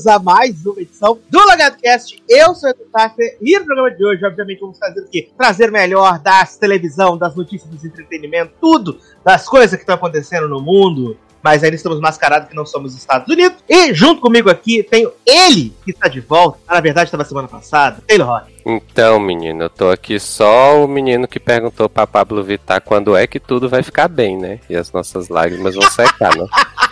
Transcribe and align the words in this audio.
Bem-vindos 0.00 0.06
a 0.06 0.18
mais 0.18 0.64
uma 0.64 0.80
edição 0.80 1.18
do 1.28 1.38
LogadoCast. 1.38 2.22
Eu 2.28 2.54
sou 2.54 2.70
o 2.70 2.72
Edu 2.72 2.84
Taffer 2.92 3.36
e 3.40 3.58
no 3.58 3.64
programa 3.64 3.90
de 3.90 4.04
hoje, 4.04 4.24
obviamente, 4.24 4.60
vamos 4.60 4.78
fazer 4.78 5.00
o 5.00 5.08
quê? 5.08 5.28
Trazer 5.36 5.70
melhor 5.70 6.18
das 6.18 6.56
televisão, 6.56 7.18
das 7.18 7.34
notícias, 7.34 7.70
dos 7.70 7.84
entretenimento, 7.84 8.52
tudo, 8.60 8.98
das 9.24 9.46
coisas 9.46 9.72
que 9.72 9.82
estão 9.82 9.94
acontecendo 9.94 10.48
no 10.48 10.60
mundo. 10.60 11.16
Mas 11.42 11.62
ainda 11.64 11.76
estamos 11.76 12.00
mascarados 12.00 12.48
que 12.48 12.54
não 12.54 12.66
somos 12.66 12.94
Estados 12.94 13.28
Unidos. 13.28 13.58
E 13.68 13.92
junto 13.94 14.20
comigo 14.20 14.50
aqui 14.50 14.82
tenho 14.82 15.10
ele, 15.26 15.74
que 15.84 15.90
está 15.90 16.06
de 16.08 16.20
volta. 16.20 16.58
Ah, 16.68 16.74
na 16.74 16.80
verdade, 16.80 17.08
estava 17.08 17.24
semana 17.24 17.48
passada. 17.48 18.02
Taylor 18.06 18.28
Rock. 18.28 18.52
Então, 18.64 19.18
menino, 19.18 19.64
eu 19.64 19.70
tô 19.70 19.90
aqui 19.90 20.20
só 20.20 20.84
o 20.84 20.88
menino 20.88 21.26
que 21.26 21.40
perguntou 21.40 21.88
pra 21.88 22.06
Pablo 22.06 22.42
Vittar 22.42 22.82
quando 22.82 23.16
é 23.16 23.26
que 23.26 23.40
tudo 23.40 23.68
vai 23.68 23.82
ficar 23.82 24.08
bem, 24.08 24.38
né? 24.38 24.60
E 24.68 24.76
as 24.76 24.92
nossas 24.92 25.28
lágrimas 25.28 25.74
vão 25.74 25.90
secar, 25.90 26.36
né? 26.36 26.46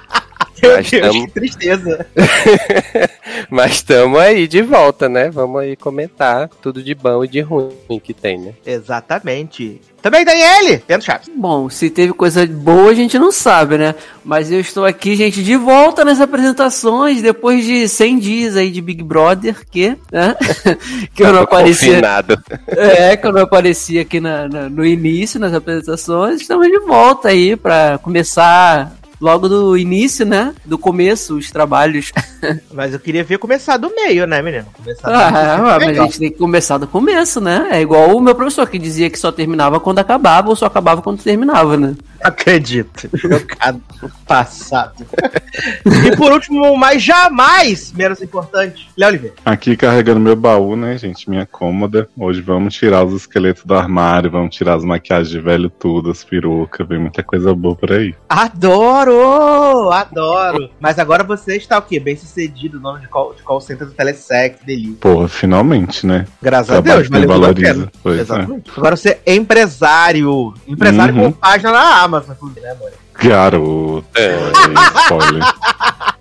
Meu 0.62 0.76
Mas 0.76 0.90
Deus, 0.90 1.06
tamo- 1.12 1.26
que 1.26 1.32
tristeza. 1.32 2.06
Mas 3.50 3.72
estamos 3.72 4.18
aí 4.18 4.46
de 4.48 4.62
volta, 4.62 5.08
né? 5.08 5.30
Vamos 5.30 5.60
aí 5.60 5.76
comentar 5.76 6.48
tudo 6.62 6.82
de 6.82 6.94
bom 6.94 7.24
e 7.24 7.28
de 7.28 7.40
ruim 7.40 7.70
que 8.02 8.12
tem, 8.12 8.38
né? 8.38 8.52
Exatamente. 8.66 9.80
Também 10.00 10.24
tem 10.24 10.40
ele, 10.40 10.78
Pedro 10.78 11.04
Chaves. 11.04 11.28
Bom, 11.34 11.68
se 11.68 11.90
teve 11.90 12.12
coisa 12.12 12.46
boa 12.46 12.90
a 12.90 12.94
gente 12.94 13.18
não 13.18 13.32
sabe, 13.32 13.76
né? 13.78 13.94
Mas 14.24 14.50
eu 14.50 14.60
estou 14.60 14.84
aqui, 14.84 15.16
gente, 15.16 15.42
de 15.42 15.56
volta 15.56 16.04
nas 16.04 16.20
apresentações, 16.20 17.20
depois 17.20 17.64
de 17.64 17.88
100 17.88 18.18
dias 18.18 18.56
aí 18.56 18.70
de 18.70 18.80
Big 18.80 19.02
Brother, 19.02 19.56
que, 19.70 19.96
né? 20.12 20.34
que 21.14 21.22
eu 21.22 21.32
não 21.32 21.42
aparecia. 21.42 21.90
Confinado. 21.94 22.38
É, 22.68 23.16
que 23.16 23.26
eu 23.26 23.32
não 23.32 23.42
aparecia 23.42 24.02
aqui 24.02 24.20
na- 24.20 24.48
na- 24.48 24.68
no 24.68 24.84
início, 24.84 25.40
nas 25.40 25.52
apresentações. 25.52 26.40
Estamos 26.40 26.68
de 26.68 26.78
volta 26.80 27.28
aí 27.28 27.56
para 27.56 27.98
começar 27.98 28.92
logo 29.20 29.48
do 29.48 29.76
início, 29.76 30.24
né? 30.24 30.54
Do 30.64 30.78
começo, 30.78 31.36
os 31.36 31.50
trabalhos. 31.50 32.12
Mas 32.72 32.92
eu 32.92 33.00
queria 33.00 33.24
ver 33.24 33.38
começar 33.38 33.76
do 33.76 33.90
meio, 33.94 34.26
né, 34.26 34.40
menino? 34.42 34.66
Começar 34.76 35.08
do 35.08 35.14
Ah, 35.14 35.78
meio. 35.78 35.90
mas 35.90 35.98
a 35.98 36.02
gente 36.04 36.18
tem 36.18 36.30
que 36.30 36.38
começar 36.38 36.78
do 36.78 36.86
começo, 36.86 37.40
né? 37.40 37.68
É 37.72 37.80
igual 37.80 38.16
o 38.16 38.20
meu 38.20 38.34
professor 38.34 38.68
que 38.68 38.78
dizia 38.78 39.10
que 39.10 39.18
só 39.18 39.32
terminava 39.32 39.80
quando 39.80 39.98
acabava 39.98 40.48
ou 40.48 40.56
só 40.56 40.66
acabava 40.66 41.02
quando 41.02 41.22
terminava, 41.22 41.76
né? 41.76 41.94
Acredito. 42.22 43.08
Jogado 43.14 43.80
passado. 44.26 45.06
e 46.06 46.16
por 46.16 46.32
último, 46.32 46.76
mas 46.76 47.02
jamais 47.02 47.92
menos 47.92 48.20
importante, 48.22 48.88
Léo 48.96 49.08
Oliveira. 49.08 49.36
Aqui 49.44 49.76
carregando 49.76 50.20
meu 50.20 50.36
baú, 50.36 50.76
né, 50.76 50.96
gente? 50.98 51.28
Minha 51.28 51.46
cômoda. 51.46 52.08
Hoje 52.16 52.40
vamos 52.40 52.74
tirar 52.74 53.04
os 53.04 53.14
esqueletos 53.14 53.64
do 53.64 53.74
armário, 53.74 54.30
vamos 54.30 54.54
tirar 54.54 54.74
as 54.74 54.84
maquiagens 54.84 55.28
de 55.30 55.40
velho 55.40 55.70
tudo, 55.70 56.10
as 56.10 56.22
perucas, 56.24 56.86
vem 56.86 56.98
muita 56.98 57.22
coisa 57.22 57.54
boa 57.54 57.74
por 57.74 57.92
aí. 57.92 58.14
Adoro! 58.28 59.90
Adoro! 59.90 60.70
Mas 60.80 60.98
agora 60.98 61.24
você 61.24 61.56
está 61.56 61.78
o 61.78 61.82
quê? 61.82 61.98
Bem 61.98 62.16
sucedido, 62.16 62.80
nome 62.80 63.00
de 63.00 63.08
call, 63.08 63.34
de 63.34 63.42
call 63.42 63.60
center 63.60 63.86
do 63.86 63.92
Telesec, 63.92 64.64
delícia. 64.64 64.96
Porra, 65.00 65.28
finalmente, 65.28 66.06
né? 66.06 66.26
Graças 66.42 66.70
a 66.70 66.82
Trabalho 66.82 67.08
Deus, 67.08 67.08
que 67.08 67.12
valeu 67.26 67.30
a 67.30 67.38
valoriza. 67.52 67.92
Pois 68.02 68.18
é. 68.18 68.22
Exatamente. 68.22 68.70
Agora 68.76 68.96
você 68.96 69.18
é 69.24 69.34
empresário. 69.34 70.54
Empresário 70.66 71.14
Uhum. 71.14 71.32
com 71.32 71.32
página 71.32 71.72
na 71.72 72.07
Amazon, 72.08 72.34
inclusive, 72.34 72.60
né, 72.60 72.70
amor? 72.72 72.92
Garoto. 73.14 74.04
É. 74.16 74.36
Spoiler. 75.04 75.42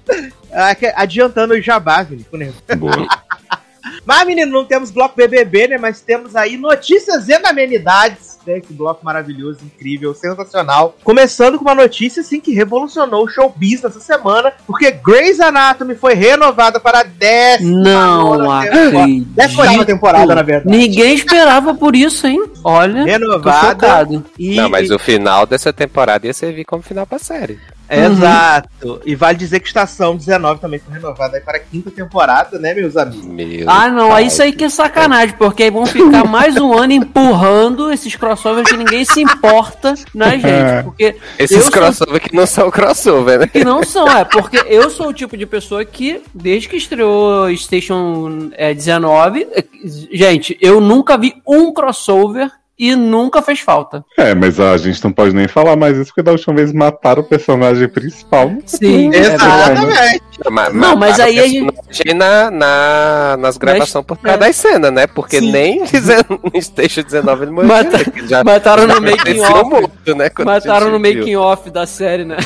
Ah, 0.60 0.76
Adiantando 0.96 1.54
o 1.54 1.62
jabá, 1.62 2.04
Felipe. 2.04 2.36
né? 2.36 2.52
Boa. 2.78 3.08
Mas, 4.06 4.26
menino, 4.26 4.52
não 4.52 4.66
temos 4.66 4.90
bloco 4.90 5.16
BBB, 5.16 5.68
né? 5.68 5.78
Mas 5.78 6.02
temos 6.02 6.36
aí 6.36 6.58
notícias 6.58 7.28
e 7.28 7.34
amenidades. 7.34 8.27
Esse 8.56 8.72
bloco 8.74 9.04
maravilhoso, 9.06 9.60
incrível, 9.64 10.14
sensacional. 10.14 10.96
Começando 11.04 11.58
com 11.58 11.66
uma 11.66 11.76
notícia, 11.76 12.22
assim, 12.22 12.40
que 12.40 12.54
revolucionou 12.54 13.26
o 13.26 13.28
showbiz 13.28 13.82
nessa 13.82 14.00
semana. 14.00 14.54
Porque 14.66 14.90
Grey's 14.92 15.40
Anatomy 15.40 15.96
foi 15.96 16.14
renovada 16.14 16.80
para 16.80 17.00
a 17.00 17.04
décima 17.04 17.82
Não 17.84 18.32
temporada. 18.38 18.88
acredito. 18.88 19.28
Décima 19.32 19.86
temporada, 19.86 20.36
na 20.36 20.42
verdade. 20.42 20.78
Ninguém 20.78 21.14
esperava 21.14 21.74
por 21.76 21.96
isso, 21.96 22.26
hein? 22.28 22.44
Olha, 22.64 23.04
Renovada. 23.04 24.24
E, 24.38 24.56
Não, 24.56 24.70
mas 24.70 24.90
o 24.92 25.00
final 25.00 25.46
dessa 25.46 25.72
temporada 25.74 26.26
ia 26.28 26.34
servir 26.34 26.66
como 26.66 26.82
final 26.84 27.06
pra 27.06 27.20
série. 27.20 27.60
Exato. 27.90 29.02
E 29.06 29.16
vale 29.16 29.38
dizer 29.38 29.60
que 29.62 29.68
Estação 29.68 30.16
19 30.16 30.60
também 30.60 30.78
foi 30.80 30.94
renovada 30.94 31.38
aí 31.38 31.42
para 31.44 31.58
a 31.58 31.60
quinta 31.62 31.90
temporada, 31.90 32.60
né, 32.60 32.74
meus 32.74 32.98
amigos? 32.98 33.26
Meu 33.26 33.70
Ah, 33.70 33.88
não, 33.90 34.10
pai. 34.10 34.22
aí 34.24 34.28
isso 34.28 34.42
aí 34.44 34.52
que 34.52 34.66
é 34.66 34.70
sacanagem, 34.70 35.36
porque 35.38 35.64
aí 35.64 35.72
vão 35.72 35.86
ficar 35.86 36.26
mais 36.26 36.58
um 36.58 36.74
ano 36.78 36.92
empurrando 36.94 37.92
esses 37.92 38.16
crossovers 38.38 38.70
que 38.70 38.78
ninguém 38.78 39.04
se 39.04 39.22
importa 39.22 39.96
na 40.14 40.32
gente. 40.38 40.84
Porque 40.84 41.16
Esses 41.40 41.58
eu 41.58 41.64
sou- 41.64 41.72
crossover 41.72 42.22
que 42.22 42.36
não 42.36 42.46
são 42.46 42.70
crossover, 42.72 43.40
né? 43.40 43.48
que 43.48 43.64
não 43.64 43.84
são, 43.84 44.08
é, 44.08 44.24
porque 44.24 44.58
eu 44.68 44.90
sou 44.90 45.08
o 45.08 45.14
tipo 45.14 45.36
de 45.36 45.46
pessoa 45.46 45.84
que, 45.84 46.22
desde 46.34 46.70
que 46.70 46.78
estreou 46.78 47.54
Station 47.56 48.50
é, 48.54 48.74
19, 48.74 49.48
é, 49.52 49.64
gente, 50.12 50.58
eu 50.62 50.80
nunca 50.80 51.18
vi 51.18 51.36
um 51.48 51.74
crossover 51.74 52.52
e 52.80 52.96
nunca 52.96 53.42
fez 53.42 53.60
falta. 53.60 54.06
É, 54.18 54.36
mas 54.36 54.60
a 54.60 54.78
gente 54.78 55.04
não 55.04 55.12
pode 55.12 55.34
nem 55.36 55.48
falar 55.48 55.76
mais 55.76 55.98
isso, 55.98 56.08
porque 56.08 56.22
da 56.22 56.32
última 56.32 56.56
vez 56.56 56.72
mataram 56.72 57.22
o 57.22 57.26
personagem 57.26 57.88
principal. 57.88 58.52
Sim, 58.66 59.12
É, 59.14 59.18
Exatamente. 59.18 60.22
Ma- 60.52 60.70
Não, 60.70 60.96
mas 60.96 61.12
mataram 61.18 61.30
aí 61.32 61.40
a 61.40 61.48
gente- 61.48 62.14
na, 62.14 62.52
na, 62.52 63.38
nas 63.40 63.58
gravações 63.58 64.06
por 64.06 64.18
trás 64.18 64.36
é. 64.36 64.40
das 64.40 64.56
cenas, 64.56 64.92
né? 64.94 65.08
Porque 65.08 65.40
Sim. 65.40 65.52
nem 65.52 65.84
dizendo 65.86 66.40
no 66.54 66.62
Station 66.62 67.02
19 67.02 67.44
ele 67.46 67.52
morreu. 67.52 67.68
Mata- 67.68 67.90
direito, 67.98 68.12
que 68.12 68.28
já- 68.28 68.44
Mataram 68.44 68.84
no 68.88 68.94
já 68.94 69.02
making 69.02 69.40
off. 69.42 69.64
muito, 69.70 70.16
né? 70.16 70.30
Mataram 70.46 70.92
no 70.92 71.00
making 71.00 71.36
off 71.36 71.70
da 71.72 71.86
série, 71.88 72.24
né? 72.26 72.38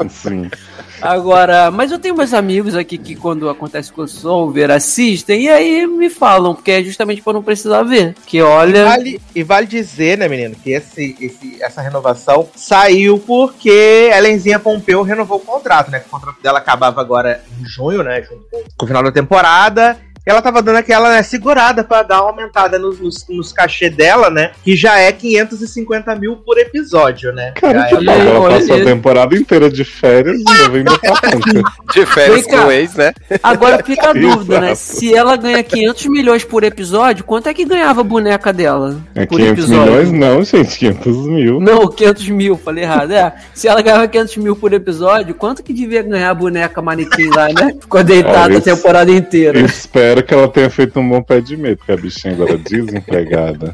Assim. 0.00 0.48
Agora, 1.02 1.70
mas 1.70 1.90
eu 1.90 1.98
tenho 1.98 2.16
meus 2.16 2.32
amigos 2.32 2.74
aqui 2.74 2.96
que 2.96 3.14
quando 3.16 3.48
acontece 3.48 3.92
crossover 3.92 4.70
assistem 4.70 5.42
e 5.42 5.48
aí 5.48 5.86
me 5.86 6.08
falam, 6.08 6.54
porque 6.54 6.70
é 6.70 6.82
justamente 6.82 7.20
pra 7.22 7.32
não 7.32 7.42
precisar 7.42 7.82
ver. 7.82 8.14
Que 8.26 8.40
olha. 8.40 8.84
Vale, 8.84 9.20
e 9.34 9.42
vale 9.42 9.66
dizer, 9.66 10.18
né, 10.18 10.28
menino, 10.28 10.54
que 10.54 10.70
esse, 10.70 11.16
esse- 11.20 11.62
essa 11.62 11.82
renovação 11.82 12.48
saiu 12.54 13.18
porque 13.18 14.10
Helenzinha 14.12 14.58
Pompeu 14.58 15.02
renovou 15.02 15.38
o 15.38 15.40
contrato, 15.40 15.90
né? 15.90 15.98
Que 16.00 16.06
o 16.06 16.10
contrato 16.10 16.40
dela 16.42 16.58
acabava 16.58 17.00
agora 17.00 17.42
em 17.60 17.64
junho, 17.64 18.02
né? 18.02 18.22
Com 18.76 18.84
o 18.84 18.86
final 18.86 19.02
da 19.02 19.12
temporada. 19.12 19.98
Ela 20.24 20.40
tava 20.40 20.62
dando 20.62 20.76
aquela 20.76 21.10
né, 21.10 21.22
segurada 21.22 21.82
pra 21.82 22.02
dar 22.02 22.22
uma 22.22 22.30
aumentada 22.30 22.78
nos, 22.78 23.00
nos, 23.00 23.26
nos 23.28 23.52
cachê 23.52 23.90
dela, 23.90 24.30
né? 24.30 24.52
Que 24.62 24.76
já 24.76 24.98
é 24.98 25.10
550 25.10 26.14
mil 26.14 26.36
por 26.36 26.56
episódio, 26.58 27.32
né? 27.32 27.52
Cara, 27.56 27.86
que 27.86 28.08
é- 28.08 28.26
ela 28.28 28.48
passou 28.50 28.76
a 28.76 28.84
temporada 28.84 29.34
inteira 29.36 29.68
de 29.68 29.84
férias 29.84 30.36
e 30.40 30.44
ainda 30.48 30.68
vem. 30.68 30.84
De 31.92 32.06
férias 32.06 32.42
Vem 32.46 32.50
com 32.50 32.66
o 32.66 32.72
ex, 32.72 32.94
né? 32.94 33.12
Agora 33.42 33.82
fica 33.82 34.10
a 34.10 34.12
dúvida, 34.12 34.60
né? 34.60 34.74
Se 34.74 35.12
ela 35.14 35.36
ganha 35.36 35.62
500 35.62 36.06
milhões 36.06 36.44
por 36.44 36.62
episódio, 36.62 37.24
quanto 37.24 37.48
é 37.48 37.54
que 37.54 37.64
ganhava 37.64 38.00
a 38.02 38.04
boneca 38.04 38.52
dela? 38.52 39.00
É 39.14 39.26
por 39.26 39.38
500 39.38 39.68
milhões? 39.68 40.12
Não, 40.12 40.44
gente, 40.44 40.78
500 40.78 41.16
mil. 41.26 41.60
Não, 41.60 41.88
500 41.88 42.28
mil, 42.28 42.56
falei 42.56 42.84
errado. 42.84 43.12
É, 43.12 43.32
se 43.54 43.66
ela 43.66 43.82
ganhava 43.82 44.06
500 44.06 44.36
mil 44.36 44.54
por 44.54 44.72
episódio, 44.72 45.34
quanto 45.34 45.62
que 45.62 45.72
devia 45.72 46.02
ganhar 46.02 46.30
a 46.30 46.34
boneca 46.34 46.80
manequim 46.80 47.28
lá, 47.28 47.48
né? 47.48 47.74
Ficou 47.80 48.04
deitada 48.04 48.54
Ah, 48.54 48.58
a 48.58 48.60
temporada 48.60 49.10
inteira. 49.10 49.58
Espero 49.58 50.11
que 50.20 50.34
ela 50.34 50.48
tenha 50.48 50.68
feito 50.68 50.98
um 50.98 51.08
bom 51.08 51.22
pé 51.22 51.40
de 51.40 51.56
meio, 51.56 51.76
porque 51.76 51.92
a 51.92 51.96
bichinha 51.96 52.34
agora 52.34 52.54
é 52.54 52.56
desempregada. 52.56 53.72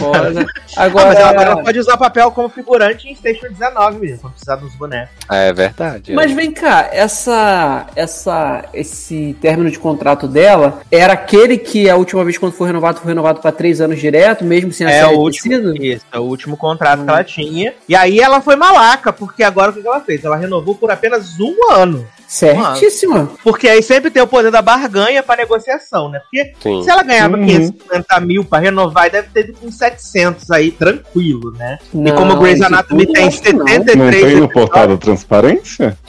Olha. 0.00 0.46
Ah, 0.76 0.88
mas 0.88 1.16
ela 1.16 1.28
agora 1.30 1.50
Agora, 1.50 1.64
pode 1.64 1.78
usar 1.78 1.96
papel 1.96 2.30
como 2.30 2.48
figurante 2.48 3.08
em 3.08 3.14
Station 3.14 3.48
19, 3.48 3.98
menino, 3.98 4.18
quando 4.18 4.32
precisar 4.32 4.56
dos 4.56 4.74
bonecos. 4.74 5.14
É 5.30 5.52
verdade. 5.52 6.12
mas 6.14 6.32
vem 6.32 6.50
cá, 6.52 6.88
essa, 6.92 7.86
essa, 7.94 8.64
esse 8.72 9.36
término 9.40 9.70
de 9.70 9.78
contrato 9.78 10.26
dela 10.26 10.80
era 10.90 11.12
aquele 11.12 11.58
que 11.58 11.88
a 11.88 11.96
última 11.96 12.24
vez 12.24 12.38
quando 12.38 12.52
foi 12.52 12.66
renovado, 12.66 13.00
foi 13.00 13.08
renovado 13.08 13.40
para 13.40 13.52
três 13.52 13.80
anos 13.80 13.98
direto, 13.98 14.44
mesmo 14.44 14.72
sem 14.72 14.86
a 14.86 14.90
É 14.90 15.02
série 15.02 15.14
o 15.14 15.18
último, 15.18 15.76
isso, 15.76 16.04
é 16.12 16.18
o 16.18 16.22
último 16.22 16.56
contrato 16.56 17.04
que 17.04 17.10
ela 17.10 17.24
tinha. 17.24 17.74
E 17.88 17.94
aí 17.94 18.20
ela 18.20 18.40
foi 18.40 18.56
malaca, 18.56 19.12
porque 19.12 19.42
agora 19.42 19.70
o 19.70 19.74
que 19.74 19.86
ela 19.86 20.00
fez? 20.00 20.24
Ela 20.24 20.36
renovou 20.36 20.74
por 20.74 20.90
apenas 20.90 21.38
um 21.40 21.72
ano. 21.72 22.06
Certíssima. 22.28 23.30
Porque 23.42 23.66
aí 23.66 23.82
sempre 23.82 24.10
tem 24.10 24.22
o 24.22 24.26
poder 24.26 24.50
da 24.50 24.60
barganha 24.60 25.22
pra 25.22 25.34
negociação, 25.36 26.10
né? 26.10 26.20
Porque 26.20 26.52
Sim. 26.62 26.82
se 26.82 26.90
ela 26.90 27.02
ganhava 27.02 27.36
Uhum. 27.38 27.46
550 27.46 28.20
mil 28.20 28.44
pra 28.44 28.58
renovar, 28.58 29.10
deve 29.10 29.28
ter 29.28 29.52
com 29.54 29.72
700 29.72 30.50
aí, 30.50 30.70
tranquilo, 30.70 31.52
né? 31.52 31.78
e 31.92 31.96
Não, 31.96 32.14
como 32.14 32.34
o 32.34 32.38
Grey's 32.38 32.60
Anatomy 32.60 33.06
tem 33.10 33.22
eu 33.22 33.28
acho 33.28 33.40
que 33.40 33.52
não. 33.54 33.66
73 33.66 34.22
Não 34.22 34.30
tem 34.30 34.40
no 34.40 34.48
portal 34.48 34.88
da 34.88 34.96
transparência? 34.98 35.96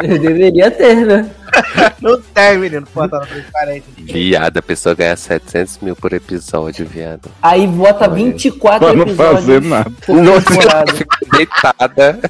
Deveria 0.00 0.70
ter, 0.70 1.04
né? 1.04 1.30
não 2.00 2.20
tem, 2.20 2.58
menino, 2.58 2.86
tá 2.94 3.06
na 3.06 3.20
transparência. 3.26 3.84
Viado, 3.98 4.56
a 4.58 4.62
pessoa 4.62 4.94
ganha 4.94 5.16
700 5.16 5.78
mil 5.78 5.94
por 5.94 6.12
episódio, 6.12 6.86
viado. 6.86 7.30
Aí 7.42 7.66
bota 7.66 8.04
Olha. 8.04 8.14
24 8.14 8.86
Pra 8.86 8.94
não 8.96 9.02
episódios 9.02 9.34
fazer 9.40 9.62
nada. 9.62 9.90
por 10.06 10.42
temporada. 10.44 10.92
Fica 10.94 11.18
deitada. 11.36 12.20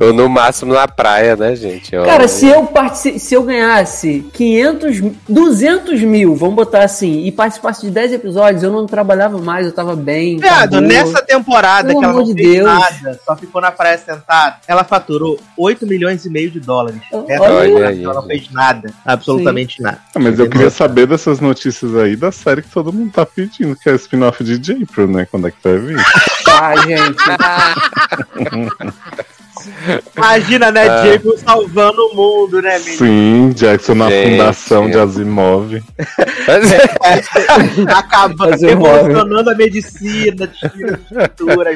Ou 0.00 0.12
no 0.12 0.28
máximo 0.28 0.72
na 0.74 0.88
praia, 0.88 1.36
né, 1.36 1.54
gente? 1.54 1.96
Ó, 1.96 2.04
Cara, 2.04 2.26
se 2.28 2.46
eu, 2.46 2.66
partici- 2.66 3.18
se 3.18 3.34
eu 3.34 3.42
ganhasse 3.42 4.26
500, 4.32 5.00
200 5.28 6.00
mil, 6.02 6.34
vamos 6.34 6.54
botar 6.56 6.84
assim, 6.84 7.24
e 7.24 7.32
participasse 7.32 7.82
de 7.82 7.90
10 7.90 8.12
episódios, 8.14 8.62
eu 8.62 8.70
não 8.72 8.86
trabalhava 8.86 9.38
mais, 9.38 9.66
eu 9.66 9.72
tava 9.72 9.94
bem. 9.96 10.38
Viado, 10.38 10.80
nessa 10.80 11.22
temporada 11.22 11.88
Pelo 11.88 12.00
que 12.00 12.04
ela 12.04 12.14
amor 12.14 12.26
não 12.26 12.34
de 12.34 12.42
fez 12.42 12.54
Deus. 12.54 12.66
nada, 12.66 13.20
só 13.24 13.36
ficou 13.36 13.60
na 13.60 13.70
praia 13.70 13.98
sentada, 13.98 14.56
ela 14.66 14.84
faturou 14.84 15.38
8 15.56 15.86
milhões 15.86 16.24
e 16.24 16.30
meio 16.30 16.50
de 16.50 16.60
dólares. 16.60 17.00
Olha 17.12 17.24
temporada 17.26 17.88
aí, 17.88 18.04
ela 18.04 18.14
não 18.14 18.26
fez 18.26 18.50
nada, 18.50 18.90
absolutamente 19.04 19.80
nada. 19.82 19.98
Ah, 20.14 20.18
mas 20.18 20.38
eu 20.38 20.48
queria 20.48 20.70
saber 20.70 21.06
dessas 21.06 21.40
notícias 21.40 21.94
aí 21.96 22.16
da 22.16 22.32
série 22.32 22.62
que 22.62 22.70
todo 22.70 22.92
mundo 22.92 23.12
tá 23.12 23.24
pedindo, 23.24 23.76
que 23.76 23.88
é 23.88 23.92
o 23.92 23.96
spin-off 23.96 24.42
de 24.42 24.54
April, 24.82 25.08
né? 25.08 25.26
Quando 25.30 25.48
é 25.48 25.50
que 25.50 25.56
vai 25.62 25.78
vir? 25.78 25.96
Ah, 26.56 26.76
gente. 26.76 27.16
Imagina, 30.16 30.70
né, 30.70 30.88
Ah. 30.88 31.02
Diego 31.02 31.36
salvando 31.38 32.00
o 32.12 32.14
mundo, 32.16 32.60
né, 32.62 32.78
menino? 32.78 32.96
Sim, 32.98 33.50
Jackson 33.54 33.94
na 33.94 34.08
Gente. 34.10 34.30
fundação 34.32 34.90
de 34.90 34.98
Asimov. 34.98 35.82
Acabando, 37.88 38.50
Fazer 38.50 38.76
um 38.76 38.82
revolucionando 38.82 39.50
a 39.50 39.54
medicina, 39.54 40.46
tira 40.48 41.00
estrutura. 41.02 41.70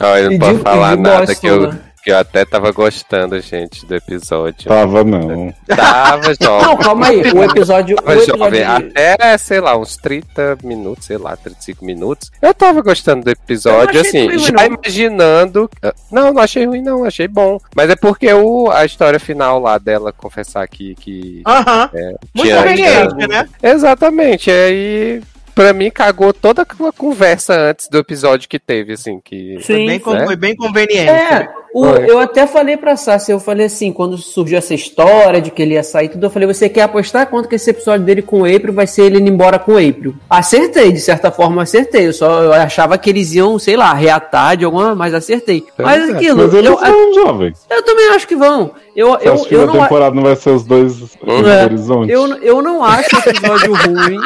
Ó, 0.00 0.16
eu 0.16 0.24
não 0.24 0.32
E 0.32 0.38
posso 0.38 0.54
de- 0.54 0.62
falar 0.62 0.96
nada 0.96 1.26
Boston, 1.26 1.40
que 1.40 1.46
eu, 1.46 1.60
né? 1.72 1.78
Que 2.02 2.10
eu 2.10 2.18
até 2.18 2.44
tava 2.44 2.70
gostando, 2.72 3.38
gente, 3.40 3.84
do 3.86 3.94
episódio. 3.94 4.68
Tava 4.68 5.04
não. 5.04 5.52
Tava 5.66 6.28
Não, 6.40 6.60
jovem. 6.60 6.76
calma 6.78 7.06
aí. 7.08 7.20
O 7.32 7.42
episódio. 7.44 7.96
O 7.96 8.02
Tava 8.02 8.24
jovem. 8.24 8.60
episódio 8.60 8.88
Até, 8.90 9.38
sei 9.38 9.60
lá, 9.60 9.76
uns 9.76 9.96
30 9.96 10.58
minutos, 10.62 11.06
sei 11.06 11.18
lá, 11.18 11.36
35 11.36 11.84
minutos. 11.84 12.30
Eu 12.40 12.54
tava 12.54 12.80
gostando 12.82 13.24
do 13.24 13.30
episódio, 13.30 13.94
não 13.94 14.00
assim, 14.00 14.26
ruim, 14.26 14.38
já 14.38 14.52
não. 14.52 14.64
imaginando. 14.64 15.70
Não, 16.10 16.32
não 16.32 16.42
achei 16.42 16.64
ruim, 16.66 16.82
não, 16.82 17.04
achei 17.04 17.28
bom. 17.28 17.58
Mas 17.74 17.90
é 17.90 17.96
porque 17.96 18.32
o, 18.32 18.70
a 18.70 18.84
história 18.84 19.18
final 19.20 19.58
lá 19.60 19.78
dela 19.78 20.12
confessar 20.12 20.66
que. 20.68 20.94
que 20.96 21.42
Aham. 21.46 21.90
é, 21.94 22.14
Muito 22.34 22.46
tinha- 22.48 22.56
conveniente, 22.56 23.28
né? 23.28 23.48
Exatamente, 23.62 24.50
aí. 24.50 25.22
Pra 25.54 25.72
mim, 25.72 25.90
cagou 25.90 26.32
toda 26.32 26.62
aquela 26.62 26.92
conversa 26.92 27.52
antes 27.52 27.88
do 27.88 27.98
episódio 27.98 28.48
que 28.48 28.60
teve, 28.60 28.92
assim, 28.92 29.18
que. 29.18 29.54
Foi 29.60 29.76
Sim. 29.76 29.86
bem, 29.86 29.98
con- 29.98 30.12
né? 30.14 30.24
foi 30.24 30.36
bem 30.36 30.54
conveniente. 30.54 31.10
É, 31.10 31.48
o- 31.72 31.86
eu 31.86 32.18
até 32.18 32.46
falei 32.46 32.76
pra 32.76 32.96
Sassi, 32.96 33.30
eu 33.32 33.38
falei 33.40 33.66
assim, 33.66 33.92
quando 33.92 34.16
surgiu 34.16 34.58
essa 34.58 34.74
história 34.74 35.40
de 35.40 35.50
que 35.50 35.62
ele 35.62 35.74
ia 35.74 35.82
sair 35.82 36.08
tudo, 36.08 36.24
eu 36.26 36.30
falei, 36.30 36.46
você 36.46 36.68
quer 36.68 36.82
apostar 36.82 37.26
quanto 37.28 37.48
que 37.48 37.54
esse 37.56 37.70
episódio 37.70 38.04
dele 38.06 38.22
com 38.22 38.40
o 38.42 38.44
April 38.44 38.72
vai 38.72 38.86
ser 38.86 39.02
ele 39.04 39.18
indo 39.20 39.28
embora 39.30 39.58
com 39.58 39.72
o 39.72 39.76
April? 39.76 40.14
Acertei, 40.28 40.92
de 40.92 41.00
certa 41.00 41.30
forma 41.30 41.62
acertei, 41.62 42.06
eu 42.08 42.12
só 42.12 42.42
eu 42.42 42.52
achava 42.52 42.96
que 42.98 43.10
eles 43.10 43.34
iam, 43.34 43.58
sei 43.58 43.76
lá, 43.76 43.92
reatar 43.94 44.56
de 44.56 44.64
alguma, 44.64 44.94
mas 44.94 45.12
acertei. 45.14 45.64
Mas 45.78 46.08
é. 46.08 46.12
aquilo, 46.12 46.38
Mas 46.44 46.54
eles 46.54 46.70
eu, 46.70 46.78
são 46.78 47.14
jovens. 47.14 47.58
eu 47.70 47.82
também 47.82 48.08
acho 48.10 48.26
que 48.26 48.36
vão. 48.36 48.70
Eu, 48.98 49.16
eu, 49.20 49.34
acha 49.34 49.44
que 49.48 49.54
eu, 49.54 49.60
na 49.60 49.66
não, 49.66 49.74
a- 49.80 49.82
temporada 49.84 50.14
não 50.16 50.22
vai 50.24 50.34
ser 50.34 50.50
os 50.50 50.64
dois 50.64 51.16
É, 51.24 51.64
horizontes? 51.64 52.12
eu, 52.12 52.26
eu 52.42 52.60
não 52.60 52.82
acho 52.82 53.14
o 53.14 53.30
episódio 53.30 53.72
ruim. 53.86 54.18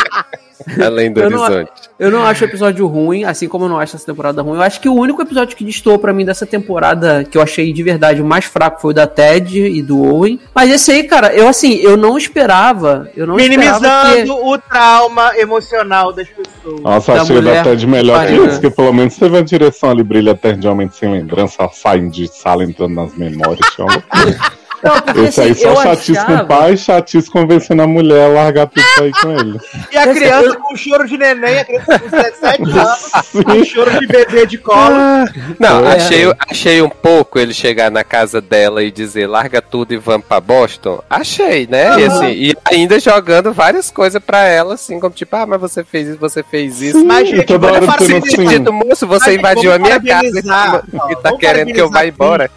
Além 0.80 1.12
do 1.12 1.20
Eu 1.20 1.28
não- 1.28 1.42
horizonte. 1.42 1.70
Eu 1.98 2.10
não 2.10 2.24
acho 2.24 2.44
o 2.44 2.48
episódio 2.48 2.86
ruim, 2.86 3.24
assim 3.24 3.46
como 3.48 3.64
eu 3.64 3.68
não 3.68 3.78
acho 3.78 3.96
essa 3.96 4.06
temporada 4.06 4.40
ruim. 4.42 4.56
Eu 4.56 4.62
acho 4.62 4.80
que 4.80 4.88
o 4.88 4.94
único 4.94 5.20
episódio 5.20 5.56
que 5.56 5.64
distou 5.64 5.98
pra 5.98 6.12
mim 6.12 6.24
dessa 6.24 6.46
temporada, 6.46 7.22
que 7.28 7.36
eu 7.36 7.42
achei 7.42 7.72
de 7.72 7.82
verdade 7.82 8.22
o 8.22 8.24
mais 8.24 8.44
fraco, 8.46 8.80
foi 8.80 8.92
o 8.92 8.94
da 8.94 9.06
Ted 9.06 9.58
e 9.60 9.82
do 9.82 10.02
Owen. 10.02 10.40
Mas 10.54 10.70
esse 10.70 10.90
aí, 10.90 11.04
cara, 11.04 11.34
eu 11.34 11.48
assim, 11.48 11.74
eu 11.74 11.96
não 11.96 12.16
esperava. 12.16 13.08
Eu 13.16 13.26
não 13.26 13.38
esperava 13.38 13.80
Minimizando 13.80 14.46
o 14.46 14.56
trauma 14.58 15.36
emocional 15.36 16.12
das 16.12 16.28
pessoas. 16.28 16.80
Nossa, 16.80 17.12
da 17.14 17.22
achei 17.22 17.36
mulher 17.36 17.58
até 17.60 17.74
de 17.74 17.86
melhor 17.86 18.26
que 18.26 18.32
isso, 18.32 18.60
que 18.60 18.70
pelo 18.70 18.92
menos 18.92 19.16
teve 19.16 19.36
a 19.36 19.42
direção 19.42 19.90
ali, 19.90 20.02
brilha 20.02 20.30
eternamente 20.30 20.96
sem 20.96 21.12
lembrança, 21.12 21.68
saem 21.72 22.08
de 22.08 22.26
sala 22.28 22.64
entrando 22.64 22.94
nas 22.94 23.14
memórias. 23.16 23.60
Não, 24.82 25.00
porque 25.00 25.20
Esse 25.20 25.40
aí 25.40 25.50
assim, 25.52 25.62
só 25.62 25.68
eu 25.70 25.76
chatice 25.76 26.12
com 26.14 26.32
o 26.32 26.34
achava... 26.34 26.44
pai, 26.44 26.76
chatice 26.76 27.30
convencendo 27.30 27.82
a 27.82 27.86
mulher 27.86 28.24
a 28.24 28.28
largar 28.28 28.66
tudo 28.66 28.84
pra 28.96 29.06
ir 29.06 29.12
com 29.12 29.30
ele. 29.30 29.60
E 29.92 29.96
a 29.96 30.06
criança 30.12 30.56
com 30.56 30.76
choro 30.76 31.06
de 31.06 31.16
neném, 31.16 31.58
a 31.60 31.64
criança 31.64 31.98
com 31.98 32.08
17 32.08 32.62
anos, 32.70 33.44
com 33.44 33.64
choro 33.64 33.98
de 34.00 34.06
bebê 34.06 34.46
de 34.46 34.58
colo. 34.58 34.94
Não, 35.58 35.86
É. 35.86 35.96
achei, 35.96 36.34
achei 36.50 36.82
um 36.82 36.88
pouco 36.88 37.38
ele 37.38 37.54
chegar 37.54 37.90
na 37.90 38.02
casa 38.02 38.40
dela 38.40 38.82
e 38.82 38.90
dizer 38.90 39.26
larga 39.26 39.62
tudo 39.62 39.92
e 39.94 39.96
vamos 39.96 40.26
pra 40.26 40.40
Boston. 40.40 41.02
Achei, 41.08 41.66
né? 41.66 42.00
E, 42.00 42.04
assim, 42.04 42.26
e 42.32 42.56
ainda 42.64 42.98
jogando 42.98 43.52
várias 43.52 43.90
coisas 43.90 44.22
pra 44.22 44.40
ela, 44.46 44.74
assim, 44.74 44.98
como 44.98 45.14
tipo, 45.14 45.34
ah, 45.36 45.46
mas 45.46 45.60
você 45.60 45.84
fez 45.84 46.08
isso, 46.08 46.18
você 46.18 46.42
fez 46.42 46.80
isso. 46.82 46.98
Sim, 46.98 47.04
Mas, 47.04 47.28
gente, 47.28 47.44
toda 47.46 47.66
hora 47.72 47.80
sendo 47.80 48.24
assim, 48.26 48.42
assim. 48.42 48.46
Dito, 48.46 48.72
moço, 48.72 49.06
você 49.06 49.26
Mas 49.30 49.36
invadiu 49.38 49.72
a 49.72 49.78
minha 49.78 50.00
casa 50.00 50.38
e 50.38 50.42
tá- 50.42 50.82
ó, 51.24 51.36
querendo 51.36 51.72
que 51.72 51.80
eu 51.80 51.88
vá 51.90 52.04
embora. 52.06 52.50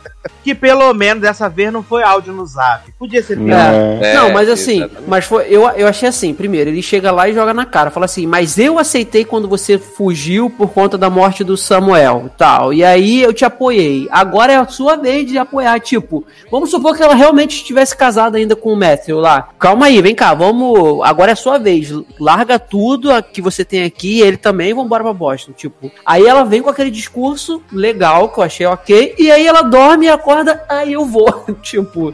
Que 0.44 0.54
pelo 0.54 0.94
menos 0.94 1.22
dessa 1.22 1.50
vez 1.50 1.72
não 1.72 1.84
foi 1.84 2.04
áudio 2.04 2.34
no 2.34 2.46
zap. 2.46 2.92
Podia 3.00 3.24
ser 3.24 3.38
pior. 3.38 3.56
É. 3.58 3.96
É, 4.02 4.14
não, 4.14 4.32
mas 4.32 4.50
assim, 4.50 4.78
exatamente. 4.78 5.04
mas 5.08 5.26
foi, 5.26 5.46
eu, 5.50 5.68
eu 5.70 5.88
achei 5.88 6.10
assim, 6.10 6.34
primeiro, 6.34 6.70
ele 6.70 6.82
chega 6.82 7.12
lá 7.12 7.28
e 7.30 7.34
joga 7.34 7.54
na 7.54 7.66
cara, 7.66 7.92
fala 7.92 8.06
assim, 8.06 8.26
mas 8.26 8.58
eu 8.58 8.78
aceitei 8.80 9.26
quando 9.26 9.48
você 9.48 9.78
fugiu 9.78 10.50
por 10.50 10.70
conta 10.70 10.98
da 10.98 11.10
morte 11.10 11.44
do 11.44 11.58
Samuel, 11.58 12.30
tal, 12.38 12.74
e 12.74 12.84
aí 12.84 13.22
eu 13.22 13.34
te 13.34 13.46
apoiei, 13.46 14.08
agora 14.12 14.54
é 14.54 14.58
a 14.58 14.68
sua 14.68 14.96
vez 14.96 15.28
de 15.28 15.38
apoiar, 15.38 15.80
tipo, 15.80 16.26
vamos 16.52 16.70
supor 16.70 16.96
que 16.96 17.04
ela 17.04 17.16
realmente 17.16 17.58
estivesse 17.58 17.96
casada 17.96 18.38
ainda 18.38 18.56
com 18.56 18.74
o 18.74 18.76
Matthew 18.76 19.20
lá, 19.20 19.50
calma 19.60 19.88
aí, 19.88 20.02
vem 20.02 20.16
cá, 20.16 20.34
vamos, 20.34 21.02
agora 21.04 21.32
é 21.32 21.34
a 21.34 21.38
sua 21.38 21.58
vez, 21.58 21.92
larga 22.20 22.60
tudo 22.60 23.10
que 23.24 23.42
você 23.42 23.64
tem 23.64 23.84
aqui, 23.84 24.22
ele 24.22 24.38
também, 24.38 24.74
vamos 24.74 24.86
embora 24.86 25.04
pra 25.04 25.14
Boston, 25.14 25.52
tipo, 25.52 25.92
aí 26.06 26.26
ela 26.26 26.44
vem 26.44 26.62
com 26.62 26.70
aquele 26.70 26.92
discurso 26.92 27.62
legal, 27.72 28.30
que 28.30 28.40
eu 28.40 28.44
achei 28.44 28.66
ok, 28.66 29.16
e 29.18 29.32
aí 29.32 29.46
ela 29.46 29.62
dorme 29.62 30.06
e 30.06 30.10
acorda, 30.16 30.64
aí 30.68 30.94
eu 30.94 31.06
vou, 31.06 31.46
tipo, 31.62 32.14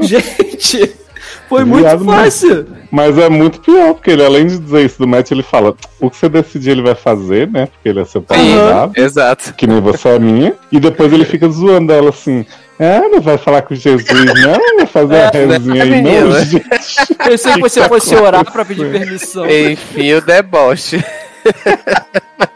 gente... 0.00 1.04
Foi 1.48 1.64
muito 1.64 1.84
Viado, 1.84 2.04
né? 2.04 2.24
fácil. 2.24 2.66
Mas 2.90 3.18
é 3.18 3.28
muito 3.28 3.60
pior, 3.60 3.94
porque 3.94 4.10
ele, 4.10 4.24
além 4.24 4.46
de 4.46 4.58
dizer 4.58 4.84
isso 4.84 4.98
do 4.98 5.06
Matt, 5.06 5.30
ele 5.30 5.42
fala: 5.42 5.74
o 6.00 6.10
que 6.10 6.16
você 6.16 6.28
decidir 6.28 6.70
ele 6.70 6.82
vai 6.82 6.94
fazer, 6.94 7.50
né? 7.50 7.66
Porque 7.66 7.88
ele 7.88 8.00
é 8.00 8.04
seu 8.04 8.22
pai 8.22 8.38
exato. 8.96 9.54
que 9.54 9.66
nem 9.66 9.80
você 9.80 10.08
é 10.08 10.18
minha. 10.18 10.54
E 10.70 10.78
depois 10.78 11.12
ele 11.12 11.24
fica 11.24 11.48
zoando 11.48 11.92
ela 11.92 12.10
assim. 12.10 12.46
É, 12.78 13.00
não 13.08 13.20
vai 13.20 13.38
falar 13.38 13.62
com 13.62 13.74
Jesus, 13.74 14.04
não? 14.10 14.76
Vai 14.76 14.86
fazer 14.86 15.14
a 15.14 15.30
É, 15.32 15.46
rezinha 15.46 15.82
aí, 15.82 16.02
não, 16.02 16.44
gente. 16.44 16.64
Pensei 17.24 17.52
que 17.54 17.60
você 17.60 17.80
tá 17.80 17.88
fosse 17.88 18.14
orar 18.14 18.50
pra 18.50 18.64
pedir 18.64 18.90
permissão. 18.90 19.46
Enfim, 19.48 20.14
o 20.14 20.20
deboche. 20.20 21.02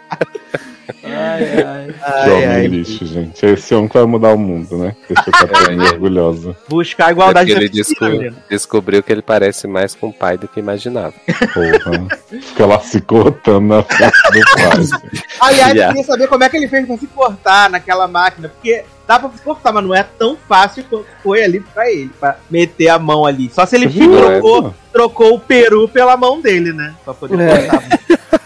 Ai, 1.38 1.62
ai. 1.62 1.94
Ai, 2.02 2.25
Jovem 2.29 2.46
ai. 2.49 2.67
lixo, 2.67 3.06
gente. 3.06 3.44
Esse 3.46 3.75
homem 3.75 3.88
que 3.88 3.94
vai 3.99 4.06
mudar 4.06 4.32
o 4.32 4.38
mundo, 4.38 4.76
né? 4.79 4.96
Deixa 5.08 5.23
eu 5.31 5.49
ficar 5.49 5.49
É, 5.70 5.75
é. 5.75 5.81
orgulhosa. 5.93 6.56
Buscar 6.69 7.06
a 7.06 7.10
igualdade 7.13 7.51
Porque 7.53 7.65
ele 7.65 7.69
descobriu, 7.72 8.32
descobriu 8.51 9.03
que 9.03 9.13
ele 9.13 9.22
parece 9.22 9.67
mais 9.67 9.94
com 9.94 10.08
o 10.08 10.13
pai 10.13 10.36
do 10.39 10.46
que 10.48 10.60
imaginava. 10.60 11.15
Porra. 11.55 12.08
Fica 12.41 12.67
lá 12.67 12.81
se 12.81 13.01
cortando 13.01 13.67
na 13.67 13.82
frente 13.82 14.13
do 14.32 14.41
pai. 14.55 15.20
Aliás, 15.41 15.69
eu 15.70 15.74
Yeah. 15.77 15.89
queria 15.94 16.05
saber 16.05 16.27
como 16.29 16.44
é 16.44 16.48
que 16.48 16.56
ele 16.56 16.69
fez 16.69 16.86
pra 16.86 16.96
se 16.96 17.06
cortar 17.06 17.70
naquela 17.70 18.08
máquina, 18.08 18.48
porque 18.48 18.84
dá 19.06 19.19
pra 19.19 19.31
se 19.31 19.41
cortar, 19.43 19.72
mas 19.72 19.84
não 19.84 19.94
é 19.94 20.03
tão 20.03 20.36
fácil 20.48 20.84
quanto 20.89 21.06
foi 21.22 21.43
ali 21.44 21.60
pra 21.60 21.91
ele, 21.91 22.10
pra 22.20 22.36
meter 22.51 22.89
a 22.89 22.98
mão 22.98 23.24
ali. 23.27 23.51
Só 23.51 23.65
se 23.67 23.77
ele 23.77 23.86
Viu? 23.86 24.10
trocou, 24.17 24.74
trocou 24.93 25.34
o 25.34 25.41
peru 25.41 25.89
pela 25.89 26.17
mão 26.17 26.41
dele, 26.41 26.72
né? 26.72 26.94
Pra 27.05 27.15
poder 27.15 27.39
É. 27.41 27.67
cortar. 27.67 27.98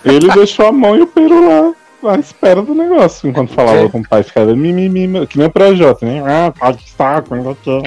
Ele 0.05 0.28
deixou 0.33 0.67
a 0.67 0.73
mão 0.73 0.97
e 0.97 1.02
o 1.02 1.07
peru 1.07 1.49
lá. 1.49 1.73
À 2.04 2.18
espera 2.18 2.61
do 2.62 2.75
negócio, 2.75 3.28
enquanto 3.28 3.52
falava 3.52 3.88
com 3.88 4.00
o 4.00 4.09
pai, 4.09 4.25
ficava 4.25 4.56
mimimi, 4.56 5.26
que 5.26 5.38
nem 5.38 5.47
o 5.47 5.50
Projota, 5.50 6.04
né? 6.04 6.21
Ah, 6.26 6.52
pode 6.52 6.82
estar, 6.82 7.23
quando 7.23 7.56
quer. 7.62 7.82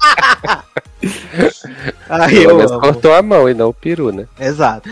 Aí 2.08 2.44
Pelo 2.46 2.60
eu 2.60 2.80
cortou 2.80 3.14
a 3.14 3.22
mão 3.22 3.48
e 3.48 3.54
não 3.54 3.68
o 3.68 3.74
peru, 3.74 4.10
né? 4.12 4.26
Exato. 4.38 4.88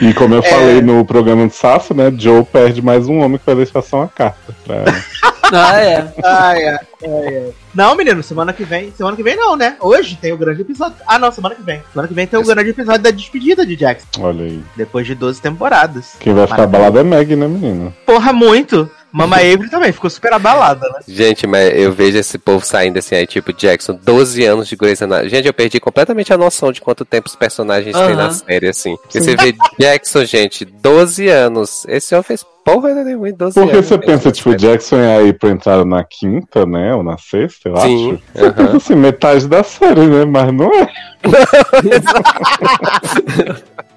E 0.00 0.14
como 0.14 0.34
É. 0.34 0.38
eu 0.38 0.42
falei 0.42 0.80
no 0.80 1.04
programa 1.04 1.46
do 1.46 1.52
Sasso, 1.52 1.92
né? 1.92 2.12
Joe 2.16 2.44
perde 2.44 2.80
mais 2.80 3.06
um 3.08 3.18
homem 3.20 3.38
que 3.38 3.44
vai 3.46 3.56
deixar 3.56 3.82
só 3.82 3.98
uma 3.98 4.08
carta 4.08 4.54
pra. 4.64 4.84
Ah, 5.52 5.78
é. 5.80 6.12
Ai, 6.24 6.66
ai, 6.66 6.80
ai. 7.04 7.52
Não, 7.72 7.94
menino, 7.94 8.20
semana 8.20 8.52
que 8.52 8.64
vem. 8.64 8.92
Semana 8.96 9.16
que 9.16 9.22
vem 9.22 9.36
não, 9.36 9.54
né? 9.54 9.76
Hoje 9.78 10.16
tem 10.20 10.32
o 10.32 10.36
grande 10.36 10.62
episódio. 10.62 10.96
Ah, 11.06 11.20
não, 11.20 11.30
semana 11.30 11.54
que 11.54 11.62
vem. 11.62 11.80
Semana 11.92 12.08
que 12.08 12.14
vem 12.14 12.26
tem 12.26 12.40
o 12.40 12.42
grande 12.44 12.70
episódio 12.70 13.00
da 13.02 13.12
despedida 13.12 13.64
de 13.64 13.76
Jackson. 13.76 14.08
Olha 14.22 14.44
aí. 14.44 14.60
Depois 14.76 15.06
de 15.06 15.14
12 15.14 15.40
temporadas. 15.40 16.16
Quem 16.18 16.34
vai 16.34 16.48
ficar 16.48 16.66
Maravilha. 16.66 16.78
abalado 16.88 16.98
é 16.98 17.04
Meg, 17.04 17.36
né, 17.36 17.46
menino? 17.46 17.94
Porra, 18.04 18.32
muito. 18.32 18.90
Mama 19.16 19.36
Avery 19.40 19.70
também 19.70 19.92
ficou 19.92 20.10
super 20.10 20.32
abalada, 20.34 20.86
né? 20.90 20.98
Gente, 21.08 21.46
mas 21.46 21.72
eu 21.74 21.90
vejo 21.90 22.18
esse 22.18 22.36
povo 22.36 22.64
saindo 22.64 22.98
assim, 22.98 23.14
aí, 23.14 23.26
tipo, 23.26 23.50
Jackson, 23.52 23.98
12 24.02 24.44
anos 24.44 24.68
de 24.68 24.76
Grey's 24.76 25.00
Anatomy. 25.00 25.30
Gente, 25.30 25.46
eu 25.46 25.54
perdi 25.54 25.80
completamente 25.80 26.32
a 26.34 26.38
noção 26.38 26.70
de 26.70 26.82
quanto 26.82 27.02
tempo 27.04 27.26
os 27.26 27.34
personagens 27.34 27.96
têm 27.96 28.14
na 28.14 28.30
série, 28.30 28.68
assim. 28.68 28.94
Porque 28.96 29.20
você 29.20 29.34
vê 29.34 29.54
Jackson, 29.80 30.24
gente, 30.26 30.66
12 30.66 31.28
anos. 31.28 31.86
Esse 31.88 32.14
homem 32.14 32.24
fez 32.24 32.44
porra 32.62 32.92
nenhuma 33.04 33.30
em 33.30 33.34
12 33.34 33.54
Porque 33.54 33.72
anos. 33.76 33.86
você 33.86 33.94
gente, 33.94 34.06
pensa, 34.06 34.32
tipo, 34.32 34.50
o 34.50 34.52
série. 34.52 34.62
Jackson 34.72 34.96
é 34.96 35.16
aí 35.16 35.32
pra 35.32 35.48
entrar 35.48 35.84
na 35.86 36.04
quinta, 36.04 36.66
né? 36.66 36.94
Ou 36.94 37.02
na 37.02 37.16
sexta, 37.16 37.70
eu 37.70 37.76
Sim, 37.78 38.12
acho. 38.12 38.22
Você 38.34 38.44
aham. 38.44 38.52
pensa 38.52 38.76
assim, 38.76 38.94
metade 38.96 39.48
da 39.48 39.62
série, 39.62 40.06
né? 40.06 40.26
Mas 40.26 40.52
não 40.52 40.70
é. 40.74 40.88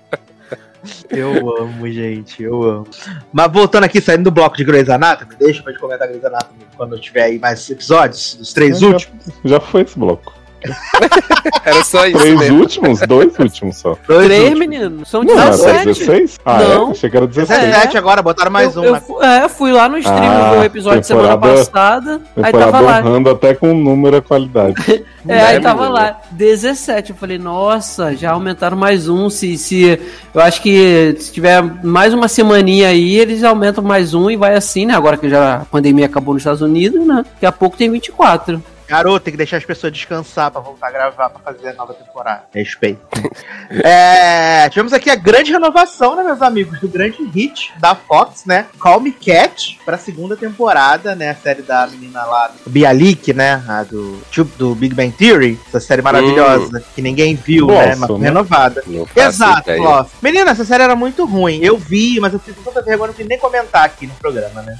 Eu 1.09 1.57
amo, 1.57 1.89
gente, 1.91 2.41
eu 2.43 2.61
amo. 2.63 2.87
Mas 3.31 3.51
voltando 3.51 3.83
aqui, 3.83 3.99
saindo 4.01 4.23
do 4.23 4.31
bloco 4.31 4.55
de 4.57 4.63
Grey's 4.63 4.89
Anatomy, 4.89 5.35
deixa 5.39 5.61
pra 5.63 5.71
gente 5.71 5.81
comentar 5.81 6.07
Grey's 6.07 6.23
Anatomy 6.25 6.59
quando 6.77 6.99
tiver 6.99 7.23
aí 7.23 7.39
mais 7.39 7.69
episódios, 7.69 8.37
os 8.39 8.53
três 8.53 8.79
Já- 8.79 8.87
últimos. 8.87 9.25
Já 9.43 9.59
foi 9.59 9.81
esse 9.81 9.97
bloco. 9.97 10.33
Era 11.65 11.83
só 11.83 12.05
isso 12.05 12.17
Três 12.17 12.39
mesmo. 12.39 12.59
últimos? 12.59 12.99
Dois 13.01 13.37
últimos 13.39 13.77
só. 13.77 13.97
Dois 14.07 14.25
Três, 14.25 14.43
últimos. 14.49 14.59
menino. 14.59 15.05
São 15.05 15.23
Não, 15.23 15.37
era 15.39 15.51
17. 15.51 15.85
16? 15.85 16.39
Ah, 16.45 16.59
Não. 16.59 16.87
é? 16.89 16.91
Achei 16.91 17.09
que 17.09 17.17
era 17.17 17.27
16. 17.27 17.59
17 17.61 17.97
agora, 17.97 18.21
botaram 18.21 18.51
mais 18.51 18.75
eu, 18.75 18.81
um. 18.81 18.85
eu 18.85 18.93
né? 18.93 19.01
é, 19.45 19.49
fui 19.49 19.71
lá 19.71 19.87
no 19.87 19.97
stream 19.97 20.17
Ah, 20.23 20.51
ver 20.51 20.57
o 20.59 20.63
episódio 20.63 21.01
de 21.01 21.07
semana 21.07 21.29
temporada- 21.33 21.57
passada. 21.65 22.21
Aí 22.41 22.51
tava 22.51 22.79
lá. 22.79 23.01
até 23.31 23.53
com 23.53 23.71
o 23.71 23.73
número 23.75 24.15
e 24.17 24.19
a 24.19 24.21
qualidade. 24.21 24.75
É, 25.27 25.41
aí 25.41 25.55
É, 25.57 25.59
tava 25.59 25.89
lá, 25.89 26.17
17. 26.31 27.09
Eu 27.11 27.15
falei, 27.17 27.37
nossa, 27.37 28.15
já 28.15 28.31
aumentaram 28.31 28.77
mais 28.77 29.09
um. 29.09 29.29
Se, 29.29 29.57
se 29.57 29.99
eu 30.33 30.41
acho 30.41 30.61
que 30.61 31.13
se 31.19 31.33
tiver 31.33 31.61
mais 31.83 32.13
uma 32.13 32.29
semaninha 32.29 32.87
aí, 32.87 33.17
eles 33.17 33.43
aumentam 33.43 33.83
mais 33.83 34.13
um 34.13 34.31
e 34.31 34.37
vai 34.37 34.55
assim, 34.55 34.85
né? 34.85 34.95
Agora 34.95 35.17
que 35.17 35.29
já 35.29 35.55
a 35.57 35.65
pandemia 35.65 36.05
acabou 36.05 36.33
nos 36.33 36.41
Estados 36.41 36.61
Unidos, 36.61 37.05
né? 37.05 37.25
Daqui 37.33 37.45
a 37.45 37.51
pouco 37.51 37.75
tem 37.75 37.91
24. 37.91 38.63
Garoto, 38.89 39.25
tem 39.25 39.31
que 39.31 39.37
deixar 39.37 39.57
as 39.57 39.65
pessoas 39.65 39.93
descansar 39.93 40.49
pra 40.49 40.59
voltar 40.59 40.87
a 40.87 40.91
gravar 40.91 41.29
pra 41.29 41.53
fazer 41.53 41.69
a 41.69 41.73
nova 41.73 41.93
temporada. 41.93 42.43
Respeito. 42.53 42.99
É, 43.71 44.67
tivemos 44.69 44.93
aqui 44.93 45.11
a 45.11 45.15
grande 45.15 45.51
renovação, 45.51 46.15
né, 46.15 46.23
meus 46.23 46.41
amigos? 46.41 46.79
Do 46.79 46.87
grande 46.87 47.23
hit 47.23 47.71
da 47.79 47.93
Fox, 47.93 48.43
né? 48.45 48.65
Call 48.79 48.99
Me 48.99 49.11
Cat, 49.11 49.79
pra 49.85 49.95
segunda 49.95 50.35
temporada, 50.35 51.13
né? 51.13 51.29
A 51.29 51.35
série 51.35 51.61
da 51.61 51.85
menina 51.85 52.25
lá, 52.25 52.51
Bialik, 52.65 53.31
né? 53.31 53.63
A 53.67 53.83
do, 53.83 54.19
do 54.57 54.73
Big 54.73 54.95
Bang 54.95 55.11
Theory. 55.11 55.59
Essa 55.67 55.79
série 55.79 56.01
maravilhosa, 56.01 56.83
que 56.95 57.01
ninguém 57.01 57.35
viu, 57.35 57.67
né? 57.67 57.95
Nossa, 57.95 58.13
Mas 58.13 58.19
né? 58.21 58.27
renovada. 58.27 58.83
Não 58.87 59.05
faço 59.05 59.27
Exato. 59.27 59.71
Lost. 59.71 60.11
Menina, 60.21 60.49
essa 60.51 60.65
série 60.65 60.83
era 60.83 60.95
muito 60.95 61.25
ruim. 61.25 61.59
Eu 61.61 61.77
vi, 61.77 62.19
mas 62.19 62.33
eu 62.33 62.39
fiz 62.39 62.55
tanta 62.63 62.81
vergonha, 62.81 63.09
não 63.09 63.13
quis 63.13 63.27
nem 63.27 63.37
comentar 63.37 63.85
aqui 63.85 64.07
no 64.07 64.13
programa, 64.15 64.63
né? 64.63 64.79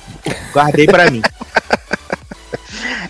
Guardei 0.52 0.88
pra 0.88 1.12
mim. 1.12 1.22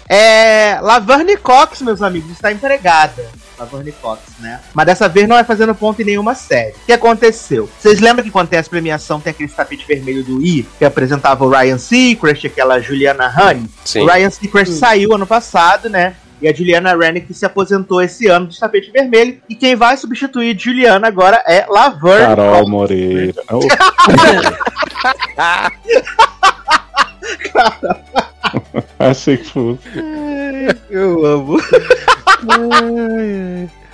É, 0.08 0.80
Laverne 0.82 1.38
Cox, 1.38 1.82
meus 1.82 2.02
amigos, 2.02 2.32
está 2.32 2.52
empregada. 2.52 3.26
Laverne 3.58 3.92
Cox, 3.92 4.22
né? 4.40 4.60
Mas 4.74 4.86
dessa 4.86 5.10
vez 5.10 5.28
não 5.28 5.38
é 5.38 5.44
fazendo 5.44 5.76
ponto 5.76 6.02
em 6.02 6.06
nenhuma 6.06 6.34
série. 6.34 6.72
O 6.72 6.86
que 6.86 6.94
aconteceu? 6.94 7.70
Vocês 7.80 8.00
lembram 8.00 8.24
que 8.24 8.32
quando 8.32 8.50
tem 8.50 8.60
as 8.60 8.68
premiação 8.68 9.20
tem 9.20 9.32
aquele 9.32 9.50
tapete 9.50 9.86
vermelho 9.86 10.24
do 10.24 10.42
I, 10.42 10.68
que 10.78 10.86
apresentava 10.86 11.44
o 11.44 11.50
Ryan 11.50 11.78
Seacrest, 11.78 12.46
aquela 12.46 12.80
Juliana 12.80 13.34
Honey? 13.36 13.66
Sim. 13.84 14.02
O 14.02 14.06
Ryan 14.08 14.30
Seacrest 14.30 14.74
saiu 14.74 15.14
ano 15.14 15.28
passado, 15.28 15.90
né? 15.90 16.16
E 16.42 16.48
a 16.48 16.54
Juliana 16.54 16.96
Rennick 16.96 17.34
se 17.34 17.46
aposentou 17.46 18.02
esse 18.02 18.28
ano 18.28 18.48
de 18.48 18.58
tapete 18.58 18.90
vermelho. 18.92 19.42
E 19.50 19.56
quem 19.56 19.76
vai 19.76 19.98
substituir 19.98 20.58
Juliana 20.58 21.08
agora 21.08 21.44
é 21.46 21.66
Laverne 21.68 22.28
Carol 22.28 22.60
Cox. 22.60 22.70
Moreira. 22.70 23.44
Oh, 27.62 28.29
achei 29.00 29.38
que 29.38 29.46
fosse. 29.46 29.80
Eu 30.90 31.26
amo. 31.26 31.58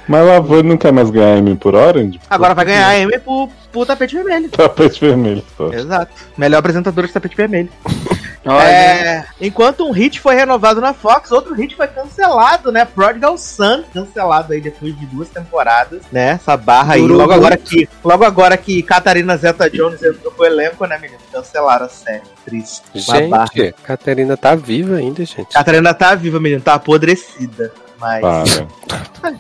Mas 0.08 0.26
Laverne 0.26 0.70
não 0.70 0.78
quer 0.78 0.92
mais 0.92 1.10
ganhar 1.10 1.38
M 1.38 1.56
por 1.56 1.76
Orange? 1.76 2.20
Agora 2.30 2.54
vai 2.54 2.66
ganhar 2.66 2.88
a 2.88 3.00
Emmy 3.00 3.20
pro, 3.20 3.50
pro 3.72 3.86
tapete 3.86 4.16
vermelho. 4.16 4.50
Tapete 4.56 5.02
vermelho. 5.02 5.44
Só. 5.58 5.72
Exato. 5.74 6.12
Melhor 6.38 6.60
apresentadora 6.60 7.08
de 7.08 7.14
tapete 7.14 7.36
vermelho. 7.36 7.70
Olha. 8.48 8.64
É, 8.64 9.26
enquanto 9.42 9.88
um 9.88 9.92
hit 9.92 10.20
foi 10.20 10.36
renovado 10.36 10.80
na 10.80 10.94
Fox, 10.94 11.32
outro 11.32 11.56
hit 11.56 11.76
foi 11.76 11.88
cancelado, 11.88 12.72
né? 12.72 12.86
Prodigal 12.86 13.36
Sun, 13.40 13.84
cancelado 13.92 14.54
aí 14.54 14.62
depois 14.62 14.98
de 15.00 15.06
duas 15.08 15.30
temporadas, 15.30 16.04
né? 16.12 16.32
Essa 16.34 16.56
barra 16.56 16.94
aí. 16.94 17.02
Durou 17.02 17.18
Logo 17.18 17.32
muito. 17.32 17.44
agora 17.44 17.58
que, 17.58 17.90
logo 18.04 18.24
agora 18.24 18.56
que 18.56 18.84
Catarina 18.84 19.36
Zeta 19.36 19.68
Jones 19.68 20.04
entrou 20.04 20.32
pro 20.32 20.46
elenco, 20.46 20.86
né, 20.86 21.00
menino? 21.00 21.20
Cancelaram 21.32 21.88
a 21.88 21.90
série. 21.90 22.22
Triste. 22.46 22.84
Gente, 22.94 23.74
Caterina 23.84 24.38
tá 24.38 24.54
viva 24.54 24.98
ainda, 24.98 25.26
gente. 25.26 25.52
Catarina 25.52 25.92
tá 25.94 26.14
viva, 26.14 26.40
menino, 26.40 26.62
tá 26.62 26.76
apodrecida. 26.76 27.74
Mas. 28.22 28.66
Para. 29.22 29.34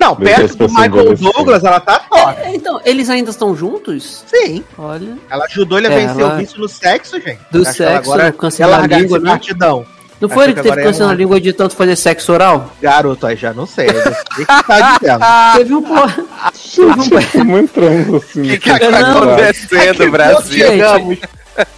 Não, 0.00 0.14
perto 0.16 0.56
do 0.56 0.68
Michael 0.68 0.88
envelhecerem. 0.88 1.32
Douglas, 1.32 1.64
ela 1.64 1.80
tá 1.80 1.98
top. 2.00 2.40
É, 2.42 2.54
então, 2.54 2.80
eles 2.84 3.08
ainda 3.08 3.30
estão 3.30 3.56
juntos? 3.56 4.24
Sim. 4.26 4.62
Olha. 4.78 5.16
Ela 5.30 5.44
ajudou 5.46 5.78
ele 5.78 5.86
a 5.88 5.92
É, 5.92 6.06
vencer 6.06 6.20
ela- 6.20 6.34
o 6.34 6.36
vício 6.36 6.60
no 6.60 6.68
sexo, 6.68 7.20
gente. 7.20 7.40
Do 7.50 7.62
Acho 7.62 7.70
que 7.70 7.76
sexo, 7.78 8.12
agora 8.12 8.32
câncer 8.32 8.62
da 8.64 8.68
largar 8.78 9.00
língua, 9.00 9.18
né? 9.18 9.30
partidão. 9.30 9.86
Não 10.20 10.26
Acho 10.28 10.34
foi 10.34 10.44
ele 10.44 10.52
que 10.54 10.60
que 10.60 10.62
teve 10.62 10.72
agora 10.72 10.80
é 10.80 10.84
câncer 10.84 11.02
uma- 11.02 11.08
na 11.08 11.14
língua 11.14 11.40
de 11.40 11.52
tanto 11.52 11.76
fazer 11.76 11.94
sexo 11.96 12.32
oral? 12.32 12.72
Garoto, 12.80 13.26
aí 13.26 13.36
já 13.36 13.52
não 13.52 13.66
sei. 13.66 13.88
Eu 13.88 13.94
não 13.94 14.02
sei 14.02 14.12
o 14.12 14.34
que 14.34 14.46
tá 14.46 14.98
dizendo. 15.00 15.24
Teve 15.56 15.74
um. 15.74 15.82
plo- 15.82 16.26
Gente, 16.54 17.38
muito 17.44 17.72
trans 17.74 18.14
assim. 18.14 18.40
O 18.42 18.44
que, 18.44 18.58
que 18.58 18.68
Não, 18.70 18.90
tá 18.90 19.10
acontecendo, 19.12 20.10
Brasil? 20.10 20.66
Chegamos. 20.66 21.18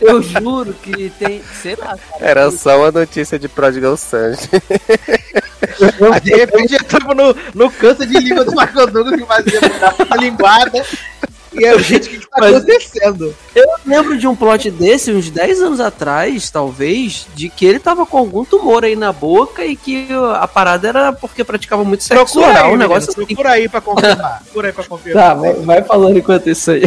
Eu 0.00 0.22
juro 0.22 0.74
que 0.82 1.10
tem. 1.18 1.42
Sei 1.62 1.74
lá. 1.76 1.96
cara. 1.96 1.98
Era 2.20 2.50
só 2.50 2.76
uma 2.78 2.90
notícia 2.90 3.38
de 3.38 3.48
Prodigal. 3.48 3.96
Aí, 6.12 6.20
de 6.22 6.34
repente 6.34 6.74
entramos 6.74 7.16
no, 7.16 7.36
no 7.54 7.70
câncer 7.70 8.06
de 8.06 8.18
língua 8.18 8.44
do 8.44 8.52
Michael 8.52 8.86
Douglas 8.88 9.20
que 9.20 9.26
fazia 9.26 9.60
mudar 9.60 9.92
pra 9.94 10.16
linguada. 10.16 10.84
E 11.50 11.78
gente, 11.78 12.08
o 12.08 12.10
que, 12.10 12.18
que 12.18 12.26
tá 12.28 12.36
Mas- 12.40 12.54
acontecendo? 12.56 13.34
Eu 13.54 13.66
lembro 13.86 14.16
de 14.18 14.26
um 14.28 14.36
plot 14.36 14.70
desse, 14.70 15.10
uns 15.10 15.30
10 15.30 15.62
anos 15.62 15.80
atrás, 15.80 16.50
talvez, 16.50 17.26
de 17.34 17.48
que 17.48 17.64
ele 17.64 17.78
tava 17.78 18.04
com 18.06 18.18
algum 18.18 18.44
tumor 18.44 18.84
aí 18.84 18.94
na 18.94 19.12
boca 19.12 19.64
e 19.64 19.74
que 19.74 20.06
a 20.36 20.46
parada 20.46 20.86
era 20.88 21.12
porque 21.12 21.42
praticava 21.42 21.82
muito 21.84 22.04
sexo 22.04 22.34
Procura 22.34 22.46
oral. 22.48 22.56
aí, 22.56 22.62
um 22.62 22.64
menino, 22.76 22.88
negócio 22.88 23.10
assim. 23.10 23.24
procura 23.26 23.50
aí 23.50 23.68
pra 23.68 23.80
confirmar. 23.80 24.42
Procura 24.44 24.68
aí 24.68 24.72
pra 24.74 24.82
Tá, 24.84 24.88
confirmar. 24.90 25.36
vai, 25.36 25.52
vai 25.54 25.82
falando 25.82 26.18
enquanto 26.18 26.48
isso 26.50 26.70
aí. 26.70 26.82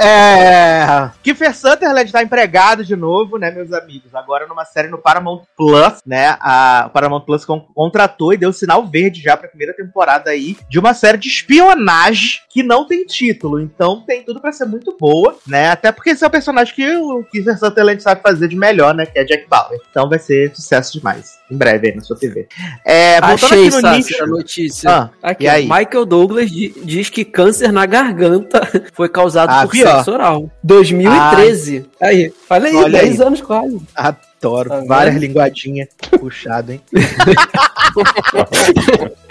É. 0.00 1.10
Kiefer 1.22 1.54
Sutherland 1.54 2.10
tá 2.12 2.22
empregado 2.22 2.84
de 2.84 2.94
novo, 2.96 3.38
né, 3.38 3.50
meus 3.50 3.72
amigos? 3.72 4.14
Agora 4.14 4.46
numa 4.46 4.64
série 4.64 4.88
no 4.88 4.98
Paramount 4.98 5.42
Plus, 5.56 6.00
né? 6.06 6.36
A 6.40 6.84
o 6.86 6.90
Paramount 6.90 7.20
Plus 7.22 7.44
con- 7.44 7.66
contratou 7.74 8.32
e 8.32 8.36
deu 8.36 8.52
sinal 8.52 8.86
verde 8.86 9.20
já 9.22 9.36
pra 9.36 9.48
primeira 9.48 9.74
temporada 9.74 10.30
aí 10.30 10.56
de 10.68 10.78
uma 10.78 10.94
série 10.94 11.18
de 11.18 11.28
espionagem 11.28 12.40
que 12.48 12.62
não 12.62 12.86
tem 12.86 13.04
título. 13.04 13.60
Então 13.60 14.02
tem 14.06 14.22
tudo 14.22 14.40
pra 14.40 14.52
ser 14.52 14.66
muito 14.66 14.96
boa, 14.98 15.36
né? 15.46 15.70
Até 15.70 15.90
porque 15.92 16.10
esse 16.10 16.24
é 16.24 16.26
o 16.26 16.30
personagem 16.30 16.74
que 16.74 16.96
o 16.96 17.24
Kiefer 17.24 17.58
Sutherland 17.58 18.02
sabe 18.02 18.20
fazer 18.22 18.48
de 18.48 18.56
melhor, 18.56 18.94
né? 18.94 19.06
Que 19.06 19.18
é 19.18 19.24
Jack 19.24 19.46
Bauer. 19.48 19.78
Então 19.90 20.08
vai 20.08 20.18
ser 20.18 20.54
sucesso 20.54 20.92
demais. 20.98 21.36
Em 21.50 21.56
breve 21.56 21.88
aí 21.90 21.94
na 21.94 22.02
sua 22.02 22.16
TV. 22.18 22.48
É, 22.84 23.20
voltando 23.20 23.44
Achei, 23.52 23.66
aqui 23.68 23.76
no 23.76 23.80
Sassi, 23.80 23.96
nicho. 24.12 24.24
a 24.24 24.26
notícia. 24.26 24.90
Ah, 24.90 25.10
Aqui, 25.22 25.46
e? 25.46 25.62
Michael 25.62 26.04
Douglas 26.04 26.50
di- 26.50 26.74
diz 26.84 27.08
que 27.08 27.24
câncer 27.24 27.72
na 27.72 27.86
garganta 27.86 28.60
foi 28.94 29.08
causado 29.08 29.50
Ah, 29.50 29.62
por. 29.62 29.70
Sexo 29.94 30.12
oral. 30.12 30.50
2013. 30.62 31.86
Aí, 32.00 32.32
olha 32.50 32.68
aí, 32.68 32.76
Olha 32.76 33.00
10 33.00 33.20
aí. 33.20 33.26
anos 33.26 33.40
quase. 33.40 33.80
Adoro. 33.94 34.70
Vendo? 34.70 34.86
Várias 34.86 35.16
linguadinhas. 35.16 35.88
Puxado, 36.18 36.72
hein? 36.72 36.80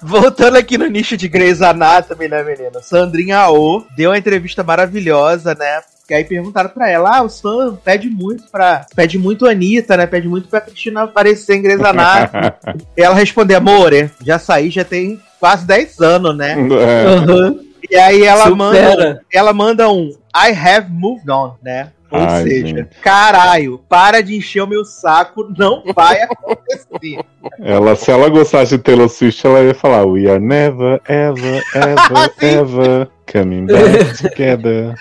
Voltando 0.00 0.56
aqui 0.56 0.78
no 0.78 0.86
nicho 0.86 1.16
de 1.16 1.28
Grey's 1.28 1.60
Anatomy, 1.60 2.28
né, 2.28 2.42
menina? 2.42 2.80
Sandrinha 2.82 3.48
O 3.50 3.84
deu 3.96 4.10
uma 4.10 4.18
entrevista 4.18 4.62
maravilhosa, 4.64 5.54
né? 5.54 5.80
Que 6.06 6.14
aí 6.14 6.24
perguntaram 6.24 6.70
pra 6.70 6.90
ela, 6.90 7.18
ah, 7.18 7.22
o 7.22 7.28
Sam 7.28 7.78
pede 7.84 8.08
muito 8.08 8.44
pra. 8.50 8.86
Pede 8.94 9.18
muito 9.18 9.46
a 9.46 9.50
Anitta, 9.52 9.96
né? 9.96 10.06
Pede 10.06 10.28
muito 10.28 10.48
pra 10.48 10.60
Cristina 10.60 11.02
aparecer 11.02 11.56
em 11.56 11.62
Grey's 11.62 11.80
Anatomy. 11.80 12.52
e 12.96 13.02
ela 13.02 13.14
respondeu, 13.14 13.58
amore, 13.58 14.10
já 14.24 14.38
saí, 14.38 14.70
já 14.70 14.84
tem 14.84 15.20
quase 15.38 15.66
10 15.66 16.00
anos, 16.00 16.36
né? 16.36 16.56
É, 16.80 17.06
Aham. 17.06 17.56
E 17.92 17.96
aí 17.96 18.22
ela 18.24 18.44
Supera. 18.44 18.56
manda, 18.56 19.20
ela 19.30 19.52
manda 19.52 19.90
um 19.90 20.08
I 20.34 20.50
have 20.50 20.86
moved 20.90 21.30
on, 21.30 21.56
né? 21.62 21.90
Ou 22.10 22.20
Ai, 22.20 22.42
seja, 22.42 22.66
gente. 22.68 22.96
caralho, 23.02 23.80
para 23.86 24.22
de 24.22 24.34
encher 24.34 24.62
o 24.62 24.66
meu 24.66 24.82
saco, 24.82 25.46
não 25.58 25.82
vai 25.94 26.22
acontecer. 26.22 27.18
ela, 27.60 27.94
se 27.94 28.10
ela 28.10 28.30
gostasse 28.30 28.78
de 28.78 28.82
Taylor 28.82 29.10
Swift, 29.10 29.46
ela 29.46 29.60
ia 29.62 29.74
falar 29.74 30.06
We 30.06 30.26
are 30.26 30.38
never, 30.40 31.02
ever, 31.06 31.62
ever, 31.76 32.32
Sim. 32.40 32.46
ever 32.46 33.08
coming 33.26 33.66
back 33.66 34.18
together. 34.22 34.94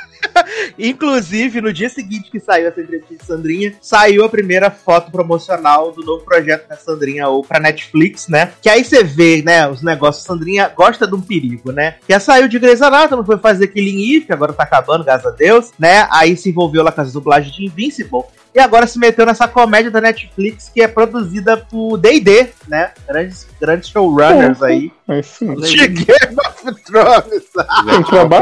Inclusive, 0.77 1.61
no 1.61 1.73
dia 1.73 1.89
seguinte 1.89 2.31
que 2.31 2.39
saiu 2.39 2.67
essa 2.67 2.81
entrevista 2.81 3.13
de 3.13 3.25
Sandrinha, 3.25 3.73
saiu 3.81 4.23
a 4.23 4.29
primeira 4.29 4.71
foto 4.71 5.11
promocional 5.11 5.91
do 5.91 6.03
novo 6.03 6.23
projeto 6.23 6.67
da 6.67 6.75
Sandrinha 6.75 7.27
ou 7.27 7.43
pra 7.43 7.59
Netflix, 7.59 8.27
né? 8.27 8.51
Que 8.61 8.69
aí 8.69 8.83
você 8.83 9.03
vê, 9.03 9.41
né, 9.43 9.67
os 9.67 9.81
negócios. 9.81 10.25
Sandrinha 10.25 10.69
gosta 10.69 11.07
de 11.07 11.15
um 11.15 11.21
perigo, 11.21 11.71
né? 11.71 11.95
Que 12.07 12.17
saiu 12.19 12.47
de 12.47 12.59
Grey's 12.59 12.81
Anatomy, 12.81 13.25
foi 13.25 13.37
fazer 13.37 13.67
Killing 13.67 14.15
Eve, 14.15 14.25
que 14.25 14.33
agora 14.33 14.53
tá 14.53 14.63
acabando, 14.63 15.03
graças 15.03 15.25
a 15.25 15.35
Deus, 15.35 15.71
né? 15.77 16.07
Aí 16.11 16.37
se 16.37 16.49
envolveu 16.49 16.83
lá 16.83 16.91
com 16.91 17.01
as 17.01 17.13
dublagens 17.13 17.53
de 17.53 17.65
Invincible. 17.65 18.23
E 18.53 18.59
agora 18.59 18.85
se 18.85 18.99
meteu 18.99 19.25
nessa 19.25 19.47
comédia 19.47 19.89
da 19.89 20.01
Netflix 20.01 20.69
que 20.73 20.81
é 20.81 20.87
produzida 20.87 21.55
por 21.55 21.97
D&D, 21.97 22.49
né? 22.67 22.91
Grandes, 23.07 23.47
grandes 23.59 23.89
showrunners 23.89 24.61
aí. 24.61 24.91
Mas 25.07 25.25
sim, 25.27 25.55
De 25.55 25.87
Game 25.87 26.35
of 26.45 26.83
Thrones. 26.83 27.43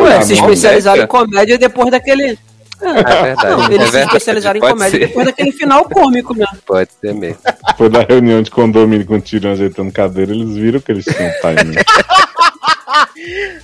Ué, 0.02 0.22
se 0.22 0.34
né? 0.34 0.40
especializaram 0.40 1.04
em 1.04 1.08
comédia 1.08 1.58
depois 1.60 1.92
daquele. 1.92 2.40
É 2.82 3.24
verdade. 3.24 3.50
Não, 3.50 3.62
é 3.62 3.66
eles 3.66 3.86
se 3.86 3.92
verdade, 3.92 4.06
especializaram 4.06 4.58
em 4.58 4.62
comédia 4.62 5.00
ser, 5.00 5.08
depois 5.08 5.26
daquele 5.28 5.52
final 5.52 5.86
cômico 5.86 6.34
mesmo. 6.34 6.58
Pode 6.66 6.90
ser 7.00 7.14
mesmo. 7.14 7.38
Depois 7.68 7.92
da 7.92 8.02
reunião 8.02 8.42
de 8.42 8.50
condomínio 8.50 9.06
com 9.06 9.16
o 9.16 9.22
Tyrion 9.22 9.52
ajeitando 9.52 9.92
cadeira, 9.92 10.32
eles 10.32 10.56
viram 10.56 10.80
que 10.80 10.92
eles 10.92 11.06
tinham 11.06 11.32
time. 11.42 11.76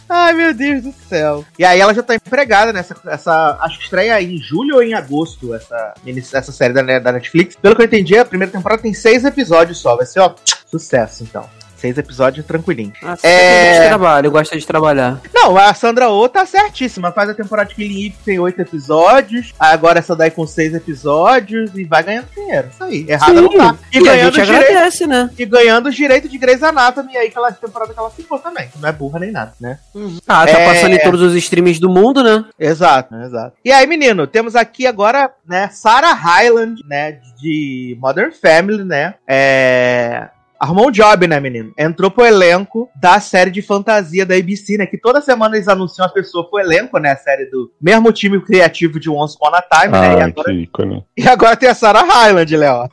Ai, 0.09 0.33
meu 0.33 0.53
Deus 0.53 0.83
do 0.83 0.93
céu. 1.07 1.45
E 1.57 1.65
aí 1.65 1.79
ela 1.79 1.93
já 1.93 2.03
tá 2.03 2.15
empregada 2.15 2.71
nessa. 2.73 2.95
Essa, 3.07 3.57
acho 3.61 3.77
que 3.77 3.83
estreia 3.85 4.21
em 4.21 4.37
julho 4.37 4.75
ou 4.75 4.83
em 4.83 4.93
agosto 4.93 5.53
essa, 5.53 5.93
essa 6.33 6.51
série 6.51 6.73
da, 6.73 6.99
da 6.99 7.11
Netflix. 7.11 7.55
Pelo 7.55 7.75
que 7.75 7.81
eu 7.81 7.85
entendi, 7.85 8.17
a 8.17 8.25
primeira 8.25 8.51
temporada 8.51 8.81
tem 8.81 8.93
seis 8.93 9.23
episódios 9.23 9.77
só. 9.77 9.95
Vai 9.95 10.05
ser, 10.05 10.19
ó, 10.19 10.33
sucesso, 10.65 11.23
então. 11.23 11.49
Seis 11.85 11.99
episódios 11.99 12.43
tranquilinho. 12.47 12.93
Ah, 13.03 13.15
é... 13.21 13.81
de 13.81 13.87
trabalho, 13.89 14.31
gosta 14.31 14.57
de 14.57 14.65
trabalhar. 14.65 15.21
Não, 15.31 15.55
a 15.55 15.71
Sandra 15.71 16.09
Oh 16.09 16.27
tá 16.27 16.43
certíssima. 16.43 17.11
Faz 17.11 17.29
a 17.29 17.33
temporada 17.35 17.69
de 17.69 17.75
Killing 17.75 18.07
Eve 18.07 18.15
tem 18.25 18.39
oito 18.39 18.59
episódios. 18.59 19.53
Agora 19.59 19.99
essa 19.99 20.15
daí 20.15 20.31
com 20.31 20.47
seis 20.47 20.73
episódios 20.73 21.69
e 21.75 21.83
vai 21.83 22.01
ganhando 22.01 22.25
dinheiro. 22.33 22.69
Isso 22.73 22.83
aí. 22.83 23.05
Errada 23.07 23.39
não 23.39 23.55
tá. 23.55 23.77
E, 23.93 23.99
e 23.99 24.03
ganhando 24.03 24.35
a 24.35 24.43
gente 24.43 24.51
agradece, 24.51 25.05
né? 25.05 25.29
E 25.37 25.45
ganhando 25.45 25.89
os 25.89 25.95
direitos 25.95 26.31
de 26.31 26.39
Grey's 26.39 26.63
Anatomy 26.63 27.15
aí, 27.15 27.27
aquela 27.27 27.51
temporada 27.51 27.93
que 27.93 27.99
ela 27.99 28.09
ficou 28.09 28.39
também. 28.39 28.67
Não 28.79 28.89
é 28.89 28.91
burra 28.91 29.19
nem 29.19 29.31
nada, 29.31 29.53
né? 29.61 29.77
Uhum. 29.93 30.17
Ah, 30.27 30.43
tá 30.43 30.59
é... 30.59 30.65
passando 30.65 30.95
em 30.95 31.03
todos 31.03 31.21
os 31.21 31.35
streams 31.35 31.79
do 31.79 31.87
mundo, 31.87 32.23
né? 32.23 32.45
Exato, 32.59 33.13
exato. 33.17 33.55
E 33.63 33.71
aí, 33.71 33.85
menino, 33.85 34.25
temos 34.25 34.55
aqui 34.55 34.87
agora, 34.87 35.29
né, 35.47 35.69
Sarah 35.71 36.13
Hyland, 36.13 36.81
né, 36.87 37.19
de 37.37 37.95
Modern 38.01 38.31
Family, 38.31 38.83
né? 38.83 39.13
É 39.27 40.29
Arrumou 40.65 40.87
um 40.87 40.91
job, 40.91 41.27
né, 41.27 41.39
menino? 41.39 41.71
Entrou 41.77 42.09
pro 42.09 42.25
elenco 42.25 42.89
da 42.95 43.19
série 43.19 43.51
de 43.51 43.61
fantasia 43.61 44.25
da 44.25 44.33
ABC, 44.33 44.79
né? 44.79 44.87
Que 44.87 44.97
toda 44.97 45.21
semana 45.21 45.55
eles 45.55 45.67
anunciam 45.67 46.07
a 46.07 46.09
pessoa 46.09 46.49
pro 46.49 46.59
elenco, 46.59 46.97
né? 46.97 47.11
A 47.11 47.15
série 47.15 47.45
do 47.45 47.71
mesmo 47.79 48.11
time 48.11 48.41
criativo 48.41 48.99
de 48.99 49.07
Once 49.07 49.35
Upon 49.35 49.55
a 49.55 49.61
Time, 49.61 49.95
ah, 49.95 50.01
né? 50.01 50.07
E 50.07 50.21
agora, 50.23 50.49
que 50.49 50.51
ícone. 50.53 51.05
e 51.15 51.27
agora 51.27 51.55
tem 51.55 51.69
a 51.69 51.75
Sarah 51.75 52.01
Hyland, 52.01 52.57
Léo. 52.57 52.89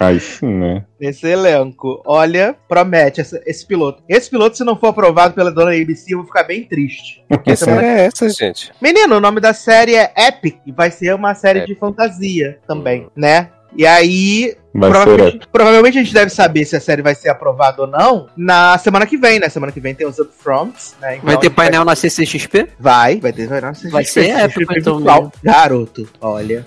Aí 0.00 0.18
sim, 0.18 0.52
né? 0.52 0.84
Nesse 1.00 1.28
elenco. 1.28 2.02
Olha, 2.04 2.56
promete 2.68 3.20
esse, 3.20 3.40
esse, 3.46 3.64
piloto. 3.64 4.02
Esse 4.08 4.28
piloto, 4.28 4.56
se 4.56 4.64
não 4.64 4.76
for 4.76 4.88
aprovado 4.88 5.32
pela 5.32 5.52
dona 5.52 5.70
ABC, 5.70 6.12
eu 6.12 6.18
vou 6.18 6.26
ficar 6.26 6.42
bem 6.42 6.64
triste. 6.64 7.24
Que 7.44 7.54
série 7.54 7.86
é 7.86 8.06
essa, 8.06 8.28
gente? 8.28 8.72
Menino, 8.82 9.16
o 9.16 9.20
nome 9.20 9.40
da 9.40 9.54
série 9.54 9.94
é 9.94 10.12
Epic 10.16 10.58
e 10.66 10.72
vai 10.72 10.90
ser 10.90 11.14
uma 11.14 11.36
série 11.36 11.60
Epic. 11.60 11.68
de 11.68 11.78
fantasia 11.78 12.58
também, 12.66 13.04
hum. 13.04 13.10
né? 13.14 13.50
E 13.74 13.86
aí, 13.86 14.56
provavelmente, 14.72 15.48
provavelmente, 15.50 15.98
a 15.98 16.02
gente 16.02 16.14
deve 16.14 16.30
saber 16.30 16.64
se 16.64 16.76
a 16.76 16.80
série 16.80 17.02
vai 17.02 17.14
ser 17.14 17.28
aprovada 17.28 17.82
ou 17.82 17.88
não 17.88 18.26
na 18.36 18.78
semana 18.78 19.06
que 19.06 19.16
vem, 19.16 19.38
né? 19.38 19.48
Semana 19.48 19.72
que 19.72 19.80
vem 19.80 19.94
tem 19.94 20.06
os 20.06 20.18
upfronts, 20.18 20.94
né? 21.00 21.16
Então, 21.16 21.26
vai 21.26 21.38
ter 21.38 21.50
painel 21.50 21.84
vai... 21.84 21.92
na 21.92 21.96
CCXP? 21.96 22.68
Vai, 22.78 23.20
vai 23.20 23.32
ter 23.32 23.48
painel 23.48 23.68
na 23.68 23.74
CCXP. 23.74 23.92
Vai 23.92 24.04
ser 24.04 24.28
épico, 24.30 24.72
então. 24.76 25.00
Mesmo. 25.00 25.32
Garoto, 25.42 26.08
olha. 26.20 26.64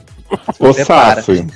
Ô, 0.60 0.74
Sassi, 0.74 1.48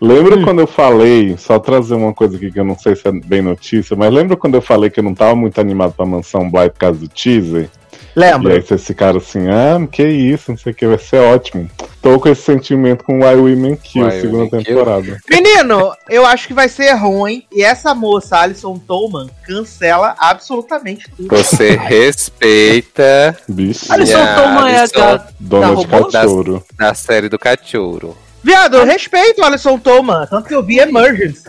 lembra 0.00 0.36
hum. 0.36 0.44
quando 0.44 0.60
eu 0.60 0.66
falei, 0.66 1.36
só 1.36 1.58
trazer 1.58 1.94
uma 1.94 2.14
coisa 2.14 2.36
aqui 2.36 2.50
que 2.50 2.58
eu 2.58 2.64
não 2.64 2.78
sei 2.78 2.96
se 2.96 3.06
é 3.06 3.12
bem 3.12 3.42
notícia, 3.42 3.94
mas 3.94 4.12
lembra 4.12 4.36
quando 4.36 4.54
eu 4.54 4.62
falei 4.62 4.88
que 4.88 5.00
eu 5.00 5.04
não 5.04 5.14
tava 5.14 5.34
muito 5.34 5.60
animado 5.60 5.92
pra 5.92 6.06
Mansão 6.06 6.50
Bly 6.50 6.70
por 6.70 6.78
causa 6.78 6.98
do 6.98 7.08
teaser? 7.08 7.68
Lembra? 8.14 8.52
E 8.52 8.56
aí 8.56 8.62
vocês 8.62 8.86
ficaram 8.86 9.18
assim, 9.18 9.48
ah, 9.48 9.86
que 9.90 10.02
isso, 10.02 10.50
não 10.50 10.58
sei 10.58 10.72
o 10.72 10.74
que, 10.74 10.86
vai 10.86 10.98
ser 10.98 11.18
ótimo. 11.18 11.68
Tô 12.00 12.18
com 12.18 12.28
esse 12.28 12.42
sentimento 12.42 13.04
com 13.04 13.20
Why 13.20 13.36
Women 13.36 13.76
Kill, 13.76 14.04
Why 14.04 14.20
segunda 14.20 14.44
Women 14.44 14.64
temporada. 14.64 15.02
Kill. 15.02 15.18
Menino, 15.30 15.92
eu 16.08 16.26
acho 16.26 16.48
que 16.48 16.54
vai 16.54 16.68
ser 16.68 16.92
ruim. 16.94 17.44
E 17.52 17.62
essa 17.62 17.94
moça, 17.94 18.38
Alison 18.38 18.76
Tolman, 18.76 19.30
cancela 19.44 20.14
absolutamente 20.18 21.10
tudo. 21.16 21.28
Você 21.28 21.76
respeita. 21.80 23.36
Bicho. 23.48 23.92
Alison 23.92 24.26
Tolman 24.34 24.72
é 24.72 24.80
a 24.80 24.86
da, 24.86 25.26
dona 25.38 25.76
de 25.76 25.86
cachorro. 25.86 26.64
Da, 26.76 26.88
da 26.88 26.94
série 26.94 27.28
do 27.28 27.38
cachorro. 27.38 28.16
Viado, 28.42 28.76
eu 28.76 28.84
respeito 28.84 29.40
o 29.40 29.44
Alison 29.44 29.78
Tolman, 29.78 30.26
tanto 30.26 30.48
que 30.48 30.54
eu 30.54 30.62
vi 30.62 30.78
Emergency 30.78 31.44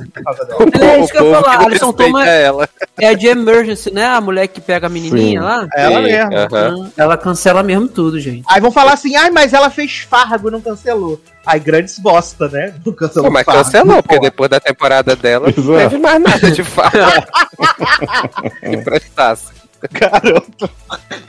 É 0.81 0.99
isso 0.99 1.11
que 1.11 1.17
eu 1.17 1.31
ia 1.31 1.41
falar, 1.41 1.55
a 1.55 1.65
Alison 1.65 1.91
Tolman 1.91 2.25
ela. 2.27 2.69
é 2.99 3.07
a 3.07 3.13
de 3.13 3.27
Emergency, 3.27 3.91
né? 3.91 4.05
A 4.05 4.21
mulher 4.21 4.47
que 4.47 4.61
pega 4.61 4.85
a 4.85 4.89
menininha 4.89 5.39
Sim. 5.41 5.45
lá. 5.45 5.67
Ela 5.75 6.01
mesmo. 6.01 6.31
Uhum. 6.31 6.91
Ela 6.95 7.17
cancela 7.17 7.63
mesmo 7.63 7.87
tudo, 7.87 8.19
gente. 8.19 8.43
Aí 8.47 8.61
vão 8.61 8.71
falar 8.71 8.93
assim, 8.93 9.15
ai, 9.15 9.31
mas 9.31 9.53
ela 9.53 9.69
fez 9.71 9.99
Fargo, 9.99 10.51
não 10.51 10.61
cancelou. 10.61 11.19
Aí 11.45 11.59
grandes 11.59 11.97
bosta, 11.97 12.47
né? 12.47 12.73
Não 12.85 12.93
cancelou 12.93 13.27
Pô, 13.27 13.33
Mas 13.33 13.43
Fargo. 13.43 13.63
cancelou, 13.63 14.03
porque 14.03 14.19
depois 14.19 14.49
da 14.49 14.59
temporada 14.59 15.15
dela 15.15 15.47
não 15.55 15.75
teve 15.77 15.97
mais 15.97 16.21
nada 16.21 16.51
de 16.51 16.63
Fargo. 16.63 16.97
que 18.61 18.77
prestasse. 18.77 19.63
Garoto. 19.91 20.69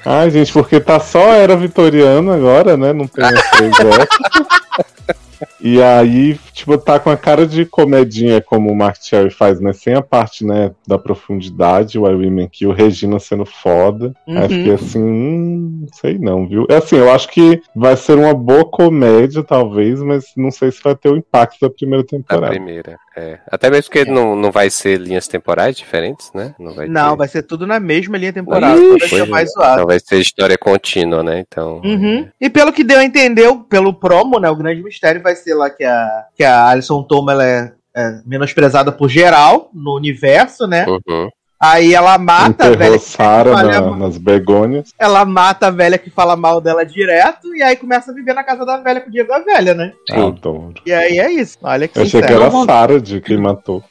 Ai, 0.04 0.30
gente, 0.30 0.52
porque 0.52 0.78
tá 0.78 1.00
só 1.00 1.32
era 1.32 1.56
vitoriana 1.56 2.34
agora, 2.34 2.76
né? 2.76 2.92
Não 2.92 3.06
tem 3.06 3.24
as 3.24 3.50
três 3.50 3.72
E 5.60 5.82
aí, 5.82 6.38
tipo, 6.52 6.76
tá 6.78 6.98
com 6.98 7.10
a 7.10 7.16
cara 7.16 7.46
de 7.46 7.64
comedinha 7.64 8.40
como 8.40 8.70
o 8.70 8.76
Mark 8.76 8.96
Cherry 9.00 9.30
faz, 9.30 9.60
né? 9.60 9.72
Sem 9.72 9.94
a 9.94 10.02
parte, 10.02 10.44
né, 10.44 10.72
da 10.86 10.98
profundidade, 10.98 11.98
o 11.98 12.08
I 12.08 12.14
Women 12.14 12.48
Kill, 12.48 12.72
Regina 12.72 13.18
sendo 13.18 13.44
foda. 13.44 14.14
Uhum. 14.26 14.38
Aí 14.38 14.48
fiquei 14.48 14.74
assim, 14.74 15.02
hum, 15.02 15.86
sei 15.92 16.18
não, 16.18 16.46
viu? 16.46 16.66
É 16.68 16.76
assim, 16.76 16.96
eu 16.96 17.12
acho 17.12 17.28
que 17.28 17.62
vai 17.74 17.96
ser 17.96 18.18
uma 18.18 18.34
boa 18.34 18.64
comédia, 18.64 19.42
talvez, 19.42 20.00
mas 20.02 20.26
não 20.36 20.50
sei 20.50 20.70
se 20.70 20.82
vai 20.82 20.94
ter 20.94 21.08
o 21.08 21.16
impacto 21.16 21.60
da 21.60 21.70
primeira 21.70 22.04
temporada. 22.04 22.46
Da 22.46 22.52
primeira, 22.52 22.98
é. 23.16 23.38
Até 23.50 23.70
mesmo 23.70 23.84
porque 23.84 24.08
é. 24.08 24.12
não, 24.12 24.34
não 24.34 24.50
vai 24.50 24.68
ser 24.68 24.98
linhas 24.98 25.28
temporais 25.28 25.76
diferentes, 25.76 26.30
né? 26.34 26.54
Não, 26.58 26.74
vai, 26.74 26.88
não 26.88 27.10
ter... 27.10 27.16
vai 27.16 27.28
ser 27.28 27.42
tudo 27.42 27.66
na 27.66 27.78
mesma 27.78 28.18
linha 28.18 28.32
temporal. 28.32 28.76
Ixi, 28.96 29.24
mais 29.26 29.52
zoado. 29.52 29.74
Então 29.74 29.86
vai 29.86 30.00
ser 30.00 30.18
história 30.18 30.58
contínua, 30.58 31.22
né? 31.22 31.38
Então. 31.40 31.80
Uhum. 31.84 32.28
E 32.40 32.50
pelo 32.50 32.72
que 32.72 32.82
deu 32.82 32.98
a 32.98 33.04
entender, 33.04 33.48
pelo 33.68 33.94
promo, 33.94 34.40
né? 34.40 34.50
O 34.50 34.56
grande 34.56 34.82
mistério 34.82 35.22
vai 35.22 35.36
ser 35.36 35.54
lá 35.54 35.70
que 35.70 35.84
a, 35.84 36.24
que 36.36 36.42
a 36.42 36.68
Alison 36.68 37.02
Toma 37.02 37.32
ela 37.32 37.46
é, 37.46 37.72
é 37.94 38.20
menosprezada 38.26 38.90
por 38.90 39.08
geral 39.08 39.70
no 39.72 39.94
universo, 39.96 40.66
né? 40.66 40.84
Uhum. 40.88 41.28
Aí 41.64 41.94
ela 41.94 42.18
mata 42.18 42.66
a 42.66 42.70
velha. 42.70 42.98
Sara 42.98 43.62
na, 43.62 43.96
nas 43.96 44.18
begônias. 44.18 44.92
Ela 44.98 45.24
mata 45.24 45.68
a 45.68 45.70
velha 45.70 45.96
que 45.96 46.10
fala 46.10 46.36
mal 46.36 46.60
dela 46.60 46.84
direto 46.84 47.54
e 47.54 47.62
aí 47.62 47.76
começa 47.76 48.10
a 48.10 48.14
viver 48.14 48.34
na 48.34 48.44
casa 48.44 48.64
da 48.66 48.76
velha 48.76 49.00
com 49.00 49.08
o 49.08 49.10
dinheiro 49.10 49.28
da 49.28 49.38
velha, 49.38 49.74
né? 49.74 49.92
Adoro. 50.10 50.74
E 50.84 50.92
aí 50.92 51.18
é 51.18 51.32
isso. 51.32 51.58
Olha 51.62 51.88
que 51.88 51.98
Eu 51.98 52.02
achei 52.02 52.20
que 52.20 52.32
era 52.32 52.46
a 52.46 52.64
Sara 52.64 53.00
de 53.00 53.20
quem 53.20 53.38
matou. 53.38 53.82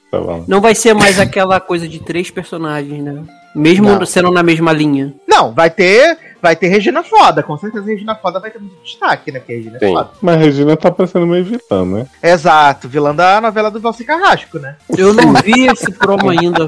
Não 0.47 0.61
vai 0.61 0.75
ser 0.75 0.93
mais 0.93 1.19
aquela 1.19 1.59
coisa 1.59 1.87
de 1.87 1.99
três 1.99 2.29
personagens, 2.29 3.03
né? 3.03 3.23
Mesmo 3.55 3.89
não. 3.89 4.05
sendo 4.05 4.31
na 4.31 4.43
mesma 4.43 4.71
linha. 4.71 5.13
Não, 5.27 5.51
vai 5.51 5.69
ter 5.69 6.17
vai 6.41 6.55
ter 6.55 6.67
Regina 6.67 7.01
Foda. 7.03 7.41
Com 7.41 7.57
certeza 7.57 7.85
Regina 7.85 8.15
Foda 8.15 8.39
vai 8.39 8.51
ter 8.51 8.59
muito 8.59 8.75
destaque, 8.83 9.31
né? 9.31 9.39
Que 9.39 9.55
Regina 9.55 9.77
é 9.77 9.79
Sim. 9.79 9.93
Foda. 9.93 10.09
Mas 10.21 10.39
Regina 10.39 10.75
tá 10.75 10.91
parecendo 10.91 11.25
meio 11.25 11.45
vilã, 11.45 11.85
né? 11.85 12.07
Exato, 12.21 12.89
vilã 12.89 13.15
da 13.15 13.39
novela 13.39 13.71
do 13.71 13.79
Valci 13.79 14.03
Carrasco, 14.03 14.59
né? 14.59 14.75
Eu 14.95 15.13
não 15.13 15.33
vi 15.33 15.67
esse 15.67 15.91
promo 15.91 16.29
ainda. 16.29 16.67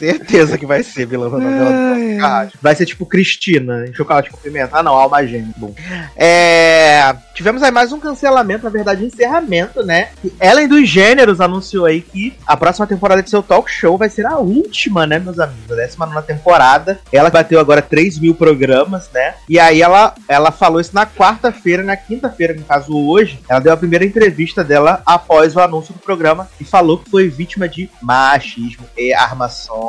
Certeza 0.00 0.56
que 0.56 0.64
vai 0.64 0.82
ser 0.82 1.04
vilã 1.04 1.28
da 1.28 1.36
novela 1.36 2.46
do 2.46 2.58
Vai 2.62 2.74
ser 2.74 2.86
tipo 2.86 3.04
Cristina, 3.04 3.86
em 3.86 3.92
chocolate 3.92 4.30
com 4.30 4.38
pimenta. 4.38 4.78
Ah, 4.78 4.82
não, 4.82 4.94
Alma 4.94 5.26
Gêmea. 5.26 5.52
Bom. 5.58 5.74
É... 6.16 7.14
Tivemos 7.34 7.62
aí 7.62 7.70
mais 7.70 7.92
um 7.92 8.00
cancelamento, 8.00 8.64
na 8.64 8.70
verdade, 8.70 9.04
encerramento, 9.04 9.82
né? 9.82 10.08
Ellen 10.40 10.68
dos 10.68 10.88
Gêneros 10.88 11.40
anunciou 11.40 11.84
aí 11.84 12.00
que 12.00 12.34
a 12.46 12.56
próxima 12.56 12.86
temporada 12.86 13.22
de 13.22 13.28
seu 13.28 13.42
talk 13.42 13.70
show 13.70 13.98
vai 13.98 14.08
ser 14.08 14.24
a 14.24 14.38
última, 14.38 15.06
né, 15.06 15.18
meus 15.18 15.38
amigos? 15.38 15.70
A 15.70 15.74
décima 15.74 16.06
nona 16.06 16.22
temporada. 16.22 16.98
Ela 17.12 17.28
bateu 17.28 17.60
agora 17.60 17.82
3 17.82 18.18
mil 18.18 18.34
programas, 18.34 19.10
né? 19.12 19.34
E 19.48 19.58
aí 19.58 19.82
ela, 19.82 20.14
ela 20.28 20.50
falou 20.50 20.80
isso 20.80 20.94
na 20.94 21.04
quarta-feira, 21.04 21.82
na 21.82 21.96
quinta-feira, 21.96 22.54
no 22.54 22.62
caso 22.64 22.96
hoje. 22.96 23.38
Ela 23.48 23.60
deu 23.60 23.72
a 23.72 23.76
primeira 23.76 24.04
entrevista 24.04 24.64
dela 24.64 25.02
após 25.04 25.54
o 25.54 25.60
anúncio 25.60 25.92
do 25.92 26.00
programa 26.00 26.48
e 26.58 26.64
falou 26.64 26.98
que 26.98 27.10
foi 27.10 27.28
vítima 27.28 27.68
de 27.68 27.90
machismo 28.02 28.86
e 28.96 29.12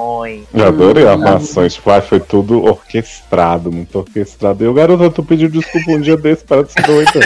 armações 0.02 0.46
eu 0.54 0.68
adorei 0.68 1.08
a 1.08 1.12
armações. 1.12 1.74
Tipo, 1.74 2.02
foi 2.02 2.20
tudo 2.20 2.64
orquestrado, 2.64 3.72
muito 3.72 3.98
orquestrado. 3.98 4.64
E 4.64 4.68
o 4.68 4.74
garoto, 4.74 5.10
tu 5.10 5.24
pediu 5.24 5.50
desculpa 5.50 5.92
um 5.92 6.02
dia 6.02 6.18
desse 6.18 6.44
para 6.44 6.66
se 6.66 6.76
doido. 6.82 7.20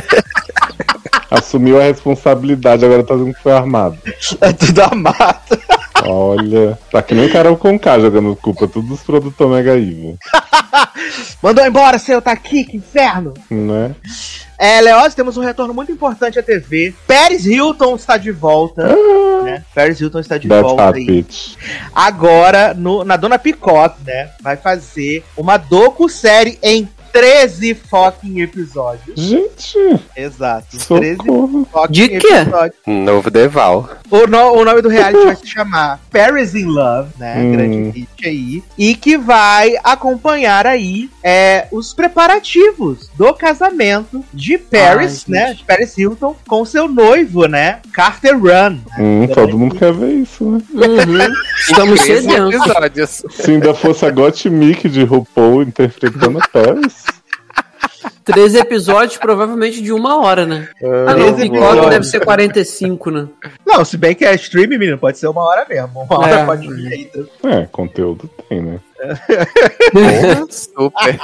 Assumiu 1.30 1.80
a 1.80 1.84
responsabilidade, 1.84 2.86
agora 2.86 3.04
tá 3.04 3.16
dizendo 3.16 3.34
que 3.34 3.42
foi 3.42 3.52
armado. 3.52 3.98
É 4.42 4.54
tudo 4.54 4.82
armado. 4.82 5.60
Olha, 6.08 6.78
tá 6.92 7.02
que 7.02 7.16
nem 7.16 7.26
o 7.26 7.32
Carol 7.32 7.58
Conká 7.58 8.00
jogando 8.00 8.36
culpa, 8.36 8.68
tudo 8.68 8.90
dos 8.90 9.02
produtores 9.02 9.54
Mega 9.54 9.76
Evil. 9.76 10.18
Mandou 11.42 11.66
embora, 11.66 11.98
seu, 11.98 12.22
tá 12.22 12.32
aqui, 12.32 12.64
que 12.64 12.78
inferno! 12.78 13.34
Né? 13.50 13.96
É, 14.58 14.80
Leoz, 14.80 15.14
temos 15.14 15.38
um 15.38 15.42
retorno 15.42 15.74
muito 15.74 15.92
importante 15.92 16.40
à 16.40 16.44
TV. 16.44 16.94
Paris 17.08 17.46
Hilton 17.46 17.96
está 17.96 18.18
de 18.18 18.32
volta. 18.32 18.88
Ah, 18.88 19.44
né? 19.44 19.64
Paris 19.74 20.00
Hilton 20.00 20.20
está 20.20 20.38
de 20.38 20.48
volta 20.48 20.96
aí. 20.96 21.26
Agora, 21.94 22.74
no, 22.74 23.04
na 23.04 23.18
Dona 23.18 23.38
Picot, 23.38 23.96
né? 24.06 24.30
Vai 24.42 24.56
fazer 24.56 25.24
uma 25.36 25.58
docu-série 25.58 26.58
em 26.64 26.88
13 27.16 27.74
fucking 27.76 28.42
episódios. 28.42 29.18
Gente! 29.18 29.78
Exato. 30.18 30.78
Socorro. 30.78 31.66
13 31.66 31.72
fucking 31.72 31.92
De 31.94 32.10
quê? 32.20 32.28
episódios. 32.34 32.76
Novo 32.86 33.32
Deval. 33.32 33.90
O, 34.12 34.28
no- 34.28 34.52
o 34.52 34.66
nome 34.66 34.82
do 34.82 34.90
reality 34.90 35.24
vai 35.24 35.36
se 35.38 35.48
chamar 35.48 36.02
Paris 36.12 36.54
in 36.54 36.66
Love, 36.66 37.12
né? 37.18 37.36
Hum. 37.38 37.52
Grande 37.54 37.90
hit 38.02 38.28
aí. 38.28 38.64
E 38.78 38.96
que 38.96 39.18
vai 39.18 39.76
acompanhar 39.82 40.68
aí 40.68 41.10
é, 41.24 41.68
os 41.72 41.94
preparativos 41.94 43.10
do 43.16 43.34
casamento 43.34 44.22
de 44.34 44.58
Paris, 44.58 45.24
Ai, 45.30 45.34
né? 45.34 45.54
De 45.54 45.64
Paris 45.64 45.98
Hilton 45.98 46.36
com 46.46 46.66
seu 46.66 46.90
noivo, 46.90 47.46
né? 47.48 47.80
Carter 47.94 48.38
Run. 48.38 48.80
Hum, 49.00 49.26
todo 49.34 49.58
mundo 49.58 49.76
quer 49.76 49.94
ver 49.94 50.12
isso, 50.16 50.44
né? 50.52 50.62
Uhum. 50.74 51.34
Estamos 51.62 52.02
sedentos. 52.02 52.56
episódios. 52.56 53.24
Se 53.32 53.52
ainda 53.52 53.74
fosse 53.74 54.06
a 54.06 54.12
Gottmik 54.12 54.90
de 54.90 55.04
RuPaul 55.06 55.64
interpretando 55.64 56.40
a 56.40 56.48
Paris. 56.50 57.05
Três 58.26 58.56
episódios, 58.56 59.18
provavelmente 59.18 59.82
de 59.82 59.92
uma 59.94 60.20
hora, 60.20 60.46
né? 60.46 60.68
Ah, 61.08 61.14
não, 61.14 61.26
o 61.36 61.40
episódios. 61.40 61.90
deve 61.90 62.06
ser 62.06 62.20
45, 62.26 63.12
né? 63.12 63.28
Não, 63.66 63.86
se 63.86 63.98
bem 63.98 64.16
que 64.16 64.26
é 64.26 64.34
stream, 64.36 64.68
menino, 64.68 64.98
pode 64.98 65.18
ser 65.20 65.28
uma 65.28 65.44
hora 65.44 65.66
mesmo. 65.70 66.02
Uma 66.02 66.20
hora 66.20 66.40
É. 66.40 66.46
pode 66.46 66.68
vir 66.68 66.92
aí. 66.92 67.12
então. 67.14 67.52
É, 67.52 67.68
conteúdo 67.72 68.30
tem, 68.50 68.62
né? 68.62 68.80
Super. 70.50 71.20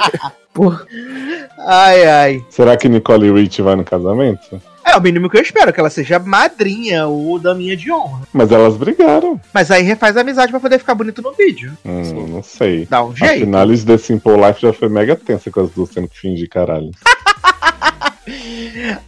Pô, 0.54 0.72
Ai, 1.66 2.04
ai. 2.06 2.44
Será 2.50 2.76
que 2.76 2.88
Nicole 2.88 3.32
Rich 3.32 3.62
vai 3.62 3.74
no 3.76 3.84
casamento? 3.84 4.60
É 4.84 4.96
o 4.96 5.00
mínimo 5.00 5.30
que 5.30 5.36
eu 5.38 5.42
espero, 5.42 5.72
que 5.72 5.78
ela 5.80 5.88
seja 5.90 6.18
madrinha 6.18 7.06
ou 7.06 7.38
daminha 7.38 7.76
de 7.76 7.90
honra. 7.90 8.22
Mas 8.32 8.50
elas 8.50 8.76
brigaram. 8.76 9.40
Mas 9.54 9.70
aí 9.70 9.82
refaz 9.82 10.16
a 10.16 10.20
amizade 10.20 10.50
pra 10.50 10.60
poder 10.60 10.78
ficar 10.78 10.94
bonito 10.94 11.22
no 11.22 11.32
vídeo. 11.32 11.72
Hum, 11.84 12.26
não 12.28 12.42
sei. 12.42 12.86
Dá 12.90 13.02
um 13.04 13.10
A 13.12 13.14
jeito. 13.14 13.40
finale 13.44 13.76
de 13.76 13.86
The 13.86 13.96
Simple 13.98 14.36
Life 14.36 14.60
já 14.60 14.72
foi 14.72 14.88
mega 14.88 15.14
tensa 15.16 15.50
com 15.50 15.60
as 15.60 15.70
duas 15.70 15.90
tendo 15.90 16.08
que 16.08 16.18
fingir 16.18 16.48
caralho. 16.48 16.90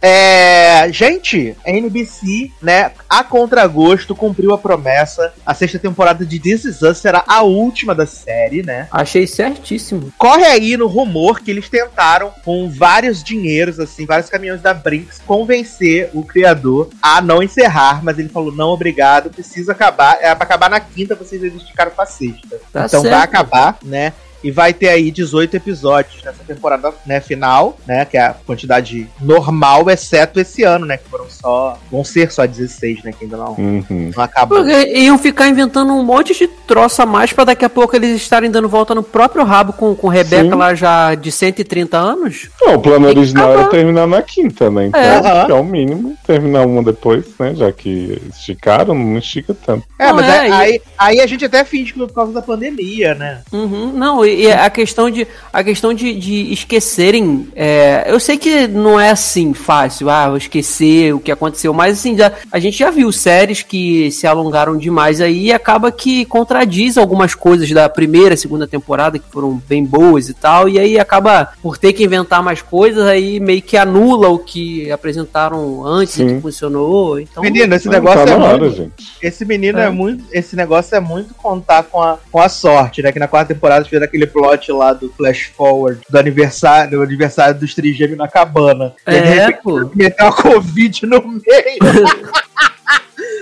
É, 0.01 0.87
gente, 0.91 1.55
a 1.65 1.71
NBC, 1.71 2.51
né, 2.61 2.91
a 3.09 3.23
contragosto, 3.23 4.15
cumpriu 4.15 4.53
a 4.53 4.57
promessa. 4.57 5.33
A 5.45 5.53
sexta 5.53 5.79
temporada 5.79 6.25
de 6.25 6.39
This 6.39 6.65
Is 6.65 6.81
Us 6.81 6.97
será 6.97 7.23
a 7.27 7.41
última 7.41 7.95
da 7.95 8.05
série, 8.05 8.61
né? 8.63 8.87
achei 8.91 9.27
certíssimo. 9.27 10.11
Corre 10.17 10.45
aí 10.45 10.75
no 10.77 10.87
rumor 10.87 11.39
que 11.39 11.51
eles 11.51 11.69
tentaram, 11.69 12.31
com 12.43 12.69
vários 12.69 13.23
dinheiros, 13.23 13.79
assim, 13.79 14.05
vários 14.05 14.29
caminhões 14.29 14.61
da 14.61 14.73
Brinks, 14.73 15.21
convencer 15.25 16.09
o 16.13 16.23
criador 16.23 16.89
a 17.01 17.21
não 17.21 17.41
encerrar, 17.41 18.03
mas 18.03 18.19
ele 18.19 18.29
falou: 18.29 18.51
não, 18.51 18.69
obrigado, 18.69 19.29
precisa 19.29 19.71
acabar. 19.71 20.17
É 20.21 20.33
pra 20.33 20.43
acabar 20.43 20.69
na 20.69 20.79
quinta, 20.79 21.15
vocês 21.15 21.41
esticaram 21.41 21.91
pra 21.91 22.05
sexta. 22.05 22.59
Tá 22.71 22.85
então 22.85 23.01
vai 23.01 23.11
certo. 23.11 23.23
acabar, 23.23 23.77
né? 23.83 24.13
E 24.45 24.51
vai 24.51 24.73
ter 24.73 24.89
aí 24.89 25.09
18 25.09 25.55
episódios 25.57 26.23
nessa 26.23 26.43
temporada 26.43 26.93
né, 27.03 27.19
final, 27.19 27.77
né? 27.87 28.05
Que 28.05 28.15
é 28.15 28.21
a 28.27 28.33
quantidade 28.45 29.07
normal, 29.19 29.89
exceto 29.89 30.39
esse 30.39 30.61
ano, 30.61 30.85
né? 30.85 30.97
Que 30.97 31.09
foram 31.09 31.25
só. 31.27 31.79
Vão 31.91 32.03
ser 32.03 32.31
só 32.31 32.45
16, 32.45 33.03
né? 33.03 33.11
Que 33.11 33.25
ainda 33.25 33.37
não, 33.37 33.53
Uhum. 33.57 34.11
não 34.15 34.23
acabou. 34.23 34.59
Porque 34.59 34.93
iam 34.99 35.17
ficar 35.17 35.47
inventando 35.47 35.91
um 35.93 36.03
monte 36.03 36.35
de 36.35 36.47
troça 36.47 37.01
a 37.03 37.05
mais 37.07 37.33
pra 37.33 37.43
daqui 37.43 37.65
a 37.65 37.69
pouco 37.69 37.95
eles 37.95 38.15
estarem 38.15 38.51
dando 38.51 38.69
volta 38.69 38.93
no 38.93 39.01
próprio 39.01 39.43
rabo 39.43 39.73
com, 39.73 39.95
com 39.95 40.07
Rebeca 40.07 40.43
Sim. 40.43 40.55
lá 40.55 40.75
já 40.75 41.15
de 41.15 41.31
130 41.31 41.97
anos. 41.97 42.49
Não, 42.61 42.75
o 42.75 42.79
plano 42.81 43.07
original 43.07 43.51
era 43.51 43.67
terminar 43.67 44.05
na 44.07 44.21
quinta, 44.21 44.69
né? 44.69 44.85
Então, 44.87 45.01
É. 45.01 45.15
acho 45.17 45.45
que 45.47 45.51
é 45.51 45.55
o 45.55 45.63
mínimo. 45.63 46.15
Terminar 46.27 46.67
uma 46.67 46.83
depois, 46.83 47.25
né? 47.39 47.55
Já 47.55 47.71
que 47.71 48.21
esticaram, 48.29 48.93
não 48.93 49.17
estica 49.17 49.55
tanto. 49.65 49.85
É, 49.97 50.07
Não, 50.07 50.15
mas 50.17 50.25
é, 50.27 50.39
aí, 50.39 50.49
e- 50.49 50.53
aí, 50.53 50.81
aí 50.97 51.19
a 51.21 51.25
gente 51.25 51.43
até 51.45 51.63
finge 51.65 51.93
que 51.93 51.99
por 51.99 52.13
causa 52.13 52.31
da 52.31 52.41
pandemia, 52.43 53.15
né? 53.15 53.41
Uhum, 53.51 53.91
não, 53.93 54.23
e, 54.25 54.34
e 54.35 54.51
a 54.51 54.69
questão 54.69 55.09
de 55.09 55.27
a 55.51 55.63
questão 55.63 55.93
de, 55.93 56.13
de 56.13 56.53
esquecerem. 56.53 57.47
é, 57.55 58.05
eu 58.07 58.19
sei 58.19 58.37
que 58.37 58.67
não 58.67 58.99
é 58.99 59.09
assim 59.09 59.53
fácil, 59.53 60.09
ah, 60.09 60.27
vou 60.29 60.37
esquecer 60.37 61.13
o 61.13 61.19
que 61.19 61.31
aconteceu, 61.31 61.73
mas 61.73 61.99
assim, 61.99 62.17
já, 62.17 62.31
a 62.51 62.59
gente 62.59 62.77
já 62.77 62.91
viu 62.91 63.11
séries 63.11 63.61
que 63.63 64.11
se 64.11 64.27
alongaram 64.27 64.77
demais 64.77 65.21
aí 65.21 65.45
e 65.45 65.53
acaba 65.53 65.91
que 65.91 66.25
contradiz 66.25 66.97
algumas 66.97 67.33
coisas 67.35 67.69
da 67.71 67.87
primeira, 67.89 68.35
segunda 68.37 68.67
temporada 68.67 69.19
que 69.19 69.29
foram 69.31 69.61
bem 69.67 69.83
boas 69.83 70.29
e 70.29 70.33
tal, 70.33 70.67
e 70.69 70.79
aí 70.79 70.99
acaba 70.99 71.49
por 71.61 71.77
ter 71.77 71.93
que 71.93 72.03
inventar 72.03 72.43
mais 72.43 72.61
coisas, 72.61 73.05
aí 73.05 73.39
meio 73.39 73.61
que 73.61 73.77
anula 73.77 74.29
o 74.29 74.39
que 74.39 74.91
apresentaram 74.91 75.85
antes 75.85 76.15
e 76.15 76.17
Sim. 76.17 76.35
que 76.35 76.41
funcionou. 76.41 77.19
Então, 77.19 77.43
Menino, 77.43 77.75
esse 77.75 77.89
negócio 77.89 78.25
tá 78.25 78.31
é 78.31 78.37
na 78.37 78.45
hora, 78.45 78.57
muito. 78.59 78.75
gente. 78.75 79.17
Esse 79.21 79.45
menino 79.45 79.79
É. 79.79 79.85
é. 79.85 79.89
muito. 79.89 80.23
Esse 80.31 80.55
negócio 80.55 80.95
é 80.95 80.99
muito 80.99 81.33
contar 81.33 81.83
com 81.83 82.01
a, 82.01 82.17
com 82.31 82.39
a 82.39 82.49
sorte, 82.49 83.01
né? 83.01 83.11
Que 83.11 83.19
na 83.19 83.27
quarta 83.27 83.53
temporada 83.53 83.85
fez 83.85 84.01
aquele 84.01 84.14
plot 84.25 84.71
lá 84.71 84.93
do 84.93 85.09
Flash 85.09 85.51
Forward 85.55 86.01
do 86.09 86.17
aniversário, 86.17 86.97
do 86.97 87.03
aniversário 87.03 87.59
dos 87.59 87.73
trigêmeos 87.73 88.17
na 88.17 88.27
cabana. 88.27 88.93
E 89.07 89.11
aí, 89.11 89.21
de 89.21 89.27
é, 89.27 89.45
repente, 89.45 89.63
pô. 89.63 89.91
meteu 89.95 90.27
a 90.27 90.31
Covid 90.31 91.05
no 91.05 91.21
meio. 91.21 91.41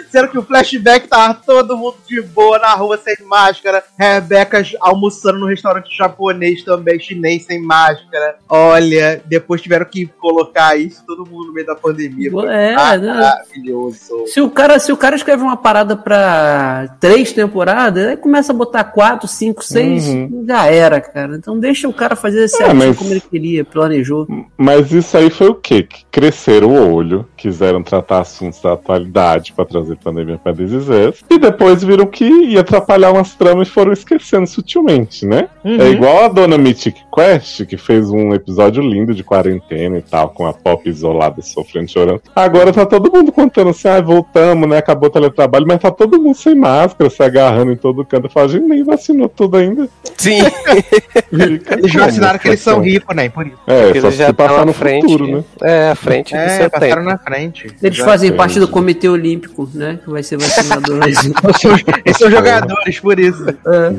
Sendo 0.10 0.27
que 0.29 0.38
o 0.38 0.43
flashback 0.43 1.08
tava 1.08 1.34
todo 1.34 1.75
mundo 1.77 1.95
de 2.08 2.21
boa 2.21 2.60
na 2.60 2.73
rua 2.73 2.97
sem 2.97 3.15
máscara. 3.25 3.84
Rebeca 3.97 4.63
almoçando 4.79 5.39
no 5.39 5.47
restaurante 5.47 5.95
japonês 5.95 6.63
também, 6.63 6.99
chinês 6.99 7.45
sem 7.45 7.62
máscara. 7.62 8.36
Olha, 8.47 9.21
depois 9.25 9.62
tiveram 9.62 9.86
que 9.86 10.06
colocar 10.19 10.77
isso 10.77 11.03
todo 11.06 11.25
mundo 11.25 11.47
no 11.47 11.53
meio 11.53 11.65
da 11.67 11.75
pandemia. 11.75 12.32
Foi 12.32 12.45
É, 12.47 12.97
né? 12.97 13.13
maravilhoso. 13.13 14.27
Se 14.27 14.41
o 14.41 14.49
cara, 14.49 14.79
se 14.79 14.91
o 14.91 14.97
cara 14.97 15.15
escreve 15.15 15.43
uma 15.43 15.58
parada 15.58 15.95
pra 15.95 16.95
três 16.99 17.32
temporadas, 17.34 18.06
aí 18.08 18.17
começa 18.17 18.51
a 18.51 18.56
botar 18.56 18.84
quatro, 18.86 19.27
cinco, 19.27 19.63
seis, 19.63 20.06
Uhum. 20.08 20.45
já 20.47 20.67
era, 20.67 21.01
cara. 21.01 21.36
Então 21.36 21.60
deixa 21.60 21.88
o 21.88 21.93
cara 21.93 22.15
fazer 22.15 22.47
certinho 22.47 22.69
É, 22.84 22.88
mas- 22.88 22.97
como 22.97 23.12
ele 23.12 23.21
queria, 23.21 23.65
planejou. 23.65 24.27
Mas 24.58 24.91
isso 24.91 25.17
aí 25.17 25.29
foi 25.29 25.47
o 25.49 25.56
quê? 25.56 25.84
Que 25.84 26.06
cresceram 26.12 26.69
o 26.69 26.93
olho, 26.93 27.27
quiseram 27.36 27.84
tratar 27.84 28.21
assuntos 28.21 28.62
da 28.62 28.73
atualidade 28.73 29.53
pra 29.53 29.65
trazer 29.65 29.83
pandemia 29.96 30.38
pra 30.41 30.52
desisar. 30.52 31.13
E 31.30 31.38
depois 31.38 31.84
viram 31.84 32.06
que 32.06 32.26
ia 32.26 32.62
atrapalhar 32.62 33.12
umas 33.12 33.34
tramas 33.36 33.67
e 33.67 33.72
foram 33.72 33.91
esquecendo 33.93 34.48
sutilmente, 34.48 35.26
né? 35.26 35.48
Uhum. 35.63 35.82
É 35.82 35.89
igual 35.89 36.26
a 36.26 36.28
dona 36.28 36.58
Mythic 36.58 37.02
Quest, 37.13 37.65
que 37.65 37.78
fez 37.78 38.10
um 38.10 38.34
episódio 38.34 38.82
lindo 38.84 39.13
de 39.13 39.24
quarentena 39.24 39.98
e 39.98 40.02
tal, 40.02 40.30
com 40.30 40.46
a 40.46 40.54
pop 40.54 40.88
isolada, 40.89 41.41
sofrendo, 41.41 41.89
chorando. 41.91 42.22
Agora 42.36 42.72
tá 42.72 42.86
todo 42.86 43.12
mundo 43.12 43.32
contando 43.32 43.69
assim, 43.69 43.88
ah, 43.88 44.02
voltamos, 44.02 44.67
né? 44.69 44.78
Acabou 44.78 45.10
o 45.10 45.12
teletrabalho, 45.12 45.65
mas 45.67 45.80
tá 45.80 45.91
todo 45.91 46.22
mundo 46.22 46.36
sem 46.36 46.56
máscara, 46.56 47.10
se 47.10 47.22
agarrando 47.24 47.72
em 47.72 47.78
todo 47.78 48.06
canto. 48.06 48.26
Eu 48.28 48.32
falo, 48.32 48.50
gente, 48.50 48.67
nem 48.67 48.84
vacinou 48.84 49.30
tudo 49.30 49.58
ainda. 49.58 49.88
Sim, 50.17 50.39
Eles 51.32 51.91
já 51.91 52.00
como 52.00 52.10
ensinaram 52.10 52.39
que 52.39 52.48
eles 52.48 52.60
são 52.60 52.80
ricos, 52.82 53.15
né? 53.15 53.30
Por 53.30 53.48
isso. 53.48 53.58
É, 53.67 53.84
porque 53.86 54.02
só 54.02 54.08
eles 54.08 54.17
se 54.17 54.24
já 54.24 54.34
passar 54.34 54.52
estão 54.52 54.65
no 54.65 54.74
frente. 54.74 55.02
futuro, 55.04 55.28
né? 55.28 55.43
É, 55.62 55.89
à 55.89 55.96
frente 55.96 56.34
do 56.34 56.38
É, 56.39 56.50
seu 56.58 56.69
passaram 56.69 56.96
tempo. 56.96 57.10
na 57.10 57.17
frente. 57.17 57.67
Eles 57.82 57.98
Já- 57.98 58.06
fazem 58.06 58.30
sei. 58.30 58.38
parte 58.38 58.60
do 58.60 58.67
Comitê 58.67 59.08
Olímpico, 59.10 59.62
né? 59.73 59.99
Que 60.04 60.10
vai 60.10 60.23
ser 60.23 60.38
vacinador. 60.38 61.04
Eles 61.04 61.19
são, 61.60 61.71
eles 62.06 62.17
são 62.17 62.30
jogadores, 62.32 62.99
por 62.99 63.19
isso. 63.19 63.45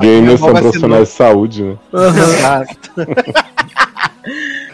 Gamers 0.00 0.40
Vou 0.40 0.50
são 0.50 0.60
profissionais 0.62 1.08
de 1.08 1.14
saúde, 1.14 1.62
né? 1.64 1.78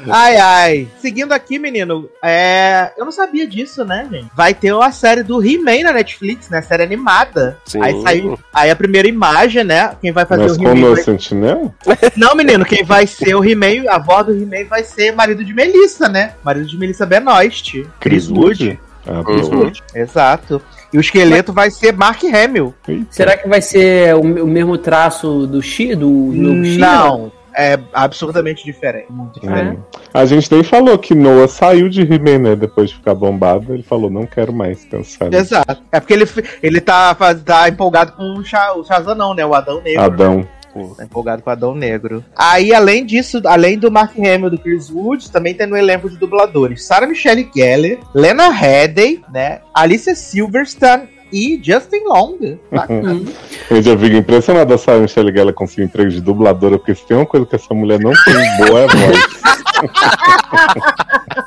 Ai, 0.08 0.36
ai. 0.36 0.88
Seguindo 0.98 1.32
aqui, 1.32 1.58
menino, 1.58 2.08
é... 2.24 2.92
eu 2.96 3.04
não 3.04 3.12
sabia 3.12 3.46
disso, 3.46 3.84
né, 3.84 4.06
gente? 4.10 4.28
Vai 4.34 4.54
ter 4.54 4.72
uma 4.72 4.90
série 4.92 5.22
do 5.22 5.44
He-Man 5.44 5.82
na 5.84 5.92
Netflix, 5.92 6.48
né? 6.48 6.62
Série 6.62 6.82
animada. 6.82 7.58
Sim. 7.66 7.82
Aí 7.82 8.00
saiu. 8.02 8.38
Aí 8.52 8.70
a 8.70 8.76
primeira 8.76 9.08
imagem, 9.08 9.64
né? 9.64 9.94
Quem 10.00 10.12
vai 10.12 10.24
fazer 10.24 10.42
Mas 10.42 10.52
o 10.52 10.56
como 10.56 10.68
é 10.68 10.72
He-Man. 10.72 10.88
o 10.88 10.94
vai- 10.94 11.02
sentinela? 11.04 11.74
Não, 12.16 12.34
menino, 12.34 12.64
quem 12.64 12.84
vai 12.84 13.06
ser 13.06 13.34
o 13.34 13.44
He-Man, 13.44 13.90
a 13.90 13.98
voz 13.98 14.26
do 14.26 14.32
He-Man 14.32 14.68
vai 14.68 14.84
ser 14.84 15.12
marido 15.12 15.44
de 15.44 15.52
Melissa, 15.52 16.08
né? 16.08 16.34
Marido 16.42 16.66
de 16.66 16.78
Melissa 16.78 17.04
Benoist. 17.04 17.84
Chris 17.98 18.28
Wood. 18.30 18.78
Ah. 19.06 19.20
Wood. 19.20 19.82
Exato. 19.94 20.62
E 20.92 20.98
o 20.98 21.00
esqueleto 21.00 21.52
vai 21.52 21.70
ser 21.70 21.96
Mark 21.96 22.22
Hamill. 22.24 22.74
Eita. 22.88 23.06
Será 23.10 23.36
que 23.36 23.48
vai 23.48 23.62
ser 23.62 24.14
o, 24.14 24.20
o 24.20 24.46
mesmo 24.46 24.76
traço 24.76 25.46
do 25.46 25.62
Shi, 25.62 25.94
do, 25.94 26.32
do 26.32 26.64
She-Ra? 26.64 27.04
Não. 27.04 27.32
É 27.56 27.78
absurdamente 27.92 28.64
diferente. 28.64 29.10
Muito 29.10 29.40
diferente. 29.40 29.80
É. 29.94 30.18
A 30.20 30.24
gente 30.24 30.50
nem 30.52 30.62
falou 30.62 30.96
que 30.96 31.14
Noah 31.14 31.48
saiu 31.48 31.88
de 31.88 32.00
He-Man, 32.00 32.38
né? 32.38 32.56
Depois 32.56 32.90
de 32.90 32.96
ficar 32.96 33.14
bombado, 33.14 33.74
ele 33.74 33.82
falou, 33.82 34.08
não 34.08 34.24
quero 34.24 34.52
mais 34.52 34.84
pensar. 34.84 35.32
Exato. 35.34 35.82
É 35.90 35.98
porque 35.98 36.14
ele, 36.14 36.26
ele 36.62 36.80
tá, 36.80 37.14
tá 37.44 37.68
empolgado 37.68 38.12
com 38.12 38.38
o, 38.38 38.44
Sha, 38.44 38.72
o 38.74 38.84
Shazam, 38.84 39.16
não, 39.16 39.34
né? 39.34 39.44
O 39.44 39.52
Adão 39.52 39.80
Negro. 39.82 40.02
Adão. 40.02 40.48
Tá 40.96 41.04
empolgado 41.04 41.42
com 41.42 41.50
o 41.50 41.52
Adão 41.52 41.74
Negro. 41.74 42.24
Aí, 42.36 42.72
além 42.72 43.04
disso, 43.04 43.40
além 43.44 43.78
do 43.78 43.90
Mark 43.90 44.16
Hamill 44.16 44.48
e 44.48 44.50
do 44.50 44.58
Chris 44.58 44.90
Wood, 44.90 45.30
também 45.30 45.54
tem 45.54 45.66
no 45.66 45.76
elenco 45.76 46.08
de 46.08 46.16
dubladores 46.16 46.84
Sarah 46.84 47.06
Michelle 47.06 47.48
Gellar, 47.54 47.98
Lena 48.14 48.50
Headey, 48.50 49.22
né? 49.32 49.60
Alicia 49.74 50.14
Silverstone 50.14 51.08
e 51.32 51.60
Justin 51.62 52.04
Long. 52.06 52.58
Bacana. 52.70 53.14
Hum. 53.14 53.24
Eu 53.70 53.82
já 53.82 53.96
fico 53.96 54.16
impressionado 54.16 54.74
a 54.74 54.78
Sarah 54.78 55.00
Michelle 55.00 55.32
Gellar 55.32 55.54
conseguir 55.54 55.84
emprego 55.84 56.10
de 56.10 56.20
dubladora, 56.20 56.78
porque 56.78 56.94
se 56.94 57.06
tem 57.06 57.16
uma 57.16 57.26
coisa 57.26 57.46
que 57.46 57.56
essa 57.56 57.72
mulher 57.74 58.00
não 58.00 58.12
tem 58.24 58.34
boa 58.66 58.80
é 58.80 58.84
a 58.84 58.86
voz. 58.86 59.40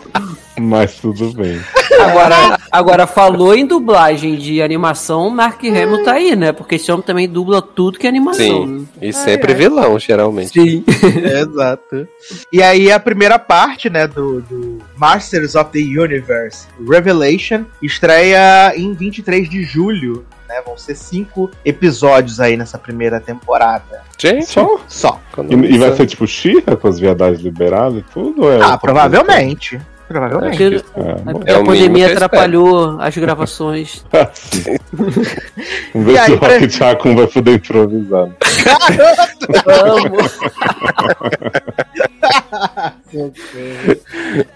Mas 0.59 0.95
tudo 0.95 1.33
bem. 1.33 1.59
Agora, 1.99 2.59
agora, 2.71 3.07
falou 3.07 3.55
em 3.55 3.65
dublagem 3.65 4.35
de 4.35 4.61
animação, 4.61 5.29
Mark 5.29 5.63
Hamill 5.63 6.03
tá 6.03 6.13
aí, 6.13 6.35
né? 6.35 6.51
Porque 6.51 6.75
esse 6.75 6.91
homem 6.91 7.05
também 7.05 7.29
dubla 7.29 7.61
tudo 7.61 7.99
que 7.99 8.07
é 8.07 8.09
animação. 8.09 8.65
Sim. 8.65 8.87
E 9.01 9.13
sempre 9.13 9.53
vilão, 9.53 9.97
geralmente. 9.99 10.51
Sim. 10.51 10.83
Exato. 10.87 12.07
E 12.51 12.61
aí 12.61 12.91
a 12.91 12.99
primeira 12.99 13.37
parte, 13.37 13.89
né, 13.89 14.07
do, 14.07 14.41
do 14.41 14.79
Masters 14.95 15.55
of 15.55 15.71
the 15.71 15.79
Universe 15.79 16.67
Revelation 16.87 17.65
estreia 17.81 18.73
em 18.75 18.93
23 18.93 19.49
de 19.49 19.63
julho. 19.63 20.25
Né, 20.47 20.61
vão 20.65 20.77
ser 20.77 20.95
cinco 20.95 21.49
episódios 21.63 22.41
aí 22.41 22.57
nessa 22.57 22.77
primeira 22.77 23.21
temporada. 23.21 24.01
Gente, 24.17 24.47
Só? 24.47 24.81
Só. 24.85 25.19
E, 25.49 25.53
e 25.53 25.77
vai 25.77 25.95
ser 25.95 26.05
tipo 26.05 26.27
Xirra 26.27 26.75
com 26.75 26.89
as 26.89 26.99
viadagens 26.99 27.39
liberadas 27.39 27.99
e 27.99 28.05
tudo? 28.13 28.43
ou 28.43 28.51
é 28.51 28.61
Ah, 28.61 28.77
provavelmente. 28.77 29.77
Coisa? 29.77 29.90
É, 30.11 30.75
é 30.75 30.81
É 31.51 31.55
a 31.55 31.59
mínimo 31.59 31.65
pandemia 31.65 32.11
atrapalhou 32.11 32.99
as 32.99 33.17
gravações. 33.17 34.05
Sim. 34.33 34.77
Vamos 35.93 36.05
ver 36.05 36.25
se 36.25 36.31
o 36.31 36.35
Rocket 36.35 36.77
Raccoon 36.79 37.15
vai 37.15 37.27
poder 37.27 37.55
improvisar. 37.55 38.27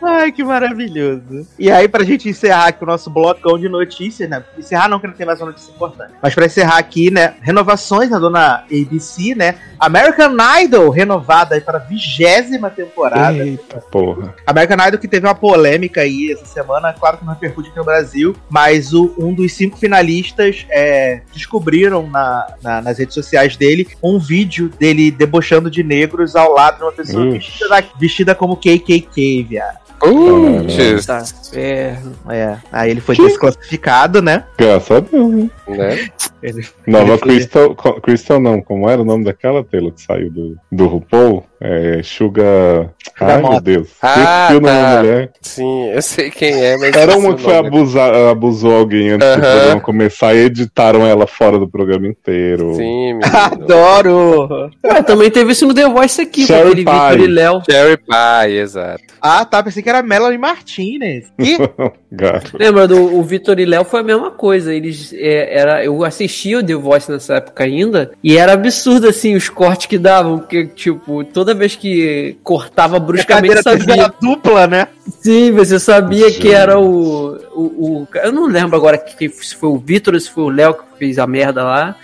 Ai, 0.01 0.31
que 0.31 0.43
maravilhoso. 0.43 1.45
E 1.59 1.69
aí, 1.71 1.88
pra 1.88 2.03
gente 2.03 2.29
encerrar 2.29 2.67
aqui 2.67 2.83
o 2.83 2.88
nosso 2.88 3.09
blocão 3.09 3.57
de 3.59 3.67
notícias, 3.67 4.29
né? 4.29 4.43
Encerrar 4.57 4.88
não, 4.89 4.99
que 4.99 5.07
não 5.07 5.13
tem 5.13 5.25
mais 5.25 5.39
uma 5.41 5.47
notícia 5.47 5.71
importante. 5.71 6.13
Mas 6.21 6.33
pra 6.33 6.45
encerrar 6.45 6.77
aqui, 6.77 7.11
né? 7.11 7.35
Renovações 7.41 8.09
na 8.09 8.19
dona 8.19 8.63
ABC, 8.71 9.35
né? 9.35 9.55
American 9.79 10.35
Idol 10.61 10.89
renovada 10.89 11.55
aí 11.55 11.61
para 11.61 11.77
a 11.77 11.81
vigésima 11.81 12.69
temporada. 12.69 13.38
Eita 13.38 13.77
porra. 13.91 14.33
American 14.47 14.88
Idol 14.88 14.99
que 14.99 15.07
teve 15.07 15.27
uma 15.27 15.35
polêmica 15.35 16.01
aí 16.01 16.31
essa 16.31 16.45
semana, 16.45 16.93
claro 16.93 17.17
que 17.17 17.25
não 17.25 17.33
repercute 17.33 17.69
aqui 17.69 17.77
no 17.77 17.83
Brasil, 17.85 18.35
mas 18.49 18.93
o- 18.93 19.13
um 19.17 19.33
dos 19.33 19.53
cinco 19.53 19.77
finalistas 19.77 20.65
é, 20.69 21.21
descobriram 21.33 22.07
na- 22.09 22.47
na- 22.63 22.81
nas 22.81 22.97
redes 22.97 23.13
sociais 23.13 23.55
dele 23.57 23.88
um 24.01 24.17
vídeo 24.19 24.69
dele 24.79 25.11
debochando 25.11 25.69
de 25.69 25.83
negros 25.83 26.35
ao 26.35 26.53
lado 26.53 26.77
de 26.77 26.83
uma 26.83 26.91
pessoa 26.91 27.25
Ixi. 27.35 27.64
Vestida, 27.67 27.82
da- 27.82 27.99
vestida 27.99 28.36
como 28.36 28.56
KKK, 28.58 29.43
viado. 29.43 29.85
Putz, 29.99 31.05
Tá. 31.05 31.23
É. 31.53 31.95
É, 32.29 32.58
aí 32.71 32.91
ele 32.91 33.01
foi 33.01 33.15
desclassificado, 33.15 34.21
né? 34.21 34.43
Graças 34.58 34.91
a 34.97 34.99
Deus, 34.99 35.31
né? 35.34 35.49
né? 35.67 36.08
Ele, 36.43 36.65
Nova 36.86 37.05
ele 37.13 37.17
foi- 37.17 37.27
Crystal, 37.36 37.75
Crystal 38.01 38.39
não, 38.39 38.62
como 38.62 38.89
era 38.89 39.01
o 39.01 39.05
nome 39.05 39.23
daquela 39.25 39.63
tela 39.63 39.91
que 39.91 40.01
saiu 40.01 40.29
do, 40.29 40.58
do 40.71 40.86
RuPaul? 40.88 41.43
É, 41.60 42.01
Sugar... 42.03 42.89
Ai, 43.19 43.41
meu. 43.41 43.62
Deus. 43.62 43.89
Ah, 44.01 44.49
Esqueci 44.49 44.58
o 44.58 44.62
nome 44.62 44.67
tá. 44.77 44.93
da 44.95 44.99
mulher. 45.01 45.31
Sim, 45.41 45.86
eu 45.89 46.01
sei 46.01 46.29
quem 46.29 46.51
é, 46.53 46.77
mas. 46.77 46.95
Era 46.95 47.17
uma 47.17 47.34
que 47.34 47.41
foi 47.43 47.55
abusar, 47.58 48.13
abusou 48.13 48.75
alguém 48.75 49.12
antes 49.12 49.25
do 49.27 49.31
Aham. 49.34 49.41
programa 49.41 49.81
começar 49.81 50.34
e 50.36 50.39
editaram 50.39 51.05
ela 51.05 51.25
fora 51.25 51.58
do 51.58 51.67
programa 51.67 52.08
inteiro. 52.08 52.75
Sim, 52.75 53.13
menino. 53.15 53.21
Adoro! 53.34 54.69
Ué, 54.84 55.01
também 55.03 55.31
teve 55.31 55.53
isso 55.53 55.65
no 55.65 55.73
The 55.73 55.88
Voice 55.88 56.21
aqui, 56.21 56.45
Cherry 56.45 56.62
aquele 56.71 56.75
Victor 56.84 57.15
Pie. 57.15 57.23
e 57.23 57.27
Léo. 57.27 57.62
Cherry 57.69 57.97
Pie, 57.97 58.51
exato. 58.58 59.03
Ah, 59.21 59.45
tá, 59.45 59.63
pensei 59.63 59.81
que 59.86 59.89
era 59.89 60.02
Melanie 60.02 60.39
Martinez. 60.39 61.32
E 61.38 61.58
Gato. 62.12 62.58
Lembra 62.58 62.88
do 62.88 63.15
o 63.15 63.21
Vitor 63.21 63.60
e 63.60 63.65
Léo 63.65 63.86
foi 63.86 64.00
a 64.00 64.04
mesma 64.04 64.32
coisa. 64.32 64.74
Eles 64.74 65.13
é, 65.13 65.60
era 65.60 65.86
eu 65.86 66.04
assistia 66.04 66.58
o 66.58 66.63
The 66.63 66.74
Voice 66.74 67.12
nessa 67.12 67.36
época 67.36 67.63
ainda 67.63 68.12
e 68.24 68.36
era 68.36 68.54
absurdo 68.54 69.08
assim 69.08 69.36
os 69.36 69.48
cortes 69.48 69.86
que 69.86 70.00
davam, 70.00 70.39
porque 70.39 70.65
tipo 70.65 71.24
toda 71.24 71.54
vez 71.54 71.76
que 71.76 72.36
cortava 72.43 72.98
bruscamente 73.00 73.62
sabia. 73.62 74.12
dupla, 74.19 74.65
né? 74.65 74.88
Sim, 75.22 75.52
você 75.52 75.80
sabia 75.80 76.32
que 76.32 76.52
era 76.52 76.80
o, 76.80 77.36
o, 77.54 77.62
o- 77.62 78.08
eu 78.15 78.32
não 78.32 78.48
lembro 78.48 78.76
agora 78.76 78.98
que, 78.98 79.30
se 79.30 79.56
foi 79.56 79.70
o 79.70 79.78
Vitor 79.78 80.13
ou 80.15 80.20
se 80.20 80.30
foi 80.30 80.44
o 80.46 80.50
Léo 80.50 80.74
que 80.74 80.84
fez 80.98 81.20
a 81.20 81.28
merda 81.28 81.63
lá. 81.63 81.96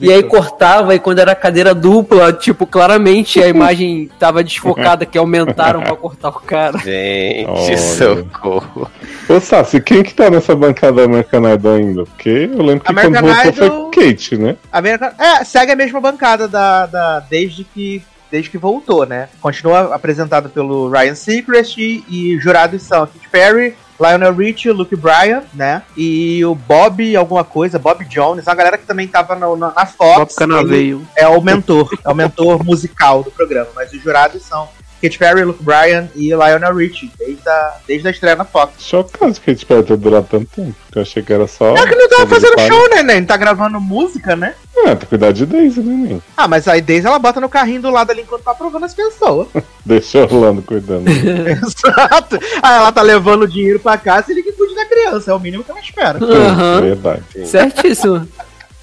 E 0.00 0.12
aí 0.12 0.22
cortava 0.22 0.94
e 0.94 0.98
quando 0.98 1.20
era 1.20 1.34
cadeira 1.34 1.74
dupla, 1.74 2.32
tipo 2.34 2.66
claramente 2.66 3.42
a 3.42 3.46
imagem 3.48 4.10
tava 4.18 4.44
desfocada 4.44 5.06
que 5.06 5.16
aumentaram 5.16 5.80
pra 5.80 5.94
cortar 5.96 6.28
o 6.28 6.32
cara. 6.40 6.78
Gente, 6.78 7.48
Olha. 7.48 7.78
socorro. 7.78 8.90
Ô, 9.28 9.40
Sassi, 9.40 9.80
quem 9.80 10.02
que 10.02 10.12
tá 10.12 10.28
nessa 10.28 10.54
bancada 10.54 11.04
American 11.04 11.50
Idol 11.54 11.74
ainda? 11.76 12.04
Porque 12.04 12.50
eu 12.52 12.62
lembro 12.62 12.84
que 12.84 12.90
American 12.90 13.22
quando 13.22 13.34
voltou 13.34 13.66
Idol- 13.66 13.92
foi 13.92 14.04
Kate, 14.12 14.36
né? 14.36 14.56
American... 14.72 15.10
É, 15.18 15.44
segue 15.44 15.72
a 15.72 15.76
mesma 15.76 16.00
bancada 16.00 16.46
da, 16.48 16.84
da- 16.86 17.20
desde 17.20 17.64
que 17.64 18.02
desde 18.30 18.50
que 18.50 18.58
voltou, 18.58 19.04
né? 19.06 19.28
Continua 19.40 19.94
apresentado 19.94 20.48
pelo 20.48 20.88
Ryan 20.90 21.14
Seacrest 21.14 21.76
e, 21.78 22.04
e 22.08 22.38
jurados 22.38 22.82
são 22.82 23.06
Katy 23.06 23.28
Perry, 23.30 23.74
Lionel 24.00 24.34
Richie, 24.34 24.70
Luke 24.72 24.96
Bryan, 24.96 25.42
né? 25.52 25.82
E 25.96 26.42
o 26.44 26.54
Bob 26.54 27.14
alguma 27.16 27.44
coisa, 27.44 27.78
Bob 27.78 28.04
Jones, 28.06 28.46
uma 28.46 28.54
galera 28.54 28.78
que 28.78 28.86
também 28.86 29.06
tava 29.06 29.34
no- 29.34 29.56
na, 29.56 29.72
na 29.74 29.84
Fox. 29.84 30.16
Bob 30.18 30.34
Canaveio. 30.34 31.06
É 31.14 31.28
o 31.28 31.40
mentor, 31.42 31.90
é 32.04 32.08
o 32.08 32.14
mentor 32.14 32.62
musical 32.64 33.22
do 33.22 33.30
programa, 33.30 33.68
mas 33.74 33.92
os 33.92 34.02
jurados 34.02 34.42
são 34.42 34.68
Katy 35.00 35.18
Perry, 35.18 35.44
Luke 35.44 35.62
Bryan 35.62 36.08
e 36.14 36.28
Lionel 36.28 36.74
Richie, 36.74 37.10
desde 37.18 37.48
a, 37.48 37.76
desde 37.86 38.08
a 38.08 38.10
estreia 38.10 38.36
na 38.36 38.44
Fox. 38.44 38.74
Chocado 38.78 39.40
que 39.40 39.50
a 39.50 39.52
gente 39.54 39.64
pode 39.66 39.86
ter 39.86 39.96
durado 39.96 40.26
tanto 40.30 40.46
tempo. 40.54 40.74
Porque 40.84 40.98
eu 40.98 41.02
achei 41.02 41.22
que 41.22 41.32
era 41.32 41.46
só. 41.46 41.74
É 41.74 41.86
que 41.86 41.94
não 41.94 42.08
tava 42.08 42.26
fazendo 42.26 42.60
show, 42.60 42.90
né, 42.90 43.02
né? 43.02 43.22
Tá 43.22 43.36
gravando 43.36 43.80
música, 43.80 44.36
né? 44.36 44.54
Ah, 44.76 44.88
tem 44.88 44.96
que 44.96 45.06
cuidar 45.06 45.32
de 45.32 45.46
Daisy, 45.46 45.80
né, 45.80 45.94
menino? 45.94 46.22
Ah, 46.36 46.48
mas 46.48 46.66
aí 46.68 46.80
desde 46.80 47.06
ela 47.06 47.18
bota 47.18 47.40
no 47.40 47.48
carrinho 47.48 47.82
do 47.82 47.90
lado 47.90 48.10
ali 48.10 48.22
enquanto 48.22 48.42
tá 48.42 48.54
provando 48.54 48.84
as 48.84 48.94
pessoas. 48.94 49.48
Deixa 49.84 50.18
o 50.18 50.22
Orlando 50.22 50.62
cuidando. 50.62 51.08
Exato. 51.08 52.38
Aí 52.62 52.76
ela 52.76 52.92
tá 52.92 53.02
levando 53.02 53.42
o 53.42 53.48
dinheiro 53.48 53.80
pra 53.80 53.96
casa 53.96 54.26
e 54.28 54.32
ele 54.32 54.42
que 54.42 54.52
cuide 54.52 54.74
da 54.74 54.84
criança, 54.84 55.30
é 55.30 55.34
o 55.34 55.40
mínimo 55.40 55.64
que 55.64 55.70
ela 55.70 55.80
espera. 55.80 56.18
Aham. 56.22 56.80
Verdade. 56.82 57.46
Certíssimo. 57.46 58.28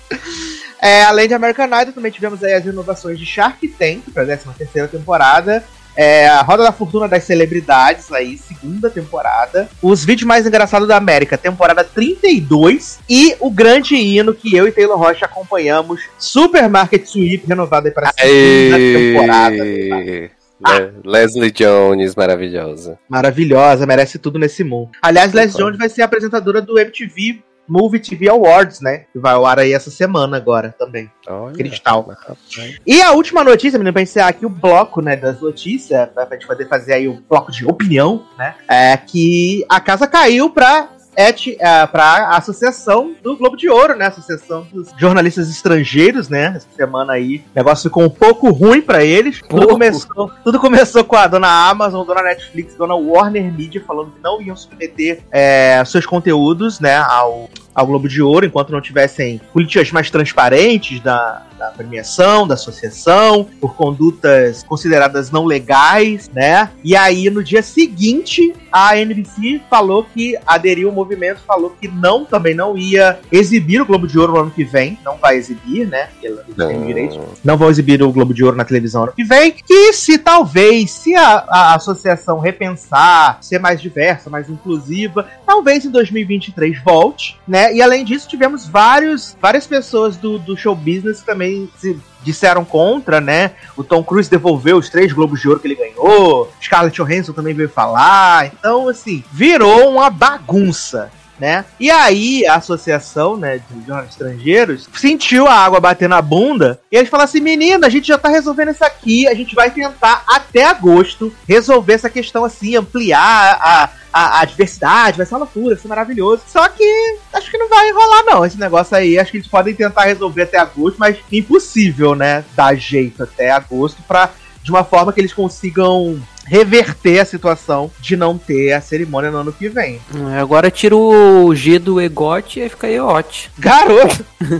É, 0.80 1.04
além 1.04 1.28
de 1.28 1.34
American 1.34 1.66
Idol, 1.66 1.94
também 1.94 2.12
tivemos 2.12 2.44
aí 2.44 2.54
as 2.54 2.66
inovações 2.66 3.18
de 3.18 3.26
Shark 3.26 3.68
Tank 3.68 4.12
pra 4.14 4.24
13 4.24 4.46
terceira 4.58 4.88
temporada. 4.88 5.64
É, 5.98 6.28
a 6.30 6.44
Roda 6.44 6.62
da 6.64 6.72
Fortuna 6.72 7.08
das 7.08 7.24
Celebridades, 7.24 8.12
aí, 8.12 8.38
segunda 8.38 8.88
temporada. 8.90 9.68
Os 9.82 10.06
vídeos 10.06 10.28
mais 10.28 10.46
engraçados 10.46 10.88
da 10.88 10.96
América, 10.96 11.38
temporada 11.38 11.84
32. 11.84 13.00
E 13.10 13.36
o 13.40 13.50
grande 13.50 13.96
hino 13.96 14.34
que 14.34 14.56
eu 14.56 14.68
e 14.68 14.72
Taylor 14.72 14.98
Rocha 14.98 15.26
acompanhamos, 15.26 16.00
Supermarket 16.20 17.04
Sweep, 17.06 17.48
renovado 17.48 17.88
aí 17.88 17.94
para 17.94 18.10
a 18.10 18.14
segunda 18.14 18.78
temporada. 18.78 19.64
Aê! 19.64 20.30
Le- 20.60 20.94
Leslie 21.04 21.52
Jones, 21.52 22.16
maravilhosa. 22.16 22.98
Maravilhosa, 23.08 23.86
merece 23.86 24.18
tudo 24.18 24.40
nesse 24.40 24.64
mundo. 24.64 24.90
Aliás, 25.02 25.32
Leslie. 25.34 25.64
Jones 25.64 25.78
vai 25.78 25.90
ser 25.90 26.02
apresentadora 26.02 26.62
do 26.62 26.80
MTV 26.80 27.40
Movie 27.68 28.00
TV 28.00 28.30
Awards, 28.30 28.82
né? 28.82 29.06
Que 29.12 29.20
vai 29.20 29.34
ao 29.34 29.46
ar 29.46 29.60
aí 29.60 29.74
essa 29.74 29.92
semana 29.92 30.38
agora 30.38 30.74
também. 30.78 31.12
Olha, 31.28 31.54
Cristal. 31.54 32.08
rapaz. 32.08 32.38
E 32.86 33.02
a 33.02 33.12
última 33.12 33.44
notícia, 33.44 33.78
menino, 33.78 33.94
pra 33.94 34.02
encerrar 34.02 34.30
aqui 34.30 34.46
o 34.46 34.50
bloco, 34.50 35.02
né, 35.02 35.16
das 35.16 35.42
notícias, 35.42 36.10
pra 36.10 36.28
gente 36.32 36.48
poder 36.48 36.68
fazer 36.68 36.94
aí 36.94 37.08
o 37.08 37.22
bloco 37.30 37.52
de 37.52 37.66
opinião, 37.66 38.26
né? 38.38 38.56
É 38.68 38.96
que 38.98 39.66
a 39.70 39.80
casa 39.80 40.08
caiu 40.08 40.50
pra. 40.50 40.90
É, 41.18 41.88
pra 41.88 42.30
Associação 42.38 43.16
do 43.24 43.36
Globo 43.36 43.58
de 43.58 43.68
Ouro, 43.68 43.96
né? 43.96 44.06
Associação 44.06 44.68
dos 44.72 44.92
Jornalistas 44.96 45.50
Estrangeiros, 45.50 46.30
né? 46.30 46.54
Essa 46.56 46.68
semana 46.76 47.14
aí, 47.14 47.38
o 47.38 47.44
negócio 47.56 47.90
ficou 47.90 48.04
um 48.04 48.10
pouco 48.10 48.52
ruim 48.52 48.84
pra 48.84 49.04
eles. 49.04 49.42
Tudo 49.42 49.68
começou, 49.68 50.32
tudo 50.44 50.60
começou 50.60 51.04
com 51.04 51.16
a 51.16 51.26
dona 51.26 51.48
Amazon, 51.70 52.06
dona 52.06 52.22
Netflix, 52.22 52.76
dona 52.76 52.94
Warner 52.94 53.52
Media 53.52 53.84
falando 53.86 54.12
que 54.12 54.22
não 54.22 54.40
iam 54.40 54.56
submeter 54.56 55.24
é, 55.32 55.84
seus 55.86 56.06
conteúdos, 56.06 56.80
né, 56.80 56.98
ao, 56.98 57.50
ao 57.74 57.88
Globo 57.88 58.08
de 58.08 58.22
Ouro, 58.22 58.46
enquanto 58.46 58.72
não 58.72 58.80
tivessem 58.80 59.42
políticas 59.52 59.92
mais 59.92 60.12
transparentes 60.12 61.00
da, 61.00 61.47
da 61.58 61.68
premiação, 61.68 62.48
da 62.48 62.54
associação, 62.54 63.48
por 63.60 63.76
condutas 63.76 64.64
consideradas 64.64 65.32
não 65.32 65.46
legais, 65.46 66.30
né? 66.34 66.70
E 66.84 66.96
aí, 66.96 67.30
no 67.30 67.44
dia 67.44 67.62
seguinte, 67.62 68.54
a 68.72 68.98
NBC 68.98 69.62
falou 69.70 70.04
que 70.04 70.38
aderiu 70.46 70.90
ao 70.90 70.96
movimento, 70.96 71.42
falou 71.46 71.76
que 71.80 71.88
não, 71.88 72.26
também 72.26 72.54
não 72.54 72.78
ia 72.78 73.20
exibir 73.32 73.82
o 73.82 73.86
Globo 73.86 74.08
de 74.08 74.18
Ouro 74.20 74.34
no 74.34 74.40
ano 74.40 74.52
que 74.52 74.64
vem, 74.64 74.98
não 75.04 75.18
vai 75.18 75.38
exibir, 75.38 75.88
né? 75.88 76.10
Ela 76.24 76.44
não 76.48 76.68
tem 76.68 76.86
direito 76.86 77.18
não 77.44 77.58
vão 77.58 77.70
exibir 77.70 78.02
o 78.02 78.12
Globo 78.12 78.34
de 78.34 78.44
Ouro 78.44 78.58
na 78.58 78.66
televisão 78.66 79.04
ano 79.04 79.14
que 79.14 79.24
vem. 79.24 79.56
E 79.70 79.94
se 79.94 80.18
talvez, 80.18 80.92
se 80.92 81.16
a, 81.16 81.46
a 81.48 81.76
associação 81.76 82.40
repensar, 82.40 83.38
ser 83.42 83.60
mais 83.60 83.82
diversa, 83.82 84.30
mais 84.30 84.50
inclusiva, 84.50 85.28
talvez 85.46 85.86
em 85.86 85.92
2023 85.92 86.82
volte, 86.84 87.40
né? 87.48 87.74
E 87.74 87.82
além 87.82 88.04
disso, 88.04 88.28
tivemos 88.28 88.68
vários, 88.68 89.38
várias 89.42 89.66
pessoas 89.66 90.18
do, 90.18 90.38
do 90.40 90.58
show 90.58 90.76
business 90.76 91.22
que 91.22 91.32
também 91.48 91.70
se 91.78 91.98
disseram 92.24 92.66
contra, 92.66 93.22
né? 93.22 93.52
O 93.76 93.84
Tom 93.84 94.04
Cruise 94.04 94.30
devolveu 94.30 94.78
os 94.78 94.90
três 94.90 95.14
Globos 95.14 95.40
de 95.40 95.48
Ouro 95.48 95.60
que 95.60 95.68
ele 95.68 95.76
ganhou, 95.76 96.52
Scarlett 96.62 96.96
Johansson 96.98 97.32
também 97.32 97.54
veio 97.54 97.70
falar. 97.70 98.48
Então, 98.48 98.88
assim, 98.90 99.24
virou 99.32 99.90
uma 99.90 100.10
bagunça. 100.10 101.10
Né? 101.40 101.66
E 101.80 101.90
aí 101.90 102.46
a 102.46 102.56
associação, 102.56 103.38
né, 103.38 103.60
de 103.60 103.86
jornalistas 103.86 104.28
estrangeiros 104.28 104.90
sentiu 104.96 105.48
a 105.48 105.54
água 105.54 105.80
bater 105.80 106.10
na 106.10 106.22
bunda 106.22 106.80
e 106.92 106.96
eles 106.96 107.10
falaram 107.10 107.30
assim: 107.30 107.40
menina, 107.40 107.88
a 107.88 107.90
gente 107.90 108.08
já 108.08 108.18
tá 108.18 108.30
resolvendo 108.30 108.72
isso 108.72 108.84
aqui, 108.84 109.28
a 109.28 109.34
gente 109.34 109.56
vai 109.56 109.70
tentar 109.72 110.24
até 110.28 110.66
agosto 110.66 111.34
resolver 111.48 111.94
essa 111.94 112.10
questão 112.10 112.44
assim, 112.44 112.76
ampliar 112.76 113.58
a, 113.62 113.90
a, 114.12 114.42
a, 114.42 114.46
diversidade, 114.46 115.18
vai 115.18 115.26
ser 115.26 115.36
uma 115.36 115.40
loucura, 115.42 115.76
vai 115.76 115.82
ser 115.82 115.88
maravilhoso. 115.88 116.42
Só 116.48 116.68
que 116.70 117.18
acho 117.34 117.52
que 117.52 117.58
não 117.58 117.70
vai 117.70 117.92
rolar, 117.92 118.24
não, 118.24 118.46
esse 118.46 118.60
negócio 118.60 118.96
aí. 118.96 119.20
Acho 119.20 119.32
que 119.32 119.38
eles 119.38 119.48
podem 119.48 119.76
tentar 119.76 120.06
resolver 120.06 120.44
até 120.44 120.58
agosto, 120.58 120.98
mas 120.98 121.18
impossível, 121.32 122.16
né? 122.16 122.44
Dar 122.56 122.76
jeito 122.76 123.24
até 123.24 123.52
agosto 123.52 124.02
pra, 124.08 124.32
de 124.64 124.72
uma 124.72 124.84
forma 124.84 125.14
que 125.14 125.22
eles 125.22 125.34
consigam 125.34 126.20
reverter 126.48 127.20
a 127.20 127.26
situação 127.26 127.92
de 128.00 128.16
não 128.16 128.38
ter 128.38 128.74
a 128.74 128.82
cerimônia 128.82 129.32
no 129.32 129.38
ano 129.38 129.54
que 129.54 129.70
vem. 129.70 130.00
É, 130.34 130.40
agora 130.40 130.72
tira 130.72 130.96
o 130.96 131.54
G 131.54 131.78
do 131.80 132.02
Egote 132.02 132.60
e 132.60 132.70
fica 132.70 132.90
Eote. 132.90 133.52
Garoto! 133.58 134.26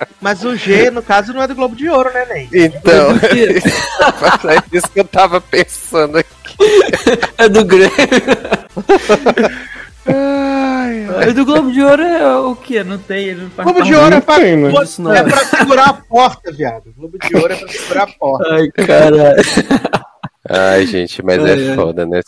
Mas 0.20 0.44
o 0.44 0.56
G, 0.56 0.90
no 0.90 1.02
caso, 1.02 1.32
não 1.32 1.42
é 1.42 1.46
do 1.46 1.54
Globo 1.54 1.74
de 1.74 1.88
Ouro, 1.88 2.12
né, 2.12 2.26
Ney? 2.26 2.48
Então, 2.52 3.12
é 4.48 4.58
isso 4.76 4.88
que 4.88 5.00
eu 5.00 5.04
tava 5.04 5.40
pensando 5.40 6.18
aqui. 6.18 6.30
É 7.38 7.48
do 7.48 7.64
Grêmio. 7.64 7.90
Ai, 10.14 11.06
ai. 11.16 11.32
do 11.32 11.44
Globo 11.44 11.72
de 11.72 11.82
Ouro 11.82 12.02
é 12.02 12.36
o 12.38 12.56
que? 12.56 12.82
Não 12.84 12.98
tem, 12.98 13.34
não 13.34 13.50
faz 13.50 13.64
Globo 13.64 13.82
de 13.84 13.94
Ouro 13.94 14.14
é 14.14 14.20
pra, 14.20 14.36
tem, 14.36 14.56
né? 14.56 14.68
é, 14.70 15.18
é 15.18 15.22
pra 15.22 15.44
segurar 15.44 15.88
a 15.88 15.92
porta, 15.94 16.52
viado. 16.52 16.92
Globo 16.96 17.18
de 17.18 17.36
Ouro 17.36 17.52
é 17.52 17.56
pra 17.56 17.68
segurar 17.68 18.02
a 18.02 18.06
porta. 18.06 18.54
Ai, 18.54 18.68
caralho. 18.68 19.16
Ai, 20.52 20.84
gente, 20.84 21.22
mas 21.22 21.38
é, 21.44 21.72
é 21.72 21.74
foda, 21.76 22.04
né? 22.04 22.20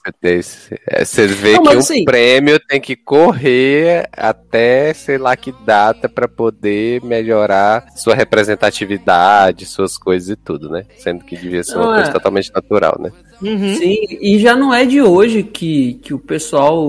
Você 1.01 1.27
vê 1.27 1.55
não, 1.55 1.63
que 1.65 1.77
um 1.77 1.79
assim, 1.79 2.05
prêmio 2.05 2.61
tem 2.61 2.81
que 2.81 2.95
correr 2.95 4.09
até 4.13 4.95
sei 4.95 5.19
lá 5.19 5.35
que 5.35 5.53
data 5.65 6.09
para 6.09 6.29
poder 6.29 7.03
melhorar 7.03 7.87
sua 7.97 8.15
representatividade, 8.15 9.67
suas 9.67 9.99
coisas 9.99 10.29
e 10.29 10.37
tudo, 10.37 10.69
né? 10.69 10.85
Sendo 10.99 11.25
que 11.25 11.37
devia 11.37 11.65
ser 11.65 11.77
uma 11.77 11.95
coisa 11.95 12.11
é. 12.11 12.13
totalmente 12.13 12.53
natural, 12.55 12.97
né? 13.01 13.11
Uhum. 13.43 13.75
Sim, 13.75 13.97
e 14.09 14.39
já 14.39 14.55
não 14.55 14.73
é 14.73 14.85
de 14.85 15.03
hoje 15.03 15.43
que, 15.43 15.95
que 15.95 16.15
o 16.15 16.19
pessoal. 16.19 16.87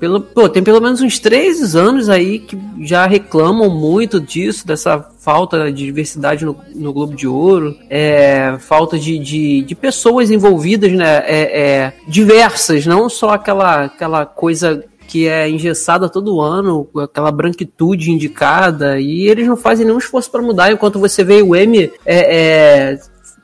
Pelo, 0.00 0.18
pô, 0.18 0.48
tem 0.48 0.62
pelo 0.62 0.80
menos 0.80 1.02
uns 1.02 1.18
três 1.18 1.76
anos 1.76 2.08
aí 2.08 2.38
que 2.38 2.58
já 2.80 3.06
reclamam 3.06 3.68
muito 3.68 4.18
disso, 4.18 4.66
dessa 4.66 4.98
falta 5.18 5.70
de 5.70 5.84
diversidade 5.84 6.42
no, 6.42 6.56
no 6.74 6.90
Globo 6.90 7.14
de 7.14 7.28
Ouro, 7.28 7.76
é, 7.90 8.56
falta 8.60 8.98
de, 8.98 9.18
de, 9.18 9.62
de, 9.62 9.74
pessoas 9.74 10.30
envolvidas, 10.30 10.90
né? 10.90 11.18
É, 11.26 11.60
é, 11.60 11.92
diversas, 12.08 12.86
não 12.86 13.10
só 13.10 13.30
aquela, 13.30 13.84
aquela 13.84 14.24
coisa 14.24 14.82
que 15.06 15.26
é 15.26 15.50
engessada 15.50 16.08
todo 16.08 16.40
ano, 16.40 16.88
aquela 16.96 17.32
branquitude 17.32 18.12
indicada, 18.12 19.00
e 19.00 19.28
eles 19.28 19.46
não 19.46 19.56
fazem 19.56 19.84
nenhum 19.84 19.98
esforço 19.98 20.30
para 20.30 20.40
mudar, 20.40 20.72
enquanto 20.72 21.00
você 21.00 21.24
vê 21.24 21.42
o 21.42 21.54
M 21.54 21.92
é, 22.06 22.36
é, 22.36 23.00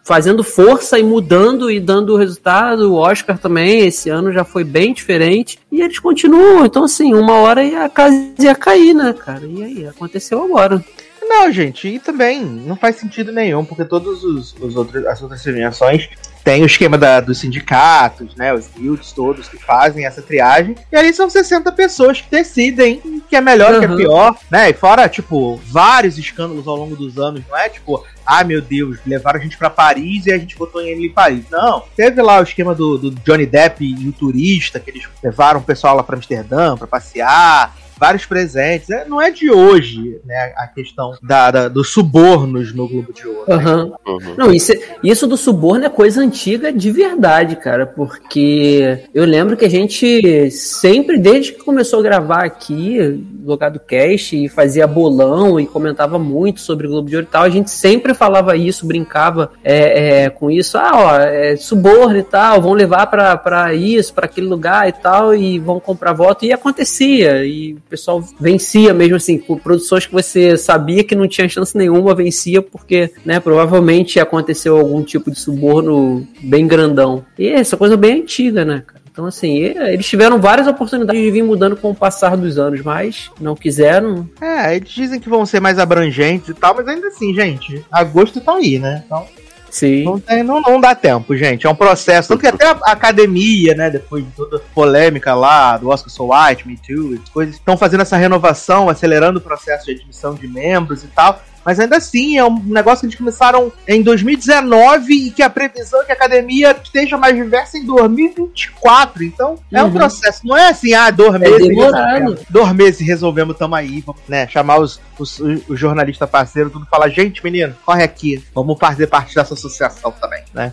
fazendo 0.07 0.45
força 0.45 1.01
e 1.01 1.03
mudando 1.03 1.69
e 1.69 1.81
dando 1.81 2.17
resultado. 2.17 2.93
O 2.93 2.95
Oscar 2.95 3.37
também, 3.37 3.81
esse 3.81 4.09
ano 4.09 4.33
já 4.33 4.45
foi 4.45 4.63
bem 4.63 4.95
diferente. 4.95 5.59
E 5.71 5.83
eles 5.83 5.99
continuam. 5.99 6.65
Então, 6.65 6.85
assim, 6.85 7.13
uma 7.13 7.35
hora 7.35 7.85
a 7.85 7.89
casa 7.89 8.15
ia 8.39 8.55
cair, 8.55 8.95
né, 8.95 9.13
cara? 9.13 9.45
E 9.45 9.65
aí, 9.65 9.87
aconteceu 9.87 10.45
agora. 10.45 10.83
Não, 11.29 11.51
gente, 11.51 11.89
e 11.89 11.99
também 11.99 12.45
não 12.45 12.77
faz 12.77 12.97
sentido 12.97 13.33
nenhum, 13.33 13.65
porque 13.65 13.85
todos 13.85 14.23
os, 14.23 14.55
os 14.61 14.77
outros, 14.77 15.05
as 15.07 15.21
outras 15.21 15.43
premiações 15.43 16.09
tem 16.47 16.63
o 16.63 16.67
esquema 16.67 16.97
da, 16.97 17.19
dos 17.19 17.39
sindicatos, 17.39 18.37
né? 18.37 18.55
Os 18.55 18.69
guilds 18.69 19.11
todos 19.11 19.49
que 19.49 19.59
fazem 19.59 20.07
essa 20.07 20.23
triagem. 20.23 20.77
E 20.93 20.97
ali 20.97 21.13
são 21.13 21.29
60 21.29 21.73
pessoas 21.73 22.21
que 22.21 22.31
decidem 22.31 23.21
que 23.29 23.35
é 23.35 23.41
melhor, 23.41 23.75
uhum. 23.75 23.81
que 23.81 23.87
é 23.87 23.97
pior, 23.97 24.39
né? 24.49 24.71
E 24.71 24.73
fora, 24.73 25.09
tipo, 25.09 25.61
vários 25.67 26.17
escândalos 26.17 26.69
ao 26.69 26.77
longo 26.77 26.95
dos 26.95 27.19
anos, 27.19 27.43
não 27.49 27.59
é? 27.59 27.69
Tipo, 27.69 28.07
ah, 28.25 28.45
meu 28.45 28.63
Deus, 28.63 28.99
levaram 29.05 29.41
a 29.41 29.43
gente 29.43 29.59
para 29.59 29.69
Paris 29.69 30.27
e 30.27 30.33
a 30.33 30.39
gente 30.39 30.57
botou 30.57 30.81
em 30.81 30.91
Emily 30.91 31.11
Paris. 31.11 31.45
Não, 31.51 31.83
teve 31.97 32.23
lá 32.23 32.39
o 32.39 32.45
esquema 32.45 32.77
do, 32.77 32.97
do 32.97 33.11
Johnny 33.11 33.45
Depp 33.45 33.85
e 33.85 34.09
o 34.09 34.13
turista, 34.13 34.79
que 34.79 34.91
eles 34.91 35.03
levaram 35.21 35.59
o 35.59 35.65
pessoal 35.65 35.97
lá 35.97 36.05
para 36.05 36.15
Amsterdã 36.15 36.77
para 36.77 36.87
passear 36.87 37.75
vários 37.99 38.27
presentes. 38.27 38.91
É, 38.91 39.05
não 39.05 39.21
é 39.21 39.31
de 39.31 39.51
hoje, 39.51 40.21
né, 40.25 40.53
a 40.57 40.67
questão 40.67 41.17
da, 41.23 41.51
da 41.51 41.69
dos 41.69 41.91
subornos 41.93 42.75
no 42.75 42.89
Globo 42.89 43.13
de 43.13 43.27
Ouro. 43.27 43.45
Uhum. 43.49 43.85
Né? 43.87 43.97
Uhum. 44.07 44.35
Não, 44.37 44.53
isso, 44.53 44.73
isso 45.03 45.27
do 45.27 45.37
suborno 45.37 45.87
é 45.87 45.89
coisa 45.89 46.21
antiga 46.21 46.73
de 46.73 46.91
verdade, 46.91 47.57
cara, 47.57 47.87
porque 47.87 49.05
eu 49.15 49.25
lembro 49.25 49.57
que 49.57 49.65
a 49.65 49.71
gente 49.71 50.51
sempre, 50.51 51.19
desde 51.19 51.53
que 51.53 51.65
começou 51.65 52.01
a 52.01 52.03
gravar 52.03 52.45
aqui, 52.45 53.25
Logado 53.45 53.81
Cast, 53.81 54.37
e 54.37 54.49
fazia 54.49 54.87
bolão 54.87 55.59
e 55.59 55.67
comentava 55.67 56.19
muito 56.19 56.61
sobre 56.61 56.87
o 56.87 56.91
Globo 56.91 57.09
de 57.09 57.17
Ouro 57.17 57.27
e 57.29 57.31
tal, 57.31 57.43
a 57.45 57.51
gente 57.51 57.71
sempre 57.71 58.15
falava 58.15 58.57
isso, 58.57 58.87
brincava 58.87 59.53
é, 59.65 60.25
é, 60.25 60.31
com 60.31 60.51
isso, 60.51 60.77
ah, 60.77 60.91
ó, 60.95 61.21
é, 61.21 61.57
suborno 61.57 62.19
e 62.19 62.23
tal, 62.23 62.61
vão 62.61 62.73
levar 62.73 63.07
para 63.07 63.75
isso, 63.75 64.13
para 64.13 64.27
aquele 64.27 64.47
lugar 64.47 64.89
e 64.89 64.93
tal, 64.93 65.35
e 65.35 65.59
vão 65.59 65.81
comprar 65.81 66.13
voto, 66.13 66.45
e 66.45 66.53
acontecia, 66.53 67.45
e 67.45 67.77
pessoal 67.89 68.23
vencia 68.41 68.93
mesmo 68.93 69.17
assim, 69.17 69.39
por 69.39 69.61
produções 69.61 70.07
que 70.07 70.13
você 70.13 70.57
sabia 70.57 71.05
que 71.05 71.15
não 71.15 71.29
tinha 71.29 71.49
chance 71.49 71.77
nenhuma, 71.77 72.15
vencia 72.15 72.61
porque, 72.61 73.13
né, 73.25 73.41
provavelmente 73.41 74.19
aconteceu 74.21 74.77
algum 74.77 75.03
tipo 75.03 75.31
de 75.31 75.39
suborno 75.39 76.27
bem 76.43 76.67
grandão. 76.67 77.25
E 77.39 77.49
essa 77.49 77.77
coisa 77.77 77.97
bem 77.97 78.23
antiga, 78.23 78.65
né, 78.65 78.83
cara? 78.87 79.07
Então, 79.17 79.25
assim, 79.25 79.61
eles 79.61 80.05
tiveram 80.05 80.39
várias 80.39 80.67
oportunidades 80.67 81.23
de 81.23 81.31
vir 81.31 81.43
mudando 81.43 81.75
com 81.75 81.91
o 81.91 81.95
passar 81.95 82.37
dos 82.37 82.59
anos, 82.59 82.83
mas 82.83 83.31
não 83.41 83.57
quiseram. 83.57 84.29
É, 84.39 84.77
eles 84.77 84.91
dizem 84.91 85.19
que 85.19 85.27
vão 85.27 85.47
ser 85.47 85.59
mais 85.59 85.79
abrangentes 85.79 86.51
e 86.51 86.55
tal, 86.55 86.75
mas 86.75 86.87
ainda 86.87 87.07
assim, 87.07 87.35
gente, 87.35 87.83
agosto 87.91 88.43
tá 88.43 88.57
aí, 88.57 88.79
né? 88.79 89.05
Então. 89.07 89.27
Sim. 89.71 90.05
Não, 90.05 90.21
tem, 90.21 90.43
não, 90.43 90.61
não 90.61 90.81
dá 90.81 90.95
tempo, 90.95 91.37
gente. 91.37 91.67
É 91.67 91.71
um 91.71 91.75
processo. 91.75 92.29
Tanto 92.29 92.41
que 92.41 92.47
até 92.47 92.67
a 92.67 92.93
academia, 92.93 93.75
né, 93.75 93.91
depois 93.91 94.25
de 94.25 94.31
toda 94.31 94.57
a 94.57 94.61
polêmica 94.75 95.35
lá 95.35 95.77
do 95.77 95.89
Oscar 95.89 96.11
So 96.11 96.31
White, 96.33 96.67
Me 96.67 96.77
Too, 96.77 97.21
coisas, 97.33 97.57
estão 97.57 97.77
fazendo 97.77 98.01
essa 98.01 98.17
renovação, 98.17 98.89
acelerando 98.89 99.39
o 99.39 99.43
processo 99.43 99.87
de 99.87 99.93
admissão 99.93 100.35
de 100.35 100.49
membros 100.49 101.05
e 101.05 101.09
tal. 101.09 101.41
Mas 101.67 101.81
ainda 101.81 101.97
assim, 101.97 102.39
é 102.39 102.45
um 102.45 102.63
negócio 102.63 103.01
que 103.01 103.07
eles 103.07 103.17
começaram 103.17 103.73
em 103.89 104.01
2019 104.01 105.13
e 105.13 105.31
que 105.33 105.43
a 105.43 105.51
previsão 105.51 106.01
é 106.01 106.05
que 106.05 106.13
a 106.13 106.15
academia 106.15 106.77
esteja 106.81 107.19
mais 107.19 107.35
diversa 107.35 107.77
em 107.77 107.85
2024. 107.85 109.25
Então, 109.25 109.59
é 109.73 109.83
um 109.83 109.87
uhum. 109.87 109.93
processo. 109.93 110.47
Não 110.47 110.57
é 110.57 110.69
assim, 110.69 110.95
ah, 110.95 111.11
dois 111.11 111.35
é 111.35 111.39
meses. 111.41 111.67
Resolvemos, 111.67 112.41
dois 112.49 112.73
meses 112.73 113.01
resolvemos, 113.05 113.57
tamo 113.57 113.75
aí. 113.75 114.01
Vamos, 114.01 114.23
né, 114.29 114.47
chamar 114.47 114.79
os, 114.79 115.01
os, 115.19 115.41
os 115.41 115.81
jornalistas 115.81 116.31
parceiros, 116.31 116.73
tudo 116.73 116.87
falar, 116.87 117.09
gente, 117.09 117.43
menino, 117.43 117.75
corre 117.85 118.05
aqui. 118.05 118.45
Vamos 118.55 118.79
fazer 118.79 119.09
parte 119.09 119.35
dessa 119.35 119.55
associação 119.55 120.13
também, 120.13 120.45
né? 120.55 120.73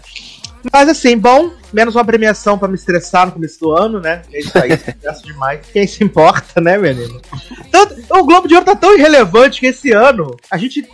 Mas 0.72 0.90
assim, 0.90 1.18
bom, 1.18 1.52
menos 1.74 1.96
uma 1.96 2.06
premiação 2.06 2.58
para 2.58 2.68
me 2.68 2.76
estressar 2.76 3.26
no 3.26 3.34
começo 3.34 3.60
do 3.60 3.72
ano, 3.72 4.00
né? 4.00 4.22
É 4.32 4.40
isso 4.40 4.58
aí, 4.58 4.72
estressa 4.74 5.24
demais. 5.24 5.62
Quem 5.72 5.88
se 5.88 6.04
importa, 6.04 6.62
né, 6.62 6.78
menino? 6.78 7.22
Tanto, 7.72 7.96
o 8.10 8.24
Globo 8.24 8.48
de 8.48 8.54
Ouro 8.54 8.66
tá 8.66 8.76
tão 8.76 8.96
irrelevante 8.96 9.60
que 9.60 9.68
esse 9.68 9.92
ano 9.92 10.36
a 10.50 10.58
gente 10.58 10.88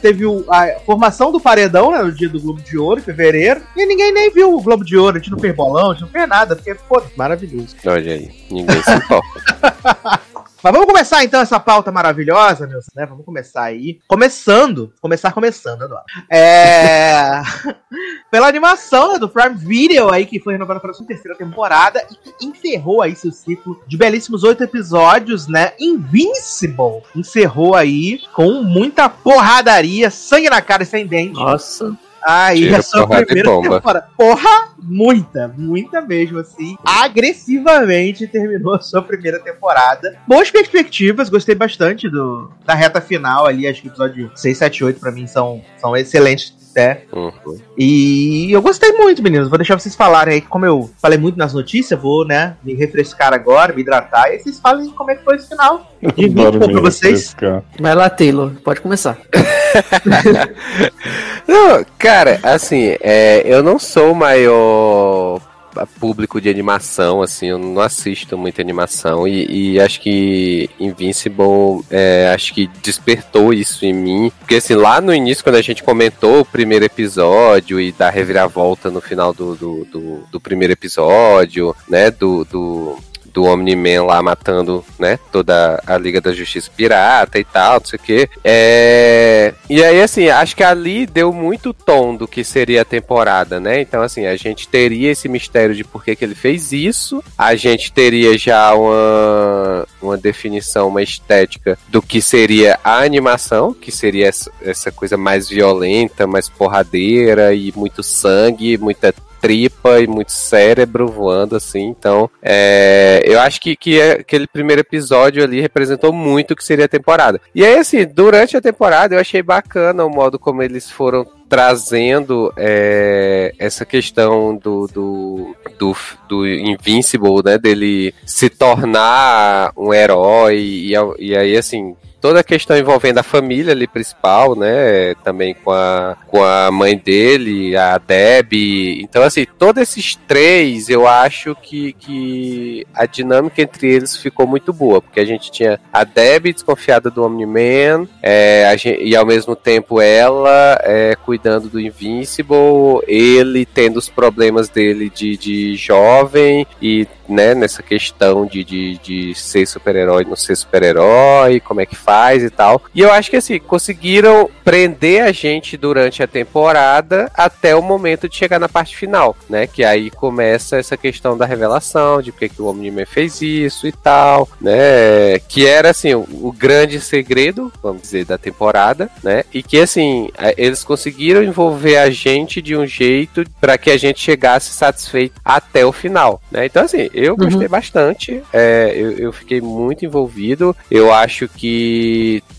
teve 0.00 0.24
a 0.48 0.80
formação 0.84 1.32
do 1.32 1.40
paredão, 1.40 1.90
né, 1.90 2.02
no 2.02 2.12
dia 2.12 2.28
do 2.28 2.40
Globo 2.40 2.60
de 2.60 2.76
Ouro, 2.76 3.00
em 3.00 3.04
fevereiro, 3.04 3.62
e 3.76 3.86
ninguém 3.86 4.12
nem 4.12 4.30
viu 4.30 4.54
o 4.54 4.60
Globo 4.60 4.84
de 4.84 4.96
Ouro, 4.96 5.16
a 5.16 5.20
gente 5.20 5.30
não 5.30 5.38
fez 5.38 5.54
bolão, 5.54 5.90
a 5.90 5.94
gente 5.94 6.02
não 6.02 6.08
fez 6.08 6.28
nada, 6.28 6.54
porque, 6.54 6.74
pô, 6.74 7.02
maravilhoso. 7.16 7.74
Olha 7.86 8.12
aí, 8.12 8.30
ninguém 8.50 8.82
se 8.82 8.92
importa. 8.92 10.20
Mas 10.68 10.74
vamos 10.74 10.86
começar 10.86 11.24
então 11.24 11.40
essa 11.40 11.58
pauta 11.58 11.90
maravilhosa, 11.90 12.66
Nilson, 12.66 12.90
né? 12.94 13.06
Vamos 13.06 13.24
começar 13.24 13.62
aí. 13.62 14.00
Começando, 14.06 14.92
começar 15.00 15.32
começando, 15.32 15.80
adoro. 15.80 16.02
É. 16.30 17.40
Pela 18.30 18.48
animação 18.48 19.14
né, 19.14 19.18
do 19.18 19.30
Prime 19.30 19.54
Video 19.54 20.10
aí, 20.10 20.26
que 20.26 20.38
foi 20.38 20.52
renovada 20.52 20.78
para 20.78 20.92
sua 20.92 21.06
terceira 21.06 21.34
temporada 21.38 22.04
e 22.10 22.14
que 22.14 22.46
encerrou 22.46 23.00
aí 23.00 23.16
seu 23.16 23.32
ciclo 23.32 23.82
de 23.86 23.96
belíssimos 23.96 24.44
oito 24.44 24.62
episódios, 24.62 25.48
né? 25.48 25.72
Invincible 25.80 27.02
encerrou 27.16 27.74
aí 27.74 28.20
com 28.34 28.62
muita 28.62 29.08
porradaria, 29.08 30.10
sangue 30.10 30.50
na 30.50 30.60
cara 30.60 30.82
e 30.82 30.86
sem 30.86 31.06
dente. 31.06 31.32
Nossa. 31.32 31.96
Aí 32.28 32.74
a 32.74 32.82
sua 32.82 33.06
primeira 33.06 33.50
temporada. 33.62 34.08
Porra, 34.14 34.74
muita, 34.82 35.48
muita 35.56 36.02
mesmo, 36.02 36.38
assim. 36.38 36.76
Agressivamente 36.84 38.26
terminou 38.26 38.74
a 38.74 38.80
sua 38.80 39.00
primeira 39.00 39.38
temporada. 39.40 40.14
Boas 40.26 40.50
perspectivas, 40.50 41.30
gostei 41.30 41.54
bastante 41.54 42.06
do, 42.06 42.50
da 42.66 42.74
reta 42.74 43.00
final 43.00 43.46
ali. 43.46 43.66
Acho 43.66 43.80
que 43.80 43.88
o 43.88 43.90
episódio 43.90 44.30
6, 44.34 44.58
7, 44.58 44.84
8 44.84 45.00
pra 45.00 45.10
mim 45.10 45.26
são, 45.26 45.62
são 45.78 45.96
excelentes 45.96 46.54
até. 46.78 47.02
Uhum. 47.12 47.58
E 47.76 48.52
eu 48.52 48.62
gostei 48.62 48.92
muito, 48.92 49.22
meninos. 49.22 49.48
Vou 49.48 49.58
deixar 49.58 49.78
vocês 49.78 49.96
falarem 49.96 50.34
aí, 50.34 50.40
como 50.40 50.64
eu 50.64 50.88
falei 51.02 51.18
muito 51.18 51.36
nas 51.36 51.52
notícias, 51.52 52.00
vou, 52.00 52.24
né, 52.24 52.56
me 52.62 52.74
refrescar 52.74 53.34
agora, 53.34 53.74
me 53.74 53.82
hidratar, 53.82 54.32
e 54.32 54.38
vocês 54.38 54.60
falem 54.60 54.88
como 54.90 55.10
é 55.10 55.16
que 55.16 55.24
foi 55.24 55.36
esse 55.36 55.48
final. 55.48 55.90
De 56.00 56.28
vídeo 56.28 56.58
pra 56.58 56.80
vocês. 56.80 57.34
Vai 57.80 57.94
lá, 57.94 58.08
Taylor, 58.08 58.52
pode 58.62 58.80
começar. 58.80 59.18
não, 61.46 61.84
cara, 61.98 62.38
assim, 62.42 62.96
é, 63.00 63.42
eu 63.44 63.62
não 63.62 63.78
sou 63.78 64.12
o 64.12 64.14
maior 64.14 65.40
público 65.86 66.40
de 66.40 66.48
animação, 66.48 67.22
assim, 67.22 67.46
eu 67.46 67.58
não 67.58 67.80
assisto 67.80 68.36
muita 68.36 68.62
animação 68.62 69.26
e, 69.26 69.74
e 69.74 69.80
acho 69.80 70.00
que 70.00 70.70
Invincible, 70.78 71.84
é, 71.90 72.30
acho 72.34 72.54
que 72.54 72.68
despertou 72.82 73.52
isso 73.52 73.84
em 73.84 73.92
mim, 73.92 74.32
porque 74.38 74.56
assim, 74.56 74.74
lá 74.74 75.00
no 75.00 75.14
início, 75.14 75.44
quando 75.44 75.56
a 75.56 75.62
gente 75.62 75.82
comentou 75.82 76.40
o 76.40 76.44
primeiro 76.44 76.84
episódio 76.84 77.80
e 77.80 77.92
da 77.92 78.10
reviravolta 78.10 78.90
no 78.90 79.00
final 79.00 79.32
do, 79.32 79.54
do, 79.54 79.84
do, 79.84 80.22
do 80.30 80.40
primeiro 80.40 80.72
episódio, 80.72 81.74
né, 81.88 82.10
do, 82.10 82.44
do 82.44 82.98
do 83.38 83.44
Omni-Man 83.44 84.02
lá 84.02 84.20
matando, 84.20 84.84
né, 84.98 85.16
toda 85.30 85.80
a 85.86 85.96
Liga 85.96 86.20
da 86.20 86.32
Justiça 86.32 86.68
Pirata 86.76 87.38
e 87.38 87.44
tal, 87.44 87.78
não 87.78 87.86
sei 87.86 87.96
o 87.96 88.02
quê. 88.02 88.28
É... 88.42 89.54
E 89.70 89.84
aí, 89.84 90.02
assim, 90.02 90.28
acho 90.28 90.56
que 90.56 90.64
ali 90.64 91.06
deu 91.06 91.32
muito 91.32 91.72
tom 91.72 92.16
do 92.16 92.26
que 92.26 92.42
seria 92.42 92.82
a 92.82 92.84
temporada, 92.84 93.60
né? 93.60 93.80
Então, 93.80 94.02
assim, 94.02 94.26
a 94.26 94.34
gente 94.34 94.66
teria 94.66 95.12
esse 95.12 95.28
mistério 95.28 95.72
de 95.72 95.84
por 95.84 96.02
que, 96.02 96.16
que 96.16 96.24
ele 96.24 96.34
fez 96.34 96.72
isso, 96.72 97.22
a 97.36 97.54
gente 97.54 97.92
teria 97.92 98.36
já 98.36 98.74
uma, 98.74 99.86
uma 100.02 100.16
definição, 100.16 100.88
uma 100.88 101.02
estética 101.02 101.78
do 101.86 102.02
que 102.02 102.20
seria 102.20 102.76
a 102.82 103.04
animação, 103.04 103.72
que 103.72 103.92
seria 103.92 104.26
essa, 104.26 104.50
essa 104.60 104.90
coisa 104.90 105.16
mais 105.16 105.48
violenta, 105.48 106.26
mais 106.26 106.48
porradeira 106.48 107.54
e 107.54 107.72
muito 107.76 108.02
sangue, 108.02 108.76
muita 108.78 109.14
tripa 109.40 110.00
e 110.00 110.06
muito 110.06 110.32
cérebro 110.32 111.08
voando, 111.08 111.56
assim. 111.56 111.86
Então, 111.86 112.30
é, 112.42 113.20
eu 113.24 113.40
acho 113.40 113.60
que, 113.60 113.76
que 113.76 114.00
aquele 114.00 114.46
primeiro 114.46 114.80
episódio 114.80 115.42
ali 115.42 115.60
representou 115.60 116.12
muito 116.12 116.52
o 116.52 116.56
que 116.56 116.64
seria 116.64 116.84
a 116.84 116.88
temporada. 116.88 117.40
E 117.54 117.64
aí, 117.64 117.78
assim, 117.78 118.04
durante 118.06 118.56
a 118.56 118.60
temporada 118.60 119.14
eu 119.14 119.20
achei 119.20 119.42
bacana 119.42 120.04
o 120.04 120.10
modo 120.10 120.38
como 120.38 120.62
eles 120.62 120.90
foram 120.90 121.26
trazendo 121.48 122.52
é, 122.56 123.54
essa 123.58 123.86
questão 123.86 124.54
do, 124.54 124.86
do, 124.86 125.56
do, 125.78 125.96
do, 126.28 126.46
Invincible, 126.46 127.42
né? 127.44 127.56
Dele 127.58 128.14
se 128.24 128.50
tornar 128.50 129.72
um 129.76 129.94
herói 129.94 130.58
e, 130.58 130.92
e 131.18 131.36
aí, 131.36 131.56
assim, 131.56 131.96
toda 132.20 132.40
a 132.40 132.44
questão 132.44 132.76
envolvendo 132.76 133.18
a 133.18 133.22
família 133.22 133.72
ali 133.72 133.86
principal, 133.86 134.56
né? 134.56 135.14
Também 135.22 135.54
com 135.54 135.70
a, 135.70 136.16
com 136.26 136.42
a 136.42 136.70
mãe 136.70 136.96
dele, 136.96 137.76
a 137.76 137.98
Deb. 137.98 138.52
Então, 139.00 139.22
assim, 139.22 139.46
todos 139.58 139.82
esses 139.82 140.14
três, 140.26 140.88
eu 140.88 141.06
acho 141.06 141.54
que, 141.56 141.92
que 141.94 142.86
a 142.94 143.06
dinâmica 143.06 143.62
entre 143.62 143.88
eles 143.88 144.16
ficou 144.16 144.46
muito 144.46 144.72
boa, 144.72 145.00
porque 145.00 145.20
a 145.20 145.24
gente 145.24 145.50
tinha 145.50 145.80
a 145.92 146.04
Deb 146.04 146.52
desconfiada 146.52 147.10
do 147.10 147.24
Omni-Man, 147.24 148.08
é, 148.22 148.74
e 149.00 149.14
ao 149.14 149.26
mesmo 149.26 149.54
tempo 149.54 150.00
ela 150.00 150.78
é, 150.82 151.16
cuidando 151.24 151.68
do 151.68 151.80
Invincible, 151.80 153.02
ele 153.06 153.64
tendo 153.64 153.96
os 153.98 154.08
problemas 154.08 154.68
dele 154.68 155.10
de, 155.10 155.36
de 155.36 155.76
jovem 155.76 156.66
e 156.80 157.06
né, 157.28 157.54
nessa 157.54 157.82
questão 157.82 158.46
de, 158.46 158.64
de, 158.64 158.98
de 158.98 159.34
ser 159.34 159.66
super-herói, 159.66 160.24
não 160.24 160.34
ser 160.34 160.56
super-herói, 160.56 161.60
como 161.60 161.80
é 161.80 161.86
que 161.86 161.94
faz 161.94 162.07
e 162.42 162.50
tal. 162.50 162.82
E 162.94 163.00
eu 163.00 163.12
acho 163.12 163.30
que 163.30 163.36
assim, 163.36 163.58
conseguiram 163.58 164.50
prender 164.64 165.22
a 165.22 165.32
gente 165.32 165.76
durante 165.76 166.22
a 166.22 166.26
temporada 166.26 167.30
até 167.34 167.74
o 167.74 167.82
momento 167.82 168.28
de 168.28 168.36
chegar 168.36 168.58
na 168.58 168.68
parte 168.68 168.96
final, 168.96 169.36
né? 169.48 169.66
Que 169.66 169.84
aí 169.84 170.10
começa 170.10 170.76
essa 170.76 170.96
questão 170.96 171.36
da 171.36 171.46
revelação, 171.46 172.22
de 172.22 172.32
porque 172.32 172.48
que 172.48 172.62
o 172.62 172.66
Omni-Man 172.66 173.06
fez 173.06 173.40
isso 173.42 173.86
e 173.86 173.92
tal, 173.92 174.48
né? 174.60 175.38
Que 175.48 175.66
era 175.66 175.90
assim, 175.90 176.14
o, 176.14 176.26
o 176.42 176.52
grande 176.52 177.00
segredo, 177.00 177.72
vamos 177.82 178.02
dizer, 178.02 178.24
da 178.24 178.38
temporada, 178.38 179.10
né? 179.22 179.44
E 179.52 179.62
que 179.62 179.78
assim, 179.78 180.30
eles 180.56 180.84
conseguiram 180.84 181.42
envolver 181.42 181.96
a 181.96 182.10
gente 182.10 182.62
de 182.62 182.76
um 182.76 182.86
jeito 182.86 183.44
para 183.60 183.76
que 183.76 183.90
a 183.90 183.96
gente 183.96 184.20
chegasse 184.20 184.70
satisfeito 184.70 185.40
até 185.44 185.84
o 185.84 185.92
final, 185.92 186.40
né? 186.50 186.66
Então 186.66 186.84
assim, 186.84 187.08
eu 187.12 187.36
gostei 187.36 187.66
uhum. 187.66 187.70
bastante, 187.70 188.42
é, 188.52 188.92
eu, 188.94 189.12
eu 189.12 189.32
fiquei 189.32 189.60
muito 189.60 190.04
envolvido. 190.04 190.76
Eu 190.90 191.12
acho 191.12 191.48
que 191.48 191.97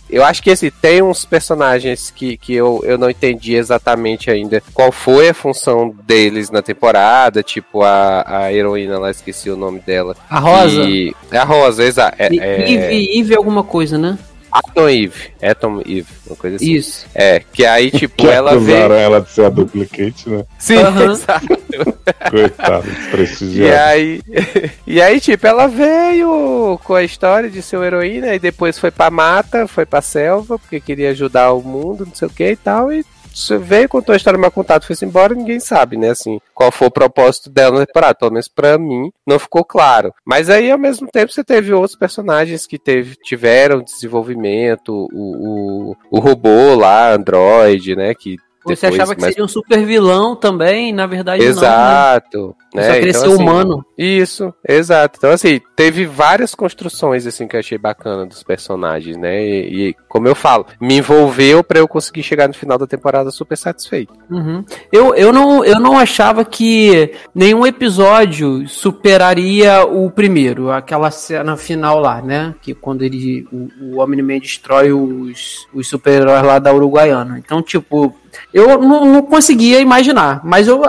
eu 0.09 0.23
acho 0.23 0.41
que 0.41 0.49
esse 0.49 0.71
tem 0.71 1.01
uns 1.01 1.25
personagens 1.25 2.11
que, 2.11 2.35
que 2.37 2.53
eu, 2.53 2.81
eu 2.83 2.97
não 2.97 3.09
entendi 3.09 3.55
exatamente 3.55 4.31
ainda 4.31 4.61
qual 4.73 4.91
foi 4.91 5.29
a 5.29 5.33
função 5.33 5.95
deles 6.03 6.49
na 6.49 6.61
temporada, 6.61 7.43
tipo 7.43 7.83
a, 7.83 8.23
a 8.25 8.53
heroína 8.53 8.97
lá, 8.97 9.11
esqueci 9.11 9.49
o 9.49 9.57
nome 9.57 9.79
dela. 9.79 10.15
A 10.29 10.39
Rosa. 10.39 10.83
E, 10.83 11.13
a 11.31 11.43
Rosa, 11.43 11.83
exato. 11.83 12.15
É, 12.17 12.27
é... 12.35 12.71
Eve, 12.71 13.19
Eve 13.19 13.35
alguma 13.35 13.63
coisa, 13.63 13.97
né? 13.97 14.17
Atom 14.51 14.89
Eve. 14.89 15.31
Atom 15.41 15.79
Eve, 15.81 16.07
uma 16.27 16.35
coisa 16.35 16.55
assim. 16.55 16.71
Isso. 16.73 17.05
É, 17.13 17.41
que 17.53 17.65
aí, 17.65 17.91
tipo, 17.91 18.15
que 18.15 18.27
ela 18.27 18.57
veio. 18.57 18.93
ela 18.93 19.21
de 19.21 19.29
ser 19.29 19.45
a 19.45 19.49
duplicate, 19.49 20.29
né? 20.29 20.45
Sim, 20.57 20.77
uhum. 20.77 21.11
exato. 21.11 21.47
Coitado, 22.29 22.89
desprestigiado. 22.89 23.69
E 23.69 23.73
aí, 23.73 24.21
e 24.87 25.01
aí, 25.01 25.19
tipo, 25.19 25.45
ela 25.45 25.67
veio 25.67 26.79
com 26.83 26.95
a 26.95 27.03
história 27.03 27.49
de 27.49 27.61
ser 27.61 27.77
uma 27.77 27.85
heroína 27.85 28.35
e 28.35 28.39
depois 28.39 28.77
foi 28.77 28.91
pra 28.91 29.09
mata, 29.09 29.67
foi 29.67 29.85
pra 29.85 30.01
selva, 30.01 30.57
porque 30.57 30.79
queria 30.79 31.11
ajudar 31.11 31.53
o 31.53 31.61
mundo, 31.61 32.05
não 32.05 32.15
sei 32.15 32.27
o 32.27 32.31
que 32.31 32.51
e 32.51 32.55
tal, 32.55 32.91
e 32.91 33.05
você 33.39 33.57
veio, 33.57 33.89
contou 33.89 34.13
a 34.13 34.17
história 34.17 34.39
meu 34.39 34.51
contato, 34.51 34.85
foi 34.85 34.95
embora, 35.07 35.33
ninguém 35.33 35.59
sabe, 35.59 35.97
né, 35.97 36.09
assim, 36.09 36.39
qual 36.53 36.71
foi 36.71 36.87
o 36.87 36.91
propósito 36.91 37.49
dela 37.49 37.79
na 37.79 37.85
temporada. 37.85 38.15
Pelo 38.15 38.31
menos 38.31 38.47
pra 38.47 38.77
mim, 38.77 39.11
não 39.25 39.39
ficou 39.39 39.63
claro. 39.63 40.13
Mas 40.25 40.49
aí, 40.49 40.71
ao 40.71 40.77
mesmo 40.77 41.07
tempo, 41.07 41.31
você 41.31 41.43
teve 41.43 41.73
outros 41.73 41.97
personagens 41.97 42.65
que 42.65 42.77
teve, 42.77 43.15
tiveram 43.15 43.81
desenvolvimento, 43.81 45.07
o, 45.11 45.91
o, 45.91 45.97
o 46.11 46.19
robô 46.19 46.75
lá, 46.75 47.13
Android, 47.13 47.95
né, 47.95 48.13
que 48.13 48.37
você 48.75 48.87
achava 48.87 49.15
que 49.15 49.21
mas... 49.21 49.31
seria 49.31 49.45
um 49.45 49.47
super 49.47 49.85
vilão 49.85 50.35
também, 50.35 50.91
na 50.91 51.05
verdade 51.05 51.43
exato, 51.43 52.55
não. 52.73 52.81
Né? 52.81 52.83
Só 52.83 52.93
queria 52.93 53.09
então, 53.09 53.33
assim, 53.33 53.41
humano. 53.41 53.85
Isso, 53.97 54.53
exato. 54.67 55.17
Então, 55.17 55.31
assim, 55.31 55.59
teve 55.75 56.05
várias 56.05 56.53
construções 56.53 57.25
assim 57.25 57.47
que 57.47 57.55
eu 57.55 57.59
achei 57.59 57.77
bacana 57.77 58.25
dos 58.25 58.43
personagens, 58.43 59.17
né? 59.17 59.43
E, 59.43 59.89
e 59.89 59.95
como 60.07 60.27
eu 60.27 60.35
falo, 60.35 60.65
me 60.79 60.97
envolveu 60.97 61.63
para 61.63 61.79
eu 61.79 61.87
conseguir 61.87 62.23
chegar 62.23 62.47
no 62.47 62.53
final 62.53 62.77
da 62.77 62.85
temporada 62.85 63.31
super 63.31 63.57
satisfeito. 63.57 64.13
Uhum. 64.29 64.63
Eu, 64.91 65.15
eu, 65.15 65.33
não, 65.33 65.65
eu 65.65 65.79
não 65.79 65.97
achava 65.97 66.45
que 66.45 67.11
nenhum 67.33 67.65
episódio 67.65 68.67
superaria 68.67 69.83
o 69.85 70.09
primeiro, 70.11 70.71
aquela 70.71 71.09
cena 71.09 71.57
final 71.57 71.99
lá, 71.99 72.21
né? 72.21 72.53
Que 72.61 72.73
quando 72.73 73.03
ele, 73.03 73.47
o, 73.51 73.69
o 73.81 73.97
Homem-Man 73.99 74.39
destrói 74.39 74.91
os, 74.91 75.67
os 75.73 75.87
super-heróis 75.87 76.43
lá 76.43 76.59
da 76.59 76.73
Uruguaiana. 76.73 77.39
Então, 77.39 77.61
tipo, 77.61 78.13
eu 78.53 78.79
não, 78.79 79.05
não, 79.05 79.21
conseguia 79.21 79.79
imaginar, 79.79 80.41
mas 80.43 80.67
eu 80.67 80.81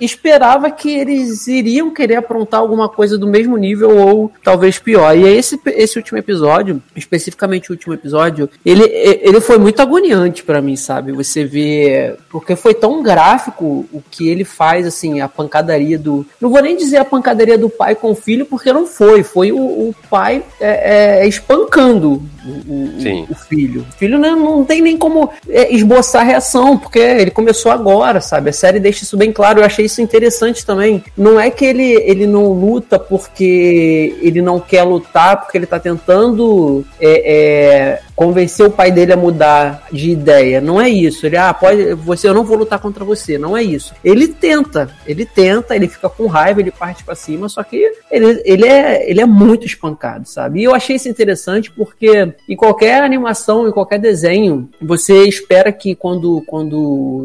esperava 0.00 0.70
que 0.70 0.90
eles 0.90 1.46
iriam 1.46 1.92
querer 1.92 2.16
aprontar 2.16 2.60
alguma 2.60 2.88
coisa 2.88 3.18
do 3.18 3.26
mesmo 3.26 3.56
nível 3.56 3.96
ou 3.96 4.32
talvez 4.42 4.78
pior. 4.78 5.16
E 5.16 5.24
esse, 5.24 5.60
esse 5.66 5.98
último 5.98 6.18
episódio, 6.18 6.82
especificamente 6.94 7.70
o 7.70 7.74
último 7.74 7.94
episódio, 7.94 8.48
ele, 8.64 8.84
ele 8.84 9.40
foi 9.40 9.58
muito 9.58 9.80
agoniante 9.80 10.42
para 10.42 10.60
mim, 10.60 10.76
sabe? 10.76 11.12
Você 11.12 11.44
vê. 11.44 12.16
Porque 12.30 12.56
foi 12.56 12.74
tão 12.74 13.02
gráfico 13.02 13.86
o 13.92 14.02
que 14.10 14.28
ele 14.28 14.44
faz, 14.44 14.86
assim, 14.86 15.20
a 15.20 15.28
pancadaria 15.28 15.98
do. 15.98 16.26
Não 16.40 16.50
vou 16.50 16.62
nem 16.62 16.76
dizer 16.76 16.98
a 16.98 17.04
pancadaria 17.04 17.58
do 17.58 17.68
pai 17.68 17.94
com 17.94 18.10
o 18.10 18.14
filho, 18.14 18.46
porque 18.46 18.72
não 18.72 18.86
foi. 18.86 19.22
Foi 19.22 19.52
o, 19.52 19.58
o 19.58 19.94
pai 20.10 20.42
é, 20.60 21.22
é, 21.22 21.28
espancando 21.28 22.22
o, 22.44 23.28
o, 23.30 23.34
filho. 23.34 23.86
O 23.88 23.98
filho 23.98 24.18
não, 24.18 24.36
não 24.36 24.64
tem 24.64 24.80
nem 24.80 24.96
como 24.96 25.30
é, 25.48 25.72
esboçar 25.74 26.24
reação, 26.24 26.76
porque 26.88 26.98
ele 26.98 27.30
começou 27.30 27.70
agora, 27.70 28.18
sabe? 28.18 28.48
A 28.48 28.52
série 28.52 28.80
deixa 28.80 29.04
isso 29.04 29.16
bem 29.16 29.30
claro. 29.30 29.60
Eu 29.60 29.64
achei 29.64 29.84
isso 29.84 30.00
interessante 30.00 30.64
também. 30.64 31.04
Não 31.14 31.38
é 31.38 31.50
que 31.50 31.64
ele, 31.64 31.92
ele 32.02 32.26
não 32.26 32.50
luta 32.50 32.98
porque 32.98 34.16
ele 34.22 34.40
não 34.40 34.58
quer 34.58 34.84
lutar, 34.84 35.38
porque 35.38 35.58
ele 35.58 35.66
tá 35.66 35.78
tentando 35.78 36.84
é, 36.98 37.34
é, 37.34 38.00
convencer 38.16 38.66
o 38.66 38.70
pai 38.70 38.90
dele 38.90 39.12
a 39.12 39.16
mudar 39.16 39.86
de 39.92 40.10
ideia. 40.10 40.62
Não 40.62 40.80
é 40.80 40.88
isso. 40.88 41.26
Ele, 41.26 41.36
ah, 41.36 41.52
pode, 41.52 41.92
você, 41.92 42.26
eu 42.26 42.34
não 42.34 42.42
vou 42.42 42.56
lutar 42.56 42.78
contra 42.78 43.04
você. 43.04 43.36
Não 43.36 43.54
é 43.54 43.62
isso. 43.62 43.94
Ele 44.02 44.26
tenta, 44.26 44.90
ele 45.06 45.26
tenta, 45.26 45.76
ele 45.76 45.88
fica 45.88 46.08
com 46.08 46.26
raiva, 46.26 46.60
ele 46.60 46.70
parte 46.70 47.04
para 47.04 47.14
cima, 47.14 47.50
só 47.50 47.62
que 47.62 47.76
ele, 48.10 48.42
ele, 48.46 48.66
é, 48.66 49.10
ele 49.10 49.20
é 49.20 49.26
muito 49.26 49.66
espancado, 49.66 50.26
sabe? 50.26 50.60
E 50.60 50.64
eu 50.64 50.74
achei 50.74 50.96
isso 50.96 51.08
interessante 51.08 51.70
porque 51.70 52.32
em 52.48 52.56
qualquer 52.56 53.02
animação, 53.02 53.68
em 53.68 53.72
qualquer 53.72 53.98
desenho, 53.98 54.70
você 54.80 55.24
espera 55.24 55.70
que 55.70 55.94
quando, 55.94 56.42
quando 56.46 56.77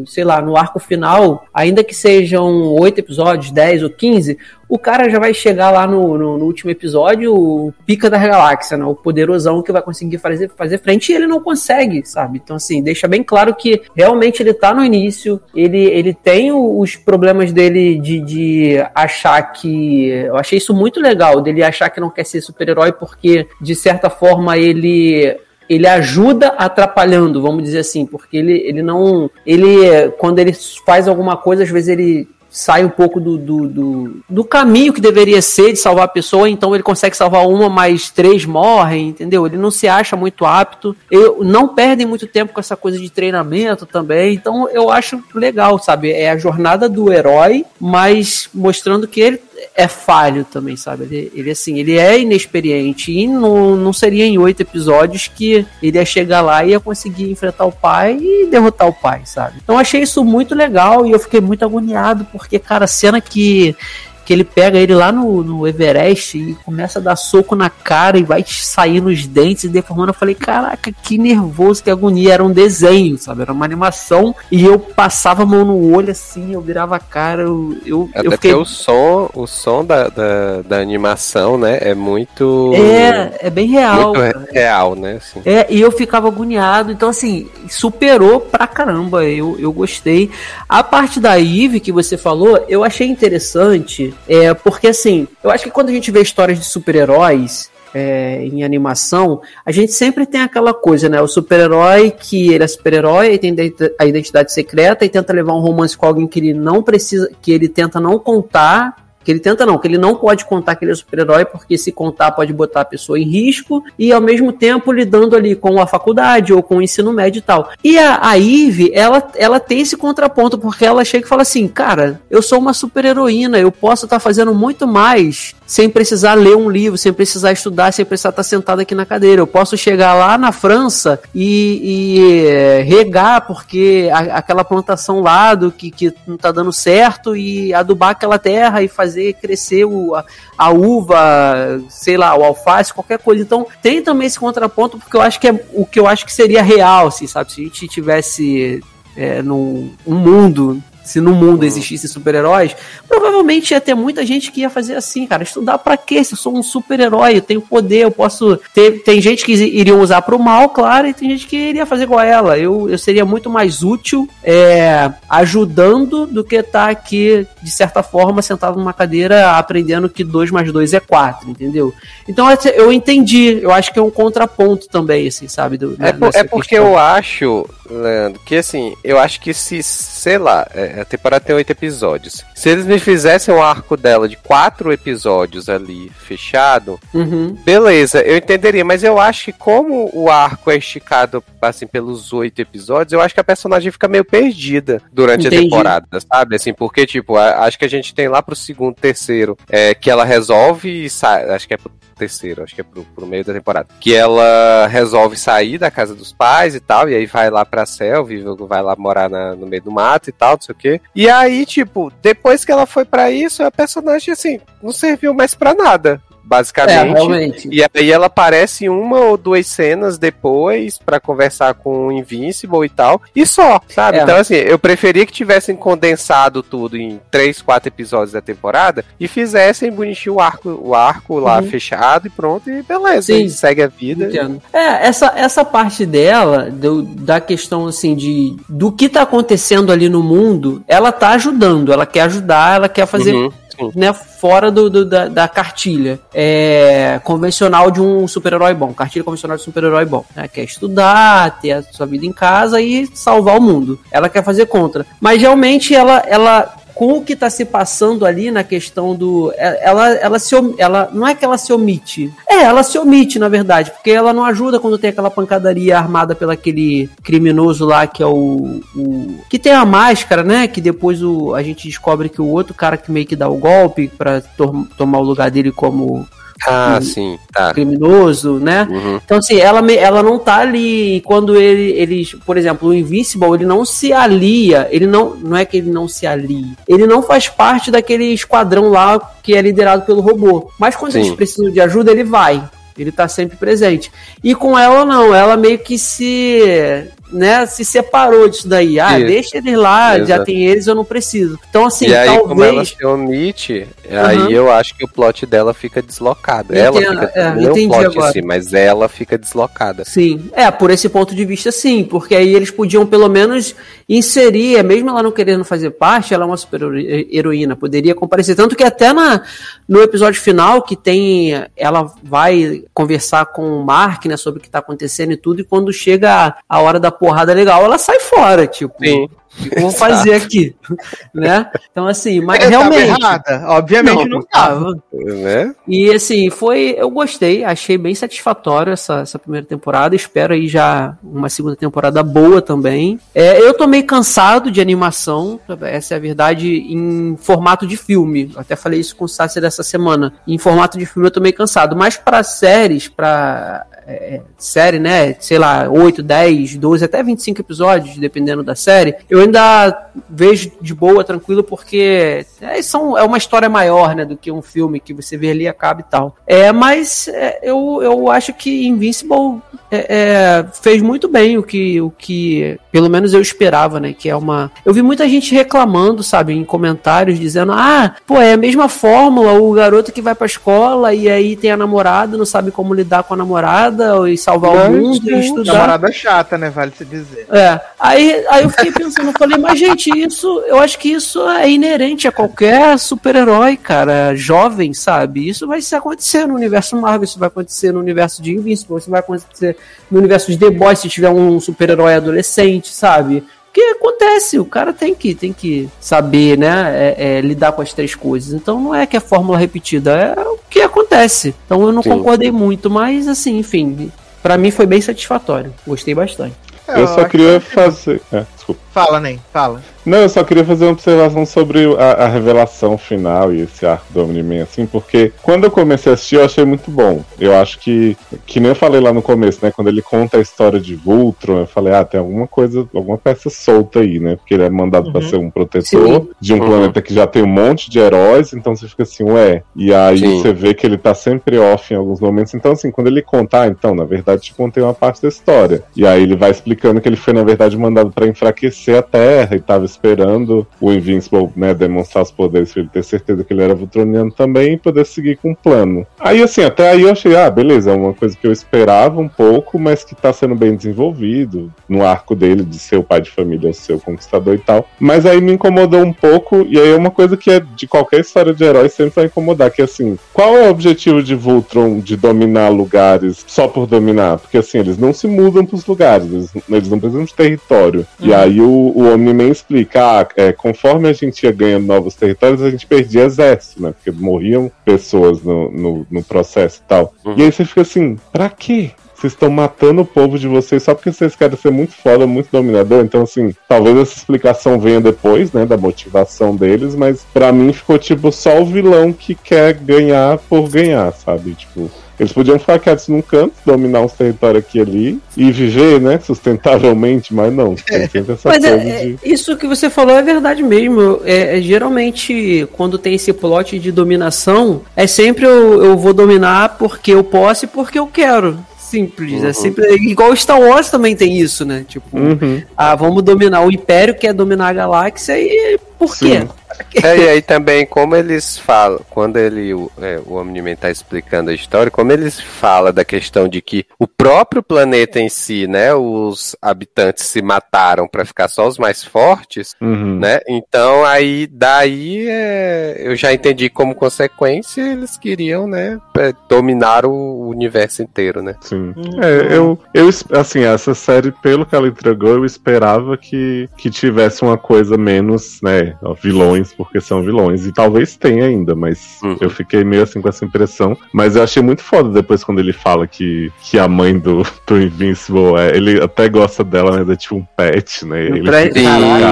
sei 0.06 0.24
lá, 0.24 0.40
no 0.40 0.56
arco 0.56 0.78
final, 0.78 1.46
ainda 1.52 1.84
que 1.84 1.94
sejam 1.94 2.72
oito 2.74 2.98
episódios, 2.98 3.50
dez 3.50 3.82
ou 3.82 3.90
quinze, 3.90 4.38
o 4.68 4.78
cara 4.78 5.08
já 5.08 5.18
vai 5.18 5.32
chegar 5.32 5.70
lá 5.70 5.86
no, 5.86 6.18
no, 6.18 6.38
no, 6.38 6.44
último 6.44 6.70
episódio, 6.70 7.34
o 7.34 7.72
pica 7.86 8.08
da 8.08 8.18
galáxia, 8.18 8.76
né? 8.76 8.84
O 8.84 8.94
poderosão 8.94 9.62
que 9.62 9.70
vai 9.70 9.82
conseguir 9.82 10.18
fazer, 10.18 10.50
fazer 10.56 10.78
frente 10.78 11.12
e 11.12 11.14
ele 11.14 11.26
não 11.26 11.40
consegue, 11.40 12.04
sabe? 12.04 12.40
Então, 12.42 12.56
assim, 12.56 12.82
deixa 12.82 13.06
bem 13.06 13.22
claro 13.22 13.54
que 13.54 13.82
realmente 13.94 14.42
ele 14.42 14.54
tá 14.54 14.74
no 14.74 14.84
início, 14.84 15.40
ele, 15.54 15.84
ele 15.84 16.14
tem 16.14 16.50
os 16.52 16.96
problemas 16.96 17.52
dele 17.52 17.98
de, 17.98 18.20
de 18.20 18.86
achar 18.94 19.40
que. 19.52 20.08
Eu 20.08 20.36
achei 20.36 20.58
isso 20.58 20.74
muito 20.74 21.00
legal, 21.00 21.40
dele 21.40 21.62
achar 21.62 21.90
que 21.90 22.00
não 22.00 22.10
quer 22.10 22.24
ser 22.24 22.40
super-herói 22.40 22.92
porque, 22.92 23.46
de 23.60 23.74
certa 23.74 24.08
forma, 24.10 24.56
ele 24.56 25.38
ele 25.68 25.86
ajuda 25.86 26.48
atrapalhando, 26.48 27.40
vamos 27.42 27.64
dizer 27.64 27.78
assim, 27.78 28.06
porque 28.06 28.36
ele, 28.36 28.52
ele 28.66 28.82
não. 28.82 29.30
Ele, 29.46 30.10
quando 30.18 30.38
ele 30.38 30.52
faz 30.84 31.08
alguma 31.08 31.36
coisa, 31.36 31.62
às 31.62 31.70
vezes 31.70 31.88
ele 31.88 32.28
sai 32.54 32.84
um 32.84 32.88
pouco 32.88 33.18
do, 33.20 33.36
do, 33.36 33.68
do, 33.68 34.24
do, 34.30 34.44
caminho 34.44 34.92
que 34.92 35.00
deveria 35.00 35.42
ser 35.42 35.72
de 35.72 35.76
salvar 35.76 36.04
a 36.04 36.08
pessoa, 36.08 36.48
então 36.48 36.72
ele 36.72 36.84
consegue 36.84 37.16
salvar 37.16 37.44
uma, 37.48 37.68
mas 37.68 38.10
três 38.10 38.44
morrem, 38.44 39.08
entendeu? 39.08 39.44
Ele 39.44 39.56
não 39.56 39.72
se 39.72 39.88
acha 39.88 40.14
muito 40.14 40.46
apto. 40.46 40.96
Eu, 41.10 41.42
não 41.42 41.66
perdem 41.66 42.06
muito 42.06 42.28
tempo 42.28 42.52
com 42.52 42.60
essa 42.60 42.76
coisa 42.76 42.96
de 42.96 43.10
treinamento 43.10 43.84
também, 43.84 44.34
então 44.34 44.68
eu 44.70 44.88
acho 44.88 45.20
legal, 45.34 45.80
sabe? 45.80 46.12
É 46.12 46.30
a 46.30 46.38
jornada 46.38 46.88
do 46.88 47.12
herói, 47.12 47.64
mas 47.80 48.48
mostrando 48.54 49.08
que 49.08 49.20
ele 49.20 49.40
é 49.74 49.88
falho 49.88 50.44
também, 50.44 50.76
sabe? 50.76 51.04
Ele, 51.04 51.32
ele 51.34 51.50
assim, 51.50 51.78
ele 51.78 51.98
é 51.98 52.18
inexperiente 52.18 53.12
e 53.12 53.26
não, 53.26 53.76
não 53.76 53.92
seria 53.92 54.24
em 54.24 54.38
oito 54.38 54.60
episódios 54.60 55.28
que 55.28 55.66
ele 55.82 55.98
ia 55.98 56.04
chegar 56.04 56.40
lá 56.40 56.64
e 56.64 56.70
ia 56.70 56.80
conseguir 56.80 57.30
enfrentar 57.30 57.64
o 57.64 57.72
pai 57.72 58.18
e 58.20 58.46
derrotar 58.46 58.88
o 58.88 58.92
pai, 58.92 59.22
sabe? 59.24 59.58
Então 59.62 59.78
achei 59.78 60.02
isso 60.02 60.24
muito 60.24 60.54
legal 60.54 61.06
e 61.06 61.12
eu 61.12 61.18
fiquei 61.18 61.40
muito 61.40 61.64
agoniado 61.64 62.26
porque, 62.32 62.58
cara, 62.58 62.84
a 62.84 62.88
cena 62.88 63.20
que 63.20 63.76
que 64.24 64.32
ele 64.32 64.44
pega 64.44 64.78
ele 64.78 64.94
lá 64.94 65.12
no, 65.12 65.42
no 65.42 65.66
Everest 65.66 66.38
e 66.38 66.54
começa 66.64 66.98
a 66.98 67.02
dar 67.02 67.16
soco 67.16 67.54
na 67.54 67.68
cara 67.68 68.18
e 68.18 68.22
vai 68.22 68.44
sair 68.46 69.00
nos 69.00 69.26
dentes 69.26 69.64
e 69.64 69.68
deformando. 69.68 70.10
Eu 70.10 70.14
falei, 70.14 70.34
caraca, 70.34 70.90
que 70.90 71.18
nervoso, 71.18 71.82
que 71.82 71.90
agonia. 71.90 72.34
Era 72.34 72.44
um 72.44 72.50
desenho, 72.50 73.18
sabe? 73.18 73.42
Era 73.42 73.52
uma 73.52 73.64
animação 73.64 74.34
e 74.50 74.64
eu 74.64 74.78
passava 74.78 75.42
a 75.42 75.46
mão 75.46 75.64
no 75.64 75.94
olho 75.94 76.10
assim, 76.10 76.54
eu 76.54 76.60
virava 76.60 76.96
a 76.96 76.98
cara. 76.98 77.42
Eu, 77.42 77.76
eu, 77.84 78.10
Até 78.14 78.26
eu 78.26 78.32
fiquei... 78.32 78.54
o 78.54 78.64
som, 78.64 79.30
o 79.34 79.46
som 79.46 79.84
da, 79.84 80.08
da, 80.08 80.62
da, 80.62 80.78
animação, 80.78 81.58
né? 81.58 81.78
É 81.80 81.94
muito. 81.94 82.72
É, 82.74 83.46
é 83.46 83.50
bem 83.50 83.66
real. 83.66 84.14
Muito 84.14 84.52
real, 84.52 84.94
né? 84.94 85.16
Assim. 85.16 85.42
É, 85.44 85.66
e 85.68 85.80
eu 85.80 85.92
ficava 85.92 86.28
agoniado. 86.28 86.92
Então, 86.92 87.10
assim, 87.10 87.48
superou 87.68 88.40
pra 88.40 88.66
caramba. 88.66 89.24
Eu, 89.24 89.56
eu 89.58 89.72
gostei. 89.72 90.30
A 90.68 90.82
parte 90.82 91.20
da 91.20 91.38
Eve 91.38 91.80
que 91.80 91.92
você 91.92 92.16
falou, 92.16 92.64
eu 92.68 92.82
achei 92.82 93.06
interessante 93.06 94.13
é, 94.28 94.54
porque 94.54 94.88
assim, 94.88 95.26
eu 95.42 95.50
acho 95.50 95.64
que 95.64 95.70
quando 95.70 95.88
a 95.88 95.92
gente 95.92 96.10
vê 96.10 96.20
histórias 96.20 96.58
de 96.58 96.64
super-heróis, 96.64 97.70
é, 97.94 98.44
em 98.44 98.64
animação, 98.64 99.40
a 99.64 99.70
gente 99.70 99.92
sempre 99.92 100.26
tem 100.26 100.40
aquela 100.40 100.74
coisa, 100.74 101.08
né? 101.08 101.20
O 101.20 101.28
super-herói 101.28 102.10
que 102.10 102.52
ele 102.52 102.64
é 102.64 102.66
super-herói, 102.66 103.34
e 103.34 103.38
tem 103.38 103.54
a 103.98 104.04
identidade 104.04 104.52
secreta 104.52 105.04
e 105.04 105.08
tenta 105.08 105.32
levar 105.32 105.54
um 105.54 105.60
romance 105.60 105.96
com 105.96 106.04
alguém 106.04 106.26
que 106.26 106.40
ele 106.40 106.52
não 106.52 106.82
precisa, 106.82 107.30
que 107.40 107.52
ele 107.52 107.68
tenta 107.68 108.00
não 108.00 108.18
contar 108.18 109.03
que 109.24 109.30
ele 109.32 109.40
tenta 109.40 109.64
não, 109.64 109.78
que 109.78 109.88
ele 109.88 109.98
não 109.98 110.14
pode 110.14 110.44
contar 110.44 110.76
que 110.76 110.84
ele 110.84 110.92
é 110.92 110.94
super-herói, 110.94 111.44
porque 111.44 111.78
se 111.78 111.90
contar 111.90 112.32
pode 112.32 112.52
botar 112.52 112.82
a 112.82 112.84
pessoa 112.84 113.18
em 113.18 113.24
risco, 113.24 113.82
e 113.98 114.12
ao 114.12 114.20
mesmo 114.20 114.52
tempo 114.52 114.92
lidando 114.92 115.34
ali 115.34 115.54
com 115.54 115.80
a 115.80 115.86
faculdade 115.86 116.52
ou 116.52 116.62
com 116.62 116.76
o 116.76 116.82
ensino 116.82 117.12
médio 117.12 117.38
e 117.38 117.42
tal. 117.42 117.70
E 117.82 117.98
a, 117.98 118.18
a 118.22 118.38
Eve, 118.38 118.90
ela, 118.94 119.26
ela 119.36 119.58
tem 119.58 119.80
esse 119.80 119.96
contraponto, 119.96 120.58
porque 120.58 120.84
ela 120.84 121.04
chega 121.04 121.26
e 121.26 121.28
fala 121.28 121.42
assim: 121.42 121.66
cara, 121.66 122.20
eu 122.30 122.42
sou 122.42 122.58
uma 122.58 122.72
super-heroína, 122.72 123.58
eu 123.58 123.72
posso 123.72 124.06
estar 124.06 124.16
tá 124.16 124.20
fazendo 124.20 124.54
muito 124.54 124.86
mais 124.86 125.54
sem 125.66 125.88
precisar 125.88 126.34
ler 126.34 126.56
um 126.56 126.68
livro, 126.68 126.98
sem 126.98 127.12
precisar 127.12 127.52
estudar, 127.52 127.92
sem 127.92 128.04
precisar 128.04 128.30
estar 128.30 128.42
sentado 128.42 128.80
aqui 128.80 128.94
na 128.94 129.06
cadeira. 129.06 129.40
Eu 129.40 129.46
posso 129.46 129.76
chegar 129.76 130.14
lá 130.14 130.36
na 130.36 130.52
França 130.52 131.20
e, 131.34 131.80
e 131.82 132.46
é, 132.48 132.82
regar, 132.82 133.46
porque 133.46 134.10
a, 134.12 134.38
aquela 134.38 134.64
plantação 134.64 135.20
lá 135.20 135.54
do 135.54 135.72
que, 135.72 135.90
que 135.90 136.14
não 136.26 136.36
está 136.36 136.52
dando 136.52 136.72
certo, 136.72 137.34
e 137.36 137.72
adubar 137.72 138.10
aquela 138.10 138.38
terra 138.38 138.82
e 138.82 138.88
fazer 138.88 139.34
crescer 139.34 139.84
o, 139.84 140.14
a, 140.14 140.24
a, 140.56 140.70
uva, 140.70 141.80
sei 141.88 142.16
lá, 142.16 142.36
o 142.36 142.44
alface, 142.44 142.92
qualquer 142.92 143.18
coisa. 143.18 143.42
Então 143.42 143.66
tem 143.82 144.02
também 144.02 144.26
esse 144.26 144.38
contraponto, 144.38 144.98
porque 144.98 145.16
eu 145.16 145.22
acho 145.22 145.40
que 145.40 145.48
é 145.48 145.64
o 145.72 145.86
que 145.86 145.98
eu 145.98 146.06
acho 146.06 146.26
que 146.26 146.32
seria 146.32 146.62
real, 146.62 147.06
assim, 147.06 147.26
sabe? 147.26 147.52
Se 147.52 147.60
a 147.60 147.64
gente 147.64 147.88
tivesse 147.88 148.82
é, 149.16 149.42
num 149.42 149.92
um 150.06 150.14
mundo 150.14 150.82
se 151.04 151.20
no 151.20 151.32
mundo 151.34 151.60
uhum. 151.60 151.66
existisse 151.66 152.08
super-heróis, 152.08 152.74
provavelmente 153.06 153.72
ia 153.72 153.80
ter 153.80 153.94
muita 153.94 154.24
gente 154.24 154.50
que 154.50 154.62
ia 154.62 154.70
fazer 154.70 154.96
assim, 154.96 155.26
cara. 155.26 155.42
Estudar 155.42 155.78
para 155.78 155.96
quê? 155.96 156.24
Se 156.24 156.32
eu 156.32 156.38
sou 156.38 156.56
um 156.56 156.62
super-herói, 156.62 157.36
eu 157.36 157.42
tenho 157.42 157.60
poder, 157.60 157.98
eu 157.98 158.10
posso 158.10 158.58
ter. 158.72 159.02
Tem 159.02 159.20
gente 159.20 159.44
que 159.44 159.52
iriam 159.52 160.00
usar 160.00 160.22
pro 160.22 160.38
mal, 160.38 160.70
claro, 160.70 161.06
e 161.06 161.14
tem 161.14 161.30
gente 161.30 161.46
que 161.46 161.56
iria 161.56 161.86
fazer 161.86 162.04
igual 162.04 162.20
ela. 162.20 162.58
Eu, 162.58 162.88
eu 162.88 162.98
seria 162.98 163.24
muito 163.24 163.50
mais 163.50 163.82
útil 163.82 164.28
é, 164.42 165.12
ajudando 165.28 166.26
do 166.26 166.42
que 166.42 166.56
estar 166.56 166.86
tá 166.86 166.90
aqui, 166.90 167.46
de 167.62 167.70
certa 167.70 168.02
forma, 168.02 168.42
sentado 168.42 168.78
numa 168.78 168.92
cadeira 168.92 169.52
aprendendo 169.52 170.08
que 170.08 170.24
2 170.24 170.50
mais 170.50 170.72
2 170.72 170.94
é 170.94 171.00
4, 171.00 171.50
entendeu? 171.50 171.92
Então 172.26 172.48
eu 172.74 172.92
entendi, 172.92 173.58
eu 173.60 173.70
acho 173.70 173.92
que 173.92 173.98
é 173.98 174.02
um 174.02 174.10
contraponto 174.10 174.88
também, 174.88 175.28
assim, 175.28 175.48
sabe? 175.48 175.76
Do, 175.76 175.96
é, 175.98 176.12
por, 176.12 176.30
é 176.34 176.44
porque 176.44 176.76
questão. 176.76 176.88
eu 176.88 176.98
acho, 176.98 177.68
Leandro, 177.88 178.40
que 178.44 178.56
assim, 178.56 178.94
eu 179.02 179.18
acho 179.18 179.40
que 179.40 179.52
se, 179.52 179.82
sei 179.82 180.38
lá, 180.38 180.66
é, 180.74 181.00
a 181.00 181.04
temporada 181.04 181.44
tem 181.44 181.54
oito 181.54 181.70
episódios. 181.70 182.44
Se 182.54 182.68
eles 182.68 182.86
me 182.86 182.98
fizessem 182.98 183.54
um 183.54 183.62
arco 183.62 183.96
dela 183.96 184.28
de 184.28 184.36
quatro 184.36 184.92
episódios 184.92 185.68
ali 185.68 186.10
fechado, 186.10 186.98
uhum. 187.12 187.56
beleza, 187.64 188.22
eu 188.22 188.36
entenderia, 188.36 188.84
mas 188.84 189.02
eu 189.02 189.18
acho 189.18 189.46
que 189.46 189.52
como 189.52 190.10
o 190.12 190.30
arco 190.30 190.70
é 190.70 190.76
esticado 190.76 191.42
assim 191.60 191.86
pelos 191.86 192.32
oito 192.32 192.60
episódios, 192.60 193.12
eu 193.12 193.20
acho 193.20 193.34
que 193.34 193.40
a 193.40 193.44
personagem 193.44 193.90
fica 193.90 194.08
meio 194.08 194.24
perdida 194.24 195.00
durante 195.12 195.46
Entendi. 195.46 195.56
a 195.56 195.60
temporada, 195.62 196.20
sabe? 196.20 196.56
Assim, 196.56 196.72
porque 196.74 197.06
tipo, 197.06 197.36
acho 197.36 197.78
que 197.78 197.84
a 197.84 197.90
gente 197.90 198.14
tem 198.14 198.28
lá 198.28 198.42
pro 198.42 198.54
segundo, 198.54 198.94
terceiro, 198.94 199.56
é, 199.68 199.94
que 199.94 200.10
ela 200.10 200.24
resolve 200.24 201.04
e 201.04 201.10
sai, 201.10 201.48
acho 201.50 201.66
que 201.66 201.74
é 201.74 201.76
pro 201.76 201.90
terceiro, 202.14 202.62
acho 202.62 202.74
que 202.74 202.80
é 202.80 202.84
pro, 202.84 203.04
pro 203.04 203.26
meio 203.26 203.44
da 203.44 203.52
temporada. 203.52 203.88
Que 204.00 204.14
ela 204.14 204.86
resolve 204.86 205.36
sair 205.36 205.78
da 205.78 205.90
casa 205.90 206.14
dos 206.14 206.32
pais 206.32 206.74
e 206.74 206.80
tal, 206.80 207.08
e 207.08 207.14
aí 207.14 207.26
vai 207.26 207.50
lá 207.50 207.64
pra 207.64 207.86
selva, 207.86 208.32
vai 208.66 208.82
lá 208.82 208.94
morar 208.96 209.28
na, 209.28 209.54
no 209.54 209.66
meio 209.66 209.82
do 209.82 209.90
mato 209.90 210.30
e 210.30 210.32
tal, 210.32 210.54
não 210.54 210.62
sei 210.62 210.72
o 210.72 210.78
quê. 210.78 211.00
E 211.14 211.28
aí, 211.28 211.66
tipo, 211.66 212.12
depois 212.22 212.64
que 212.64 212.72
ela 212.72 212.86
foi 212.86 213.04
para 213.04 213.30
isso, 213.30 213.62
a 213.62 213.70
personagem, 213.70 214.32
assim, 214.32 214.60
não 214.82 214.92
serviu 214.92 215.34
mais 215.34 215.54
para 215.54 215.74
nada 215.74 216.20
basicamente. 216.44 217.68
É, 217.68 217.74
e 217.74 217.84
aí 217.94 218.12
ela 218.12 218.26
aparece 218.26 218.88
uma 218.88 219.18
ou 219.20 219.36
duas 219.36 219.66
cenas 219.66 220.18
depois 220.18 220.98
para 220.98 221.18
conversar 221.18 221.74
com 221.74 222.08
o 222.08 222.12
Invincible 222.12 222.84
e 222.84 222.88
tal. 222.88 223.20
E 223.34 223.46
só, 223.46 223.80
sabe? 223.88 224.18
É. 224.18 224.22
Então, 224.22 224.36
assim, 224.36 224.54
eu 224.54 224.78
preferia 224.78 225.24
que 225.24 225.32
tivessem 225.32 225.74
condensado 225.74 226.62
tudo 226.62 226.96
em 226.96 227.20
três, 227.30 227.62
quatro 227.62 227.88
episódios 227.88 228.32
da 228.32 228.40
temporada 228.40 229.04
e 229.18 229.26
fizessem 229.26 229.90
bonitinho 229.90 230.36
o 230.36 230.40
arco, 230.40 230.78
o 230.82 230.94
arco 230.94 231.38
lá 231.38 231.60
uhum. 231.60 231.68
fechado 231.68 232.26
e 232.26 232.30
pronto, 232.30 232.70
e 232.70 232.82
beleza. 232.82 233.32
Sim. 233.32 233.48
segue 233.48 233.82
a 233.82 233.88
vida. 233.88 234.26
Entendo. 234.26 234.62
É, 234.72 235.06
essa, 235.06 235.32
essa 235.36 235.64
parte 235.64 236.04
dela, 236.04 236.70
do, 236.70 237.02
da 237.02 237.40
questão 237.40 237.86
assim 237.86 238.14
de 238.14 238.56
do 238.68 238.92
que 238.92 239.08
tá 239.08 239.22
acontecendo 239.22 239.90
ali 239.90 240.08
no 240.08 240.22
mundo, 240.22 240.82
ela 240.86 241.10
tá 241.10 241.30
ajudando, 241.30 241.92
ela 241.92 242.06
quer 242.06 242.22
ajudar, 242.22 242.76
ela 242.76 242.88
quer 242.88 243.06
fazer. 243.06 243.34
Uhum 243.34 243.63
né, 243.94 244.12
fora 244.12 244.70
do, 244.70 244.88
do 244.88 245.04
da, 245.04 245.28
da, 245.28 245.48
cartilha 245.48 246.20
é, 246.32 247.20
convencional 247.24 247.90
de 247.90 248.00
um 248.00 248.26
super-herói 248.28 248.74
bom. 248.74 248.92
Cartilha 248.92 249.24
convencional 249.24 249.56
de 249.56 249.62
um 249.62 249.64
super-herói 249.64 250.04
bom. 250.04 250.24
Né? 250.34 250.48
Quer 250.48 250.64
estudar, 250.64 251.60
ter 251.60 251.72
a 251.72 251.82
sua 251.82 252.06
vida 252.06 252.26
em 252.26 252.32
casa 252.32 252.80
e 252.80 253.06
salvar 253.14 253.58
o 253.58 253.62
mundo. 253.62 253.98
Ela 254.10 254.28
quer 254.28 254.42
fazer 254.42 254.66
contra. 254.66 255.06
Mas 255.20 255.40
realmente 255.40 255.94
ela, 255.94 256.22
ela 256.26 256.74
com 256.94 257.18
o 257.18 257.24
que 257.24 257.32
está 257.32 257.50
se 257.50 257.64
passando 257.64 258.24
ali 258.24 258.50
na 258.50 258.62
questão 258.62 259.14
do. 259.14 259.52
É, 259.56 259.88
ela, 259.88 260.08
ela 260.10 260.38
se 260.38 260.54
ela 260.78 261.10
Não 261.12 261.26
é 261.26 261.34
que 261.34 261.44
ela 261.44 261.58
se 261.58 261.72
omite. 261.72 262.32
É, 262.48 262.62
ela 262.62 262.82
se 262.82 262.98
omite, 262.98 263.38
na 263.38 263.48
verdade, 263.48 263.90
porque 263.90 264.10
ela 264.10 264.32
não 264.32 264.44
ajuda 264.44 264.78
quando 264.78 264.98
tem 264.98 265.10
aquela 265.10 265.30
pancadaria 265.30 265.98
armada 265.98 266.34
pelo 266.34 266.52
aquele 266.52 267.10
criminoso 267.22 267.84
lá 267.84 268.06
que 268.06 268.22
é 268.22 268.26
o. 268.26 268.80
o 268.94 269.40
que 269.50 269.58
tem 269.58 269.72
a 269.72 269.84
máscara, 269.84 270.42
né? 270.42 270.68
Que 270.68 270.80
depois 270.80 271.22
o, 271.22 271.54
a 271.54 271.62
gente 271.62 271.88
descobre 271.88 272.28
que 272.28 272.40
o 272.40 272.46
outro 272.46 272.74
cara 272.74 272.96
que 272.96 273.10
meio 273.10 273.26
que 273.26 273.36
dá 273.36 273.48
o 273.48 273.58
golpe 273.58 274.08
para 274.08 274.40
to 274.40 274.86
tomar 274.96 275.18
o 275.18 275.24
lugar 275.24 275.50
dele 275.50 275.72
como 275.72 276.26
ah, 276.66 276.98
sim, 277.02 277.38
tá. 277.52 277.72
criminoso, 277.72 278.58
né? 278.58 278.86
Uhum. 278.90 279.20
Então, 279.24 279.38
assim, 279.38 279.56
ela, 279.56 279.80
ela 279.92 280.22
não 280.22 280.38
tá 280.38 280.58
ali. 280.58 281.20
Quando 281.22 281.56
ele, 281.56 281.92
eles, 281.92 282.34
por 282.46 282.56
exemplo, 282.56 282.88
o 282.88 282.94
Invincible, 282.94 283.54
ele 283.54 283.66
não 283.66 283.84
se 283.84 284.12
alia. 284.12 284.88
Ele 284.90 285.06
não. 285.06 285.34
Não 285.34 285.56
é 285.56 285.64
que 285.64 285.76
ele 285.76 285.90
não 285.90 286.08
se 286.08 286.26
alia. 286.26 286.74
Ele 286.88 287.06
não 287.06 287.22
faz 287.22 287.48
parte 287.48 287.90
daquele 287.90 288.26
esquadrão 288.26 288.88
lá 288.88 289.18
que 289.42 289.54
é 289.54 289.60
liderado 289.60 290.06
pelo 290.06 290.20
robô. 290.20 290.70
Mas 290.78 290.96
quando 290.96 291.12
sim. 291.12 291.20
eles 291.20 291.34
precisam 291.34 291.70
de 291.70 291.80
ajuda, 291.80 292.10
ele 292.10 292.24
vai. 292.24 292.62
Ele 292.96 293.10
tá 293.10 293.26
sempre 293.26 293.56
presente. 293.56 294.10
E 294.42 294.54
com 294.54 294.78
ela, 294.78 295.04
não. 295.04 295.34
Ela 295.34 295.56
meio 295.56 295.78
que 295.78 295.98
se 295.98 297.08
né, 297.32 297.66
se 297.66 297.84
separou 297.84 298.48
disso 298.48 298.68
daí. 298.68 299.00
Ah, 299.00 299.18
Isso. 299.18 299.26
deixa 299.26 299.58
eles 299.58 299.76
lá, 299.76 300.16
Exato. 300.16 300.28
já 300.28 300.44
tem 300.44 300.64
eles, 300.66 300.86
eu 300.86 300.94
não 300.94 301.04
preciso. 301.04 301.58
Então, 301.68 301.86
assim, 301.86 302.08
e 302.08 302.14
aí, 302.14 302.26
talvez... 302.26 302.48
como 302.48 302.64
ela 302.64 302.84
se 302.84 303.04
omite, 303.04 303.86
uhum. 304.08 304.24
aí 304.24 304.52
eu 304.52 304.70
acho 304.70 304.96
que 304.96 305.04
o 305.04 305.08
plot 305.08 305.46
dela 305.46 305.74
fica 305.74 306.00
deslocado. 306.00 306.72
Entendo, 306.72 307.02
ela 307.02 307.26
fica. 307.26 307.32
É, 307.34 307.54
não 307.54 307.72
o 307.72 307.88
plot 307.88 308.06
agora. 308.06 308.30
em 308.30 308.32
si, 308.32 308.42
mas 308.42 308.72
ela 308.72 309.08
fica 309.08 309.38
deslocada. 309.38 310.04
Sim, 310.04 310.50
é, 310.52 310.70
por 310.70 310.90
esse 310.90 311.08
ponto 311.08 311.34
de 311.34 311.44
vista, 311.44 311.72
sim, 311.72 312.04
porque 312.04 312.34
aí 312.34 312.54
eles 312.54 312.70
podiam 312.70 313.06
pelo 313.06 313.28
menos 313.28 313.74
inserir, 314.08 314.82
mesmo 314.82 315.10
ela 315.10 315.22
não 315.22 315.32
querendo 315.32 315.64
fazer 315.64 315.90
parte, 315.90 316.34
ela 316.34 316.44
é 316.44 316.46
uma 316.46 316.56
super 316.56 316.82
heroína, 317.30 317.74
poderia 317.74 318.14
comparecer. 318.14 318.54
Tanto 318.54 318.76
que 318.76 318.84
até 318.84 319.12
na, 319.12 319.42
no 319.88 320.02
episódio 320.02 320.40
final, 320.40 320.82
que 320.82 320.96
tem. 320.96 321.64
Ela 321.76 322.12
vai 322.22 322.84
conversar 322.92 323.46
com 323.46 323.80
o 323.80 323.84
Mark, 323.84 324.26
né, 324.26 324.36
sobre 324.36 324.60
o 324.60 324.62
que 324.62 324.70
tá 324.70 324.78
acontecendo 324.78 325.32
e 325.32 325.36
tudo, 325.36 325.60
e 325.60 325.64
quando 325.64 325.92
chega 325.92 326.56
a 326.68 326.80
hora 326.80 327.00
da 327.00 327.10
porrada 327.24 327.54
legal, 327.54 327.84
ela 327.84 327.98
sai 327.98 328.20
fora, 328.20 328.66
tipo. 328.66 328.94
Sim. 329.00 329.28
O 329.56 329.68
que 329.68 329.78
eu 329.78 329.82
vou 329.82 329.92
fazer 329.92 330.34
aqui? 330.34 330.74
né? 331.32 331.70
Então, 331.90 332.06
assim, 332.06 332.40
mas 332.40 332.62
eu 332.64 332.70
realmente. 332.70 333.08
Errada. 333.08 333.64
Obviamente 333.68 334.28
não, 334.28 334.40
estava. 334.40 334.98
Né? 335.12 335.74
E 335.86 336.10
assim, 336.10 336.50
foi. 336.50 336.94
Eu 336.98 337.08
gostei, 337.10 337.64
achei 337.64 337.96
bem 337.96 338.14
satisfatório 338.14 338.92
essa, 338.92 339.20
essa 339.20 339.38
primeira 339.38 339.66
temporada. 339.66 340.16
Espero 340.16 340.54
aí 340.54 340.66
já 340.66 341.16
uma 341.22 341.48
segunda 341.48 341.76
temporada 341.76 342.22
boa 342.22 342.60
também. 342.60 343.18
É, 343.34 343.60
eu 343.60 343.74
tô 343.74 343.86
meio 343.86 344.04
cansado 344.04 344.70
de 344.70 344.80
animação, 344.80 345.60
essa 345.82 346.14
é 346.14 346.16
a 346.16 346.20
verdade, 346.20 346.68
em 346.68 347.36
formato 347.36 347.86
de 347.86 347.96
filme. 347.96 348.50
Eu 348.54 348.60
até 348.60 348.74
falei 348.74 349.00
isso 349.00 349.14
com 349.14 349.24
o 349.24 349.28
Sassi 349.28 349.60
dessa 349.60 349.82
semana. 349.82 350.34
Em 350.48 350.58
formato 350.58 350.98
de 350.98 351.06
filme 351.06 351.28
eu 351.28 351.32
tô 351.32 351.40
meio 351.40 351.54
cansado. 351.54 351.94
Mas 351.94 352.16
para 352.16 352.42
séries, 352.42 353.06
para 353.06 353.86
é, 354.06 354.40
série, 354.58 354.98
né? 354.98 355.34
Sei 355.40 355.58
lá, 355.58 355.88
8, 355.88 356.22
10, 356.22 356.76
12, 356.76 357.04
até 357.04 357.22
25 357.22 357.60
episódios, 357.60 358.16
dependendo 358.16 358.62
da 358.62 358.74
série, 358.74 359.16
eu 359.28 359.40
ainda 359.40 360.10
vejo 360.28 360.72
de 360.80 360.94
boa, 360.94 361.24
tranquilo, 361.24 361.64
porque 361.64 362.44
é, 362.60 362.82
são, 362.82 363.16
é 363.16 363.22
uma 363.22 363.38
história 363.38 363.68
maior, 363.68 364.14
né? 364.14 364.24
Do 364.24 364.36
que 364.36 364.50
um 364.50 364.62
filme 364.62 365.00
que 365.00 365.14
você 365.14 365.36
vê 365.36 365.50
ali, 365.50 365.66
acaba 365.66 366.00
e 366.00 366.04
tal. 366.04 366.36
É, 366.46 366.72
mas 366.72 367.28
é, 367.28 367.60
eu, 367.62 368.00
eu 368.02 368.30
acho 368.30 368.52
que 368.52 368.86
Invincible 368.86 369.60
é, 369.90 370.06
é, 370.08 370.66
fez 370.82 371.00
muito 371.00 371.28
bem 371.28 371.56
o 371.56 371.62
que, 371.62 372.00
o 372.00 372.10
que, 372.10 372.78
pelo 372.92 373.08
menos 373.08 373.32
eu 373.32 373.40
esperava, 373.40 373.98
né? 374.00 374.12
Que 374.12 374.28
é 374.28 374.36
uma. 374.36 374.70
Eu 374.84 374.92
vi 374.92 375.02
muita 375.02 375.28
gente 375.28 375.54
reclamando, 375.54 376.22
sabe, 376.22 376.52
em 376.52 376.64
comentários, 376.64 377.38
dizendo: 377.38 377.72
ah, 377.72 378.14
pô, 378.26 378.40
é 378.40 378.52
a 378.52 378.58
mesma 378.58 378.88
fórmula, 378.88 379.52
o 379.52 379.72
garoto 379.72 380.12
que 380.12 380.22
vai 380.22 380.34
pra 380.34 380.46
escola 380.46 381.14
e 381.14 381.28
aí 381.28 381.56
tem 381.56 381.70
a 381.70 381.76
namorada, 381.76 382.36
não 382.36 382.46
sabe 382.46 382.70
como 382.70 382.94
lidar 382.94 383.22
com 383.22 383.34
a 383.34 383.36
namorada 383.36 383.93
e 384.28 384.36
salvar 384.36 384.90
não, 384.90 384.98
o 384.98 385.02
mundo 385.02 385.30
e 385.30 385.40
estudar. 385.40 385.72
Namorada 385.72 386.12
chata, 386.12 386.58
né? 386.58 386.70
Vale 386.70 386.92
se 386.96 387.04
dizer. 387.04 387.46
É. 387.50 387.80
Aí, 387.98 388.44
aí 388.48 388.64
eu 388.64 388.70
fiquei 388.70 388.92
pensando, 388.92 389.28
eu 389.28 389.32
falei, 389.38 389.58
mas 389.58 389.78
gente, 389.78 390.10
isso, 390.10 390.62
eu 390.66 390.78
acho 390.78 390.98
que 390.98 391.10
isso 391.10 391.46
é 391.48 391.70
inerente 391.70 392.26
a 392.28 392.32
qualquer 392.32 392.98
super-herói, 392.98 393.76
cara, 393.76 394.34
jovem, 394.34 394.92
sabe? 394.92 395.48
Isso 395.48 395.66
vai 395.66 395.80
se 395.80 395.94
acontecer 395.94 396.46
no 396.46 396.54
universo 396.54 396.96
Marvel, 396.96 397.24
isso 397.24 397.38
vai 397.38 397.48
acontecer 397.48 397.92
no 397.92 398.00
universo 398.00 398.42
de 398.42 398.52
Invincible, 398.52 398.98
isso 398.98 399.10
vai 399.10 399.20
acontecer 399.20 399.76
no 400.10 400.18
universo 400.18 400.50
de 400.50 400.58
The 400.58 400.70
Boys 400.70 400.98
se 400.98 401.08
tiver 401.08 401.30
um 401.30 401.60
super-herói 401.60 402.14
adolescente, 402.14 402.92
sabe? 402.92 403.44
Porque 403.74 403.80
acontece, 403.90 404.56
o 404.56 404.64
cara 404.64 404.92
tem 404.92 405.16
que, 405.16 405.34
tem 405.34 405.52
que 405.52 405.90
saber, 405.98 406.56
né, 406.56 406.94
é, 406.94 407.38
é, 407.38 407.40
lidar 407.40 407.72
com 407.72 407.82
as 407.82 407.92
três 407.92 408.14
coisas. 408.14 408.52
Então 408.54 408.80
não 408.80 408.94
é 408.94 409.04
que 409.04 409.16
é 409.16 409.20
fórmula 409.20 409.58
repetida, 409.58 410.12
é 410.16 410.40
o 410.40 410.56
que 410.70 410.80
acontece. 410.80 411.52
Então 411.66 411.82
eu 411.82 411.92
não 411.92 412.00
Sim. 412.00 412.10
concordei 412.10 412.52
muito, 412.52 412.88
mas 412.88 413.26
assim, 413.26 413.58
enfim, 413.58 414.12
para 414.40 414.56
mim 414.56 414.70
foi 414.70 414.86
bem 414.86 415.00
satisfatório. 415.00 415.74
Gostei 415.84 416.14
bastante. 416.14 416.54
Eu, 416.86 416.98
eu 416.98 417.08
só 417.08 417.24
queria 417.24 417.60
fazer. 417.60 418.22
É, 418.32 418.44
desculpa. 418.64 418.80
Fala, 418.90 419.20
nem, 419.20 419.40
fala. 419.52 419.82
Não, 420.06 420.18
eu 420.18 420.28
só 420.28 420.44
queria 420.44 420.64
fazer 420.64 420.84
uma 420.84 420.92
observação 420.92 421.46
sobre 421.46 421.84
a, 421.96 422.24
a 422.24 422.28
revelação 422.28 422.98
final 422.98 423.52
e 423.52 423.62
esse 423.62 423.86
arco 423.86 424.12
do 424.12 424.22
Omni-Man, 424.22 424.62
assim, 424.62 424.86
porque 424.86 425.32
quando 425.42 425.64
eu 425.64 425.70
comecei 425.70 426.12
a 426.12 426.14
assistir 426.14 426.36
eu 426.36 426.44
achei 426.44 426.64
muito 426.64 426.90
bom. 426.90 427.24
Eu 427.40 427.56
acho 427.56 427.78
que, 427.78 428.16
que 428.46 428.60
nem 428.60 428.70
eu 428.70 428.74
falei 428.74 429.00
lá 429.00 429.12
no 429.12 429.22
começo, 429.22 429.60
né, 429.62 429.70
quando 429.70 429.88
ele 429.88 430.02
conta 430.02 430.36
a 430.36 430.40
história 430.40 430.78
de 430.78 430.94
Voltron, 430.94 431.60
eu 431.60 431.66
falei, 431.66 431.94
ah, 431.94 432.04
tem 432.04 432.20
alguma 432.20 432.46
coisa, 432.46 432.86
alguma 432.94 433.16
peça 433.16 433.48
solta 433.48 434.00
aí, 434.00 434.20
né, 434.20 434.36
porque 434.36 434.54
ele 434.54 434.64
é 434.64 434.70
mandado 434.70 435.06
uhum. 435.06 435.12
para 435.12 435.22
ser 435.22 435.36
um 435.36 435.50
protetor 435.50 436.20
Sim. 436.20 436.28
de 436.38 436.52
um 436.52 436.60
uhum. 436.60 436.66
planeta 436.66 437.02
que 437.02 437.14
já 437.14 437.26
tem 437.26 437.42
um 437.42 437.48
monte 437.48 437.90
de 437.90 437.98
heróis, 437.98 438.52
então 438.52 438.76
você 438.76 438.86
fica 438.86 439.04
assim, 439.04 439.24
ué, 439.24 439.62
e 439.74 439.92
aí 439.94 440.18
Sim. 440.18 440.40
você 440.40 440.52
vê 440.52 440.74
que 440.74 440.86
ele 440.86 440.98
tá 440.98 441.14
sempre 441.14 441.58
off 441.58 441.92
em 441.92 441.96
alguns 441.96 442.20
momentos, 442.20 442.52
então 442.54 442.72
assim, 442.72 442.90
quando 442.90 443.06
ele 443.06 443.22
contar, 443.22 443.62
ah, 443.62 443.66
então, 443.68 443.94
na 443.94 444.04
verdade 444.04 444.42
te 444.42 444.54
contei 444.54 444.82
uma 444.82 444.94
parte 444.94 445.22
da 445.22 445.28
história, 445.28 445.82
e 445.96 446.06
aí 446.06 446.22
ele 446.22 446.36
vai 446.36 446.50
explicando 446.50 447.00
que 447.00 447.08
ele 447.08 447.16
foi, 447.16 447.32
na 447.32 447.42
verdade, 447.42 447.76
mandado 447.76 448.10
para 448.10 448.26
enfraquecer 448.54 448.96
a 448.96 449.02
Terra 449.02 449.56
e 449.56 449.60
tava 449.60 449.84
esperando 449.84 450.66
o 450.80 450.92
Invincible 450.92 451.50
né, 451.56 451.74
demonstrar 451.74 452.22
os 452.22 452.30
poderes 452.30 452.72
pra 452.72 452.82
ele 452.82 452.90
ter 452.92 453.02
certeza 453.02 453.44
que 453.44 453.52
ele 453.52 453.62
era 453.62 453.74
Vultroniano 453.74 454.30
também 454.30 454.74
e 454.74 454.78
poder 454.78 455.04
seguir 455.04 455.36
com 455.36 455.52
o 455.52 455.56
plano. 455.56 456.06
Aí, 456.18 456.42
assim, 456.42 456.62
até 456.62 456.90
aí 456.90 457.02
eu 457.02 457.10
achei, 457.10 457.36
ah, 457.36 457.50
beleza, 457.50 457.90
é 457.90 457.94
uma 457.94 458.14
coisa 458.14 458.36
que 458.36 458.46
eu 458.46 458.52
esperava 458.52 459.20
um 459.20 459.28
pouco, 459.28 459.78
mas 459.78 460.04
que 460.04 460.14
tá 460.14 460.32
sendo 460.32 460.54
bem 460.54 460.76
desenvolvido 460.76 461.72
no 461.88 462.04
arco 462.04 462.34
dele 462.34 462.62
de 462.62 462.78
ser 462.78 462.96
o 462.96 463.02
pai 463.02 463.20
de 463.20 463.30
família, 463.30 463.70
o 463.70 463.74
seu 463.74 463.98
conquistador 463.98 464.54
e 464.54 464.58
tal. 464.58 464.88
Mas 464.98 465.26
aí 465.26 465.40
me 465.40 465.52
incomodou 465.52 466.02
um 466.02 466.12
pouco, 466.12 466.64
e 466.68 466.78
aí 466.78 466.92
é 466.92 466.96
uma 466.96 467.10
coisa 467.10 467.36
que 467.36 467.50
é 467.50 467.60
de 467.60 467.86
qualquer 467.86 468.20
história 468.20 468.54
de 468.54 468.64
herói 468.64 468.88
sempre 468.88 469.14
vai 469.16 469.24
incomodar, 469.26 469.70
que 469.70 469.82
assim, 469.82 470.16
qual 470.32 470.56
é 470.56 470.66
o 470.66 470.70
objetivo 470.70 471.22
de 471.22 471.34
Voltron 471.34 471.98
de 471.98 472.16
dominar 472.16 472.68
lugares 472.68 473.44
só 473.46 473.66
por 473.66 473.86
dominar? 473.86 474.38
Porque 474.38 474.58
assim, 474.58 474.78
eles 474.78 474.96
não 474.96 475.12
se 475.12 475.26
mudam 475.26 475.64
pros 475.64 475.86
lugares, 475.86 476.30
eles, 476.30 476.50
eles 476.68 476.88
não 476.88 477.00
precisam 477.00 477.24
de 477.24 477.34
território. 477.34 478.06
Uhum. 478.20 478.28
E 478.28 478.34
aí 478.34 478.43
o, 478.60 478.92
o 478.94 479.12
Omni-Man 479.12 479.48
explica, 479.48 480.20
ah, 480.20 480.26
é, 480.36 480.52
conforme 480.52 481.08
a 481.08 481.12
gente 481.12 481.44
ia 481.44 481.52
ganhando 481.52 481.86
novos 481.86 482.14
territórios, 482.14 482.62
a 482.62 482.70
gente 482.70 482.86
perdia 482.86 483.24
exército, 483.24 483.82
né? 483.82 483.92
Porque 483.92 484.10
morriam 484.10 484.70
pessoas 484.84 485.42
no, 485.42 485.70
no, 485.70 486.06
no 486.10 486.22
processo 486.22 486.80
e 486.84 486.88
tal. 486.88 487.14
Uhum. 487.24 487.34
E 487.36 487.42
aí 487.42 487.52
você 487.52 487.64
fica 487.64 487.82
assim, 487.82 488.18
pra 488.32 488.48
quê? 488.48 488.90
Vocês 489.14 489.32
estão 489.32 489.48
matando 489.48 490.02
o 490.02 490.04
povo 490.04 490.38
de 490.38 490.46
vocês 490.46 490.82
só 490.82 490.94
porque 490.94 491.10
vocês 491.10 491.34
querem 491.34 491.56
ser 491.56 491.70
muito 491.70 491.94
foda, 491.94 492.26
muito 492.26 492.50
dominador. 492.52 493.02
Então, 493.02 493.22
assim, 493.22 493.54
talvez 493.66 493.96
essa 493.96 494.18
explicação 494.18 494.78
venha 494.78 495.00
depois, 495.00 495.50
né, 495.50 495.64
da 495.64 495.78
motivação 495.78 496.54
deles, 496.54 496.94
mas 496.94 497.24
para 497.32 497.50
mim 497.50 497.72
ficou 497.72 497.98
tipo 497.98 498.30
só 498.30 498.60
o 498.60 498.66
vilão 498.66 499.14
que 499.14 499.34
quer 499.34 499.72
ganhar 499.74 500.36
por 500.38 500.68
ganhar, 500.68 501.10
sabe? 501.12 501.54
Tipo, 501.54 501.90
eles 502.18 502.32
podiam 502.32 502.58
ficar 502.58 502.78
quietos 502.78 503.08
num 503.08 503.22
canto, 503.22 503.54
dominar 503.64 504.00
uns 504.00 504.12
territórios 504.12 504.64
aqui 504.64 504.78
e 504.78 504.80
ali 504.80 505.20
e 505.36 505.50
viver, 505.50 506.00
né, 506.00 506.18
sustentavelmente, 506.20 507.34
mas 507.34 507.52
não. 507.52 507.74
Tem 507.74 508.08
sempre 508.08 508.34
essa 508.34 508.48
mas 508.48 508.64
é, 508.64 508.76
de... 508.76 508.88
É, 508.88 509.16
isso 509.24 509.56
que 509.56 509.66
você 509.66 509.90
falou 509.90 510.16
é 510.16 510.22
verdade 510.22 510.62
mesmo. 510.62 511.20
É, 511.24 511.58
é, 511.58 511.60
geralmente, 511.60 512.68
quando 512.72 512.98
tem 512.98 513.14
esse 513.14 513.32
plot 513.32 513.78
de 513.78 513.90
dominação, 513.90 514.82
é 514.94 515.06
sempre 515.06 515.44
eu, 515.44 515.82
eu 515.82 515.96
vou 515.96 516.12
dominar 516.14 516.76
porque 516.78 517.12
eu 517.12 517.24
posso 517.24 517.64
e 517.64 517.68
porque 517.68 517.98
eu 517.98 518.06
quero 518.06 518.58
simples. 518.94 519.32
É 519.32 519.36
uhum. 519.36 519.46
É 519.48 519.52
sempre 519.52 519.94
igual 520.08 520.34
Star 520.36 520.60
Wars 520.60 520.90
também 520.90 521.16
tem 521.16 521.38
isso, 521.38 521.64
né? 521.64 521.84
Tipo, 521.88 522.16
uhum. 522.16 522.62
ah, 522.76 522.94
vamos 522.94 523.22
dominar 523.22 523.62
o 523.62 523.72
Império 523.72 524.14
quer 524.14 524.32
dominar 524.32 524.68
a 524.68 524.72
galáxia 524.72 525.38
e 525.38 525.78
por 526.06 526.16
Sim. 526.16 526.46
quê? 526.46 526.48
É, 527.02 527.16
e 527.16 527.28
aí 527.28 527.42
também, 527.42 527.84
como 527.84 528.14
eles 528.14 528.56
falam, 528.56 529.00
quando 529.10 529.36
ele, 529.36 529.72
é, 530.00 530.20
o 530.24 530.34
Omni-Man 530.34 530.76
tá 530.76 530.90
explicando 530.90 531.50
a 531.50 531.54
história, 531.54 531.90
como 531.90 532.12
eles 532.12 532.40
falam 532.40 532.92
da 532.92 533.04
questão 533.04 533.48
de 533.48 533.60
que 533.60 533.84
o 533.98 534.06
próprio 534.06 534.62
planeta 534.62 535.18
em 535.18 535.28
si, 535.28 535.66
né, 535.66 535.92
os 535.94 536.56
habitantes 536.62 537.24
se 537.24 537.42
mataram 537.42 538.06
para 538.06 538.24
ficar 538.24 538.48
só 538.48 538.66
os 538.66 538.78
mais 538.78 539.02
fortes, 539.02 539.74
uhum. 539.80 540.18
né, 540.18 540.40
então 540.48 541.04
aí, 541.04 541.46
daí, 541.46 542.28
é, 542.28 542.96
eu 542.98 543.16
já 543.16 543.32
entendi 543.32 543.68
como 543.68 543.94
consequência, 543.94 544.80
eles 544.80 545.16
queriam, 545.16 545.66
né, 545.66 545.98
é, 546.18 546.32
dominar 546.48 547.04
o 547.04 547.48
universo 547.48 548.02
inteiro, 548.02 548.42
né. 548.42 548.54
Sim. 548.60 548.94
Uhum. 548.96 549.22
É, 549.22 549.56
eu, 549.56 549.78
eu, 549.92 550.08
assim, 550.32 550.64
essa 550.64 550.94
série, 550.94 551.32
pelo 551.32 551.66
que 551.66 551.74
ela 551.74 551.88
entregou, 551.88 552.34
eu 552.34 552.44
esperava 552.44 553.16
que, 553.16 553.68
que 553.76 553.90
tivesse 553.90 554.42
uma 554.42 554.56
coisa 554.56 554.96
menos, 554.96 555.60
né, 555.62 555.93
vilões, 556.20 556.72
porque 556.72 557.00
são 557.00 557.22
vilões. 557.22 557.66
E 557.66 557.72
talvez 557.72 558.16
tenha 558.16 558.44
ainda, 558.44 558.74
mas 558.74 559.18
uhum. 559.22 559.36
eu 559.40 559.50
fiquei 559.50 559.84
meio 559.84 560.02
assim 560.02 560.20
com 560.20 560.28
essa 560.28 560.44
impressão. 560.44 560.96
Mas 561.12 561.36
eu 561.36 561.42
achei 561.42 561.62
muito 561.62 561.82
foda 561.82 562.10
depois 562.10 562.44
quando 562.44 562.60
ele 562.60 562.72
fala 562.72 563.06
que, 563.06 563.52
que 563.62 563.78
a 563.78 563.88
mãe 563.88 564.18
do, 564.18 564.42
do 564.66 564.80
Invincible 564.80 565.56
é. 565.58 565.76
Ele 565.76 566.02
até 566.02 566.28
gosta 566.28 566.62
dela, 566.62 566.92
mas 566.92 567.08
é 567.08 567.16
tipo 567.16 567.36
um 567.36 567.44
pet, 567.56 568.04
né? 568.04 568.26
Ele 568.26 568.40
fica 568.40 568.80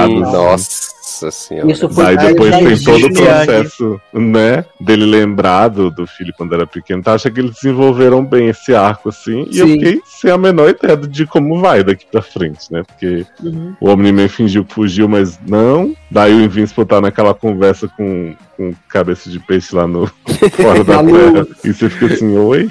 Sim, 0.07 0.21
nossa. 0.21 1.02
Nossa 1.23 1.31
senhora. 1.31 1.71
Isso 1.71 1.89
foi 1.89 2.07
Aí 2.07 2.17
depois 2.17 2.51
tem 2.51 2.83
todo 2.83 3.07
o 3.07 3.13
processo, 3.13 4.01
né? 4.13 4.65
Dele 4.81 5.05
lembrado 5.05 5.91
do 5.91 6.07
filho 6.07 6.33
quando 6.37 6.55
era 6.55 6.67
pequeno. 6.67 7.01
Então, 7.01 7.15
acho 7.15 7.31
que 7.31 7.41
eles 7.41 7.55
desenvolveram 7.55 8.25
bem 8.25 8.49
esse 8.49 8.75
arco, 8.75 9.09
assim. 9.09 9.47
E 9.49 9.55
Sim. 9.55 9.61
eu 9.61 9.69
fiquei 9.69 10.01
sem 10.05 10.31
a 10.31 10.39
menor 10.39 10.71
ideia 10.71 10.97
de 10.97 11.27
como 11.27 11.61
vai 11.61 11.85
daqui 11.85 12.05
pra 12.11 12.23
frente, 12.23 12.73
né? 12.73 12.83
Porque 12.87 13.25
uhum. 13.43 13.75
o 13.81 13.89
Omni-Man 13.89 14.29
fingiu 14.29 14.65
que 14.65 14.75
fugiu, 14.75 15.09
mas 15.09 15.39
não. 15.47 15.95
Daí 16.11 16.35
o 16.35 16.43
Invincible 16.43 16.85
tá 16.85 17.01
naquela 17.01 17.35
conversa 17.35 17.89
com, 17.89 18.35
com 18.57 18.75
cabeça 18.89 19.31
de 19.31 19.39
peixe 19.39 19.75
lá 19.75 19.87
no 19.87 20.07
fora 20.53 20.85
da 20.85 21.03
terra. 21.03 21.47
E 21.65 21.73
você 21.73 21.89
fica 21.89 22.15
assim, 22.15 22.37
oi? 22.37 22.69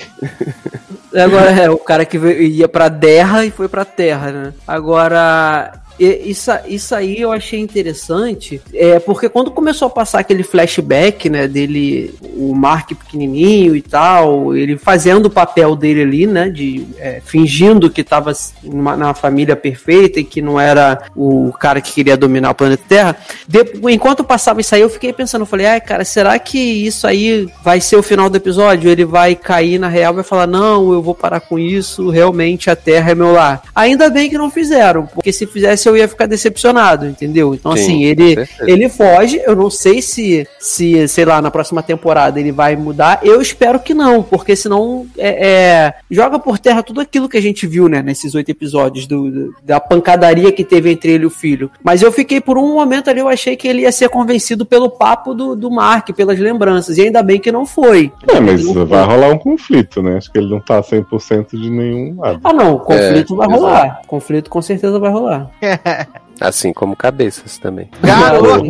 Agora 1.13 1.51
é 1.51 1.69
o 1.69 1.77
cara 1.77 2.05
que 2.05 2.17
ia 2.17 2.67
pra 2.67 2.89
terra 2.89 3.45
e 3.45 3.51
foi 3.51 3.67
pra 3.67 3.83
terra, 3.83 4.31
né? 4.31 4.53
Agora 4.67 5.81
isso, 6.05 6.51
isso 6.67 6.95
aí 6.95 7.21
eu 7.21 7.31
achei 7.31 7.59
interessante, 7.59 8.61
é, 8.73 8.99
porque 8.99 9.29
quando 9.29 9.51
começou 9.51 9.87
a 9.87 9.91
passar 9.91 10.19
aquele 10.19 10.43
flashback, 10.43 11.29
né, 11.29 11.47
dele, 11.47 12.13
o 12.35 12.55
Mark 12.55 12.89
pequenininho 12.89 13.75
e 13.75 13.81
tal, 13.81 14.55
ele 14.55 14.77
fazendo 14.77 15.27
o 15.27 15.29
papel 15.29 15.75
dele 15.75 16.01
ali, 16.01 16.27
né, 16.27 16.49
de 16.49 16.87
é, 16.97 17.21
fingindo 17.23 17.89
que 17.89 18.03
tava 18.03 18.33
na 18.63 19.13
família 19.13 19.55
perfeita 19.55 20.19
e 20.19 20.23
que 20.23 20.41
não 20.41 20.59
era 20.59 21.03
o 21.15 21.51
cara 21.59 21.79
que 21.81 21.91
queria 21.91 22.17
dominar 22.17 22.51
o 22.51 22.55
planeta 22.55 22.83
Terra, 22.87 23.15
de, 23.47 23.63
enquanto 23.89 24.23
passava 24.23 24.61
isso 24.61 24.73
aí, 24.73 24.81
eu 24.81 24.89
fiquei 24.89 25.13
pensando, 25.13 25.43
eu 25.43 25.45
falei, 25.45 25.67
ai, 25.67 25.81
cara, 25.81 26.03
será 26.03 26.37
que 26.39 26.57
isso 26.57 27.05
aí 27.05 27.47
vai 27.63 27.79
ser 27.79 27.95
o 27.95 28.03
final 28.03 28.29
do 28.29 28.37
episódio? 28.37 28.89
Ele 28.89 29.05
vai 29.05 29.35
cair 29.35 29.77
na 29.77 29.87
real, 29.87 30.13
vai 30.13 30.23
falar, 30.23 30.47
não, 30.47 30.91
eu 30.91 31.01
vou 31.01 31.13
parar 31.13 31.41
com 31.41 31.59
isso, 31.59 32.09
realmente 32.09 32.69
a 32.69 32.75
Terra 32.75 33.11
é 33.11 33.15
meu 33.15 33.31
lar. 33.31 33.61
Ainda 33.75 34.09
bem 34.09 34.29
que 34.29 34.37
não 34.37 34.49
fizeram, 34.49 35.05
porque 35.05 35.31
se 35.31 35.45
fizesse 35.45 35.90
eu 35.91 35.97
ia 35.97 36.07
ficar 36.07 36.25
decepcionado, 36.25 37.05
entendeu? 37.05 37.53
Então, 37.53 37.75
Sim, 37.75 37.81
assim, 37.81 38.03
ele, 38.03 38.47
ele 38.61 38.89
foge, 38.89 39.41
eu 39.45 39.55
não 39.55 39.69
sei 39.69 40.01
se, 40.01 40.47
se, 40.59 41.07
sei 41.07 41.25
lá, 41.25 41.41
na 41.41 41.51
próxima 41.51 41.83
temporada 41.83 42.39
ele 42.39 42.51
vai 42.51 42.75
mudar, 42.75 43.19
eu 43.23 43.41
espero 43.41 43.79
que 43.79 43.93
não, 43.93 44.23
porque 44.23 44.55
senão 44.55 45.05
é, 45.17 45.49
é 45.49 45.93
joga 46.09 46.39
por 46.39 46.59
terra 46.59 46.83
tudo 46.83 47.01
aquilo 47.01 47.29
que 47.29 47.37
a 47.37 47.41
gente 47.41 47.67
viu, 47.67 47.87
né, 47.87 48.01
nesses 48.01 48.35
oito 48.35 48.49
episódios 48.49 49.05
do, 49.05 49.53
da 49.63 49.79
pancadaria 49.79 50.51
que 50.51 50.63
teve 50.63 50.91
entre 50.91 51.11
ele 51.11 51.23
e 51.23 51.27
o 51.27 51.31
filho. 51.31 51.71
Mas 51.83 52.01
eu 52.01 52.11
fiquei 52.11 52.41
por 52.41 52.57
um 52.57 52.73
momento 52.73 53.09
ali, 53.09 53.19
eu 53.19 53.27
achei 53.27 53.55
que 53.55 53.67
ele 53.67 53.81
ia 53.81 53.91
ser 53.91 54.09
convencido 54.09 54.65
pelo 54.65 54.89
papo 54.89 55.33
do, 55.33 55.55
do 55.55 55.69
Mark, 55.69 56.09
pelas 56.15 56.39
lembranças, 56.39 56.97
e 56.97 57.01
ainda 57.01 57.21
bem 57.21 57.39
que 57.39 57.51
não 57.51 57.65
foi. 57.65 58.11
É, 58.27 58.39
mas 58.39 58.63
vai 58.63 59.03
rolar 59.03 59.29
um 59.29 59.37
conflito, 59.37 60.01
né? 60.01 60.17
Acho 60.17 60.31
que 60.31 60.37
ele 60.37 60.49
não 60.49 60.59
tá 60.59 60.81
100% 60.81 61.59
de 61.59 61.69
nenhum 61.69 62.19
lado. 62.19 62.39
Ah, 62.43 62.53
não, 62.53 62.77
conflito 62.77 63.33
é, 63.33 63.37
vai 63.37 63.47
exato. 63.47 63.61
rolar. 63.61 64.01
Conflito 64.07 64.49
com 64.49 64.61
certeza 64.61 64.99
vai 64.99 65.11
rolar. 65.11 65.51
Assim 66.41 66.73
como 66.73 66.95
cabeças 66.95 67.59
também. 67.59 67.87
Garoto! 68.01 68.65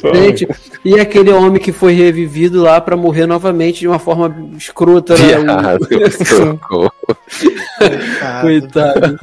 Gente, 0.14 0.48
e 0.82 0.98
aquele 0.98 1.30
homem 1.30 1.60
que 1.60 1.70
foi 1.70 1.92
revivido 1.92 2.62
lá 2.62 2.80
para 2.80 2.96
morrer 2.96 3.26
novamente 3.26 3.80
de 3.80 3.88
uma 3.88 3.98
forma 3.98 4.34
escrota, 4.56 5.14
né? 5.14 5.34
Coitado. 8.40 9.18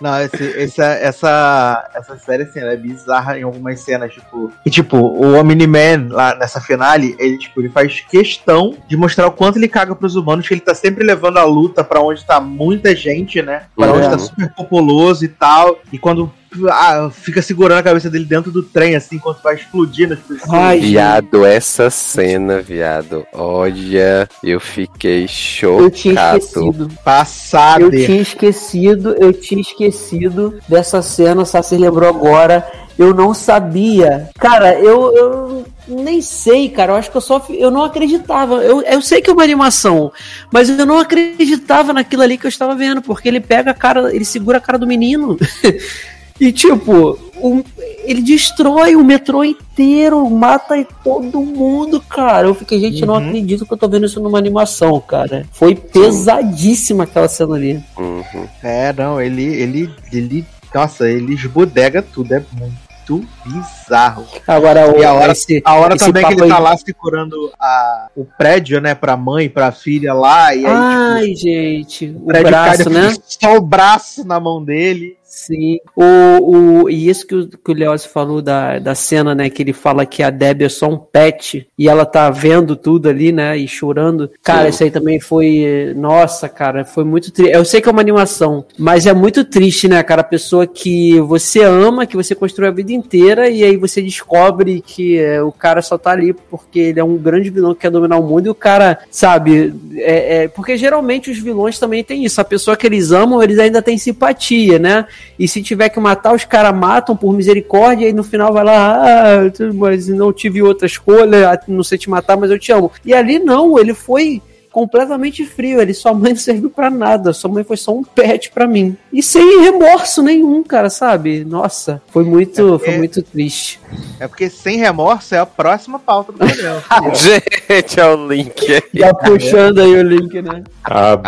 Não, 0.00 0.20
esse, 0.20 0.42
esse, 0.42 0.80
essa, 0.80 1.90
essa 1.94 2.18
série, 2.18 2.44
assim, 2.44 2.60
é 2.60 2.76
bizarra 2.76 3.38
em 3.38 3.42
algumas 3.42 3.80
cenas, 3.80 4.12
tipo... 4.12 4.52
E, 4.64 4.70
tipo, 4.70 4.96
o 4.96 5.34
Omni-Man, 5.34 6.08
lá 6.10 6.34
nessa 6.34 6.60
finale, 6.60 7.14
ele, 7.18 7.38
tipo, 7.38 7.60
ele 7.60 7.68
faz 7.68 8.00
questão 8.00 8.74
de 8.86 8.96
mostrar 8.96 9.26
o 9.26 9.32
quanto 9.32 9.58
ele 9.58 9.68
caga 9.68 9.94
pros 9.94 10.16
humanos, 10.16 10.46
que 10.46 10.54
ele 10.54 10.60
tá 10.60 10.74
sempre 10.74 11.04
levando 11.04 11.38
a 11.38 11.44
luta 11.44 11.84
para 11.84 12.00
onde 12.00 12.24
tá 12.24 12.40
muita 12.40 12.94
gente, 12.94 13.42
né? 13.42 13.64
Pra 13.74 13.92
onde 13.92 14.08
tá 14.08 14.18
super 14.18 14.52
populoso 14.54 15.24
e 15.24 15.28
tal. 15.28 15.78
E 15.92 15.98
quando 15.98 16.32
ah, 16.70 17.10
fica 17.12 17.42
segurando 17.42 17.78
a 17.78 17.82
cabeça 17.82 18.10
dele 18.10 18.24
dentro 18.24 18.50
do 18.50 18.62
trem, 18.62 18.96
assim, 18.96 19.16
enquanto 19.16 19.42
vai 19.42 19.54
explodindo 19.54 20.14
as 20.14 20.20
pessoas. 20.20 20.50
Ai, 20.50 20.80
viado, 20.80 21.44
essa 21.44 21.90
cena, 21.90 22.60
viado. 22.60 23.26
Olha, 23.32 24.28
eu 24.42 24.60
fiquei 24.60 25.26
chocado. 25.28 25.84
Eu 25.84 25.90
tinha 25.90 26.36
esquecido. 26.36 26.90
Passado. 27.04 27.82
Eu 27.82 27.90
tinha 27.90 28.20
esquecido, 28.20 29.14
eu 29.18 29.32
tinha 29.32 29.60
esquecido 29.60 30.58
dessa 30.68 31.02
cena, 31.02 31.44
só 31.44 31.62
se 31.62 31.76
lembrou 31.76 32.08
agora. 32.08 32.66
Eu 32.98 33.12
não 33.12 33.34
sabia. 33.34 34.30
Cara, 34.38 34.74
eu, 34.80 35.14
eu 35.14 35.66
nem 35.86 36.22
sei, 36.22 36.68
cara. 36.68 36.92
Eu 36.92 36.96
acho 36.96 37.10
que 37.10 37.16
eu 37.16 37.20
só. 37.20 37.44
Eu 37.50 37.70
não 37.70 37.84
acreditava. 37.84 38.56
Eu, 38.64 38.80
eu 38.82 39.02
sei 39.02 39.20
que 39.20 39.28
é 39.28 39.32
uma 39.32 39.42
animação, 39.42 40.10
mas 40.50 40.70
eu 40.70 40.86
não 40.86 40.98
acreditava 40.98 41.92
naquilo 41.92 42.22
ali 42.22 42.38
que 42.38 42.46
eu 42.46 42.48
estava 42.48 42.74
vendo, 42.74 43.02
porque 43.02 43.28
ele 43.28 43.40
pega 43.40 43.70
a 43.70 43.74
cara, 43.74 44.14
ele 44.14 44.24
segura 44.24 44.58
a 44.58 44.60
cara 44.60 44.78
do 44.78 44.86
menino. 44.86 45.36
E 46.38 46.52
tipo, 46.52 47.18
um, 47.40 47.62
ele 48.04 48.22
destrói 48.22 48.96
o 48.96 49.04
metrô 49.04 49.44
inteiro, 49.44 50.28
mata 50.30 50.86
todo 51.02 51.40
mundo, 51.42 52.00
cara. 52.00 52.46
Eu 52.48 52.54
fiquei, 52.54 52.80
gente, 52.80 53.02
uhum. 53.02 53.06
não 53.06 53.16
acredito 53.16 53.66
que 53.66 53.72
eu 53.72 53.76
tô 53.76 53.88
vendo 53.88 54.06
isso 54.06 54.20
numa 54.20 54.38
animação, 54.38 55.00
cara. 55.00 55.46
Foi 55.52 55.74
pesadíssima 55.74 57.04
aquela 57.04 57.28
cena 57.28 57.54
ali. 57.54 57.82
Uhum. 57.98 58.48
É, 58.62 58.92
não, 58.92 59.20
ele, 59.20 59.44
ele, 59.44 59.90
ele, 60.12 60.44
nossa, 60.74 61.08
ele 61.08 61.34
esbodega 61.34 62.02
tudo, 62.02 62.34
é 62.34 62.42
muito 62.52 63.26
bizarro. 63.44 64.26
Agora, 64.46 64.98
e 64.98 65.04
a 65.04 65.12
hora, 65.12 65.32
esse, 65.32 65.62
a 65.64 65.74
hora 65.74 65.96
também 65.96 66.24
que 66.26 66.32
ele 66.32 66.48
tá 66.48 66.56
aí... 66.56 66.62
lá 66.62 66.76
segurando 66.76 67.52
a, 67.58 68.08
o 68.16 68.24
prédio, 68.24 68.80
né, 68.80 68.94
pra 68.94 69.16
mãe, 69.16 69.48
pra 69.48 69.72
filha 69.72 70.12
lá. 70.12 70.54
E 70.54 70.64
aí, 70.64 70.72
Ai, 70.74 71.26
tipo, 71.28 71.40
gente, 71.40 72.06
o, 72.06 72.28
o 72.28 72.42
braço, 72.42 72.90
né? 72.90 73.14
Só 73.26 73.56
o 73.56 73.60
braço 73.60 74.24
na 74.24 74.40
mão 74.40 74.64
dele. 74.64 75.16
Sim. 75.36 75.78
O, 75.94 76.84
o, 76.84 76.90
e 76.90 77.10
isso 77.10 77.26
que 77.26 77.34
o, 77.34 77.46
que 77.46 77.70
o 77.70 77.74
Leoz 77.74 78.06
falou 78.06 78.40
da, 78.40 78.78
da 78.78 78.94
cena, 78.94 79.34
né? 79.34 79.50
Que 79.50 79.62
ele 79.62 79.74
fala 79.74 80.06
que 80.06 80.22
a 80.22 80.30
Debbie 80.30 80.64
é 80.64 80.68
só 80.70 80.88
um 80.88 80.96
pet 80.96 81.68
e 81.76 81.88
ela 81.90 82.06
tá 82.06 82.30
vendo 82.30 82.74
tudo 82.74 83.10
ali, 83.10 83.30
né? 83.32 83.54
E 83.54 83.68
chorando. 83.68 84.30
Cara, 84.42 84.62
Sim. 84.62 84.68
isso 84.70 84.84
aí 84.84 84.90
também 84.90 85.20
foi. 85.20 85.92
Nossa, 85.94 86.48
cara, 86.48 86.86
foi 86.86 87.04
muito 87.04 87.30
triste. 87.30 87.52
Eu 87.52 87.66
sei 87.66 87.82
que 87.82 87.88
é 87.88 87.92
uma 87.92 88.00
animação, 88.00 88.64
mas 88.78 89.06
é 89.06 89.12
muito 89.12 89.44
triste, 89.44 89.86
né, 89.86 90.02
cara? 90.02 90.22
A 90.22 90.24
pessoa 90.24 90.66
que 90.66 91.20
você 91.20 91.62
ama, 91.62 92.06
que 92.06 92.16
você 92.16 92.34
construiu 92.34 92.70
a 92.70 92.74
vida 92.74 92.92
inteira 92.92 93.50
e 93.50 93.62
aí 93.62 93.76
você 93.76 94.00
descobre 94.00 94.80
que 94.80 95.18
é, 95.18 95.42
o 95.42 95.52
cara 95.52 95.82
só 95.82 95.98
tá 95.98 96.12
ali 96.12 96.32
porque 96.32 96.78
ele 96.78 97.00
é 97.00 97.04
um 97.04 97.18
grande 97.18 97.50
vilão 97.50 97.74
que 97.74 97.82
quer 97.82 97.90
dominar 97.90 98.16
o 98.16 98.22
mundo 98.22 98.46
e 98.46 98.50
o 98.50 98.54
cara, 98.54 99.00
sabe? 99.10 99.74
É, 99.96 100.44
é, 100.44 100.48
porque 100.48 100.78
geralmente 100.78 101.30
os 101.30 101.38
vilões 101.38 101.78
também 101.78 102.02
têm 102.02 102.24
isso. 102.24 102.40
A 102.40 102.44
pessoa 102.44 102.74
que 102.74 102.86
eles 102.86 103.12
amam, 103.12 103.42
eles 103.42 103.58
ainda 103.58 103.82
têm 103.82 103.98
simpatia, 103.98 104.78
né? 104.78 105.04
E 105.38 105.46
se 105.46 105.62
tiver 105.62 105.88
que 105.88 106.00
matar, 106.00 106.34
os 106.34 106.44
caras 106.44 106.74
matam 106.74 107.16
por 107.16 107.32
misericórdia, 107.32 108.08
e 108.08 108.12
no 108.12 108.24
final 108.24 108.52
vai 108.52 108.64
lá, 108.64 109.02
ah, 109.02 109.72
mas 109.74 110.08
não 110.08 110.32
tive 110.32 110.62
outra 110.62 110.86
escolha, 110.86 111.60
não 111.68 111.82
sei 111.82 111.98
te 111.98 112.08
matar, 112.08 112.36
mas 112.36 112.50
eu 112.50 112.58
te 112.58 112.72
amo. 112.72 112.90
E 113.04 113.12
ali 113.12 113.38
não, 113.38 113.78
ele 113.78 113.94
foi 113.94 114.42
completamente 114.76 115.46
frio. 115.46 115.80
Ele, 115.80 115.94
sua 115.94 116.12
mãe 116.12 116.34
não 116.34 116.36
serviu 116.38 116.68
para 116.68 116.90
nada. 116.90 117.32
Sua 117.32 117.50
mãe 117.50 117.64
foi 117.64 117.78
só 117.78 117.94
um 117.94 118.04
pet 118.04 118.50
para 118.50 118.66
mim. 118.66 118.94
E 119.10 119.22
sem 119.22 119.62
remorso 119.62 120.22
nenhum, 120.22 120.62
cara, 120.62 120.90
sabe? 120.90 121.46
Nossa, 121.46 122.02
foi 122.08 122.24
muito, 122.24 122.60
é 122.60 122.70
porque, 122.70 122.84
foi 122.84 122.98
muito 122.98 123.22
triste. 123.22 123.80
É 124.20 124.28
porque 124.28 124.50
sem 124.50 124.76
remorso 124.76 125.34
é 125.34 125.38
a 125.38 125.46
próxima 125.46 125.98
pauta 125.98 126.30
do 126.30 126.38
programa. 126.38 126.82
Gente, 127.14 127.98
é 127.98 128.06
o 128.06 128.28
link 128.28 128.74
aí. 128.74 128.82
Já 128.92 129.14
puxando 129.14 129.78
aí 129.78 129.94
o 129.94 130.02
link, 130.02 130.42
né? 130.42 130.62
Ah, 130.84 131.18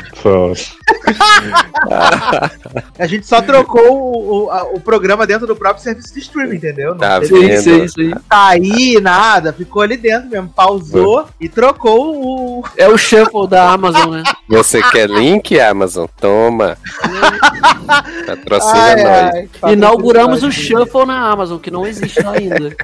a 2.99 3.07
gente 3.07 3.27
só 3.27 3.41
trocou 3.41 3.91
o, 3.91 4.45
o, 4.45 4.51
a, 4.51 4.65
o, 4.65 4.81
programa 4.81 5.27
dentro 5.27 5.47
do 5.47 5.57
próprio 5.57 5.83
serviço 5.83 6.13
de 6.13 6.21
streaming, 6.21 6.57
entendeu? 6.57 6.91
Não 6.91 6.99
tá 6.99 7.19
vendo? 7.19 7.43
Isso, 7.43 7.71
isso, 7.71 8.01
isso. 8.01 8.21
Tá 8.29 8.49
aí, 8.49 9.01
nada, 9.01 9.53
ficou 9.53 9.83
ali 9.83 9.97
dentro 9.97 10.29
mesmo, 10.29 10.49
pausou 10.49 11.23
Foi. 11.23 11.33
e 11.41 11.49
trocou 11.49 12.17
o. 12.17 12.65
É 12.77 12.89
o 12.89 12.97
shuffle 12.97 13.38
da 13.47 13.71
Amazon, 13.71 14.17
né? 14.17 14.23
Você 14.49 14.83
quer 14.91 15.09
link, 15.09 15.59
Amazon? 15.61 16.07
Toma. 16.21 16.77
Patrocina 18.27 19.31
ai, 19.33 19.49
nós. 19.63 19.73
Inauguramos 19.73 20.43
o 20.43 20.51
Shuffle 20.51 21.07
na 21.07 21.31
Amazon, 21.31 21.59
que 21.59 21.71
não 21.71 21.87
existe 21.87 22.25
ainda. 22.27 22.75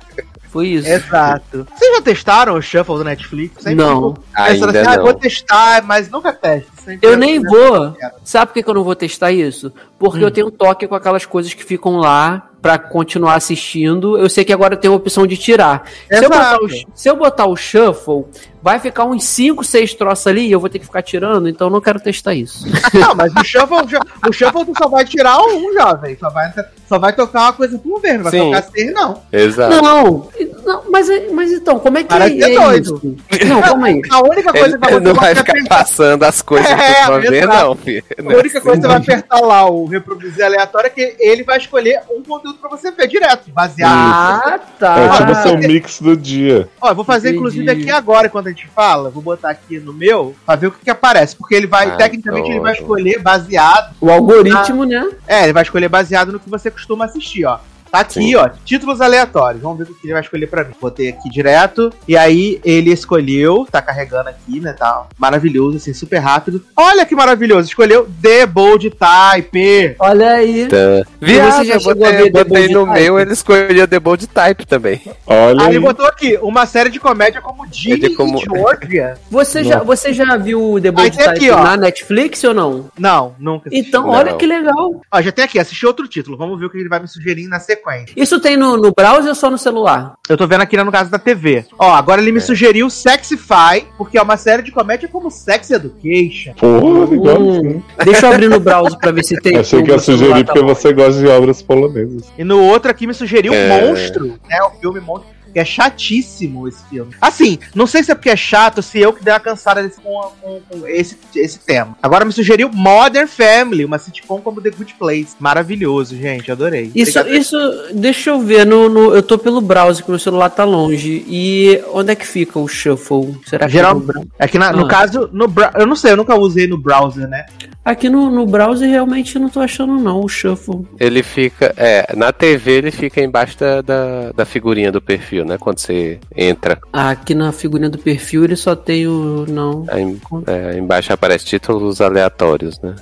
Foi 0.54 0.68
isso. 0.68 0.88
Exato. 0.88 1.66
Vocês 1.74 1.96
já 1.96 2.02
testaram 2.02 2.54
o 2.54 2.62
Shuffle 2.62 2.98
do 2.98 3.04
Netflix? 3.04 3.56
Sempre 3.56 3.74
não. 3.74 4.14
Ainda 4.32 4.70
assim, 4.70 4.88
ah, 4.88 4.96
não. 4.96 5.04
vou 5.04 5.14
testar, 5.14 5.82
mas 5.82 6.08
nunca 6.08 6.32
teste. 6.32 6.70
eu 7.02 7.16
nem 7.16 7.42
vou. 7.42 7.96
Sabe 8.22 8.52
por 8.52 8.62
que 8.62 8.70
eu 8.70 8.74
não 8.74 8.84
vou 8.84 8.94
testar 8.94 9.32
isso? 9.32 9.72
Porque 9.98 10.20
hum. 10.20 10.28
eu 10.28 10.30
tenho 10.30 10.50
toque 10.52 10.86
com 10.86 10.94
aquelas 10.94 11.26
coisas 11.26 11.52
que 11.52 11.64
ficam 11.64 11.96
lá 11.96 12.50
para 12.64 12.78
continuar 12.78 13.34
assistindo. 13.34 14.16
Eu 14.16 14.26
sei 14.30 14.42
que 14.42 14.50
agora 14.50 14.74
tem 14.74 14.90
a 14.90 14.94
opção 14.94 15.26
de 15.26 15.36
tirar. 15.36 15.86
Se 16.10 16.24
eu, 16.24 16.30
o, 16.30 16.68
se 16.94 17.08
eu, 17.10 17.14
botar 17.14 17.44
o, 17.44 17.54
shuffle, 17.54 18.24
vai 18.62 18.80
ficar 18.80 19.04
uns 19.04 19.22
5, 19.24 19.62
6 19.62 19.92
troços 19.92 20.26
ali 20.26 20.46
e 20.46 20.52
eu 20.52 20.58
vou 20.58 20.70
ter 20.70 20.78
que 20.78 20.86
ficar 20.86 21.02
tirando, 21.02 21.46
então 21.46 21.66
eu 21.66 21.70
não 21.70 21.82
quero 21.82 22.00
testar 22.00 22.32
isso. 22.32 22.64
Não, 22.98 23.14
mas 23.14 23.30
o 23.34 23.44
shuffle, 23.44 23.98
o 24.26 24.32
shuffle 24.32 24.64
tu 24.64 24.72
só 24.78 24.88
vai 24.88 25.04
tirar 25.04 25.38
um, 25.38 25.74
jovem. 25.74 26.16
Só 26.18 26.30
vai, 26.30 26.50
só 26.88 26.98
vai 26.98 27.12
tocar 27.12 27.42
uma 27.42 27.52
coisa 27.52 27.76
por 27.76 28.00
vez, 28.00 28.16
não 28.16 28.22
vai 28.22 28.32
Sim. 28.32 28.38
tocar 28.38 28.62
seis, 28.62 28.94
não. 28.94 29.22
Exato. 29.30 29.82
Não, 29.82 29.82
não 29.82 30.84
mas, 30.90 31.08
mas 31.32 31.52
então, 31.52 31.78
como 31.78 31.98
é 31.98 32.02
que 32.02 32.08
Para 32.08 32.28
é, 32.28 32.38
é 32.38 32.54
doido. 32.54 33.18
isso? 33.30 33.46
Não, 33.46 33.60
calma 33.60 33.88
aí. 33.88 34.00
A 34.10 34.22
única 34.22 34.52
coisa 34.52 34.78
que 34.78 34.90
vai 34.90 35.00
não 35.00 35.14
vai 35.14 35.34
ficar 35.34 35.52
apertar... 35.52 35.78
passando 35.78 36.22
as 36.22 36.40
coisas 36.40 36.70
é, 36.70 37.06
por 37.06 37.20
vez, 37.20 37.46
não, 37.46 37.74
filho. 37.74 38.04
A 38.18 38.22
única 38.22 38.60
coisa 38.60 38.80
que 38.80 38.86
você 38.86 38.88
vai 38.88 38.96
apertar 38.96 39.40
lá 39.40 39.68
o 39.68 39.86
reproduzir 39.86 40.44
aleatório 40.44 40.86
é 40.86 40.90
que 40.90 41.16
ele 41.18 41.42
vai 41.42 41.58
escolher 41.58 42.00
um 42.10 42.22
conteúdo 42.22 42.53
pra 42.56 42.68
você 42.68 42.90
ver 42.90 43.06
direto, 43.06 43.50
baseado. 43.50 43.92
Ah, 43.92 44.60
tá. 44.78 44.98
É 44.98 45.08
tipo 45.16 45.34
seu 45.42 45.58
mix 45.58 46.00
do 46.00 46.16
dia. 46.16 46.68
Ó, 46.80 46.90
eu 46.90 46.94
vou 46.94 47.04
fazer 47.04 47.28
Entendi. 47.28 47.38
inclusive 47.38 47.70
aqui 47.70 47.90
agora, 47.90 48.28
quando 48.28 48.48
a 48.48 48.50
gente 48.50 48.66
fala, 48.68 49.10
vou 49.10 49.22
botar 49.22 49.50
aqui 49.50 49.78
no 49.78 49.92
meu, 49.92 50.34
pra 50.44 50.56
ver 50.56 50.68
o 50.68 50.72
que, 50.72 50.84
que 50.84 50.90
aparece. 50.90 51.36
Porque 51.36 51.54
ele 51.54 51.66
vai, 51.66 51.88
ah, 51.88 51.96
tecnicamente, 51.96 52.50
ele 52.50 52.60
vai 52.60 52.74
escolher 52.74 53.20
baseado. 53.20 53.94
O 54.00 54.10
algoritmo, 54.10 54.84
na... 54.84 55.04
né? 55.04 55.10
É, 55.26 55.44
ele 55.44 55.52
vai 55.52 55.62
escolher 55.62 55.88
baseado 55.88 56.32
no 56.32 56.40
que 56.40 56.50
você 56.50 56.70
costuma 56.70 57.04
assistir, 57.04 57.44
ó. 57.44 57.58
Tá 57.94 58.00
aqui, 58.00 58.14
Sim. 58.14 58.34
ó, 58.34 58.48
títulos 58.64 59.00
aleatórios. 59.00 59.62
Vamos 59.62 59.78
ver 59.78 59.84
o 59.84 59.94
que 59.94 60.04
ele 60.04 60.14
vai 60.14 60.22
escolher 60.22 60.48
pra 60.48 60.64
mim. 60.64 60.74
Botei 60.80 61.10
aqui 61.10 61.30
direto. 61.30 61.92
E 62.08 62.16
aí 62.16 62.60
ele 62.64 62.90
escolheu, 62.90 63.68
tá 63.70 63.80
carregando 63.80 64.30
aqui, 64.30 64.58
né? 64.58 64.72
Tá 64.72 65.06
maravilhoso, 65.16 65.76
assim, 65.76 65.94
super 65.94 66.18
rápido. 66.18 66.60
Olha 66.76 67.06
que 67.06 67.14
maravilhoso, 67.14 67.68
escolheu 67.68 68.08
The 68.20 68.46
Bold 68.46 68.90
Type. 68.90 69.94
Olha 70.00 70.32
aí. 70.32 70.66
Tá. 70.66 71.08
Viado, 71.20 71.70
eu 71.70 71.80
botei, 71.80 72.20
eu 72.20 72.32
botei 72.32 72.68
no 72.68 72.84
type. 72.84 73.00
meu, 73.00 73.20
ele 73.20 73.32
escolheu 73.32 73.86
The 73.86 74.00
Bold 74.00 74.26
Type 74.26 74.66
também. 74.66 75.00
Olha 75.24 75.60
aí. 75.60 75.68
Aí 75.68 75.74
ele 75.76 75.78
botou 75.78 76.06
aqui, 76.06 76.36
uma 76.42 76.66
série 76.66 76.90
de 76.90 76.98
comédia 76.98 77.40
como 77.40 77.64
Jimmy 77.70 78.12
como... 78.16 78.40
e 78.40 78.42
Georgia. 78.42 79.14
Você 79.30 79.62
já, 79.62 79.84
você 79.84 80.12
já 80.12 80.36
viu 80.36 80.80
The 80.82 80.90
Bold 80.90 81.16
Type 81.16 81.28
aqui, 81.28 81.48
na 81.48 81.76
Netflix 81.76 82.42
ou 82.42 82.54
não? 82.54 82.90
Não, 82.98 83.36
nunca 83.38 83.68
assisti. 83.68 83.88
Então, 83.88 84.08
olha 84.08 84.32
não. 84.32 84.38
que 84.38 84.46
legal. 84.46 85.00
Ó, 85.12 85.22
já 85.22 85.30
tem 85.30 85.44
aqui, 85.44 85.60
assisti 85.60 85.86
outro 85.86 86.08
título. 86.08 86.36
Vamos 86.36 86.58
ver 86.58 86.66
o 86.66 86.70
que 86.70 86.78
ele 86.78 86.88
vai 86.88 86.98
me 86.98 87.06
sugerir 87.06 87.46
na 87.46 87.60
sequência. 87.60 87.83
Isso 88.16 88.40
tem 88.40 88.56
no, 88.56 88.76
no 88.76 88.92
browser 88.92 89.28
ou 89.28 89.34
só 89.34 89.50
no 89.50 89.58
celular? 89.58 90.14
Eu 90.28 90.36
tô 90.36 90.46
vendo 90.46 90.62
aqui 90.62 90.76
no 90.76 90.90
caso 90.90 91.10
da 91.10 91.18
TV. 91.18 91.64
Ó, 91.78 91.92
agora 91.92 92.20
ele 92.20 92.32
me 92.32 92.38
é. 92.38 92.40
sugeriu 92.40 92.88
Sexify, 92.88 93.86
porque 93.98 94.16
é 94.16 94.22
uma 94.22 94.36
série 94.36 94.62
de 94.62 94.72
comédia 94.72 95.08
como 95.08 95.30
Sex 95.30 95.70
Education. 95.70 96.54
Porra, 96.54 97.38
hum. 97.38 97.82
Deixa 98.04 98.26
eu 98.26 98.32
abrir 98.32 98.48
no 98.48 98.60
browser 98.60 98.98
pra 98.98 99.12
ver 99.12 99.24
se 99.24 99.36
tem. 99.40 99.56
Achei 99.58 99.82
que 99.82 99.90
ia 99.90 99.98
sugerir 99.98 100.44
porque 100.44 100.62
você 100.62 100.92
gosta 100.92 101.20
de 101.20 101.26
obras 101.26 101.62
polonesas. 101.62 102.32
E 102.38 102.44
no 102.44 102.62
outro 102.62 102.90
aqui 102.90 103.06
me 103.06 103.14
sugeriu 103.14 103.52
é. 103.52 103.68
Monstro, 103.68 104.38
né? 104.48 104.62
O 104.62 104.70
filme 104.80 105.00
Monstro 105.00 105.33
que 105.54 105.60
é 105.60 105.64
chatíssimo 105.64 106.66
esse 106.66 106.84
filme. 106.90 107.14
Assim, 107.20 107.60
não 107.74 107.86
sei 107.86 108.02
se 108.02 108.10
é 108.10 108.14
porque 108.14 108.28
é 108.28 108.36
chato, 108.36 108.82
se 108.82 108.98
eu 108.98 109.12
que 109.12 109.22
dei 109.22 109.32
uma 109.32 109.38
cansada 109.38 109.80
desse, 109.82 110.00
com, 110.00 110.20
com, 110.42 110.60
com, 110.68 110.86
esse, 110.88 111.16
esse 111.36 111.60
tema. 111.60 111.96
Agora 112.02 112.24
me 112.24 112.32
sugeriu 112.32 112.68
Modern 112.68 113.28
Family, 113.28 113.84
uma 113.84 113.98
sitcom 113.98 114.40
como 114.40 114.60
The 114.60 114.70
Good 114.70 114.94
Place. 114.98 115.36
Maravilhoso, 115.38 116.16
gente, 116.16 116.50
adorei. 116.50 116.90
Isso, 116.92 117.20
isso 117.28 117.56
deixa 117.94 118.30
eu 118.30 118.40
ver, 118.40 118.66
no, 118.66 118.88
no, 118.88 119.14
eu 119.14 119.22
tô 119.22 119.38
pelo 119.38 119.60
browser, 119.60 120.04
que 120.04 120.10
meu 120.10 120.18
celular 120.18 120.50
tá 120.50 120.64
longe. 120.64 121.24
E 121.28 121.80
onde 121.92 122.10
é 122.10 122.16
que 122.16 122.26
fica 122.26 122.58
o 122.58 122.66
Shuffle? 122.66 123.38
Será 123.46 123.66
que 123.66 123.72
Geral, 123.72 124.02
é 124.36 124.48
que 124.48 124.58
na, 124.58 124.70
ah. 124.70 124.72
no 124.72 124.88
caso, 124.88 125.30
no, 125.32 125.46
eu 125.78 125.86
não 125.86 125.94
sei, 125.94 126.12
eu 126.12 126.16
nunca 126.16 126.34
usei 126.34 126.66
no 126.66 126.76
browser, 126.76 127.28
né? 127.28 127.46
Aqui 127.84 128.08
no, 128.08 128.30
no 128.30 128.46
browser 128.46 128.88
realmente 128.88 129.38
não 129.38 129.50
tô 129.50 129.60
achando 129.60 129.98
não 129.98 130.20
o 130.20 130.28
Shuffle. 130.28 130.86
Ele 130.98 131.22
fica, 131.22 131.74
é, 131.76 132.14
na 132.16 132.32
TV 132.32 132.72
ele 132.72 132.90
fica 132.90 133.20
embaixo 133.20 133.58
da, 133.58 133.82
da, 133.82 134.32
da 134.32 134.44
figurinha 134.46 134.90
do 134.90 135.02
perfil, 135.02 135.44
né? 135.44 135.58
Quando 135.58 135.78
você 135.78 136.18
entra. 136.34 136.78
Aqui 136.90 137.34
na 137.34 137.52
figurinha 137.52 137.90
do 137.90 137.98
perfil 137.98 138.44
ele 138.44 138.56
só 138.56 138.74
tem 138.74 139.06
o. 139.06 139.44
Não. 139.46 139.84
Aí, 139.88 140.16
é, 140.46 140.78
embaixo 140.78 141.12
aparece 141.12 141.44
títulos 141.44 142.00
aleatórios, 142.00 142.80
né? 142.80 142.96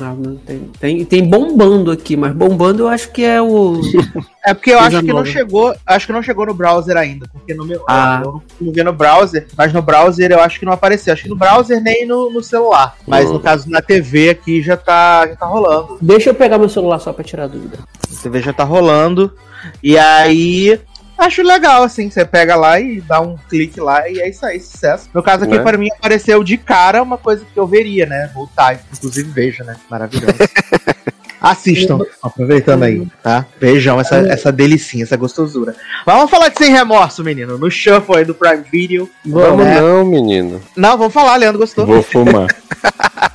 Ah, 0.00 0.14
tem, 0.44 0.70
tem, 0.78 1.04
tem 1.04 1.24
bombando 1.24 1.90
aqui, 1.90 2.16
mas 2.16 2.34
bombando 2.34 2.82
eu 2.82 2.88
acho 2.88 3.10
que 3.12 3.24
é 3.24 3.40
o. 3.40 3.80
É 4.46 4.54
porque 4.54 4.70
eu 4.70 4.78
acho 4.78 5.00
que 5.00 5.12
não 5.12 5.24
chegou, 5.24 5.74
acho 5.84 6.06
que 6.06 6.12
não 6.12 6.22
chegou 6.22 6.46
no 6.46 6.54
browser 6.54 6.96
ainda, 6.96 7.26
porque 7.32 7.52
no 7.52 7.66
meu, 7.66 7.84
ah. 7.88 8.22
eu 8.24 8.40
não 8.60 8.72
vi 8.72 8.84
no 8.84 8.92
browser, 8.92 9.44
mas 9.58 9.72
no 9.72 9.82
browser 9.82 10.30
eu 10.30 10.40
acho 10.40 10.60
que 10.60 10.64
não 10.64 10.72
apareceu, 10.72 11.12
acho 11.12 11.24
que 11.24 11.28
no 11.28 11.34
browser 11.34 11.82
nem 11.82 12.06
no, 12.06 12.30
no 12.30 12.40
celular, 12.40 12.96
mas 13.08 13.28
no 13.28 13.40
caso 13.40 13.68
na 13.68 13.82
TV 13.82 14.30
aqui 14.30 14.62
já 14.62 14.76
tá, 14.76 15.26
já 15.26 15.34
tá 15.34 15.46
rolando. 15.46 15.98
Deixa 16.00 16.30
eu 16.30 16.34
pegar 16.34 16.58
meu 16.58 16.68
celular 16.68 17.00
só 17.00 17.12
para 17.12 17.24
tirar 17.24 17.48
dúvida. 17.48 17.78
A 18.04 18.22
TV 18.22 18.40
já 18.40 18.52
tá 18.52 18.62
rolando. 18.62 19.34
E 19.82 19.98
aí 19.98 20.80
Acho 21.18 21.42
legal, 21.42 21.82
assim, 21.82 22.10
você 22.10 22.26
pega 22.26 22.54
lá 22.54 22.78
e 22.78 23.00
dá 23.00 23.20
um 23.20 23.36
clique 23.48 23.80
lá 23.80 24.08
e 24.08 24.20
é 24.20 24.28
isso 24.28 24.44
aí, 24.44 24.60
sucesso. 24.60 25.08
No 25.14 25.22
caso 25.22 25.44
aqui, 25.44 25.56
né? 25.56 25.62
para 25.62 25.78
mim, 25.78 25.88
apareceu 25.96 26.44
de 26.44 26.58
cara 26.58 27.02
uma 27.02 27.16
coisa 27.16 27.42
que 27.44 27.58
eu 27.58 27.66
veria, 27.66 28.04
né? 28.04 28.30
Voltar, 28.34 28.78
inclusive 28.92 29.30
vejo, 29.30 29.64
né? 29.64 29.76
Maravilhoso. 29.90 30.36
Assistam, 31.40 31.98
aproveitando 32.22 32.82
aí, 32.82 33.06
tá? 33.22 33.46
Vejam 33.60 34.00
essa, 34.00 34.16
essa 34.16 34.52
delicinha, 34.52 35.04
essa 35.04 35.16
gostosura. 35.16 35.74
Vamos 36.04 36.30
falar 36.30 36.48
de 36.48 36.58
sem 36.58 36.72
remorso, 36.72 37.22
menino. 37.22 37.58
No 37.58 37.70
shuffle 37.70 38.18
aí 38.18 38.24
do 38.24 38.34
Prime 38.34 38.64
Video. 38.70 39.10
Vamos 39.24 39.64
né? 39.64 39.80
não, 39.80 40.04
menino. 40.04 40.60
Não, 40.76 40.96
vamos 40.96 41.12
falar, 41.12 41.36
Leandro 41.36 41.58
gostou. 41.58 41.86
Vou 41.86 42.02
fumar. 42.02 42.46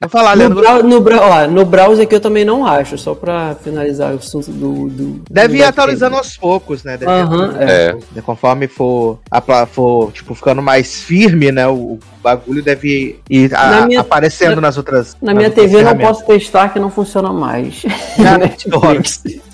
Vou 0.00 0.08
falar, 0.08 0.36
no, 0.36 0.54
brau, 0.54 0.80
no, 0.84 1.00
brau, 1.00 1.50
no 1.50 1.64
browser 1.64 2.04
aqui 2.04 2.14
eu 2.14 2.20
também 2.20 2.44
não 2.44 2.64
acho, 2.64 2.96
só 2.96 3.16
pra 3.16 3.56
finalizar 3.56 4.12
o 4.12 4.18
assunto 4.18 4.52
do. 4.52 4.88
do 4.88 5.22
Deve 5.28 5.54
do 5.54 5.56
ir 5.56 5.64
atualizando 5.64 6.16
aos 6.16 6.36
poucos, 6.36 6.84
né? 6.84 6.96
Deve 6.96 7.10
uhum, 7.10 7.56
é. 7.60 7.96
é. 8.16 8.20
Conforme 8.20 8.68
for, 8.68 9.18
a, 9.28 9.66
for 9.66 10.12
tipo, 10.12 10.36
ficando 10.36 10.62
mais 10.62 11.02
firme, 11.02 11.50
né? 11.50 11.66
O, 11.66 11.98
bagulho 12.22 12.62
deve 12.62 13.20
ir 13.28 13.52
a, 13.52 13.86
minha, 13.86 14.00
aparecendo 14.00 14.56
na, 14.56 14.68
nas 14.68 14.76
outras. 14.76 15.16
Na 15.20 15.34
minha 15.34 15.50
TV 15.50 15.78
eu 15.78 15.84
não 15.84 15.98
posso 15.98 16.24
testar 16.24 16.68
que 16.68 16.78
não 16.78 16.90
funciona 16.90 17.32
mais. 17.32 17.82
Na 18.16 18.38
Netflix. 18.38 19.24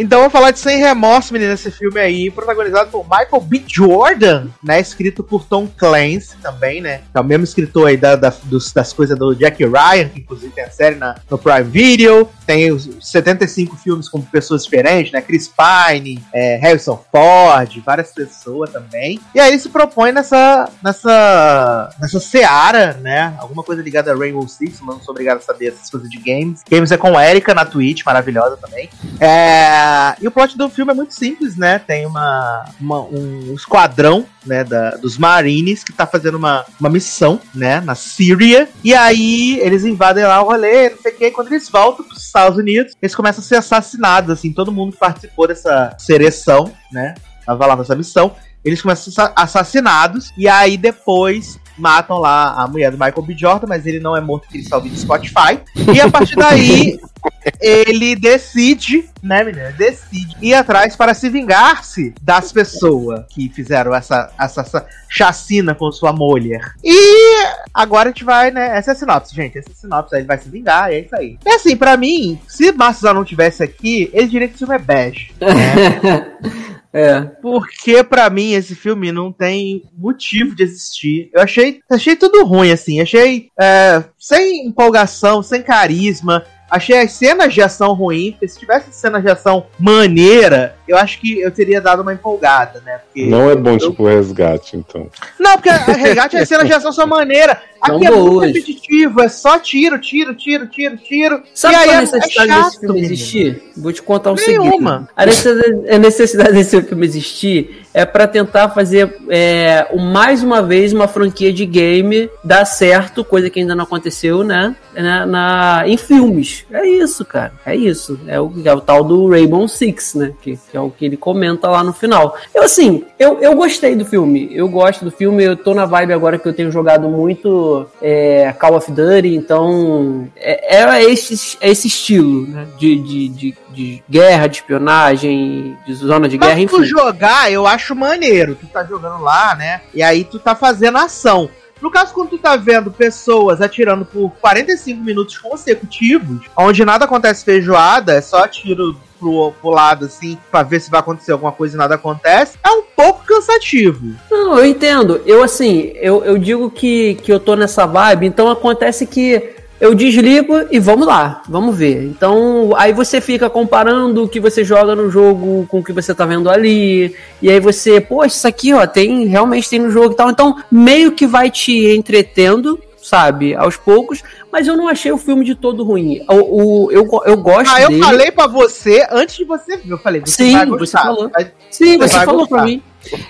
Então 0.00 0.20
vamos 0.20 0.32
falar 0.32 0.52
de 0.52 0.60
Sem 0.60 0.78
Remorso, 0.78 1.32
menina, 1.32 1.54
esse 1.54 1.72
filme 1.72 1.98
aí, 1.98 2.30
protagonizado 2.30 2.88
por 2.88 3.02
Michael 3.02 3.42
B. 3.42 3.64
Jordan, 3.66 4.46
né? 4.62 4.78
Escrito 4.78 5.24
por 5.24 5.44
Tom 5.44 5.66
Clancy 5.66 6.36
também, 6.40 6.80
né? 6.80 7.00
É 7.12 7.18
o 7.18 7.24
mesmo 7.24 7.42
escritor 7.42 7.88
aí 7.88 7.96
da, 7.96 8.14
da 8.14 8.32
dos, 8.44 8.72
das 8.72 8.92
coisas 8.92 9.18
do 9.18 9.34
Jack 9.34 9.60
Ryan, 9.64 10.08
que 10.08 10.20
inclusive 10.20 10.52
tem 10.52 10.62
a 10.62 10.70
série 10.70 10.94
na, 10.94 11.16
no 11.28 11.36
Prime 11.36 11.64
Video. 11.64 12.28
Tem 12.46 12.70
os 12.70 12.88
75 13.00 13.76
filmes 13.76 14.08
com 14.08 14.22
pessoas 14.22 14.62
diferentes, 14.62 15.10
né? 15.10 15.20
Chris 15.20 15.48
Pine, 15.48 16.24
é, 16.32 16.58
Harrison 16.58 17.04
Ford, 17.10 17.82
várias 17.84 18.12
pessoas 18.12 18.70
também. 18.70 19.18
E 19.34 19.40
aí 19.40 19.58
se 19.58 19.68
propõe 19.68 20.12
nessa, 20.12 20.70
nessa, 20.80 21.90
nessa 22.00 22.20
seara, 22.20 22.92
né? 23.00 23.34
Alguma 23.40 23.64
coisa 23.64 23.82
ligada 23.82 24.12
a 24.12 24.16
Rainbow 24.16 24.46
Six, 24.46 24.80
mas 24.80 24.96
não 24.96 25.02
sou 25.02 25.10
obrigado 25.10 25.38
a 25.38 25.40
saber 25.40 25.72
essas 25.72 25.90
coisas 25.90 26.08
de 26.08 26.18
games. 26.18 26.62
Games 26.70 26.92
é 26.92 26.96
com 26.96 27.20
Erika 27.20 27.52
na 27.52 27.64
Twitch, 27.64 28.04
maravilhosa 28.06 28.56
também. 28.56 28.88
É, 29.18 29.87
e 30.20 30.26
o 30.26 30.30
plot 30.30 30.56
do 30.56 30.68
filme 30.68 30.92
é 30.92 30.94
muito 30.94 31.14
simples, 31.14 31.56
né? 31.56 31.78
Tem 31.78 32.06
uma, 32.06 32.64
uma 32.80 33.00
um 33.00 33.54
esquadrão 33.54 34.26
né, 34.44 34.64
da, 34.64 34.90
dos 34.92 35.18
Marines 35.18 35.84
que 35.84 35.92
tá 35.92 36.06
fazendo 36.06 36.36
uma, 36.36 36.64
uma 36.80 36.88
missão, 36.88 37.40
né, 37.54 37.80
na 37.80 37.94
Síria. 37.94 38.68
E 38.82 38.94
aí 38.94 39.58
eles 39.60 39.84
invadem 39.84 40.24
lá 40.24 40.42
o 40.42 40.46
rolê, 40.46 40.90
não 40.90 40.98
sei 40.98 41.12
o 41.12 41.16
que. 41.16 41.30
Quando 41.30 41.48
eles 41.48 41.68
voltam 41.68 42.04
pros 42.04 42.24
Estados 42.24 42.58
Unidos, 42.58 42.94
eles 43.00 43.14
começam 43.14 43.42
a 43.42 43.46
ser 43.46 43.56
assassinados, 43.56 44.30
assim. 44.30 44.52
Todo 44.52 44.72
mundo 44.72 44.92
que 44.92 44.98
participou 44.98 45.46
dessa 45.46 45.94
seleção, 45.98 46.72
né, 46.92 47.14
tava 47.44 47.66
lá 47.66 47.76
nessa 47.76 47.94
missão. 47.94 48.34
Eles 48.64 48.82
começam 48.82 49.10
a 49.10 49.28
ser 49.28 49.32
assassinados. 49.36 50.32
E 50.36 50.48
aí 50.48 50.76
depois 50.76 51.58
matam 51.78 52.18
lá 52.18 52.52
a 52.52 52.66
mulher 52.66 52.90
do 52.90 52.98
Michael 52.98 53.22
B. 53.22 53.34
Jordan, 53.36 53.66
mas 53.66 53.86
ele 53.86 54.00
não 54.00 54.16
é 54.16 54.20
morto 54.20 54.42
porque 54.42 54.58
ele 54.58 54.64
está 54.64 54.76
ouvindo 54.76 54.96
Spotify. 54.96 55.60
E 55.94 56.00
a 56.00 56.10
partir 56.10 56.36
daí, 56.36 56.98
ele 57.60 58.16
decide, 58.16 59.08
né, 59.22 59.44
menina? 59.44 59.72
Decide 59.72 60.36
ir 60.40 60.54
atrás 60.54 60.96
para 60.96 61.14
se 61.14 61.28
vingar-se 61.28 62.14
das 62.20 62.52
pessoas 62.52 63.24
que 63.28 63.48
fizeram 63.48 63.94
essa, 63.94 64.30
essa, 64.38 64.60
essa, 64.60 64.86
chacina 65.08 65.74
com 65.74 65.90
sua 65.90 66.12
mulher. 66.12 66.74
E 66.84 67.44
agora 67.72 68.10
a 68.10 68.12
gente 68.12 68.24
vai, 68.24 68.50
né? 68.50 68.76
Essa 68.76 68.90
é 68.90 68.92
a 68.92 68.96
sinopse, 68.96 69.34
gente. 69.34 69.58
Essa 69.58 69.70
é 69.70 69.72
a 69.72 69.76
sinopse. 69.76 70.14
Aí 70.14 70.20
ele 70.20 70.28
vai 70.28 70.38
se 70.38 70.50
vingar, 70.50 70.92
e 70.92 70.96
é 70.96 71.00
isso 71.00 71.16
aí. 71.16 71.38
E 71.44 71.50
assim, 71.50 71.76
para 71.76 71.96
mim, 71.96 72.38
se 72.46 72.72
Márcio 72.72 73.12
não 73.14 73.24
tivesse 73.24 73.62
aqui, 73.62 74.10
ele 74.12 74.28
diria 74.28 74.48
que 74.48 74.54
o 74.54 74.58
filme 74.58 74.74
é 74.74 74.78
bege. 74.78 75.32
Né? 75.40 76.68
É. 76.98 77.20
Porque 77.40 78.02
para 78.02 78.28
mim 78.28 78.54
esse 78.54 78.74
filme 78.74 79.12
não 79.12 79.32
tem 79.32 79.84
motivo 79.96 80.52
de 80.52 80.64
existir. 80.64 81.30
Eu 81.32 81.42
achei, 81.42 81.80
achei 81.88 82.16
tudo 82.16 82.44
ruim 82.44 82.72
assim. 82.72 83.00
Achei 83.00 83.50
é, 83.60 84.02
sem 84.18 84.66
empolgação, 84.66 85.40
sem 85.40 85.62
carisma. 85.62 86.44
Achei 86.70 87.00
as 87.00 87.12
cenas 87.12 87.54
de 87.54 87.62
ação 87.62 87.94
ruim, 87.94 88.32
porque 88.32 88.48
se 88.48 88.58
tivesse 88.58 88.92
cenas 88.92 89.22
de 89.22 89.30
ação 89.30 89.66
maneira, 89.78 90.76
eu 90.86 90.96
acho 90.96 91.18
que 91.18 91.40
eu 91.40 91.50
teria 91.50 91.80
dado 91.80 92.02
uma 92.02 92.12
empolgada, 92.12 92.82
né? 92.84 92.98
Porque 92.98 93.26
não 93.26 93.50
é 93.50 93.56
bom 93.56 93.72
eu... 93.72 93.78
tipo 93.78 94.06
resgate, 94.06 94.76
então. 94.76 95.08
Não, 95.38 95.52
porque 95.56 95.70
resgate 95.70 96.36
as 96.36 96.48
cenas 96.48 96.66
de 96.66 96.74
ação 96.74 96.92
são 96.92 97.06
maneira. 97.06 97.60
Aqui 97.80 98.06
é 98.06 98.10
muito 98.10 98.38
repetitivo, 98.40 99.20
é 99.22 99.28
só 99.28 99.58
tiro, 99.58 99.98
tiro, 99.98 100.34
tiro, 100.34 100.66
tiro, 100.66 100.96
tiro. 100.96 101.42
Sabe 101.54 101.76
qual 101.76 101.90
é 101.90 101.96
a 101.96 102.00
necessidade 102.00 102.50
é 102.50 102.54
chato, 102.54 102.64
desse 102.64 102.80
filme 102.80 103.00
existir? 103.00 103.62
Vou 103.76 103.92
te 103.92 104.02
contar 104.02 104.32
o 104.32 104.34
Nenhuma. 104.34 105.08
seguinte. 105.18 105.94
A 105.94 105.98
necessidade 105.98 106.52
desse 106.52 106.82
filme 106.82 107.06
existir 107.06 107.86
é 107.98 108.04
para 108.04 108.28
tentar 108.28 108.68
fazer 108.68 109.16
é, 109.28 109.88
mais 109.98 110.40
uma 110.40 110.62
vez 110.62 110.92
uma 110.92 111.08
franquia 111.08 111.52
de 111.52 111.66
game 111.66 112.30
dar 112.44 112.64
certo, 112.64 113.24
coisa 113.24 113.50
que 113.50 113.58
ainda 113.58 113.74
não 113.74 113.82
aconteceu, 113.82 114.44
né? 114.44 114.76
Na, 114.94 115.26
na 115.26 115.82
em 115.84 115.96
filmes. 115.96 116.64
É 116.70 116.86
isso, 116.86 117.24
cara. 117.24 117.52
É 117.66 117.74
isso. 117.74 118.20
É 118.28 118.40
o, 118.40 118.52
é 118.64 118.72
o 118.72 118.80
tal 118.80 119.02
do 119.02 119.28
Rainbow 119.28 119.66
Six, 119.66 120.14
né? 120.14 120.32
Que, 120.40 120.56
que, 120.70 120.76
é 120.76 120.80
o 120.80 120.90
que 120.90 121.06
ele 121.06 121.16
comenta 121.16 121.68
lá 121.68 121.82
no 121.82 121.92
final. 121.92 122.36
Eu, 122.54 122.62
assim, 122.62 123.04
eu, 123.18 123.40
eu 123.40 123.56
gostei 123.56 123.96
do 123.96 124.04
filme. 124.04 124.48
Eu 124.52 124.68
gosto 124.68 125.04
do 125.04 125.10
filme. 125.10 125.42
Eu 125.42 125.56
tô 125.56 125.74
na 125.74 125.84
vibe 125.84 126.12
agora 126.12 126.38
que 126.38 126.46
eu 126.46 126.54
tenho 126.54 126.70
jogado 126.70 127.08
muito 127.08 127.84
é, 128.00 128.52
Call 128.60 128.76
of 128.76 128.92
Duty, 128.92 129.34
então 129.34 130.28
é, 130.36 130.76
é, 130.76 131.04
esse, 131.04 131.58
é 131.60 131.68
esse 131.68 131.88
estilo 131.88 132.46
né? 132.46 132.64
de, 132.78 132.96
de, 132.96 133.28
de, 133.28 133.54
de 133.70 134.02
guerra, 134.08 134.46
de 134.46 134.56
espionagem, 134.56 135.76
de 135.86 135.94
zona 135.94 136.28
de 136.28 136.38
Mas 136.38 136.48
guerra, 136.48 136.60
enfim. 136.60 136.76
tu 136.76 136.84
jogar, 136.84 137.50
eu 137.52 137.66
acho 137.66 137.94
maneiro. 137.94 138.54
Tu 138.54 138.66
tá 138.66 138.84
jogando 138.84 139.22
lá, 139.22 139.54
né? 139.54 139.82
E 139.94 140.02
aí 140.02 140.24
tu 140.24 140.38
tá 140.38 140.54
fazendo 140.54 140.98
ação. 140.98 141.50
No 141.80 141.90
caso, 141.90 142.12
quando 142.12 142.30
tu 142.30 142.38
tá 142.38 142.56
vendo 142.56 142.90
pessoas 142.90 143.60
atirando 143.60 144.04
por 144.04 144.30
45 144.40 145.02
minutos 145.02 145.38
consecutivos, 145.38 146.40
onde 146.56 146.84
nada 146.84 147.04
acontece 147.04 147.44
feijoada, 147.44 148.14
é 148.14 148.20
só 148.20 148.48
tiro 148.48 148.96
pro, 149.18 149.52
pro 149.60 149.70
lado, 149.70 150.06
assim, 150.06 150.38
pra 150.50 150.62
ver 150.62 150.80
se 150.80 150.90
vai 150.90 151.00
acontecer 151.00 151.32
alguma 151.32 151.52
coisa 151.52 151.76
e 151.76 151.78
nada 151.78 151.94
acontece, 151.94 152.58
é 152.64 152.70
um 152.70 152.82
pouco 152.82 153.24
cansativo. 153.24 154.16
Não, 154.30 154.58
eu 154.58 154.66
entendo. 154.66 155.22
Eu, 155.24 155.42
assim, 155.42 155.92
eu, 155.94 156.24
eu 156.24 156.38
digo 156.38 156.70
que, 156.70 157.14
que 157.16 157.32
eu 157.32 157.38
tô 157.38 157.54
nessa 157.54 157.86
vibe, 157.86 158.26
então 158.26 158.50
acontece 158.50 159.06
que 159.06 159.57
eu 159.80 159.94
desligo 159.94 160.54
e 160.70 160.78
vamos 160.78 161.06
lá, 161.06 161.42
vamos 161.48 161.76
ver. 161.76 162.04
Então, 162.04 162.72
aí 162.76 162.92
você 162.92 163.20
fica 163.20 163.48
comparando 163.48 164.24
o 164.24 164.28
que 164.28 164.40
você 164.40 164.64
joga 164.64 164.94
no 164.94 165.10
jogo 165.10 165.66
com 165.68 165.78
o 165.78 165.84
que 165.84 165.92
você 165.92 166.14
tá 166.14 166.26
vendo 166.26 166.50
ali, 166.50 167.14
e 167.40 167.50
aí 167.50 167.60
você, 167.60 168.00
pô, 168.00 168.24
isso 168.24 168.46
aqui, 168.46 168.74
ó, 168.74 168.86
tem, 168.86 169.26
realmente 169.26 169.70
tem 169.70 169.78
no 169.78 169.90
jogo 169.90 170.12
e 170.12 170.16
tal. 170.16 170.30
Então, 170.30 170.56
meio 170.70 171.12
que 171.12 171.26
vai 171.26 171.50
te 171.50 171.96
entretendo, 171.96 172.78
sabe, 173.00 173.54
aos 173.54 173.76
poucos, 173.76 174.22
mas 174.58 174.66
eu 174.66 174.76
não 174.76 174.88
achei 174.88 175.12
o 175.12 175.18
filme 175.18 175.44
de 175.44 175.54
todo 175.54 175.84
ruim. 175.84 176.20
O, 176.28 176.86
o 176.86 176.92
eu, 176.92 177.08
eu 177.24 177.36
gosto 177.36 177.70
Ah, 177.72 177.80
eu 177.80 177.90
dele. 177.90 178.02
falei 178.02 178.30
para 178.32 178.48
você 178.48 179.06
antes 179.08 179.36
de 179.36 179.44
você 179.44 179.76
ver, 179.76 179.92
eu 179.92 179.98
falei, 179.98 180.20
você 180.20 180.44
Sim, 180.44 180.66
você 180.66 180.98
falou. 180.98 181.30
Sim, 181.70 181.96
você, 181.96 182.08
você 182.08 182.24
falou 182.24 182.48
para 182.48 182.64
mim. 182.64 182.82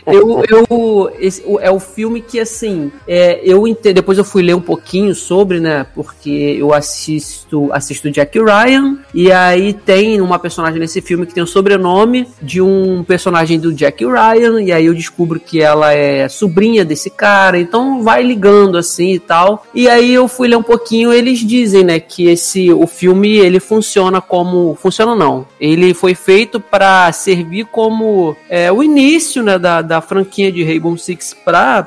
Eu, 0.07 0.43
eu 0.49 1.13
esse, 1.19 1.43
é 1.61 1.71
o 1.71 1.79
filme 1.79 2.21
que, 2.21 2.41
assim, 2.41 2.91
é, 3.07 3.41
eu 3.45 3.67
ente... 3.67 3.93
depois 3.93 4.19
eu 4.19 4.25
fui 4.25 4.43
ler 4.43 4.55
um 4.55 4.61
pouquinho 4.61 5.15
sobre, 5.15 5.61
né? 5.61 5.87
Porque 5.95 6.57
eu 6.59 6.73
assisto, 6.73 7.71
assisto 7.73 8.11
Jack 8.11 8.39
Ryan, 8.39 8.99
e 9.13 9.31
aí 9.31 9.73
tem 9.73 10.21
uma 10.21 10.39
personagem 10.39 10.81
nesse 10.81 11.01
filme 11.01 11.27
que 11.27 11.35
tem 11.35 11.43
o 11.43 11.47
sobrenome 11.47 12.27
de 12.43 12.61
um 12.61 13.05
personagem 13.05 13.59
do 13.59 13.73
Jack 13.73 14.05
Ryan, 14.05 14.63
e 14.63 14.73
aí 14.73 14.87
eu 14.87 14.95
descubro 14.95 15.39
que 15.39 15.61
ela 15.61 15.93
é 15.93 16.29
sobrinha 16.29 16.85
desse 16.85 17.11
cara, 17.11 17.59
então 17.59 18.03
vai 18.03 18.23
ligando 18.23 18.79
assim 18.79 19.13
e 19.13 19.19
tal. 19.19 19.67
E 19.75 19.89
aí 19.89 20.13
eu 20.13 20.27
fui 20.29 20.49
ler 20.49 20.57
um 20.57 20.63
pouquinho, 20.63 21.13
eles 21.19 21.41
dizem, 21.41 21.85
né, 21.85 22.01
que 22.01 22.27
esse 22.27 22.73
o 22.73 22.87
filme 22.87 23.37
ele 23.37 23.61
funciona 23.61 24.21
como. 24.21 24.77
Funciona 24.81 25.15
não. 25.15 25.47
Ele 25.61 25.93
foi 25.95 26.15
feito 26.15 26.61
para 26.61 27.11
servir 27.13 27.67
como 27.67 28.37
é, 28.49 28.71
o 28.71 28.83
início, 28.83 29.43
né? 29.43 29.59
Da, 29.59 29.83
da 29.83 30.01
franquia 30.01 30.51
de 30.51 30.65
Rainbow 30.65 30.97
Six 30.97 31.37
pra, 31.45 31.87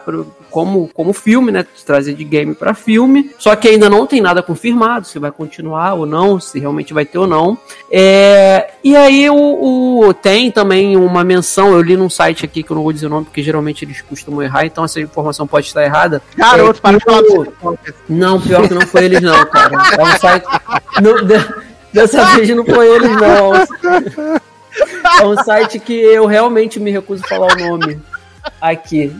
como, 0.51 0.89
como 0.93 1.13
filme, 1.13 1.51
né? 1.51 1.65
Trazer 1.85 2.13
de 2.13 2.23
game 2.23 2.53
para 2.53 2.73
filme. 2.73 3.31
Só 3.39 3.55
que 3.55 3.69
ainda 3.69 3.89
não 3.89 4.05
tem 4.05 4.21
nada 4.21 4.43
confirmado 4.43 5.07
se 5.07 5.17
vai 5.17 5.31
continuar 5.31 5.93
ou 5.93 6.05
não, 6.05 6.39
se 6.39 6.59
realmente 6.59 6.93
vai 6.93 7.05
ter 7.05 7.17
ou 7.17 7.25
não. 7.25 7.57
É, 7.89 8.71
e 8.83 8.95
aí 8.95 9.29
o, 9.29 10.05
o, 10.05 10.13
tem 10.13 10.51
também 10.51 10.95
uma 10.97 11.23
menção, 11.23 11.71
eu 11.71 11.81
li 11.81 11.95
num 11.95 12.09
site 12.09 12.45
aqui 12.45 12.61
que 12.61 12.71
eu 12.71 12.75
não 12.75 12.83
vou 12.83 12.93
dizer 12.93 13.07
o 13.07 13.09
nome, 13.09 13.25
porque 13.25 13.41
geralmente 13.41 13.85
eles 13.85 14.01
costumam 14.01 14.43
errar, 14.43 14.65
então 14.65 14.83
essa 14.83 14.99
informação 14.99 15.47
pode 15.47 15.67
estar 15.67 15.83
errada. 15.83 16.21
Garoto, 16.35 16.79
é, 16.79 16.81
para 16.81 16.97
de 16.97 17.03
falar 17.03 17.77
Não, 18.09 18.39
pior 18.39 18.67
que 18.67 18.73
não 18.73 18.81
foi 18.81 19.05
eles 19.05 19.21
não, 19.21 19.45
cara. 19.45 19.75
É 19.97 20.03
um 20.03 20.19
site. 20.19 20.45
Dessa 21.93 22.35
vez 22.35 22.49
não 22.49 22.65
foi 22.65 22.87
eles, 22.87 23.11
não. 23.11 24.41
É 25.19 25.25
um 25.25 25.43
site 25.43 25.79
que 25.79 25.93
eu 25.93 26.25
realmente 26.25 26.79
me 26.79 26.91
recuso 26.91 27.23
a 27.25 27.27
falar 27.27 27.53
o 27.53 27.59
nome 27.59 27.99
aqui. 28.59 29.13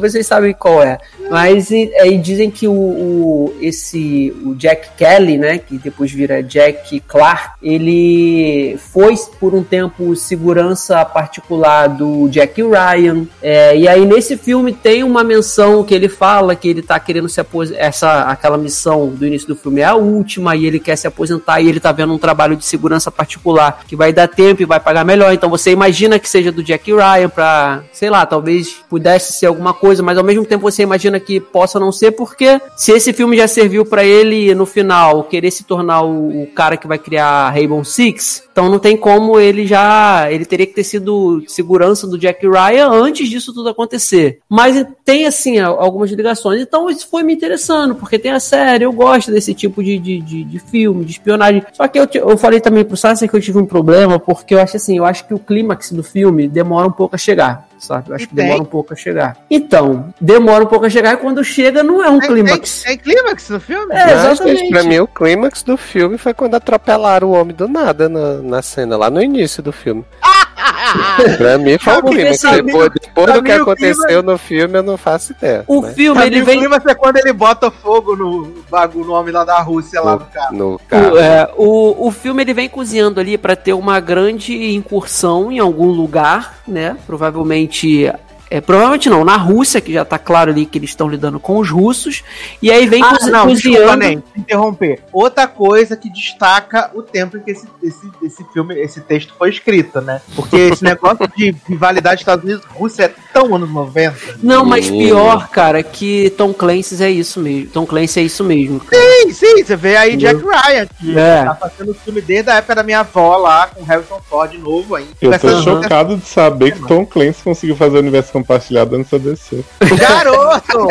Vocês 0.00 0.26
sabem 0.26 0.52
qual 0.52 0.82
é. 0.82 0.98
Mas 1.30 1.70
aí 1.70 2.16
dizem 2.18 2.50
que 2.50 2.66
o, 2.66 2.72
o, 2.72 3.56
esse 3.60 4.34
o 4.44 4.54
Jack 4.54 4.90
Kelly, 4.96 5.36
né, 5.36 5.58
que 5.58 5.78
depois 5.78 6.10
vira 6.10 6.42
Jack 6.42 7.00
Clark, 7.00 7.56
ele 7.62 8.78
foi 8.92 9.14
por 9.38 9.54
um 9.54 9.62
tempo 9.62 10.14
segurança 10.16 11.04
particular 11.04 11.88
do 11.88 12.28
Jack 12.28 12.62
Ryan. 12.62 13.26
É, 13.42 13.76
e 13.76 13.88
aí 13.88 14.04
nesse 14.06 14.36
filme 14.36 14.72
tem 14.72 15.02
uma 15.02 15.22
menção 15.24 15.84
que 15.84 15.94
ele 15.94 16.08
fala 16.08 16.54
que 16.54 16.68
ele 16.68 16.82
tá 16.82 16.98
querendo 16.98 17.28
se 17.28 17.40
aposentar. 17.40 17.80
Essa 17.80 18.22
aquela 18.22 18.56
missão 18.56 19.08
do 19.08 19.26
início 19.26 19.48
do 19.48 19.56
filme 19.56 19.80
é 19.80 19.84
a 19.84 19.94
última 19.94 20.56
e 20.56 20.66
ele 20.66 20.78
quer 20.78 20.96
se 20.96 21.06
aposentar 21.06 21.60
e 21.60 21.68
ele 21.68 21.80
tá 21.80 21.92
vendo 21.92 22.12
um 22.12 22.18
trabalho 22.18 22.56
de 22.56 22.64
segurança 22.64 23.10
particular 23.10 23.84
que 23.86 23.96
vai 23.96 24.12
dar 24.12 24.28
tempo 24.28 24.62
e 24.62 24.66
vai 24.66 24.80
pagar 24.80 25.04
melhor. 25.04 25.32
Então 25.32 25.50
você 25.50 25.70
imagina 25.70 26.18
que 26.18 26.28
seja 26.28 26.52
do 26.52 26.62
Jack 26.62 26.90
Ryan 26.92 27.28
para, 27.28 27.82
sei 27.92 28.10
lá, 28.10 28.24
talvez 28.24 28.76
pudesse 28.88 29.32
ser 29.32 29.47
alguma 29.48 29.74
coisa, 29.74 30.02
mas 30.02 30.16
ao 30.16 30.24
mesmo 30.24 30.44
tempo 30.44 30.62
você 30.62 30.82
imagina 30.82 31.18
que 31.18 31.40
possa 31.40 31.80
não 31.80 31.90
ser, 31.90 32.12
porque 32.12 32.60
se 32.76 32.92
esse 32.92 33.12
filme 33.12 33.36
já 33.36 33.48
serviu 33.48 33.84
para 33.84 34.04
ele 34.04 34.54
no 34.54 34.66
final 34.66 35.24
querer 35.24 35.50
se 35.50 35.64
tornar 35.64 36.02
o, 36.02 36.42
o, 36.42 36.46
cara 36.46 36.76
que 36.76 36.86
vai 36.86 36.98
criar 36.98 37.50
Rainbow 37.50 37.84
Six, 37.84 38.44
então 38.58 38.68
não 38.68 38.80
tem 38.80 38.96
como 38.96 39.38
ele 39.38 39.64
já. 39.64 40.26
Ele 40.32 40.44
teria 40.44 40.66
que 40.66 40.74
ter 40.74 40.82
sido 40.82 41.44
segurança 41.46 42.08
do 42.08 42.18
Jack 42.18 42.44
Ryan 42.44 42.88
antes 42.88 43.28
disso 43.28 43.54
tudo 43.54 43.68
acontecer. 43.68 44.40
Mas 44.48 44.84
tem, 45.04 45.26
assim, 45.26 45.60
algumas 45.60 46.10
ligações. 46.10 46.60
Então 46.60 46.90
isso 46.90 47.06
foi 47.08 47.22
me 47.22 47.32
interessando, 47.32 47.94
porque 47.94 48.18
tem 48.18 48.32
a 48.32 48.40
série, 48.40 48.84
eu 48.84 48.92
gosto 48.92 49.30
desse 49.30 49.54
tipo 49.54 49.80
de, 49.80 49.96
de, 49.96 50.20
de, 50.20 50.42
de 50.42 50.58
filme, 50.58 51.04
de 51.04 51.12
espionagem. 51.12 51.62
Só 51.72 51.86
que 51.86 52.00
eu, 52.00 52.08
eu 52.14 52.36
falei 52.36 52.58
também 52.58 52.84
pro 52.84 52.96
Sassi 52.96 53.28
que 53.28 53.36
eu 53.36 53.40
tive 53.40 53.58
um 53.58 53.66
problema, 53.66 54.18
porque 54.18 54.56
eu 54.56 54.60
acho 54.60 54.76
assim, 54.76 54.98
eu 54.98 55.04
acho 55.04 55.28
que 55.28 55.34
o 55.34 55.38
clímax 55.38 55.92
do 55.92 56.02
filme 56.02 56.48
demora 56.48 56.88
um 56.88 56.92
pouco 56.92 57.14
a 57.14 57.18
chegar 57.18 57.68
sabe? 57.78 58.10
Eu 58.10 58.14
acho 58.14 58.24
e 58.24 58.28
que 58.28 58.34
tem. 58.34 58.44
demora 58.44 58.62
um 58.62 58.66
pouco 58.66 58.92
a 58.92 58.96
chegar. 58.96 59.36
Então, 59.50 60.12
demora 60.20 60.64
um 60.64 60.66
pouco 60.66 60.86
a 60.86 60.90
chegar 60.90 61.14
e 61.14 61.16
quando 61.16 61.42
chega 61.44 61.82
não 61.82 62.02
é 62.02 62.08
um 62.08 62.18
tem, 62.18 62.28
clímax. 62.28 62.82
Tem, 62.82 62.98
tem 62.98 63.14
clímax 63.14 63.48
no 63.48 63.60
filme? 63.60 63.94
É, 63.94 64.12
exatamente. 64.12 64.60
Mas, 64.62 64.70
pra 64.70 64.82
mim, 64.84 64.98
o 64.98 65.06
clímax 65.06 65.62
do 65.62 65.76
filme 65.76 66.18
foi 66.18 66.34
quando 66.34 66.54
atropelaram 66.54 67.28
o 67.28 67.32
homem 67.32 67.54
do 67.54 67.68
nada 67.68 68.08
na, 68.08 68.34
na 68.48 68.62
cena, 68.62 68.96
lá 68.96 69.10
no 69.10 69.22
início 69.22 69.62
do 69.62 69.72
filme. 69.72 70.04
pra 71.36 71.58
mim 71.58 71.78
foi 71.78 71.96
o 71.96 72.02
clímax. 72.02 72.40
Depois, 72.40 72.90
depois 72.90 73.32
do 73.32 73.42
que 73.42 73.52
aconteceu 73.52 74.22
no 74.22 74.38
filme, 74.38 74.78
eu 74.78 74.82
não 74.82 74.96
faço 74.96 75.32
ideia. 75.32 75.64
O 75.66 75.82
né? 75.82 75.92
filme, 75.92 76.26
ele 76.26 76.42
vem. 76.42 76.56
O 76.56 76.60
clímax 76.60 76.86
é 76.86 76.94
quando 76.94 77.16
ele 77.16 77.32
bota 77.32 77.70
fogo 77.70 78.16
no 78.16 78.62
bagulho, 78.70 79.06
no 79.06 79.12
homem 79.12 79.32
lá 79.32 79.44
da 79.44 79.60
Rússia, 79.60 80.00
lá 80.00 80.14
no 80.14 80.26
carro. 80.26 80.56
No 80.56 80.80
carro. 80.88 81.12
O, 81.12 81.18
é, 81.18 81.50
o, 81.56 82.06
o 82.08 82.10
filme 82.10 82.42
ele 82.42 82.54
vem 82.54 82.68
cozinhando 82.68 83.20
ali 83.20 83.36
para 83.36 83.54
ter 83.54 83.72
uma 83.72 84.00
grande 84.00 84.74
incursão 84.74 85.52
em 85.52 85.58
algum 85.58 85.88
lugar, 85.88 86.58
né? 86.66 86.96
Provavelmente 87.06 88.10
é, 88.50 88.60
provavelmente 88.60 89.10
não, 89.10 89.24
na 89.24 89.36
Rússia, 89.36 89.80
que 89.80 89.92
já 89.92 90.04
tá 90.04 90.18
claro 90.18 90.50
ali 90.50 90.64
que 90.64 90.78
eles 90.78 90.90
estão 90.90 91.08
lidando 91.08 91.38
com 91.38 91.58
os 91.58 91.70
russos, 91.70 92.22
e 92.62 92.70
aí 92.70 92.86
vem 92.86 93.02
ah, 93.02 93.10
cozi 93.10 93.30
não, 93.30 93.46
cozinhando... 93.46 93.96
nem, 93.96 94.22
interromper. 94.36 95.02
Outra 95.12 95.46
coisa 95.46 95.96
que 95.96 96.10
destaca 96.10 96.90
o 96.94 97.02
tempo 97.02 97.36
em 97.36 97.40
que 97.40 97.50
esse, 97.50 97.66
esse, 97.82 98.10
esse 98.22 98.44
filme, 98.52 98.74
esse 98.74 99.00
texto 99.00 99.34
foi 99.36 99.50
escrito, 99.50 100.00
né? 100.00 100.20
Porque 100.34 100.56
esse 100.56 100.82
negócio 100.82 101.28
de 101.36 101.54
rivalidade 101.68 102.20
Estados 102.20 102.44
Unidos 102.44 102.64
Rússia 102.66 103.04
é 103.04 103.14
tão 103.32 103.54
anos 103.54 103.70
90. 103.70 104.38
Não, 104.42 104.64
mas 104.64 104.90
pior, 104.90 105.48
cara, 105.48 105.82
que 105.82 106.30
Tom 106.30 106.52
Clancy 106.52 107.02
é 107.02 107.10
isso 107.10 107.40
mesmo. 107.40 107.70
Tom 107.70 107.86
Clancy 107.86 108.20
é 108.20 108.22
isso 108.22 108.44
mesmo. 108.44 108.80
Cara. 108.80 109.02
Sim, 109.02 109.32
sim, 109.32 109.64
você 109.64 109.76
vê 109.76 109.96
aí 109.96 110.16
Jack 110.16 110.40
Ryan, 110.40 110.86
que 110.86 111.18
é. 111.18 111.44
tá 111.44 111.54
fazendo 111.54 111.90
o 111.90 111.94
filme 111.94 112.20
desde 112.20 112.50
a 112.50 112.56
época 112.56 112.74
da 112.74 112.82
minha 112.82 113.00
avó 113.00 113.36
lá, 113.36 113.66
com 113.66 113.82
Harrison 113.84 114.20
Ford 114.28 114.52
novo 114.54 114.94
ainda. 114.94 115.10
Eu 115.20 115.38
tô 115.38 115.62
chocado 115.62 116.16
de 116.16 116.26
saber 116.26 116.72
que 116.72 116.86
Tom 116.86 117.04
Clancy 117.04 117.42
conseguiu 117.42 117.76
fazer 117.76 117.96
o 117.96 118.00
universo 118.00 118.32
compartilhado 118.40 118.96
antes 118.96 119.10
da 119.10 119.18
DC. 119.18 119.64
Garoto! 119.98 120.88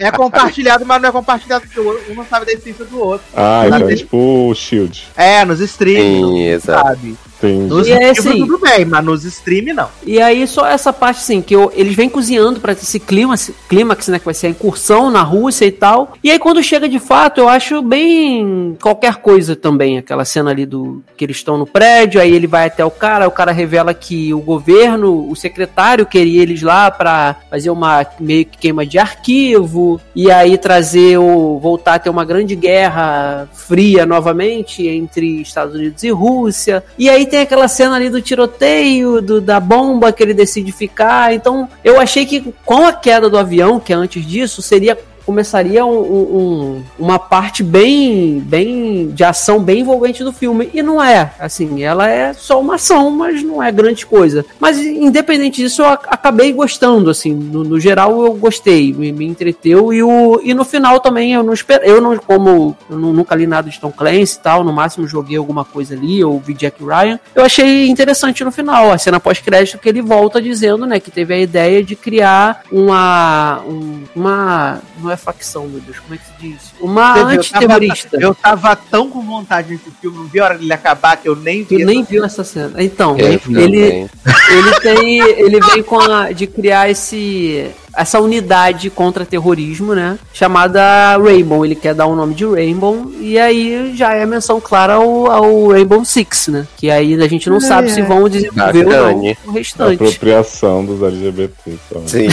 é 0.00 0.10
compartilhado, 0.10 0.84
mas 0.86 1.02
não 1.02 1.08
é 1.08 1.12
compartilhado 1.12 1.66
porque 1.66 1.80
um 1.80 2.14
não 2.14 2.26
sabe 2.26 2.46
da 2.46 2.52
essência 2.52 2.84
do 2.84 3.00
outro. 3.00 3.26
Ah, 3.34 3.64
então 3.66 3.88
é 3.88 3.96
tipo 3.96 4.48
o 4.48 4.54
Shield. 4.54 5.08
É, 5.16 5.44
nos 5.44 5.60
streams. 5.60 6.02
Sim, 6.02 6.44
exato. 6.44 6.88
Sabe? 6.88 7.16
Entendi. 7.38 7.66
Nos 7.66 7.86
e 7.86 7.92
é 7.92 8.10
assim, 8.10 8.40
tudo 8.40 8.58
bem, 8.58 8.84
mas 8.84 9.04
nos 9.04 9.24
stream 9.24 9.74
não. 9.74 9.88
E 10.04 10.20
aí 10.20 10.46
só 10.46 10.66
essa 10.66 10.92
parte 10.92 11.18
assim, 11.18 11.40
que 11.40 11.54
eu, 11.54 11.72
eles 11.74 11.94
vêm 11.94 12.08
cozinhando 12.08 12.60
para 12.60 12.72
esse 12.72 12.98
clímax, 12.98 13.52
clímax, 13.68 14.08
né, 14.08 14.18
que 14.18 14.24
vai 14.24 14.34
ser 14.34 14.48
a 14.48 14.50
incursão 14.50 15.10
na 15.10 15.22
Rússia 15.22 15.64
e 15.64 15.72
tal. 15.72 16.14
E 16.22 16.30
aí 16.30 16.38
quando 16.38 16.62
chega 16.62 16.88
de 16.88 16.98
fato, 16.98 17.40
eu 17.40 17.48
acho 17.48 17.80
bem 17.82 18.76
qualquer 18.80 19.16
coisa 19.16 19.54
também, 19.54 19.98
aquela 19.98 20.24
cena 20.24 20.50
ali 20.50 20.66
do 20.66 21.02
que 21.16 21.24
eles 21.24 21.36
estão 21.36 21.56
no 21.56 21.66
prédio, 21.66 22.20
aí 22.20 22.34
ele 22.34 22.46
vai 22.46 22.66
até 22.66 22.84
o 22.84 22.90
cara, 22.90 23.28
o 23.28 23.32
cara 23.32 23.52
revela 23.52 23.94
que 23.94 24.34
o 24.34 24.40
governo, 24.40 25.30
o 25.30 25.36
secretário 25.36 26.06
queria 26.06 26.42
eles 26.42 26.62
lá 26.62 26.90
para 26.90 27.36
fazer 27.48 27.70
uma 27.70 28.04
meio 28.18 28.44
que 28.44 28.58
queima 28.58 28.84
de 28.84 28.98
arquivo 28.98 30.00
e 30.14 30.30
aí 30.30 30.58
trazer 30.58 31.18
o 31.18 31.58
voltar 31.58 31.94
a 31.94 31.98
ter 31.98 32.10
uma 32.10 32.24
grande 32.24 32.54
guerra 32.54 33.48
fria 33.52 34.04
novamente 34.04 34.86
entre 34.86 35.40
Estados 35.40 35.74
Unidos 35.74 36.02
e 36.02 36.10
Rússia. 36.10 36.82
E 36.98 37.08
aí 37.08 37.27
tem 37.28 37.40
aquela 37.40 37.68
cena 37.68 37.94
ali 37.94 38.10
do 38.10 38.20
tiroteio, 38.20 39.22
do, 39.22 39.40
da 39.40 39.60
bomba 39.60 40.10
que 40.10 40.22
ele 40.22 40.34
decide 40.34 40.72
ficar. 40.72 41.32
Então, 41.32 41.68
eu 41.84 42.00
achei 42.00 42.26
que 42.26 42.52
com 42.64 42.86
a 42.86 42.92
queda 42.92 43.30
do 43.30 43.38
avião, 43.38 43.78
que 43.78 43.92
é 43.92 43.96
antes 43.96 44.26
disso, 44.26 44.60
seria 44.60 44.98
começaria 45.28 45.84
um, 45.84 45.98
um, 46.00 46.84
uma 46.98 47.18
parte 47.18 47.62
bem, 47.62 48.40
bem 48.40 49.08
de 49.08 49.22
ação 49.22 49.60
bem 49.62 49.80
envolvente 49.80 50.24
do 50.24 50.32
filme. 50.32 50.70
E 50.72 50.82
não 50.82 51.04
é. 51.04 51.32
Assim, 51.38 51.82
ela 51.82 52.08
é 52.08 52.32
só 52.32 52.58
uma 52.58 52.76
ação, 52.76 53.10
mas 53.10 53.42
não 53.42 53.62
é 53.62 53.70
grande 53.70 54.06
coisa. 54.06 54.42
Mas 54.58 54.78
independente 54.78 55.60
disso, 55.60 55.82
eu 55.82 55.86
acabei 55.86 56.50
gostando, 56.50 57.10
assim. 57.10 57.34
No, 57.34 57.62
no 57.62 57.78
geral, 57.78 58.24
eu 58.24 58.32
gostei, 58.32 58.94
me, 58.94 59.12
me, 59.12 59.26
entreteu. 59.26 59.92
E, 59.92 60.02
o, 60.02 60.40
e 60.42 60.54
no 60.54 60.64
final 60.64 60.98
também, 60.98 61.34
eu 61.34 61.42
não 61.42 61.52
espero. 61.52 61.84
Eu 61.84 62.00
não, 62.00 62.16
como 62.16 62.74
eu 62.88 62.96
nunca 62.96 63.34
li 63.34 63.46
nada 63.46 63.68
de 63.68 63.78
Tom 63.78 63.92
Clancy 63.92 64.38
e 64.38 64.42
tal, 64.42 64.64
no 64.64 64.72
máximo 64.72 65.06
joguei 65.06 65.36
alguma 65.36 65.62
coisa 65.62 65.94
ali, 65.94 66.24
ou 66.24 66.40
vi 66.40 66.54
Jack 66.54 66.82
Ryan. 66.82 67.20
Eu 67.34 67.44
achei 67.44 67.86
interessante 67.86 68.42
no 68.42 68.50
final, 68.50 68.90
a 68.90 68.96
cena 68.96 69.20
pós-crédito 69.20 69.76
que 69.76 69.90
ele 69.90 70.00
volta 70.00 70.40
dizendo, 70.40 70.86
né, 70.86 70.98
que 70.98 71.10
teve 71.10 71.34
a 71.34 71.38
ideia 71.38 71.84
de 71.84 71.94
criar 71.94 72.62
uma. 72.72 73.60
Um, 73.68 74.04
uma. 74.16 74.80
É 75.18 75.20
facção, 75.20 75.66
meu 75.66 75.80
Deus, 75.80 75.98
como 75.98 76.14
é 76.14 76.18
que 76.18 76.24
se 76.24 76.32
diz? 76.38 76.72
Uma 76.80 77.18
antiterrorista. 77.18 78.16
Eu, 78.16 78.28
eu 78.28 78.34
tava 78.34 78.76
tão 78.76 79.10
com 79.10 79.20
vontade 79.20 79.76
desse 79.76 79.90
filme, 80.00 80.16
não 80.16 80.26
vi 80.26 80.38
a 80.38 80.44
hora 80.44 80.58
dele 80.58 80.72
acabar 80.72 81.16
que 81.16 81.28
eu 81.28 81.34
nem 81.34 81.64
vi. 81.64 81.78
Tu 81.78 81.84
nem 81.84 82.04
viu 82.04 82.24
essa 82.24 82.44
cena. 82.44 82.82
Então, 82.82 83.16
ele, 83.18 83.40
ele, 83.48 84.10
ele 84.50 84.80
tem. 84.80 85.18
Ele 85.20 85.60
vem 85.60 85.82
com 85.82 86.00
a. 86.00 86.30
de 86.30 86.46
criar 86.46 86.88
esse 86.88 87.70
essa 87.96 88.20
unidade 88.20 88.90
contra 88.90 89.24
terrorismo, 89.24 89.94
né? 89.94 90.18
Chamada 90.32 91.16
Rainbow. 91.16 91.64
Ele 91.64 91.74
quer 91.74 91.94
dar 91.94 92.06
o 92.06 92.12
um 92.12 92.16
nome 92.16 92.34
de 92.34 92.44
Rainbow. 92.44 93.10
E 93.20 93.38
aí 93.38 93.94
já 93.96 94.14
é 94.14 94.24
menção 94.24 94.60
clara 94.60 94.94
ao, 94.94 95.30
ao 95.30 95.68
Rainbow 95.68 96.04
Six, 96.04 96.48
né? 96.48 96.66
Que 96.76 96.90
aí 96.90 97.14
a 97.20 97.28
gente 97.28 97.48
não 97.48 97.58
é. 97.58 97.60
sabe 97.60 97.90
se 97.90 98.02
vão 98.02 98.28
desenvolver 98.28 98.86
ou 98.86 98.92
não 98.92 99.36
o 99.46 99.50
restante. 99.52 100.02
Apropriação 100.02 100.84
dos 100.84 101.02
LGBT. 101.02 101.78
Só. 101.92 102.00
Sim. 102.06 102.28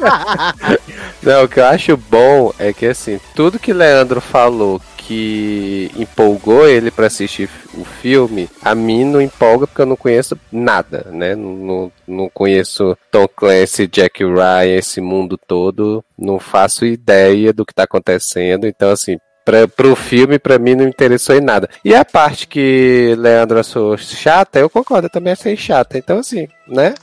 não, 1.22 1.44
o 1.44 1.48
que 1.48 1.60
eu 1.60 1.66
acho 1.66 1.96
bom 1.96 2.52
é 2.58 2.72
que 2.72 2.86
assim, 2.86 3.20
tudo 3.34 3.58
que 3.58 3.72
Leandro 3.72 4.20
falou 4.20 4.80
que 5.10 5.90
empolgou 5.96 6.68
ele 6.68 6.88
para 6.88 7.08
assistir 7.08 7.50
o 7.74 7.84
filme, 7.84 8.48
a 8.62 8.76
mim 8.76 9.04
não 9.04 9.20
empolga 9.20 9.66
porque 9.66 9.82
eu 9.82 9.86
não 9.86 9.96
conheço 9.96 10.38
nada, 10.52 11.04
né? 11.10 11.34
Não, 11.34 11.90
não 12.06 12.30
conheço 12.32 12.96
Tom 13.10 13.26
Clancy, 13.26 13.88
Jack 13.88 14.22
Ryan, 14.22 14.76
esse 14.76 15.00
mundo 15.00 15.36
todo, 15.36 16.04
não 16.16 16.38
faço 16.38 16.86
ideia 16.86 17.52
do 17.52 17.66
que 17.66 17.74
tá 17.74 17.82
acontecendo, 17.82 18.68
então 18.68 18.90
assim, 18.90 19.18
Pra, 19.42 19.66
pro 19.66 19.96
filme, 19.96 20.38
pra 20.38 20.58
mim, 20.58 20.74
não 20.74 20.86
interessou 20.86 21.34
em 21.34 21.40
nada. 21.40 21.68
E 21.82 21.94
a 21.94 22.04
parte 22.04 22.46
que 22.46 23.16
Leandro 23.18 23.58
achou 23.58 23.96
chata, 23.96 24.60
eu 24.60 24.68
concordo, 24.68 25.06
eu 25.06 25.10
também 25.10 25.32
achei 25.32 25.56
chata. 25.56 25.96
Então, 25.96 26.18
assim, 26.18 26.46
né? 26.68 26.94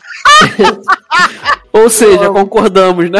Ou 1.73 1.89
seja, 1.89 2.29
concordamos, 2.29 3.09
né? 3.09 3.19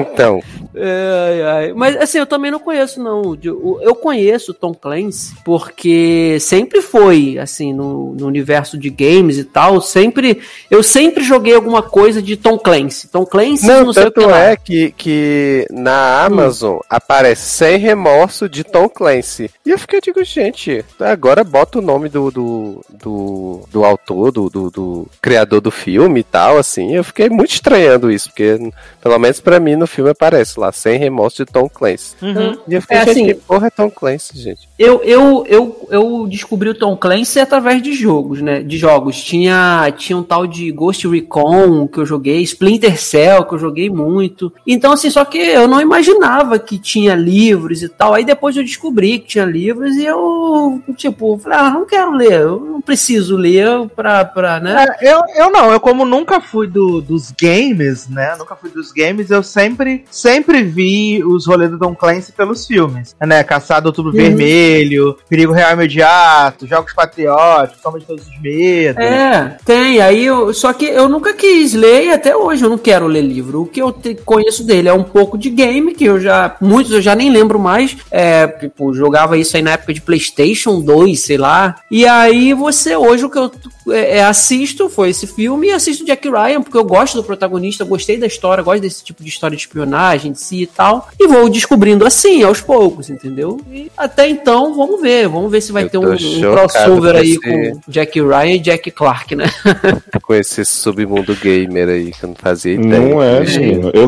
Então. 0.00 0.40
Ai, 0.76 1.42
ai. 1.42 1.72
Mas 1.72 1.96
assim, 1.96 2.18
eu 2.18 2.26
também 2.26 2.50
não 2.50 2.58
conheço, 2.58 3.02
não. 3.02 3.36
Eu 3.42 3.94
conheço 3.94 4.52
Tom 4.52 4.74
Clancy 4.74 5.34
porque 5.44 6.38
sempre 6.40 6.82
foi, 6.82 7.38
assim, 7.38 7.72
no, 7.72 8.14
no, 8.14 8.26
universo 8.26 8.76
de 8.76 8.90
games 8.90 9.38
e 9.38 9.44
tal, 9.44 9.80
sempre. 9.80 10.40
Eu 10.70 10.82
sempre 10.82 11.24
joguei 11.24 11.54
alguma 11.54 11.82
coisa 11.82 12.20
de 12.20 12.36
Tom 12.36 12.58
Clancy. 12.58 13.08
Tom 13.08 13.24
Clancy, 13.24 13.66
não, 13.66 13.86
não 13.86 13.92
sei 13.92 14.06
o 14.06 14.12
que 14.12 14.24
é 14.24 14.56
que, 14.56 14.90
que 14.92 15.66
na 15.70 16.24
Amazon 16.24 16.76
hum. 16.76 16.80
aparece 16.90 17.48
sem 17.48 17.78
remorso 17.78 18.48
de 18.48 18.62
Tom 18.62 18.88
Clancy. 18.88 19.50
E 19.64 19.70
eu 19.70 19.78
fiquei, 19.78 20.00
digo, 20.00 20.22
gente, 20.24 20.84
agora 21.00 21.42
bota 21.42 21.78
o 21.78 21.82
nome 21.82 22.08
do, 22.08 22.30
do, 22.30 22.84
do, 22.90 23.60
do 23.70 23.84
autor, 23.84 24.30
do, 24.30 24.50
do, 24.50 24.70
do 24.70 25.06
criador 25.22 25.60
do 25.60 25.70
filme 25.70 26.20
e 26.20 26.24
tal, 26.24 26.58
assim. 26.58 26.94
Eu 26.94 27.04
fiquei 27.04 27.30
muito 27.30 27.52
estranhando 27.52 28.10
isso, 28.10 28.28
porque 28.28 28.58
pelo 29.00 29.18
menos 29.18 29.40
para 29.40 29.58
mim 29.58 29.76
no 29.76 29.86
filme 29.86 30.10
aparece 30.10 30.58
lá, 30.58 30.65
sem 30.72 30.98
remorso 30.98 31.44
de 31.44 31.52
Tom 31.52 31.68
Clancy. 31.68 32.14
Uhum. 32.22 32.58
E 32.68 32.74
eu 32.74 32.82
fiquei, 32.82 32.96
é 32.96 33.00
assim, 33.00 33.26
que 33.26 33.34
porra 33.34 33.66
é 33.66 33.70
Tom 33.70 33.90
Clancy, 33.90 34.38
gente? 34.38 34.68
Eu, 34.78 35.02
eu, 35.02 35.44
eu, 35.48 35.88
eu 35.90 36.26
descobri 36.28 36.68
o 36.68 36.74
Tom 36.74 36.96
Clancy 36.96 37.40
através 37.40 37.82
de 37.82 37.92
jogos, 37.92 38.42
né? 38.42 38.60
De 38.62 38.76
jogos. 38.76 39.22
Tinha, 39.22 39.92
tinha 39.96 40.16
um 40.16 40.22
tal 40.22 40.46
de 40.46 40.70
Ghost 40.70 41.06
Recon 41.08 41.88
que 41.88 41.98
eu 41.98 42.06
joguei, 42.06 42.42
Splinter 42.42 43.00
Cell 43.00 43.44
que 43.44 43.54
eu 43.54 43.58
joguei 43.58 43.88
muito. 43.88 44.52
Então, 44.66 44.92
assim, 44.92 45.10
só 45.10 45.24
que 45.24 45.38
eu 45.38 45.66
não 45.66 45.80
imaginava 45.80 46.58
que 46.58 46.78
tinha 46.78 47.14
livros 47.14 47.82
e 47.82 47.88
tal. 47.88 48.14
Aí 48.14 48.24
depois 48.24 48.56
eu 48.56 48.62
descobri 48.62 49.18
que 49.18 49.28
tinha 49.28 49.44
livros 49.44 49.94
e 49.96 50.04
eu, 50.04 50.82
tipo, 50.96 51.38
falei, 51.38 51.58
ah, 51.58 51.70
não 51.70 51.86
quero 51.86 52.12
ler, 52.12 52.40
eu 52.40 52.60
não 52.60 52.80
preciso 52.80 53.36
ler 53.36 53.88
pra, 53.94 54.24
pra 54.24 54.60
né? 54.60 54.86
É, 55.00 55.12
eu, 55.12 55.22
eu 55.36 55.50
não, 55.50 55.72
eu 55.72 55.80
como 55.80 56.04
nunca 56.04 56.40
fui 56.40 56.66
do, 56.66 57.00
dos 57.00 57.30
games, 57.30 58.08
né? 58.08 58.34
Nunca 58.38 58.56
fui 58.56 58.70
dos 58.70 58.92
games, 58.92 59.30
eu 59.30 59.42
sempre, 59.42 60.04
sempre 60.10 60.55
vi 60.62 61.22
os 61.24 61.46
rolês 61.46 61.70
do 61.70 61.78
Tom 61.78 61.94
Clancy 61.94 62.32
pelos 62.32 62.66
filmes, 62.66 63.14
né? 63.20 63.42
Caçado 63.42 63.88
Outubro 63.88 64.12
uhum. 64.12 64.16
Vermelho, 64.16 65.16
Perigo 65.28 65.52
Real 65.52 65.72
Imediato, 65.72 66.66
Jogos 66.66 66.92
Patrióticos, 66.92 67.82
Soma 67.82 67.98
de 67.98 68.06
Todos 68.06 68.26
os 68.26 68.40
Medos. 68.40 69.02
É, 69.02 69.56
tem. 69.64 70.00
Aí 70.00 70.24
eu, 70.24 70.52
só 70.52 70.72
que 70.72 70.86
eu 70.86 71.08
nunca 71.08 71.34
quis 71.34 71.74
ler 71.74 72.06
e 72.06 72.10
até 72.10 72.36
hoje 72.36 72.64
eu 72.64 72.70
não 72.70 72.78
quero 72.78 73.06
ler 73.06 73.22
livro. 73.22 73.62
O 73.62 73.66
que 73.66 73.80
eu 73.80 73.92
te, 73.92 74.14
conheço 74.14 74.64
dele 74.64 74.88
é 74.88 74.92
um 74.92 75.04
pouco 75.04 75.38
de 75.38 75.50
game, 75.50 75.94
que 75.94 76.04
eu 76.04 76.20
já, 76.20 76.56
muitos 76.60 76.92
eu 76.92 77.00
já 77.00 77.14
nem 77.14 77.30
lembro 77.30 77.58
mais. 77.58 77.96
É, 78.10 78.46
tipo, 78.46 78.92
jogava 78.94 79.36
isso 79.36 79.56
aí 79.56 79.62
na 79.62 79.72
época 79.72 79.94
de 79.94 80.00
PlayStation 80.00 80.80
2, 80.80 81.20
sei 81.20 81.36
lá. 81.36 81.76
E 81.90 82.06
aí 82.06 82.52
você, 82.54 82.96
hoje 82.96 83.24
o 83.24 83.30
que 83.30 83.38
eu 83.38 83.50
é, 83.92 84.18
é, 84.18 84.24
assisto 84.24 84.88
foi 84.88 85.10
esse 85.10 85.26
filme 85.26 85.68
e 85.68 85.72
assisto 85.72 86.04
Jack 86.04 86.28
Ryan, 86.28 86.62
porque 86.62 86.76
eu 86.76 86.84
gosto 86.84 87.16
do 87.16 87.24
protagonista, 87.24 87.84
gostei 87.84 88.18
da 88.18 88.26
história, 88.26 88.62
gosto 88.62 88.82
desse 88.82 89.04
tipo 89.04 89.22
de 89.22 89.28
história 89.28 89.56
de 89.56 89.62
espionagem 89.62 90.32
de 90.32 90.40
si 90.40 90.62
e 90.62 90.66
tal. 90.66 91.08
E 91.18 91.26
vou 91.26 91.48
descobrindo 91.48 92.06
assim, 92.06 92.42
aos 92.42 92.60
poucos, 92.60 93.10
entendeu? 93.10 93.60
E 93.70 93.90
até 93.96 94.28
então, 94.28 94.74
vamos 94.74 95.00
ver. 95.00 95.28
Vamos 95.28 95.50
ver 95.50 95.60
se 95.60 95.72
vai 95.72 95.84
eu 95.84 95.90
ter 95.90 95.98
um, 95.98 96.12
um 96.12 96.40
crossover 96.40 97.16
aí 97.16 97.32
esse... 97.32 97.40
com 97.40 97.80
Jack 97.88 98.20
Ryan 98.20 98.54
e 98.54 98.58
Jack 98.58 98.90
Clark, 98.90 99.34
né? 99.34 99.46
com 100.22 100.34
esse 100.34 100.64
submundo 100.64 101.34
gamer 101.36 101.88
aí, 101.88 102.10
que 102.10 102.24
eu 102.24 102.28
não 102.28 102.36
fazia 102.36 102.74
ideia. 102.74 103.00
Não 103.00 103.22
é, 103.22 103.40
menino. 103.40 103.90
Eu, 103.94 104.06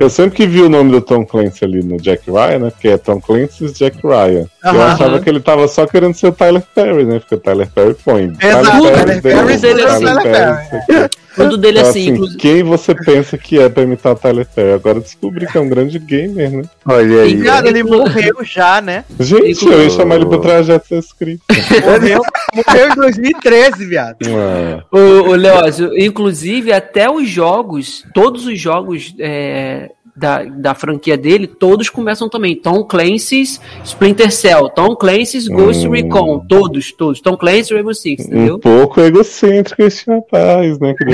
eu 0.00 0.10
sempre 0.10 0.36
que 0.36 0.46
vi 0.46 0.62
o 0.62 0.68
nome 0.68 0.92
do 0.92 1.00
Tom 1.00 1.24
Clancy 1.24 1.64
ali 1.64 1.82
no 1.82 1.98
Jack 1.98 2.30
Ryan, 2.30 2.58
né? 2.58 2.70
Porque 2.70 2.88
é 2.88 2.96
Tom 2.96 3.20
Clancy's 3.20 3.72
Jack 3.72 3.98
Ryan. 4.02 4.46
Uhum. 4.64 4.74
Eu 4.74 4.82
achava 4.82 5.20
que 5.20 5.28
ele 5.28 5.40
tava 5.40 5.66
só 5.68 5.86
querendo 5.86 6.14
ser 6.14 6.28
o 6.28 6.32
Tyler 6.32 6.62
Perry, 6.74 7.04
né? 7.04 7.18
Porque 7.18 7.34
o 7.34 7.38
Tyler 7.38 7.68
Perry 7.70 7.94
põe. 8.04 8.32
Exato, 8.40 8.70
Tyler 8.70 8.92
Perry 8.94 9.09
dele 9.60 9.82
assim. 9.82 11.10
Tudo 11.34 11.56
dele 11.56 11.78
então, 11.78 11.90
assim, 11.90 12.12
assim 12.12 12.36
Quem 12.36 12.62
você 12.62 12.94
pensa 12.94 13.38
que 13.38 13.58
é 13.58 13.68
pra 13.68 13.82
imitar 13.82 14.12
o 14.12 14.16
Tyler 14.16 14.46
Perry? 14.46 14.72
Agora 14.72 15.00
descobri 15.00 15.46
que 15.46 15.56
é 15.56 15.60
um 15.60 15.68
grande 15.68 15.98
gamer, 15.98 16.50
né? 16.50 16.62
Olha 16.84 17.22
aí. 17.22 17.34
E, 17.34 17.42
cara, 17.42 17.68
ele 17.68 17.84
morreu 17.84 18.42
já, 18.42 18.80
né? 18.80 19.04
Gente, 19.18 19.64
eu 19.64 19.82
ia 19.82 19.90
chamar 19.90 20.16
ele 20.16 20.26
pro 20.26 20.40
trajeto 20.40 20.88
ser 20.88 20.98
escrito. 20.98 21.42
morreu, 21.84 22.22
morreu 22.54 22.90
em 22.90 22.94
2013, 22.94 23.86
viado. 23.86 24.16
Ah. 24.26 24.84
O, 24.90 24.98
o 25.30 25.34
Leózio, 25.34 25.96
inclusive, 25.96 26.72
até 26.72 27.08
os 27.08 27.28
jogos, 27.28 28.04
todos 28.12 28.46
os 28.46 28.58
jogos 28.58 29.14
é, 29.18 29.90
da, 30.16 30.44
da 30.44 30.74
franquia 30.74 31.16
dele, 31.16 31.46
todos 31.46 31.88
começam 31.88 32.28
também. 32.28 32.56
Tom 32.56 32.84
Clancy's 32.84 33.60
Splinter 33.84 34.30
Cell, 34.30 34.68
Tom 34.68 34.96
Clancy's 34.96 35.48
Ghost 35.48 35.86
hum. 35.86 35.90
Recon, 35.90 36.44
todos, 36.48 36.92
todos. 36.92 37.20
Tom 37.20 37.36
Clancy 37.36 37.74
Rainbow 37.74 37.94
Six, 37.94 38.26
entendeu? 38.26 38.56
Um 38.56 38.60
pouco 38.60 39.00
egocêntrico 39.00 39.82
esse 39.82 40.10
rapaz, 40.10 40.78
né? 40.78 40.94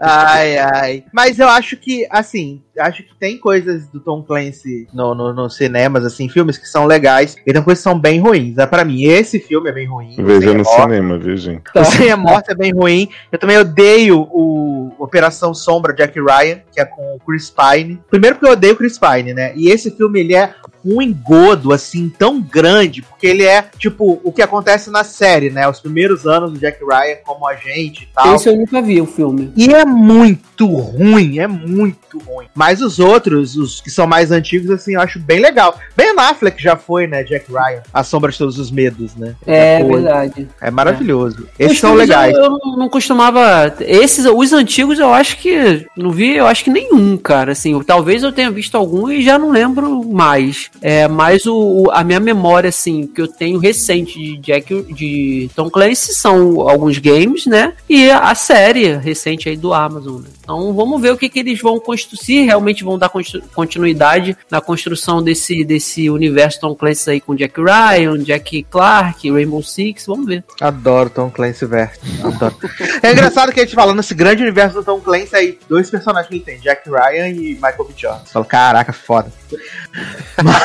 ai, 0.00 0.58
ai. 0.58 1.04
Mas 1.12 1.38
eu 1.38 1.48
acho 1.48 1.76
que, 1.76 2.06
assim, 2.10 2.62
acho 2.78 3.02
que 3.02 3.14
tem 3.18 3.38
coisas 3.38 3.86
do 3.88 4.00
Tom 4.00 4.22
Clancy 4.22 4.86
no, 4.92 5.14
no, 5.14 5.32
no 5.32 5.50
cinemas, 5.50 6.04
assim, 6.04 6.28
filmes 6.28 6.58
que 6.58 6.66
são 6.66 6.86
legais 6.86 7.36
e 7.46 7.52
tem 7.52 7.62
coisas 7.62 7.80
que 7.82 7.90
são 7.90 7.98
bem 7.98 8.20
ruins. 8.20 8.58
É, 8.58 8.66
pra 8.66 8.84
mim, 8.84 9.04
esse 9.04 9.38
filme 9.38 9.70
é 9.70 9.72
bem 9.72 9.86
ruim. 9.86 10.14
Veja 10.18 10.54
no 10.54 10.64
cinema, 10.64 11.18
viu, 11.18 11.36
gente? 11.36 11.62
O 11.74 11.84
Sem 11.84 12.10
a 12.10 12.16
Morte 12.16 12.50
é 12.50 12.54
bem 12.54 12.72
ruim. 12.72 13.08
Eu 13.30 13.38
também 13.38 13.58
odeio 13.58 14.28
o 14.30 14.92
Operação 14.98 15.54
Sombra 15.54 15.94
Jack 15.94 16.18
Ryan, 16.18 16.60
que 16.72 16.80
é 16.80 16.84
com 16.84 17.16
o 17.16 17.20
Chris 17.20 17.50
Pine. 17.50 18.00
Primeiro 18.10 18.36
porque 18.36 18.48
eu 18.48 18.52
odeio 18.52 18.74
o 18.74 18.76
Chris 18.76 18.98
Pine, 18.98 19.34
né? 19.34 19.52
E 19.56 19.68
esse 19.70 19.90
filme, 19.90 20.20
ele 20.20 20.34
é 20.34 20.54
um 20.84 21.00
engodo, 21.00 21.72
assim, 21.72 22.08
tão 22.08 22.40
grande, 22.40 23.02
porque 23.02 23.26
ele 23.26 23.44
é, 23.44 23.64
tipo, 23.78 24.20
o 24.22 24.32
que 24.32 24.42
acontece 24.42 24.90
na 24.90 25.02
série, 25.02 25.50
né? 25.50 25.66
Os 25.68 25.80
primeiros 25.80 26.26
anos 26.26 26.52
do 26.52 26.58
Jack 26.58 26.78
Ryan 26.84 27.16
como 27.24 27.46
agente 27.46 28.04
e 28.04 28.14
tal. 28.14 28.34
Esse 28.34 28.48
eu 28.48 28.56
nunca 28.56 28.82
vi 28.82 29.00
o 29.00 29.06
filme. 29.06 29.52
E 29.56 29.72
é 29.72 29.84
muito 29.84 30.66
ruim, 30.66 31.38
é 31.38 31.46
muito 31.46 32.18
ruim. 32.18 32.46
Mas 32.54 32.82
os 32.82 32.98
outros, 32.98 33.56
os 33.56 33.80
que 33.80 33.90
são 33.90 34.06
mais 34.06 34.30
antigos, 34.30 34.70
assim, 34.70 34.94
eu 34.94 35.00
acho 35.00 35.18
bem 35.18 35.40
legal. 35.40 35.78
Ben 35.96 36.14
Affleck 36.16 36.62
já 36.62 36.76
foi, 36.76 37.06
né, 37.06 37.22
Jack 37.24 37.50
Ryan, 37.50 37.82
A 37.92 38.04
Sombra 38.04 38.30
de 38.30 38.38
Todos 38.38 38.58
os 38.58 38.70
Medos, 38.70 39.14
né? 39.16 39.34
É, 39.46 39.82
verdade. 39.82 40.48
É 40.60 40.70
maravilhoso. 40.70 41.48
É. 41.58 41.64
Esses 41.64 41.78
são 41.78 41.94
legais. 41.94 42.34
Eu, 42.34 42.44
eu, 42.44 42.76
não 42.76 42.88
costumava... 42.88 43.74
Esses, 43.80 44.26
os 44.26 44.52
antigos, 44.52 44.98
eu 44.98 45.12
acho 45.12 45.38
que... 45.38 45.86
Não 45.96 46.10
vi, 46.10 46.36
eu 46.36 46.46
acho 46.46 46.64
que 46.64 46.70
nenhum, 46.70 47.16
cara, 47.16 47.52
assim. 47.52 47.80
Talvez 47.82 48.22
eu 48.22 48.32
tenha 48.32 48.50
visto 48.50 48.76
algum 48.76 49.10
e 49.10 49.22
já 49.22 49.38
não 49.38 49.50
lembro 49.50 50.04
mais. 50.04 50.70
É, 50.80 51.08
mas 51.08 51.46
o, 51.46 51.56
o, 51.56 51.90
a 51.90 52.04
minha 52.04 52.20
memória, 52.20 52.68
assim, 52.68 53.06
que 53.06 53.20
eu 53.20 53.28
tenho 53.28 53.58
recente 53.58 54.18
de 54.18 54.36
Jack 54.38 54.82
de 54.92 55.50
Tom 55.54 55.70
Clancy 55.70 56.14
são 56.14 56.68
alguns 56.68 56.98
games, 56.98 57.46
né? 57.46 57.72
E 57.88 58.10
a 58.10 58.34
série 58.34 58.96
recente 58.96 59.48
aí 59.48 59.56
do 59.56 59.72
Amazon. 59.72 60.20
Né? 60.22 60.28
Então 60.40 60.72
vamos 60.74 61.00
ver 61.00 61.10
o 61.10 61.16
que, 61.16 61.28
que 61.28 61.38
eles 61.38 61.60
vão 61.60 61.80
construir, 61.80 62.18
se 62.18 62.42
realmente 62.42 62.84
vão 62.84 62.98
dar 62.98 63.10
continuidade 63.54 64.36
na 64.50 64.60
construção 64.60 65.22
desse, 65.22 65.64
desse 65.64 66.10
universo 66.10 66.60
Tom 66.60 66.74
Clancy 66.74 67.10
aí 67.10 67.20
com 67.20 67.34
Jack 67.34 67.58
Ryan, 67.60 68.18
Jack 68.18 68.64
Clark, 68.64 69.30
Rainbow 69.30 69.62
Six, 69.62 70.06
vamos 70.06 70.26
ver. 70.26 70.44
Adoro 70.60 71.08
Tom 71.10 71.30
Clancy 71.30 71.64
verso. 71.66 72.00
Adoro. 72.22 72.56
é 73.02 73.12
engraçado 73.12 73.52
que 73.52 73.60
a 73.60 73.64
gente 73.64 73.74
fala 73.74 73.94
nesse 73.94 74.14
grande 74.14 74.42
universo 74.42 74.76
do 74.76 74.84
Tom 74.84 75.00
Clancy 75.00 75.34
aí, 75.34 75.58
dois 75.68 75.88
personagens 75.88 76.28
que 76.28 76.34
ele 76.34 76.44
tem, 76.44 76.58
Jack 76.60 76.88
Ryan 76.88 77.28
e 77.28 77.54
Michael 77.54 77.84
B. 77.84 77.94
Jordan. 77.96 78.24
Você 78.24 78.32
fala, 78.32 78.44
caraca, 78.44 78.92
foda. 78.92 79.32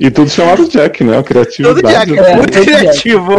E 0.00 0.10
tudo 0.12 0.30
chamado 0.30 0.68
Jack, 0.68 1.02
né? 1.02 1.18
O 1.18 1.24
criativo. 1.24 1.74
Tudo 1.74 1.88
Jack, 1.88 2.16
é, 2.16 2.36
muito 2.36 2.62
criativo. 2.62 3.36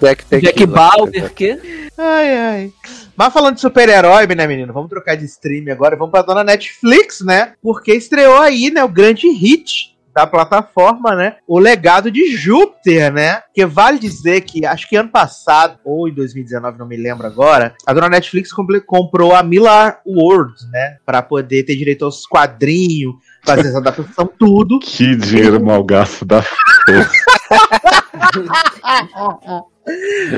Jack, 0.00 0.40
Jack 0.40 0.66
Bauer, 0.66 1.34
que? 1.34 1.58
Ai, 1.98 2.36
ai. 2.36 2.72
Mas 3.14 3.32
falando 3.32 3.54
de 3.54 3.60
super-herói, 3.60 4.26
né, 4.26 4.46
menino? 4.46 4.72
Vamos 4.72 4.88
trocar 4.88 5.16
de 5.16 5.26
stream 5.26 5.70
agora. 5.70 5.96
Vamos 5.96 6.12
pra 6.12 6.22
dona 6.22 6.42
Netflix, 6.42 7.20
né? 7.20 7.52
Porque 7.62 7.92
estreou 7.92 8.38
aí, 8.38 8.70
né, 8.70 8.82
o 8.82 8.88
grande 8.88 9.28
hit 9.28 9.93
da 10.14 10.26
plataforma, 10.26 11.14
né? 11.16 11.36
O 11.46 11.58
legado 11.58 12.10
de 12.10 12.36
Júpiter, 12.36 13.12
né? 13.12 13.42
Que 13.52 13.66
vale 13.66 13.98
dizer 13.98 14.42
que 14.42 14.64
acho 14.64 14.88
que 14.88 14.96
ano 14.96 15.08
passado, 15.10 15.78
ou 15.84 16.08
em 16.08 16.14
2019, 16.14 16.78
não 16.78 16.86
me 16.86 16.96
lembro 16.96 17.26
agora, 17.26 17.74
a 17.84 17.92
dona 17.92 18.08
Netflix 18.08 18.50
comprou 18.86 19.34
a 19.34 19.42
Miller 19.42 19.98
World, 20.06 20.54
né? 20.70 20.98
Para 21.04 21.20
poder 21.20 21.64
ter 21.64 21.76
direito 21.76 22.04
aos 22.04 22.26
quadrinhos, 22.26 23.14
fazer 23.44 23.68
essa 23.68 23.78
adaptação, 23.78 24.30
tudo. 24.38 24.78
Que 24.78 25.16
dinheiro 25.16 25.62
mal 25.62 25.82
gasto 25.82 26.24
da 26.24 26.44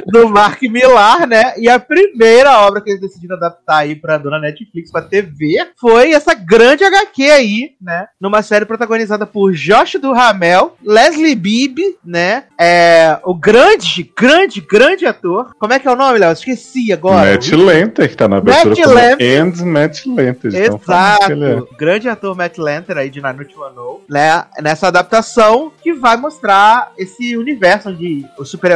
do 0.06 0.28
Mark 0.28 0.62
Millar, 0.62 1.26
né? 1.26 1.54
E 1.56 1.68
a 1.68 1.78
primeira 1.78 2.60
obra 2.60 2.80
que 2.80 2.90
eles 2.90 3.00
decidiram 3.00 3.36
adaptar 3.36 3.78
aí 3.78 3.94
pra 3.94 4.18
dona 4.18 4.40
Netflix, 4.40 4.90
pra 4.90 5.02
TV, 5.02 5.66
foi 5.80 6.12
essa 6.12 6.34
grande 6.34 6.84
HQ 6.84 7.22
aí, 7.30 7.70
né? 7.80 8.08
Numa 8.20 8.42
série 8.42 8.64
protagonizada 8.64 9.26
por 9.26 9.52
Josh 9.52 9.96
Duhamel, 10.00 10.76
Leslie 10.82 11.34
Bibb, 11.34 11.80
né? 12.04 12.44
É, 12.58 13.18
o 13.24 13.34
grande, 13.34 14.10
grande, 14.16 14.60
grande 14.60 15.06
ator. 15.06 15.54
Como 15.58 15.72
é 15.72 15.78
que 15.78 15.86
é 15.86 15.90
o 15.90 15.96
nome, 15.96 16.18
Léo? 16.18 16.32
Esqueci 16.32 16.92
agora. 16.92 17.30
Matt 17.30 17.52
Lanter, 17.52 18.08
que 18.08 18.16
tá 18.16 18.28
na 18.28 18.38
abertura 18.38 18.68
Matt 18.68 18.86
Lanter. 18.86 19.42
And 19.42 19.64
Matt 19.64 20.06
Lanter. 20.06 20.54
Exato. 20.54 21.32
É. 21.32 21.76
Grande 21.78 22.08
ator 22.08 22.36
Matt 22.36 22.58
Lanter 22.58 22.98
aí 22.98 23.10
de 23.10 23.20
Naruto 23.20 23.60
Wano, 23.60 24.00
né? 24.08 24.44
Nessa 24.60 24.88
adaptação 24.88 25.72
que 25.82 25.92
vai 25.92 26.16
mostrar 26.16 26.92
esse 26.98 27.36
universo 27.36 27.90
onde 27.90 28.26
os 28.38 28.48
super 28.48 28.70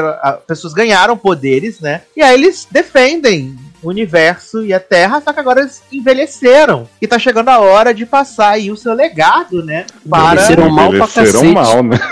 pessoas 0.60 0.74
ganharam 0.74 1.16
poderes, 1.16 1.80
né? 1.80 2.02
E 2.16 2.22
aí 2.22 2.34
eles 2.34 2.66
defendem 2.70 3.56
o 3.82 3.88
universo 3.88 4.64
e 4.64 4.74
a 4.74 4.80
Terra, 4.80 5.20
só 5.20 5.32
que 5.32 5.40
agora 5.40 5.60
eles 5.60 5.82
envelheceram. 5.90 6.88
E 7.00 7.06
tá 7.06 7.18
chegando 7.18 7.48
a 7.48 7.58
hora 7.58 7.94
de 7.94 8.04
passar 8.04 8.50
aí 8.50 8.70
o 8.70 8.76
seu 8.76 8.92
legado, 8.92 9.64
né? 9.64 9.86
Para... 10.08 10.34
Envelheceram 10.34 10.70
mal 10.70 10.90
pra 10.90 11.08
cacete. 11.08 11.52
mal, 11.52 11.82
né? 11.82 11.98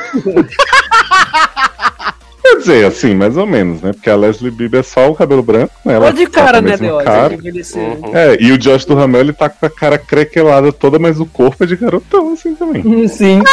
Quer 2.48 2.56
dizer, 2.56 2.86
assim, 2.86 3.14
mais 3.14 3.36
ou 3.36 3.46
menos, 3.46 3.82
né? 3.82 3.92
Porque 3.92 4.08
a 4.08 4.16
Leslie 4.16 4.50
Bibb 4.50 4.78
é 4.78 4.82
só 4.82 5.10
o 5.10 5.14
cabelo 5.14 5.42
branco, 5.42 5.74
né? 5.84 5.94
Ela 5.94 6.12
de 6.12 6.26
tá 6.26 6.44
cara, 6.44 6.62
né, 6.62 6.78
Deus? 6.78 7.04
Cara. 7.04 7.34
Uhum. 7.34 8.16
É, 8.16 8.38
e 8.40 8.50
o 8.52 8.58
Josh 8.58 8.86
do 8.86 8.94
Ramel, 8.94 9.20
ele 9.20 9.32
tá 9.34 9.50
com 9.50 9.66
a 9.66 9.70
cara 9.70 9.98
crequelada 9.98 10.72
toda, 10.72 10.98
mas 10.98 11.20
o 11.20 11.26
corpo 11.26 11.62
é 11.64 11.66
de 11.66 11.76
garotão, 11.76 12.32
assim, 12.32 12.54
também. 12.54 12.82
Sim. 13.08 13.42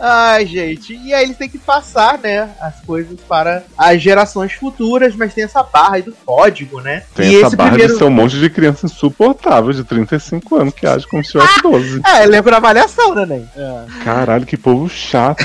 Ai, 0.00 0.46
gente. 0.46 0.94
E 0.94 1.12
aí 1.12 1.24
eles 1.24 1.36
têm 1.36 1.48
que 1.48 1.58
passar, 1.58 2.18
né, 2.18 2.48
as 2.60 2.80
coisas 2.80 3.20
para 3.28 3.62
as 3.76 4.00
gerações 4.00 4.52
futuras, 4.52 5.14
mas 5.14 5.34
tem 5.34 5.44
essa 5.44 5.62
barra 5.62 5.96
aí 5.96 6.02
do 6.02 6.12
código, 6.24 6.80
né? 6.80 7.02
Tem 7.14 7.32
e 7.32 7.42
essa 7.42 7.54
barra 7.54 7.70
primeiro... 7.70 7.92
de 7.92 7.98
ser 7.98 8.04
um 8.04 8.10
monte 8.10 8.38
de 8.38 8.48
criança 8.48 8.86
insuportável 8.86 9.72
de 9.72 9.84
35 9.84 10.56
anos 10.56 10.74
que 10.74 10.86
age 10.86 11.06
como 11.06 11.22
se 11.22 11.32
tivesse 11.32 11.62
12. 11.62 12.00
É, 12.10 12.24
lembra 12.26 12.56
a 12.56 12.58
avaliação, 12.58 13.14
né, 13.14 13.26
Nen? 13.26 13.48
É. 13.54 14.04
Caralho, 14.04 14.46
que 14.46 14.56
povo 14.56 14.88
chato. 14.88 15.44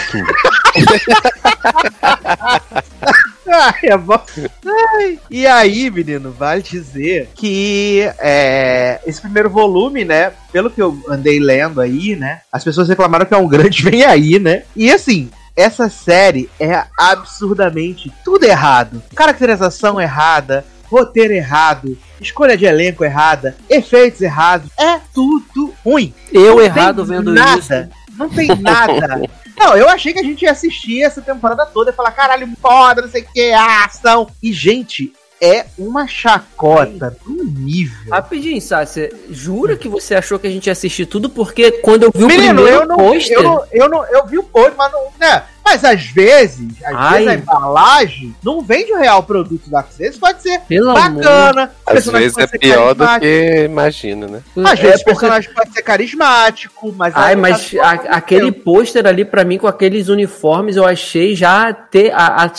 Ai, 3.48 3.80
é 3.84 3.98
bom. 3.98 4.20
Ai. 4.66 5.20
E 5.30 5.46
aí, 5.46 5.90
menino, 5.90 6.32
vale 6.32 6.62
dizer 6.62 7.30
que 7.36 8.02
é, 8.20 9.00
esse 9.06 9.22
primeiro 9.22 9.50
volume, 9.50 10.04
né? 10.04 10.34
Pelo 10.52 10.70
que 10.70 10.82
eu 10.82 11.00
andei 11.08 11.40
lendo 11.40 11.80
aí, 11.80 12.16
né? 12.16 12.42
As 12.52 12.64
pessoas 12.64 12.90
reclamaram 12.90 13.26
que 13.26 13.34
é 13.34 13.38
um 13.38 13.48
grande 13.48 13.84
vem 13.90 14.04
aí, 14.04 14.40
né? 14.40 14.64
E 14.76 14.92
assim, 14.92 15.30
essa 15.56 15.90
série 15.90 16.50
é 16.60 16.84
absurdamente 17.00 18.12
tudo 18.24 18.44
errado. 18.46 19.02
Caracterização 19.16 20.02
errada, 20.02 20.66
roteiro 20.86 21.34
errado, 21.34 21.98
escolha 22.20 22.58
de 22.58 22.66
elenco 22.66 23.04
errada, 23.06 23.56
efeitos 23.70 24.22
errados. 24.22 24.70
É 24.78 25.00
tudo 25.14 25.74
ruim. 25.84 26.14
Eu 26.32 26.56
Não 26.56 26.62
errado 26.62 27.06
vendo 27.06 27.34
nada, 27.34 27.60
isso. 27.60 28.18
Não 28.18 28.30
tem 28.30 28.48
nada. 28.60 29.22
Não, 29.58 29.76
eu 29.76 29.88
achei 29.88 30.14
que 30.14 30.20
a 30.20 30.24
gente 30.24 30.44
ia 30.44 30.52
assistir 30.52 31.02
essa 31.04 31.22
temporada 31.22 31.66
toda 31.66 31.92
e 31.92 31.94
falar, 31.94 32.12
caralho, 32.12 32.48
foda, 32.62 33.02
não 33.02 33.10
sei 33.10 33.22
o 33.24 33.28
que, 33.34 33.52
a 33.52 33.86
ação. 33.86 34.28
E, 34.42 34.52
gente, 34.52 35.14
é 35.42 35.66
uma 35.78 36.08
chacota 36.08 37.16
do 37.26 37.44
nível. 37.44 38.12
Rapidinho, 38.12 38.62
Sácia, 38.62 39.12
jura 39.30 39.78
que 39.78 39.88
você 39.88 40.16
achou 40.16 40.40
que 40.40 40.48
a 40.48 40.52
gente 40.52 40.68
ia 40.68 40.74
assistir 40.74 41.06
tudo? 41.06 41.30
Porque 41.30 41.72
quando 41.72 42.04
eu 42.04 42.12
vi 42.14 42.26
Menino, 42.26 42.62
o 42.62 42.64
primeiro 42.64 42.82
eu 42.82 42.88
não, 42.88 42.98
pôster... 42.98 43.38
Eu, 43.38 43.44
não, 43.44 43.66
eu, 43.72 43.90
não, 43.90 44.06
eu 44.06 44.26
vi 44.26 44.38
o 44.38 44.44
pôster, 44.44 44.74
mas 44.78 44.92
não... 44.92 45.12
Né? 45.20 45.44
Mas 45.66 45.84
às 45.84 46.06
vezes, 46.06 46.76
às 46.84 47.12
vezes 47.14 47.28
a 47.28 47.34
embalagem 47.34 48.36
não 48.44 48.62
vende 48.62 48.94
o 48.94 48.98
real 48.98 49.24
produto 49.24 49.68
da 49.68 49.80
às 49.80 49.98
vezes 49.98 50.18
pode 50.20 50.42
ser 50.42 50.60
Pelo 50.62 50.94
bacana. 50.94 51.72
Às 51.86 52.06
vezes 52.06 52.38
é 52.38 52.46
pior 52.46 52.94
do 52.94 53.04
que 53.20 53.64
imagina, 53.66 54.28
né? 54.28 54.42
Às 54.64 54.80
vezes 54.80 55.00
é 55.00 55.02
o 55.02 55.06
personagem 55.06 55.52
pode 55.52 55.74
ser 55.74 55.82
carismático, 55.82 56.94
mas... 56.96 57.16
Ai, 57.16 57.36
mas 57.36 57.74
a, 57.82 57.92
aquele 58.18 58.52
pôster 58.52 59.08
ali, 59.08 59.26
para 59.26 59.44
mim, 59.44 59.58
com 59.58 59.68
aqueles 59.68 60.08
uniformes, 60.08 60.76
eu 60.76 60.86
achei 60.86 61.36
já 61.36 61.74
ter 61.74 62.12
a, 62.14 62.44
a 62.44 62.54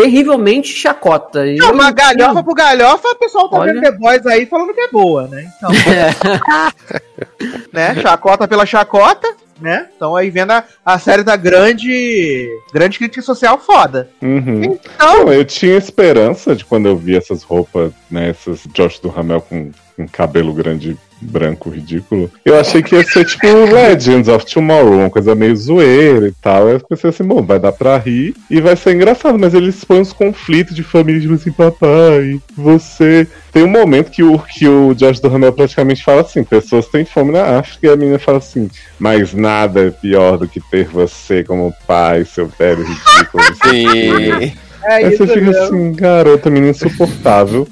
terrivelmente 0.00 0.72
chacota. 0.72 1.46
E 1.46 1.56
não, 1.56 1.72
uma 1.72 1.90
galhofa 1.90 2.42
pro 2.44 2.54
galhofa, 2.54 3.08
o 3.08 3.16
pessoal 3.16 3.48
tá 3.48 3.58
Olha... 3.58 3.72
vendo 3.72 3.82
The 3.82 3.92
Boys 3.92 4.26
aí 4.26 4.46
falando 4.46 4.72
que 4.72 4.80
é 4.80 4.88
boa, 4.88 5.26
né? 5.26 5.50
Então, 5.56 5.70
é. 5.92 7.64
né? 7.94 8.00
Chacota 8.00 8.46
pela 8.46 8.64
chacota, 8.64 9.34
né? 9.60 9.88
Então 9.96 10.14
aí 10.14 10.30
vendo 10.30 10.52
a, 10.52 10.64
a 10.84 10.98
série 10.98 11.24
da 11.24 11.36
grande 11.36 12.48
grande 12.72 12.98
crítica 12.98 13.22
social 13.22 13.58
foda. 13.58 14.08
Uhum. 14.22 14.62
Então, 14.62 15.24
não, 15.24 15.32
eu 15.32 15.44
tinha 15.44 15.76
esperança 15.76 16.54
de 16.54 16.64
quando 16.64 16.86
eu 16.86 16.96
vi 16.96 17.16
essas 17.16 17.42
roupas, 17.42 17.92
né? 18.08 18.30
Essas 18.30 18.62
Josh 18.72 19.00
do 19.00 19.08
Ramel 19.08 19.40
com, 19.40 19.72
com 19.98 20.06
cabelo 20.06 20.52
grande 20.52 20.96
branco 21.20 21.68
ridículo. 21.68 22.30
Eu 22.44 22.60
achei 22.60 22.80
que 22.80 22.94
ia 22.94 23.02
ser 23.02 23.24
tipo 23.24 23.44
Legends 23.74 24.28
of 24.28 24.46
Tomorrow, 24.46 25.00
uma 25.00 25.10
coisa 25.10 25.34
meio 25.34 25.56
zoeira 25.56 26.28
e 26.28 26.32
tal. 26.40 26.68
Eu 26.68 26.78
pensei 26.78 27.10
assim, 27.10 27.24
bom, 27.24 27.42
vai 27.42 27.58
dar 27.58 27.72
pra 27.72 27.98
rir 27.98 28.36
e 28.48 28.60
vai 28.60 28.76
ser 28.76 28.94
engraçado, 28.94 29.36
mas 29.36 29.54
eles 29.54 29.84
põem 29.84 30.00
uns 30.00 30.12
conflitos 30.12 30.76
de 30.76 30.84
família, 30.84 31.20
tipo 31.20 31.34
assim, 31.34 31.50
papai, 31.50 32.40
você. 32.56 33.26
Tem 33.50 33.64
um 33.64 33.68
momento 33.68 34.12
que 34.12 34.22
o, 34.22 34.38
que 34.38 34.68
o 34.68 34.94
Josh 34.94 35.18
Duhamel 35.18 35.52
praticamente 35.52 36.04
fala 36.04 36.20
assim: 36.20 36.44
pessoas 36.44 36.86
têm 36.86 37.04
fome 37.04 37.32
na 37.32 37.58
África, 37.58 37.88
e 37.88 37.90
a 37.90 37.96
menina 37.96 38.20
fala 38.20 38.38
assim, 38.38 38.70
mas 39.00 39.34
nada 39.34 39.88
é 39.88 39.90
pior 39.90 40.38
do 40.38 40.46
que 40.46 40.60
ter 40.60 40.86
você 40.86 41.42
como 41.42 41.74
pai, 41.88 42.24
seu 42.24 42.46
velho 42.46 42.84
ridículo. 42.84 43.42
Sim. 43.64 44.52
É 44.84 44.94
Aí 44.94 45.16
você 45.16 45.26
fica 45.26 45.40
mesmo. 45.40 45.64
assim, 45.64 45.92
garota, 45.92 46.48
menina 46.48 46.70
insuportável 46.70 47.66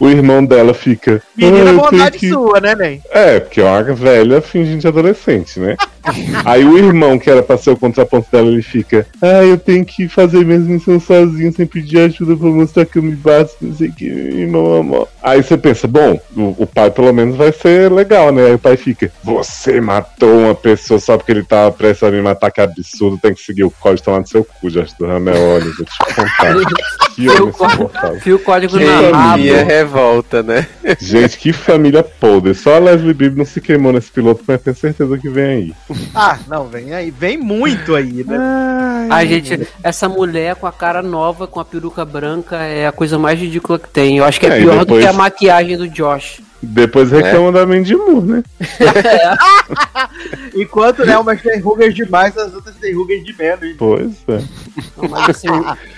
o 0.00 0.08
irmão 0.08 0.44
dela 0.44 0.72
fica. 0.72 1.22
Menina, 1.36 1.74
vontade 1.74 2.18
que... 2.18 2.30
sua, 2.30 2.58
né, 2.58 2.74
Nen? 2.74 3.02
É, 3.10 3.38
porque 3.38 3.60
é 3.60 3.64
uma 3.64 3.82
velha 3.82 4.40
fingindo 4.40 4.80
de 4.80 4.88
adolescente, 4.88 5.60
né? 5.60 5.76
Aí 6.44 6.64
o 6.64 6.78
irmão, 6.78 7.18
que 7.18 7.30
era 7.30 7.42
pra 7.42 7.58
ser 7.58 7.70
o 7.70 7.76
contraponto 7.76 8.28
dela, 8.30 8.48
ele 8.48 8.62
fica. 8.62 9.06
Ah, 9.20 9.44
eu 9.44 9.58
tenho 9.58 9.84
que 9.84 10.08
fazer 10.08 10.44
minhas 10.44 10.62
missões 10.62 11.02
sozinho, 11.02 11.52
sem 11.52 11.66
pedir 11.66 12.00
ajuda 12.00 12.36
pra 12.36 12.48
mostrar 12.48 12.86
que 12.86 12.98
eu 12.98 13.02
me 13.02 13.14
bato, 13.14 13.54
não 13.60 13.74
sei 13.74 13.88
o 13.88 13.92
que, 13.92 14.06
irmão, 14.06 14.78
amor. 14.78 15.08
Aí 15.22 15.42
você 15.42 15.56
pensa, 15.56 15.86
bom, 15.86 16.18
o, 16.36 16.62
o, 16.62 16.66
pai 16.66 16.90
pelo 16.90 17.12
menos 17.12 17.36
vai 17.36 17.52
ser 17.52 17.90
legal, 17.92 18.32
né? 18.32 18.46
Aí 18.46 18.54
o 18.54 18.58
pai 18.58 18.76
fica. 18.76 19.12
Você 19.22 19.80
matou 19.80 20.40
uma 20.40 20.54
pessoa 20.54 20.98
só 20.98 21.16
porque 21.16 21.32
ele 21.32 21.44
tava 21.44 21.70
prestes 21.72 22.02
a 22.02 22.10
me 22.10 22.22
matar, 22.22 22.50
que 22.50 22.60
absurdo, 22.60 23.18
tem 23.18 23.34
que 23.34 23.42
seguir 23.42 23.64
o 23.64 23.70
código 23.70 24.04
tomar 24.04 24.20
no 24.20 24.26
seu 24.26 24.44
cu, 24.44 24.70
já 24.70 24.84
do 24.98 25.06
Ramel, 25.06 25.36
olha, 25.36 25.64
vou 25.64 25.86
te 25.86 26.14
contar. 26.14 26.54
que 27.14 27.28
homem 27.28 28.20
Fio 28.20 28.38
código 28.38 28.78
na 28.78 29.10
rabo 29.10 29.42
revolta, 29.42 30.42
né? 30.42 30.66
Gente, 30.98 31.38
que 31.38 31.52
família 31.52 32.02
podre. 32.02 32.54
Só 32.54 32.76
a 32.76 32.78
Leslie 32.78 33.14
Bibb 33.14 33.36
não 33.36 33.44
se 33.44 33.60
queimou 33.60 33.92
nesse 33.92 34.10
piloto, 34.10 34.42
mas 34.46 34.62
tenho 34.62 34.76
certeza 34.76 35.18
que 35.18 35.28
vem 35.28 35.44
aí. 35.44 35.74
Ah, 36.14 36.38
não, 36.46 36.66
vem 36.66 36.92
aí. 36.92 37.10
Vem 37.10 37.36
muito 37.36 37.94
aí, 37.94 38.24
né? 38.24 38.36
Ai, 39.10 39.26
gente, 39.26 39.68
essa 39.82 40.08
mulher 40.08 40.56
com 40.56 40.66
a 40.66 40.72
cara 40.72 41.02
nova, 41.02 41.46
com 41.46 41.60
a 41.60 41.64
peruca 41.64 42.04
branca, 42.04 42.56
é 42.56 42.86
a 42.86 42.92
coisa 42.92 43.18
mais 43.18 43.38
ridícula 43.38 43.78
que 43.78 43.88
tem. 43.88 44.18
Eu 44.18 44.24
acho 44.24 44.38
que 44.38 44.46
é, 44.46 44.50
é 44.50 44.60
pior 44.60 44.80
depois... 44.80 45.00
do 45.00 45.00
que 45.00 45.06
a 45.06 45.12
maquiagem 45.12 45.76
do 45.76 45.88
Josh. 45.88 46.40
Depois 46.62 47.10
reclamam 47.10 47.50
né? 47.50 47.58
da 47.58 47.66
Mandy 47.66 47.96
Moore, 47.96 48.26
né? 48.26 48.42
Enquanto, 50.54 51.06
né, 51.06 51.16
umas 51.16 51.40
tem 51.40 51.58
rugas 51.58 51.94
demais, 51.94 52.36
as 52.36 52.52
outras 52.52 52.74
têm 52.76 52.94
rugas 52.94 53.24
de 53.24 53.34
menos. 53.36 53.76
Pois 53.78 54.12
é. 54.28 54.42
Mas, 55.08 55.30
assim, 55.30 55.48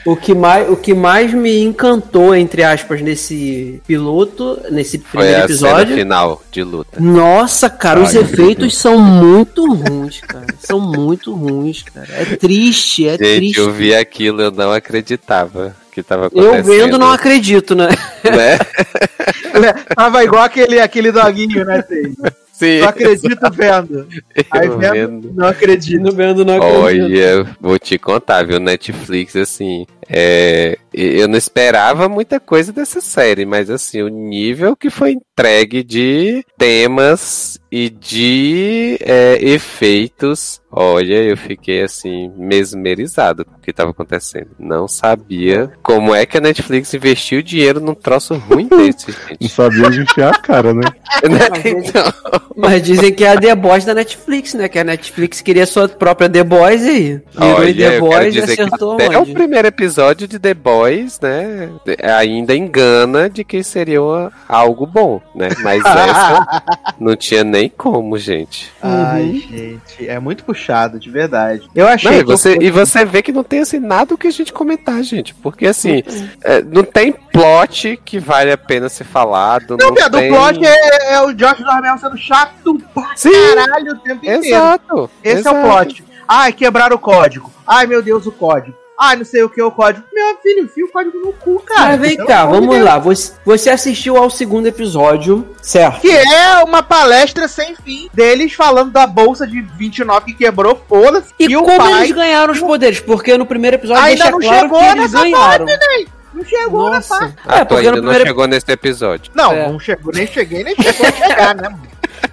o, 0.06 0.14
que 0.14 0.34
mais, 0.34 0.70
o 0.70 0.76
que 0.76 0.94
mais 0.94 1.34
me 1.34 1.62
encantou, 1.62 2.34
entre 2.34 2.62
aspas, 2.62 3.02
nesse 3.02 3.82
piloto, 3.86 4.60
nesse 4.70 4.98
primeiro 4.98 5.34
Foi 5.34 5.42
a 5.42 5.44
episódio. 5.44 5.86
Cena 5.88 5.96
final 5.96 6.42
de 6.52 6.62
luta. 6.62 7.00
Nossa, 7.00 7.68
cara, 7.68 8.00
Ai, 8.00 8.06
os 8.06 8.14
efeitos 8.14 8.76
são 8.76 8.98
muito 8.98 9.66
ruins, 9.66 10.20
cara. 10.20 10.46
São 10.60 10.78
muito 10.78 11.34
ruins, 11.34 11.82
cara. 11.82 12.08
É 12.10 12.36
triste, 12.36 13.08
é 13.08 13.18
Gente, 13.18 13.36
triste. 13.36 13.58
Eu 13.58 13.72
vi 13.72 13.94
aquilo, 13.94 14.42
eu 14.42 14.52
não 14.52 14.72
acreditava 14.72 15.74
que 15.92 16.02
tava 16.02 16.26
acontecendo. 16.26 16.56
Eu 16.56 16.64
vendo 16.64 16.98
não 16.98 17.12
acredito, 17.12 17.74
né? 17.74 17.88
né? 18.24 18.58
tava 19.94 20.24
igual 20.24 20.42
aquele, 20.42 20.80
aquele 20.80 21.12
doguinho, 21.12 21.64
né, 21.64 21.84
Sim. 22.52 22.80
Não 22.80 22.88
acredito 22.88 23.50
vendo. 23.50 24.08
Aí 24.50 24.68
vendo, 24.68 24.92
vendo, 24.92 25.32
não 25.34 25.46
acredito. 25.48 26.12
Vendo, 26.14 26.44
não 26.44 26.56
acredito. 26.56 26.80
Olha, 26.80 27.56
vou 27.60 27.78
te 27.78 27.98
contar, 27.98 28.46
viu? 28.46 28.60
Netflix, 28.60 29.34
assim, 29.34 29.84
é, 30.14 30.76
eu 30.92 31.26
não 31.26 31.38
esperava 31.38 32.08
muita 32.08 32.38
coisa 32.38 32.72
dessa 32.72 33.00
série, 33.00 33.46
mas 33.46 33.70
assim, 33.70 34.02
o 34.02 34.08
nível 34.08 34.76
que 34.76 34.90
foi 34.90 35.12
entregue 35.12 35.82
de 35.82 36.44
temas 36.58 37.58
e 37.70 37.88
de 37.88 38.98
é, 39.00 39.38
efeitos, 39.40 40.60
olha, 40.70 41.14
eu 41.14 41.36
fiquei 41.38 41.82
assim, 41.82 42.30
mesmerizado 42.36 43.46
com 43.46 43.52
o 43.52 43.60
que 43.60 43.70
estava 43.70 43.92
acontecendo. 43.92 44.50
Não 44.58 44.86
sabia 44.86 45.72
como 45.82 46.14
é 46.14 46.26
que 46.26 46.36
a 46.36 46.40
Netflix 46.40 46.92
investiu 46.92 47.40
dinheiro 47.40 47.80
num 47.80 47.94
troço 47.94 48.34
ruim 48.34 48.68
desse, 48.76 49.06
gente. 49.10 49.38
Não 49.40 49.48
sabia 49.48 49.86
enfiar 49.86 50.34
a 50.34 50.38
cara, 50.38 50.74
né? 50.74 50.82
né? 51.24 51.48
então... 51.64 52.12
Mas 52.54 52.82
dizem 52.82 53.14
que 53.14 53.24
é 53.24 53.30
a 53.30 53.40
The 53.40 53.54
Boys 53.54 53.86
da 53.86 53.94
Netflix, 53.94 54.52
né? 54.52 54.68
Que 54.68 54.78
a 54.78 54.84
Netflix 54.84 55.40
queria 55.40 55.64
sua 55.64 55.88
própria 55.88 56.28
The 56.28 56.44
Boys 56.44 56.82
e 56.82 57.22
virou 57.32 57.58
olha, 57.58 57.74
The 57.74 57.98
Boys 57.98 58.34
e 58.34 58.40
acertou 58.40 58.92
até 58.92 59.18
onde? 59.18 59.30
o 59.30 59.34
primeiro 59.34 59.68
episódio 59.68 60.01
de 60.14 60.38
The 60.38 60.54
Boys, 60.54 61.20
né? 61.20 61.70
Ainda 62.18 62.54
engana 62.54 63.30
de 63.30 63.44
que 63.44 63.62
seria 63.62 64.00
algo 64.48 64.86
bom, 64.86 65.20
né? 65.34 65.48
Mas 65.62 65.82
essa 65.86 66.62
não 66.98 67.14
tinha 67.14 67.44
nem 67.44 67.68
como, 67.68 68.18
gente. 68.18 68.72
Ai, 68.82 69.22
uhum. 69.22 69.40
gente, 69.40 70.08
é 70.08 70.18
muito 70.18 70.44
puxado, 70.44 70.98
de 70.98 71.10
verdade. 71.10 71.68
Eu 71.74 71.86
achei. 71.86 72.10
Não, 72.10 72.18
e, 72.18 72.24
você, 72.24 72.56
eu... 72.56 72.62
e 72.62 72.70
você 72.70 73.04
vê 73.04 73.22
que 73.22 73.32
não 73.32 73.44
tem 73.44 73.60
assim 73.60 73.78
nada 73.78 74.14
o 74.14 74.18
que 74.18 74.26
a 74.26 74.32
gente 74.32 74.52
comentar, 74.52 75.02
gente. 75.02 75.34
Porque 75.34 75.66
assim, 75.66 76.02
uhum. 76.06 76.28
é, 76.42 76.62
não 76.62 76.82
tem 76.82 77.12
plot 77.12 78.00
que 78.04 78.18
vale 78.18 78.50
a 78.50 78.58
pena 78.58 78.88
ser 78.88 79.04
falado. 79.04 79.76
Não, 79.78 79.88
não 79.88 79.94
tem... 79.94 80.30
o 80.30 80.34
plot 80.34 80.66
é, 80.66 81.14
é 81.14 81.22
o 81.22 81.32
Josh 81.32 81.58
Dormel 81.58 81.98
sendo 81.98 82.18
chato 82.18 82.80
pra 82.92 83.12
Sim, 83.16 83.30
caralho 83.54 83.92
o 83.92 83.98
tempo 84.00 84.26
exato, 84.26 84.84
inteiro. 84.84 85.10
Esse 85.22 85.38
exato. 85.40 85.56
é 85.56 85.60
o 85.60 85.62
plot. 85.62 86.04
Ai, 86.26 86.52
quebraram 86.52 86.96
o 86.96 86.98
código. 86.98 87.50
Ai, 87.66 87.86
meu 87.86 88.02
Deus, 88.02 88.26
o 88.26 88.32
código. 88.32 88.81
Ah, 89.04 89.16
não 89.16 89.24
sei 89.24 89.42
o 89.42 89.50
que 89.50 89.60
é 89.60 89.64
o 89.64 89.72
código. 89.72 90.06
Meu 90.12 90.36
filho, 90.36 90.62
enfia 90.62 90.84
o 90.84 90.88
código 90.88 91.18
no 91.18 91.32
cu, 91.32 91.58
cara. 91.58 91.96
Mas 91.96 92.00
vem 92.00 92.16
cá, 92.18 92.46
vamos 92.46 92.80
lá. 92.80 93.00
Você, 93.00 93.32
você 93.44 93.68
assistiu 93.68 94.16
ao 94.16 94.30
segundo 94.30 94.68
episódio, 94.68 95.44
certo? 95.60 96.02
Que 96.02 96.12
é 96.12 96.62
uma 96.62 96.84
palestra 96.84 97.48
sem 97.48 97.74
fim 97.74 98.08
deles 98.14 98.52
falando 98.52 98.92
da 98.92 99.04
bolsa 99.04 99.44
de 99.44 99.60
29 99.60 100.26
que 100.26 100.34
quebrou, 100.34 100.80
foda-se. 100.88 101.34
E, 101.36 101.46
e 101.46 101.54
como 101.56 101.76
pai... 101.76 101.92
eles 101.94 102.12
ganharam 102.12 102.52
os 102.52 102.60
poderes? 102.60 103.00
Porque 103.00 103.36
no 103.36 103.44
primeiro 103.44 103.74
episódio 103.74 104.04
ainda 104.04 104.30
não 104.30 104.38
claro 104.38 104.60
chegou 104.60 104.78
que 104.78 104.86
eles 104.86 105.12
ganharam. 105.12 105.66
Parte, 105.66 105.80
né? 105.80 106.04
Não 106.32 106.44
chegou 106.44 106.90
Nossa. 106.90 106.94
nessa 106.94 107.18
parte. 107.18 107.60
É, 107.60 107.64
porque 107.64 107.86
ainda 107.86 107.92
primeiro... 107.94 108.18
não 108.20 108.26
chegou 108.26 108.46
nesse 108.46 108.70
episódio. 108.70 109.32
Não, 109.34 109.52
é. 109.52 109.68
não 109.68 109.80
chegou, 109.80 110.12
nem 110.14 110.28
cheguei, 110.28 110.62
nem 110.62 110.76
chegou 110.76 111.06
a 111.08 111.12
chegar, 111.12 111.54
né? 111.56 111.76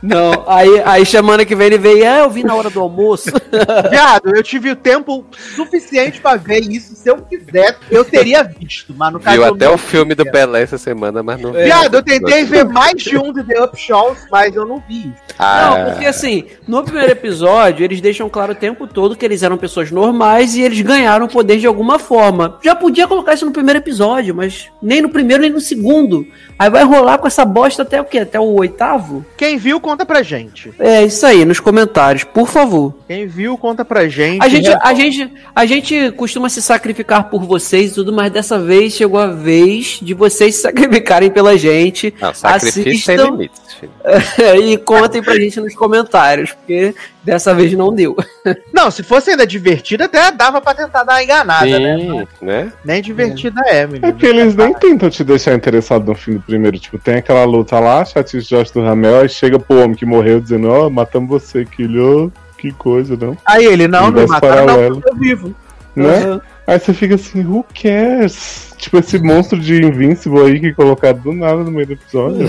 Não, 0.01 0.45
aí, 0.47 0.81
aí 0.85 1.05
semana 1.05 1.43
que 1.43 1.55
vem 1.55 1.67
ele 1.67 1.77
veio, 1.77 2.09
ah, 2.09 2.19
eu 2.19 2.29
vi 2.29 2.43
na 2.43 2.55
hora 2.55 2.69
do 2.69 2.79
almoço. 2.79 3.29
Viado, 3.89 4.35
eu 4.35 4.41
tive 4.41 4.71
o 4.71 4.75
tempo 4.75 5.25
suficiente 5.55 6.21
pra 6.21 6.37
ver 6.37 6.61
isso. 6.61 6.95
Se 6.95 7.09
eu 7.09 7.17
quiser, 7.17 7.77
eu 7.91 8.05
teria 8.05 8.43
visto. 8.43 8.93
Mas 8.95 9.13
no 9.13 9.19
caso. 9.19 9.35
Viu 9.37 9.45
até 9.45 9.69
o 9.69 9.77
filme 9.77 10.15
do 10.15 10.25
Pelé 10.25 10.61
essa 10.61 10.77
semana, 10.77 11.21
mas 11.21 11.41
não 11.41 11.51
vi. 11.51 11.63
Viado, 11.63 11.95
eu 11.95 12.03
tentei 12.03 12.45
ver 12.45 12.65
mais 12.65 12.95
de 12.95 13.17
um 13.17 13.33
de 13.33 13.43
The 13.43 13.63
Up 13.63 13.79
Shows, 13.79 14.19
mas 14.31 14.55
eu 14.55 14.65
não 14.65 14.81
vi. 14.87 15.13
Ah. 15.37 15.69
Não, 15.69 15.91
porque 15.91 16.05
assim, 16.05 16.45
no 16.67 16.83
primeiro 16.83 17.11
episódio, 17.11 17.83
eles 17.83 17.99
deixam 17.99 18.29
claro 18.29 18.53
o 18.53 18.55
tempo 18.55 18.87
todo 18.87 19.15
que 19.15 19.25
eles 19.25 19.43
eram 19.43 19.57
pessoas 19.57 19.91
normais 19.91 20.55
e 20.55 20.61
eles 20.61 20.81
ganharam 20.81 21.27
poder 21.27 21.57
de 21.57 21.67
alguma 21.67 21.99
forma. 21.99 22.57
Já 22.63 22.75
podia 22.75 23.07
colocar 23.07 23.33
isso 23.33 23.45
no 23.45 23.51
primeiro 23.51 23.79
episódio, 23.79 24.33
mas 24.33 24.69
nem 24.81 25.01
no 25.01 25.09
primeiro 25.09 25.41
nem 25.41 25.51
no 25.51 25.59
segundo. 25.59 26.25
Aí 26.57 26.69
vai 26.69 26.83
rolar 26.83 27.17
com 27.17 27.27
essa 27.27 27.45
bosta 27.45 27.83
até 27.83 28.01
o 28.01 28.05
quê? 28.05 28.19
Até 28.19 28.39
o 28.39 28.53
oitavo? 28.55 29.25
Quem 29.37 29.57
viu, 29.57 29.79
conta 29.89 30.05
pra 30.05 30.21
gente. 30.21 30.71
É 30.77 31.03
isso 31.03 31.25
aí, 31.25 31.43
nos 31.43 31.59
comentários, 31.59 32.23
por 32.23 32.47
favor. 32.47 32.93
Quem 33.07 33.25
viu, 33.25 33.57
conta 33.57 33.83
pra 33.83 34.07
gente. 34.07 34.43
A 34.43 34.47
gente, 34.47 34.69
a 34.69 34.93
gente, 34.93 35.33
a 35.55 35.65
gente 35.65 36.11
costuma 36.11 36.47
se 36.47 36.61
sacrificar 36.61 37.29
por 37.29 37.43
vocês 37.43 37.91
e 37.91 37.95
tudo, 37.95 38.13
mas 38.13 38.31
dessa 38.31 38.59
vez 38.59 38.93
chegou 38.93 39.19
a 39.19 39.25
vez 39.25 39.99
de 39.99 40.13
vocês 40.13 40.55
se 40.55 40.61
sacrificarem 40.61 41.31
pela 41.31 41.57
gente. 41.57 42.13
Não, 42.21 42.33
sacrifício 42.35 43.15
tem 43.15 43.25
limites. 43.25 43.59
e 44.63 44.77
contem 44.77 45.23
pra 45.23 45.35
gente 45.35 45.59
nos 45.59 45.73
comentários, 45.73 46.51
porque 46.51 46.93
dessa 47.29 47.53
vez 47.53 47.73
não 47.73 47.93
deu. 47.93 48.15
Não, 48.73 48.89
se 48.89 49.03
fosse 49.03 49.31
ainda 49.31 49.45
divertido, 49.45 50.03
até 50.03 50.31
dava 50.31 50.61
pra 50.61 50.73
tentar 50.73 51.03
dar 51.03 51.13
uma 51.13 51.23
enganada, 51.23 51.79
né? 51.79 51.97
Sim, 51.97 52.13
né? 52.13 52.27
né? 52.41 52.73
Nem 52.83 53.01
divertida 53.01 53.61
é, 53.65 53.79
é 53.79 53.87
menino. 53.87 54.07
É 54.07 54.11
que 54.11 54.25
eles 54.25 54.55
nem 54.55 54.73
tentam 54.73 55.09
te 55.09 55.23
deixar 55.23 55.53
interessado 55.53 56.05
no 56.05 56.15
fim 56.15 56.33
do 56.33 56.41
primeiro. 56.41 56.79
Tipo, 56.79 56.97
tem 56.97 57.15
aquela 57.15 57.43
luta 57.43 57.79
lá, 57.79 58.03
Chatis 58.03 58.47
Josh 58.47 58.71
do 58.71 58.81
Ramel, 58.81 59.21
aí 59.21 59.29
chega 59.29 59.59
pro 59.59 59.83
homem 59.83 59.95
que 59.95 60.05
morreu 60.05 60.39
dizendo, 60.39 60.69
ó, 60.69 60.87
oh, 60.87 60.89
matamos 60.89 61.29
você, 61.29 61.65
quilho. 61.65 62.31
Que 62.57 62.73
coisa, 62.73 63.15
não? 63.15 63.37
Aí 63.45 63.65
ele, 63.65 63.87
não, 63.87 64.11
não 64.11 64.27
mataram, 64.27 64.65
não, 64.65 64.81
eu 64.81 65.15
vivo. 65.15 65.55
Né? 65.95 66.25
Uhum. 66.25 66.41
Aí 66.69 66.79
você 66.79 66.93
fica 66.93 67.15
assim, 67.15 67.43
who 67.43 67.65
cares? 67.73 68.75
Tipo 68.77 68.99
esse 68.99 69.17
monstro 69.17 69.59
de 69.59 69.83
Invincible 69.83 70.41
aí 70.41 70.59
que 70.59 70.71
colocaram 70.71 71.17
do 71.17 71.33
nada 71.33 71.63
no 71.63 71.71
meio 71.71 71.87
do 71.87 71.93
episódio. 71.93 72.47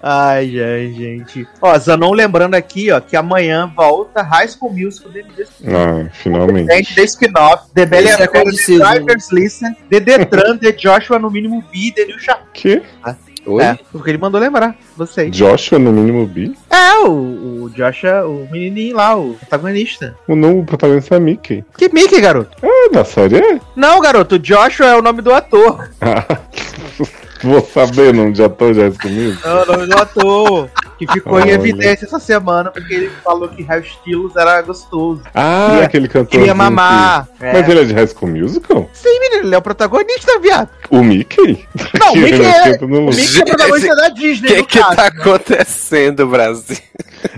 Ai, 0.00 0.54
ai, 0.62 0.94
gente. 0.96 1.48
Ó, 1.60 1.76
Zanon 1.76 2.12
lembrando 2.12 2.54
aqui, 2.54 2.92
ó, 2.92 3.00
que 3.00 3.16
amanhã 3.16 3.66
volta 3.74 4.22
High 4.22 4.48
School 4.50 4.72
Musical 4.72 5.10
DVD. 5.10 5.46
Ah, 5.66 6.08
finalmente. 6.12 6.94
The 6.94 7.02
spin-off, 7.02 7.64
The 7.74 7.86
Belly 7.86 8.08
é 8.08 8.16
Driver's 8.18 9.32
Listen, 9.32 9.74
The 9.90 9.98
Detran, 9.98 10.56
The 10.56 10.70
Joshua 10.70 11.18
no 11.18 11.28
mínimo 11.28 11.60
B, 11.72 11.92
The 11.92 12.04
New 12.04 12.20
Chapter. 12.20 12.46
Que? 12.52 12.82
Ah. 13.02 13.16
Oi? 13.46 13.62
É, 13.62 13.78
porque 13.92 14.10
ele 14.10 14.18
mandou 14.18 14.40
lembrar 14.40 14.76
vocês. 14.96 15.34
Joshua, 15.34 15.78
no 15.78 15.92
mínimo, 15.92 16.26
bi? 16.26 16.54
É, 16.70 16.94
o, 17.06 17.64
o 17.64 17.70
Joshua, 17.70 18.26
o 18.26 18.48
menininho 18.50 18.96
lá, 18.96 19.16
o 19.16 19.34
protagonista. 19.34 20.14
O 20.26 20.34
novo 20.34 20.64
protagonista 20.64 21.16
é 21.16 21.20
Mickey. 21.20 21.64
Que 21.76 21.88
Mickey, 21.92 22.20
garoto? 22.20 22.56
É, 22.62 22.88
na 22.90 23.04
série 23.04 23.36
é? 23.36 23.60
Não, 23.76 24.00
garoto, 24.00 24.38
Joshua 24.38 24.86
é 24.86 24.96
o 24.96 25.02
nome 25.02 25.20
do 25.22 25.32
ator. 25.32 25.90
Vou 27.44 27.60
saber 27.60 28.08
o 28.08 28.12
nome 28.14 28.32
de 28.32 28.42
ator 28.42 28.72
já 28.72 28.90
comigo? 28.90 29.38
É 29.44 29.52
o 29.52 29.66
nome 29.66 29.86
do 29.86 29.98
ator. 29.98 30.70
Que 30.98 31.06
ficou 31.12 31.38
em 31.40 31.50
evidência 31.50 32.06
essa 32.06 32.18
semana, 32.18 32.70
porque 32.70 32.94
ele 32.94 33.10
falou 33.22 33.48
que 33.48 33.62
High 33.62 33.80
Styles 33.80 34.34
era 34.34 34.62
gostoso. 34.62 35.22
Ah, 35.34 35.66
queria, 35.68 35.84
aquele 35.84 36.08
cantor. 36.08 36.30
Queria 36.30 36.54
mamar. 36.54 37.28
Que... 37.38 37.44
É. 37.44 37.52
Mas 37.52 37.68
ele 37.68 37.80
é 37.80 37.84
de 37.84 37.92
High 37.92 38.06
School 38.06 38.30
Musical? 38.30 38.88
Sim, 38.94 39.20
menino, 39.20 39.48
ele 39.48 39.54
é 39.54 39.58
o 39.58 39.62
protagonista, 39.62 40.38
viado. 40.40 40.70
O 40.88 41.02
Mickey? 41.02 41.66
Não, 42.00 42.12
o 42.12 42.16
Mickey 42.16 42.42
é, 42.42 42.78
o 42.80 42.88
Mickey 42.88 43.38
é 43.38 43.42
o 43.42 43.44
protagonista 43.44 43.96
da 43.96 44.08
Disney. 44.08 44.52
O 44.52 44.54
que, 44.54 44.62
que 44.64 44.78
caso, 44.78 44.96
tá 44.96 45.02
né? 45.02 45.08
acontecendo, 45.08 46.26
Brasil? 46.26 46.78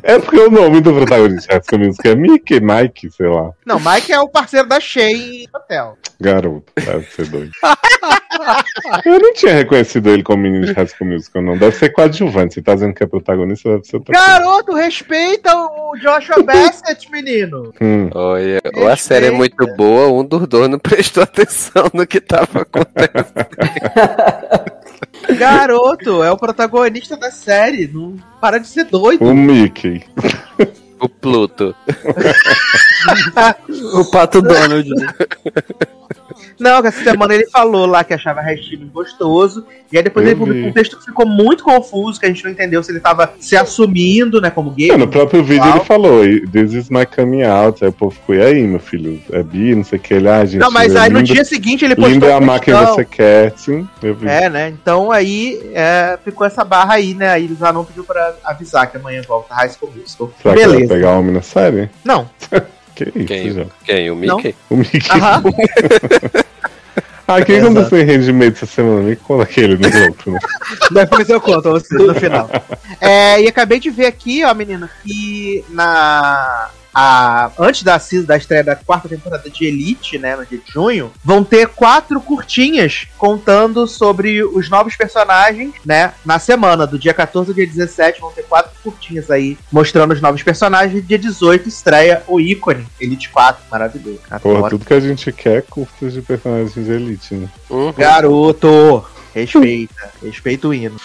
É 0.03 0.19
porque 0.19 0.39
o 0.39 0.51
nome 0.51 0.81
do 0.81 0.93
protagonista 0.93 1.49
de 1.49 1.55
High 1.55 1.62
School 1.69 1.87
Musical 1.87 2.12
é 2.12 2.15
Mickey, 2.15 2.61
Mike, 2.61 3.11
sei 3.11 3.27
lá. 3.27 3.51
Não, 3.65 3.81
Mike 3.81 4.12
é 4.12 4.20
o 4.20 4.28
parceiro 4.28 4.69
da 4.69 4.78
Shea 4.78 5.49
Hotel. 5.53 5.97
Garoto, 6.20 6.73
deve 6.77 7.07
ser 7.07 7.27
doido. 7.27 7.51
Eu 9.05 9.21
não 9.21 9.35
tinha 9.35 9.55
reconhecido 9.55 10.11
ele 10.11 10.23
como 10.23 10.43
menino 10.43 10.67
de 10.67 10.73
High 10.73 10.87
School 10.87 11.11
Musical, 11.11 11.43
não. 11.43 11.57
Deve 11.57 11.77
ser 11.77 11.91
coadjuvante. 11.91 12.55
Você 12.55 12.63
tá 12.63 12.75
dizendo 12.75 12.95
que 12.95 13.03
é 13.03 13.07
protagonista, 13.07 13.71
deve 13.71 13.85
ser 13.85 13.97
outra 13.97 14.15
Garoto, 14.15 14.67
coisa. 14.67 14.83
respeita 14.83 15.57
o 15.57 15.97
Joshua 15.97 16.43
Bassett, 16.43 17.11
menino. 17.11 17.73
Hum. 17.81 18.11
Olha, 18.15 18.61
ou 18.75 18.89
a 18.89 18.97
série 18.97 19.27
é 19.27 19.31
muito 19.31 19.67
boa, 19.77 20.09
um 20.09 20.25
dos 20.25 20.47
dois 20.47 20.69
não 20.69 20.79
prestou 20.79 21.23
atenção 21.23 21.91
no 21.93 22.07
que 22.07 22.21
tava 22.21 22.63
acontecendo. 22.63 23.47
Garoto, 25.39 26.23
é 26.23 26.31
o 26.31 26.37
protagonista 26.37 27.17
da 27.17 27.31
série. 27.31 27.89
Não 27.89 28.17
para 28.41 28.59
de 28.59 28.69
ser 28.69 28.85
doido. 28.85 29.25
O 29.25 29.35
Mickey. 29.35 30.05
O 31.01 31.09
Pluto. 31.09 31.75
o 33.95 34.05
Pato 34.11 34.41
Donald. 34.41 34.89
Não, 36.59 36.81
que 36.81 36.89
essa 36.89 37.03
semana 37.03 37.35
ele 37.35 37.47
falou 37.51 37.87
lá 37.87 38.03
que 38.05 38.15
achava 38.15 38.41
Restino 38.41 38.87
gostoso. 38.87 39.66
E 39.91 39.97
aí 39.97 40.03
depois 40.03 40.24
eu 40.27 40.33
ele 40.33 40.39
publicou 40.39 40.70
um 40.70 40.73
texto 40.73 40.99
que 40.99 41.05
ficou 41.05 41.27
muito 41.27 41.62
confuso, 41.62 42.19
que 42.19 42.27
a 42.27 42.28
gente 42.28 42.45
não 42.45 42.51
entendeu 42.51 42.83
se 42.83 42.91
ele 42.91 43.01
tava 43.01 43.33
se 43.39 43.57
assumindo, 43.57 44.41
né, 44.41 44.51
como 44.51 44.70
gay. 44.70 44.91
É, 44.91 44.97
no 44.97 45.09
próprio 45.09 45.45
vídeo 45.45 45.69
ele 45.69 45.85
falou, 45.85 46.23
this 46.51 46.73
is 46.73 46.91
my 46.91 47.07
coming 47.07 47.43
out. 47.43 47.83
Aí 47.85 47.91
o 47.91 47.93
povo 47.93 48.12
ficou, 48.12 48.35
e 48.35 48.43
aí, 48.43 48.66
meu 48.66 48.81
filho? 48.81 49.20
É 49.31 49.43
bi, 49.43 49.74
não 49.74 49.85
sei 49.85 49.99
o 49.99 50.03
que. 50.03 50.15
Ele, 50.15 50.28
ah, 50.28 50.45
gente. 50.45 50.61
Não, 50.61 50.70
mas 50.70 50.97
aí 50.97 51.09
lindo, 51.09 51.20
no 51.20 51.24
dia 51.24 51.45
seguinte 51.45 51.85
ele 51.85 51.95
postou. 51.95 52.12
Lindo 52.12 52.27
é 52.27 52.33
amar 52.33 52.61
quem 52.61 52.74
você 52.74 53.05
quer, 53.05 53.53
sim. 53.57 53.87
É, 54.24 54.49
né? 54.49 54.69
Então 54.69 55.11
aí 55.11 55.61
é, 55.74 56.19
ficou 56.24 56.47
essa 56.47 56.65
barra 56.65 56.95
aí, 56.95 57.15
né? 57.15 57.31
Aí 57.31 57.45
eles 57.45 57.59
já 57.59 57.73
não 57.73 57.85
pediu 57.85 58.05
pra 58.05 58.35
avisar 58.45 58.91
que 58.91 58.97
amanhã 58.97 59.23
volta 59.27 59.55
High 59.55 59.70
School 59.70 59.93
Musical. 59.95 60.33
Será 60.43 60.55
Beleza. 60.55 60.81
que 60.81 60.87
vai 60.87 60.97
pegar 60.97 61.12
homem 61.12 61.33
na 61.33 61.43
série? 61.43 61.91
Não. 62.05 62.28
que 63.05 63.18
isso, 63.18 63.27
quem? 63.27 63.51
Já? 63.52 63.66
Quem? 63.85 64.10
O 64.10 64.16
Mickey? 64.16 64.55
Não. 64.70 64.77
O 64.77 64.81
Mickey. 64.81 65.10
Aham. 65.10 65.43
Ah, 67.28 67.44
quem 67.44 67.56
é, 67.56 67.60
aconteceu 67.60 67.98
em 67.98 68.05
rendimento 68.05 68.55
essa 68.55 68.66
semana? 68.66 69.01
Me 69.01 69.16
conta 69.16 69.43
aquele 69.43 69.77
no 69.77 69.90
grupo, 69.90 70.31
né? 70.31 70.39
Depois 70.93 71.28
eu 71.28 71.40
conto 71.40 71.68
a 71.68 71.73
vocês 71.73 72.06
no 72.06 72.14
final. 72.14 72.48
É, 72.98 73.43
e 73.43 73.48
acabei 73.48 73.78
de 73.78 73.90
ver 73.90 74.06
aqui, 74.06 74.43
ó, 74.43 74.55
menino, 74.55 74.89
que 75.05 75.62
na 75.68 76.70
a, 76.98 77.51
antes 77.59 77.82
da, 77.82 78.01
da 78.24 78.39
estreia 78.39 78.64
da 78.64 78.74
quarta 78.74 79.06
temporada 79.06 79.51
de 79.51 79.66
Elite, 79.66 80.18
né, 80.18 80.35
no 80.35 80.47
dia 80.47 80.59
de 80.59 80.73
junho, 80.73 81.12
vão 81.23 81.44
ter 81.44 81.68
quatro 81.68 82.18
curtinhas 82.23 83.06
contando 83.18 83.86
sobre 83.86 84.43
os 84.43 84.70
novos 84.70 84.97
personagens, 84.97 85.74
né, 85.85 86.14
na 86.24 86.39
semana, 86.39 86.86
do 86.86 86.98
dia 86.98 87.12
14 87.12 87.51
ao 87.51 87.55
dia 87.55 87.66
17, 87.66 88.23
vão 88.23 88.31
ter 88.31 88.44
quatro 88.44 88.73
curtinhas 88.82 89.31
aí, 89.31 89.59
mostrando 89.70 90.14
os 90.14 90.23
novos 90.23 90.43
personagens, 90.43 91.06
dia 91.06 91.18
18 91.18 91.68
estreia 91.68 92.23
o 92.27 92.40
ícone, 92.40 92.86
Elite 92.98 93.28
4, 93.28 93.64
maravilhoso. 93.70 94.20
Porra, 94.40 94.70
tudo 94.70 94.86
que 94.86 94.94
a 94.94 95.01
gente 95.01 95.31
quer 95.32 95.59
é 95.59 95.60
curtas 95.60 96.14
de 96.14 96.23
personagens 96.23 96.73
de 96.73 96.90
Elite, 96.90 97.35
né? 97.35 97.51
Uhum. 97.68 97.93
Garoto, 97.93 99.05
respeita, 99.35 100.12
respeita 100.23 100.66
o 100.66 100.73
hino. 100.73 100.97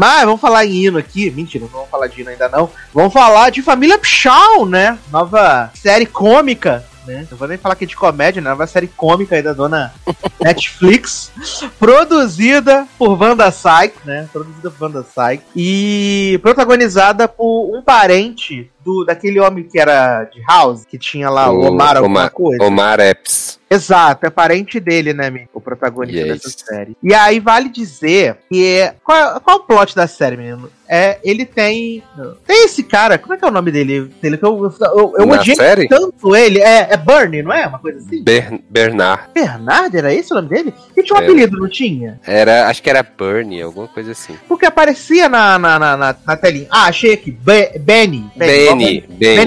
Mas 0.00 0.24
vamos 0.24 0.40
falar 0.40 0.64
em 0.64 0.86
hino 0.86 0.96
aqui. 0.96 1.30
Mentira, 1.30 1.62
não 1.62 1.70
vamos 1.70 1.90
falar 1.90 2.06
de 2.06 2.22
hino 2.22 2.30
ainda 2.30 2.48
não. 2.48 2.70
Vamos 2.94 3.12
falar 3.12 3.50
de 3.50 3.60
Família 3.60 3.98
Pshaw, 3.98 4.64
né? 4.64 4.98
Nova 5.12 5.70
série 5.74 6.06
cômica 6.06 6.86
né? 7.06 7.26
Não 7.30 7.36
vou 7.36 7.48
nem 7.48 7.58
falar 7.58 7.74
que 7.74 7.84
é 7.84 7.86
de 7.86 7.96
comédia, 7.96 8.40
né? 8.40 8.52
Uma 8.52 8.66
série 8.66 8.86
cômica 8.86 9.34
aí 9.34 9.42
da 9.42 9.52
dona 9.52 9.92
Netflix, 10.40 11.32
produzida 11.78 12.86
por 12.98 13.20
Wanda 13.20 13.50
Sykes, 13.50 14.04
né? 14.04 14.28
Produzida 14.32 14.70
por 14.70 14.84
Wanda 14.84 15.02
Sykes 15.04 15.46
e 15.56 16.38
protagonizada 16.42 17.26
por 17.26 17.76
um 17.76 17.82
parente 17.82 18.70
do, 18.84 19.04
daquele 19.04 19.40
homem 19.40 19.64
que 19.64 19.78
era 19.78 20.24
de 20.24 20.40
House, 20.42 20.84
que 20.84 20.98
tinha 20.98 21.28
lá 21.30 21.50
o, 21.50 21.56
o 21.56 21.68
Omar 21.68 21.96
alguma 21.96 22.20
Omar, 22.20 22.30
coisa. 22.30 22.64
Omar 22.64 23.00
Epps. 23.00 23.60
Exato, 23.72 24.26
é 24.26 24.30
parente 24.30 24.80
dele, 24.80 25.14
né, 25.14 25.30
o 25.54 25.60
protagonista 25.60 26.26
yes. 26.26 26.42
dessa 26.42 26.58
série. 26.58 26.96
E 27.00 27.14
aí 27.14 27.38
vale 27.38 27.68
dizer 27.68 28.38
que. 28.50 28.92
Qual, 29.04 29.40
qual 29.40 29.58
é 29.58 29.60
o 29.60 29.62
plot 29.62 29.94
da 29.94 30.08
série, 30.08 30.36
menino? 30.36 30.68
É, 30.88 31.20
ele 31.22 31.46
tem. 31.46 32.02
Tem 32.44 32.64
esse 32.64 32.82
cara, 32.82 33.16
como 33.16 33.32
é 33.32 33.36
que 33.36 33.44
é 33.44 33.48
o 33.48 33.52
nome 33.52 33.70
dele? 33.70 34.12
dele 34.20 34.36
que 34.36 34.44
eu 34.44 34.72
eu, 34.80 35.14
eu 35.16 35.28
odiei 35.28 35.54
série? 35.54 35.86
tanto 35.86 36.34
ele. 36.34 36.60
É, 36.60 36.88
é 36.90 36.96
Bernie, 36.96 37.44
não 37.44 37.52
é? 37.52 37.64
Uma 37.64 37.78
coisa 37.78 38.00
assim? 38.00 38.24
Ber 38.24 38.60
Bernard. 38.68 39.28
Bernard, 39.32 39.96
era 39.96 40.12
esse 40.12 40.32
o 40.32 40.34
nome 40.34 40.48
dele? 40.48 40.74
E 40.96 41.02
tinha 41.04 41.16
um 41.16 41.22
é. 41.22 41.24
apelido, 41.24 41.56
não 41.56 41.68
tinha? 41.68 42.18
Era, 42.26 42.66
acho 42.66 42.82
que 42.82 42.90
era 42.90 43.04
Bernie, 43.04 43.62
alguma 43.62 43.86
coisa 43.86 44.10
assim. 44.10 44.36
Porque 44.48 44.66
aparecia 44.66 45.28
na, 45.28 45.56
na, 45.60 45.78
na, 45.78 45.96
na, 45.96 46.16
na 46.26 46.36
telinha. 46.36 46.66
Ah, 46.68 46.86
achei 46.86 47.12
aqui. 47.12 47.30
Be 47.30 47.78
Benny. 47.78 48.28
Benny. 48.34 48.66
Benny 48.66 48.69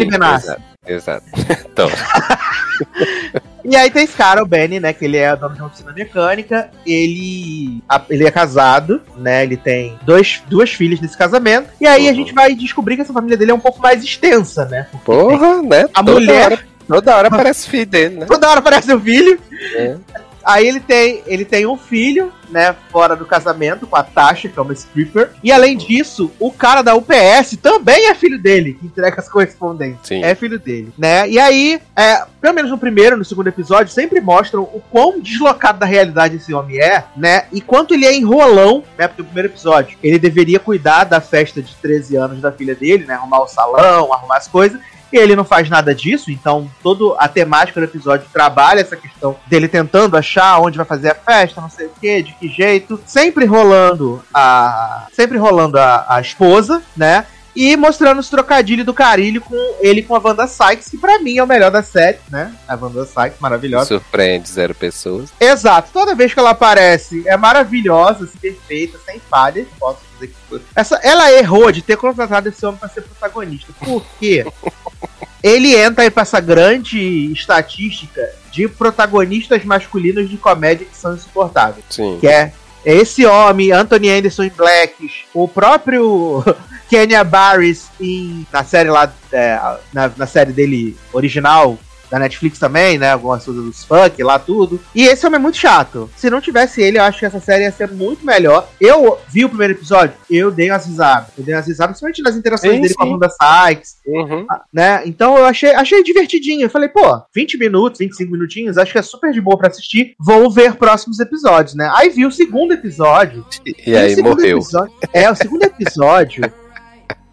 Benassi. 0.05 0.47
Exato. 0.47 0.73
Exato. 0.85 1.25
Então. 1.71 1.89
E 3.65 3.77
aí 3.77 3.89
tem 3.89 4.03
esse 4.03 4.13
cara, 4.13 4.43
o 4.43 4.45
Benny, 4.45 4.79
né? 4.79 4.91
Que 4.91 5.05
ele 5.05 5.15
é 5.15 5.33
dono 5.35 5.55
de 5.55 5.61
uma 5.61 5.67
oficina 5.67 5.93
mecânica. 5.93 6.69
Ele, 6.85 7.81
ele 8.09 8.27
é 8.27 8.31
casado, 8.31 9.01
né? 9.15 9.43
Ele 9.43 9.55
tem 9.55 9.97
dois, 10.03 10.43
duas 10.49 10.71
filhas 10.71 10.99
nesse 10.99 11.17
casamento. 11.17 11.69
E 11.79 11.87
aí 11.87 12.03
uhum. 12.05 12.09
a 12.09 12.13
gente 12.13 12.33
vai 12.33 12.53
descobrir 12.55 12.97
que 12.97 13.03
essa 13.03 13.13
família 13.13 13.37
dele 13.37 13.51
é 13.51 13.53
um 13.53 13.59
pouco 13.59 13.81
mais 13.81 14.03
extensa, 14.03 14.65
né? 14.65 14.87
Porque 14.91 15.05
Porra, 15.05 15.61
né? 15.61 15.85
A 15.93 16.03
toda 16.03 16.11
mulher. 16.11 16.51
Hora, 16.51 16.59
toda 16.85 17.15
hora 17.15 17.27
aparece 17.33 17.69
filho 17.69 17.85
dele, 17.85 18.15
né? 18.17 18.25
Toda 18.25 18.49
hora 18.49 18.59
aparece 18.59 18.93
o 18.93 18.99
filho. 18.99 19.39
É. 19.75 19.95
Aí 20.43 20.67
ele 20.67 20.79
tem, 20.79 21.23
ele 21.25 21.45
tem 21.45 21.65
um 21.65 21.77
filho, 21.77 22.31
né, 22.49 22.75
fora 22.91 23.15
do 23.15 23.25
casamento 23.25 23.87
com 23.87 23.95
a 23.95 24.03
Tasha, 24.03 24.49
que 24.49 24.59
é 24.59 24.61
uma 24.61 24.73
stripper. 24.73 25.31
E 25.43 25.51
além 25.51 25.77
disso, 25.77 26.31
o 26.39 26.51
cara 26.51 26.81
da 26.81 26.95
UPS 26.95 27.57
também 27.61 28.07
é 28.07 28.15
filho 28.15 28.39
dele, 28.39 28.73
que 28.73 28.85
entrega 28.85 29.19
as 29.19 29.29
correspondentes. 29.29 29.99
Sim. 30.03 30.23
É 30.23 30.35
filho 30.35 30.59
dele, 30.59 30.93
né? 30.97 31.27
E 31.29 31.39
aí, 31.39 31.81
é, 31.95 32.25
pelo 32.41 32.53
menos 32.53 32.69
no 32.69 32.77
primeiro, 32.77 33.17
no 33.17 33.25
segundo 33.25 33.47
episódio, 33.47 33.93
sempre 33.93 34.19
mostram 34.19 34.63
o 34.63 34.81
quão 34.91 35.19
deslocado 35.19 35.79
da 35.79 35.85
realidade 35.85 36.35
esse 36.35 36.53
homem 36.53 36.79
é, 36.79 37.03
né? 37.15 37.45
E 37.51 37.61
quanto 37.61 37.93
ele 37.93 38.05
é 38.05 38.15
enrolão, 38.15 38.83
né? 38.97 39.07
Porque 39.07 39.21
no 39.21 39.27
primeiro 39.27 39.49
episódio, 39.49 39.97
ele 40.03 40.19
deveria 40.19 40.59
cuidar 40.59 41.05
da 41.05 41.21
festa 41.21 41.61
de 41.61 41.73
13 41.75 42.15
anos 42.15 42.41
da 42.41 42.51
filha 42.51 42.75
dele, 42.75 43.05
né? 43.05 43.13
Arrumar 43.13 43.41
o 43.41 43.47
salão, 43.47 44.13
arrumar 44.13 44.37
as 44.37 44.47
coisas. 44.47 44.79
Ele 45.17 45.35
não 45.35 45.43
faz 45.43 45.69
nada 45.69 45.93
disso, 45.93 46.31
então 46.31 46.69
toda 46.81 47.17
a 47.17 47.27
temática 47.27 47.79
do 47.79 47.85
episódio 47.85 48.27
trabalha 48.33 48.81
essa 48.81 48.95
questão 48.95 49.35
dele 49.47 49.67
tentando 49.67 50.17
achar 50.17 50.59
onde 50.59 50.77
vai 50.77 50.85
fazer 50.85 51.11
a 51.11 51.15
festa, 51.15 51.61
não 51.61 51.69
sei 51.69 51.85
o 51.85 51.91
que, 52.01 52.23
de 52.23 52.33
que 52.33 52.47
jeito, 52.49 52.99
sempre 53.05 53.45
rolando 53.45 54.23
a. 54.33 55.07
Sempre 55.13 55.37
rolando 55.37 55.77
a, 55.77 56.05
a 56.07 56.21
esposa, 56.21 56.81
né? 56.95 57.25
E 57.55 57.77
mostrando 57.77 58.19
os 58.19 58.29
trocadilhos 58.29 58.85
do 58.85 58.93
Carilho 58.93 59.41
com 59.41 59.75
ele 59.79 60.01
com 60.01 60.15
a 60.15 60.19
Wanda 60.19 60.47
Sykes, 60.47 60.89
que 60.89 60.97
pra 60.97 61.19
mim 61.19 61.37
é 61.37 61.43
o 61.43 61.47
melhor 61.47 61.69
da 61.69 61.83
série, 61.83 62.17
né? 62.29 62.53
A 62.67 62.75
Wanda 62.75 63.05
Sykes, 63.05 63.39
maravilhosa. 63.39 63.85
Surpreende 63.85 64.49
zero 64.49 64.73
pessoas. 64.73 65.29
Exato. 65.39 65.89
Toda 65.93 66.15
vez 66.15 66.33
que 66.33 66.39
ela 66.39 66.51
aparece, 66.51 67.23
é 67.27 67.37
maravilhosa, 67.37 68.25
assim, 68.25 68.37
perfeita, 68.37 68.97
sem 69.05 69.19
falhas. 69.19 69.67
Posso 69.79 69.99
dizer 70.13 70.27
que 70.27 70.35
foi. 70.49 70.61
Essa, 70.75 70.99
ela 71.03 71.31
errou 71.31 71.71
de 71.71 71.81
ter 71.81 71.95
contratado 71.95 72.49
esse 72.49 72.65
homem 72.65 72.79
pra 72.79 72.89
ser 72.89 73.01
protagonista. 73.01 73.71
Por 73.79 74.03
quê? 74.19 74.45
ele 75.43 75.75
entra 75.75 76.03
aí 76.03 76.09
pra 76.09 76.21
essa 76.21 76.39
grande 76.39 77.31
estatística 77.33 78.21
de 78.49 78.67
protagonistas 78.67 79.63
masculinos 79.65 80.29
de 80.29 80.37
comédia 80.37 80.85
que 80.85 80.95
são 80.95 81.13
insuportáveis. 81.13 81.83
Sim. 81.89 82.17
Que 82.19 82.27
é 82.27 82.53
esse 82.85 83.25
homem, 83.25 83.71
Anthony 83.71 84.09
Anderson 84.09 84.43
em 84.43 84.49
Blacks, 84.49 85.11
o 85.33 85.47
próprio 85.47 86.43
Kenya 86.89 87.23
Barris 87.23 87.87
em, 87.99 88.45
na 88.51 88.63
série 88.63 88.89
lá, 88.89 89.11
é, 89.31 89.59
na, 89.93 90.11
na 90.15 90.27
série 90.27 90.51
dele 90.51 90.97
original, 91.11 91.77
da 92.13 92.19
Netflix 92.19 92.59
também, 92.59 92.99
né? 92.99 93.11
Algumas 93.11 93.43
coisas 93.43 93.63
dos 93.63 93.83
funk 93.83 94.21
lá, 94.21 94.37
tudo. 94.37 94.79
E 94.93 95.01
esse 95.07 95.25
homem 95.25 95.39
é 95.39 95.41
muito 95.41 95.57
chato. 95.57 96.07
Se 96.15 96.29
não 96.29 96.39
tivesse 96.39 96.79
ele, 96.79 96.99
eu 96.99 97.03
acho 97.03 97.17
que 97.17 97.25
essa 97.25 97.39
série 97.39 97.63
ia 97.63 97.71
ser 97.71 97.89
muito 97.89 98.23
melhor. 98.23 98.69
Eu 98.79 99.17
vi 99.27 99.43
o 99.43 99.49
primeiro 99.49 99.73
episódio, 99.73 100.15
eu 100.29 100.51
dei 100.51 100.69
umas 100.69 100.85
risadas. 100.85 101.29
Eu 101.35 101.43
dei 101.43 101.55
umas 101.55 101.65
risadas, 101.65 101.93
principalmente 101.93 102.21
nas 102.21 102.35
interações 102.35 102.73
sim, 102.73 102.81
dele 102.81 102.89
sim. 102.89 102.95
com 102.95 103.03
a 103.03 103.07
Wanda 103.07 103.29
Sykes. 103.29 103.97
Uhum. 104.05 104.45
Né? 104.71 105.01
Então 105.07 105.35
eu 105.39 105.45
achei, 105.45 105.71
achei 105.71 106.03
divertidinho. 106.03 106.65
Eu 106.65 106.69
falei, 106.69 106.87
pô, 106.87 107.19
20 107.33 107.57
minutos, 107.57 107.97
25 107.97 108.31
minutinhos, 108.31 108.77
acho 108.77 108.91
que 108.91 108.99
é 108.99 109.01
super 109.01 109.33
de 109.33 109.41
boa 109.41 109.57
pra 109.57 109.69
assistir. 109.69 110.13
Vou 110.19 110.51
ver 110.51 110.75
próximos 110.75 111.19
episódios, 111.19 111.73
né? 111.73 111.91
Aí 111.95 112.09
vi 112.09 112.27
o 112.27 112.31
segundo 112.31 112.73
episódio. 112.73 113.43
E 113.65 113.97
aí 113.97 114.15
morreu. 114.21 114.59
Episódio, 114.59 114.93
é, 115.11 115.31
o 115.31 115.35
segundo 115.35 115.63
episódio. 115.63 116.43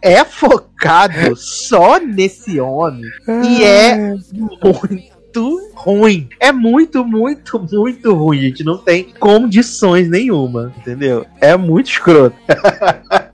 é 0.03 0.25
focado 0.25 1.37
só 1.37 1.99
nesse 1.99 2.59
homem 2.61 3.11
e 3.45 3.65
é 3.65 4.15
muito 4.33 5.73
ruim. 5.75 6.29
É 6.39 6.53
muito, 6.53 7.05
muito, 7.05 7.59
muito 7.59 8.15
ruim, 8.15 8.41
gente. 8.41 8.65
Não 8.65 8.79
tem 8.79 9.05
condições 9.19 10.09
nenhuma, 10.09 10.73
entendeu? 10.79 11.27
É 11.41 11.57
muito 11.57 11.91
escroto. 11.91 12.37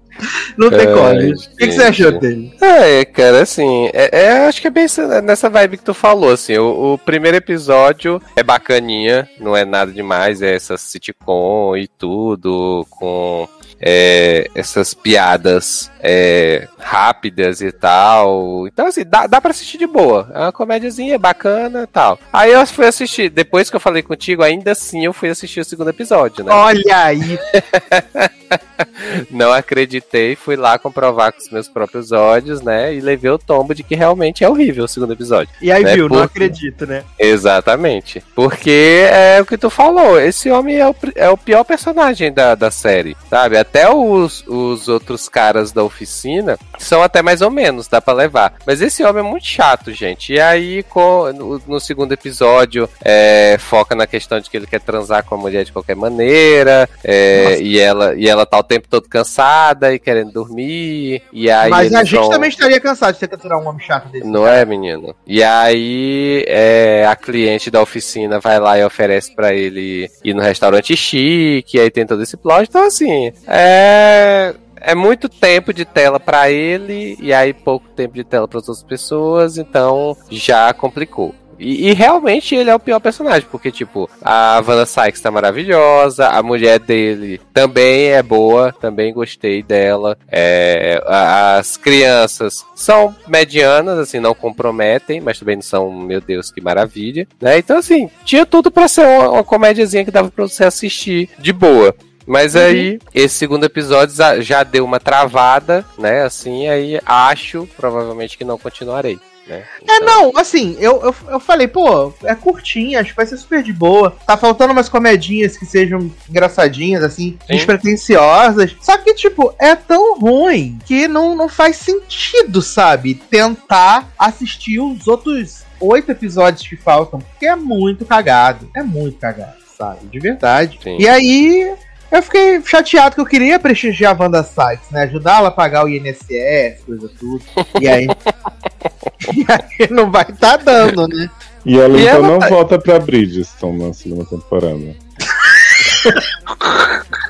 Não 0.57 0.71
tem 0.71 0.87
como. 0.87 1.11
O 1.11 1.57
que, 1.59 1.67
que, 1.67 1.73
você 1.73 1.83
achou 1.83 2.19
dele? 2.19 2.53
É, 2.61 3.05
cara, 3.05 3.43
assim, 3.43 3.91
é, 3.93 4.25
é, 4.25 4.47
acho 4.47 4.61
que 4.61 4.67
é 4.67 4.71
bem 4.71 4.87
nessa 5.23 5.51
vibe 5.51 5.77
que 5.77 5.85
tu 5.85 5.93
falou, 5.93 6.33
assim, 6.33 6.57
o, 6.57 6.95
o, 6.95 6.99
primeiro 6.99 7.37
episódio 7.37 8.21
é 8.35 8.43
bacaninha, 8.43 9.29
não 9.39 9.57
é 9.57 9.65
nada 9.65 9.93
demais, 9.93 10.41
é 10.41 10.55
essa 10.55 10.77
sitcom 10.77 11.77
e 11.77 11.87
tudo, 11.87 12.87
com 12.91 13.47
é, 13.81 14.49
essas 14.55 14.95
piadas 14.95 15.91
é, 16.01 16.69
rápidas 16.79 17.61
e 17.61 17.71
tal. 17.73 18.67
Então, 18.67 18.87
assim, 18.87 19.05
dá, 19.05 19.27
dá 19.27 19.41
pra 19.41 19.51
assistir 19.51 19.79
de 19.79 19.87
boa. 19.87 20.31
É 20.35 20.39
uma 20.41 20.53
comédiazinha 20.53 21.19
bacana 21.19 21.83
e 21.83 21.87
tal. 21.87 22.19
Aí 22.33 22.53
eu 22.53 22.67
fui 22.67 22.87
assistir, 22.87 23.29
depois 23.29 23.71
que 23.71 23.77
eu 23.77 23.81
falei 23.81 24.03
contigo, 24.03 24.43
ainda 24.43 24.73
assim 24.73 25.05
eu 25.05 25.13
fui 25.13 25.29
assistir 25.29 25.61
o 25.61 25.65
segundo 25.65 25.91
episódio, 25.91 26.45
né? 26.45 26.53
Olha 26.53 27.05
aí! 27.05 27.39
Não 29.31 29.53
acreditei, 29.53 30.37
fui 30.37 30.57
lá 30.57 30.79
comprovar 30.79 31.33
com 31.33 31.39
os 31.39 31.51
meus 31.51 31.69
próprios 31.69 32.13
olhos, 32.13 32.61
né? 32.63 32.95
E 32.95 33.01
levei 33.01 33.31
o 33.31 33.39
tombo 33.39 33.75
de 33.75 33.83
que 33.83 33.95
realmente 33.95 34.45
é 34.45 34.49
horrível 34.49 34.85
o 34.85 34.89
segundo 34.89 35.13
episódio. 35.13 35.53
E 35.61 35.71
aí, 35.71 35.85
né? 35.85 35.95
viu, 35.95 36.05
Porque... 36.05 36.17
não 36.17 36.25
acredito, 36.25 36.87
né? 36.87 37.05
Exatamente. 37.19 38.23
Porque 38.35 39.07
é 39.11 39.41
o 39.41 39.47
que 39.47 39.59
tu 39.59 39.71
falou, 39.71 40.21
esse 40.21 40.51
homem 40.51 40.77
é 40.77 40.89
o, 40.89 40.95
é 41.15 41.29
o 41.29 41.37
pior 41.37 41.65
personagem 41.65 42.33
da, 42.33 42.55
da 42.55 42.71
série, 42.71 43.17
sabe? 43.29 43.57
até 43.57 43.91
os, 43.93 44.45
os 44.47 44.89
outros 44.89 45.29
caras 45.29 45.73
da 45.73 45.83
oficina 45.83 46.59
são 46.79 47.03
até 47.03 47.23
mais 47.23 47.43
ou 47.43 47.51
menos, 47.51 47.89
dá 47.89 48.01
pra 48.01 48.15
levar. 48.15 48.55
Mas 48.67 48.81
esse 48.81 49.03
homem 49.05 49.25
é 49.25 49.29
muito 49.29 49.47
chato, 49.47 49.93
gente. 49.93 50.33
E 50.33 50.41
aí, 50.41 50.83
com, 50.85 51.33
no, 51.33 51.63
no 51.67 51.81
segundo 51.81 52.13
episódio, 52.13 52.89
é, 53.03 53.57
foca 53.59 53.95
na 53.95 54.07
questão 54.07 54.39
de 54.41 54.49
que 54.49 54.57
ele 54.57 54.67
quer 54.67 54.81
transar 54.81 55.25
com 55.25 55.35
a 55.35 55.39
mulher 55.39 55.65
de 55.65 55.73
qualquer 55.73 55.97
maneira. 55.97 56.89
É, 57.03 57.59
e, 57.61 57.79
ela, 57.79 58.15
e 58.15 58.29
ela 58.29 58.47
tá 58.47 58.59
tempo 58.67 58.89
todo 58.89 59.09
cansada 59.09 59.95
e 59.95 59.99
querendo 59.99 60.33
dormir. 60.33 61.23
E 61.33 61.51
aí 61.51 61.71
Mas 61.71 61.95
a 61.95 62.05
gente 62.05 62.21
vão... 62.21 62.31
também 62.31 62.51
estaria 62.51 62.81
cansado 62.81 63.15
de 63.15 63.21
ter 63.21 63.29
que 63.29 63.35
aturar 63.35 63.59
um 63.59 63.69
homem 63.69 63.85
chato 63.85 64.09
desse. 64.09 64.27
Não 64.27 64.45
cara. 64.45 64.59
é, 64.59 64.65
menino? 64.65 65.15
E 65.27 65.43
aí, 65.43 66.45
é, 66.47 67.07
a 67.07 67.17
cliente 67.17 67.71
da 67.71 67.81
oficina 67.81 68.41
vai 68.41 68.59
lá 68.59 68.79
e 68.79 68.85
oferece 68.85 69.35
para 69.35 69.55
ele 69.55 70.11
ir 70.23 70.35
no 70.35 70.43
restaurante 70.43 70.97
chique. 70.97 71.77
E 71.77 71.81
aí 71.81 71.91
tem 71.91 72.07
todo 72.07 72.23
esse 72.23 72.37
plot. 72.37 72.67
Então, 72.69 72.87
assim, 72.87 73.33
é 73.47 74.55
é 74.87 74.95
muito 74.95 75.29
tempo 75.29 75.73
de 75.73 75.85
tela 75.85 76.21
para 76.21 76.51
ele 76.51 77.17
e 77.21 77.33
aí 77.33 77.53
pouco 77.53 77.89
tempo 77.89 78.15
de 78.15 78.23
tela 78.23 78.47
para 78.47 78.59
outras 78.59 78.83
pessoas, 78.83 79.59
então 79.59 80.17
já 80.31 80.73
complicou. 80.73 81.35
E, 81.59 81.89
e, 81.89 81.93
realmente 81.93 82.55
ele 82.55 82.71
é 82.71 82.75
o 82.75 82.81
pior 82.81 83.01
personagem, 83.01 83.49
porque, 83.51 83.71
tipo, 83.71 84.09
a 84.23 84.61
Vanna 84.61 84.87
Sykes 84.87 85.21
tá 85.21 85.31
maravilhosa, 85.31 86.29
a 86.29 86.43
mulher 86.43 86.79
dele 86.79 87.41
também 87.53 88.09
é 88.09 88.23
boa, 88.23 88.73
também 88.73 89.13
gostei 89.13 89.63
dela. 89.63 90.19
É, 90.31 91.03
as 91.07 91.77
crianças 91.77 92.65
são 92.75 93.15
medianas, 93.27 93.99
assim, 93.99 94.21
não 94.21 94.35
comprometem, 94.35 95.21
mas 95.21 95.39
também 95.39 95.57
não 95.57 95.63
são, 95.63 95.91
meu 95.91 96.21
Deus, 96.21 96.51
que 96.51 96.61
maravilha. 96.61 97.27
Né? 97.41 97.59
Então, 97.59 97.79
assim, 97.79 98.11
tinha 98.25 98.45
tudo 98.45 98.71
para 98.71 98.89
ser 98.89 99.07
uma, 99.07 99.31
uma 99.31 99.45
comédiazinha 99.45 100.05
que 100.05 100.11
dava 100.11 100.31
pra 100.31 100.47
você 100.47 100.65
assistir 100.65 101.31
de 101.39 101.53
boa. 101.53 101.95
Mas 102.27 102.55
uhum. 102.55 102.61
aí, 102.61 102.99
esse 103.15 103.37
segundo 103.37 103.65
episódio 103.65 104.15
já 104.41 104.65
deu 104.65 104.85
uma 104.85 104.99
travada, 104.99 105.85
né? 105.97 106.23
Assim, 106.23 106.67
aí 106.67 107.01
acho 107.07 107.69
provavelmente 107.77 108.37
que 108.37 108.45
não 108.45 108.59
continuarei. 108.59 109.19
Né? 109.47 109.65
Então... 109.83 109.97
É, 109.97 110.01
não, 110.01 110.33
assim, 110.37 110.77
eu, 110.79 111.03
eu, 111.03 111.15
eu 111.29 111.41
falei, 111.41 111.69
pô, 111.69 112.13
é 112.25 112.35
curtinha, 112.35 113.01
acho 113.01 113.11
que 113.11 113.17
vai 113.17 113.27
ser 113.27 113.37
super 113.37 113.63
de 113.63 113.73
boa. 113.73 114.17
Tá 114.27 114.37
faltando 114.37 114.73
umas 114.73 114.89
comedinhas 114.89 115.57
que 115.57 115.65
sejam 115.65 116.11
engraçadinhas, 116.29 117.03
assim, 117.03 117.39
Sim. 117.47 117.55
despretensiosas. 117.55 118.77
Só 118.81 118.99
que, 118.99 119.15
tipo, 119.15 119.55
é 119.59 119.75
tão 119.75 120.19
ruim 120.19 120.79
que 120.85 121.07
não, 121.07 121.37
não 121.37 121.49
faz 121.49 121.77
sentido, 121.77 122.61
sabe? 122.61 123.15
Tentar 123.15 124.09
assistir 124.19 124.81
os 124.81 125.07
outros 125.07 125.65
oito 125.81 126.11
episódios 126.11 126.67
que 126.67 126.77
faltam, 126.77 127.21
porque 127.21 127.47
é 127.47 127.57
muito 127.57 128.05
cagado. 128.05 128.69
É 128.75 128.83
muito 128.83 129.19
cagado, 129.19 129.57
sabe? 129.77 130.07
De 130.07 130.19
verdade. 130.19 130.79
Sim. 130.83 130.97
E 130.99 131.09
aí, 131.09 131.75
eu 132.11 132.23
fiquei 132.23 132.63
chateado 132.63 133.15
que 133.15 133.21
eu 133.21 133.27
queria 133.27 133.59
prestigiar 133.59 134.17
a 134.17 134.23
Wanda 134.23 134.43
Sykes, 134.43 134.91
né? 134.91 135.03
Ajudá-la 135.03 135.49
a 135.49 135.53
pagar 135.53 135.85
o 135.85 135.89
INSS, 135.89 136.85
coisa 136.85 137.11
tudo. 137.19 137.43
E 137.81 137.89
aí. 137.89 138.07
e 139.35 139.47
aí 139.49 139.91
não 139.91 140.11
vai 140.11 140.23
estar 140.23 140.57
tá 140.57 140.57
dando, 140.57 141.09
né? 141.09 141.29
E 141.65 141.79
ela 141.79 141.99
e 141.99 142.03
então 142.03 142.15
ela 142.15 142.29
não 142.29 142.39
tá... 142.39 142.49
volta 142.49 142.79
pra 142.79 142.99
Bridgestone 142.99 143.89
na 143.89 143.93
segunda 143.93 144.25
temporada. 144.25 144.77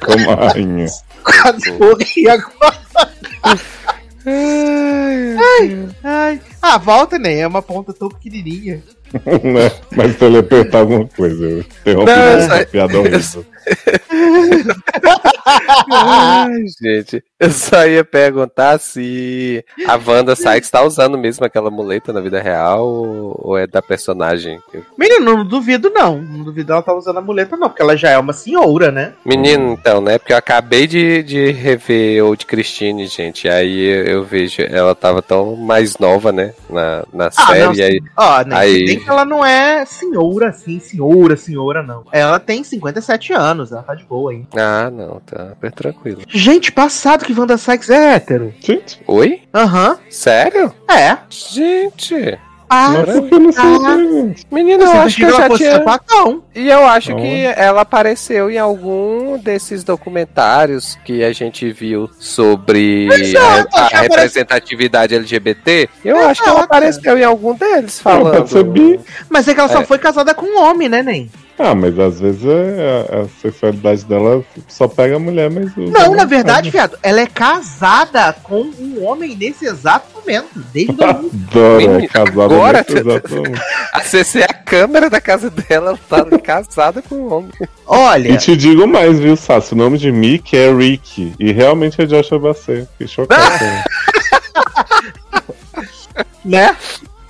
Como 0.04 0.34
rainha. 0.34 0.86
Quase 1.24 1.72
morri 1.72 2.28
agora. 2.28 2.76
ai, 4.26 5.88
ai. 6.04 6.40
Ah, 6.60 6.78
volta 6.78 7.18
nem, 7.18 7.40
é 7.40 7.46
uma 7.46 7.62
ponta 7.62 7.92
tão 7.92 8.08
pequenininha. 8.08 8.82
né? 9.42 9.70
Mas 9.96 10.18
se 10.18 10.24
ele 10.24 10.38
apertar 10.38 10.78
alguma 10.78 11.06
coisa, 11.08 11.44
eu 11.44 11.60
interrompi 11.60 12.10
a 12.10 12.66
piada 12.66 12.98
horrível. 12.98 13.44
Ai, 15.90 16.64
gente, 16.80 17.22
eu 17.38 17.50
só 17.50 17.86
ia 17.86 18.04
perguntar 18.04 18.78
se 18.78 19.64
a 19.86 19.94
Wanda 19.94 20.34
Sykes 20.34 20.70
tá 20.70 20.82
usando 20.82 21.16
mesmo 21.18 21.44
aquela 21.44 21.70
muleta 21.70 22.12
na 22.12 22.20
vida 22.20 22.40
real 22.40 22.86
ou 22.86 23.56
é 23.56 23.66
da 23.66 23.82
personagem. 23.82 24.58
Menino, 24.98 25.24
não 25.24 25.44
duvido 25.44 25.90
não. 25.90 26.20
Não 26.20 26.44
duvido 26.44 26.72
ela 26.72 26.82
tá 26.82 26.94
usando 26.94 27.18
a 27.18 27.22
muleta 27.22 27.56
não, 27.56 27.68
porque 27.68 27.82
ela 27.82 27.96
já 27.96 28.10
é 28.10 28.18
uma 28.18 28.32
senhora, 28.32 28.90
né? 28.90 29.12
Menino, 29.24 29.72
então, 29.72 30.00
né? 30.00 30.18
Porque 30.18 30.32
eu 30.32 30.36
acabei 30.38 30.86
de, 30.86 31.22
de 31.22 31.50
rever 31.52 32.24
Old 32.24 32.46
Christine, 32.46 33.06
gente. 33.06 33.48
Aí 33.48 33.86
eu 34.10 34.24
vejo, 34.24 34.62
ela 34.62 34.94
tava 34.94 35.22
tão 35.22 35.56
mais 35.56 35.98
nova, 35.98 36.32
né? 36.32 36.54
Na, 36.68 37.04
na 37.12 37.26
ah, 37.26 37.30
série. 37.30 37.62
Não, 37.64 37.84
aí, 37.84 38.00
ó, 38.16 38.42
nem 38.44 38.58
aí... 38.58 38.96
que 38.96 39.08
ela 39.08 39.24
não 39.24 39.44
é 39.44 39.84
senhora 39.84 40.48
assim, 40.48 40.80
senhora, 40.80 41.36
senhora, 41.36 41.82
não. 41.82 42.04
Ela 42.12 42.40
tem 42.40 42.64
57 42.64 43.32
anos 43.32 43.55
anos, 43.56 43.72
ela 43.72 43.82
tá 43.82 43.94
de 43.94 44.04
boa 44.04 44.30
aí. 44.30 44.44
Ah, 44.56 44.90
não, 44.90 45.20
tá 45.20 45.48
super 45.50 45.72
tranquilo. 45.72 46.22
Gente, 46.28 46.70
passado 46.70 47.24
que 47.24 47.38
Wanda 47.38 47.56
Sykes 47.56 47.90
é 47.90 48.14
hétero. 48.14 48.54
Gente. 48.60 49.00
Oi? 49.06 49.42
Aham. 49.52 49.90
Uhum. 49.90 49.96
Sério? 50.10 50.74
É. 50.88 51.18
Gente. 51.28 52.38
Ah, 52.68 53.04
Mas 53.06 53.14
eu 53.14 53.38
não 53.38 53.52
sei. 53.52 54.44
Menina, 54.50 54.84
eu 54.84 55.00
acho 55.00 55.16
que 55.16 55.22
eu 55.22 55.36
já 55.36 55.48
tinha... 55.50 55.72
Sapatão. 55.74 56.42
E 56.52 56.68
eu 56.68 56.84
acho 56.84 57.14
que 57.14 57.44
ela 57.56 57.82
apareceu 57.82 58.50
em 58.50 58.58
algum 58.58 59.38
desses 59.38 59.84
documentários 59.84 60.98
que 61.04 61.22
a 61.22 61.32
gente 61.32 61.70
viu 61.70 62.10
sobre 62.18 63.06
Exato, 63.06 63.68
a, 63.72 63.82
a 63.82 64.00
representatividade 64.00 65.14
LGBT. 65.14 65.88
Eu 66.04 66.16
Exato. 66.16 66.30
acho 66.30 66.42
que 66.42 66.48
ela 66.48 66.62
apareceu 66.64 67.16
em 67.16 67.24
algum 67.24 67.54
deles 67.54 68.00
falando. 68.00 68.48
Mas 69.30 69.46
é 69.46 69.54
que 69.54 69.60
ela 69.60 69.68
só 69.68 69.82
é. 69.82 69.84
foi 69.84 69.98
casada 69.98 70.34
com 70.34 70.46
um 70.46 70.60
homem, 70.60 70.88
né, 70.88 71.04
Nem? 71.04 71.30
Ah, 71.58 71.74
mas 71.74 71.98
às 71.98 72.20
vezes 72.20 72.44
é, 72.44 73.06
a, 73.10 73.20
a, 73.20 73.28
sexualidade 73.40 74.04
dela 74.04 74.44
só 74.68 74.86
pega 74.86 75.16
a 75.16 75.18
mulher, 75.18 75.50
mas. 75.50 75.74
Não, 75.74 76.14
na 76.14 76.26
verdade, 76.26 76.70
Fiado, 76.70 76.98
ela 77.02 77.20
é 77.20 77.26
casada 77.26 78.34
com 78.42 78.60
um 78.78 79.02
homem 79.04 79.34
nesse 79.34 79.64
exato 79.64 80.06
momento. 80.14 80.48
Desde 80.72 80.92
Adoro, 81.02 81.98
é 81.98 82.06
casada 82.06 82.44
Agora, 82.44 82.84
nesse 82.86 82.98
exato 82.98 83.34
momento. 83.36 83.62
Acessei 83.94 84.42
a 84.42 84.52
câmera 84.52 85.08
da 85.08 85.20
casa 85.20 85.48
dela, 85.48 85.98
ela 86.10 86.24
tá 86.24 86.26
casada 86.38 87.00
com 87.00 87.14
um 87.14 87.32
homem. 87.32 87.52
Olha. 87.86 88.28
E 88.28 88.36
te 88.36 88.54
digo 88.54 88.86
mais, 88.86 89.18
viu, 89.18 89.34
Sassi? 89.34 89.72
O 89.72 89.76
nome 89.76 89.96
de 89.96 90.12
Mickey 90.12 90.58
é 90.58 90.70
Rick. 90.70 91.32
E 91.38 91.52
realmente 91.52 92.02
é 92.02 92.06
Joshua 92.06 92.38
Bassett. 92.38 92.86
Fiquei 92.92 93.06
chocado. 93.06 93.64
né? 96.44 96.76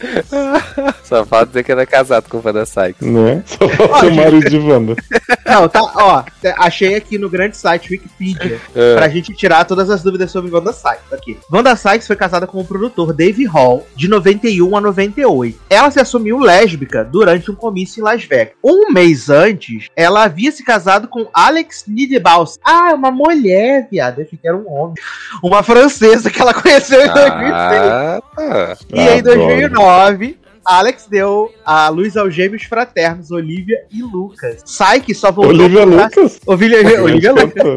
Só 1.02 1.24
falta 1.24 1.46
dizer 1.46 1.64
que 1.64 1.72
ele 1.72 1.82
é 1.82 1.86
casado 1.86 2.28
com 2.28 2.40
Wanda 2.44 2.66
Sykes. 2.66 3.06
Não 3.06 3.26
é? 3.26 3.42
Só 3.46 3.68
falta 3.68 4.06
o 4.06 4.14
marido 4.14 4.50
de 4.50 4.58
Wanda. 4.58 4.94
Não, 5.46 5.68
tá, 5.68 5.80
ó, 5.80 6.24
achei 6.58 6.96
aqui 6.96 7.18
no 7.18 7.30
grande 7.30 7.56
site 7.56 7.92
Wikipedia 7.92 8.60
é. 8.74 8.96
pra 8.96 9.08
gente 9.08 9.32
tirar 9.32 9.64
todas 9.64 9.88
as 9.88 10.02
dúvidas 10.02 10.30
sobre 10.30 10.52
Wanda 10.52 10.72
Sykes 10.72 11.12
aqui. 11.12 11.38
Wanda 11.52 11.76
Sykes 11.76 12.06
foi 12.06 12.16
casada 12.16 12.46
com 12.46 12.60
o 12.60 12.64
produtor 12.64 13.12
Dave 13.12 13.44
Hall 13.44 13.86
de 13.94 14.08
91 14.08 14.76
a 14.76 14.80
98. 14.80 15.60
Ela 15.70 15.90
se 15.90 16.00
assumiu 16.00 16.38
lésbica 16.38 17.04
durante 17.04 17.50
um 17.50 17.54
comício 17.54 18.00
em 18.00 18.04
Las 18.04 18.24
Vegas. 18.24 18.54
Um 18.62 18.92
mês 18.92 19.30
antes, 19.30 19.88
ela 19.94 20.24
havia 20.24 20.50
se 20.50 20.64
casado 20.64 21.06
com 21.06 21.28
Alex 21.32 21.84
Nidebaus. 21.86 22.58
Ah, 22.64 22.92
uma 22.94 23.10
mulher, 23.10 23.88
viado. 23.90 24.18
Eu 24.18 24.24
achei 24.24 24.38
que 24.38 24.48
era 24.48 24.56
um 24.56 24.70
homem. 24.70 24.94
Uma 25.42 25.62
francesa 25.62 26.30
que 26.30 26.40
ela 26.40 26.52
conheceu 26.52 27.00
em 27.00 27.12
2006. 27.12 27.52
Ah, 27.52 28.20
tá. 28.34 28.76
E 28.92 29.00
em 29.00 29.22
2009 29.22 29.85
2009, 29.86 30.38
Alex 30.64 31.06
deu 31.08 31.54
a 31.64 31.88
luz 31.88 32.16
aos 32.16 32.34
gêmeos 32.34 32.64
fraternos, 32.64 33.30
Olivia 33.30 33.84
e 33.90 34.02
Lucas. 34.02 34.64
Que 35.04 35.14
só 35.14 35.30
voltou. 35.30 35.54
Olivia 35.54 35.84
Lucas? 35.84 36.40
Olivia, 36.44 37.02
Olivia 37.02 37.32
Lucas. 37.32 37.76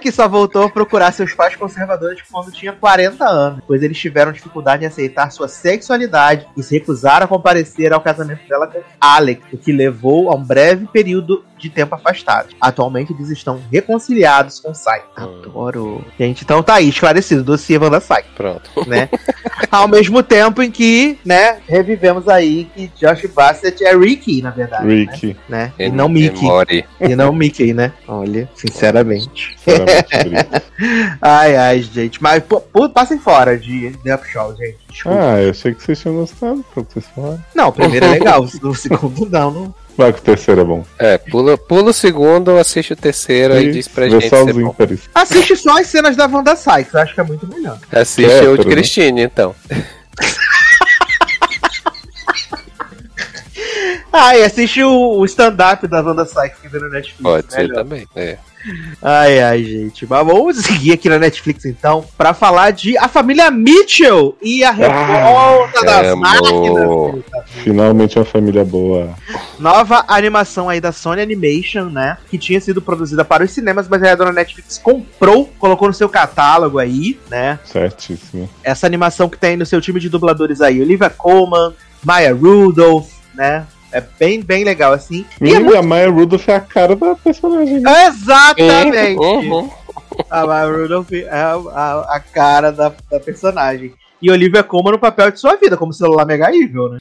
Que 0.00 0.10
só 0.10 0.26
voltou 0.26 0.62
a 0.62 0.70
procurar 0.70 1.12
seus 1.12 1.34
pais 1.34 1.54
conservadores 1.54 2.22
quando 2.32 2.50
tinha 2.50 2.72
40 2.72 3.22
anos, 3.26 3.62
pois 3.66 3.82
eles 3.82 3.98
tiveram 3.98 4.32
dificuldade 4.32 4.84
em 4.84 4.86
aceitar 4.86 5.30
sua 5.30 5.48
sexualidade 5.48 6.46
e 6.56 6.62
se 6.62 6.78
recusaram 6.78 7.26
a 7.26 7.28
comparecer 7.28 7.92
ao 7.92 8.00
casamento 8.00 8.48
dela 8.48 8.66
com 8.66 8.80
Alex, 8.98 9.42
o 9.52 9.58
que 9.58 9.72
levou 9.72 10.30
a 10.30 10.34
um 10.34 10.42
breve 10.42 10.86
período 10.86 11.44
de 11.58 11.70
tempo 11.70 11.94
afastados. 11.94 12.54
Atualmente 12.60 13.12
eles 13.12 13.30
estão 13.30 13.60
reconciliados 13.72 14.60
com 14.60 14.74
Sai. 14.74 15.02
Hum. 15.18 15.40
Adoro. 15.44 16.04
Gente, 16.18 16.44
então 16.44 16.62
tá 16.62 16.74
aí, 16.74 16.88
esclarecido, 16.88 17.42
dossiê 17.42 17.78
Wanda 17.78 18.00
Sai. 18.00 18.24
Pronto. 18.34 18.70
Né? 18.86 19.08
Ao 19.68 19.88
mesmo 19.88 20.22
tempo 20.22 20.62
em 20.62 20.70
que, 20.70 21.18
né, 21.24 21.58
revivemos 21.66 22.28
aí 22.28 22.70
que 22.72 22.88
Josh 22.94 23.26
Bassett 23.34 23.84
é 23.84 23.96
Ricky, 23.96 24.40
na 24.40 24.50
verdade. 24.50 24.86
Ricky. 24.86 25.36
Né? 25.48 25.72
E, 25.76 25.86
e 25.86 25.90
não 25.90 26.08
Mickey. 26.08 26.46
E 27.00 27.16
não 27.16 27.32
Mickey, 27.32 27.74
né? 27.74 27.92
Olha, 28.06 28.48
sinceramente. 28.54 29.56
ai, 31.20 31.56
ai, 31.56 31.82
gente. 31.82 32.22
Mas 32.22 32.44
pô, 32.44 32.60
passem 32.88 33.18
fora 33.18 33.58
de 33.58 33.90
The 34.04 34.20
Show, 34.24 34.54
gente. 34.54 34.78
Desculpa. 34.88 35.18
Ah, 35.20 35.42
eu 35.42 35.50
achei 35.50 35.74
que 35.74 35.82
vocês 35.82 36.00
tinham 36.00 36.16
gostado, 36.16 36.64
pra 36.72 36.82
vocês 36.84 37.06
falarem. 37.14 37.44
Não, 37.54 37.68
o 37.68 37.72
primeiro 37.72 38.06
é 38.06 38.10
legal, 38.10 38.42
o 38.42 38.74
segundo 38.74 39.28
não, 39.28 39.50
não. 39.50 39.74
Vai 39.96 40.12
que 40.12 40.18
o 40.18 40.22
terceiro 40.22 40.60
é 40.60 40.64
bom. 40.64 40.84
É, 40.98 41.16
pula, 41.16 41.56
pula 41.56 41.90
o 41.90 41.92
segundo, 41.92 42.58
assiste 42.58 42.92
o 42.92 42.96
terceiro 42.96 43.56
e, 43.56 43.64
e 43.64 43.72
diz 43.72 43.88
pra 43.88 44.08
gente. 44.08 44.28
Só 44.28 44.44
os 44.44 44.56
ímpares. 44.56 45.08
Assiste 45.14 45.56
só 45.56 45.78
as 45.78 45.86
cenas 45.86 46.16
da 46.16 46.26
Wanda 46.26 46.54
Sykes, 46.54 46.94
acho 46.94 47.14
que 47.14 47.20
é 47.20 47.24
muito 47.24 47.46
melhor. 47.46 47.78
Assiste 47.90 48.30
é, 48.30 48.48
o 48.48 48.58
de 48.58 48.66
Christine, 48.66 49.22
então. 49.22 49.54
ah, 54.12 54.36
e 54.36 54.44
assiste 54.44 54.82
o, 54.82 55.18
o 55.18 55.24
stand-up 55.24 55.86
da 55.88 56.02
Wanda 56.02 56.26
Sykes 56.26 56.60
que 56.60 56.68
vê 56.68 56.78
no 56.78 56.90
Netflix. 56.90 57.22
Pode 57.22 57.52
ser 57.52 57.72
também, 57.72 58.06
é. 58.14 58.36
Ai, 59.02 59.40
ai, 59.40 59.64
gente. 59.64 60.06
Mas 60.06 60.26
vamos 60.26 60.56
seguir 60.58 60.92
aqui 60.92 61.08
na 61.08 61.18
Netflix, 61.18 61.64
então, 61.64 62.04
pra 62.16 62.34
falar 62.34 62.70
de 62.70 62.96
A 62.98 63.08
Família 63.08 63.50
Mitchell 63.50 64.36
e 64.42 64.64
a 64.64 64.70
revolta 64.70 65.80
ah, 65.80 65.84
das 65.84 66.14
máquinas. 66.16 67.24
Finalmente 67.62 68.18
uma 68.18 68.24
família 68.24 68.64
boa. 68.64 69.14
Nova 69.58 70.04
animação 70.08 70.68
aí 70.68 70.80
da 70.80 70.92
Sony 70.92 71.22
Animation, 71.22 71.84
né? 71.84 72.18
Que 72.28 72.38
tinha 72.38 72.60
sido 72.60 72.82
produzida 72.82 73.24
para 73.24 73.44
os 73.44 73.50
cinemas, 73.50 73.88
mas 73.88 74.02
aí 74.02 74.10
a 74.10 74.14
dona 74.14 74.32
Netflix 74.32 74.78
comprou, 74.78 75.50
colocou 75.58 75.88
no 75.88 75.94
seu 75.94 76.08
catálogo 76.08 76.78
aí, 76.78 77.18
né? 77.30 77.58
Certíssimo. 77.64 78.48
Essa 78.62 78.86
animação 78.86 79.28
que 79.28 79.38
tem 79.38 79.56
no 79.56 79.66
seu 79.66 79.80
time 79.80 80.00
de 80.00 80.08
dubladores 80.08 80.60
aí, 80.60 80.80
Olivia 80.80 81.10
Colman, 81.10 81.72
Maya 82.04 82.34
Rudolph, 82.34 83.08
né? 83.34 83.66
É 83.96 84.04
bem, 84.18 84.42
bem 84.42 84.62
legal, 84.62 84.92
assim. 84.92 85.24
E, 85.40 85.54
é 85.54 85.58
muito... 85.58 85.74
a 85.74 85.82
Maya 85.82 86.10
Rudolph 86.10 86.46
é 86.50 86.56
a 86.56 86.60
cara 86.60 86.94
da 86.94 87.14
personagem. 87.14 87.82
Exatamente! 88.06 89.18
Uhum. 89.18 89.70
A 90.28 90.46
Maya 90.46 90.70
Rudolph 90.70 91.12
é 91.12 91.30
a, 91.30 91.54
a, 91.54 92.16
a 92.16 92.20
cara 92.20 92.70
da, 92.70 92.92
da, 93.10 93.18
personagem. 93.18 93.94
E 94.20 94.30
Olivia 94.30 94.62
Colman 94.62 94.92
no 94.92 94.98
papel 94.98 95.30
de 95.30 95.40
sua 95.40 95.56
vida, 95.56 95.78
como 95.78 95.94
celular 95.94 96.26
mega 96.26 96.54
evil, 96.54 96.90
né? 96.90 96.98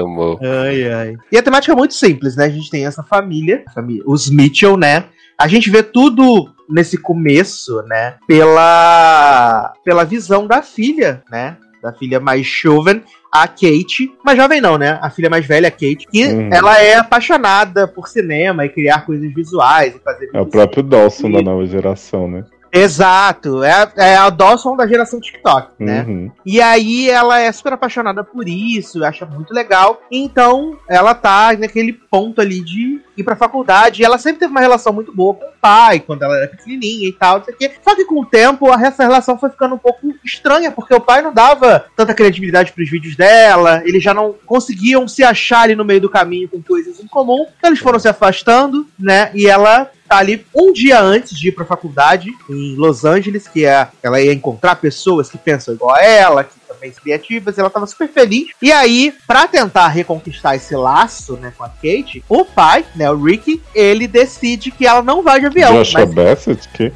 Amo. 0.00 0.38
Ai, 0.42 0.90
ai. 0.90 1.16
E 1.30 1.36
a 1.36 1.42
temática 1.42 1.74
é 1.74 1.76
muito 1.76 1.92
simples, 1.92 2.34
né? 2.34 2.46
A 2.46 2.50
gente 2.50 2.70
tem 2.70 2.86
essa 2.86 3.02
família, 3.02 3.62
família 3.74 4.02
os 4.06 4.30
Mitchell, 4.30 4.78
né? 4.78 5.04
A 5.38 5.46
gente 5.46 5.70
vê 5.70 5.82
tudo 5.82 6.50
nesse 6.70 6.96
começo, 6.96 7.82
né? 7.82 8.14
Pela, 8.26 9.74
pela 9.84 10.04
visão 10.04 10.46
da 10.46 10.62
filha, 10.62 11.22
né? 11.30 11.58
Da 11.82 11.92
filha 11.92 12.18
mais 12.18 12.46
jovem, 12.46 13.02
a 13.32 13.48
Kate, 13.48 14.12
mais 14.22 14.36
jovem 14.36 14.60
não, 14.60 14.76
né? 14.76 14.98
A 15.00 15.08
filha 15.08 15.30
mais 15.30 15.46
velha, 15.46 15.68
a 15.68 15.70
Kate, 15.70 16.06
que 16.10 16.22
ela 16.52 16.78
é 16.78 16.96
apaixonada 16.96 17.88
por 17.88 18.06
cinema 18.06 18.66
e 18.66 18.68
criar 18.68 19.06
coisas 19.06 19.32
visuais 19.32 19.96
e 19.96 19.98
fazer. 20.00 20.28
É 20.34 20.40
o 20.40 20.44
próprio 20.44 20.82
Dawson 20.82 21.30
da 21.30 21.40
nova 21.40 21.64
geração, 21.64 22.28
né? 22.28 22.44
Exato, 22.72 23.62
é, 23.62 23.92
é 23.96 24.16
a 24.16 24.30
Dawson 24.30 24.74
da 24.74 24.86
geração 24.86 25.20
TikTok, 25.20 25.72
né? 25.78 26.06
Uhum. 26.08 26.30
E 26.44 26.58
aí 26.58 27.10
ela 27.10 27.38
é 27.38 27.52
super 27.52 27.74
apaixonada 27.74 28.24
por 28.24 28.48
isso, 28.48 29.04
acha 29.04 29.26
muito 29.26 29.52
legal. 29.52 30.00
Então 30.10 30.78
ela 30.88 31.14
tá 31.14 31.54
naquele 31.58 31.92
ponto 31.92 32.40
ali 32.40 32.62
de 32.62 33.02
ir 33.14 33.22
pra 33.22 33.36
faculdade. 33.36 34.00
E 34.00 34.04
ela 34.04 34.16
sempre 34.16 34.40
teve 34.40 34.50
uma 34.50 34.60
relação 34.60 34.92
muito 34.92 35.14
boa 35.14 35.34
com 35.34 35.44
o 35.44 35.52
pai, 35.60 36.00
quando 36.00 36.22
ela 36.22 36.36
era 36.36 36.48
pequenininha 36.48 37.08
e 37.08 37.12
tal, 37.12 37.38
não 37.38 37.44
sei 37.44 37.54
o 37.54 37.56
quê. 37.58 37.72
Só 37.82 37.94
que 37.94 38.06
com 38.06 38.20
o 38.20 38.26
tempo 38.26 38.72
essa 38.72 39.02
relação 39.02 39.38
foi 39.38 39.50
ficando 39.50 39.74
um 39.74 39.78
pouco 39.78 40.12
estranha, 40.24 40.70
porque 40.70 40.94
o 40.94 41.00
pai 41.00 41.20
não 41.20 41.32
dava 41.32 41.84
tanta 41.94 42.14
credibilidade 42.14 42.72
pros 42.72 42.90
vídeos 42.90 43.16
dela, 43.16 43.82
eles 43.84 44.02
já 44.02 44.14
não 44.14 44.34
conseguiam 44.46 45.06
se 45.06 45.22
achar 45.22 45.62
ali 45.62 45.74
no 45.74 45.84
meio 45.84 46.00
do 46.00 46.10
caminho 46.10 46.48
com 46.48 46.62
coisas 46.62 47.00
em 47.00 47.06
comum. 47.06 47.46
Então 47.58 47.68
eles 47.68 47.80
foram 47.80 47.98
se 47.98 48.08
afastando, 48.08 48.86
né? 48.98 49.30
E 49.34 49.46
ela 49.46 49.90
tá 50.12 50.18
ali 50.18 50.44
um 50.54 50.74
dia 50.74 51.00
antes 51.00 51.38
de 51.38 51.48
ir 51.48 51.52
pra 51.52 51.64
faculdade, 51.64 52.28
em 52.50 52.76
Los 52.76 53.02
Angeles, 53.02 53.48
que 53.48 53.64
é, 53.64 53.88
ela 54.02 54.20
ia 54.20 54.34
encontrar 54.34 54.76
pessoas 54.76 55.30
que 55.30 55.38
pensam 55.38 55.72
igual 55.72 55.96
a 55.96 56.04
ela, 56.04 56.44
que 56.44 56.52
também 56.68 56.92
são 56.92 57.02
criativas, 57.02 57.56
ela 57.56 57.70
tava 57.70 57.86
super 57.86 58.08
feliz. 58.08 58.48
E 58.60 58.70
aí, 58.70 59.14
para 59.26 59.48
tentar 59.48 59.88
reconquistar 59.88 60.54
esse 60.54 60.76
laço, 60.76 61.38
né, 61.38 61.50
com 61.56 61.64
a 61.64 61.70
Kate, 61.70 62.22
o 62.28 62.44
pai, 62.44 62.84
né, 62.94 63.10
o 63.10 63.16
Ricky, 63.16 63.62
ele 63.74 64.06
decide 64.06 64.70
que 64.70 64.86
ela 64.86 65.00
não 65.00 65.22
vai 65.22 65.40
de 65.40 65.46
avião. 65.46 65.72
Joshua 65.72 66.04
mas... 66.04 66.14
Bassett, 66.14 66.68
que... 66.68 66.92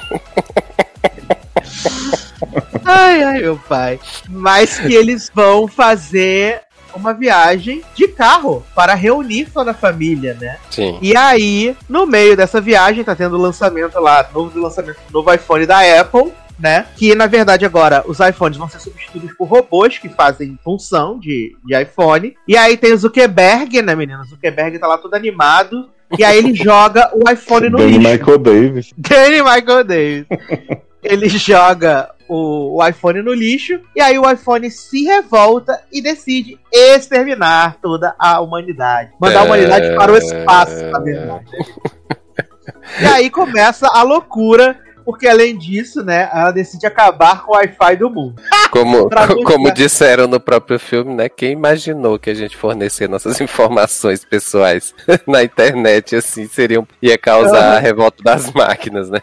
ai, 2.87 3.23
ai, 3.23 3.41
meu 3.41 3.61
pai. 3.69 4.01
Mas 4.31 4.79
que 4.79 4.95
eles 4.95 5.31
vão 5.35 5.69
fazer 5.69 6.63
uma 6.95 7.13
viagem 7.13 7.83
de 7.95 8.09
carro 8.09 8.65
para 8.75 8.95
reunir 8.95 9.51
toda 9.53 9.73
a 9.73 9.75
família, 9.75 10.37
né? 10.41 10.59
Sim. 10.71 10.99
E 11.01 11.17
aí, 11.17 11.77
no 11.89 12.07
meio 12.07 12.37
dessa 12.37 12.61
viagem, 12.61 13.05
tá 13.05 13.15
tendo 13.15 13.37
o 13.37 13.41
lançamento 13.41 13.99
lá, 13.99 14.29
novo 14.33 14.59
lançamento 14.59 14.99
do 15.09 15.13
novo 15.13 15.33
iPhone 15.33 15.67
da 15.67 16.01
Apple. 16.01 16.33
Né? 16.59 16.87
Que 16.95 17.13
na 17.17 17.27
verdade 17.27 17.65
agora 17.65 18.05
os 18.07 18.21
iPhones 18.21 18.57
vão 18.57 18.69
ser 18.69 18.79
substituídos 18.79 19.35
por 19.37 19.49
robôs 19.49 19.99
que 19.99 20.09
fazem 20.09 20.57
função 20.63 21.19
de, 21.19 21.57
de 21.65 21.83
iPhone. 21.83 22.37
E 22.47 22.57
aí 22.57 22.77
tem 22.77 22.93
o 22.93 22.97
Zuckerberg, 22.97 23.83
né, 23.83 23.97
menina? 23.97 24.21
O 24.23 24.27
Zuckerberg 24.27 24.79
tá 24.79 24.87
lá 24.87 24.97
todo 24.97 25.15
animado. 25.15 25.91
E 26.17 26.23
aí 26.23 26.39
ele 26.39 26.55
joga 26.55 27.11
o 27.15 27.29
iPhone 27.29 27.69
no 27.69 27.79
Danny 27.79 27.99
lixo. 27.99 28.11
Michael 28.13 28.39
Davis. 28.39 28.95
Danny 28.97 29.43
Michael 29.43 29.85
Davis. 29.85 30.27
ele 31.03 31.29
joga 31.29 32.11
o, 32.33 32.79
o, 32.79 32.89
iPhone 32.89 33.21
no 33.21 33.35
lixo, 33.35 33.79
e 33.95 34.01
aí 34.01 34.19
o 34.19 34.31
iPhone 34.31 34.71
se 34.71 35.05
revolta 35.05 35.83
e 35.93 36.01
decide 36.01 36.59
exterminar 36.73 37.77
toda 37.83 38.15
a 38.19 38.41
humanidade. 38.41 39.13
Mandar 39.21 39.41
a 39.41 39.45
humanidade 39.45 39.95
para 39.95 40.13
o 40.13 40.17
espaço, 40.17 40.83
na 40.87 40.99
verdade. 40.99 41.45
e 43.03 43.05
aí 43.05 43.29
começa 43.29 43.87
a 43.87 44.03
loucura 44.03 44.81
porque 45.13 45.29
além 45.29 45.59
disso, 45.59 46.03
né, 46.03 46.31
ela 46.33 46.51
decide 46.51 46.87
acabar 46.87 47.43
com 47.43 47.53
o 47.53 47.55
Wi-Fi 47.55 47.97
do 47.97 48.09
mundo. 48.09 48.41
Como, 48.71 49.11
como 49.45 49.71
disseram 49.71 50.27
no 50.27 50.41
próprio 50.41 50.79
filme, 50.79 51.15
né, 51.15 51.29
quem 51.29 51.53
imaginou 51.53 52.19
que 52.19 52.31
a 52.31 52.35
gente 52.35 52.57
fornecer 52.57 53.11
nossas 53.11 53.39
informações 53.43 54.25
pessoais 54.25 54.95
na 55.29 55.45
internet, 55.45 56.17
assim, 56.17 56.49
seriam, 56.49 56.89
ia 57.03 57.19
causar 57.19 57.77
a 57.77 57.79
revolta 57.79 58.23
das 58.25 58.51
máquinas, 58.55 59.11
né? 59.11 59.21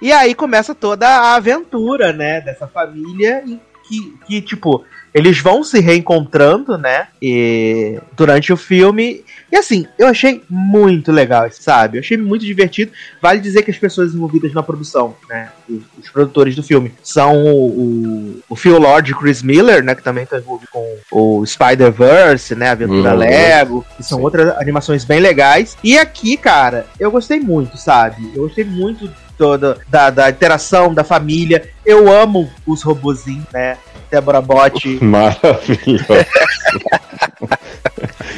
E 0.00 0.12
aí 0.12 0.32
começa 0.32 0.76
toda 0.76 1.08
a 1.08 1.34
aventura, 1.34 2.12
né, 2.12 2.40
dessa 2.40 2.68
família 2.68 3.42
que, 3.88 4.14
que 4.26 4.40
tipo, 4.40 4.84
eles 5.16 5.40
vão 5.40 5.64
se 5.64 5.80
reencontrando, 5.80 6.76
né? 6.76 7.08
E, 7.22 7.98
durante 8.14 8.52
o 8.52 8.56
filme. 8.56 9.24
E 9.50 9.56
assim, 9.56 9.86
eu 9.98 10.08
achei 10.08 10.42
muito 10.46 11.10
legal, 11.10 11.48
sabe? 11.52 11.96
Eu 11.96 12.00
achei 12.00 12.18
muito 12.18 12.44
divertido. 12.44 12.92
Vale 13.22 13.40
dizer 13.40 13.62
que 13.62 13.70
as 13.70 13.78
pessoas 13.78 14.14
envolvidas 14.14 14.52
na 14.52 14.62
produção, 14.62 15.16
né? 15.26 15.48
Os, 15.66 15.82
os 16.04 16.10
produtores 16.10 16.54
do 16.54 16.62
filme 16.62 16.92
são 17.02 17.46
o, 17.46 17.66
o, 17.66 18.42
o, 18.50 18.56
Phil 18.56 18.78
Lord 18.78 19.10
e 19.10 19.14
Chris 19.14 19.42
Miller, 19.42 19.82
né? 19.82 19.94
Que 19.94 20.02
também 20.02 20.24
estão 20.24 20.38
envolvidos 20.38 20.68
com 20.70 21.40
o 21.40 21.46
Spider-Verse, 21.46 22.54
né? 22.54 22.68
A 22.68 22.72
Aventura 22.72 23.12
uhum. 23.12 23.18
Lego. 23.18 23.86
Que 23.96 24.02
são 24.02 24.18
Sim. 24.18 24.24
outras 24.24 24.54
animações 24.58 25.02
bem 25.02 25.20
legais. 25.20 25.78
E 25.82 25.96
aqui, 25.96 26.36
cara, 26.36 26.84
eu 27.00 27.10
gostei 27.10 27.40
muito, 27.40 27.78
sabe? 27.78 28.32
Eu 28.34 28.42
gostei 28.42 28.66
muito 28.66 29.10
toda 29.36 29.78
da, 29.88 30.10
da 30.10 30.30
interação 30.30 30.92
da 30.92 31.04
família. 31.04 31.70
Eu 31.84 32.12
amo 32.12 32.50
os 32.66 32.82
robozinhos, 32.82 33.46
né? 33.52 33.76
Débora 34.10 34.40
Bot. 34.40 34.98
Maravilhoso. 35.02 36.26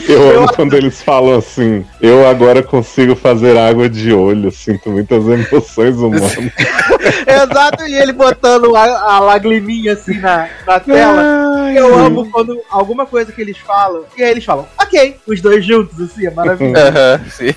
eu, 0.09 0.23
eu 0.23 0.39
amo 0.39 0.53
quando 0.55 0.75
eles 0.75 1.03
falam 1.03 1.39
assim, 1.39 1.85
eu 2.01 2.27
agora 2.27 2.62
consigo 2.62 3.15
fazer 3.15 3.57
água 3.57 3.89
de 3.89 4.12
olho, 4.12 4.51
sinto 4.51 4.91
muitas 4.91 5.27
emoções 5.27 5.97
humanas. 5.97 6.37
Exato, 7.27 7.87
e 7.87 7.95
ele 7.95 8.12
botando 8.12 8.75
a, 8.75 9.15
a 9.15 9.20
lagriminha 9.20 9.93
assim 9.93 10.19
na, 10.19 10.49
na 10.66 10.81
tela. 10.81 11.23
Ai, 11.65 11.79
eu 11.79 11.95
sim. 11.95 12.01
amo 12.01 12.31
quando 12.31 12.61
alguma 12.70 13.07
coisa 13.07 13.31
que 13.33 13.41
eles 13.41 13.59
falam, 13.59 14.05
e 14.16 14.23
aí 14.23 14.31
eles 14.31 14.45
falam, 14.45 14.66
ok, 14.81 15.16
os 15.27 15.41
dois 15.41 15.65
juntos, 15.65 16.01
assim, 16.01 16.27
é 16.27 16.31
maravilhoso. 16.31 16.87
Uhum, 16.87 17.31
sim. 17.31 17.55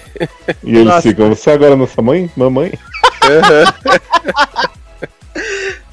E 0.63 0.76
eles 0.76 0.85
Nossa. 0.85 1.01
ficam, 1.01 1.30
você 1.30 1.51
agora 1.51 1.73
é 1.73 1.76
nossa 1.76 2.01
mãe? 2.01 2.30
Mamãe? 2.35 2.73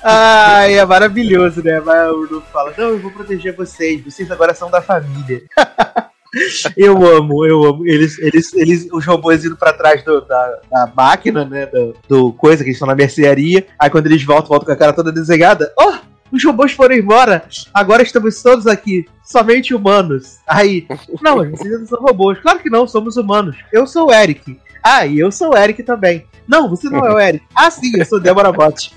Ai, 0.03 0.79
é 0.79 0.85
maravilhoso, 0.85 1.63
né? 1.63 1.81
Mas 1.81 2.11
o 2.11 2.21
Urdu 2.21 2.43
fala: 2.53 2.73
Não, 2.77 2.89
eu 2.89 2.99
vou 2.99 3.11
proteger 3.11 3.55
vocês, 3.55 4.03
vocês 4.03 4.31
agora 4.31 4.55
são 4.55 4.71
da 4.71 4.81
família. 4.81 5.43
eu 6.77 7.07
amo, 7.07 7.45
eu 7.47 7.65
amo. 7.65 7.87
Eles, 7.87 8.19
eles, 8.19 8.53
eles, 8.55 8.89
os 8.93 9.05
robôs 9.05 9.45
indo 9.45 9.57
pra 9.57 9.73
trás 9.73 10.03
do, 10.05 10.21
da, 10.21 10.61
da 10.71 10.93
máquina, 10.95 11.45
né? 11.45 11.67
Do, 11.67 11.97
do, 12.09 12.33
coisa 12.33 12.63
que 12.63 12.71
eles 12.71 12.77
estão 12.77 12.89
na 12.89 12.95
mercearia. 12.95 13.67
Aí 13.79 13.91
quando 13.91 14.07
eles 14.07 14.25
voltam, 14.25 14.49
voltam 14.49 14.67
com 14.67 14.73
a 14.73 14.77
cara 14.77 14.93
toda 14.93 15.13
desenhada. 15.13 15.73
Oh! 15.79 16.09
Os 16.31 16.45
robôs 16.45 16.73
foram 16.73 16.95
embora, 16.95 17.45
agora 17.73 18.03
estamos 18.03 18.43
todos 18.43 18.67
aqui, 18.67 19.07
somente 19.25 19.75
humanos. 19.75 20.37
Aí, 20.47 20.87
não, 21.23 21.37
vocês 21.51 21.81
não 21.81 21.87
são 21.87 22.01
robôs. 22.01 22.39
Claro 22.39 22.59
que 22.59 22.69
não, 22.69 22.87
somos 22.87 23.17
humanos. 23.17 23.57
Eu 23.73 23.87
sou 23.87 24.09
o 24.09 24.13
Eric. 24.13 24.59
Ah, 24.90 25.05
e 25.05 25.19
eu 25.19 25.31
sou 25.31 25.52
o 25.52 25.56
Eric 25.56 25.82
também. 25.82 26.24
Não, 26.47 26.66
você 26.66 26.89
não 26.89 27.05
é 27.06 27.12
o 27.12 27.20
Eric. 27.20 27.44
Ah, 27.55 27.70
sim, 27.70 27.93
eu 27.94 28.06
sou 28.06 28.19
Débora 28.19 28.51
Bot. 28.51 28.90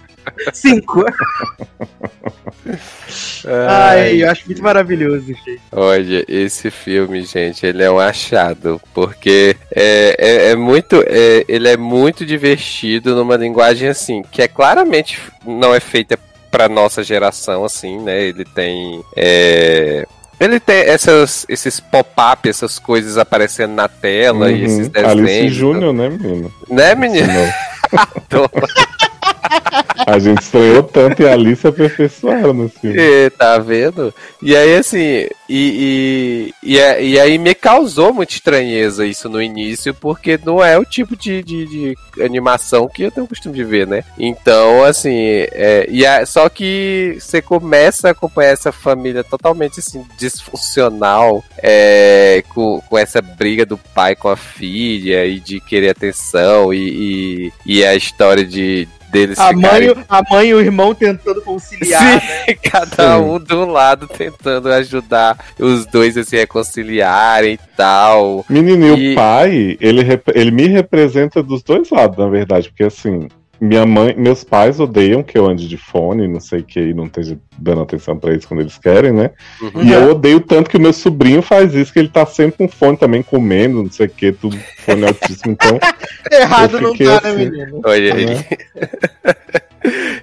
Cinco. 0.53 1.03
Ai, 3.68 4.23
eu 4.23 4.30
acho 4.30 4.45
muito 4.45 4.63
maravilhoso, 4.63 5.26
gente. 5.26 5.59
Olha, 5.69 6.23
esse 6.30 6.72
filme, 6.72 7.23
gente, 7.23 7.65
ele 7.65 7.84
é 7.84 7.91
um 7.91 7.99
achado, 7.99 8.80
porque 8.93 9.57
é, 9.76 10.15
é, 10.18 10.51
é 10.51 10.55
muito, 10.55 11.03
é, 11.05 11.43
ele 11.47 11.68
é 11.68 11.76
muito 11.76 12.26
divertido 12.26 13.13
numa 13.13 13.35
linguagem 13.35 13.89
assim, 13.89 14.22
que 14.22 14.41
é 14.41 14.47
claramente 14.47 15.19
não 15.45 15.76
é 15.76 15.81
feita 15.81 16.18
para 16.49 16.69
nossa 16.69 17.03
geração, 17.03 17.65
assim, 17.65 17.99
né? 17.99 18.22
Ele 18.22 18.45
tem 18.45 19.03
é, 19.18 20.07
ele 20.41 20.59
tem 20.59 20.77
essas, 20.77 21.45
esses 21.47 21.80
pop-up, 21.80 22.49
essas 22.49 22.80
coisas 22.80 23.15
aparecendo 23.15 23.76
na 23.76 23.88
tela 23.88 24.47
uhum. 24.47 24.51
e 24.51 24.63
esses 24.63 24.89
desenhos. 24.89 25.30
Alice 25.30 25.49
Júnior, 25.49 25.93
né, 25.93 26.09
menino? 26.09 26.51
Né, 26.68 26.95
menino? 26.95 27.53
Adoro. 27.95 28.49
A 30.06 30.19
gente 30.19 30.41
estranhou 30.41 30.84
tanto 30.84 31.22
e 31.22 31.28
a 31.28 31.34
Alice 31.34 31.65
aperfeiçoaram 31.65 32.53
no 32.53 32.69
filme. 32.69 32.98
E, 32.99 33.30
tá 33.30 33.57
vendo? 33.57 34.14
E 34.41 34.56
aí, 34.56 34.76
assim, 34.76 34.98
e, 34.98 35.32
e, 35.49 36.53
e, 36.64 36.80
é, 36.80 37.03
e, 37.03 37.19
aí 37.19 37.38
me 37.38 37.53
causou 37.53 38.14
muita 38.14 38.34
estranheza 38.34 39.06
isso 39.06 39.30
no 39.30 39.41
início, 39.41 39.94
porque 39.94 40.40
não 40.44 40.64
é 40.64 40.78
o 40.78 40.86
tipo 40.86 41.15
de, 41.15 41.44
de, 41.44 41.65
de 41.65 41.98
animação 42.23 42.88
que 42.88 43.03
eu 43.03 43.11
tenho 43.11 43.28
costume 43.28 43.56
de 43.56 43.64
ver, 43.64 43.86
né? 43.86 44.03
Então, 44.18 44.84
assim, 44.84 45.14
é, 45.52 45.88
e 45.90 46.06
é, 46.06 46.26
só 46.26 46.49
que 46.49 47.18
você 47.19 47.41
começa 47.41 48.07
a 48.07 48.11
acompanhar 48.11 48.52
essa 48.52 48.72
família 48.72 49.23
totalmente 49.23 49.80
assim, 49.80 50.06
disfuncional, 50.18 51.44
é, 51.57 52.44
com, 52.53 52.82
com 52.90 52.98
essa 52.98 53.22
briga 53.22 53.65
do 53.65 53.78
pai 53.78 54.15
com 54.15 54.30
a 54.30 54.36
filha 54.36 55.26
e 55.26 55.40
de 55.40 55.60
querer 55.60 55.90
atenção 55.90 56.73
e, 56.73 57.52
e, 57.65 57.78
e 57.80 57.86
a 57.86 57.95
história 57.95 58.45
de 58.45 58.88
deles 59.12 59.38
a 59.38 59.50
ficarem... 59.50 59.90
mãe, 59.90 60.06
a 60.08 60.24
mãe 60.30 60.48
e 60.50 60.54
o 60.54 60.60
irmão 60.60 60.96
tentando 60.96 61.42
conciliar. 61.42 62.22
Sim, 62.22 62.28
né? 62.28 62.56
cada 62.64 63.18
Sim. 63.18 63.24
um 63.24 63.40
do 63.40 63.66
lado 63.66 64.08
tentando 64.08 64.70
ajudar 64.70 65.38
os 65.60 65.86
dois 65.86 66.18
a 66.18 66.24
se 66.24 66.38
reconciliarem 66.38 67.54
e 67.54 67.60
tal. 67.76 68.46
Menino, 68.50 68.98
e 68.98 69.12
o 69.12 69.16
pai, 69.16 69.78
ele, 69.80 70.02
ele 70.34 70.52
me 70.52 70.68
representa 70.68 71.44
dos 71.44 71.62
dois 71.62 71.90
lados, 71.90 72.18
na 72.18 72.28
verdade, 72.28 72.70
porque 72.70 72.84
assim, 72.84 73.28
minha 73.60 73.86
mãe, 73.86 74.16
meus 74.18 74.44
pais 74.44 74.80
odeiam 74.80 75.22
que 75.22 75.38
eu 75.38 75.48
ande 75.48 75.68
de 75.68 75.78
fone, 75.78 76.28
não 76.28 76.40
sei 76.40 76.62
o 76.62 76.64
que, 76.64 76.80
e 76.80 76.94
não 76.94 77.06
esteja 77.06 77.38
dando 77.62 77.82
atenção 77.82 78.18
para 78.18 78.32
eles 78.32 78.46
quando 78.46 78.62
eles 78.62 78.78
querem, 78.78 79.12
né? 79.12 79.32
Uhum. 79.62 79.84
E 79.84 79.92
eu 79.92 80.12
odeio 80.12 80.40
tanto 80.40 80.70
que 80.70 80.78
o 80.78 80.82
meu 80.82 80.94
sobrinho 80.94 81.42
faz 81.42 81.74
isso, 81.74 81.94
que 81.94 82.00
ele 82.00 82.10
tá 82.10 82.26
sempre 82.26 82.58
com 82.58 82.68
fone 82.68 82.98
também, 82.98 83.22
comendo, 83.22 83.84
não 83.84 83.92
sei 83.92 84.08
o 84.08 84.10
que, 84.10 84.32
tudo 84.32 84.58
fone 84.80 85.06
altíssimo, 85.06 85.52
então. 85.54 85.80
Errado 86.32 86.82
não 86.82 86.96
tá, 86.96 87.04
né, 87.04 87.16
assim, 87.18 87.28
né, 87.28 87.36
menino? 87.36 87.82
Olha 87.84 88.14
aí. 88.14 88.26
Né? 88.26 88.46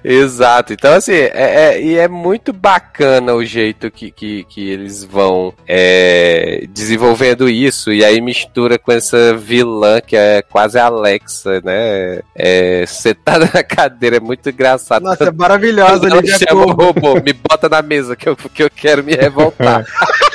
Exato. 0.03 0.73
Então, 0.73 0.93
assim, 0.93 1.13
é, 1.13 1.31
é, 1.33 1.81
e 1.81 1.95
é 1.97 2.07
muito 2.07 2.53
bacana 2.53 3.33
o 3.33 3.43
jeito 3.43 3.91
que, 3.91 4.11
que, 4.11 4.43
que 4.45 4.69
eles 4.69 5.03
vão 5.03 5.53
é, 5.67 6.65
desenvolvendo 6.69 7.49
isso, 7.49 7.91
e 7.91 8.03
aí 8.03 8.21
mistura 8.21 8.77
com 8.77 8.91
essa 8.91 9.35
vilã 9.35 9.99
que 9.99 10.15
é 10.15 10.41
quase 10.41 10.79
a 10.79 10.85
Alexa, 10.85 11.61
né? 11.61 12.21
É, 12.35 12.85
sentada 12.87 13.49
na 13.53 13.63
cadeira, 13.63 14.17
é 14.17 14.19
muito 14.19 14.49
engraçado. 14.49 15.03
Nossa, 15.03 15.25
é 15.25 15.31
maravilhosa. 15.31 16.07
Ela 16.07 16.25
chama 16.25 16.65
o 16.65 16.71
robô, 16.71 17.15
me 17.29 17.33
bota 17.33 17.69
na 17.69 17.81
mesa 17.81 18.15
que 18.15 18.27
eu, 18.27 18.35
que 18.35 18.63
eu 18.63 18.69
quero 18.69 19.03
me 19.03 19.13
revoltar. 19.15 19.85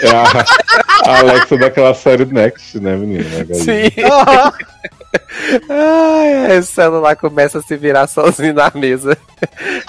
É 0.01 0.11
a, 0.11 1.11
a 1.11 1.19
Alexa 1.19 1.57
daquela 1.57 1.93
série 1.95 2.25
Next, 2.25 2.79
né, 2.79 2.97
menina? 2.97 3.45
Sim. 3.55 3.91
Ai, 5.69 6.59
o 6.59 6.63
celular 6.63 7.17
começa 7.17 7.59
a 7.59 7.63
se 7.63 7.77
virar 7.77 8.07
sozinho 8.07 8.55
na 8.55 8.71
mesa. 8.75 9.17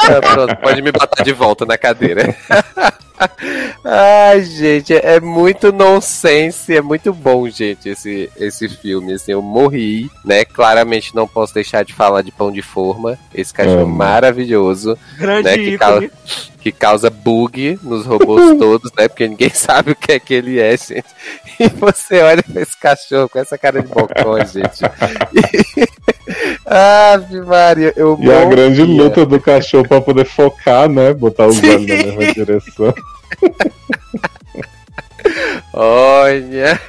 É, 0.10 0.19
pronto, 0.19 0.53
pode 0.57 0.82
me 0.82 0.91
botar 0.91 1.23
de 1.23 1.32
volta 1.32 1.65
na 1.65 1.77
cadeira. 1.77 2.36
Ai, 3.84 4.44
gente, 4.44 4.94
é 4.94 5.20
muito 5.20 5.72
nonsense, 5.72 6.76
é 6.76 6.82
muito 6.82 7.14
bom, 7.14 7.48
gente, 7.50 7.90
esse, 7.90 8.30
esse 8.38 8.68
filme. 8.68 9.14
Assim, 9.14 9.32
eu 9.32 9.42
morri, 9.42 10.10
né? 10.24 10.44
Claramente 10.44 11.16
não 11.16 11.28
posso 11.28 11.54
deixar 11.54 11.84
de 11.84 11.94
falar 11.94 12.22
de 12.22 12.32
Pão 12.32 12.52
de 12.52 12.62
Forma, 12.62 13.18
esse 13.34 13.54
cachorro 13.54 13.88
maravilhoso. 13.88 14.98
Grande 15.18 15.44
né, 15.44 15.58
que, 15.58 15.78
causa, 15.78 16.12
que 16.60 16.72
causa 16.72 17.10
bug 17.10 17.80
nos 17.84 18.06
robôs 18.06 18.58
todos, 18.58 18.92
né? 18.98 19.08
Porque 19.08 19.28
ninguém 19.28 19.50
sabe 19.54 19.92
o 19.92 19.96
que 19.96 20.14
é 20.14 20.20
que 20.20 20.34
ele 20.34 20.60
é, 20.60 20.76
gente. 20.78 21.06
E 21.60 21.68
você 21.70 22.22
olha 22.22 22.44
pra 22.44 22.62
esse 22.62 22.78
cachorro 22.78 23.30
com 23.30 23.40
essa 23.40 23.58
cara 23.58 23.82
de 23.82 23.88
bocó, 23.88 24.38
gente. 24.40 24.82
Ave 26.66 27.42
Maria, 27.42 27.94
eu 27.96 28.18
E 28.20 28.32
a 28.32 28.46
grande 28.46 28.82
luta 28.82 29.26
do 29.26 29.40
cachorro 29.40 29.88
pra 29.88 30.02
poder 30.02 30.26
focar, 30.26 30.90
né? 30.90 31.14
Botar 31.14 31.46
os 31.48 31.62
olhos 31.62 31.86
na 31.86 31.96
mesma 31.96 32.34
direção. 32.34 32.94
Olha. 35.73 36.80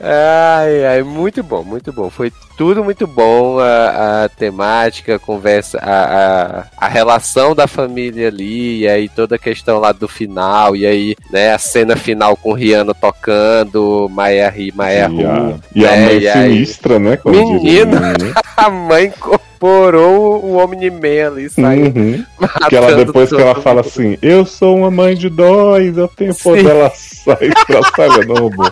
Ai, 0.00 0.84
ai, 0.84 1.02
muito 1.02 1.42
bom, 1.42 1.62
muito 1.62 1.92
bom. 1.92 2.10
Foi 2.10 2.32
tudo 2.56 2.82
muito 2.82 3.06
bom. 3.06 3.58
A, 3.60 4.24
a 4.24 4.28
temática, 4.28 5.16
a 5.16 5.18
conversa, 5.18 5.78
a, 5.78 6.02
a, 6.02 6.64
a, 6.76 6.88
relação 6.88 7.54
da 7.54 7.66
família 7.66 8.28
ali, 8.28 8.80
e 8.80 8.88
aí 8.88 9.08
toda 9.08 9.36
a 9.36 9.38
questão 9.38 9.78
lá 9.78 9.92
do 9.92 10.08
final, 10.08 10.74
e 10.74 10.86
aí, 10.86 11.16
né, 11.30 11.52
a 11.52 11.58
cena 11.58 11.94
final 11.94 12.36
com 12.36 12.50
o 12.50 12.54
Rihanna 12.54 12.94
tocando, 12.94 14.08
Maia 14.10 14.48
Ri, 14.48 14.72
Maia 14.74 15.06
Ru. 15.06 15.60
E, 15.74 15.86
a, 15.86 15.90
né, 15.90 16.06
mãe 16.06 16.16
e 16.16 16.32
sinistra, 16.32 16.98
né? 16.98 17.18
Menino, 17.24 17.98
a 18.56 18.70
mãe 18.70 19.06
incorporou 19.06 20.44
o 20.44 20.56
Omni-Man 20.56 21.26
ali, 21.26 21.48
saiu. 21.48 21.92
Uhum. 21.94 22.24
Que 22.68 22.76
ela, 22.76 22.94
depois 22.94 23.28
que 23.28 23.40
ela 23.40 23.54
fala 23.56 23.80
assim, 23.82 24.16
eu 24.22 24.44
sou 24.44 24.76
uma 24.78 24.90
mãe 24.90 25.14
de 25.14 25.28
dois, 25.28 25.96
eu 25.96 26.08
tenho 26.08 26.34
poder, 26.34 26.66
ela 26.66 26.90
sai 26.94 27.48
estraçalhando 27.48 28.32
o 28.32 28.38
robô. 28.38 28.70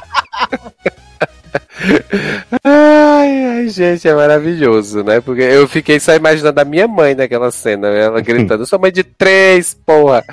Ai, 2.62 3.44
ai, 3.44 3.68
gente, 3.68 4.06
é 4.06 4.14
maravilhoso, 4.14 5.02
né? 5.02 5.20
Porque 5.20 5.42
eu 5.42 5.66
fiquei 5.68 5.98
só 5.98 6.14
imaginando 6.14 6.60
a 6.60 6.64
minha 6.64 6.86
mãe 6.86 7.14
naquela 7.14 7.50
cena, 7.50 7.88
ela 7.88 8.20
gritando, 8.20 8.66
sou 8.66 8.78
mãe 8.78 8.92
de 8.92 9.02
três, 9.02 9.74
porra! 9.74 10.24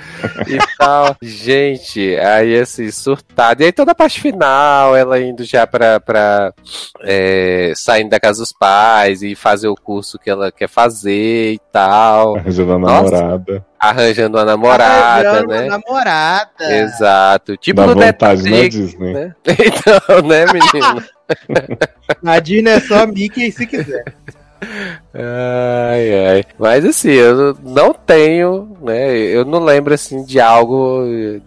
E 0.48 0.58
tal. 0.78 1.16
Gente, 1.22 2.16
aí 2.18 2.60
assim, 2.60 2.92
surtado. 2.92 3.62
E 3.62 3.66
aí 3.66 3.72
toda 3.72 3.92
a 3.92 3.96
parte 3.96 4.22
final, 4.22 4.96
ela 4.96 5.20
indo 5.20 5.44
já 5.44 5.66
pra. 5.66 6.00
pra 6.00 6.54
é, 7.02 7.74
saindo 7.76 8.10
da 8.10 8.20
casa 8.20 8.40
dos 8.40 8.52
pais 8.52 9.22
e 9.22 9.36
fazer 9.36 9.68
o 9.68 9.76
curso 9.76 10.20
que 10.20 10.30
ela 10.30 10.52
quer 10.52 10.68
fazer 10.68 11.54
e 11.54 11.60
tal. 11.72 12.38
Arranjando 12.38 12.74
a 12.74 12.80
namorada. 12.80 13.66
Arranjando 13.80 14.40
a 14.40 14.46
namorada, 14.46 15.30
Arranjando 15.30 15.48
né? 15.48 15.66
A 15.66 15.70
namorada. 15.70 16.76
Exato. 16.76 17.58
Tipo 17.58 17.82
Dá 17.82 17.88
no 17.88 17.94
vontade 17.94 18.50
na 18.50 18.68
Disney. 18.68 19.14
Né? 19.14 19.36
Então, 19.48 20.28
né, 20.28 20.46
menino? 20.46 21.04
Na 22.22 22.40
Disney 22.40 22.72
é 22.72 22.80
só 22.80 23.06
Mickey 23.06 23.52
se 23.52 23.66
quiser. 23.66 24.06
Ai, 25.14 26.26
ai. 26.28 26.44
Mas 26.60 26.86
assim, 26.86 27.12
eu 27.12 27.58
não 27.64 27.94
tenho, 27.94 28.78
né? 28.82 29.16
Eu 29.16 29.44
não 29.46 29.64
lembro 29.64 29.94
assim 29.94 30.24
de 30.24 30.40
algo 30.40 31.04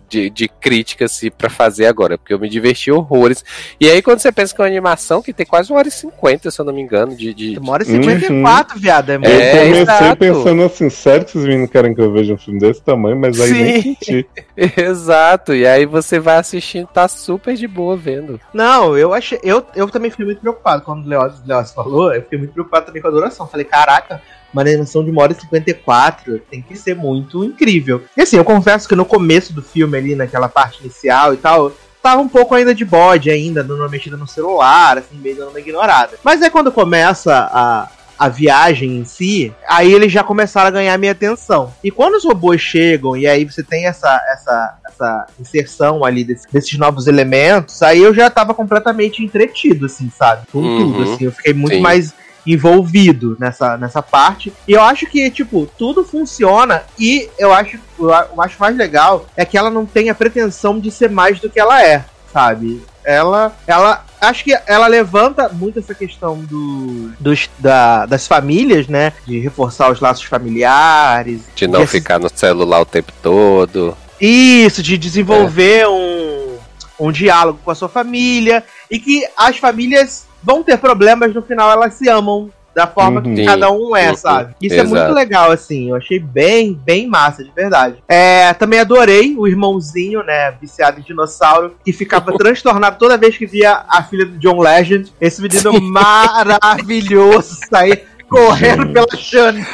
de, 0.08 0.28
de 0.28 0.48
crítica 0.48 1.04
assim 1.04 1.30
para 1.30 1.48
fazer 1.48 1.86
agora, 1.86 2.18
porque 2.18 2.34
eu 2.34 2.38
me 2.38 2.48
diverti 2.48 2.90
horrores. 2.90 3.44
E 3.80 3.88
aí 3.88 4.02
quando 4.02 4.18
você 4.18 4.32
pensa 4.32 4.54
que 4.54 4.60
é 4.60 4.64
uma 4.64 4.68
animação 4.68 5.22
que 5.22 5.32
tem 5.32 5.46
quase 5.46 5.70
uma 5.70 5.78
hora 5.78 5.88
e 5.88 5.92
cinquenta, 5.92 6.50
se 6.50 6.60
eu 6.60 6.64
não 6.64 6.72
me 6.72 6.82
engano, 6.82 7.14
de. 7.14 7.32
de 7.32 7.58
uma 7.58 7.72
hora 7.72 7.82
e 7.82 7.86
cinquenta 7.86 8.26
e 8.26 8.42
quatro, 8.42 8.76
uhum. 8.76 8.82
viado. 8.82 9.10
É 9.10 9.18
muito 9.18 9.32
eu 9.32 9.50
comecei 9.50 9.82
exato. 9.82 10.16
pensando 10.16 10.62
assim, 10.62 10.90
sério 10.90 11.24
que 11.24 11.32
vocês 11.32 11.44
meninos 11.44 11.70
querem 11.70 11.94
que 11.94 12.00
eu 12.00 12.12
veja 12.12 12.34
um 12.34 12.38
filme 12.38 12.58
desse 12.58 12.82
tamanho, 12.82 13.16
mas 13.16 13.40
aí 13.40 13.48
Sim. 13.48 13.62
nem 13.62 13.82
senti. 13.82 14.26
exato. 14.56 15.54
E 15.54 15.66
aí 15.66 15.86
você 15.86 16.18
vai 16.18 16.36
assistindo, 16.36 16.86
tá 16.88 17.06
super 17.08 17.54
de 17.54 17.68
boa 17.68 17.96
vendo. 17.96 18.40
Não, 18.52 18.96
eu 18.96 19.14
achei. 19.14 19.38
Eu, 19.42 19.64
eu 19.74 19.88
também 19.88 20.10
fiquei 20.10 20.26
muito 20.26 20.40
preocupado 20.40 20.82
quando 20.82 21.04
o 21.04 21.08
Leoz 21.08 21.72
falou, 21.72 22.12
eu 22.12 22.22
fiquei 22.22 22.38
muito 22.38 22.52
preocupado 22.52 22.86
também 22.86 23.00
com 23.00 23.08
a 23.08 23.10
duração. 23.20 23.46
Falei, 23.46 23.64
caraca, 23.64 24.22
uma 24.52 24.62
animação 24.62 25.04
de 25.04 25.10
1 25.10 25.18
hora 25.18 25.32
e 25.32 25.40
54 25.40 26.40
tem 26.50 26.62
que 26.62 26.76
ser 26.76 26.96
muito 26.96 27.44
incrível. 27.44 28.02
E 28.16 28.22
assim, 28.22 28.36
eu 28.36 28.44
confesso 28.44 28.88
que 28.88 28.96
no 28.96 29.04
começo 29.04 29.52
do 29.52 29.62
filme 29.62 29.96
ali, 29.96 30.14
naquela 30.14 30.48
parte 30.48 30.80
inicial 30.80 31.32
e 31.32 31.36
tal, 31.36 31.72
tava 32.02 32.20
um 32.20 32.28
pouco 32.28 32.54
ainda 32.54 32.74
de 32.74 32.84
bode 32.84 33.30
ainda, 33.30 33.62
dando 33.62 33.80
uma 33.80 33.88
mexida 33.88 34.16
no 34.16 34.26
celular, 34.26 34.98
assim, 34.98 35.16
meio 35.16 35.36
dando 35.36 35.50
uma 35.50 35.60
ignorada. 35.60 36.18
Mas 36.24 36.42
é 36.42 36.50
quando 36.50 36.72
começa 36.72 37.32
a, 37.52 37.88
a 38.18 38.28
viagem 38.28 38.98
em 38.98 39.04
si, 39.04 39.52
aí 39.68 39.92
eles 39.92 40.10
já 40.10 40.24
começaram 40.24 40.68
a 40.68 40.72
ganhar 40.72 40.98
minha 40.98 41.12
atenção. 41.12 41.72
E 41.84 41.90
quando 41.90 42.14
os 42.14 42.24
robôs 42.24 42.60
chegam 42.60 43.16
e 43.16 43.26
aí 43.26 43.44
você 43.44 43.62
tem 43.62 43.86
essa, 43.86 44.20
essa, 44.32 44.78
essa 44.88 45.26
inserção 45.38 46.04
ali 46.04 46.24
desse, 46.24 46.46
desses 46.52 46.76
novos 46.78 47.06
elementos, 47.06 47.82
aí 47.82 48.02
eu 48.02 48.12
já 48.12 48.28
tava 48.28 48.52
completamente 48.52 49.24
entretido, 49.24 49.86
assim, 49.86 50.10
sabe? 50.16 50.46
Com 50.50 50.58
uhum, 50.58 50.92
tudo, 50.92 51.02
assim. 51.02 51.24
Eu 51.24 51.32
fiquei 51.32 51.54
muito 51.54 51.76
sim. 51.76 51.80
mais 51.80 52.12
envolvido 52.46 53.36
nessa, 53.38 53.76
nessa 53.76 54.02
parte. 54.02 54.52
E 54.66 54.72
eu 54.72 54.82
acho 54.82 55.06
que, 55.06 55.30
tipo, 55.30 55.68
tudo 55.78 56.04
funciona 56.04 56.82
e 56.98 57.28
eu 57.38 57.52
acho, 57.52 57.78
eu 57.98 58.40
acho 58.40 58.56
mais 58.58 58.76
legal 58.76 59.26
é 59.36 59.44
que 59.44 59.58
ela 59.58 59.70
não 59.70 59.86
tem 59.86 60.10
a 60.10 60.14
pretensão 60.14 60.78
de 60.78 60.90
ser 60.90 61.10
mais 61.10 61.40
do 61.40 61.50
que 61.50 61.60
ela 61.60 61.82
é, 61.82 62.04
sabe? 62.32 62.82
Ela, 63.04 63.56
ela, 63.66 64.04
acho 64.20 64.44
que 64.44 64.56
ela 64.66 64.86
levanta 64.86 65.48
muito 65.48 65.78
essa 65.78 65.94
questão 65.94 66.38
do, 66.38 67.10
dos, 67.18 67.48
da, 67.58 68.04
das 68.06 68.26
famílias, 68.26 68.86
né? 68.88 69.12
De 69.26 69.38
reforçar 69.38 69.90
os 69.90 70.00
laços 70.00 70.24
familiares. 70.24 71.40
De 71.54 71.66
não 71.66 71.86
ficar 71.86 72.18
no 72.18 72.28
celular 72.28 72.80
o 72.80 72.86
tempo 72.86 73.12
todo. 73.22 73.96
Isso, 74.20 74.82
de 74.82 74.98
desenvolver 74.98 75.80
é. 75.80 75.88
um, 75.88 76.58
um 77.00 77.10
diálogo 77.10 77.58
com 77.64 77.70
a 77.70 77.74
sua 77.74 77.88
família. 77.88 78.62
E 78.90 78.98
que 78.98 79.26
as 79.34 79.56
famílias 79.56 80.26
vão 80.42 80.62
ter 80.62 80.78
problemas, 80.78 81.34
no 81.34 81.42
final 81.42 81.70
elas 81.70 81.94
se 81.94 82.08
amam 82.08 82.50
da 82.74 82.86
forma 82.86 83.20
uhum. 83.20 83.34
que 83.34 83.44
cada 83.44 83.70
um 83.70 83.96
é, 83.96 84.10
uhum. 84.10 84.16
sabe? 84.16 84.54
Isso 84.60 84.74
Exato. 84.74 84.96
é 84.96 85.00
muito 85.00 85.14
legal, 85.14 85.50
assim. 85.50 85.90
Eu 85.90 85.96
achei 85.96 86.18
bem, 86.18 86.72
bem 86.72 87.06
massa, 87.06 87.42
de 87.42 87.50
verdade. 87.50 87.96
É, 88.08 88.52
também 88.54 88.78
adorei 88.78 89.34
o 89.36 89.46
irmãozinho, 89.46 90.22
né, 90.22 90.52
viciado 90.52 91.00
em 91.00 91.02
dinossauro, 91.02 91.74
que 91.84 91.92
ficava 91.92 92.32
transtornado 92.38 92.96
toda 92.98 93.18
vez 93.18 93.36
que 93.36 93.46
via 93.46 93.84
a 93.88 94.02
filha 94.02 94.24
do 94.24 94.38
John 94.38 94.60
Legend. 94.60 95.12
Esse 95.20 95.42
menino 95.42 95.72
Sim. 95.72 95.80
maravilhoso 95.80 97.58
sair 97.68 98.04
correndo 98.28 98.92
pela 98.92 99.16
janela. 99.18 99.66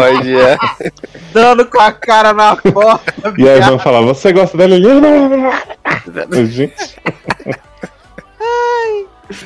Olha. 0.00 0.58
Dando 1.32 1.64
com 1.66 1.80
a 1.80 1.92
cara 1.92 2.32
na 2.32 2.56
porta. 2.56 3.32
E 3.38 3.48
aí 3.48 3.60
vão 3.60 3.78
falar, 3.78 4.00
você 4.00 4.32
gosta 4.32 4.58
dela? 4.58 4.76
Gente. 6.46 6.96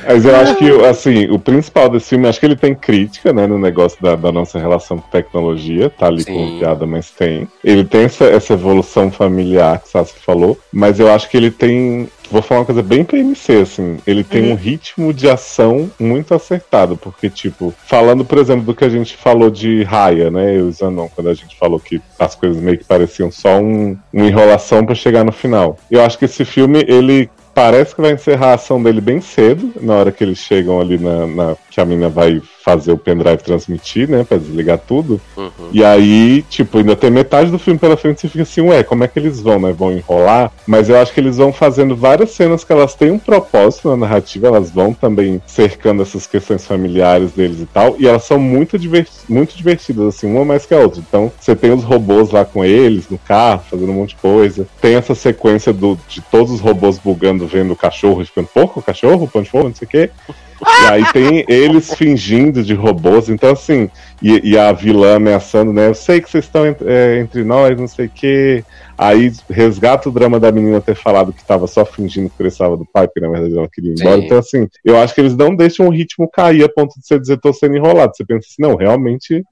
Mas 0.06 0.24
eu 0.24 0.36
acho 0.36 0.56
que, 0.56 0.70
assim, 0.84 1.30
o 1.30 1.38
principal 1.38 1.88
desse 1.88 2.10
filme, 2.10 2.28
acho 2.28 2.40
que 2.40 2.46
ele 2.46 2.56
tem 2.56 2.74
crítica, 2.74 3.32
né, 3.32 3.46
no 3.46 3.58
negócio 3.58 4.00
da, 4.02 4.16
da 4.16 4.32
nossa 4.32 4.58
relação 4.58 4.98
com 4.98 5.08
tecnologia, 5.08 5.90
tá 5.90 6.06
ali 6.06 6.24
com 6.24 6.58
piada, 6.58 6.86
mas 6.86 7.10
tem. 7.10 7.48
Ele 7.64 7.84
tem 7.84 8.02
essa, 8.02 8.24
essa 8.24 8.52
evolução 8.52 9.10
familiar 9.10 9.78
que 9.78 9.88
o 9.88 9.90
Sassi 9.90 10.14
falou, 10.18 10.58
mas 10.72 11.00
eu 11.00 11.12
acho 11.12 11.28
que 11.28 11.36
ele 11.36 11.50
tem 11.50 12.08
vou 12.30 12.40
falar 12.40 12.60
uma 12.60 12.66
coisa 12.66 12.82
bem 12.82 13.04
PMC, 13.04 13.56
assim. 13.56 13.98
Ele 14.06 14.22
tem 14.22 14.44
uhum. 14.44 14.52
um 14.52 14.54
ritmo 14.54 15.12
de 15.12 15.28
ação 15.28 15.90
muito 15.98 16.32
acertado, 16.32 16.96
porque, 16.96 17.28
tipo, 17.28 17.74
falando, 17.84 18.24
por 18.24 18.38
exemplo, 18.38 18.64
do 18.64 18.74
que 18.74 18.84
a 18.84 18.88
gente 18.88 19.16
falou 19.16 19.50
de 19.50 19.82
Raya, 19.82 20.30
né? 20.30 20.54
Eu 20.54 20.66
e 20.66 20.68
o 20.68 20.72
Zanon, 20.72 21.08
quando 21.08 21.28
a 21.28 21.34
gente 21.34 21.56
falou 21.58 21.80
que 21.80 22.00
as 22.18 22.34
coisas 22.34 22.62
meio 22.62 22.78
que 22.78 22.84
pareciam 22.84 23.30
só 23.30 23.58
um, 23.58 23.98
uma 24.12 24.26
enrolação 24.26 24.84
para 24.86 24.94
chegar 24.94 25.24
no 25.24 25.32
final. 25.32 25.76
Eu 25.90 26.02
acho 26.04 26.18
que 26.18 26.26
esse 26.26 26.44
filme, 26.44 26.84
ele 26.86 27.28
parece 27.54 27.94
que 27.94 28.00
vai 28.00 28.12
encerrar 28.12 28.52
a 28.52 28.54
ação 28.54 28.82
dele 28.82 29.00
bem 29.00 29.20
cedo, 29.20 29.72
na 29.80 29.94
hora 29.94 30.12
que 30.12 30.22
eles 30.24 30.38
chegam 30.38 30.80
ali 30.80 30.98
na, 30.98 31.26
na 31.26 31.56
que 31.70 31.80
a 31.80 31.84
mina 31.84 32.08
vai 32.08 32.40
fazer 32.70 32.92
o 32.92 32.98
pendrive 32.98 33.38
transmitir, 33.38 34.08
né, 34.08 34.24
pra 34.24 34.38
desligar 34.38 34.78
tudo. 34.78 35.20
Uhum. 35.36 35.50
E 35.72 35.84
aí, 35.84 36.42
tipo, 36.48 36.78
ainda 36.78 36.94
tem 36.94 37.10
metade 37.10 37.50
do 37.50 37.58
filme 37.58 37.78
pela 37.78 37.96
frente 37.96 38.26
e 38.26 38.28
fica 38.28 38.42
assim, 38.42 38.60
ué, 38.60 38.82
como 38.82 39.04
é 39.04 39.08
que 39.08 39.18
eles 39.18 39.40
vão, 39.40 39.58
né? 39.58 39.72
Vão 39.72 39.92
enrolar? 39.92 40.52
Mas 40.66 40.88
eu 40.88 40.98
acho 40.98 41.12
que 41.12 41.20
eles 41.20 41.36
vão 41.36 41.52
fazendo 41.52 41.96
várias 41.96 42.30
cenas 42.30 42.64
que 42.64 42.72
elas 42.72 42.94
têm 42.94 43.10
um 43.10 43.18
propósito 43.18 43.88
na 43.88 43.96
narrativa, 43.96 44.46
elas 44.46 44.70
vão 44.70 44.92
também 44.92 45.42
cercando 45.46 46.02
essas 46.02 46.26
questões 46.26 46.66
familiares 46.66 47.32
deles 47.32 47.60
e 47.60 47.66
tal, 47.66 47.96
e 47.98 48.06
elas 48.06 48.24
são 48.24 48.38
muito, 48.38 48.78
diverti 48.78 49.10
muito 49.28 49.56
divertidas, 49.56 50.06
assim, 50.06 50.30
uma 50.30 50.44
mais 50.44 50.66
que 50.66 50.74
a 50.74 50.78
outra. 50.78 51.00
Então, 51.06 51.30
você 51.38 51.54
tem 51.54 51.72
os 51.72 51.84
robôs 51.84 52.30
lá 52.30 52.44
com 52.44 52.64
eles, 52.64 53.08
no 53.08 53.18
carro, 53.18 53.62
fazendo 53.68 53.90
um 53.90 53.94
monte 53.94 54.10
de 54.10 54.16
coisa. 54.16 54.66
Tem 54.80 54.94
essa 54.94 55.14
sequência 55.14 55.72
do, 55.72 55.98
de 56.08 56.20
todos 56.20 56.50
os 56.50 56.60
robôs 56.60 56.98
bugando, 56.98 57.46
vendo 57.46 57.72
o 57.72 57.76
cachorro, 57.76 58.24
ficando 58.24 58.48
pouco, 58.48 58.80
o 58.80 58.82
cachorro, 58.82 59.28
pão 59.28 59.42
de 59.42 59.50
fogo, 59.50 59.68
não 59.68 59.74
sei 59.74 59.86
o 59.86 59.90
quê. 59.90 60.10
E 60.60 60.86
aí 60.86 61.12
tem 61.12 61.44
eles 61.48 61.94
fingindo 61.94 62.62
de 62.62 62.74
robôs, 62.74 63.28
então 63.28 63.50
assim, 63.50 63.88
e, 64.22 64.50
e 64.50 64.58
a 64.58 64.72
vilã 64.72 65.16
ameaçando, 65.16 65.72
né? 65.72 65.88
Eu 65.88 65.94
sei 65.94 66.20
que 66.20 66.30
vocês 66.30 66.44
estão 66.44 66.64
é, 66.64 67.18
entre 67.18 67.42
nós, 67.42 67.78
não 67.78 67.88
sei 67.88 68.06
o 68.06 68.10
quê. 68.10 68.64
Aí 68.96 69.32
resgata 69.48 70.10
o 70.10 70.12
drama 70.12 70.38
da 70.38 70.52
menina 70.52 70.80
ter 70.80 70.94
falado 70.94 71.32
que 71.32 71.40
estava 71.40 71.66
só 71.66 71.86
fingindo 71.86 72.28
que 72.28 72.36
precisava 72.36 72.76
do 72.76 72.84
pai, 72.84 73.06
porque 73.06 73.20
na 73.20 73.30
verdade 73.30 73.56
ela 73.56 73.68
queria 73.68 73.92
ir 73.92 74.00
embora. 74.00 74.20
Sim. 74.20 74.26
Então, 74.26 74.38
assim, 74.38 74.68
eu 74.84 74.98
acho 74.98 75.14
que 75.14 75.20
eles 75.22 75.34
não 75.34 75.56
deixam 75.56 75.86
o 75.86 75.90
ritmo 75.90 76.28
cair 76.30 76.64
a 76.64 76.68
ponto 76.68 76.94
de 77.00 77.06
você 77.06 77.18
dizer 77.18 77.38
tô 77.38 77.52
sendo 77.52 77.76
enrolado. 77.76 78.14
Você 78.14 78.24
pensa 78.24 78.46
assim, 78.46 78.60
não, 78.60 78.76
realmente 78.76 79.42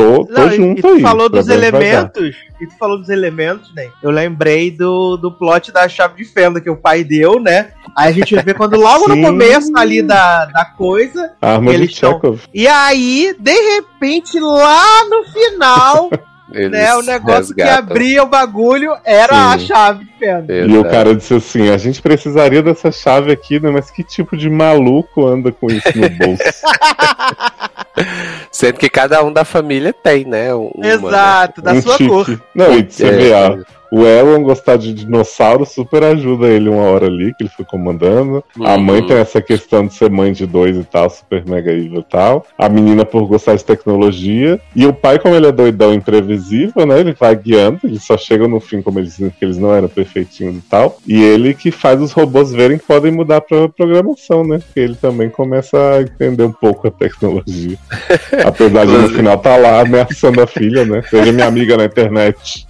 Tô, 0.00 0.24
tô 0.24 0.32
não, 0.32 0.50
junto 0.50 0.78
e, 0.78 0.82
tu 0.82 0.88
aí. 0.88 1.00
falou 1.02 1.28
dos 1.28 1.48
elementos, 1.48 2.34
e 2.58 2.66
tu 2.66 2.78
falou 2.78 2.98
dos 2.98 3.10
elementos, 3.10 3.74
né? 3.74 3.88
Eu 4.02 4.10
lembrei 4.10 4.70
do, 4.70 5.18
do 5.18 5.30
plot 5.30 5.70
da 5.70 5.86
chave 5.90 6.16
de 6.16 6.24
fenda 6.24 6.58
que 6.58 6.70
o 6.70 6.76
pai 6.76 7.04
deu, 7.04 7.38
né? 7.38 7.72
Aí 7.94 8.08
a 8.08 8.12
gente 8.12 8.34
vê 8.36 8.54
quando 8.54 8.78
logo 8.78 9.08
no 9.08 9.20
começo 9.20 9.70
ali 9.76 10.00
da, 10.00 10.46
da 10.46 10.64
coisa. 10.64 11.32
A 11.42 11.52
arma 11.54 11.70
eles 11.70 11.90
de 11.90 11.96
Chekhov. 11.96 12.40
E 12.54 12.66
aí, 12.66 13.34
de 13.38 13.74
repente, 13.74 14.40
lá 14.40 15.04
no 15.04 15.24
final. 15.24 16.10
Eles 16.50 16.70
né, 16.72 16.94
o 16.94 17.02
negócio 17.02 17.54
resgatam. 17.54 17.86
que 17.86 17.92
abria 17.92 18.22
o 18.22 18.26
bagulho 18.26 18.96
era 19.04 19.34
Sim. 19.34 19.40
a 19.40 19.58
chave 19.58 20.04
de 20.06 20.12
fenda. 20.18 20.54
E 20.54 20.78
o 20.78 20.84
cara 20.84 21.14
disse 21.14 21.34
assim: 21.34 21.68
a 21.68 21.76
gente 21.76 22.00
precisaria 22.00 22.62
dessa 22.62 22.90
chave 22.90 23.30
aqui, 23.30 23.60
né? 23.60 23.70
Mas 23.70 23.90
que 23.90 24.02
tipo 24.02 24.34
de 24.34 24.48
maluco 24.48 25.26
anda 25.26 25.52
com 25.52 25.66
isso 25.66 25.92
no 25.94 26.08
bolso? 26.08 26.42
Sendo 28.50 28.78
que 28.78 28.88
cada 28.88 29.22
um 29.22 29.32
da 29.32 29.44
família 29.44 29.92
tem, 29.92 30.24
né? 30.24 30.52
Uma, 30.54 30.86
Exato, 30.86 31.62
da 31.62 31.72
um 31.72 31.82
sua 31.82 31.98
cor. 31.98 32.42
Não, 32.54 32.78
e 32.78 32.82
você 32.82 33.06
é, 33.06 33.10
vê, 33.12 33.32
a, 33.32 33.58
o 33.90 34.04
Elon 34.04 34.42
gostar 34.42 34.76
de 34.76 34.92
dinossauro 34.92 35.66
super 35.66 36.04
ajuda 36.04 36.46
ele 36.46 36.68
uma 36.68 36.82
hora 36.82 37.06
ali, 37.06 37.34
que 37.34 37.42
ele 37.42 37.50
foi 37.50 37.64
comandando. 37.64 38.44
Uhum. 38.56 38.66
A 38.66 38.78
mãe 38.78 39.04
tem 39.04 39.16
essa 39.16 39.42
questão 39.42 39.86
de 39.86 39.94
ser 39.94 40.10
mãe 40.10 40.32
de 40.32 40.46
dois 40.46 40.76
e 40.76 40.84
tal, 40.84 41.10
super 41.10 41.44
mega 41.44 41.72
evil 41.72 42.00
e 42.00 42.04
tal. 42.04 42.46
A 42.56 42.68
menina 42.68 43.04
por 43.04 43.26
gostar 43.26 43.56
de 43.56 43.64
tecnologia. 43.64 44.60
E 44.74 44.86
o 44.86 44.92
pai, 44.92 45.18
como 45.18 45.34
ele 45.34 45.46
é 45.46 45.52
doidão 45.52 45.92
imprevisível, 45.92 46.86
né? 46.86 47.00
Ele 47.00 47.12
vai 47.12 47.34
guiando, 47.34 47.80
ele 47.84 47.98
só 47.98 48.16
chega 48.16 48.46
no 48.46 48.60
fim, 48.60 48.80
como 48.80 48.98
eles 48.98 49.16
dizem 49.16 49.30
que 49.30 49.44
eles 49.44 49.58
não 49.58 49.74
eram 49.74 49.88
perfeitinhos 49.88 50.56
e 50.56 50.62
tal. 50.62 50.98
E 51.06 51.20
ele 51.22 51.54
que 51.54 51.70
faz 51.70 52.00
os 52.00 52.12
robôs 52.12 52.52
verem 52.52 52.78
que 52.78 52.86
podem 52.86 53.10
mudar 53.10 53.40
pra 53.40 53.68
programação, 53.68 54.44
né? 54.44 54.58
Porque 54.58 54.80
ele 54.80 54.94
também 54.94 55.28
começa 55.28 55.76
a 55.76 56.02
entender 56.02 56.44
um 56.44 56.52
pouco 56.52 56.86
a 56.86 56.90
tecnologia. 56.90 57.76
Apesar 58.44 58.86
de 58.86 58.92
no 58.92 59.08
final 59.08 59.38
tá 59.38 59.56
lá 59.56 59.80
ameaçando 59.80 60.40
a 60.40 60.46
filha, 60.46 60.84
né? 60.84 61.02
Seja 61.08 61.32
minha 61.32 61.46
amiga 61.46 61.76
na 61.76 61.84
internet. 61.84 62.66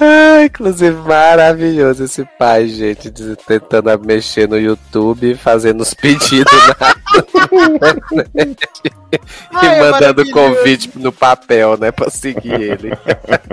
Ah, 0.00 0.44
inclusive, 0.44 0.96
maravilhoso 0.96 2.04
esse 2.04 2.24
pai, 2.38 2.68
gente, 2.68 3.10
de, 3.10 3.36
tentando 3.36 3.98
mexer 4.04 4.48
no 4.48 4.58
YouTube, 4.58 5.34
fazendo 5.34 5.80
os 5.80 5.94
pedidos 5.94 6.52
na 6.78 7.90
internet. 7.90 8.68
e 9.62 9.66
é 9.66 9.90
mandando 9.90 10.28
convite 10.30 10.90
no 10.96 11.12
papel, 11.12 11.76
né, 11.76 11.90
pra 11.90 12.08
seguir 12.10 12.60
ele. 12.60 12.92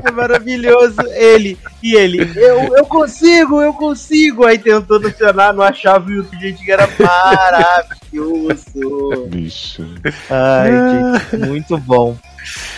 É 0.04 0.12
maravilhoso. 0.12 1.02
Ele, 1.08 1.58
e 1.84 1.96
ele, 1.96 2.32
eu, 2.36 2.76
eu 2.78 2.86
consigo, 2.86 3.62
eu 3.62 3.74
consigo. 3.74 4.46
Aí 4.46 4.58
tentou 4.58 5.02
funcionar, 5.02 5.54
não 5.54 5.64
achava 5.64 6.08
o 6.08 6.12
YouTube, 6.12 6.40
gente, 6.40 6.64
que 6.64 6.72
era 6.72 6.88
maravilhoso. 7.00 8.64
Bicho. 9.28 9.86
Ai, 10.30 10.72
gente, 10.72 11.38
muito 11.48 11.78
bom. 11.78 12.18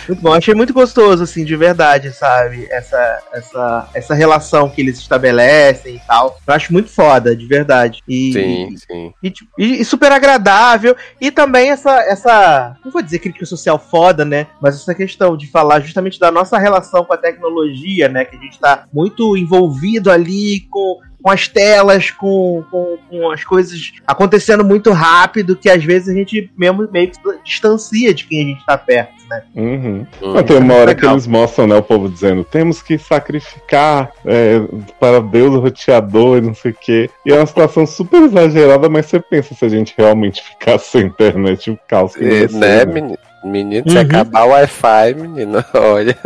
Muito 0.08 0.20
bom, 0.20 0.32
achei 0.32 0.54
muito 0.54 0.72
gostoso, 0.72 1.22
assim, 1.22 1.44
de 1.44 1.56
verdade, 1.56 2.12
sabe? 2.12 2.66
Essa, 2.70 3.22
essa, 3.32 3.88
essa 3.94 4.14
relação 4.14 4.68
que 4.68 4.80
eles 4.80 4.98
estabelecem 4.98 5.96
e 5.96 6.00
tal. 6.00 6.38
Eu 6.46 6.54
acho 6.54 6.72
muito 6.72 6.90
foda, 6.90 7.36
de 7.36 7.46
verdade. 7.46 8.00
E, 8.08 8.32
sim, 8.32 8.76
sim. 8.76 9.14
E, 9.22 9.32
e, 9.58 9.80
e, 9.80 9.84
super 9.84 10.10
agradável. 10.10 10.96
E 11.20 11.30
também 11.30 11.70
essa, 11.70 12.00
essa. 12.02 12.76
Não 12.84 12.90
vou 12.90 13.02
dizer 13.02 13.18
crítica 13.18 13.46
social 13.46 13.78
foda, 13.78 14.24
né? 14.24 14.46
Mas 14.60 14.74
essa 14.74 14.94
questão 14.94 15.36
de 15.36 15.46
falar 15.46 15.80
justamente 15.80 16.18
da 16.18 16.30
nossa 16.30 16.58
relação 16.58 17.04
com 17.04 17.12
a 17.12 17.18
tecnologia, 17.18 18.08
né? 18.08 18.24
Que 18.24 18.36
a 18.36 18.40
gente 18.40 18.58
tá 18.58 18.84
muito 18.92 19.36
envolvido 19.36 20.10
ali 20.10 20.60
com 20.70 20.98
com 21.22 21.30
as 21.30 21.46
telas, 21.48 22.10
com, 22.10 22.64
com, 22.70 22.98
com, 23.08 23.30
as 23.30 23.44
coisas 23.44 23.92
acontecendo 24.06 24.64
muito 24.64 24.90
rápido, 24.90 25.56
que 25.56 25.70
às 25.70 25.84
vezes 25.84 26.08
a 26.08 26.12
gente 26.12 26.50
mesmo 26.56 26.88
meio 26.90 27.10
que 27.10 27.18
distancia 27.44 28.12
de 28.12 28.24
quem 28.24 28.42
a 28.42 28.46
gente 28.48 28.66
tá 28.66 28.76
perto, 28.76 29.12
né? 29.28 29.42
Uhum. 29.54 30.06
Uhum. 30.20 30.32
Mas 30.34 30.44
tem 30.44 30.56
uma 30.56 30.74
hora 30.74 30.94
que 30.94 31.06
eles 31.06 31.26
mostram, 31.26 31.66
né, 31.66 31.76
o 31.76 31.82
povo 31.82 32.08
dizendo, 32.08 32.44
temos 32.44 32.82
que 32.82 32.98
sacrificar 32.98 34.10
é, 34.24 34.60
para 34.98 35.20
Deus 35.20 35.54
o 35.54 35.60
roteador 35.60 36.38
e 36.38 36.40
não 36.40 36.54
sei 36.54 36.72
o 36.72 36.76
quê. 36.78 37.10
E 37.24 37.32
é 37.32 37.36
uma 37.36 37.46
situação 37.46 37.86
super 37.86 38.22
exagerada, 38.22 38.88
mas 38.88 39.06
você 39.06 39.20
pensa 39.20 39.54
se 39.54 39.64
a 39.64 39.68
gente 39.68 39.94
realmente 39.96 40.42
ficar 40.58 40.78
sem 40.78 41.06
internet, 41.06 41.70
o 41.70 41.78
caos 41.88 42.14
que 42.14 42.24
é, 42.24 42.48
né, 42.48 42.84
menino? 42.84 43.18
Menino, 43.44 43.90
se 43.90 43.96
uhum. 43.96 44.02
acabar 44.02 44.44
o 44.44 44.50
Wi-Fi, 44.50 45.14
menino, 45.14 45.64
olha. 45.74 46.16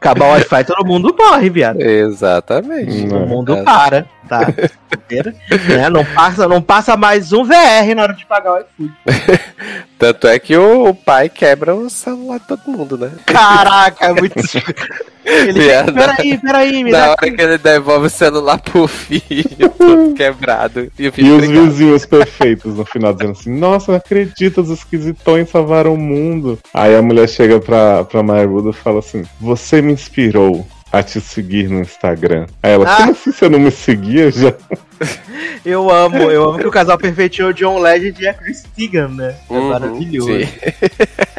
Acabar 0.00 0.28
o 0.28 0.32
Wi-Fi, 0.34 0.64
todo 0.64 0.86
mundo 0.86 1.14
morre, 1.18 1.50
viado. 1.50 1.80
Exatamente. 1.80 3.08
Todo 3.08 3.26
mundo 3.26 3.54
é. 3.54 3.62
para, 3.62 4.06
tá? 4.28 4.40
né? 4.40 5.90
não, 5.90 6.04
passa, 6.04 6.46
não 6.46 6.60
passa 6.60 6.96
mais 6.96 7.32
um 7.32 7.44
VR 7.44 7.94
na 7.96 8.02
hora 8.02 8.12
de 8.14 8.26
pagar 8.26 8.52
o 8.52 8.58
iFood. 8.58 8.92
Tanto 9.98 10.28
é 10.28 10.38
que 10.38 10.56
o, 10.56 10.88
o, 10.88 10.94
pai 10.94 11.28
quebra 11.28 11.74
o 11.74 11.90
celular 11.90 12.38
de 12.38 12.46
todo 12.46 12.62
mundo, 12.66 12.96
né? 12.96 13.10
Caraca, 13.26 14.06
é 14.06 14.12
muito. 14.12 14.34
Ele 15.24 15.60
fica, 15.60 15.92
peraí, 15.92 16.38
peraí, 16.38 16.84
me 16.84 16.90
Na 16.90 17.10
hora 17.10 17.12
aqui. 17.12 17.32
que 17.32 17.42
ele 17.42 17.58
devolve 17.58 18.06
o 18.06 18.10
celular 18.10 18.58
pro 18.62 18.88
filho, 18.88 19.68
todo 19.76 20.14
quebrado. 20.16 20.90
E, 20.98 21.12
e 21.18 21.30
os 21.30 21.46
vizinhos 21.46 22.06
perfeitos 22.06 22.74
no 22.74 22.84
final 22.86 23.12
dizendo 23.12 23.32
assim: 23.32 23.58
Nossa, 23.58 23.92
não 23.92 23.98
acredito, 23.98 24.62
os 24.62 24.70
esquisitões 24.70 25.50
salvaram 25.50 25.92
o 25.92 25.98
mundo. 25.98 26.58
Aí 26.72 26.96
a 26.96 27.02
mulher 27.02 27.28
chega 27.28 27.60
pra, 27.60 28.04
pra 28.04 28.22
Buda 28.22 28.70
e 28.70 28.72
fala 28.72 29.00
assim: 29.00 29.22
Você 29.38 29.82
me 29.82 29.92
inspirou 29.92 30.66
a 30.92 31.02
te 31.02 31.20
seguir 31.20 31.68
no 31.68 31.80
Instagram. 31.80 32.46
Aí 32.62 32.72
ela, 32.72 32.90
ah. 32.90 32.96
como 32.96 33.12
assim 33.12 33.32
você 33.32 33.48
não 33.48 33.58
me 33.58 33.70
seguia 33.70 34.30
já? 34.30 34.54
Eu 35.64 35.90
amo, 35.90 36.16
eu 36.30 36.48
amo 36.48 36.58
que 36.58 36.66
o 36.66 36.70
casal 36.70 36.96
perfeitinho 36.96 37.48
é 37.48 37.50
o 37.50 37.52
John 37.52 37.78
Legend 37.78 38.22
e 38.22 38.28
a 38.28 38.34
Chris 38.34 38.64
Tegan, 38.76 39.08
né? 39.08 39.36
É 39.50 39.52
uhum, 39.52 39.68
maravilhoso. 39.68 40.28
Sim. 40.28 40.48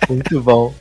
Muito 0.10 0.42
bom. 0.42 0.74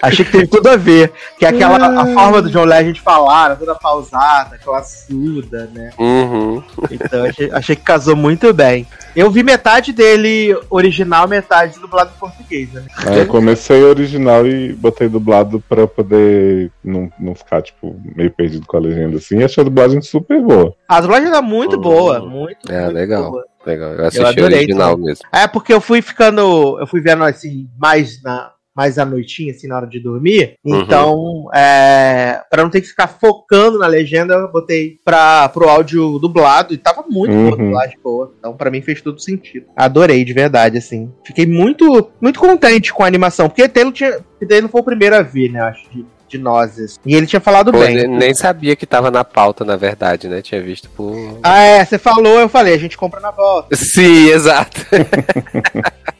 Achei 0.00 0.24
que 0.24 0.32
teve 0.32 0.46
tudo 0.46 0.68
a 0.68 0.76
ver. 0.76 1.12
Que 1.38 1.44
é 1.44 1.48
aquela 1.48 2.02
a 2.02 2.06
forma 2.06 2.42
do 2.42 2.50
John 2.50 2.64
Legend 2.64 3.00
falar, 3.00 3.56
toda 3.56 3.74
pausada, 3.74 4.58
classuda, 4.58 5.70
né? 5.72 5.90
Uhum. 5.98 6.62
Então 6.90 7.24
achei, 7.24 7.50
achei, 7.50 7.76
que 7.76 7.82
casou 7.82 8.16
muito 8.16 8.52
bem. 8.52 8.86
Eu 9.14 9.30
vi 9.30 9.42
metade 9.42 9.92
dele 9.92 10.56
original, 10.68 11.26
metade 11.26 11.78
dublado 11.78 12.12
em 12.14 12.18
português, 12.18 12.72
né? 12.72 12.84
É, 13.06 13.20
eu 13.22 13.26
comecei 13.26 13.82
original 13.82 14.46
e 14.46 14.72
botei 14.74 15.08
dublado 15.08 15.62
pra 15.68 15.86
poder 15.86 16.70
não, 16.84 17.10
não 17.18 17.34
ficar, 17.34 17.62
tipo, 17.62 17.98
meio 18.14 18.30
perdido 18.30 18.66
com 18.66 18.76
a 18.76 18.80
legenda 18.80 19.16
assim. 19.16 19.38
E 19.38 19.44
achei 19.44 19.62
a 19.62 19.64
dublagem 19.64 20.00
super 20.02 20.40
boa. 20.40 20.74
A 20.88 21.00
dublagem 21.00 21.30
tá 21.30 21.40
muito 21.40 21.76
uhum. 21.76 21.82
boa, 21.82 22.20
muito, 22.20 22.70
é, 22.70 22.82
muito 22.82 22.94
legal. 22.94 23.30
boa. 23.30 23.44
Legal, 23.66 23.94
eu 23.94 24.04
assisti 24.06 24.38
eu 24.38 24.44
original 24.44 24.92
também. 24.92 25.06
mesmo. 25.06 25.24
É 25.32 25.48
porque 25.48 25.74
eu 25.74 25.80
fui 25.80 26.00
ficando, 26.00 26.78
eu 26.78 26.86
fui 26.86 27.00
vendo 27.00 27.24
assim 27.24 27.68
mais 27.76 28.22
na 28.22 28.52
mais 28.76 28.98
à 28.98 29.04
noitinha, 29.04 29.52
assim, 29.52 29.66
na 29.66 29.76
hora 29.76 29.86
de 29.86 29.98
dormir. 29.98 30.56
Uhum. 30.62 30.80
Então, 30.80 31.48
é, 31.54 32.42
para 32.50 32.62
não 32.62 32.70
ter 32.70 32.82
que 32.82 32.88
ficar 32.88 33.06
focando 33.06 33.78
na 33.78 33.86
legenda, 33.86 34.34
eu 34.34 34.52
botei 34.52 34.98
pra, 35.02 35.48
pro 35.48 35.68
áudio 35.68 36.18
dublado 36.18 36.74
e 36.74 36.76
tava 36.76 37.02
muito 37.08 37.32
uhum. 37.32 37.44
boa, 37.44 37.56
dublagem 37.56 37.98
boa. 38.04 38.34
Então, 38.38 38.54
para 38.54 38.70
mim 38.70 38.82
fez 38.82 39.00
todo 39.00 39.18
sentido. 39.18 39.66
Adorei, 39.74 40.24
de 40.24 40.32
verdade, 40.34 40.76
assim. 40.76 41.10
Fiquei 41.24 41.46
muito, 41.46 42.10
muito 42.20 42.38
contente 42.38 42.92
com 42.92 43.02
a 43.02 43.06
animação, 43.06 43.48
porque 43.48 43.66
Taylor, 43.66 43.92
tinha, 43.92 44.20
Taylor 44.40 44.62
não 44.62 44.68
foi 44.68 44.82
o 44.82 44.84
primeiro 44.84 45.16
a 45.16 45.22
ver, 45.22 45.50
né, 45.50 45.60
acho, 45.60 45.88
de, 45.90 46.04
de 46.28 46.36
nozes. 46.36 47.00
E 47.06 47.14
ele 47.14 47.26
tinha 47.26 47.40
falado 47.40 47.72
Pô, 47.72 47.78
bem. 47.78 48.06
Nem 48.06 48.34
sabia 48.34 48.76
que 48.76 48.84
tava 48.84 49.10
na 49.10 49.24
pauta, 49.24 49.64
na 49.64 49.76
verdade, 49.76 50.28
né? 50.28 50.42
Tinha 50.42 50.60
visto 50.60 50.90
por. 50.90 51.38
Ah, 51.42 51.62
é, 51.62 51.84
você 51.84 51.98
falou, 51.98 52.40
eu 52.40 52.48
falei, 52.48 52.74
a 52.74 52.78
gente 52.78 52.98
compra 52.98 53.20
na 53.20 53.30
volta. 53.30 53.74
Sim, 53.74 54.28
exato. 54.28 54.84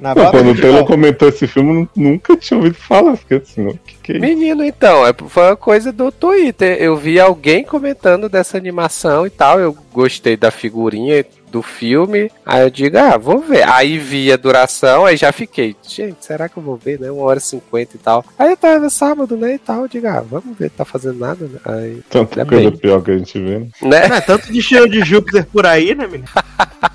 Na 0.00 0.14
Não, 0.14 0.30
quando 0.30 0.50
o 0.50 0.60
Taylor 0.60 0.84
comentou 0.84 1.28
esse 1.28 1.46
filme, 1.46 1.88
nunca 1.94 2.36
tinha 2.36 2.56
ouvido 2.58 2.76
falar. 2.76 3.16
Fiquei 3.16 3.38
assim, 3.38 3.66
o 3.66 3.78
que, 3.84 3.96
que 4.02 4.12
é 4.12 4.16
isso? 4.16 4.24
Menino, 4.26 4.64
então, 4.64 5.06
é, 5.06 5.12
foi 5.12 5.44
uma 5.44 5.56
coisa 5.56 5.92
do 5.92 6.10
Twitter. 6.12 6.76
Eu 6.80 6.96
vi 6.96 7.18
alguém 7.18 7.64
comentando 7.64 8.28
dessa 8.28 8.56
animação 8.56 9.26
e 9.26 9.30
tal. 9.30 9.58
Eu 9.58 9.76
gostei 9.92 10.36
da 10.36 10.50
figurinha 10.50 11.24
do 11.50 11.62
filme. 11.62 12.30
Aí 12.44 12.62
eu 12.62 12.70
digo, 12.70 12.98
ah, 12.98 13.16
vou 13.16 13.40
ver. 13.40 13.68
Aí 13.68 13.98
vi 13.98 14.32
a 14.32 14.36
duração, 14.36 15.04
aí 15.06 15.16
já 15.16 15.32
fiquei. 15.32 15.74
Gente, 15.82 16.24
será 16.24 16.48
que 16.48 16.56
eu 16.56 16.62
vou 16.62 16.76
ver, 16.76 17.00
né? 17.00 17.10
Uma 17.10 17.24
hora 17.24 17.38
e 17.38 17.42
cinquenta 17.42 17.96
e 17.96 17.98
tal. 17.98 18.24
Aí 18.38 18.50
eu 18.50 18.56
tava 18.56 18.90
sábado, 18.90 19.36
né? 19.36 19.54
E 19.54 19.58
tal. 19.58 19.82
Eu 19.82 19.88
digo, 19.88 20.06
ah, 20.06 20.20
vamos 20.20 20.56
ver, 20.56 20.70
tá 20.70 20.84
fazendo 20.84 21.18
nada, 21.18 21.46
né? 21.46 21.58
Aí, 21.64 22.00
Tanta 22.10 22.44
coisa 22.44 22.70
bem. 22.70 22.78
pior 22.78 23.02
que 23.02 23.10
a 23.10 23.18
gente 23.18 23.38
vê, 23.38 23.58
né? 23.58 23.68
né? 23.82 24.06
É, 24.16 24.20
tanto 24.20 24.52
de 24.52 24.62
cheiro 24.62 24.88
de 24.88 25.00
Júpiter 25.00 25.46
por 25.46 25.66
aí, 25.66 25.94
né, 25.94 26.06
menino? 26.06 26.28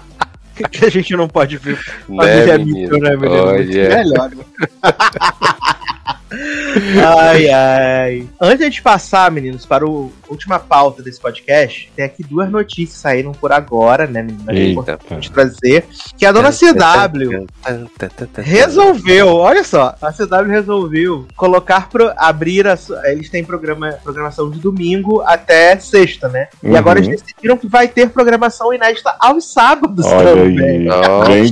que 0.53 0.63
a 0.85 0.89
gente 0.89 1.15
não 1.15 1.27
pode 1.27 1.57
ver 1.57 1.79
né, 2.07 2.57
menino? 2.57 2.97
né, 2.99 3.15
menino? 3.15 3.43
Olha. 3.45 3.89
Melhor, 3.89 4.31
né? 4.31 4.43
ai, 7.19 7.49
ai. 7.49 8.27
Antes 8.39 8.73
de 8.73 8.81
passar, 8.81 9.31
meninos, 9.31 9.65
para 9.65 9.85
o 9.85 10.11
última 10.33 10.59
pauta 10.59 11.01
desse 11.01 11.19
podcast, 11.19 11.91
tem 11.95 12.03
aqui 12.03 12.23
duas 12.23 12.49
notícias 12.49 12.99
saíram 12.99 13.31
por 13.31 13.51
agora, 13.51 14.07
né, 14.07 14.23
meninas? 14.23 14.47
É 14.47 14.63
importante 14.65 15.31
trazer. 15.31 15.85
Que 16.17 16.25
a 16.25 16.31
dona 16.31 16.49
CW 16.51 17.45
resolveu, 18.37 19.27
olha 19.27 19.63
só, 19.63 19.95
a 20.01 20.11
CW 20.11 20.49
resolveu 20.49 21.27
colocar 21.35 21.89
pro, 21.89 22.11
abrir 22.17 22.67
a, 22.67 22.77
eles 23.05 23.29
têm 23.29 23.43
programa, 23.43 23.93
programação 24.03 24.49
de 24.49 24.59
domingo 24.59 25.21
até 25.21 25.77
sexta, 25.79 26.27
né? 26.27 26.47
Uhum. 26.61 26.71
E 26.71 26.77
agora 26.77 26.99
eles 26.99 27.21
decidiram 27.21 27.57
que 27.57 27.67
vai 27.67 27.87
ter 27.87 28.09
programação 28.09 28.73
inédita 28.73 29.15
aos 29.19 29.51
sábados 29.51 30.05
olha 30.05 30.31
também. 30.31 30.89
Aí. 30.89 31.51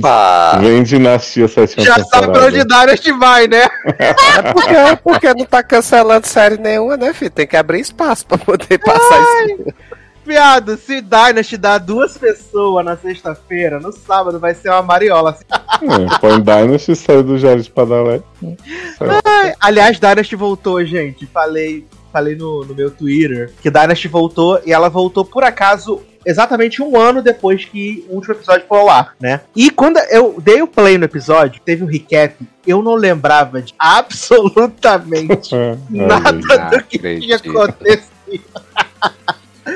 vem 0.60 0.82
dinastia 0.82 1.46
sétima 1.48 1.84
Já 1.84 2.02
sabe 2.04 2.32
pra 2.32 2.46
onde 2.46 2.64
Dynasty 2.64 3.12
vai, 3.12 3.46
né? 3.46 3.62
é 4.76 4.96
porque, 4.96 5.32
não 5.34 5.44
tá 5.44 5.62
cancelando 5.62 6.26
série 6.26 6.56
nenhuma, 6.56 6.96
né, 6.96 7.12
filho? 7.12 7.30
Tem 7.30 7.46
que 7.46 7.56
abrir 7.56 7.80
espaço 7.80 8.26
pra 8.26 8.38
poder 8.38 8.78
passar 8.78 9.18
Ai. 9.18 9.52
isso. 9.52 9.74
Viado, 10.24 10.76
se 10.76 11.00
Dynasty 11.00 11.56
dá 11.56 11.78
duas 11.78 12.16
pessoas 12.16 12.84
na 12.84 12.96
sexta-feira, 12.96 13.80
no 13.80 13.90
sábado 13.90 14.38
vai 14.38 14.54
ser 14.54 14.68
uma 14.68 14.82
mariola. 14.82 15.30
Assim. 15.30 15.44
É, 15.82 16.18
põe 16.20 16.40
Dynasty 16.40 16.92
e 16.92 16.96
sai 16.96 17.22
do 17.24 17.36
Jared 17.36 17.68
Padalé. 17.70 18.22
aliás, 19.60 19.98
Dynasty 19.98 20.36
voltou, 20.36 20.84
gente. 20.84 21.26
Falei, 21.26 21.84
falei 22.12 22.36
no, 22.36 22.64
no 22.64 22.72
meu 22.72 22.90
Twitter 22.90 23.52
que 23.60 23.70
Dynasty 23.70 24.06
voltou 24.06 24.60
e 24.64 24.72
ela 24.72 24.88
voltou 24.88 25.24
por 25.24 25.42
acaso 25.42 26.00
exatamente 26.24 26.82
um 26.82 26.98
ano 26.98 27.22
depois 27.22 27.64
que 27.64 28.04
o 28.08 28.14
último 28.14 28.34
episódio 28.34 28.66
foi 28.68 28.78
ao 28.78 28.88
ar, 28.88 29.14
né? 29.20 29.40
E 29.54 29.70
quando 29.70 29.98
eu 30.10 30.40
dei 30.40 30.62
o 30.62 30.66
play 30.66 30.98
no 30.98 31.04
episódio, 31.04 31.60
teve 31.64 31.82
um 31.82 31.86
recap, 31.86 32.36
eu 32.66 32.82
não 32.82 32.94
lembrava 32.94 33.60
de 33.60 33.74
absolutamente 33.78 35.54
é, 35.56 35.76
nada 35.90 36.32
do 36.32 36.84
que 36.84 36.98
tinha 36.98 37.36
acontecido. 37.36 38.12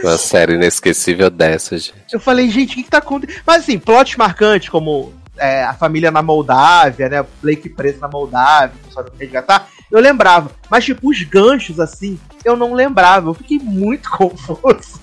Uma 0.03 0.19
série 0.19 0.55
inesquecível 0.55 1.31
dessa, 1.31 1.79
gente. 1.79 1.95
Eu 2.13 2.21
falei, 2.21 2.51
gente, 2.51 2.73
o 2.73 2.75
que, 2.77 2.83
que 2.83 2.91
tá 2.91 2.99
acontecendo? 2.99 3.41
Mas 3.47 3.63
assim, 3.63 3.79
plot 3.79 4.19
marcante, 4.19 4.71
como 4.71 5.13
é, 5.39 5.65
a 5.65 5.75
família 5.75 6.11
na 6.11 6.23
Moldávia, 6.23 7.09
né? 7.09 7.25
Blake 7.43 7.69
preso 7.69 8.01
na 8.01 8.09
Moldávia, 8.09 8.73
o 8.83 8.87
pessoal 8.87 9.07
resgatar, 9.19 9.69
eu 9.91 10.01
lembrava. 10.01 10.51
Mas, 10.71 10.85
tipo, 10.85 11.09
os 11.09 11.23
ganchos, 11.23 11.79
assim, 11.79 12.19
eu 12.47 12.57
não 12.57 12.73
lembrava. 12.73 13.29
Eu 13.29 13.35
fiquei 13.35 13.59
muito 13.59 14.09
confuso. 14.17 15.01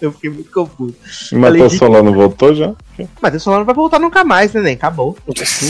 eu 0.00 0.10
fiquei 0.12 0.30
muito 0.30 0.50
confuso. 0.50 0.96
Matheus 1.32 1.72
de... 1.72 1.78
Solano 1.78 2.12
voltou 2.12 2.54
já? 2.54 2.74
Matheus 3.20 3.42
Solano 3.42 3.64
vai 3.64 3.74
voltar 3.74 3.98
nunca 3.98 4.24
mais, 4.24 4.52
né? 4.52 4.60
Nem 4.60 4.74
acabou. 4.74 5.16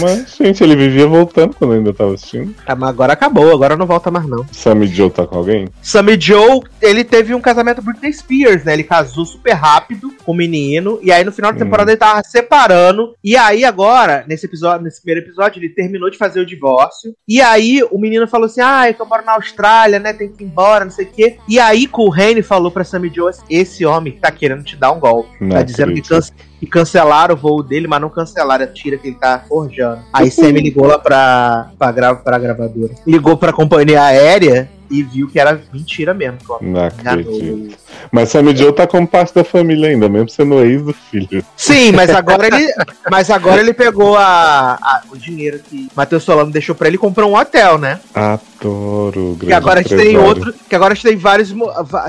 Mas, 0.01 0.37
gente, 0.37 0.63
ele 0.63 0.77
vivia 0.77 1.07
voltando 1.07 1.55
quando 1.55 1.73
eu 1.73 1.79
ainda 1.79 1.93
tava 1.93 2.15
assistindo. 2.15 2.55
Ah, 2.67 2.75
mas 2.75 2.91
agora 2.91 3.13
acabou, 3.13 3.53
agora 3.53 3.77
não 3.77 3.87
volta 3.87 4.11
mais, 4.11 4.27
não. 4.27 4.47
Sammy 4.53 4.87
Joe 4.87 5.11
tá 5.11 5.27
com 5.27 5.39
alguém? 5.39 5.69
Sammy 5.83 6.21
Joe, 6.21 6.63
ele 6.81 7.05
teve 7.05 7.35
um 7.35 7.41
casamento 7.41 7.83
com 7.83 7.91
Britney 7.91 8.13
Spears, 8.13 8.65
né? 8.65 8.73
Ele 8.75 8.85
casou 8.85 9.25
super 9.25 9.53
rápido 9.53 10.13
com 10.25 10.33
o 10.33 10.35
menino. 10.35 10.99
E 11.03 11.11
aí 11.11 11.25
no 11.25 11.33
final 11.33 11.53
da 11.53 11.59
temporada 11.59 11.91
hum. 11.91 11.93
ele 11.93 11.99
tava 11.99 12.23
separando. 12.25 13.15
E 13.23 13.37
aí 13.37 13.65
agora, 13.65 14.25
nesse 14.29 14.47
episódio, 14.47 14.85
nesse 14.85 15.01
primeiro 15.01 15.27
episódio, 15.27 15.59
ele 15.59 15.69
terminou 15.69 16.11
de 16.11 16.19
fazer 16.19 16.41
o 16.41 16.47
divórcio. 16.47 17.15
E 17.27 17.41
aí 17.41 17.83
o 17.91 17.99
menino 17.99 18.27
falou 18.29 18.47
assim: 18.47 18.61
Ah, 18.61 18.89
eu 18.89 19.07
moro 19.07 19.25
na 19.25 19.35
Austrália, 19.35 19.99
né? 19.99 20.13
Tem 20.13 20.29
que 20.29 20.45
ir 20.45 20.47
embora, 20.47 20.85
não 20.85 20.93
sei 20.93 21.07
o 21.07 21.11
quê. 21.11 21.39
E 21.49 21.59
aí 21.59 21.89
o 21.93 22.11
Rene 22.11 22.43
falou 22.43 22.71
pra 22.71 22.85
Sammy 22.85 23.11
Joe: 23.15 23.33
esse 23.49 23.85
homem 23.85 24.13
tá 24.13 24.31
querendo 24.31 24.65
te 24.65 24.77
dar 24.77 24.93
um 24.93 25.01
golpe. 25.01 25.31
Não 25.41 25.51
tá 25.51 25.63
dizendo 25.63 25.95
que, 25.95 26.03
canse, 26.03 26.33
que, 26.67 26.71
cancelaram 26.71 27.35
o 27.35 27.39
voo 27.39 27.63
dele, 27.63 27.87
mas 27.87 28.01
não 28.01 28.11
cancelaram 28.11 28.65
a 28.65 28.69
tira 28.69 28.97
que 28.97 29.09
ele 29.09 29.17
tá 29.17 29.43
forjando. 29.49 30.01
Aí 30.13 30.31
Sammy 30.31 30.61
ligou 30.61 30.87
lá 30.87 30.99
pra, 30.99 31.71
pra, 31.79 31.93
gra, 31.93 32.15
pra 32.15 32.39
gravadora. 32.39 32.95
Ligou 33.07 33.37
pra 33.37 33.53
companhia 33.53 34.03
aérea 34.03 34.69
e 34.91 35.03
viu 35.03 35.29
que 35.29 35.39
era 35.39 35.61
mentira 35.73 36.15
mesmo. 36.15 36.39
Não 36.61 36.85
acredito. 36.85 37.77
Mas 38.11 38.31
Sammy 38.31 38.57
Joe 38.57 38.73
tá 38.73 38.87
como 38.87 39.07
parte 39.07 39.35
da 39.35 39.45
família 39.45 39.89
ainda, 39.89 40.09
mesmo 40.09 40.29
sendo 40.29 40.61
ex 40.61 40.83
do 40.83 40.93
filho. 40.93 41.45
Sim, 41.57 41.93
mas 41.93 42.11
agora 42.11 42.47
ele, 42.47 42.73
mas 43.11 43.31
agora 43.31 43.61
ele 43.61 43.73
pegou 43.73 44.17
a, 44.17 44.79
a 44.81 45.03
o 45.11 45.17
dinheiro 45.17 45.59
que 45.59 45.89
Matheus 45.95 46.23
Solano 46.23 46.51
deixou 46.51 46.75
pra 46.75 46.89
ele 46.89 46.97
e 46.97 46.99
comprou 46.99 47.31
um 47.31 47.37
hotel, 47.37 47.79
né? 47.79 48.01
Adoro. 48.15 49.37
Que 49.41 49.53
agora 49.53 49.81
a 49.81 49.83
gente 49.83 49.97
tem 49.97 50.17
outro, 50.17 50.53
que 50.69 50.75
agora 50.75 50.93
a 50.93 50.95
gente 50.95 51.07
tem 51.07 51.17
vários, 51.17 51.55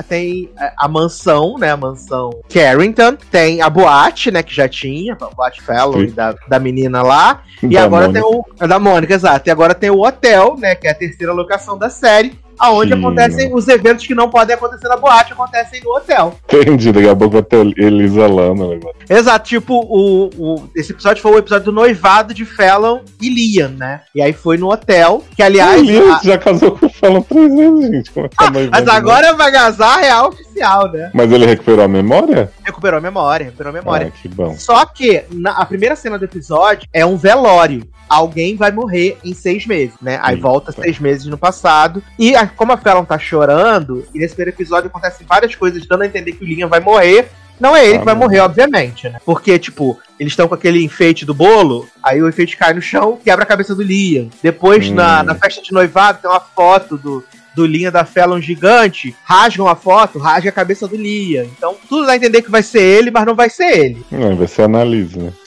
tem 0.08 0.50
a 0.76 0.88
mansão, 0.88 1.56
né, 1.58 1.70
a 1.70 1.76
mansão 1.76 2.30
Carrington, 2.52 3.16
tem 3.30 3.60
a 3.60 3.70
boate, 3.70 4.30
né, 4.30 4.42
que 4.42 4.54
já 4.54 4.68
tinha, 4.68 5.16
a 5.20 5.34
boate 5.34 5.62
Fellow 5.62 6.06
da, 6.10 6.34
da 6.48 6.58
menina 6.58 7.02
lá, 7.02 7.42
e 7.62 7.68
da 7.68 7.84
agora 7.84 8.08
Mônica. 8.08 8.26
tem 8.26 8.42
o, 8.60 8.66
da 8.66 8.78
Mônica, 8.78 9.14
exato, 9.14 9.48
e 9.48 9.50
agora 9.50 9.74
tem 9.74 9.90
o 9.90 10.00
hotel, 10.00 10.56
né, 10.58 10.74
que 10.74 10.86
é 10.86 10.90
a 10.90 10.94
terceira 10.94 11.32
locação 11.32 11.78
da 11.78 11.90
série, 11.90 12.38
aonde 12.58 12.92
Sim. 12.92 12.98
acontecem 12.98 13.54
os 13.54 13.68
eventos 13.68 14.06
que 14.06 14.14
não 14.14 14.28
podem 14.28 14.54
acontecer 14.54 14.88
na 14.88 14.96
boate, 14.96 15.32
acontecem 15.32 15.80
no 15.82 15.94
hotel. 15.94 16.34
Entendi, 16.52 16.92
daqui 16.92 17.08
a 17.08 17.16
pouco 17.16 17.34
vai 17.34 17.42
ter 17.42 17.78
Elisa. 17.78 18.28
Né? 18.28 18.80
Exato, 19.08 19.48
tipo, 19.48 19.74
o, 19.74 20.30
o, 20.36 20.70
esse 20.74 20.92
episódio 20.92 21.22
foi 21.22 21.32
o 21.32 21.38
episódio 21.38 21.66
do 21.66 21.72
noivado 21.72 22.34
de 22.34 22.44
Fallon 22.44 23.00
e 23.20 23.28
Liam, 23.28 23.70
né? 23.70 24.02
E 24.14 24.20
aí 24.20 24.32
foi 24.32 24.56
no 24.56 24.70
hotel, 24.70 25.24
que 25.36 25.42
aliás... 25.42 25.80
O 25.80 25.84
Liam 25.84 26.14
a... 26.14 26.20
já 26.22 26.38
casou 26.38 26.72
com 26.72 26.86
o 26.86 26.90
Fallon 26.90 27.22
três 27.22 27.54
vezes, 27.54 27.90
gente. 27.90 28.10
Como 28.10 28.26
é 28.26 28.28
que 28.28 28.36
tá 28.36 28.46
ah, 28.46 28.50
mas 28.70 28.88
agora 28.88 29.34
vai 29.34 29.52
casar 29.52 29.98
real 29.98 30.32
né? 30.58 31.10
Mas 31.14 31.30
ele 31.30 31.46
recuperou 31.46 31.84
a 31.84 31.88
memória? 31.88 32.50
Recuperou 32.64 32.98
a 32.98 33.00
memória, 33.00 33.44
recuperou 33.44 33.70
a 33.70 33.74
memória. 33.74 34.12
Ah, 34.14 34.18
que 34.22 34.28
bom. 34.28 34.56
Só 34.56 34.84
que 34.86 35.24
na, 35.30 35.52
a 35.52 35.64
primeira 35.64 35.96
cena 35.96 36.18
do 36.18 36.24
episódio 36.24 36.88
é 36.92 37.04
um 37.04 37.16
velório 37.16 37.88
alguém 38.08 38.56
vai 38.56 38.70
morrer 38.70 39.18
em 39.22 39.34
seis 39.34 39.66
meses, 39.66 39.94
né? 40.00 40.18
Aí 40.22 40.36
Sim, 40.36 40.42
volta 40.42 40.72
tá. 40.72 40.82
seis 40.82 40.98
meses 40.98 41.26
no 41.26 41.36
passado. 41.36 42.02
E 42.18 42.34
a, 42.34 42.46
como 42.46 42.72
a 42.72 42.76
Fallon 42.76 43.04
tá 43.04 43.18
chorando, 43.18 44.06
e 44.14 44.18
nesse 44.18 44.34
primeiro 44.34 44.56
episódio 44.56 44.88
acontecem 44.88 45.26
várias 45.26 45.54
coisas 45.54 45.86
dando 45.86 46.02
a 46.02 46.06
entender 46.06 46.32
que 46.32 46.42
o 46.42 46.46
Liam 46.46 46.68
vai 46.68 46.80
morrer. 46.80 47.28
Não 47.60 47.74
é 47.74 47.84
ele 47.84 47.96
ah, 47.96 47.98
que 47.98 48.04
vai 48.04 48.14
morrer, 48.14 48.38
obviamente, 48.38 49.08
né? 49.08 49.18
Porque, 49.26 49.58
tipo, 49.58 49.98
eles 50.18 50.32
estão 50.32 50.46
com 50.46 50.54
aquele 50.54 50.82
enfeite 50.84 51.26
do 51.26 51.34
bolo, 51.34 51.88
aí 52.00 52.22
o 52.22 52.28
enfeite 52.28 52.56
cai 52.56 52.72
no 52.72 52.80
chão, 52.80 53.18
quebra 53.22 53.42
a 53.42 53.46
cabeça 53.46 53.74
do 53.74 53.82
Liam. 53.82 54.30
Depois, 54.40 54.88
hum. 54.88 54.94
na, 54.94 55.24
na 55.24 55.34
festa 55.34 55.60
de 55.60 55.72
noivado, 55.72 56.20
tem 56.22 56.30
uma 56.30 56.38
foto 56.38 56.96
do, 56.96 57.24
do 57.58 57.66
Liam 57.66 57.90
da 57.90 58.04
Fallon 58.04 58.40
gigante, 58.40 59.16
rasgam 59.24 59.66
a 59.66 59.74
foto, 59.74 60.16
rasga 60.20 60.48
a 60.48 60.52
cabeça 60.52 60.86
do 60.86 60.96
Liam. 60.96 61.44
Então, 61.44 61.74
tudo 61.88 62.06
dá 62.06 62.12
a 62.12 62.16
entender 62.16 62.40
que 62.40 62.50
vai 62.50 62.62
ser 62.62 62.80
ele, 62.80 63.10
mas 63.10 63.26
não 63.26 63.34
vai 63.34 63.50
ser 63.50 63.76
ele. 63.76 64.06
Não, 64.12 64.36
vai 64.36 64.46
ser 64.46 64.62
a 64.62 64.64
Annalise, 64.66 65.18
né? 65.18 65.32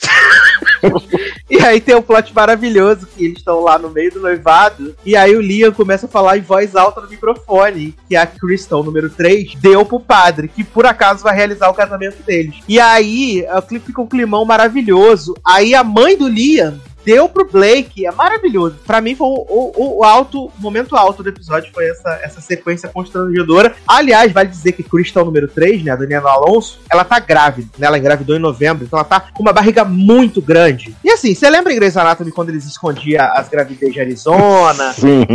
E 1.48 1.60
aí 1.60 1.80
tem 1.80 1.94
um 1.94 2.02
plot 2.02 2.34
maravilhoso 2.34 3.06
que 3.06 3.26
eles 3.26 3.38
estão 3.38 3.60
lá 3.60 3.78
no 3.78 3.90
meio 3.90 4.10
do 4.10 4.20
noivado. 4.20 4.96
E 5.04 5.14
aí 5.14 5.36
o 5.36 5.40
Liam 5.40 5.70
começa 5.70 6.06
a 6.06 6.08
falar 6.08 6.38
em 6.38 6.40
voz 6.40 6.74
alta 6.74 7.00
no 7.02 7.08
microfone. 7.08 7.94
Que 8.08 8.16
a 8.16 8.26
Crystal, 8.26 8.82
número 8.82 9.10
3, 9.10 9.54
deu 9.56 9.84
pro 9.84 10.00
padre, 10.00 10.48
que 10.48 10.64
por 10.64 10.86
acaso 10.86 11.22
vai 11.22 11.36
realizar 11.36 11.68
o 11.68 11.74
casamento 11.74 12.22
deles. 12.22 12.56
E 12.66 12.80
aí 12.80 13.46
o 13.54 13.62
clipe 13.62 13.86
fica 13.86 14.00
um 14.00 14.06
climão 14.06 14.46
maravilhoso. 14.46 15.36
Aí 15.44 15.74
a 15.74 15.84
mãe 15.84 16.16
do 16.16 16.26
Liam 16.26 16.80
deu 17.04 17.28
pro 17.28 17.44
Blake, 17.44 18.06
é 18.06 18.12
maravilhoso. 18.12 18.76
Para 18.86 19.00
mim 19.00 19.14
foi 19.14 19.26
o, 19.26 19.46
o, 19.48 19.98
o, 19.98 20.04
alto, 20.04 20.46
o 20.46 20.52
momento 20.58 20.96
alto 20.96 21.22
do 21.22 21.28
episódio 21.28 21.72
foi 21.72 21.88
essa, 21.88 22.20
essa 22.22 22.40
sequência 22.40 22.88
constrangedora. 22.88 23.74
Aliás, 23.86 24.32
vale 24.32 24.48
dizer 24.48 24.72
que 24.72 24.82
Crystal 24.82 25.24
número 25.24 25.48
3, 25.48 25.84
né, 25.84 25.90
a 25.90 25.96
Daniela 25.96 26.30
Alonso, 26.30 26.80
ela 26.90 27.04
tá 27.04 27.18
grávida, 27.18 27.68
né, 27.78 27.86
ela 27.86 27.98
engravidou 27.98 28.36
em 28.36 28.40
novembro, 28.40 28.84
então 28.84 28.98
ela 28.98 29.08
tá 29.08 29.20
com 29.32 29.42
uma 29.42 29.52
barriga 29.52 29.84
muito 29.84 30.40
grande. 30.40 30.94
E 31.04 31.10
assim, 31.10 31.34
você 31.34 31.48
lembra 31.48 31.72
em 31.72 31.76
Grey's 31.76 31.96
Anatomy 31.96 32.30
quando 32.32 32.50
eles 32.50 32.64
escondiam 32.64 33.24
as 33.32 33.48
gravidez 33.48 33.92
de 33.92 34.00
Arizona, 34.00 34.92
Sim, 34.92 35.26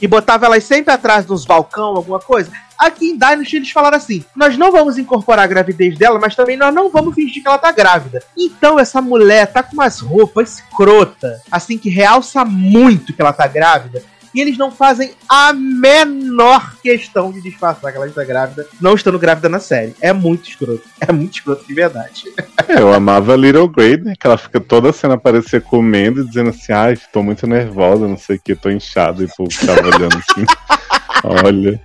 e 0.00 0.06
botava 0.06 0.46
elas 0.46 0.64
sempre 0.64 0.92
atrás 0.92 1.24
dos 1.24 1.44
balcão, 1.44 1.96
alguma 1.96 2.18
coisa? 2.18 2.50
Aqui 2.82 3.10
em 3.10 3.16
Dynasty 3.16 3.56
eles 3.56 3.70
falaram 3.70 3.96
assim: 3.96 4.24
nós 4.34 4.58
não 4.58 4.72
vamos 4.72 4.98
incorporar 4.98 5.44
a 5.44 5.48
gravidez 5.48 5.96
dela, 5.96 6.18
mas 6.18 6.34
também 6.34 6.56
nós 6.56 6.74
não 6.74 6.90
vamos 6.90 7.14
fingir 7.14 7.40
que 7.40 7.46
ela 7.46 7.56
tá 7.56 7.70
grávida. 7.70 8.20
Então 8.36 8.76
essa 8.76 9.00
mulher 9.00 9.46
tá 9.46 9.62
com 9.62 9.74
umas 9.74 10.00
roupas 10.00 10.58
escrota, 10.58 11.40
assim 11.48 11.78
que 11.78 11.88
realça 11.88 12.44
muito 12.44 13.12
que 13.12 13.22
ela 13.22 13.32
tá 13.32 13.46
grávida. 13.46 14.02
E 14.34 14.40
eles 14.40 14.58
não 14.58 14.72
fazem 14.72 15.12
a 15.28 15.52
menor 15.52 16.74
questão 16.82 17.30
de 17.30 17.40
disfarçar 17.40 17.92
que 17.92 17.98
ela 17.98 18.08
está 18.08 18.24
grávida, 18.24 18.66
não 18.80 18.94
estando 18.94 19.18
grávida 19.18 19.48
na 19.48 19.60
série. 19.60 19.94
É 20.00 20.12
muito 20.12 20.48
escroto. 20.48 20.82
É 21.00 21.12
muito 21.12 21.34
escroto 21.34 21.64
de 21.64 21.74
verdade. 21.74 22.24
É, 22.66 22.80
eu 22.80 22.92
amava 22.92 23.34
a 23.34 23.36
Little 23.36 23.68
Grey, 23.68 23.98
né? 23.98 24.14
Que 24.18 24.26
ela 24.26 24.38
fica 24.38 24.58
toda 24.58 24.90
a 24.90 24.92
cena 24.92 25.14
aparecer 25.14 25.62
comendo 25.62 26.22
e 26.22 26.26
dizendo 26.26 26.50
assim: 26.50 26.72
ai, 26.72 26.98
tô 27.12 27.22
muito 27.22 27.46
nervosa, 27.46 28.08
não 28.08 28.16
sei 28.16 28.36
o 28.36 28.40
que, 28.40 28.56
tô 28.56 28.70
inchado. 28.70 29.22
E 29.22 29.26
o 29.26 29.30
povo 29.36 29.52
ficava 29.52 29.86
olhando 29.86 30.16
assim. 30.16 30.44
Olha. 31.24 31.80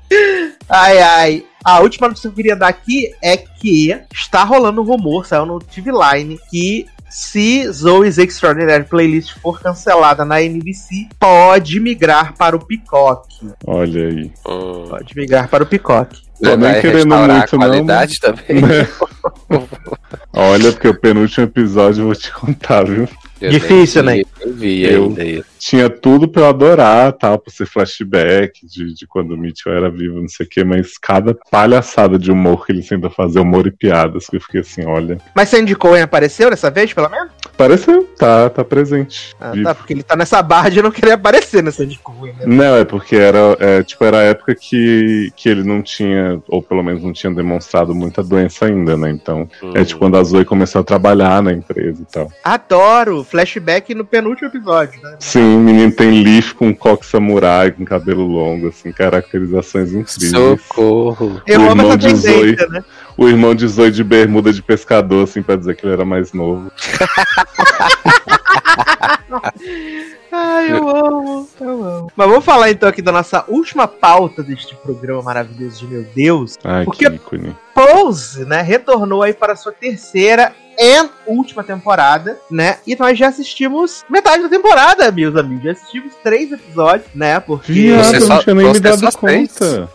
Ai, 0.70 1.00
ai. 1.00 1.46
A 1.64 1.80
última 1.80 2.08
notícia 2.08 2.30
que 2.30 2.34
eu 2.34 2.36
queria 2.36 2.56
dar 2.56 2.68
aqui 2.68 3.14
é 3.22 3.36
que 3.36 3.98
está 4.14 4.44
rolando 4.44 4.82
um 4.82 4.86
rumor, 4.86 5.26
saiu 5.26 5.46
no 5.46 5.60
TV 5.60 5.92
Line, 5.92 6.40
que 6.50 6.88
se 7.10 7.70
Zoe's 7.72 8.18
Extraordinary 8.18 8.84
Playlist 8.84 9.38
for 9.40 9.60
cancelada 9.62 10.26
na 10.26 10.42
NBC, 10.42 11.08
pode 11.20 11.80
migrar 11.80 12.36
para 12.36 12.56
o 12.56 12.66
Peacock. 12.66 13.28
Olha 13.66 14.08
aí. 14.08 14.32
Pode 14.44 15.16
migrar 15.16 15.50
para 15.50 15.64
o 15.64 15.68
Peacock. 15.68 16.22
Tô 16.42 16.56
nem 16.56 16.82
querendo 16.82 17.16
muito, 17.16 17.32
a 17.32 17.48
qualidade 17.48 18.20
não. 18.24 18.34
também. 18.34 18.64
Olha, 20.34 20.72
porque 20.72 20.88
o 20.90 21.00
penúltimo 21.00 21.46
episódio 21.46 22.02
eu 22.02 22.06
vou 22.06 22.16
te 22.16 22.32
contar, 22.32 22.86
viu? 22.86 23.08
Eu 23.40 23.52
Difícil, 23.52 24.04
né? 24.04 24.22
Eu 24.40 24.54
vi 24.54 24.84
eu 24.84 25.06
ainda. 25.06 25.46
Tinha 25.60 25.90
tudo 25.90 26.28
pra 26.28 26.44
eu 26.44 26.48
adorar, 26.48 27.14
tal, 27.14 27.38
por 27.38 27.52
ser 27.52 27.66
flashback 27.66 28.66
de, 28.66 28.94
de 28.94 29.08
quando 29.08 29.32
o 29.32 29.38
Mitchell 29.38 29.74
era 29.74 29.90
vivo, 29.90 30.20
não 30.20 30.28
sei 30.28 30.46
o 30.46 30.50
quê, 30.50 30.64
mas 30.64 30.98
cada 30.98 31.36
palhaçada 31.52 32.18
de 32.18 32.32
humor 32.32 32.66
que 32.66 32.72
ele 32.72 32.82
tenta 32.82 33.10
fazer, 33.10 33.40
humor 33.40 33.68
e 33.68 33.72
piadas, 33.72 34.28
que 34.28 34.38
eu 34.38 34.42
fiquei 34.42 34.62
assim, 34.62 34.86
olha. 34.86 35.20
Mas 35.36 35.50
Sandy 35.50 35.76
Cohen 35.76 36.02
apareceu 36.02 36.50
dessa 36.50 36.70
vez, 36.70 36.94
pelo 36.94 37.10
menos? 37.10 37.32
Apareceu, 37.58 38.08
tá, 38.16 38.52
tá 38.52 38.64
presente. 38.64 39.36
Ah, 39.42 39.52
tá, 39.64 39.74
porque 39.74 39.92
ele 39.92 40.04
tá 40.04 40.16
nessa 40.16 40.44
barra 40.44 40.70
de 40.70 40.80
não 40.80 40.92
querer 40.92 41.14
aparecer 41.14 41.64
Sandy 41.72 41.98
Cohen, 41.98 42.34
né? 42.34 42.46
Não, 42.46 42.76
é 42.76 42.86
porque 42.86 43.16
era, 43.16 43.58
é, 43.60 43.82
tipo, 43.82 44.06
era 44.06 44.20
a 44.20 44.22
época 44.22 44.54
que, 44.54 45.34
que 45.36 45.50
ele 45.50 45.64
não 45.64 45.82
tinha, 45.82 46.40
ou 46.48 46.62
pelo 46.62 46.84
menos 46.84 47.02
não 47.02 47.12
tinha 47.12 47.34
demonstrado 47.34 47.96
muita 47.96 48.22
doença 48.22 48.68
ainda, 48.68 48.96
né? 48.96 49.10
Então, 49.10 49.50
hum. 49.64 49.72
é 49.74 49.84
tipo 49.84 50.00
quando 50.00 50.18
a 50.18 50.24
Zoe 50.24 50.46
começou 50.46 50.82
a 50.82 50.84
trabalhar 50.84 51.42
na 51.42 51.52
empresa 51.52 52.00
e 52.00 52.06
tal. 52.06 52.32
Adoro! 52.44 53.24
Flashback 53.24 53.96
no 53.96 54.06
penúltimo 54.06 54.50
episódio, 54.50 55.02
né? 55.02 55.16
Sim, 55.20 55.56
o 55.56 55.60
menino 55.60 55.92
tem 55.92 56.24
leaf 56.24 56.54
com 56.54 56.76
coque 56.76 57.08
samurai, 57.08 57.72
com 57.72 57.84
cabelo 57.84 58.28
longo, 58.28 58.68
assim, 58.68 58.92
caracterizações 58.92 59.94
incríveis. 59.94 60.62
Socorro! 60.62 61.42
Eu 61.48 61.62
o 61.62 61.72
amo 61.72 61.88
essa 61.88 61.98
tendência, 61.98 62.68
né? 62.68 62.84
O 63.18 63.28
irmão 63.28 63.56
de 63.56 63.68
Zoe 63.68 63.90
de 63.90 64.04
bermuda 64.04 64.54
de 64.54 64.62
pescador, 64.62 65.24
assim, 65.24 65.42
pra 65.42 65.56
dizer 65.56 65.76
que 65.76 65.86
ele 65.86 65.94
era 65.94 66.06
mais 66.06 66.34
novo. 66.34 66.72
Ai, 70.32 70.72
eu 70.72 70.88
amo, 70.88 71.50
eu 71.60 71.84
amo. 71.84 72.12
Mas 72.16 72.30
vamos 72.30 72.46
falar 72.46 72.70
então 72.70 72.88
aqui 72.88 73.02
da 73.02 73.12
nossa 73.12 73.44
última 73.48 73.88
pauta 73.88 74.44
deste 74.44 74.76
programa 74.76 75.22
maravilhoso 75.24 75.80
de 75.80 75.88
meu 75.88 76.04
Deus. 76.16 76.58
Ai, 76.64 76.86
porque 76.86 77.10
que 77.10 77.16
ícone. 77.16 77.56
Pose, 77.74 78.46
né, 78.46 78.62
retornou 78.62 79.24
aí 79.24 79.34
para 79.34 79.56
sua 79.56 79.72
terceira 79.72 80.54
e 80.78 81.10
última 81.26 81.64
temporada, 81.64 82.38
né? 82.52 82.78
E 82.86 82.96
nós 82.96 83.18
já 83.18 83.30
assistimos 83.30 84.06
metade 84.10 84.44
da 84.44 84.50
temporada, 84.50 85.12
meus 85.12 85.36
amigos. 85.36 85.64
Já 85.64 85.72
assistimos 85.72 86.14
três 86.24 86.52
episódios, 86.52 87.08
né? 87.16 87.40
Porque. 87.40 87.74
Viado, 87.74 88.04
você 88.04 88.20
não 88.20 88.40
tinha 88.40 88.56
nem 88.56 88.72
me 88.74 88.80
dado 88.80 89.12
conta. 89.18 89.90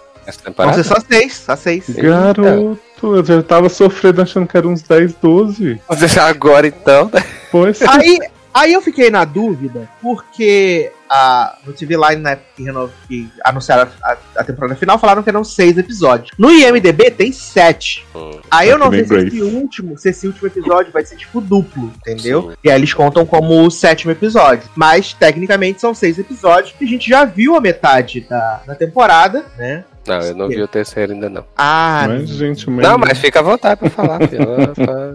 Vão 0.57 0.74
ser 0.74 0.85
só 0.85 1.01
seis, 1.01 1.35
só 1.35 1.57
seis. 1.57 1.89
Garoto, 1.89 2.78
eu 3.03 3.24
já 3.24 3.43
tava 3.43 3.69
sofrendo 3.69 4.23
achando 4.23 4.47
que 4.47 4.57
eram 4.57 4.70
uns 4.70 4.82
10, 4.82 5.15
12. 5.15 5.81
Você 5.89 6.20
agora 6.20 6.66
então? 6.66 7.11
Pois. 7.51 7.82
Aí, 7.82 8.19
Aí 8.55 8.73
eu 8.74 8.82
fiquei 8.82 9.11
na 9.11 9.24
dúvida, 9.24 9.89
porque 10.03 10.93
a, 11.09 11.57
no 11.65 11.73
TV 11.73 11.97
Line, 11.97 12.20
na 12.20 12.31
época 12.32 12.49
que, 12.55 12.62
renov, 12.62 12.90
que 13.09 13.31
anunciaram 13.43 13.90
a, 14.03 14.16
a, 14.36 14.44
temporada 14.44 14.77
final, 14.77 14.99
falaram 14.99 15.23
que 15.23 15.31
eram 15.31 15.43
seis 15.43 15.78
episódios. 15.78 16.32
No 16.39 16.51
IMDB 16.51 17.11
tem 17.11 17.32
sete. 17.32 18.07
Hum, 18.15 18.40
aí 18.51 18.69
eu 18.69 18.77
não 18.77 18.90
sei 18.90 19.07
se 19.07 19.15
esse, 19.15 19.43
último, 19.43 19.97
se 19.97 20.11
esse 20.11 20.27
último 20.27 20.49
episódio 20.49 20.93
vai 20.93 21.03
ser 21.03 21.16
tipo 21.16 21.40
duplo, 21.40 21.90
entendeu? 21.97 22.51
Sim. 22.51 22.57
E 22.62 22.70
aí 22.70 22.77
eles 22.77 22.93
contam 22.93 23.24
como 23.24 23.65
o 23.65 23.70
sétimo 23.70 24.12
episódio. 24.12 24.69
Mas, 24.77 25.15
tecnicamente, 25.15 25.81
são 25.81 25.94
seis 25.94 26.19
episódios. 26.19 26.74
E 26.78 26.85
a 26.85 26.89
gente 26.89 27.09
já 27.09 27.24
viu 27.24 27.57
a 27.57 27.61
metade 27.61 28.20
da, 28.28 28.62
da 28.66 28.74
temporada, 28.74 29.47
né? 29.57 29.85
Não, 30.07 30.20
eu 30.20 30.35
não 30.35 30.49
vi 30.49 30.61
o 30.61 30.66
terceiro 30.66 31.12
ainda 31.12 31.29
não. 31.29 31.45
Ah, 31.57 32.07
mas, 32.09 32.29
gente, 32.29 32.69
não, 32.69 32.99
mas 32.99 33.19
fica 33.19 33.39
à 33.39 33.43
vontade 33.43 33.79
pra 33.79 33.91
falar, 33.91 34.19
filho. 34.29 34.45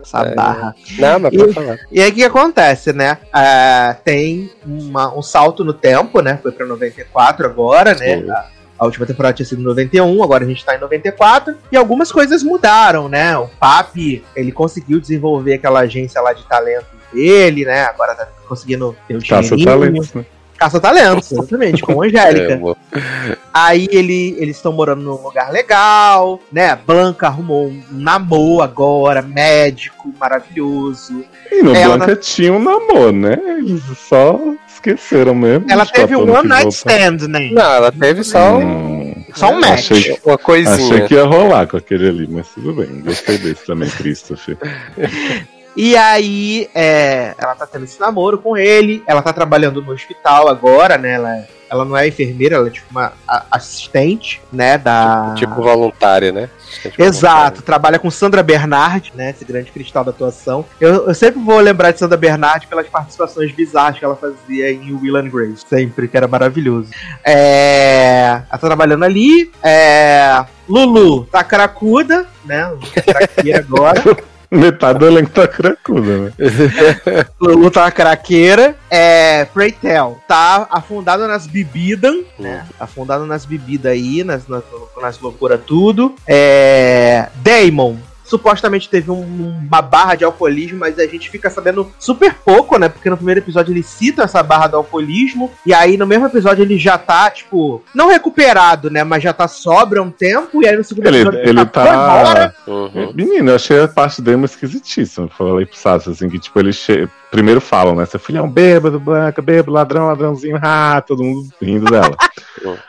Essa 0.01 0.19
é... 0.19 0.33
barra. 0.35 0.75
Não, 0.97 1.19
mas 1.19 1.35
pode 1.35 1.53
falar. 1.53 1.77
E 1.91 2.01
aí 2.01 2.09
o 2.09 2.13
que 2.13 2.23
acontece, 2.23 2.93
né? 2.93 3.17
Uh, 3.25 4.01
tem 4.03 4.49
uma, 4.65 5.13
um 5.13 5.21
salto 5.21 5.65
no 5.65 5.73
tempo, 5.73 6.21
né? 6.21 6.39
Foi 6.41 6.51
pra 6.51 6.65
94 6.65 7.45
agora, 7.45 7.95
né? 7.95 8.23
A, 8.29 8.45
a, 8.79 8.85
última 8.85 9.05
temporada 9.05 9.35
tinha 9.35 9.45
sido 9.45 9.61
91, 9.61 10.23
agora 10.23 10.45
a 10.45 10.47
gente 10.47 10.63
tá 10.63 10.75
em 10.75 10.79
94. 10.79 11.57
E 11.69 11.75
algumas 11.75 12.09
coisas 12.09 12.41
mudaram, 12.41 13.09
né? 13.09 13.37
O 13.37 13.47
Papi, 13.47 14.23
ele 14.35 14.53
conseguiu 14.53 15.01
desenvolver 15.01 15.55
aquela 15.55 15.81
agência 15.81 16.21
lá 16.21 16.31
de 16.31 16.45
talento 16.45 16.87
dele, 17.11 17.65
né? 17.65 17.83
Agora 17.83 18.15
tá 18.15 18.27
conseguindo 18.47 18.95
ter 19.05 19.15
o 19.15 19.19
dinheiro. 19.19 19.49
Caça 19.49 19.63
talentos, 19.63 20.13
né? 20.13 20.25
Caça-talentos, 20.57 21.31
exatamente, 21.31 21.81
com 21.81 22.01
a 22.01 22.05
Angélica. 22.07 22.59
É, 22.93 23.37
Aí 23.53 23.87
ele, 23.91 24.35
eles 24.39 24.55
estão 24.55 24.71
morando 24.73 25.01
num 25.01 25.21
lugar 25.21 25.51
legal, 25.51 26.39
né? 26.51 26.69
A 26.69 26.75
Blanca 26.75 27.27
arrumou 27.27 27.67
um 27.67 27.83
namoro 27.91 28.61
agora, 28.61 29.21
médico, 29.21 30.13
maravilhoso. 30.19 31.23
E 31.51 31.61
no 31.61 31.75
ela 31.75 31.97
Blanca 31.97 32.15
tinha 32.15 32.53
um 32.53 32.61
namoro, 32.61 33.11
né? 33.11 33.37
Eles 33.59 33.83
só 33.97 34.39
esqueceram 34.67 35.35
mesmo. 35.35 35.65
Ela 35.69 35.85
teve 35.85 36.15
um 36.15 36.31
one 36.31 36.47
night 36.47 36.69
stand, 36.69 37.27
né? 37.27 37.49
Não, 37.51 37.73
ela 37.73 37.91
teve 37.91 38.23
só 38.23 38.57
um. 38.57 39.25
Só 39.35 39.51
um 39.51 39.59
match. 39.59 39.91
Achei, 39.91 40.17
uma 40.25 40.37
coisinha. 40.37 40.75
Achei 40.75 41.01
que 41.07 41.13
ia 41.13 41.25
rolar 41.25 41.67
com 41.67 41.77
aquele 41.77 42.09
ali, 42.09 42.27
mas 42.29 42.47
tudo 42.49 42.73
bem. 42.73 43.01
Gostei 43.01 43.37
desse 43.37 43.65
também, 43.65 43.89
Christopher. 43.89 44.57
E 45.77 45.95
aí, 45.95 46.67
é, 46.73 47.35
ela 47.37 47.53
tá 47.53 47.67
tendo 47.67 47.85
esse 47.85 47.99
namoro 47.99 48.39
com 48.39 48.57
ele, 48.57 49.03
ela 49.05 49.21
tá 49.21 49.31
trabalhando 49.31 49.79
no 49.79 49.91
hospital 49.91 50.49
agora, 50.49 50.97
né? 50.97 51.11
Ela, 51.13 51.47
ela 51.69 51.85
não 51.85 51.95
é 51.95 52.07
enfermeira, 52.07 52.55
ela 52.55 52.67
é 52.67 52.71
tipo 52.71 52.87
uma 52.89 53.13
assistente, 53.51 54.41
né? 54.51 54.79
Da... 54.79 55.35
Tipo, 55.35 55.51
tipo 55.51 55.61
voluntária, 55.61 56.31
né? 56.31 56.49
Assistente 56.67 56.99
Exato, 56.99 57.35
voluntária. 57.35 57.61
trabalha 57.61 57.99
com 57.99 58.09
Sandra 58.09 58.41
Bernard, 58.41 59.13
né? 59.13 59.29
Esse 59.29 59.45
grande 59.45 59.71
cristal 59.71 60.03
da 60.03 60.09
atuação. 60.09 60.65
Eu, 60.81 61.09
eu, 61.09 61.13
sempre 61.13 61.39
vou 61.43 61.59
lembrar 61.59 61.91
de 61.91 61.99
Sandra 61.99 62.17
Bernard 62.17 62.65
pelas 62.65 62.87
participações 62.87 63.51
bizarras 63.51 63.99
que 63.99 64.05
ela 64.05 64.15
fazia 64.15 64.71
em 64.71 64.95
Will 64.95 65.15
and 65.15 65.29
Grace. 65.29 65.63
Sempre, 65.69 66.07
que 66.07 66.17
era 66.17 66.27
maravilhoso. 66.27 66.89
É... 67.23 68.41
Ela 68.49 68.57
tá 68.57 68.57
trabalhando 68.57 69.05
ali. 69.05 69.51
É... 69.61 70.43
Lulu 70.67 71.25
tá 71.25 71.43
caracuda, 71.43 72.25
né? 72.43 72.75
Craqueira 73.05 73.59
agora. 73.59 74.01
Metade 74.51 74.99
do 74.99 75.07
elenco 75.07 75.31
tá 75.31 75.47
cracuda, 75.47 76.17
né? 76.17 76.31
Lulu 77.39 77.69
tá 77.69 77.91
craqueira. 77.91 78.75
É, 78.89 79.45
Preytel 79.45 80.19
tá 80.27 80.67
afundado 80.69 81.27
nas 81.27 81.45
bebidas, 81.45 82.15
né? 82.39 82.65
Afundado 82.79 83.25
nas 83.25 83.45
bebidas 83.45 83.91
aí, 83.91 84.23
nas, 84.23 84.47
nas, 84.47 84.63
nas 85.01 85.19
loucuras 85.19 85.59
tudo. 85.65 86.15
É, 86.25 87.27
Damon 87.35 87.97
supostamente 88.27 88.89
teve 88.89 89.09
um, 89.09 89.21
uma 89.67 89.81
barra 89.81 90.15
de 90.15 90.23
alcoolismo, 90.23 90.79
mas 90.79 90.99
a 90.99 91.07
gente 91.07 91.29
fica 91.29 91.49
sabendo 91.49 91.91
super 91.99 92.33
pouco, 92.33 92.77
né? 92.77 92.89
Porque 92.89 93.09
no 93.09 93.17
primeiro 93.17 93.39
episódio 93.39 93.73
ele 93.73 93.83
cita 93.83 94.23
essa 94.23 94.43
barra 94.43 94.67
do 94.67 94.77
alcoolismo, 94.77 95.51
e 95.65 95.73
aí 95.73 95.97
no 95.97 96.05
mesmo 96.05 96.25
episódio 96.25 96.63
ele 96.63 96.77
já 96.77 96.97
tá, 96.97 97.29
tipo, 97.29 97.83
não 97.93 98.09
recuperado, 98.09 98.89
né? 98.89 99.03
Mas 99.03 99.23
já 99.23 99.33
tá 99.33 99.47
sobra 99.47 100.01
um 100.01 100.11
tempo, 100.11 100.61
e 100.61 100.67
aí 100.67 100.75
no 100.75 100.83
segundo 100.83 101.07
ele, 101.07 101.17
episódio 101.17 101.39
ele 101.39 101.65
tá. 101.65 101.85
tá... 101.85 102.53
Uhum. 102.67 103.13
Menino, 103.13 103.51
eu 103.51 103.55
achei 103.55 103.81
a 103.81 103.87
parte 103.87 104.21
dele 104.21 104.37
esquisitíssima. 104.45 105.29
Falei 105.29 105.65
pro 105.65 105.77
Sassi, 105.77 106.09
assim, 106.09 106.29
que 106.29 106.39
tipo, 106.39 106.59
ele 106.59 106.73
che 106.73 107.07
primeiro 107.31 107.61
falam, 107.61 107.95
né? 107.95 108.05
Seu 108.05 108.19
filho 108.19 108.39
é 108.39 108.41
um 108.41 108.49
bêbado, 108.49 108.99
branca, 108.99 109.41
bêbado, 109.41 109.71
ladrão, 109.71 110.07
ladrãozinho, 110.07 110.59
ah, 110.61 111.01
todo 111.05 111.23
mundo 111.23 111.49
rindo 111.61 111.85
dela. 111.85 112.15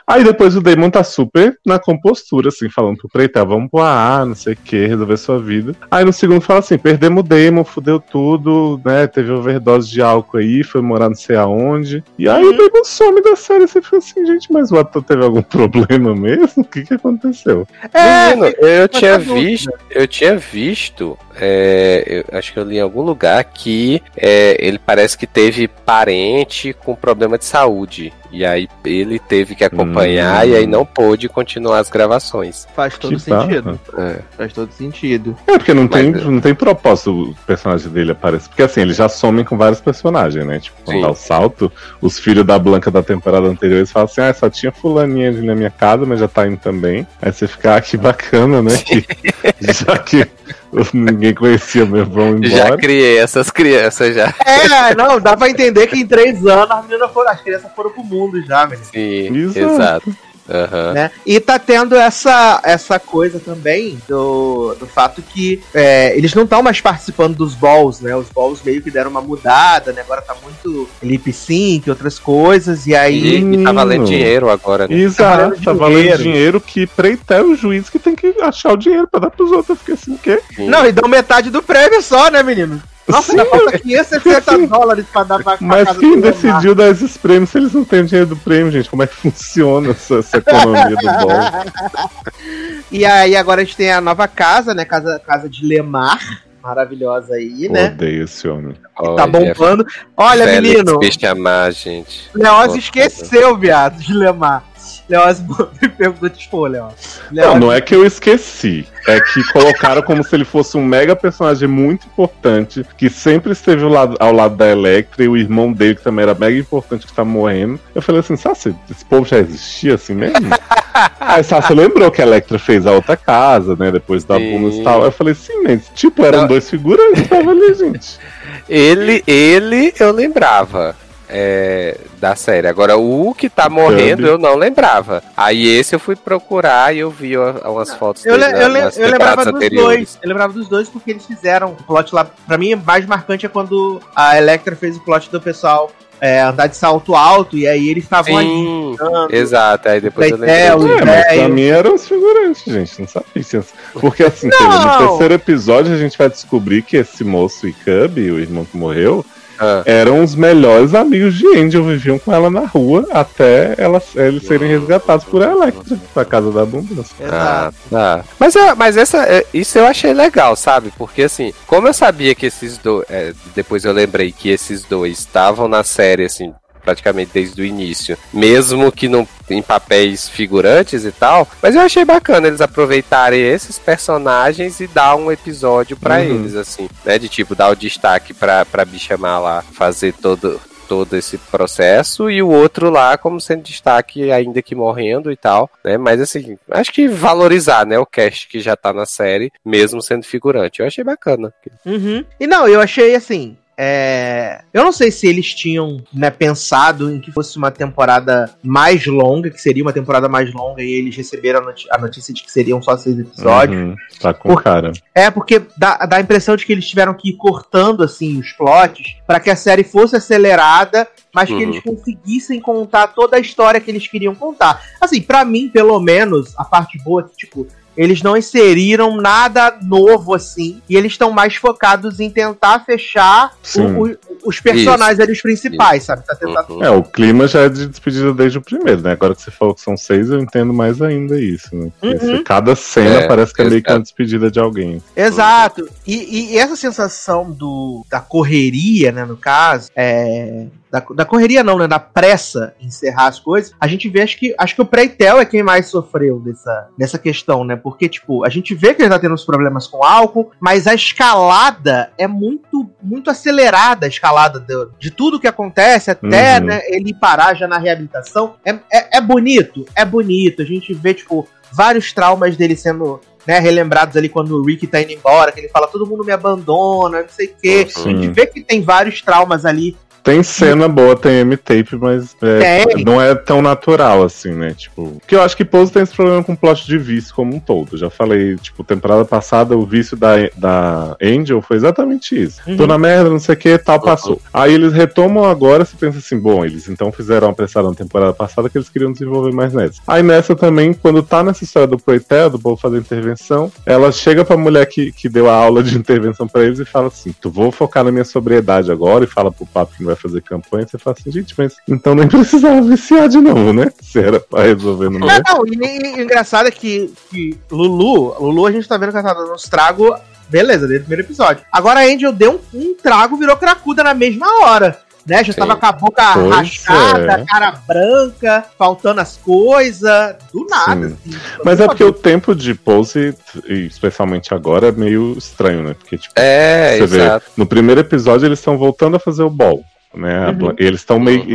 Aí 0.05 0.23
depois 0.23 0.55
o 0.55 0.61
Damon 0.61 0.89
tá 0.89 1.03
super 1.03 1.57
na 1.65 1.77
compostura, 1.79 2.49
assim, 2.49 2.69
falando 2.69 2.97
pro 2.97 3.09
Preitel, 3.09 3.45
vamos 3.45 3.69
voar, 3.71 4.25
não 4.25 4.35
sei 4.35 4.53
o 4.53 4.57
que, 4.57 4.87
resolver 4.87 5.17
sua 5.17 5.39
vida. 5.39 5.75
Aí 5.91 6.03
no 6.03 6.11
segundo 6.11 6.41
fala 6.41 6.59
assim, 6.59 6.77
perdemos 6.77 7.23
o 7.23 7.27
Damon, 7.27 7.63
fudeu 7.63 7.99
tudo, 7.99 8.81
né? 8.83 9.07
Teve 9.07 9.31
overdose 9.31 9.89
de 9.89 10.01
álcool 10.01 10.37
aí, 10.37 10.63
foi 10.63 10.81
morar 10.81 11.09
não 11.09 11.15
sei 11.15 11.35
aonde. 11.35 12.03
E 12.17 12.27
aí 12.27 12.43
uhum. 12.43 12.53
o 12.53 12.57
Damon 12.57 12.83
some 12.83 13.21
da 13.21 13.35
série, 13.35 13.67
você 13.67 13.81
fica 13.81 13.97
assim, 13.97 14.25
gente, 14.25 14.51
mas 14.51 14.71
o 14.71 14.79
ator 14.79 15.03
teve 15.03 15.23
algum 15.23 15.41
problema 15.43 16.15
mesmo? 16.15 16.63
O 16.63 16.65
que 16.65 16.83
que 16.83 16.93
aconteceu? 16.95 17.67
É, 17.93 18.35
Menino, 18.35 18.55
eu 18.59 18.87
tinha 18.87 19.17
visto, 19.19 19.71
eu 19.91 20.07
tinha 20.07 20.37
visto 20.37 21.17
é, 21.41 22.23
eu 22.31 22.37
acho 22.37 22.53
que 22.53 22.59
eu 22.59 22.63
li 22.63 22.77
em 22.77 22.81
algum 22.81 23.01
lugar 23.01 23.43
que 23.43 24.01
é, 24.15 24.57
ele 24.59 24.79
parece 24.79 25.17
que 25.17 25.27
teve 25.27 25.67
parente 25.67 26.73
com 26.73 26.95
problema 26.95 27.37
de 27.37 27.45
saúde. 27.45 28.13
E 28.31 28.45
aí 28.45 28.69
ele 28.85 29.17
teve 29.17 29.55
que 29.55 29.63
acompanhar 29.63 30.45
hum. 30.45 30.49
e 30.49 30.55
aí 30.55 30.67
não 30.67 30.85
pôde 30.85 31.27
continuar 31.27 31.79
as 31.79 31.89
gravações. 31.89 32.67
Faz 32.75 32.97
todo 32.97 33.15
que 33.15 33.21
sentido. 33.21 33.79
É. 33.97 34.19
Faz 34.37 34.53
todo 34.53 34.71
sentido. 34.71 35.35
É, 35.47 35.57
porque 35.57 35.73
não, 35.73 35.87
tem, 35.87 36.11
não 36.11 36.39
tem 36.39 36.53
propósito 36.53 37.31
o 37.31 37.35
personagem 37.47 37.89
dele 37.89 38.11
aparecer. 38.11 38.49
Porque 38.49 38.61
assim, 38.61 38.81
eles 38.81 38.97
já 38.97 39.09
somem 39.09 39.43
com 39.43 39.57
vários 39.57 39.81
personagens, 39.81 40.45
né? 40.45 40.59
Tipo, 40.59 40.77
quando 40.83 40.97
Sim. 40.97 41.01
dá 41.01 41.09
o 41.09 41.15
salto, 41.15 41.71
os 42.01 42.19
filhos 42.19 42.45
da 42.45 42.59
Blanca 42.59 42.91
da 42.91 43.01
temporada 43.01 43.47
anterior, 43.47 43.77
eles 43.77 43.91
falam 43.91 44.05
assim, 44.05 44.21
ah, 44.21 44.33
só 44.33 44.49
tinha 44.49 44.71
fulaninha 44.71 45.29
ali 45.29 45.41
na 45.41 45.55
minha 45.55 45.71
casa, 45.71 46.05
mas 46.05 46.19
já 46.19 46.27
tá 46.27 46.47
indo 46.47 46.57
também. 46.57 47.07
Aí 47.21 47.31
você 47.31 47.47
fica, 47.47 47.75
ah, 47.75 47.81
que 47.81 47.97
bacana, 47.97 48.61
né? 48.61 48.71
já 49.59 49.97
que 49.97 50.27
ninguém 50.93 51.33
conhecia 51.33 51.85
mesmo, 51.85 52.13
vão 52.13 52.29
embora. 52.37 52.49
Já 52.49 52.77
criei 52.77 53.17
essas 53.17 53.49
crianças 53.49 54.15
já. 54.15 54.33
É, 54.45 54.95
não, 54.95 55.19
dá 55.19 55.35
pra 55.35 55.49
entender 55.49 55.87
que 55.87 55.97
em 55.97 56.07
três 56.07 56.45
anos 56.45 56.71
as 56.71 56.85
meninas 56.85 57.11
foram, 57.11 57.31
as 57.31 57.41
crianças 57.41 57.71
foram 57.75 57.89
pro 57.91 58.03
mundo 58.03 58.41
já, 58.43 58.65
menino. 58.65 58.85
Sim, 58.85 59.59
exato. 59.59 59.59
exato. 59.59 60.28
Uhum. 60.49 60.93
Né? 60.93 61.11
E 61.25 61.39
tá 61.39 61.59
tendo 61.59 61.95
essa, 61.95 62.59
essa 62.63 62.99
coisa 62.99 63.39
também 63.39 63.99
do, 64.07 64.75
do 64.79 64.87
fato 64.87 65.21
que 65.21 65.61
é, 65.73 66.17
eles 66.17 66.33
não 66.33 66.43
estão 66.43 66.63
mais 66.63 66.81
participando 66.81 67.35
dos 67.35 67.53
balls, 67.53 68.01
né? 68.01 68.15
Os 68.15 68.29
balls 68.29 68.61
meio 68.63 68.81
que 68.81 68.89
deram 68.89 69.11
uma 69.11 69.21
mudada, 69.21 69.93
né? 69.93 70.01
Agora 70.01 70.21
tá 70.21 70.35
muito 70.41 70.89
lip 71.03 71.31
sync, 71.31 71.89
outras 71.89 72.17
coisas, 72.17 72.87
e 72.87 72.95
aí. 72.95 73.37
E, 73.37 73.53
e 73.53 73.63
tá 73.63 73.71
valendo 73.71 74.05
dinheiro 74.05 74.49
agora, 74.49 74.87
né? 74.87 74.95
Exato, 74.95 75.21
tá 75.21 75.37
valendo, 75.37 75.63
tá 75.63 75.73
valendo 75.73 75.99
dinheiro. 75.99 76.23
dinheiro 76.23 76.61
que 76.61 76.87
preita 76.87 77.35
é 77.35 77.41
o 77.41 77.55
juiz 77.55 77.89
que 77.89 77.99
tem 77.99 78.15
que 78.15 78.27
achar 78.41 78.73
o 78.73 78.77
dinheiro 78.77 79.07
pra 79.07 79.19
dar 79.19 79.29
pros 79.29 79.51
outros. 79.51 79.77
Fica 79.79 79.93
assim, 79.93 80.15
o 80.15 80.17
quê? 80.17 80.41
Não, 80.57 80.85
e 80.85 80.91
dão 80.91 81.07
metade 81.07 81.49
do 81.49 81.61
prêmio 81.61 82.01
só, 82.01 82.31
né, 82.31 82.41
menino? 82.41 82.81
Nossa, 83.09 83.31
ainda 83.31 83.45
falta 83.45 83.79
560 83.79 84.67
dólares 84.67 85.05
pra 85.11 85.23
dar 85.23 85.43
pra, 85.43 85.57
Mas 85.59 85.97
quem 85.97 86.21
decidiu 86.21 86.75
dar 86.75 86.89
esses 86.89 87.17
prêmios 87.17 87.49
se 87.49 87.57
eles 87.57 87.73
não 87.73 87.83
têm 87.83 88.05
dinheiro 88.05 88.29
do 88.29 88.35
prêmio, 88.35 88.71
gente? 88.71 88.89
Como 88.89 89.01
é 89.01 89.07
que 89.07 89.15
funciona 89.15 89.91
essa, 89.91 90.19
essa 90.19 90.37
economia 90.37 90.95
do 90.95 90.95
bolo? 90.95 92.11
e 92.91 93.05
aí 93.05 93.35
agora 93.35 93.61
a 93.61 93.63
gente 93.63 93.75
tem 93.75 93.91
a 93.91 93.99
nova 93.99 94.27
casa, 94.27 94.73
né? 94.73 94.85
Casa, 94.85 95.19
casa 95.19 95.49
de 95.49 95.65
Lemar. 95.65 96.43
Maravilhosa 96.61 97.35
aí, 97.35 97.69
né? 97.69 97.87
Odeio 97.87 98.25
esse 98.25 98.47
homem. 98.47 98.75
tá 99.15 99.25
bombando. 99.25 99.85
Olha, 100.15 100.45
Félix 100.45 100.75
menino. 100.75 100.99
Deixa 100.99 101.31
amar, 101.31 101.71
gente. 101.71 102.29
Leoz 102.35 102.75
esqueceu, 102.75 103.57
viado, 103.57 103.97
de 103.99 104.13
Lemar. 104.13 104.68
Leoz 105.09 105.41
me 105.81 105.89
perguntou 105.89 106.67
Leoz. 106.67 107.21
Não, 107.31 107.59
não 107.59 107.73
é 107.73 107.81
que 107.81 107.95
eu 107.95 108.05
esqueci. 108.05 108.87
É 109.07 109.19
que 109.19 109.43
colocaram 109.51 110.03
como 110.03 110.23
se 110.23 110.35
ele 110.35 110.45
fosse 110.45 110.77
um 110.77 110.85
mega 110.85 111.15
personagem 111.15 111.67
muito 111.67 112.05
importante, 112.05 112.85
que 112.95 113.09
sempre 113.09 113.53
esteve 113.53 113.83
ao 113.83 113.89
lado, 113.89 114.15
ao 114.19 114.31
lado 114.31 114.55
da 114.55 114.67
Electra, 114.67 115.23
e 115.23 115.27
o 115.27 115.35
irmão 115.35 115.73
dele, 115.73 115.95
que 115.95 116.03
também 116.03 116.23
era 116.23 116.35
mega 116.35 116.57
importante, 116.57 117.07
que 117.07 117.13
tá 117.13 117.25
morrendo. 117.25 117.79
Eu 117.95 118.01
falei 118.01 118.19
assim, 118.19 118.35
Sassi, 118.35 118.75
esse 118.89 119.03
povo 119.03 119.25
já 119.25 119.39
existia 119.39 119.95
assim 119.95 120.13
mesmo? 120.13 120.49
Aí 121.19 121.43
Sassi 121.43 121.73
lembrou 121.73 122.11
que 122.11 122.21
a 122.21 122.25
Electra 122.25 122.59
fez 122.59 122.85
a 122.85 122.91
outra 122.91 123.17
casa, 123.17 123.75
né? 123.75 123.91
Depois 123.91 124.23
da 124.23 124.37
Bunus 124.37 124.75
e 124.75 124.83
tal. 124.83 125.03
Eu 125.03 125.11
falei 125.11 125.31
assim, 125.31 125.63
mas, 125.63 125.89
tipo, 125.95 126.23
eram 126.23 126.41
não. 126.41 126.47
dois 126.47 126.69
figurantes 126.69 127.23
estavam 127.23 127.49
ali, 127.49 127.73
gente. 127.73 128.19
Ele, 128.67 129.23
ele, 129.25 129.93
eu 129.99 130.11
lembrava 130.11 130.95
é, 131.29 131.95
da 132.17 132.35
série. 132.35 132.67
Agora, 132.67 132.97
o 132.97 133.33
que 133.33 133.49
tá 133.49 133.69
morrendo 133.69 134.25
eu 134.25 134.37
não 134.37 134.55
lembrava. 134.55 135.23
Aí 135.37 135.67
esse 135.67 135.95
eu 135.95 135.99
fui 135.99 136.15
procurar 136.15 136.93
e 136.93 136.99
eu 136.99 137.11
vi 137.11 137.37
umas 137.37 137.93
fotos 137.93 138.25
eu, 138.25 138.37
dele, 138.37 138.53
eu, 138.55 138.59
eu, 138.59 138.89
eu 138.89 139.11
lembrava 139.11 139.45
dos 139.45 139.53
anteriores. 139.53 139.85
dois. 139.85 140.19
Eu 140.21 140.29
lembrava 140.29 140.53
dos 140.53 140.67
dois 140.67 140.89
porque 140.89 141.11
eles 141.11 141.25
fizeram 141.25 141.71
o 141.71 141.83
plot 141.83 142.13
lá. 142.13 142.25
Pra 142.25 142.57
mim, 142.57 142.75
mais 142.75 143.05
marcante 143.05 143.45
é 143.45 143.49
quando 143.49 144.01
a 144.15 144.37
Electra 144.37 144.75
fez 144.75 144.97
o 144.97 145.01
plot 145.01 145.29
do 145.29 145.39
pessoal 145.39 145.91
é, 146.21 146.41
andar 146.41 146.67
de 146.67 146.75
salto 146.75 147.15
alto, 147.15 147.57
e 147.57 147.67
aí 147.67 147.89
eles 147.89 148.03
estavam 148.03 148.37
ali. 148.37 148.97
Exato, 149.31 149.87
aí 149.87 150.01
depois 150.01 150.29
eu 150.29 150.37
lembrei. 150.37 150.55
É, 150.55 150.75
mas 150.75 151.33
pra 151.37 151.49
mim 151.49 151.65
eram 151.65 151.95
os 151.95 152.07
figurantes, 152.07 152.63
gente, 152.65 152.99
não 152.99 153.07
sabia. 153.07 153.63
Porque 153.93 154.23
assim, 154.23 154.47
no 154.47 155.07
terceiro 155.07 155.33
episódio 155.33 155.93
a 155.93 155.97
gente 155.97 156.17
vai 156.17 156.29
descobrir 156.29 156.81
que 156.81 156.97
esse 156.97 157.23
moço 157.23 157.67
e 157.67 157.73
Cubby, 157.73 158.31
o 158.31 158.39
irmão 158.39 158.65
que 158.65 158.75
morreu, 158.75 159.25
ah. 159.59 159.83
eram 159.85 160.23
os 160.23 160.35
melhores 160.35 160.93
amigos 160.93 161.35
de 161.35 161.47
Angel, 161.57 161.83
viviam 161.83 162.19
com 162.19 162.33
ela 162.33 162.49
na 162.49 162.65
rua 162.65 163.07
até 163.11 163.75
elas, 163.77 164.15
eles 164.15 164.43
serem 164.43 164.69
resgatados 164.69 165.25
por 165.25 165.41
Electra, 165.41 165.97
pra 166.13 166.25
casa 166.25 166.51
da 166.51 166.61
abundância. 166.61 167.15
Ah, 167.29 167.71
tá. 167.89 168.23
Mas, 168.39 168.53
mas 168.77 168.97
essa, 168.97 169.23
é, 169.23 169.45
isso 169.53 169.77
eu 169.77 169.85
achei 169.85 170.13
legal, 170.13 170.55
sabe? 170.55 170.91
Porque 170.97 171.23
assim, 171.23 171.53
como 171.67 171.87
eu 171.87 171.93
sabia 171.93 172.35
que 172.35 172.45
esses 172.45 172.77
dois. 172.77 173.05
É, 173.09 173.33
depois 173.55 173.85
eu 173.85 173.93
lembrei 173.93 174.31
que 174.31 174.49
esses 174.49 174.83
dois 174.83 175.19
estavam 175.19 175.67
na 175.67 175.83
série, 175.83 176.25
assim, 176.25 176.53
praticamente 176.79 177.31
desde 177.33 177.61
o 177.61 177.65
início, 177.65 178.17
mesmo 178.33 178.91
que 178.91 179.07
não 179.07 179.27
em 179.49 179.61
papéis 179.61 180.29
figurantes 180.29 181.05
e 181.05 181.11
tal. 181.11 181.47
Mas 181.61 181.75
eu 181.75 181.81
achei 181.81 182.05
bacana 182.05 182.47
eles 182.47 182.61
aproveitarem 182.61 183.41
esses 183.41 183.79
personagens 183.79 184.79
e 184.79 184.87
dar 184.87 185.15
um 185.15 185.31
episódio 185.31 185.97
para 185.97 186.15
uhum. 186.15 186.21
eles, 186.21 186.55
assim, 186.55 186.87
né? 187.03 187.17
De 187.17 187.27
tipo, 187.27 187.55
dar 187.55 187.69
o 187.69 187.75
destaque 187.75 188.33
pra, 188.33 188.65
pra 188.65 188.85
bicha 188.85 189.17
lá 189.19 189.63
fazer 189.73 190.13
todo, 190.13 190.59
todo 190.89 191.15
esse 191.15 191.37
processo 191.37 192.31
e 192.31 192.41
o 192.41 192.49
outro 192.49 192.89
lá 192.89 193.15
como 193.15 193.39
sendo 193.39 193.61
destaque 193.61 194.31
ainda 194.31 194.59
que 194.59 194.73
morrendo 194.73 195.31
e 195.31 195.37
tal, 195.37 195.69
né? 195.83 195.97
Mas 195.97 196.19
assim, 196.19 196.57
acho 196.71 196.91
que 196.91 197.07
valorizar, 197.07 197.85
né, 197.85 197.99
o 197.99 198.05
cast 198.05 198.47
que 198.47 198.59
já 198.59 198.75
tá 198.75 198.91
na 198.91 199.05
série, 199.05 199.51
mesmo 199.63 200.01
sendo 200.01 200.25
figurante. 200.25 200.79
Eu 200.79 200.87
achei 200.87 201.03
bacana. 201.03 201.53
Uhum. 201.85 202.25
E 202.39 202.47
não, 202.47 202.67
eu 202.67 202.81
achei 202.81 203.13
assim, 203.15 203.55
é... 203.81 204.61
Eu 204.73 204.83
não 204.83 204.91
sei 204.91 205.09
se 205.09 205.25
eles 205.25 205.53
tinham 205.53 206.03
né, 206.13 206.29
pensado 206.29 207.09
em 207.09 207.17
que 207.17 207.31
fosse 207.31 207.57
uma 207.57 207.71
temporada 207.71 208.53
mais 208.61 209.05
longa, 209.05 209.49
que 209.49 209.61
seria 209.61 209.81
uma 209.81 209.93
temporada 209.93 210.27
mais 210.27 210.53
longa, 210.53 210.83
e 210.83 210.91
eles 210.91 211.15
receberam 211.15 211.61
a, 211.61 211.63
noti 211.63 211.87
a 211.89 211.97
notícia 211.97 212.33
de 212.33 212.43
que 212.43 212.51
seriam 212.51 212.81
só 212.81 212.97
seis 212.97 213.17
episódios. 213.17 213.81
Uhum, 213.81 213.95
tá 214.19 214.33
com 214.33 214.53
cara. 214.57 214.91
É, 215.15 215.31
porque 215.31 215.61
dá, 215.77 215.95
dá 216.05 216.17
a 216.17 216.19
impressão 216.19 216.57
de 216.57 216.65
que 216.65 216.73
eles 216.73 216.89
tiveram 216.89 217.13
que 217.13 217.29
ir 217.29 217.37
cortando 217.37 218.03
assim 218.03 218.37
os 218.37 218.51
plots 218.51 219.15
para 219.25 219.39
que 219.39 219.49
a 219.49 219.55
série 219.55 219.85
fosse 219.85 220.17
acelerada, 220.17 221.07
mas 221.33 221.49
uhum. 221.49 221.57
que 221.57 221.63
eles 221.63 221.79
conseguissem 221.81 222.59
contar 222.59 223.07
toda 223.07 223.37
a 223.37 223.39
história 223.39 223.79
que 223.79 223.89
eles 223.89 224.05
queriam 224.09 224.35
contar. 224.35 224.83
Assim, 224.99 225.21
para 225.21 225.45
mim, 225.45 225.69
pelo 225.69 225.97
menos, 226.01 226.53
a 226.57 226.65
parte 226.65 227.01
boa 227.01 227.21
é 227.21 227.29
que, 227.29 227.37
tipo, 227.37 227.65
eles 227.95 228.21
não 228.21 228.37
inseriram 228.37 229.17
nada 229.17 229.77
novo 229.81 230.33
assim. 230.33 230.81
E 230.89 230.95
eles 230.95 231.13
estão 231.13 231.31
mais 231.31 231.55
focados 231.55 232.19
em 232.19 232.29
tentar 232.29 232.85
fechar 232.85 233.51
o, 233.75 234.07
o, 234.07 234.17
os 234.45 234.59
personagens 234.59 235.19
ali, 235.19 235.33
os 235.33 235.41
principais, 235.41 235.99
Isso. 235.99 236.07
sabe? 236.07 236.25
Tá 236.25 236.35
tentando... 236.35 236.75
Uhum. 236.75 236.83
É, 236.83 236.89
o 236.89 237.03
clima 237.03 237.47
já 237.47 237.61
é 237.61 237.69
de 237.69 237.87
despedida 237.87 238.33
desde 238.33 238.57
o 238.57 238.61
primeiro, 238.61 239.01
né? 239.01 239.11
Agora 239.11 239.35
que 239.35 239.41
você 239.41 239.51
falou 239.51 239.75
que 239.75 239.81
são 239.81 239.97
seis, 239.97 240.29
eu 240.29 240.39
entendo 240.39 240.73
mais 240.73 241.01
ainda 241.01 241.39
isso, 241.39 241.75
né? 241.75 241.91
Uhum. 242.01 242.43
Cada 242.43 242.75
cena 242.75 243.21
é, 243.21 243.27
parece 243.27 243.53
que 243.53 243.61
é 243.61 243.65
meio 243.69 243.83
que 243.83 243.91
uma 243.91 243.99
despedida 243.99 244.49
de 244.49 244.59
alguém. 244.59 245.01
Exato. 245.15 245.87
E, 246.05 246.53
e, 246.53 246.57
essa 246.57 246.75
sensação 246.75 247.51
do, 247.51 248.05
da 248.09 248.19
correria, 248.19 249.11
né, 249.11 249.25
no 249.25 249.37
caso, 249.37 249.89
é, 249.95 250.65
da, 250.91 250.99
da, 251.15 251.25
correria 251.25 251.63
não, 251.63 251.77
né? 251.77 251.87
Da 251.87 251.99
pressa 251.99 252.73
em 252.79 252.87
encerrar 252.87 253.27
as 253.27 253.39
coisas, 253.39 253.73
a 253.79 253.87
gente 253.87 254.09
vê, 254.09 254.21
acho 254.21 254.37
que, 254.37 254.55
acho 254.57 254.75
que 254.75 254.81
o 254.81 254.85
Preitel 254.85 255.39
é 255.39 255.45
quem 255.45 255.61
mais 255.61 255.87
sofreu 255.87 256.39
dessa, 256.39 256.87
dessa 256.97 257.19
questão, 257.19 257.63
né? 257.63 257.75
Porque, 257.75 258.09
tipo, 258.09 258.43
a 258.43 258.49
gente 258.49 258.73
vê 258.73 258.93
que 258.93 259.01
ele 259.01 259.09
tá 259.09 259.19
tendo 259.19 259.33
uns 259.33 259.45
problemas 259.45 259.87
com 259.87 260.03
álcool, 260.03 260.51
mas 260.59 260.87
a 260.87 260.93
escalada 260.93 262.11
é 262.17 262.27
muito, 262.27 262.89
muito 263.01 263.29
acelerada, 263.29 264.05
a 264.05 264.09
escalada 264.09 264.59
de, 264.59 264.73
de 264.97 265.11
tudo 265.11 265.39
que 265.39 265.47
acontece, 265.47 266.09
até, 266.09 266.59
uhum. 266.59 266.65
né, 266.65 266.81
ele 266.87 267.13
parar 267.13 267.53
já 267.53 267.67
na 267.67 267.77
reabilitação. 267.77 268.55
É, 268.65 268.71
é, 268.91 269.17
é 269.17 269.21
bonito, 269.21 269.85
é 269.95 270.03
bonito. 270.03 270.61
A 270.61 270.65
gente 270.65 270.93
vê, 270.93 271.13
tipo, 271.13 271.47
vários 271.71 272.11
traumas 272.11 272.57
dele 272.57 272.75
sendo 272.75 273.21
né, 273.45 273.59
relembrados 273.59 274.15
ali 274.17 274.29
quando 274.29 274.57
o 274.57 274.63
Rick 274.63 274.85
tá 274.87 275.01
indo 275.01 275.11
embora, 275.11 275.51
que 275.51 275.59
ele 275.59 275.69
fala, 275.69 275.87
todo 275.87 276.05
mundo 276.05 276.23
me 276.23 276.31
abandona, 276.31 277.21
não 277.21 277.29
sei 277.29 277.47
o 277.47 277.55
quê. 277.61 277.87
Sim. 277.89 278.01
A 278.01 278.17
gente 278.17 278.27
vê 278.31 278.45
que 278.45 278.61
tem 278.61 278.81
vários 278.81 279.21
traumas 279.21 279.65
ali 279.65 279.95
tem 280.23 280.43
cena 280.43 280.87
boa, 280.87 281.15
tem 281.15 281.39
M-Tape, 281.39 281.95
mas 281.95 282.35
é, 282.41 283.03
não 283.03 283.21
é 283.21 283.35
tão 283.35 283.61
natural 283.61 284.23
assim, 284.23 284.51
né? 284.51 284.73
Tipo, 284.73 285.17
porque 285.19 285.35
eu 285.35 285.41
acho 285.41 285.55
que 285.55 285.65
Pose 285.65 285.91
tem 285.91 286.03
esse 286.03 286.15
problema 286.15 286.43
com 286.43 286.55
plot 286.55 286.85
de 286.85 286.97
vício 286.97 287.33
como 287.33 287.55
um 287.55 287.59
todo. 287.59 287.97
Já 287.97 288.09
falei, 288.09 288.55
tipo, 288.57 288.83
temporada 288.83 289.25
passada 289.25 289.77
o 289.77 289.85
vício 289.85 290.17
da, 290.17 290.35
da 290.55 291.17
Angel 291.21 291.61
foi 291.61 291.77
exatamente 291.77 292.41
isso. 292.41 292.61
Uhum. 292.67 292.77
Tô 292.77 292.87
na 292.87 292.97
merda, 292.97 293.29
não 293.29 293.39
sei 293.39 293.55
o 293.55 293.57
que, 293.57 293.77
tal, 293.77 293.99
passou. 293.99 294.41
Aí 294.53 294.73
eles 294.73 294.93
retomam 294.93 295.45
agora, 295.45 295.85
você 295.85 295.95
pensa 295.97 296.19
assim, 296.19 296.39
bom, 296.39 296.65
eles 296.65 296.87
então 296.89 297.11
fizeram 297.11 297.47
uma 297.47 297.53
pressada 297.53 297.87
na 297.87 297.95
temporada 297.95 298.33
passada 298.33 298.69
que 298.69 298.77
eles 298.77 298.89
queriam 298.89 299.11
desenvolver 299.11 299.53
mais 299.53 299.73
nessa. 299.73 300.01
Aí 300.07 300.23
nessa 300.23 300.55
também, 300.55 300.93
quando 300.93 301.23
tá 301.23 301.43
nessa 301.43 301.63
história 301.63 301.87
do 301.87 301.97
Proetel, 301.97 302.49
do 302.49 302.59
povo 302.59 302.77
fazer 302.79 302.97
intervenção, 302.97 303.71
ela 303.85 304.11
chega 304.11 304.43
pra 304.43 304.57
mulher 304.57 304.85
que, 304.85 305.11
que 305.11 305.29
deu 305.29 305.49
a 305.49 305.53
aula 305.53 305.83
de 305.83 305.95
intervenção 305.97 306.47
pra 306.47 306.63
eles 306.63 306.79
e 306.79 306.85
fala 306.85 307.07
assim, 307.07 307.33
tu 307.39 307.49
vou 307.49 307.71
focar 307.71 308.03
na 308.03 308.11
minha 308.11 308.25
sobriedade 308.25 308.91
agora 308.91 309.23
e 309.23 309.27
fala 309.27 309.51
pro 309.51 309.65
papo 309.65 309.95
que 309.95 310.03
não 310.03 310.08
vai 310.09 310.15
fazer 310.15 310.41
campanha, 310.41 310.87
você 310.87 310.97
fala 310.97 311.15
assim, 311.19 311.31
gente, 311.31 311.53
mas 311.57 311.77
então 311.87 312.15
nem 312.15 312.27
precisava 312.29 312.81
viciar 312.81 313.27
de 313.29 313.39
novo, 313.39 313.73
né? 313.73 313.91
Se 314.01 314.19
era 314.19 314.39
pra 314.39 314.63
resolver 314.63 315.09
no 315.09 315.19
meio. 315.19 315.41
Não, 315.47 315.65
e, 315.65 315.75
e, 315.75 316.21
engraçado 316.21 316.67
é 316.67 316.71
que, 316.71 317.13
que 317.29 317.57
Lulu, 317.71 318.35
Lulu 318.39 318.65
a 318.65 318.71
gente 318.71 318.87
tá 318.87 318.97
vendo 318.97 319.11
que 319.11 319.17
ela 319.17 319.27
tá 319.27 319.33
dando 319.33 319.53
uns 319.53 319.63
tragos, 319.63 320.19
beleza, 320.49 320.87
desde 320.87 321.03
o 321.03 321.07
primeiro 321.07 321.27
episódio. 321.27 321.63
Agora 321.71 322.01
a 322.01 322.03
Angel 322.03 322.33
deu 322.33 322.61
um, 322.73 322.79
um 322.79 322.95
trago, 322.95 323.37
virou 323.37 323.57
cracuda 323.57 324.03
na 324.03 324.13
mesma 324.13 324.47
hora 324.63 324.99
né? 325.29 325.43
Já 325.43 325.53
Sim. 325.53 325.59
tava 325.59 325.75
com 325.75 325.85
a 325.85 325.91
boca 325.91 326.33
pois 326.33 326.49
rachada, 326.49 327.31
é. 327.33 327.45
cara 327.45 327.71
branca, 327.87 328.65
faltando 328.77 329.21
as 329.21 329.37
coisas, 329.37 330.35
do 330.51 330.65
nada. 330.65 331.07
Assim, 331.07 331.39
Mas 331.63 331.79
é 331.79 331.85
porque 331.85 332.03
o 332.03 332.11
tempo 332.11 332.55
de 332.55 332.73
pose, 332.73 333.35
especialmente 333.67 334.53
agora, 334.53 334.87
é 334.87 334.91
meio 334.91 335.37
estranho, 335.37 335.83
né? 335.83 335.93
Porque, 335.93 336.17
tipo, 336.17 336.33
é, 336.35 336.97
você 336.97 337.15
exato. 337.17 337.45
vê, 337.45 337.51
no 337.55 337.65
primeiro 337.65 338.01
episódio 338.01 338.47
eles 338.47 338.59
estão 338.59 338.77
voltando 338.77 339.15
a 339.15 339.19
fazer 339.19 339.43
o 339.43 339.49
ball. 339.49 339.83
Né? 340.13 340.49
Uhum. 340.49 340.73
Eles 340.77 341.01
estão 341.01 341.19
meio. 341.19 341.45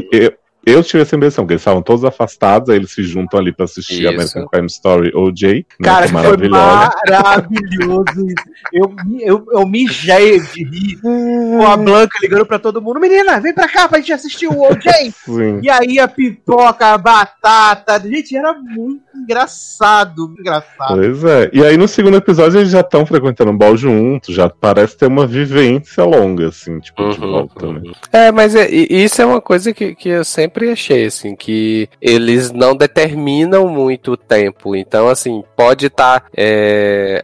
Uhum. 0.67 0.75
Eu 0.75 0.83
tive 0.83 1.03
essa 1.03 1.17
impressão, 1.17 1.47
que 1.47 1.53
eles 1.53 1.61
estavam 1.61 1.83
todos 1.83 2.05
afastados, 2.05 2.71
aí 2.71 2.77
eles 2.77 2.91
se 2.91 3.03
juntam 3.03 3.39
ali 3.39 3.53
pra 3.53 3.65
assistir 3.65 4.01
isso. 4.01 4.09
American 4.09 4.47
Crime 4.47 4.67
Story 4.67 5.13
OJ. 5.15 5.43
Né, 5.55 5.65
Cara, 5.83 6.07
né, 6.07 6.23
foi 6.23 6.49
maravilhoso 6.49 8.27
isso. 8.27 8.45
Eu, 8.73 8.95
eu, 9.21 9.47
eu 9.53 9.67
mijei 9.67 10.41
de 10.41 10.65
rir 10.65 11.01
com 11.01 11.67
a 11.67 11.77
Blanca 11.77 12.19
ligando 12.23 12.47
pra 12.47 12.59
todo 12.59 12.81
mundo. 12.81 13.01
Menina, 13.01 13.41
vem 13.41 13.53
pra 13.53 13.69
cá 13.69 13.89
pra 13.89 13.99
gente 13.99 14.13
assistir 14.13 14.47
o 14.47 14.63
OJ. 14.63 15.13
Sim. 15.25 15.61
E 15.63 15.71
aí 15.71 15.99
a 15.99 16.09
pipoca, 16.09 16.87
a 16.87 16.99
batata. 16.99 18.01
Gente, 18.01 18.37
era 18.37 18.55
muito 18.55 19.03
engraçado. 19.15 20.35
Engraçado. 20.39 20.97
Pois 20.97 21.25
é. 21.25 21.51
E 21.53 21.65
aí 21.65 21.77
no 21.77 21.89
segundo 21.89 22.17
episódio 22.17 22.61
eles 22.61 22.71
já 22.71 22.81
estão 22.81 23.07
frequentando 23.07 23.51
um 23.51 23.57
balde 23.57 23.83
juntos, 23.83 24.35
já 24.35 24.49
parece 24.49 24.97
ter 24.97 25.07
uma 25.07 25.27
vivência 25.27 26.05
longa, 26.05 26.49
assim, 26.49 26.79
tipo, 26.81 27.03
uhum, 27.03 27.11
de 27.11 27.19
volta, 27.19 27.73
né? 27.73 27.81
É, 28.13 28.33
mas 28.33 28.55
é, 28.55 28.69
isso 28.71 29.21
é 29.21 29.27
uma 29.27 29.41
coisa 29.41 29.73
que, 29.73 29.95
que 29.95 30.09
eu 30.09 30.25
sempre 30.25 30.54
sempre 30.55 30.71
achei, 30.71 31.07
assim, 31.07 31.35
que 31.35 31.89
eles 32.01 32.53
não 32.53 32.77
determinam 32.77 33.69
muito 33.69 34.13
o 34.13 34.17
tempo. 34.17 34.77
Então, 34.77 35.09
assim, 35.09 35.43
pode 35.57 35.87
estar 35.87 36.21
tá, 36.21 36.27
é, 36.37 37.21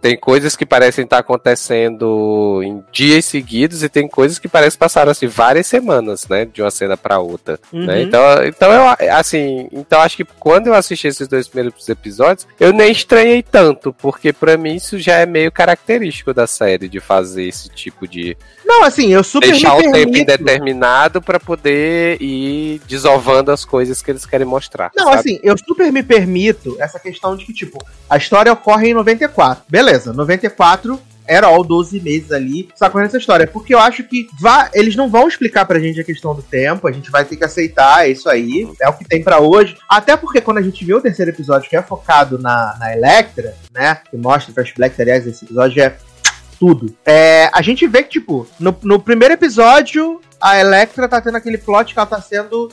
tem 0.00 0.16
coisas 0.16 0.56
que 0.56 0.64
parecem 0.64 1.04
estar 1.04 1.18
acontecendo 1.18 2.60
em 2.62 2.82
dias 2.92 3.24
seguidos 3.24 3.82
e 3.82 3.88
tem 3.88 4.08
coisas 4.08 4.38
que 4.38 4.48
parecem 4.48 4.78
passar 4.78 5.08
assim 5.08 5.26
várias 5.26 5.66
semanas, 5.66 6.26
né, 6.28 6.44
de 6.44 6.62
uma 6.62 6.70
cena 6.70 6.96
para 6.96 7.18
outra, 7.18 7.58
né? 7.72 7.80
uhum. 7.80 7.86
né? 7.86 8.02
Então, 8.02 8.44
então 8.44 8.72
eu 8.72 9.12
assim, 9.12 9.68
então 9.72 10.00
acho 10.00 10.16
que 10.16 10.24
quando 10.24 10.68
eu 10.68 10.74
assisti 10.74 11.08
esses 11.08 11.26
dois 11.26 11.48
primeiros 11.48 11.88
episódios, 11.88 12.46
eu 12.58 12.72
nem 12.72 12.90
estranhei 12.90 13.42
tanto, 13.42 13.92
porque 13.92 14.32
para 14.32 14.56
mim 14.56 14.76
isso 14.76 14.98
já 14.98 15.16
é 15.16 15.26
meio 15.26 15.50
característico 15.50 16.32
da 16.32 16.46
série 16.46 16.88
de 16.88 17.00
fazer 17.00 17.44
esse 17.44 17.68
tipo 17.68 18.06
de 18.06 18.36
Não, 18.64 18.84
assim, 18.84 19.12
eu 19.12 19.24
super 19.24 19.50
deixar 19.50 19.76
o 19.76 19.92
tempo 19.92 20.16
indeterminado 20.16 21.20
para 21.20 21.40
poder 21.40 22.20
ir 22.20 22.80
desovando 22.86 23.50
as 23.50 23.64
coisas 23.64 24.00
que 24.02 24.10
eles 24.10 24.24
querem 24.24 24.46
mostrar. 24.46 24.90
Não, 24.96 25.06
sabe? 25.06 25.18
assim, 25.18 25.40
eu 25.42 25.56
super 25.58 25.92
me 25.92 26.02
permito 26.02 26.76
essa 26.78 26.98
questão 27.00 27.36
de 27.36 27.44
que 27.44 27.52
tipo, 27.52 27.84
a 28.08 28.16
história 28.16 28.52
ocorre 28.52 28.90
em 28.90 28.94
94. 28.94 29.64
Beleza? 29.68 29.87
Beleza, 29.88 30.12
94 30.12 31.00
era 31.26 31.46
all 31.46 31.62
12 31.62 32.00
meses 32.00 32.32
ali 32.32 32.68
sacando 32.74 33.04
essa 33.04 33.18
história. 33.18 33.46
Porque 33.46 33.74
eu 33.74 33.78
acho 33.78 34.02
que 34.04 34.28
vá, 34.40 34.70
eles 34.72 34.96
não 34.96 35.10
vão 35.10 35.28
explicar 35.28 35.66
pra 35.66 35.78
gente 35.78 36.00
a 36.00 36.04
questão 36.04 36.34
do 36.34 36.42
tempo, 36.42 36.88
a 36.88 36.92
gente 36.92 37.10
vai 37.10 37.24
ter 37.24 37.36
que 37.36 37.44
aceitar 37.44 38.06
é 38.06 38.10
isso 38.10 38.28
aí, 38.30 38.66
é 38.80 38.88
o 38.88 38.94
que 38.94 39.04
tem 39.04 39.22
para 39.22 39.38
hoje. 39.38 39.76
Até 39.88 40.16
porque 40.16 40.40
quando 40.40 40.58
a 40.58 40.62
gente 40.62 40.84
vê 40.84 40.94
o 40.94 41.00
terceiro 41.00 41.30
episódio, 41.30 41.68
que 41.68 41.76
é 41.76 41.82
focado 41.82 42.38
na, 42.38 42.76
na 42.78 42.94
Electra, 42.94 43.54
né, 43.72 43.98
que 44.10 44.16
mostra 44.16 44.50
o 44.50 44.54
flashback, 44.54 45.00
aliás, 45.00 45.26
esse 45.26 45.44
episódio 45.44 45.82
é 45.82 45.96
tudo. 46.58 46.94
É, 47.04 47.50
a 47.52 47.62
gente 47.62 47.86
vê 47.86 48.02
que, 48.02 48.10
tipo, 48.10 48.46
no, 48.58 48.76
no 48.82 48.98
primeiro 48.98 49.34
episódio, 49.34 50.20
a 50.40 50.58
Electra 50.58 51.08
tá 51.08 51.20
tendo 51.20 51.36
aquele 51.36 51.58
plot 51.58 51.92
que 51.92 51.98
ela 51.98 52.06
tá 52.06 52.20
sendo. 52.20 52.68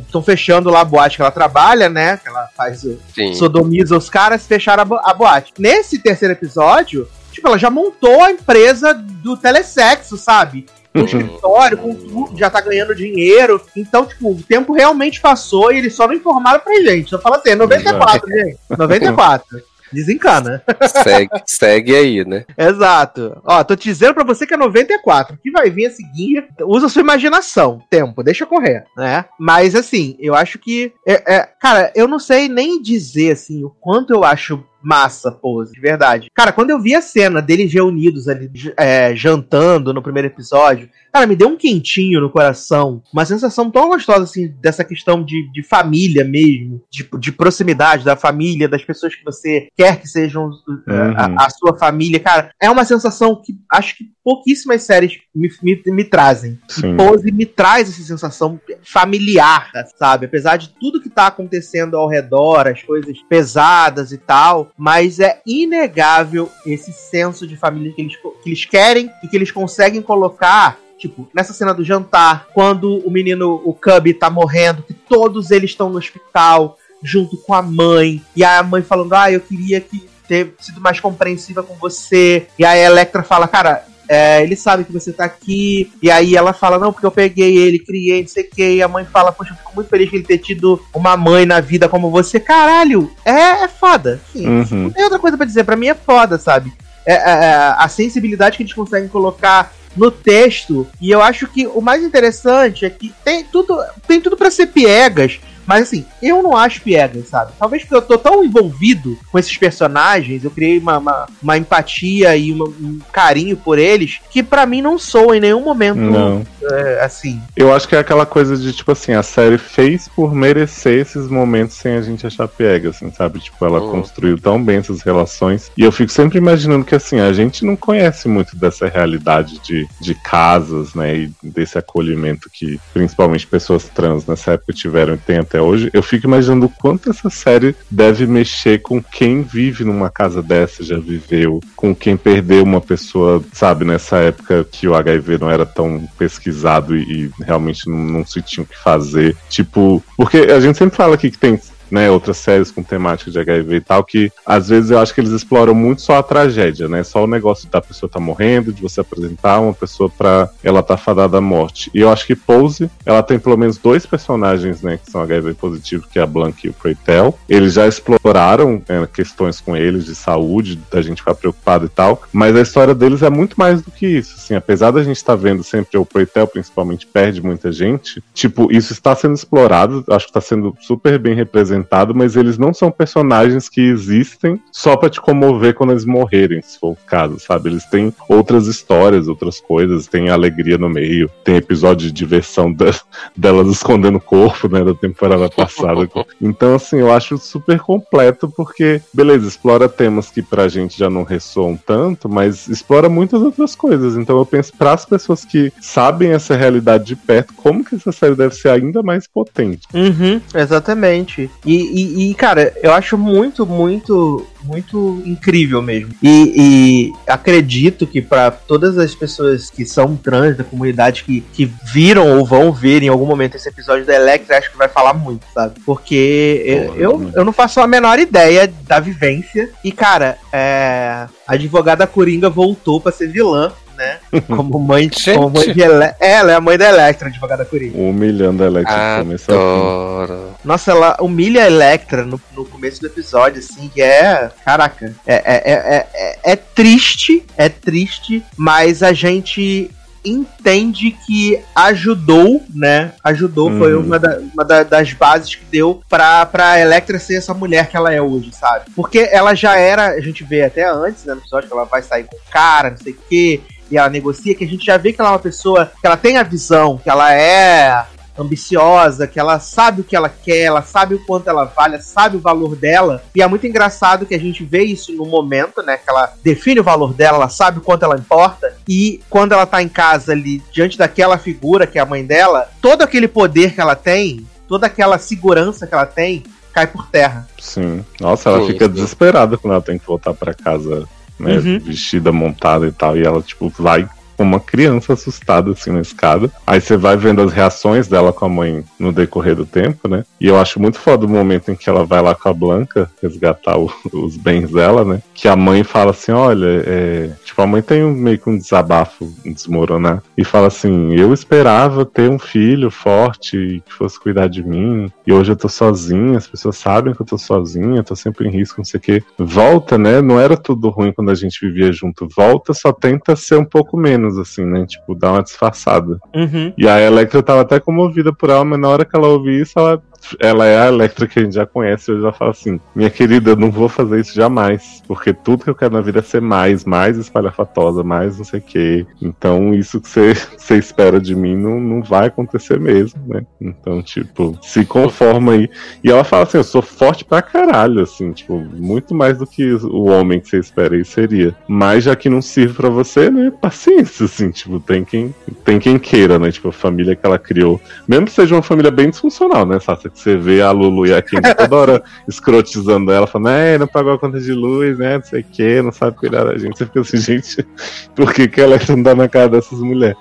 Estão 0.00 0.20
é, 0.20 0.24
fechando 0.24 0.70
lá 0.70 0.80
a 0.80 0.84
boate 0.84 1.16
que 1.16 1.22
ela 1.22 1.30
trabalha, 1.30 1.88
né? 1.88 2.16
Que 2.16 2.28
ela 2.28 2.48
faz. 2.56 2.86
Sim. 3.14 3.34
sodomiza 3.34 3.96
os 3.96 4.10
caras, 4.10 4.46
fecharam 4.46 4.82
a, 4.96 5.10
a 5.10 5.14
boate. 5.14 5.52
Nesse 5.58 5.98
terceiro 5.98 6.32
episódio, 6.32 7.08
tipo, 7.32 7.46
ela 7.46 7.58
já 7.58 7.70
montou 7.70 8.22
a 8.22 8.30
empresa 8.30 8.92
do 8.94 9.36
telesexo, 9.36 10.16
sabe? 10.16 10.66
Com 10.92 11.00
escritório, 11.04 11.78
com 11.78 11.94
tudo, 11.94 12.38
já 12.38 12.50
tá 12.50 12.60
ganhando 12.60 12.94
dinheiro. 12.94 13.60
Então, 13.76 14.06
tipo, 14.06 14.30
o 14.30 14.42
tempo 14.42 14.72
realmente 14.72 15.20
passou 15.20 15.72
e 15.72 15.78
eles 15.78 15.94
só 15.94 16.06
não 16.06 16.14
informaram 16.14 16.60
pra 16.60 16.80
gente. 16.82 17.10
Só 17.10 17.18
fala 17.18 17.36
assim, 17.36 17.50
é 17.50 17.54
94, 17.54 18.28
gente. 18.28 18.58
94. 18.76 19.46
Desencana. 19.96 20.62
Segue, 21.02 21.30
segue 21.46 21.96
aí, 21.96 22.24
né? 22.24 22.44
Exato. 22.56 23.40
Ó, 23.44 23.64
tô 23.64 23.74
te 23.74 23.84
dizendo 23.84 24.12
pra 24.12 24.24
você 24.24 24.46
que 24.46 24.52
é 24.52 24.56
94. 24.56 25.34
O 25.34 25.38
que 25.38 25.50
vai 25.50 25.70
vir 25.70 25.86
a 25.86 25.90
seguir, 25.90 26.46
usa 26.62 26.88
sua 26.88 27.00
imaginação. 27.00 27.80
Tempo, 27.88 28.22
deixa 28.22 28.44
correr, 28.44 28.84
né? 28.94 29.24
Mas 29.40 29.74
assim, 29.74 30.16
eu 30.20 30.34
acho 30.34 30.58
que. 30.58 30.92
É, 31.06 31.36
é, 31.36 31.48
cara, 31.60 31.90
eu 31.94 32.06
não 32.06 32.18
sei 32.18 32.46
nem 32.48 32.82
dizer 32.82 33.32
assim 33.32 33.64
o 33.64 33.70
quanto 33.70 34.12
eu 34.12 34.22
acho 34.22 34.62
massa 34.82 35.32
pose, 35.32 35.72
de 35.72 35.80
verdade. 35.80 36.30
Cara, 36.32 36.52
quando 36.52 36.70
eu 36.70 36.80
vi 36.80 36.94
a 36.94 37.00
cena 37.00 37.42
deles 37.42 37.72
reunidos 37.72 38.28
ali, 38.28 38.48
é, 38.76 39.16
jantando 39.16 39.92
no 39.92 40.00
primeiro 40.00 40.28
episódio, 40.28 40.88
cara, 41.16 41.26
me 41.26 41.34
deu 41.34 41.48
um 41.48 41.56
quentinho 41.56 42.20
no 42.20 42.30
coração. 42.30 43.02
Uma 43.12 43.24
sensação 43.24 43.70
tão 43.70 43.88
gostosa, 43.88 44.24
assim, 44.24 44.48
dessa 44.60 44.84
questão 44.84 45.24
de, 45.24 45.50
de 45.50 45.62
família 45.62 46.24
mesmo, 46.24 46.82
de, 46.90 47.08
de 47.18 47.32
proximidade 47.32 48.04
da 48.04 48.14
família, 48.14 48.68
das 48.68 48.84
pessoas 48.84 49.14
que 49.14 49.24
você 49.24 49.68
quer 49.74 49.98
que 49.98 50.06
sejam 50.06 50.50
é, 50.86 50.92
uhum. 50.92 51.14
a, 51.16 51.46
a, 51.46 51.50
sua 51.50 51.76
família. 51.78 52.20
Cara, 52.20 52.50
é 52.60 52.70
uma 52.70 52.84
sensação 52.84 53.40
que 53.42 53.54
acho 53.72 53.96
que 53.96 54.04
pouquíssimas 54.22 54.82
séries 54.82 55.18
me, 55.34 55.48
me, 55.62 55.82
me 55.86 56.04
trazem. 56.04 56.58
Sim. 56.68 56.92
E 56.92 56.96
Pose 56.96 57.32
me 57.32 57.46
traz 57.46 57.88
essa 57.88 58.02
sensação 58.02 58.60
familiar, 58.82 59.70
sabe? 59.96 60.26
Apesar 60.26 60.56
de 60.56 60.68
tudo 60.68 61.00
que 61.00 61.08
tá 61.08 61.28
acontecendo 61.28 61.96
ao 61.96 62.08
redor, 62.08 62.66
as 62.66 62.82
coisas 62.82 63.16
pesadas 63.28 64.12
e 64.12 64.18
tal, 64.18 64.70
mas 64.76 65.20
é 65.20 65.40
inegável 65.46 66.50
esse 66.66 66.92
senso 66.92 67.46
de 67.46 67.56
família 67.56 67.92
que 67.92 68.02
eles, 68.02 68.16
que 68.16 68.50
eles 68.50 68.64
querem 68.64 69.10
e 69.22 69.28
que 69.28 69.36
eles 69.36 69.50
conseguem 69.50 70.02
colocar 70.02 70.76
Tipo, 70.98 71.28
nessa 71.34 71.52
cena 71.52 71.74
do 71.74 71.84
jantar, 71.84 72.46
quando 72.54 72.98
o 73.06 73.10
menino, 73.10 73.60
o 73.64 73.74
Cubby, 73.74 74.14
tá 74.14 74.30
morrendo, 74.30 74.82
que 74.82 74.94
todos 74.94 75.50
eles 75.50 75.70
estão 75.70 75.90
no 75.90 75.98
hospital, 75.98 76.78
junto 77.02 77.36
com 77.36 77.52
a 77.52 77.62
mãe, 77.62 78.22
e 78.34 78.42
a 78.42 78.62
mãe 78.62 78.82
falando, 78.82 79.14
ah, 79.14 79.30
eu 79.30 79.40
queria 79.40 79.80
que 79.80 80.08
ter 80.26 80.54
sido 80.58 80.80
mais 80.80 80.98
compreensiva 80.98 81.62
com 81.62 81.74
você. 81.74 82.48
E 82.58 82.64
aí 82.64 82.82
a 82.82 82.86
Electra 82.86 83.22
fala, 83.22 83.46
cara, 83.46 83.84
é, 84.08 84.42
ele 84.42 84.56
sabe 84.56 84.84
que 84.84 84.92
você 84.92 85.12
tá 85.12 85.24
aqui, 85.24 85.92
e 86.02 86.10
aí 86.10 86.36
ela 86.36 86.52
fala, 86.52 86.78
não, 86.78 86.92
porque 86.92 87.06
eu 87.06 87.10
peguei 87.10 87.56
ele, 87.56 87.78
criei, 87.78 88.22
não 88.22 88.28
sei 88.28 88.44
o 88.44 88.50
que, 88.50 88.74
e 88.76 88.82
a 88.82 88.88
mãe 88.88 89.04
fala, 89.04 89.32
poxa, 89.32 89.52
eu 89.52 89.56
fico 89.56 89.74
muito 89.74 89.88
feliz 89.88 90.08
de 90.10 90.16
ele 90.16 90.24
ter 90.24 90.38
tido 90.38 90.80
uma 90.94 91.16
mãe 91.16 91.44
na 91.44 91.60
vida 91.60 91.88
como 91.88 92.10
você. 92.10 92.38
Caralho, 92.38 93.10
é, 93.24 93.64
é 93.64 93.68
foda. 93.68 94.20
Sim, 94.32 94.46
uhum. 94.46 94.82
Não 94.84 94.90
tem 94.90 95.04
outra 95.04 95.18
coisa 95.18 95.36
para 95.36 95.46
dizer, 95.46 95.64
para 95.64 95.76
mim 95.76 95.88
é 95.88 95.94
foda, 95.94 96.38
sabe? 96.38 96.72
É, 97.04 97.14
é, 97.14 97.44
é, 97.44 97.74
a 97.76 97.88
sensibilidade 97.88 98.56
que 98.56 98.62
eles 98.62 98.72
conseguem 98.72 99.08
colocar 99.08 99.72
no 99.96 100.10
texto, 100.10 100.86
e 101.00 101.10
eu 101.10 101.22
acho 101.22 101.46
que 101.46 101.66
o 101.66 101.80
mais 101.80 102.02
interessante 102.02 102.84
é 102.84 102.90
que 102.90 103.12
tem 103.24 103.44
tudo, 103.44 103.78
tem 104.06 104.20
tudo 104.20 104.36
para 104.36 104.50
ser 104.50 104.66
piegas, 104.66 105.40
mas 105.66 105.82
assim, 105.82 106.04
eu 106.22 106.42
não 106.42 106.56
acho 106.56 106.82
piegas, 106.82 107.28
sabe? 107.28 107.52
Talvez 107.58 107.82
porque 107.82 107.96
eu 107.96 108.02
tô 108.02 108.18
tão 108.18 108.44
envolvido 108.44 109.18
com 109.30 109.38
esses 109.38 109.56
personagens, 109.56 110.44
eu 110.44 110.50
criei 110.50 110.78
uma, 110.78 110.98
uma, 110.98 111.26
uma 111.42 111.58
empatia 111.58 112.36
e 112.36 112.52
uma, 112.52 112.66
um 112.66 112.98
carinho 113.12 113.56
por 113.56 113.78
eles, 113.78 114.20
que 114.30 114.42
para 114.42 114.66
mim 114.66 114.82
não 114.82 114.98
soa 114.98 115.36
em 115.36 115.40
nenhum 115.40 115.62
momento 115.62 115.96
não. 115.98 116.46
É, 116.62 117.04
assim. 117.04 117.40
Eu 117.56 117.72
acho 117.72 117.88
que 117.88 117.94
é 117.94 117.98
aquela 117.98 118.26
coisa 118.26 118.56
de, 118.56 118.72
tipo 118.72 118.92
assim, 118.92 119.12
a 119.12 119.22
série 119.22 119.58
fez 119.58 120.08
por 120.08 120.34
merecer 120.34 121.00
esses 121.00 121.28
momentos 121.28 121.76
sem 121.76 121.94
a 121.94 122.02
gente 122.02 122.26
achar 122.26 122.48
pega, 122.48 122.90
assim, 122.90 123.10
sabe? 123.12 123.40
Tipo, 123.40 123.64
ela 123.64 123.80
oh. 123.80 123.90
construiu 123.90 124.38
tão 124.38 124.62
bem 124.62 124.78
essas 124.78 125.02
relações. 125.02 125.70
E 125.76 125.82
eu 125.82 125.92
fico 125.92 126.10
sempre 126.10 126.38
imaginando 126.38 126.84
que, 126.84 126.94
assim, 126.94 127.20
a 127.20 127.32
gente 127.32 127.64
não 127.64 127.76
conhece 127.76 128.28
muito 128.28 128.56
dessa 128.56 128.88
realidade 128.88 129.58
de, 129.60 129.86
de 130.00 130.14
casas, 130.14 130.94
né? 130.94 131.16
E 131.16 131.30
desse 131.42 131.78
acolhimento 131.78 132.50
que 132.52 132.80
principalmente 132.92 133.46
pessoas 133.46 133.84
trans 133.84 134.26
nessa 134.26 134.52
época 134.52 134.72
tiveram 134.72 135.14
e 135.14 135.18
tem 135.18 135.38
até 135.38 135.55
até 135.56 135.62
hoje, 135.62 135.90
eu 135.94 136.02
fico 136.02 136.26
imaginando 136.26 136.68
quanto 136.68 137.08
essa 137.08 137.30
série 137.30 137.74
deve 137.90 138.26
mexer 138.26 138.82
com 138.82 139.02
quem 139.02 139.42
vive 139.42 139.84
numa 139.84 140.10
casa 140.10 140.42
dessa, 140.42 140.84
já 140.84 140.98
viveu, 140.98 141.60
com 141.74 141.94
quem 141.94 142.14
perdeu 142.14 142.62
uma 142.62 142.80
pessoa, 142.80 143.42
sabe, 143.52 143.84
nessa 143.84 144.18
época 144.18 144.66
que 144.70 144.86
o 144.86 144.94
HIV 144.94 145.38
não 145.38 145.50
era 145.50 145.64
tão 145.64 146.06
pesquisado 146.18 146.94
e, 146.94 147.24
e 147.24 147.30
realmente 147.42 147.88
não, 147.88 147.96
não 147.96 148.26
se 148.26 148.42
tinha 148.42 148.64
o 148.64 148.66
que 148.66 148.76
fazer. 148.76 149.34
Tipo, 149.48 150.02
porque 150.14 150.38
a 150.38 150.60
gente 150.60 150.76
sempre 150.76 150.96
fala 150.96 151.14
aqui 151.14 151.30
que 151.30 151.38
tem 151.38 151.58
né, 151.90 152.10
outras 152.10 152.36
séries 152.36 152.70
com 152.70 152.82
temática 152.82 153.30
de 153.30 153.38
HIV 153.38 153.76
e 153.76 153.80
tal, 153.80 154.04
que 154.04 154.30
às 154.44 154.68
vezes 154.68 154.90
eu 154.90 154.98
acho 154.98 155.14
que 155.14 155.20
eles 155.20 155.32
exploram 155.32 155.74
muito 155.74 156.02
só 156.02 156.18
a 156.18 156.22
tragédia, 156.22 156.88
né? 156.88 157.02
Só 157.02 157.24
o 157.24 157.26
negócio 157.26 157.68
da 157.70 157.80
pessoa 157.80 158.10
tá 158.10 158.20
morrendo, 158.20 158.72
de 158.72 158.82
você 158.82 159.00
apresentar 159.00 159.60
uma 159.60 159.74
pessoa 159.74 160.08
pra 160.08 160.50
ela 160.62 160.82
tá 160.82 160.96
fadada 160.96 161.38
à 161.38 161.40
morte. 161.40 161.90
E 161.94 162.00
eu 162.00 162.10
acho 162.10 162.26
que 162.26 162.36
Pose, 162.36 162.90
ela 163.04 163.22
tem 163.22 163.38
pelo 163.38 163.56
menos 163.56 163.78
dois 163.78 164.06
personagens, 164.06 164.82
né, 164.82 164.98
que 165.02 165.10
são 165.10 165.20
HIV 165.22 165.54
positivo, 165.54 166.06
que 166.10 166.18
é 166.18 166.22
a 166.22 166.26
Blank 166.26 166.66
e 166.66 166.70
o 166.70 166.72
Preytel. 166.72 167.38
Eles 167.48 167.74
já 167.74 167.86
exploraram 167.86 168.82
é, 168.88 169.06
questões 169.06 169.60
com 169.60 169.76
eles 169.76 170.04
de 170.04 170.14
saúde, 170.14 170.78
da 170.90 171.00
gente 171.02 171.18
ficar 171.18 171.34
preocupado 171.34 171.86
e 171.86 171.88
tal, 171.88 172.22
mas 172.32 172.56
a 172.56 172.60
história 172.60 172.94
deles 172.94 173.22
é 173.22 173.30
muito 173.30 173.56
mais 173.56 173.82
do 173.82 173.90
que 173.90 174.06
isso, 174.06 174.34
assim, 174.36 174.54
apesar 174.54 174.90
da 174.90 175.02
gente 175.02 175.16
estar 175.16 175.36
tá 175.36 175.42
vendo 175.42 175.62
sempre 175.62 175.98
o 175.98 176.04
Preytel, 176.04 176.46
principalmente, 176.46 177.06
perde 177.06 177.42
muita 177.42 177.72
gente, 177.72 178.22
tipo, 178.34 178.72
isso 178.72 178.92
está 178.92 179.14
sendo 179.14 179.34
explorado, 179.34 180.04
acho 180.08 180.26
que 180.26 180.30
está 180.30 180.40
sendo 180.40 180.76
super 180.80 181.18
bem 181.18 181.34
representado 181.34 181.75
apresentado, 181.76 182.14
mas 182.14 182.36
eles 182.36 182.58
não 182.58 182.72
são 182.72 182.90
personagens 182.90 183.68
que 183.68 183.80
existem 183.80 184.60
só 184.72 184.96
para 184.96 185.10
te 185.10 185.20
comover 185.20 185.74
quando 185.74 185.90
eles 185.90 186.04
morrerem, 186.04 186.62
se 186.62 186.78
for 186.78 186.92
o 186.92 186.98
caso, 187.06 187.38
sabe? 187.38 187.70
Eles 187.70 187.84
têm 187.86 188.12
outras 188.28 188.66
histórias, 188.66 189.28
outras 189.28 189.60
coisas, 189.60 190.06
tem 190.06 190.30
alegria 190.30 190.78
no 190.78 190.88
meio, 190.88 191.30
tem 191.44 191.56
episódio 191.56 192.06
de 192.06 192.12
diversão 192.12 192.72
da, 192.72 192.86
delas 193.36 193.68
escondendo 193.68 194.18
o 194.18 194.20
corpo, 194.20 194.68
né, 194.68 194.82
da 194.82 194.94
temporada 194.94 195.48
passada. 195.48 196.08
então, 196.40 196.76
assim, 196.76 196.98
eu 196.98 197.12
acho 197.12 197.38
super 197.38 197.78
completo 197.78 198.48
porque, 198.48 199.00
beleza, 199.12 199.46
explora 199.46 199.88
temas 199.88 200.30
que 200.30 200.42
pra 200.42 200.68
gente 200.68 200.98
já 200.98 201.10
não 201.10 201.22
ressoam 201.22 201.76
tanto, 201.76 202.28
mas 202.28 202.68
explora 202.68 203.08
muitas 203.08 203.42
outras 203.42 203.74
coisas. 203.74 204.16
Então 204.16 204.38
eu 204.38 204.46
penso 204.46 204.72
para 204.76 204.92
as 204.92 205.04
pessoas 205.04 205.44
que 205.44 205.72
sabem 205.80 206.30
essa 206.30 206.56
realidade 206.56 207.04
de 207.04 207.16
perto, 207.16 207.54
como 207.54 207.84
que 207.84 207.94
essa 207.94 208.12
série 208.12 208.34
deve 208.34 208.54
ser 208.54 208.70
ainda 208.70 209.02
mais 209.02 209.26
potente. 209.26 209.86
Uhum, 209.94 210.40
exatamente. 210.54 211.50
E, 211.66 211.74
e, 211.74 212.30
e, 212.30 212.34
cara, 212.34 212.72
eu 212.80 212.92
acho 212.92 213.18
muito, 213.18 213.66
muito, 213.66 214.46
muito 214.62 215.20
incrível 215.26 215.82
mesmo. 215.82 216.12
E, 216.22 216.52
e 216.56 217.12
acredito 217.26 218.06
que 218.06 218.22
para 218.22 218.52
todas 218.52 218.96
as 218.96 219.14
pessoas 219.14 219.68
que 219.68 219.84
são 219.84 220.16
trans 220.16 220.56
da 220.56 220.62
comunidade 220.62 221.24
que, 221.24 221.40
que 221.52 221.70
viram 221.92 222.38
ou 222.38 222.46
vão 222.46 222.72
ver 222.72 223.02
em 223.02 223.08
algum 223.08 223.26
momento 223.26 223.56
esse 223.56 223.68
episódio 223.68 224.06
da 224.06 224.14
Electra, 224.14 224.58
acho 224.58 224.70
que 224.70 224.78
vai 224.78 224.88
falar 224.88 225.12
muito, 225.12 225.44
sabe? 225.52 225.80
Porque 225.84 226.62
eu, 226.64 226.94
eu, 226.96 227.30
eu, 227.34 227.44
não 227.44 227.52
faço 227.52 227.80
a 227.80 227.86
menor 227.86 228.18
ideia 228.20 228.72
da 228.82 229.00
vivência. 229.00 229.68
E, 229.82 229.90
cara, 229.90 230.38
é, 230.52 231.26
a 231.46 231.54
advogada 231.54 232.06
Coringa 232.06 232.48
voltou 232.48 233.00
para 233.00 233.10
ser 233.10 233.26
vilã 233.28 233.72
né? 233.96 234.18
Como 234.46 234.78
mãe, 234.78 235.10
como 235.34 235.50
mãe 235.50 235.72
de 235.72 235.80
Ele 235.80 236.04
é, 236.04 236.16
Ela 236.20 236.52
é 236.52 236.54
a 236.54 236.60
mãe 236.60 236.76
da 236.78 236.88
Electra, 236.88 237.28
advogada 237.28 237.64
Coringa. 237.64 237.98
Humilhando 237.98 238.62
a 238.62 238.66
Electra 238.66 239.20
Adoro. 239.20 240.54
Nossa, 240.64 240.90
ela 240.90 241.16
humilha 241.20 241.64
a 241.64 241.66
Electra 241.66 242.24
no, 242.24 242.40
no 242.54 242.64
começo 242.64 243.00
do 243.00 243.06
episódio, 243.06 243.58
assim, 243.58 243.88
que 243.88 244.02
é. 244.02 244.50
Caraca. 244.64 245.14
É, 245.26 245.34
é, 245.34 245.72
é, 245.72 246.06
é, 246.14 246.52
é 246.52 246.56
triste, 246.56 247.44
é 247.56 247.68
triste, 247.68 248.42
mas 248.56 249.02
a 249.02 249.12
gente 249.12 249.90
entende 250.26 251.12
que 251.24 251.60
ajudou, 251.74 252.62
né? 252.74 253.12
Ajudou, 253.22 253.70
foi 253.78 253.94
uhum. 253.94 254.04
uma, 254.04 254.18
da, 254.18 254.38
uma 254.38 254.64
da, 254.64 254.82
das 254.82 255.12
bases 255.12 255.54
que 255.54 255.64
deu 255.66 256.02
pra, 256.08 256.44
pra 256.44 256.80
Electra 256.80 257.18
ser 257.18 257.36
essa 257.36 257.54
mulher 257.54 257.88
que 257.88 257.96
ela 257.96 258.12
é 258.12 258.20
hoje, 258.20 258.52
sabe? 258.52 258.86
Porque 258.94 259.28
ela 259.30 259.54
já 259.54 259.76
era, 259.76 260.08
a 260.08 260.20
gente 260.20 260.42
vê 260.42 260.64
até 260.64 260.88
antes, 260.88 261.24
né, 261.24 261.34
no 261.34 261.40
episódio, 261.40 261.68
que 261.68 261.74
ela 261.74 261.84
vai 261.84 262.02
sair 262.02 262.24
com 262.24 262.36
o 262.36 262.50
cara, 262.50 262.90
não 262.90 262.96
sei 262.96 263.12
o 263.12 263.18
quê, 263.28 263.60
e 263.90 263.96
ela 263.96 264.08
negocia, 264.08 264.54
que 264.54 264.64
a 264.64 264.68
gente 264.68 264.84
já 264.84 264.96
vê 264.96 265.12
que 265.12 265.20
ela 265.20 265.30
é 265.30 265.32
uma 265.32 265.38
pessoa 265.38 265.92
que 266.00 266.06
ela 266.06 266.16
tem 266.16 266.38
a 266.38 266.42
visão, 266.42 266.98
que 266.98 267.10
ela 267.10 267.32
é 267.34 268.06
ambiciosa, 268.38 269.26
que 269.26 269.40
ela 269.40 269.58
sabe 269.58 270.02
o 270.02 270.04
que 270.04 270.14
ela 270.14 270.28
quer, 270.28 270.62
ela 270.62 270.82
sabe 270.82 271.14
o 271.14 271.24
quanto 271.24 271.48
ela 271.48 271.64
vale, 271.64 272.00
sabe 272.00 272.36
o 272.36 272.40
valor 272.40 272.76
dela. 272.76 273.22
E 273.34 273.42
é 273.42 273.46
muito 273.46 273.66
engraçado 273.66 274.26
que 274.26 274.34
a 274.34 274.38
gente 274.38 274.64
vê 274.64 274.84
isso 274.84 275.12
no 275.12 275.24
momento, 275.26 275.82
né? 275.82 275.96
Que 275.96 276.10
ela 276.10 276.32
define 276.42 276.80
o 276.80 276.84
valor 276.84 277.14
dela, 277.14 277.38
ela 277.38 277.48
sabe 277.48 277.78
o 277.78 277.82
quanto 277.82 278.04
ela 278.04 278.16
importa. 278.16 278.76
E 278.86 279.20
quando 279.30 279.52
ela 279.52 279.66
tá 279.66 279.82
em 279.82 279.88
casa 279.88 280.32
ali, 280.32 280.62
diante 280.72 280.98
daquela 280.98 281.38
figura 281.38 281.86
que 281.86 281.98
é 281.98 282.02
a 282.02 282.06
mãe 282.06 282.24
dela, 282.24 282.68
todo 282.80 283.02
aquele 283.02 283.28
poder 283.28 283.74
que 283.74 283.80
ela 283.80 283.96
tem, 283.96 284.46
toda 284.68 284.86
aquela 284.86 285.18
segurança 285.18 285.86
que 285.86 285.94
ela 285.94 286.06
tem, 286.06 286.44
cai 286.72 286.86
por 286.86 287.06
terra. 287.06 287.48
Sim. 287.58 288.04
Nossa, 288.20 288.50
ela 288.50 288.60
Sim. 288.60 288.66
fica 288.66 288.88
desesperada 288.88 289.56
quando 289.56 289.72
ela 289.72 289.82
tem 289.82 289.98
que 289.98 290.06
voltar 290.06 290.34
para 290.34 290.52
casa 290.52 291.08
né, 291.38 291.58
uhum. 291.58 291.78
vestida, 291.78 292.32
montada 292.32 292.86
e 292.86 292.92
tal, 292.92 293.16
e 293.16 293.22
ela, 293.24 293.42
tipo, 293.42 293.68
vai 293.78 294.08
uma 294.42 294.60
criança 294.60 295.12
assustada 295.12 295.70
assim 295.70 295.90
na 295.90 296.00
escada. 296.00 296.50
Aí 296.66 296.80
você 296.80 296.96
vai 296.96 297.16
vendo 297.16 297.42
as 297.42 297.52
reações 297.52 298.08
dela 298.08 298.32
com 298.32 298.44
a 298.44 298.48
mãe 298.48 298.84
no 298.98 299.12
decorrer 299.12 299.54
do 299.54 299.66
tempo, 299.66 300.08
né? 300.08 300.24
E 300.40 300.46
eu 300.46 300.58
acho 300.58 300.80
muito 300.80 300.98
foda 300.98 301.26
o 301.26 301.28
momento 301.28 301.70
em 301.70 301.76
que 301.76 301.88
ela 301.88 302.04
vai 302.04 302.22
lá 302.22 302.34
com 302.34 302.48
a 302.48 302.52
Blanca 302.52 303.10
resgatar 303.22 303.78
o, 303.78 303.90
os 304.12 304.36
bens 304.36 304.70
dela, 304.70 305.04
né? 305.04 305.22
Que 305.34 305.48
a 305.48 305.56
mãe 305.56 305.82
fala 305.82 306.10
assim: 306.10 306.32
olha, 306.32 306.82
é... 306.86 307.30
tipo, 307.44 307.60
a 307.60 307.66
mãe 307.66 307.82
tem 307.82 308.04
um, 308.04 308.12
meio 308.12 308.38
que 308.38 308.48
um 308.48 308.56
desabafo, 308.56 309.32
um 309.44 309.52
desmoronar, 309.52 310.22
e 310.36 310.44
fala 310.44 310.66
assim: 310.68 311.14
eu 311.14 311.32
esperava 311.32 312.04
ter 312.04 312.30
um 312.30 312.38
filho 312.38 312.90
forte 312.90 313.82
que 313.84 313.92
fosse 313.92 314.18
cuidar 314.20 314.48
de 314.48 314.62
mim, 314.62 315.10
e 315.26 315.32
hoje 315.32 315.52
eu 315.52 315.56
tô 315.56 315.68
sozinha, 315.68 316.38
as 316.38 316.46
pessoas 316.46 316.76
sabem 316.76 317.14
que 317.14 317.22
eu 317.22 317.26
tô 317.26 317.38
sozinha, 317.38 318.02
tô 318.02 318.14
sempre 318.14 318.48
em 318.48 318.50
risco, 318.50 318.78
não 318.78 318.84
sei 318.84 318.98
o 318.98 319.02
quê. 319.02 319.22
Volta, 319.38 319.98
né? 319.98 320.20
Não 320.20 320.38
era 320.38 320.56
tudo 320.56 320.88
ruim 320.88 321.12
quando 321.12 321.30
a 321.30 321.34
gente 321.34 321.66
vivia 321.66 321.92
junto. 321.92 322.28
Volta, 322.34 322.72
só 322.72 322.92
tenta 322.92 323.36
ser 323.36 323.56
um 323.56 323.64
pouco 323.64 323.96
menos 323.96 324.25
menos, 324.26 324.38
assim, 324.38 324.64
né? 324.64 324.84
Tipo, 324.86 325.14
dar 325.14 325.32
uma 325.32 325.42
disfarçada. 325.42 326.18
Uhum. 326.34 326.72
E 326.76 326.88
a 326.88 327.00
Electra 327.00 327.42
tava 327.42 327.60
até 327.62 327.78
comovida 327.78 328.32
por 328.32 328.50
ela, 328.50 328.64
mas 328.64 328.78
na 328.78 328.88
hora 328.88 329.04
que 329.04 329.16
ela 329.16 329.28
ouviu 329.28 329.62
isso, 329.62 329.78
ela 329.78 330.02
ela 330.40 330.66
é 330.66 330.78
a 330.80 330.88
Electra 330.88 331.26
que 331.26 331.38
a 331.38 331.42
gente 331.42 331.54
já 331.54 331.66
conhece, 331.66 332.10
eu 332.10 332.20
já 332.20 332.32
falo 332.32 332.50
assim: 332.50 332.80
minha 332.94 333.10
querida, 333.10 333.50
eu 333.50 333.56
não 333.56 333.70
vou 333.70 333.88
fazer 333.88 334.20
isso 334.20 334.34
jamais, 334.34 335.02
porque 335.06 335.32
tudo 335.32 335.64
que 335.64 335.70
eu 335.70 335.74
quero 335.74 335.94
na 335.94 336.00
vida 336.00 336.20
é 336.20 336.22
ser 336.22 336.40
mais, 336.40 336.84
mais 336.84 337.16
espalhafatosa, 337.16 338.02
mais 338.02 338.38
não 338.38 338.44
sei 338.44 338.60
o 338.60 338.62
quê. 338.62 339.06
Então, 339.20 339.74
isso 339.74 340.00
que 340.00 340.08
você, 340.08 340.32
espera 340.76 341.20
de 341.20 341.34
mim 341.34 341.56
não, 341.56 341.80
não 341.80 342.02
vai 342.02 342.26
acontecer 342.26 342.80
mesmo, 342.80 343.20
né? 343.26 343.44
Então, 343.60 344.02
tipo, 344.02 344.58
se 344.62 344.84
conforma 344.84 345.52
aí. 345.52 345.68
E 346.02 346.10
ela 346.10 346.24
fala 346.24 346.44
assim: 346.44 346.58
eu 346.58 346.64
sou 346.64 346.82
forte 346.82 347.24
pra 347.24 347.42
caralho, 347.42 348.02
assim, 348.02 348.32
tipo, 348.32 348.58
muito 348.58 349.14
mais 349.14 349.38
do 349.38 349.46
que 349.46 349.74
o 349.74 350.04
homem 350.04 350.40
que 350.40 350.48
você 350.48 350.58
espera 350.58 350.94
aí 350.94 351.04
seria. 351.04 351.54
Mas 351.68 352.04
já 352.04 352.16
que 352.16 352.28
não 352.28 352.40
serve 352.40 352.74
pra 352.74 352.88
você, 352.88 353.30
né? 353.30 353.52
Paciência, 353.60 354.24
assim, 354.24 354.50
tipo, 354.50 354.80
tem 354.80 355.04
quem, 355.04 355.34
tem 355.64 355.78
quem 355.78 355.98
queira, 355.98 356.38
né? 356.38 356.50
Tipo, 356.50 356.68
a 356.68 356.72
família 356.72 357.14
que 357.14 357.24
ela 357.24 357.38
criou. 357.38 357.80
Mesmo 358.06 358.26
que 358.26 358.32
seja 358.32 358.54
uma 358.54 358.62
família 358.62 358.90
bem 358.90 359.10
disfuncional, 359.10 359.66
né? 359.66 359.78
Sasha? 359.80 360.10
Você 360.16 360.36
vê 360.36 360.62
a 360.62 360.70
Lulu 360.70 361.06
e 361.06 361.14
a 361.14 361.20
Kim 361.20 361.36
toda 361.56 361.76
hora 361.76 362.02
escrotizando 362.26 363.12
ela, 363.12 363.26
falando, 363.26 363.50
é, 363.50 363.78
não 363.78 363.86
pagou 363.86 364.14
a 364.14 364.18
conta 364.18 364.40
de 364.40 364.52
luz, 364.52 364.98
né? 364.98 365.18
Não 365.18 365.24
sei 365.24 365.42
o 365.42 365.44
que, 365.44 365.82
não 365.82 365.92
sabe 365.92 366.16
cuidar 366.16 366.44
da 366.44 366.56
gente. 366.56 366.78
Você 366.78 366.86
fica 366.86 367.00
assim, 367.00 367.18
gente, 367.20 367.66
por 368.14 368.32
que, 368.32 368.48
que 368.48 368.60
ela 368.60 368.78
não 368.88 369.02
dá 369.02 369.14
na 369.14 369.28
cara 369.28 369.48
dessas 369.48 369.78
mulheres? 369.78 370.16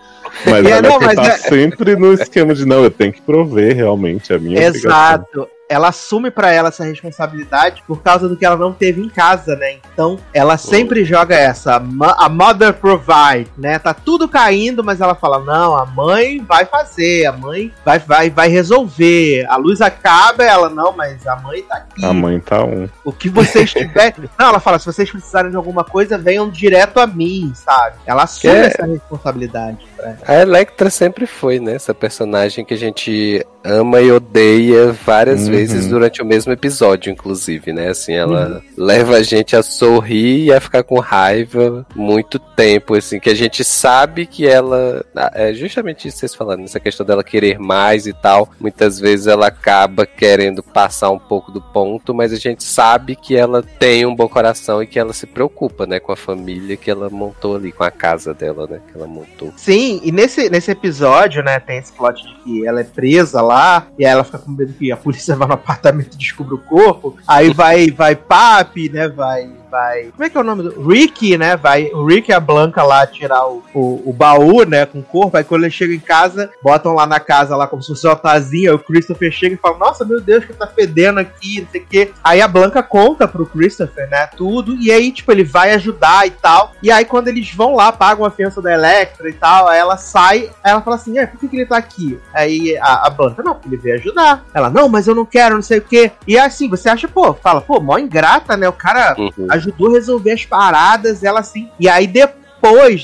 Mas 0.46 0.66
ela 0.66 0.82
não, 0.82 1.00
mas 1.00 1.16
tá 1.16 1.28
é... 1.28 1.38
sempre 1.38 1.96
no 1.96 2.14
esquema 2.14 2.54
de 2.54 2.66
não, 2.66 2.84
eu 2.84 2.92
tenho 2.92 3.14
que 3.14 3.22
prover 3.22 3.76
realmente 3.76 4.34
a 4.34 4.38
minha 4.38 4.62
Exato. 4.62 5.24
Obrigação 5.24 5.55
ela 5.68 5.90
assume 5.90 6.30
para 6.30 6.52
ela 6.52 6.70
essa 6.70 6.84
responsabilidade 6.84 7.84
por 7.88 8.02
causa 8.02 8.30
do 8.30 8.38
que 8.38 8.46
ela 8.46 8.56
não 8.56 8.72
teve 8.72 9.02
em 9.02 9.10
casa, 9.10 9.56
né? 9.56 9.78
Então, 9.94 10.20
ela 10.34 10.58
sempre 10.58 11.02
oh. 11.02 11.06
joga 11.06 11.36
essa, 11.36 11.76
a 11.76 12.30
mother 12.30 12.74
provide, 12.74 13.50
né? 13.58 13.80
Tá 13.80 13.94
tudo 13.94 14.28
caindo, 14.28 14.84
mas 14.84 15.02
ela 15.02 15.16
fala: 15.16 15.40
"Não, 15.40 15.76
a 15.76 15.86
mãe 15.86 16.40
vai 16.40 16.66
fazer, 16.66 17.26
a 17.26 17.32
mãe 17.32 17.72
vai 17.84 18.00
vai 18.00 18.30
vai 18.30 18.48
resolver. 18.48 19.46
A 19.50 19.56
luz 19.58 19.82
acaba, 19.82 20.44
ela 20.44 20.70
não, 20.70 20.92
mas 20.92 21.26
a 21.26 21.36
mãe 21.38 21.62
tá 21.64 21.78
aqui. 21.78 22.06
A 22.06 22.14
mãe 22.14 22.40
tá 22.40 22.64
um. 22.64 22.88
O 23.04 23.12
que 23.12 23.30
vocês 23.30 23.72
tiverem, 23.72 24.14
não, 24.38 24.50
ela 24.50 24.60
fala: 24.60 24.78
"Se 24.78 24.86
vocês 24.86 25.10
precisarem 25.10 25.50
de 25.50 25.58
alguma 25.58 25.84
coisa, 25.84 26.18
venham 26.18 26.50
direto 26.50 27.00
a 27.00 27.08
mim", 27.08 27.52
sabe? 27.56 27.96
Ela 28.06 28.24
assume 28.24 28.54
é... 28.54 28.66
essa 28.68 28.86
responsabilidade. 28.86 29.80
A 30.28 30.36
Electra 30.36 30.90
sempre 30.90 31.26
foi, 31.26 31.60
né, 31.60 31.74
essa 31.74 31.94
personagem 31.94 32.64
que 32.64 32.74
a 32.74 32.78
gente 32.78 33.44
ama 33.64 34.00
e 34.00 34.12
odeia 34.12 34.92
várias 34.92 35.48
hum 35.48 35.55
vezes 35.55 35.55
uhum. 35.56 35.90
durante 35.90 36.22
o 36.22 36.26
mesmo 36.26 36.52
episódio, 36.52 37.12
inclusive, 37.12 37.74
né? 37.74 37.90
Assim, 37.90 38.14
ela 38.14 38.48
uhum. 38.48 38.62
leva 38.78 39.18
a 39.18 39.24
gente 39.24 39.56
a 39.56 39.64
sorrir 39.64 40.46
e 40.46 40.54
a 40.54 40.60
ficar 40.60 40.84
com 40.84 41.00
raiva 41.00 41.86
muito 41.96 42.40
tempo, 42.40 42.96
assim, 42.96 43.20
que 43.20 43.30
a 43.30 43.36
gente 43.36 43.64
sabe 43.64 44.26
que 44.26 44.48
ela. 44.48 45.06
Ah, 45.16 45.32
é 45.34 45.54
justamente 45.54 46.08
isso 46.08 46.18
que 46.18 46.20
vocês 46.22 46.36
falaram, 46.36 46.64
essa 46.64 46.80
questão 46.80 47.06
dela 47.06 47.24
querer 47.24 47.60
mais 47.60 48.08
e 48.08 48.14
tal. 48.14 48.50
Muitas 48.60 49.00
vezes 49.00 49.28
ela 49.28 49.48
acaba 49.48 50.06
querendo 50.06 50.62
passar 50.62 51.10
um 51.10 51.20
pouco 51.20 51.52
do 51.52 51.62
ponto, 51.62 52.14
mas 52.14 52.32
a 52.34 52.38
gente 52.38 52.64
sabe 52.64 53.16
que 53.16 53.36
ela 53.36 53.62
tem 53.64 54.06
um 54.06 54.16
bom 54.16 54.28
coração 54.28 54.82
e 54.82 54.88
que 54.88 55.00
ela 55.00 55.14
se 55.14 55.26
preocupa, 55.26 55.86
né, 55.86 56.00
com 56.00 56.12
a 56.12 56.16
família 56.16 56.78
que 56.78 56.90
ela 56.90 57.10
montou 57.10 57.56
ali, 57.56 57.72
com 57.72 57.84
a 57.84 57.92
casa 57.92 58.34
dela, 58.34 58.68
né, 58.68 58.82
que 58.88 58.98
ela 58.98 59.08
montou. 59.08 59.54
Sim, 59.56 60.02
e 60.04 60.12
nesse, 60.12 60.50
nesse 60.50 60.72
episódio, 60.72 61.44
né, 61.44 61.60
tem 61.60 61.78
esse 61.78 61.92
plot 61.94 62.22
de 62.22 62.36
que 62.44 62.68
ela 62.68 62.82
é 62.82 62.84
presa 62.84 63.42
lá, 63.42 63.88
e 63.98 64.06
aí 64.06 64.12
ela 64.12 64.24
fica 64.24 64.40
com 64.40 64.52
medo 64.52 64.74
que 64.74 64.92
a 64.92 64.98
polícia 64.98 65.36
vá 65.38 65.45
no 65.48 65.54
apartamento 65.54 66.14
e 66.14 66.18
descubra 66.18 66.56
o 66.56 66.60
corpo, 66.60 67.16
aí 67.28 67.54
vai, 67.54 67.92
vai 67.92 68.16
Papi, 68.16 68.90
né, 68.90 69.08
vai 69.08 69.50
vai. 69.76 70.04
Como 70.06 70.24
é 70.24 70.30
que 70.30 70.38
é 70.38 70.40
o 70.40 70.44
nome 70.44 70.64
do. 70.64 70.88
Rick, 70.88 71.38
né? 71.38 71.58
Vai. 71.58 71.88
O 71.92 72.06
Rick 72.06 72.32
e 72.32 72.34
a 72.34 72.40
Blanca 72.40 72.82
lá 72.82 73.06
tirar 73.06 73.46
o, 73.46 73.62
o, 73.74 74.10
o, 74.10 74.14
baú, 74.14 74.64
né? 74.64 74.86
Com 74.86 75.00
o 75.00 75.04
corpo. 75.04 75.36
Aí 75.36 75.44
quando 75.44 75.64
eles 75.64 75.74
chegam 75.74 75.96
em 75.96 76.00
casa, 76.00 76.50
botam 76.64 76.94
lá 76.94 77.06
na 77.06 77.20
casa, 77.20 77.58
lá 77.58 77.68
como 77.68 77.82
se 77.82 77.90
fosse 77.90 78.08
uma 78.08 78.16
tazinha. 78.16 78.70
Aí 78.70 78.76
o 78.76 78.80
Christopher 78.80 79.32
chega 79.32 79.56
e 79.56 79.58
fala: 79.58 79.78
Nossa, 79.78 80.06
meu 80.06 80.22
Deus, 80.22 80.46
que 80.46 80.54
tá 80.54 80.68
fedendo 80.68 81.20
aqui, 81.20 81.62
não 81.62 81.68
sei 81.70 81.82
o 81.82 81.86
quê. 81.86 82.12
Aí 82.24 82.42
a 82.42 82.48
Blanca 82.48 82.82
conta 82.82 83.28
pro 83.28 83.46
Christopher, 83.46 84.10
né? 84.10 84.28
Tudo. 84.38 84.76
E 84.76 84.92
aí, 84.92 85.12
tipo, 85.12 85.32
ele 85.32 85.44
vai 85.44 85.74
ajudar 85.74 86.26
e 86.26 86.32
tal. 86.32 86.72
E 86.82 86.90
aí, 86.90 87.04
quando 87.04 87.28
eles 87.28 87.54
vão 87.54 87.76
lá, 87.76 87.92
pagam 87.92 88.26
a 88.26 88.32
fiança 88.32 88.62
da 88.62 88.74
Electra 88.74 89.30
e 89.30 89.34
tal, 89.34 89.68
aí 89.68 89.80
ela 89.80 89.98
sai. 89.98 90.50
Aí 90.64 90.72
ela 90.72 90.82
fala 90.82 90.96
assim: 90.96 91.18
É, 91.18 91.26
por 91.26 91.40
que, 91.40 91.48
que 91.50 91.58
ele 91.58 91.66
tá 91.66 91.78
aqui? 91.78 92.18
Aí 92.34 92.78
a, 92.78 93.08
a 93.08 93.10
Blanca, 93.10 93.44
não, 93.44 93.54
porque 93.54 93.68
ele 93.68 93.78
veio 93.78 93.96
ajudar. 93.96 94.46
Ela, 94.54 94.70
não, 94.70 94.88
mas 94.88 95.08
eu 95.08 95.16
não 95.16 95.26
quero, 95.26 95.56
não 95.56 95.62
sei 95.62 95.80
o 95.80 95.82
quê. 95.82 96.12
E 96.26 96.38
assim, 96.38 96.70
você 96.70 96.88
acha, 96.88 97.08
pô, 97.08 97.34
fala, 97.34 97.60
pô, 97.60 97.80
mó 97.82 97.98
ingrata, 97.98 98.56
né? 98.56 98.70
O 98.70 98.74
cara 98.74 99.16
uhum 99.18 99.36
ajudou 99.50 99.65
a 99.68 99.92
resolver 99.92 100.32
as 100.32 100.46
paradas, 100.46 101.24
ela 101.24 101.40
assim. 101.40 101.70
E 101.80 101.88
aí 101.88 102.08
depois, 102.08 102.45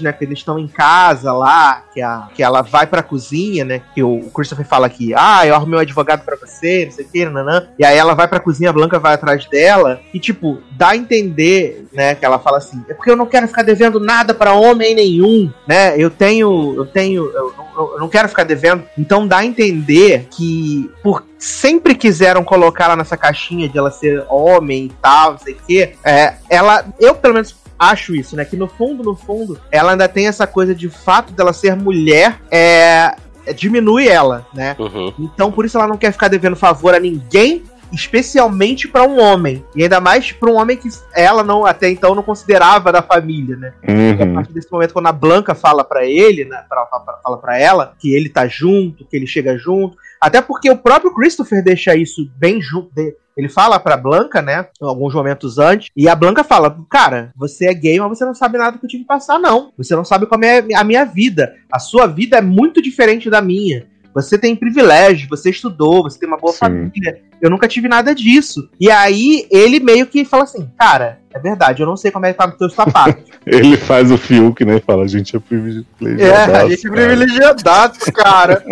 né, 0.02 0.12
que 0.12 0.24
eles 0.24 0.40
estão 0.40 0.58
em 0.58 0.68
casa 0.68 1.32
lá, 1.34 1.84
que, 1.94 2.02
a, 2.02 2.28
que 2.34 2.42
ela 2.42 2.62
vai 2.62 2.88
pra 2.88 3.04
cozinha, 3.04 3.64
né, 3.64 3.82
que 3.94 4.02
o 4.02 4.30
Christopher 4.34 4.66
fala 4.66 4.88
aqui, 4.88 5.14
ah, 5.16 5.46
eu 5.46 5.54
arrumei 5.54 5.78
um 5.78 5.82
advogado 5.82 6.24
para 6.24 6.36
você, 6.36 6.86
não 6.86 6.92
sei 6.92 7.06
o 7.06 7.10
que, 7.10 7.26
nanã. 7.26 7.68
E 7.78 7.86
aí 7.86 7.98
ela 7.98 8.14
vai 8.14 8.28
pra 8.28 8.40
cozinha, 8.40 8.70
a 8.70 8.74
Blanca 8.74 9.00
vai 9.00 9.14
atrás 9.14 9.46
dela, 9.46 10.02
e 10.14 10.20
tipo, 10.20 10.60
dá 10.72 10.90
a 10.90 10.98
entender, 10.98 11.86
né, 11.94 12.16
que 12.16 12.26
ela 12.26 12.40
fala 12.40 12.58
assim, 12.58 12.84
é 12.90 12.94
porque 12.94 13.12
eu 13.12 13.16
não 13.16 13.26
quero 13.26 13.48
ficar 13.48 13.64
devendo 13.64 14.00
nada 14.00 14.34
para 14.34 14.54
homem 14.54 14.96
nenhum, 14.96 15.52
né, 15.68 15.96
eu 15.98 16.10
tenho, 16.10 16.74
eu 16.76 16.86
tenho, 16.86 17.26
eu, 17.26 17.54
eu 17.78 18.00
não 18.00 18.10
quero 18.10 18.28
ficar 18.28 18.44
devendo. 18.44 18.84
Então 18.98 19.28
dá 19.28 19.38
a 19.38 19.46
entender 19.46 20.28
que 20.32 20.90
por 21.04 21.24
sempre 21.38 21.96
quiseram 21.96 22.44
colocar 22.44 22.86
ela 22.86 22.96
nessa 22.96 23.18
caixinha 23.18 23.68
de 23.68 23.78
ela 23.78 23.90
ser 23.90 24.26
homem 24.30 24.86
e 24.86 24.92
tal, 25.02 25.32
não 25.32 25.40
sei 25.40 25.54
o 25.54 25.58
quê, 25.68 25.94
é, 26.04 26.36
ela, 26.50 26.86
eu 27.00 27.16
pelo 27.16 27.34
menos 27.34 27.61
acho 27.82 28.16
isso, 28.16 28.36
né? 28.36 28.45
Que 28.45 28.56
no 28.56 28.68
fundo, 28.68 29.03
no 29.03 29.16
fundo, 29.16 29.60
ela 29.72 29.91
ainda 29.91 30.08
tem 30.08 30.28
essa 30.28 30.45
coisa 30.45 30.76
de 30.76 30.88
fato 30.88 31.34
dela 31.34 31.52
ser 31.52 31.76
mulher, 31.76 32.40
é, 32.52 33.16
é 33.45 33.53
diminui 33.53 34.08
ela, 34.08 34.45
né? 34.53 34.76
Uhum. 34.78 35.12
Então 35.18 35.52
por 35.52 35.66
isso 35.66 35.78
ela 35.78 35.88
não 35.88 35.98
quer 35.98 36.12
ficar 36.12 36.28
devendo 36.28 36.56
favor 36.56 36.94
a 36.94 36.99
ninguém 36.99 37.64
especialmente 37.91 38.88
para 38.88 39.03
um 39.03 39.20
homem. 39.20 39.66
E 39.76 39.84
ainda 39.84 39.99
mais 39.99 40.32
para 40.32 40.49
um 40.49 40.56
homem 40.56 40.78
que 40.78 40.88
ela 41.14 41.44
não 41.44 41.66
até 41.66 41.90
então 41.90 42.16
não 42.16 42.24
considerava 42.24 42.91
da 42.91 43.02
família, 43.02 43.58
né? 43.58 43.74
Uhum. 43.88 44.16
E 44.18 44.24
a 44.24 44.34
partir 44.34 44.53
desse 44.53 44.72
momento, 44.72 44.94
quando 44.94 45.08
a 45.08 45.12
Blanca 45.12 45.53
fala 45.53 45.84
para 45.84 46.06
ele, 46.06 46.45
né, 46.45 46.64
pra, 46.70 46.86
pra, 46.86 47.20
fala 47.22 47.38
para 47.38 47.60
ela 47.60 47.94
que 47.99 48.14
ele 48.14 48.30
tá 48.30 48.48
junto, 48.48 49.06
que 49.06 49.16
ele 49.16 49.28
chega 49.28 49.58
junto. 49.58 49.98
Até 50.20 50.41
porque 50.41 50.70
o 50.70 50.78
próprio 50.78 51.14
Christopher 51.14 51.64
deixa 51.64 51.95
isso 51.95 52.30
bem 52.38 52.62
junto. 52.62 52.91
Ele 53.38 53.49
fala 53.49 53.80
pra 53.80 53.98
Blanca, 53.98 54.41
né? 54.41 54.68
Alguns 54.82 55.14
momentos 55.14 55.58
antes. 55.58 55.90
E 55.95 56.08
a 56.08 56.16
Blanca 56.16 56.44
fala: 56.44 56.76
Cara, 56.90 57.32
você 57.36 57.68
é 57.68 57.74
gay, 57.74 57.99
mas 57.99 58.18
você 58.18 58.26
não 58.26 58.36
sabe 58.36 58.58
nada 58.58 58.78
que 58.78 58.86
eu 58.86 58.90
tive 58.90 59.03
que 59.03 59.08
passar, 59.08 59.40
não. 59.40 59.72
Você 59.78 59.95
não 59.95 60.03
sabe 60.03 60.26
como 60.26 60.45
é 60.45 60.64
a 60.76 60.84
minha 60.84 61.06
vida. 61.06 61.56
A 61.72 61.80
sua 61.80 62.08
vida 62.08 62.38
é 62.38 62.41
muito 62.41 62.82
diferente 62.82 63.30
da 63.30 63.41
minha. 63.41 63.86
Você 64.14 64.38
tem 64.38 64.56
privilégio, 64.56 65.30
você 65.30 65.49
estudou, 65.49 66.03
você 66.03 66.20
tem 66.20 66.28
uma 66.28 66.38
boa 66.38 66.52
Sim. 66.52 66.60
família. 66.60 67.22
Eu 67.41 67.49
nunca 67.49 67.68
tive 67.68 67.88
nada 67.88 68.14
disso. 68.14 68.70
E 68.80 68.91
aí 68.91 69.48
ele 69.49 69.80
meio 69.80 70.06
que 70.06 70.26
fala 70.26 70.44
assim, 70.44 70.70
cara, 70.78 71.20
é 71.34 71.40
verdade, 71.40 71.82
eu 71.82 71.88
não 71.88 71.95
sei 71.95 72.12
como 72.12 72.26
é 72.26 72.34
que 72.34 72.38
tá 72.38 72.45
no 72.45 72.58
teu 72.58 72.70
sapato. 72.70 73.24
ele 73.48 73.78
faz 73.78 74.12
o 74.12 74.18
Fiuk, 74.18 74.66
né? 74.66 74.82
Fala, 74.86 75.06
a 75.06 75.08
gente 75.08 75.36
é 75.36 75.40
privilegiado. 75.40 76.52
É, 76.52 76.62
a 76.62 76.70
gente 76.70 76.88
é 76.88 76.91
privilegiado, 76.91 78.12
cara. 78.14 78.64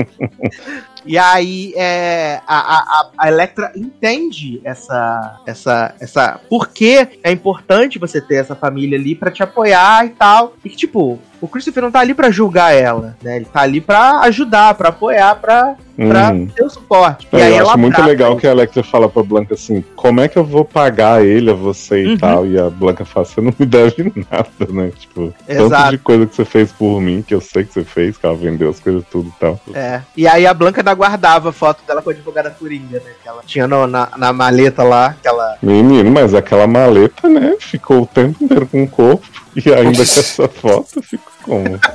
E 1.05 1.17
aí 1.17 1.73
é, 1.75 2.41
a, 2.47 2.57
a, 2.57 3.09
a 3.17 3.27
Electra 3.27 3.71
entende 3.75 4.61
essa, 4.63 5.41
essa, 5.45 5.95
essa. 5.99 6.39
Por 6.49 6.69
que 6.69 7.19
é 7.23 7.31
importante 7.31 7.99
você 7.99 8.21
ter 8.21 8.35
essa 8.35 8.55
família 8.55 8.97
ali 8.97 9.15
para 9.15 9.31
te 9.31 9.43
apoiar 9.43 10.05
e 10.05 10.09
tal. 10.09 10.53
E 10.63 10.69
que, 10.69 10.75
tipo, 10.75 11.19
o 11.41 11.47
Christopher 11.47 11.83
não 11.83 11.91
tá 11.91 11.99
ali 11.99 12.13
para 12.13 12.31
julgar 12.31 12.73
ela, 12.73 13.15
né? 13.21 13.37
Ele 13.37 13.45
tá 13.45 13.61
ali 13.61 13.81
para 13.81 14.19
ajudar, 14.21 14.73
para 14.75 14.89
apoiar, 14.89 15.35
para 15.35 15.75
pra 16.07 16.31
uhum. 16.31 16.47
ter 16.47 16.63
o 16.63 16.69
suporte. 16.69 17.27
É, 17.31 17.37
e 17.37 17.41
aí 17.41 17.57
eu 17.57 17.67
acho 17.67 17.77
muito 17.77 18.01
legal 18.01 18.37
que 18.37 18.47
a 18.47 18.51
Electra 18.51 18.83
fala 18.83 19.09
pra 19.09 19.23
Blanca 19.23 19.53
assim: 19.53 19.83
como 19.95 20.21
é 20.21 20.27
que 20.27 20.37
eu 20.37 20.43
vou 20.43 20.63
pagar 20.63 21.25
ele 21.25 21.51
a 21.51 21.53
você 21.53 22.03
e 22.03 22.07
uhum. 22.07 22.17
tal? 22.17 22.47
E 22.47 22.57
a 22.57 22.69
Blanca 22.69 23.03
fala: 23.03 23.25
você 23.25 23.41
não 23.41 23.53
me 23.57 23.65
deve 23.65 24.13
nada, 24.31 24.71
né? 24.71 24.91
Tipo, 24.97 25.33
Exato. 25.47 25.69
tanto 25.69 25.91
de 25.91 25.97
coisa 25.97 26.25
que 26.25 26.35
você 26.35 26.45
fez 26.45 26.71
por 26.71 27.01
mim, 27.01 27.23
que 27.25 27.33
eu 27.33 27.41
sei 27.41 27.65
que 27.65 27.73
você 27.73 27.83
fez, 27.83 28.17
que 28.17 28.25
ela 28.25 28.35
vendeu 28.35 28.69
as 28.69 28.79
coisas 28.79 29.03
tudo 29.11 29.29
e 29.29 29.39
tal. 29.39 29.59
É. 29.73 30.01
E 30.15 30.27
aí 30.27 30.45
a 30.45 30.53
Blanca 30.53 30.81
ainda 30.81 30.93
guardava 30.93 31.49
a 31.49 31.53
foto 31.53 31.83
dela 31.85 32.01
com 32.01 32.09
a 32.09 32.13
advogada 32.13 32.49
Coringa, 32.49 32.99
né? 32.99 33.11
Que 33.21 33.27
ela 33.27 33.41
tinha 33.45 33.67
no, 33.67 33.85
na, 33.85 34.09
na 34.17 34.31
maleta 34.31 34.83
lá, 34.83 35.07
aquela. 35.07 35.57
Menino, 35.61 36.09
mas 36.11 36.33
aquela 36.33 36.67
maleta, 36.67 37.27
né? 37.27 37.55
Ficou 37.59 38.03
o 38.03 38.07
tempo 38.07 38.43
inteiro 38.43 38.67
com 38.67 38.83
o 38.83 38.87
corpo. 38.87 39.27
E 39.55 39.73
ainda 39.73 39.97
com 39.97 40.01
essa 40.01 40.47
foto, 40.47 41.01
ficou 41.01 41.31
como? 41.43 41.79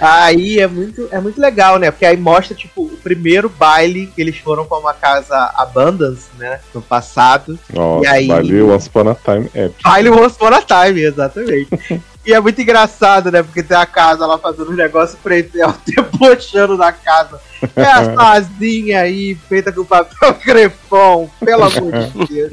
Aí 0.00 0.60
é 0.60 0.66
muito, 0.66 1.08
é 1.10 1.20
muito 1.20 1.40
legal, 1.40 1.78
né? 1.78 1.90
Porque 1.90 2.06
aí 2.06 2.16
mostra, 2.16 2.54
tipo, 2.54 2.84
o 2.84 2.96
primeiro 2.98 3.48
baile 3.48 4.06
que 4.06 4.20
eles 4.20 4.38
foram 4.38 4.64
pra 4.64 4.78
uma 4.78 4.94
casa 4.94 5.52
Abundance, 5.56 6.28
né? 6.38 6.60
No 6.72 6.80
passado. 6.80 7.58
Nossa, 7.72 8.04
e 8.04 8.06
aí... 8.06 8.28
baile 8.28 8.62
Once 8.62 8.88
Upon 8.88 9.08
a 9.10 9.14
Time. 9.16 9.50
Baile 9.82 10.10
Once 10.10 10.36
Upon 10.36 10.54
a 10.54 10.62
Time, 10.62 11.00
exatamente. 11.00 11.68
e 12.24 12.32
é 12.32 12.40
muito 12.40 12.60
engraçado, 12.62 13.32
né? 13.32 13.42
Porque 13.42 13.62
tem 13.62 13.76
a 13.76 13.86
casa 13.86 14.24
lá 14.24 14.38
fazendo 14.38 14.70
um 14.70 14.76
negócio 14.76 15.18
preto 15.20 15.60
ela 15.60 15.76
debochando 15.84 16.76
da 16.76 16.92
casa. 16.92 17.40
É 17.74 17.82
a 17.82 18.14
casinha 18.14 19.00
aí, 19.00 19.34
feita 19.48 19.72
com 19.72 19.84
papel 19.84 20.34
crepom, 20.34 21.28
pelo 21.40 21.64
amor 21.64 21.92
de 21.92 22.26
Deus. 22.26 22.52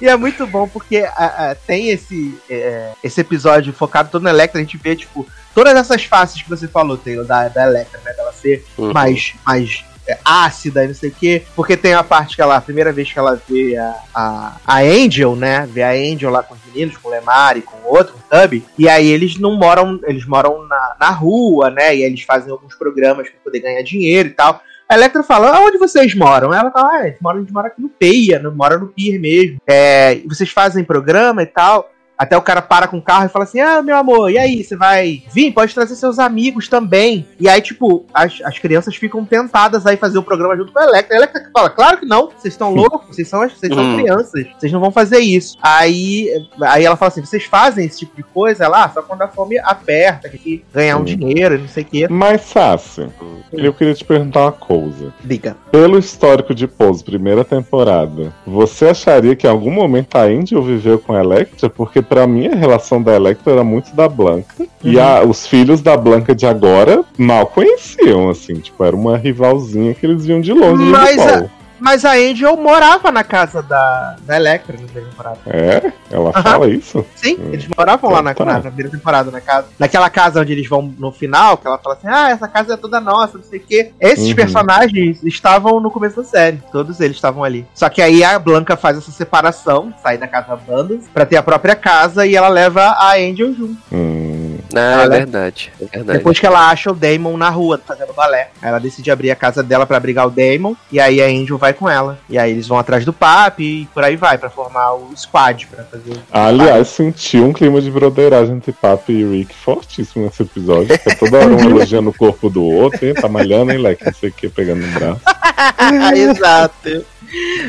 E 0.00 0.08
é 0.08 0.16
muito 0.16 0.46
bom 0.46 0.68
porque 0.68 0.98
a, 0.98 1.50
a, 1.50 1.54
tem 1.54 1.88
esse, 1.88 2.38
é, 2.50 2.92
esse 3.02 3.20
episódio 3.20 3.72
focado 3.72 4.10
todo 4.10 4.22
na 4.22 4.30
Electra, 4.30 4.60
a 4.60 4.62
gente 4.62 4.76
vê, 4.76 4.94
tipo, 4.94 5.26
todas 5.54 5.74
essas 5.74 6.04
faces 6.04 6.42
que 6.42 6.48
você 6.48 6.68
falou, 6.68 6.96
Taylor, 6.96 7.24
da, 7.24 7.48
da 7.48 7.66
Electra, 7.66 8.00
né? 8.04 8.12
Dela 8.12 8.32
ser 8.32 8.64
uhum. 8.76 8.92
mais, 8.92 9.32
mais 9.44 9.84
é, 10.06 10.18
ácida 10.24 10.84
e 10.84 10.88
não 10.88 10.94
sei 10.94 11.10
o 11.10 11.14
quê. 11.14 11.42
Porque 11.54 11.76
tem 11.76 11.94
a 11.94 12.04
parte 12.04 12.36
que 12.36 12.42
ela, 12.42 12.56
a 12.56 12.60
primeira 12.60 12.92
vez 12.92 13.10
que 13.10 13.18
ela 13.18 13.40
vê 13.48 13.76
a, 13.76 13.96
a, 14.14 14.56
a 14.66 14.78
Angel, 14.80 15.34
né? 15.34 15.66
Vê 15.70 15.82
a 15.82 15.90
Angel 15.90 16.30
lá 16.30 16.42
com 16.42 16.54
os 16.54 16.60
meninos, 16.66 16.96
com 16.96 17.08
o 17.08 17.10
Lemar 17.10 17.56
e 17.56 17.62
com 17.62 17.76
o 17.78 17.94
outro, 17.96 18.14
o 18.14 18.36
Tubby. 18.36 18.64
E 18.78 18.88
aí 18.88 19.08
eles 19.08 19.38
não 19.38 19.56
moram, 19.56 19.98
eles 20.04 20.26
moram 20.26 20.66
na, 20.66 20.96
na 21.00 21.10
rua, 21.10 21.70
né? 21.70 21.96
E 21.96 22.02
aí 22.02 22.02
eles 22.02 22.22
fazem 22.22 22.52
alguns 22.52 22.74
programas 22.74 23.28
para 23.28 23.40
poder 23.42 23.60
ganhar 23.60 23.82
dinheiro 23.82 24.28
e 24.28 24.32
tal. 24.32 24.60
A 24.88 24.94
Electra 24.94 25.22
fala, 25.22 25.60
onde 25.60 25.78
vocês 25.78 26.14
moram? 26.14 26.54
Ela 26.54 26.70
fala, 26.70 26.88
ah, 26.88 27.00
a 27.00 27.06
gente 27.08 27.20
mora, 27.20 27.36
a 27.36 27.40
gente 27.40 27.52
mora 27.52 27.66
aqui 27.66 27.82
no 27.82 27.88
Peia, 27.88 28.40
mora 28.50 28.78
no 28.78 28.86
Pier 28.86 29.20
mesmo. 29.20 29.58
É, 29.66 30.20
vocês 30.26 30.50
fazem 30.50 30.84
programa 30.84 31.42
e 31.42 31.46
tal. 31.46 31.90
Até 32.18 32.36
o 32.36 32.42
cara 32.42 32.62
para 32.62 32.88
com 32.88 32.98
o 32.98 33.02
carro 33.02 33.26
e 33.26 33.28
fala 33.28 33.44
assim: 33.44 33.60
Ah, 33.60 33.82
meu 33.82 33.96
amor, 33.96 34.30
e 34.30 34.38
aí? 34.38 34.64
Você 34.64 34.76
vai 34.76 35.22
vir? 35.32 35.52
Pode 35.52 35.74
trazer 35.74 35.94
seus 35.96 36.18
amigos 36.18 36.68
também. 36.68 37.26
E 37.38 37.48
aí, 37.48 37.60
tipo, 37.60 38.06
as, 38.12 38.40
as 38.42 38.58
crianças 38.58 38.96
ficam 38.96 39.24
tentadas 39.24 39.86
aí 39.86 39.96
fazer 39.96 40.18
o 40.18 40.22
programa 40.22 40.56
junto 40.56 40.72
com 40.72 40.78
a 40.78 40.84
Electra. 40.84 41.14
A 41.14 41.18
Electra 41.18 41.50
fala: 41.52 41.70
Claro 41.70 41.98
que 41.98 42.06
não, 42.06 42.30
vocês 42.30 42.54
estão 42.54 42.74
loucos, 42.74 43.14
vocês 43.14 43.28
são, 43.28 43.40
vocês 43.40 43.72
são 43.72 43.84
hum. 43.84 43.96
crianças, 43.98 44.46
vocês 44.58 44.72
não 44.72 44.80
vão 44.80 44.90
fazer 44.90 45.18
isso. 45.18 45.56
Aí, 45.60 46.28
aí 46.62 46.84
ela 46.84 46.96
fala 46.96 47.08
assim: 47.08 47.20
Vocês 47.20 47.44
fazem 47.44 47.86
esse 47.86 48.00
tipo 48.00 48.16
de 48.16 48.22
coisa? 48.22 48.66
Ah, 48.68 48.88
só 48.88 49.02
quando 49.02 49.22
a 49.22 49.28
fome 49.28 49.58
aperta, 49.58 50.28
que 50.28 50.64
ganhar 50.72 50.96
um 50.96 51.04
dinheiro, 51.04 51.58
não 51.58 51.68
sei 51.68 51.82
o 51.82 51.86
quê. 51.86 52.08
Mas, 52.08 52.42
Sassi, 52.42 53.08
eu 53.52 53.72
queria 53.72 53.94
te 53.94 54.04
perguntar 54.04 54.42
uma 54.42 54.52
coisa. 54.52 55.12
Diga. 55.22 55.56
Pelo 55.70 55.98
histórico 55.98 56.54
de 56.54 56.66
Pose, 56.66 57.04
primeira 57.04 57.44
temporada, 57.44 58.32
você 58.46 58.86
acharia 58.86 59.36
que 59.36 59.46
em 59.46 59.50
algum 59.50 59.70
momento 59.70 60.16
a 60.16 60.22
Angel 60.22 60.62
viveu 60.62 60.98
com 60.98 61.12
a 61.12 61.20
Electra? 61.20 61.68
Porque 61.68 62.02
para 62.08 62.26
mim, 62.26 62.46
a 62.48 62.54
relação 62.54 63.02
da 63.02 63.14
Electra 63.14 63.52
era 63.52 63.64
muito 63.64 63.94
da 63.94 64.08
Blanca. 64.08 64.54
Uhum. 64.58 64.66
E 64.84 64.98
a, 64.98 65.22
os 65.22 65.46
filhos 65.46 65.80
da 65.80 65.96
Blanca 65.96 66.34
de 66.34 66.46
agora 66.46 67.04
mal 67.18 67.46
conheciam, 67.46 68.28
assim. 68.30 68.54
Tipo, 68.54 68.84
era 68.84 68.96
uma 68.96 69.16
rivalzinha 69.16 69.94
que 69.94 70.06
eles 70.06 70.24
viam 70.24 70.40
de 70.40 70.52
longe. 70.52 70.84
Mas, 70.84 71.18
a, 71.18 71.46
Mas 71.78 72.04
a 72.04 72.12
Angel 72.12 72.56
morava 72.56 73.10
na 73.10 73.22
casa 73.22 73.62
da, 73.62 74.16
da 74.22 74.36
Electra 74.36 74.76
na 74.76 74.84
primeira 74.84 75.10
temporada. 75.10 75.38
É? 75.46 75.92
Ela 76.10 76.32
fala 76.32 76.68
isso? 76.68 77.04
Sim, 77.14 77.36
hum. 77.38 77.50
eles 77.52 77.66
moravam 77.76 78.10
lá 78.10 78.22
na, 78.22 78.34
tá. 78.34 78.44
na, 78.44 78.60
primeira 78.60 78.90
temporada, 78.90 79.30
na 79.30 79.40
casa. 79.40 79.68
Naquela 79.78 80.08
casa 80.10 80.40
onde 80.40 80.52
eles 80.52 80.68
vão 80.68 80.94
no 80.98 81.12
final, 81.12 81.56
que 81.56 81.66
ela 81.66 81.78
fala 81.78 81.96
assim: 81.96 82.08
ah, 82.08 82.30
essa 82.30 82.48
casa 82.48 82.74
é 82.74 82.76
toda 82.76 83.00
nossa, 83.00 83.38
não 83.38 83.44
sei 83.44 83.58
o 83.58 83.62
quê. 83.62 83.92
Esses 84.00 84.28
uhum. 84.28 84.34
personagens 84.34 85.22
estavam 85.22 85.80
no 85.80 85.90
começo 85.90 86.16
da 86.16 86.24
série. 86.24 86.62
Todos 86.72 87.00
eles 87.00 87.16
estavam 87.16 87.44
ali. 87.44 87.66
Só 87.74 87.88
que 87.88 88.00
aí 88.00 88.22
a 88.24 88.38
Blanca 88.38 88.76
faz 88.76 88.98
essa 88.98 89.10
separação, 89.10 89.92
sai 90.02 90.18
da 90.18 90.28
casa 90.28 90.56
Bandas, 90.56 91.04
pra 91.12 91.26
ter 91.26 91.36
a 91.36 91.42
própria 91.42 91.76
casa 91.76 92.26
e 92.26 92.34
ela 92.34 92.48
leva 92.48 92.82
a 92.82 93.14
Angel 93.14 93.54
junto. 93.54 93.76
Hum. 93.92 94.35
Ah, 94.74 95.04
é 95.04 95.08
verdade, 95.08 95.72
é 95.80 95.84
verdade. 95.84 96.18
Depois 96.18 96.38
que 96.38 96.46
ela 96.46 96.68
acha 96.68 96.90
o 96.90 96.94
Damon 96.94 97.36
na 97.36 97.50
rua 97.50 97.80
fazendo 97.84 98.12
balé, 98.12 98.50
ela 98.60 98.78
decide 98.78 99.10
abrir 99.10 99.30
a 99.30 99.36
casa 99.36 99.62
dela 99.62 99.86
para 99.86 99.96
abrigar 99.96 100.26
o 100.26 100.30
Damon, 100.30 100.74
e 100.90 100.98
aí 100.98 101.22
a 101.22 101.26
Angel 101.26 101.58
vai 101.58 101.72
com 101.72 101.88
ela. 101.88 102.18
E 102.28 102.38
aí 102.38 102.50
eles 102.50 102.66
vão 102.66 102.78
atrás 102.78 103.04
do 103.04 103.12
Papi 103.12 103.82
e 103.82 103.86
por 103.86 104.02
aí 104.02 104.16
vai, 104.16 104.38
para 104.38 104.50
formar 104.50 104.94
o 104.94 105.10
squad, 105.16 105.66
pra 105.66 105.84
fazer 105.84 106.12
o. 106.12 106.18
Aliás, 106.30 106.88
senti 106.88 107.38
um 107.38 107.52
clima 107.52 107.80
de 107.80 107.90
broderagem 107.90 108.56
entre 108.56 108.72
Papi 108.72 109.12
e 109.12 109.24
Rick 109.24 109.54
fortíssimo 109.54 110.24
nesse 110.24 110.42
episódio. 110.42 110.92
É 110.92 111.14
toda 111.14 111.38
hora 111.38 111.48
um 111.48 111.60
elogiando 111.70 112.10
o 112.10 112.14
corpo 112.14 112.48
do 112.48 112.64
outro, 112.64 113.06
hein? 113.06 113.14
Tá 113.14 113.28
malhando, 113.28 113.72
hein, 113.72 113.78
Leque? 113.78 114.04
Não 114.04 114.12
sei 114.12 114.30
o 114.30 114.32
que, 114.32 114.48
pegando 114.48 114.86
no 114.86 114.92
braço. 114.92 115.20
Exato. 116.14 117.04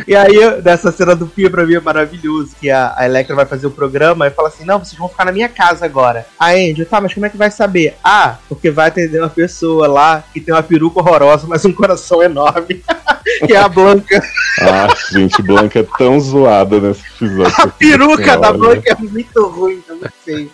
E 0.07 0.15
aí, 0.15 0.61
dessa 0.61 0.91
cena 0.91 1.15
do 1.15 1.27
Pia 1.27 1.49
pra 1.49 1.65
mim 1.65 1.75
é 1.75 1.79
maravilhoso, 1.79 2.55
que 2.59 2.69
a, 2.69 2.93
a 2.95 3.05
Electra 3.05 3.35
vai 3.35 3.45
fazer 3.45 3.67
o 3.67 3.71
programa 3.71 4.27
e 4.27 4.31
fala 4.31 4.47
assim, 4.49 4.63
não, 4.63 4.79
vocês 4.79 4.97
vão 4.97 5.09
ficar 5.09 5.25
na 5.25 5.31
minha 5.31 5.49
casa 5.49 5.85
agora. 5.85 6.25
A 6.39 6.51
Angel, 6.51 6.85
tá, 6.87 7.01
mas 7.01 7.13
como 7.13 7.25
é 7.25 7.29
que 7.29 7.37
vai 7.37 7.51
saber? 7.51 7.95
Ah, 8.03 8.37
porque 8.49 8.71
vai 8.71 8.87
atender 8.87 9.19
uma 9.19 9.29
pessoa 9.29 9.87
lá 9.87 10.23
que 10.33 10.41
tem 10.41 10.53
uma 10.53 10.63
peruca 10.63 10.99
horrorosa, 10.99 11.45
mas 11.47 11.63
um 11.65 11.73
coração 11.73 12.21
enorme. 12.23 12.83
que 13.45 13.53
é 13.53 13.57
a 13.57 13.67
Blanca. 13.67 14.23
Ah, 14.61 14.87
gente, 15.11 15.41
Blanca 15.41 15.79
é 15.79 15.87
tão 15.97 16.19
zoada 16.19 16.79
nesse 16.79 17.03
episódio. 17.15 17.53
A 17.57 17.67
peruca 17.67 18.37
da 18.37 18.53
Blanca 18.53 18.91
é 18.91 18.95
muito 18.95 19.47
ruim, 19.47 19.83
eu 19.87 19.95
não 19.97 20.09
sei. 20.25 20.49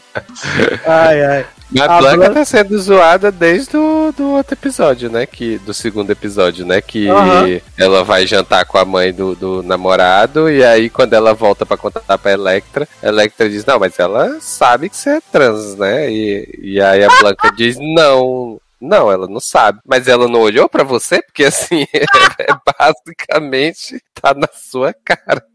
Ai, 0.86 1.26
ai. 1.26 1.46
A, 1.80 1.86
a 1.86 2.00
Blanca 2.00 2.18
Blanca 2.18 2.34
tá 2.36 2.46
sendo 2.46 2.78
zoada 2.80 3.32
desde 3.32 3.76
o 3.76 4.14
do 4.16 4.32
outro 4.32 4.54
episódio, 4.54 5.10
né? 5.10 5.26
Que, 5.26 5.58
do 5.60 5.74
segundo 5.74 6.12
episódio, 6.12 6.66
né? 6.66 6.82
Que 6.82 7.10
uhum. 7.10 7.60
ela 7.78 8.04
vai 8.04 8.28
jantar 8.28 8.66
com 8.66 8.78
a 8.78 8.86
mãe 8.86 9.12
do, 9.12 9.36
do 9.36 9.64
namorado 9.64 10.50
e 10.52 10.64
aí 10.64 10.90
quando 10.90 11.14
ela 11.14 11.34
volta 11.34 11.66
para 11.66 11.78
contar 11.78 12.18
pra 12.18 12.32
Electra, 12.32 12.88
a 13.02 13.08
Electra 13.08 13.50
diz, 13.50 13.66
não, 13.66 13.80
mas 13.80 13.98
ela 13.98 14.38
sabe 14.40 14.90
que 14.90 14.98
você 14.98 15.12
é 15.12 15.22
trans, 15.32 15.76
né? 15.76 16.12
E, 16.12 16.60
e 16.62 16.82
aí 16.82 17.04
a 17.04 17.10
Blanca 17.20 17.52
diz, 17.56 17.78
não, 17.80 18.60
não, 18.84 19.12
ela 19.12 19.28
não 19.28 19.40
sabe. 19.40 19.80
Mas 19.86 20.08
ela 20.08 20.28
não 20.28 20.42
olhou 20.42 20.68
para 20.68 20.84
você? 20.84 21.22
Porque 21.22 21.46
assim, 21.46 21.86
é, 21.94 22.04
é 22.52 22.56
basicamente 22.80 24.02
tá 24.14 24.34
na 24.34 24.48
sua 24.54 24.94
cara. 24.94 25.46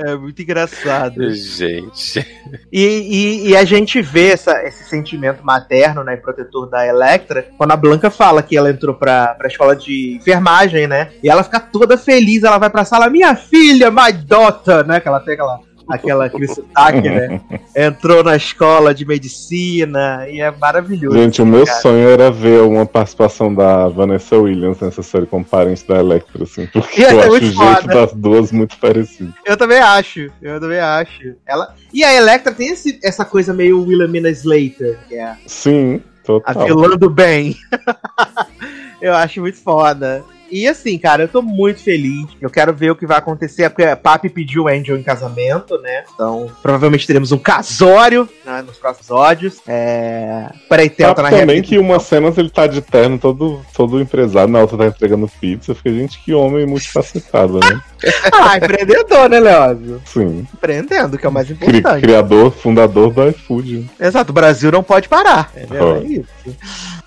É 0.00 0.14
muito 0.14 0.40
engraçado. 0.40 1.28
Gente. 1.34 2.24
E, 2.72 2.84
e, 2.84 3.48
e, 3.48 3.56
a 3.56 3.64
gente 3.64 4.00
vê 4.00 4.28
essa, 4.28 4.62
esse 4.62 4.84
sentimento 4.84 5.44
materno, 5.44 6.04
né, 6.04 6.16
protetor 6.16 6.70
da 6.70 6.86
Electra, 6.86 7.48
quando 7.58 7.72
a 7.72 7.76
Blanca 7.76 8.08
fala 8.08 8.40
que 8.40 8.56
ela 8.56 8.70
entrou 8.70 8.94
pra, 8.94 9.34
pra 9.34 9.48
escola 9.48 9.74
de 9.74 10.14
enfermagem, 10.14 10.86
né? 10.86 11.10
E 11.20 11.28
ela 11.28 11.42
fica 11.42 11.58
toda 11.58 11.98
feliz, 11.98 12.44
ela 12.44 12.58
vai 12.58 12.70
pra 12.70 12.84
sala, 12.84 13.10
minha 13.10 13.34
filha, 13.34 13.90
my 13.90 14.12
daughter, 14.12 14.86
né? 14.86 15.00
Que 15.00 15.08
ela 15.08 15.18
tem 15.18 15.34
aquela 15.34 15.58
aquela, 15.88 16.26
aquele 16.26 16.46
sotaque, 16.46 17.08
né? 17.08 17.40
Entrou 17.74 18.22
na 18.22 18.36
escola 18.36 18.94
de 18.94 19.04
medicina 19.04 20.28
e 20.28 20.40
é 20.40 20.50
maravilhoso. 20.50 21.16
Gente, 21.16 21.40
o 21.42 21.46
meu 21.46 21.64
cara. 21.64 21.80
sonho 21.80 22.08
era 22.08 22.30
ver 22.30 22.60
uma 22.62 22.84
participação 22.84 23.54
da 23.54 23.88
Vanessa 23.88 24.36
Williams 24.36 24.80
nessa 24.80 25.02
série 25.02 25.26
com 25.26 25.42
parentes 25.42 25.82
da 25.82 25.98
Electra, 25.98 26.44
assim, 26.44 26.66
porque 26.66 27.02
eu 27.02 27.20
acho 27.20 27.30
o 27.30 27.40
jeito 27.40 27.56
foda. 27.56 27.94
das 27.94 28.12
duas 28.12 28.52
muito 28.52 28.76
parecido. 28.78 29.32
Eu 29.44 29.56
também 29.56 29.78
acho, 29.78 30.30
eu 30.42 30.60
também 30.60 30.80
acho. 30.80 31.34
Ela... 31.46 31.74
E 31.92 32.04
a 32.04 32.12
Electra 32.12 32.52
tem 32.52 32.68
esse, 32.68 32.98
essa 33.02 33.24
coisa 33.24 33.54
meio 33.54 33.82
Wilhelmina 33.82 34.30
Slater, 34.30 34.98
que 35.08 35.16
é. 35.16 35.36
Sim, 35.46 36.02
total. 36.24 36.62
A 36.62 36.64
vilã 36.66 36.96
do 36.96 37.08
bem. 37.08 37.56
eu 39.00 39.14
acho 39.14 39.40
muito 39.40 39.58
foda. 39.58 40.24
E 40.50 40.66
assim, 40.66 40.98
cara, 40.98 41.24
eu 41.24 41.28
tô 41.28 41.42
muito 41.42 41.82
feliz. 41.82 42.26
Eu 42.40 42.50
quero 42.50 42.72
ver 42.72 42.90
o 42.90 42.96
que 42.96 43.06
vai 43.06 43.18
acontecer, 43.18 43.68
porque 43.70 43.84
a 43.84 43.96
Papi 43.96 44.28
pediu 44.28 44.64
o 44.64 44.68
Angel 44.68 44.96
em 44.96 45.02
casamento, 45.02 45.78
né? 45.78 46.04
Então, 46.14 46.50
provavelmente 46.62 47.06
teremos 47.06 47.32
um 47.32 47.38
casório 47.38 48.28
né, 48.44 48.62
nos 48.62 48.76
próximos 48.76 49.08
episódios. 49.08 49.60
É. 49.66 50.50
Preitel 50.68 51.14
tá 51.14 51.22
na 51.22 51.30
também 51.30 51.62
que 51.62 51.78
umas 51.78 52.02
cenas 52.02 52.36
ele 52.36 52.50
tá 52.50 52.66
de 52.66 52.80
terno 52.80 53.18
todo, 53.18 53.60
todo 53.74 54.00
empresário, 54.00 54.52
na 54.52 54.60
outra 54.60 54.76
tá 54.76 54.86
entregando 54.86 55.30
pizza. 55.40 55.74
Fica, 55.74 55.90
gente, 55.90 56.22
que 56.22 56.34
homem 56.34 56.66
multifacetado, 56.66 57.60
né? 57.60 57.80
ah, 58.32 58.56
empreendedor, 58.56 59.28
né, 59.28 59.40
Leózio? 59.40 60.02
Sim. 60.04 60.46
Empreendendo, 60.54 61.18
que 61.18 61.26
é 61.26 61.28
o 61.28 61.32
mais 61.32 61.50
importante. 61.50 62.02
Criador, 62.02 62.52
fundador 62.52 63.12
do 63.12 63.28
iFood. 63.28 63.90
Exato, 63.98 64.30
o 64.30 64.34
Brasil 64.34 64.70
não 64.70 64.82
pode 64.82 65.08
parar. 65.08 65.50
É, 65.54 65.66
oh. 65.82 65.96
é 65.96 66.04
isso. 66.04 66.56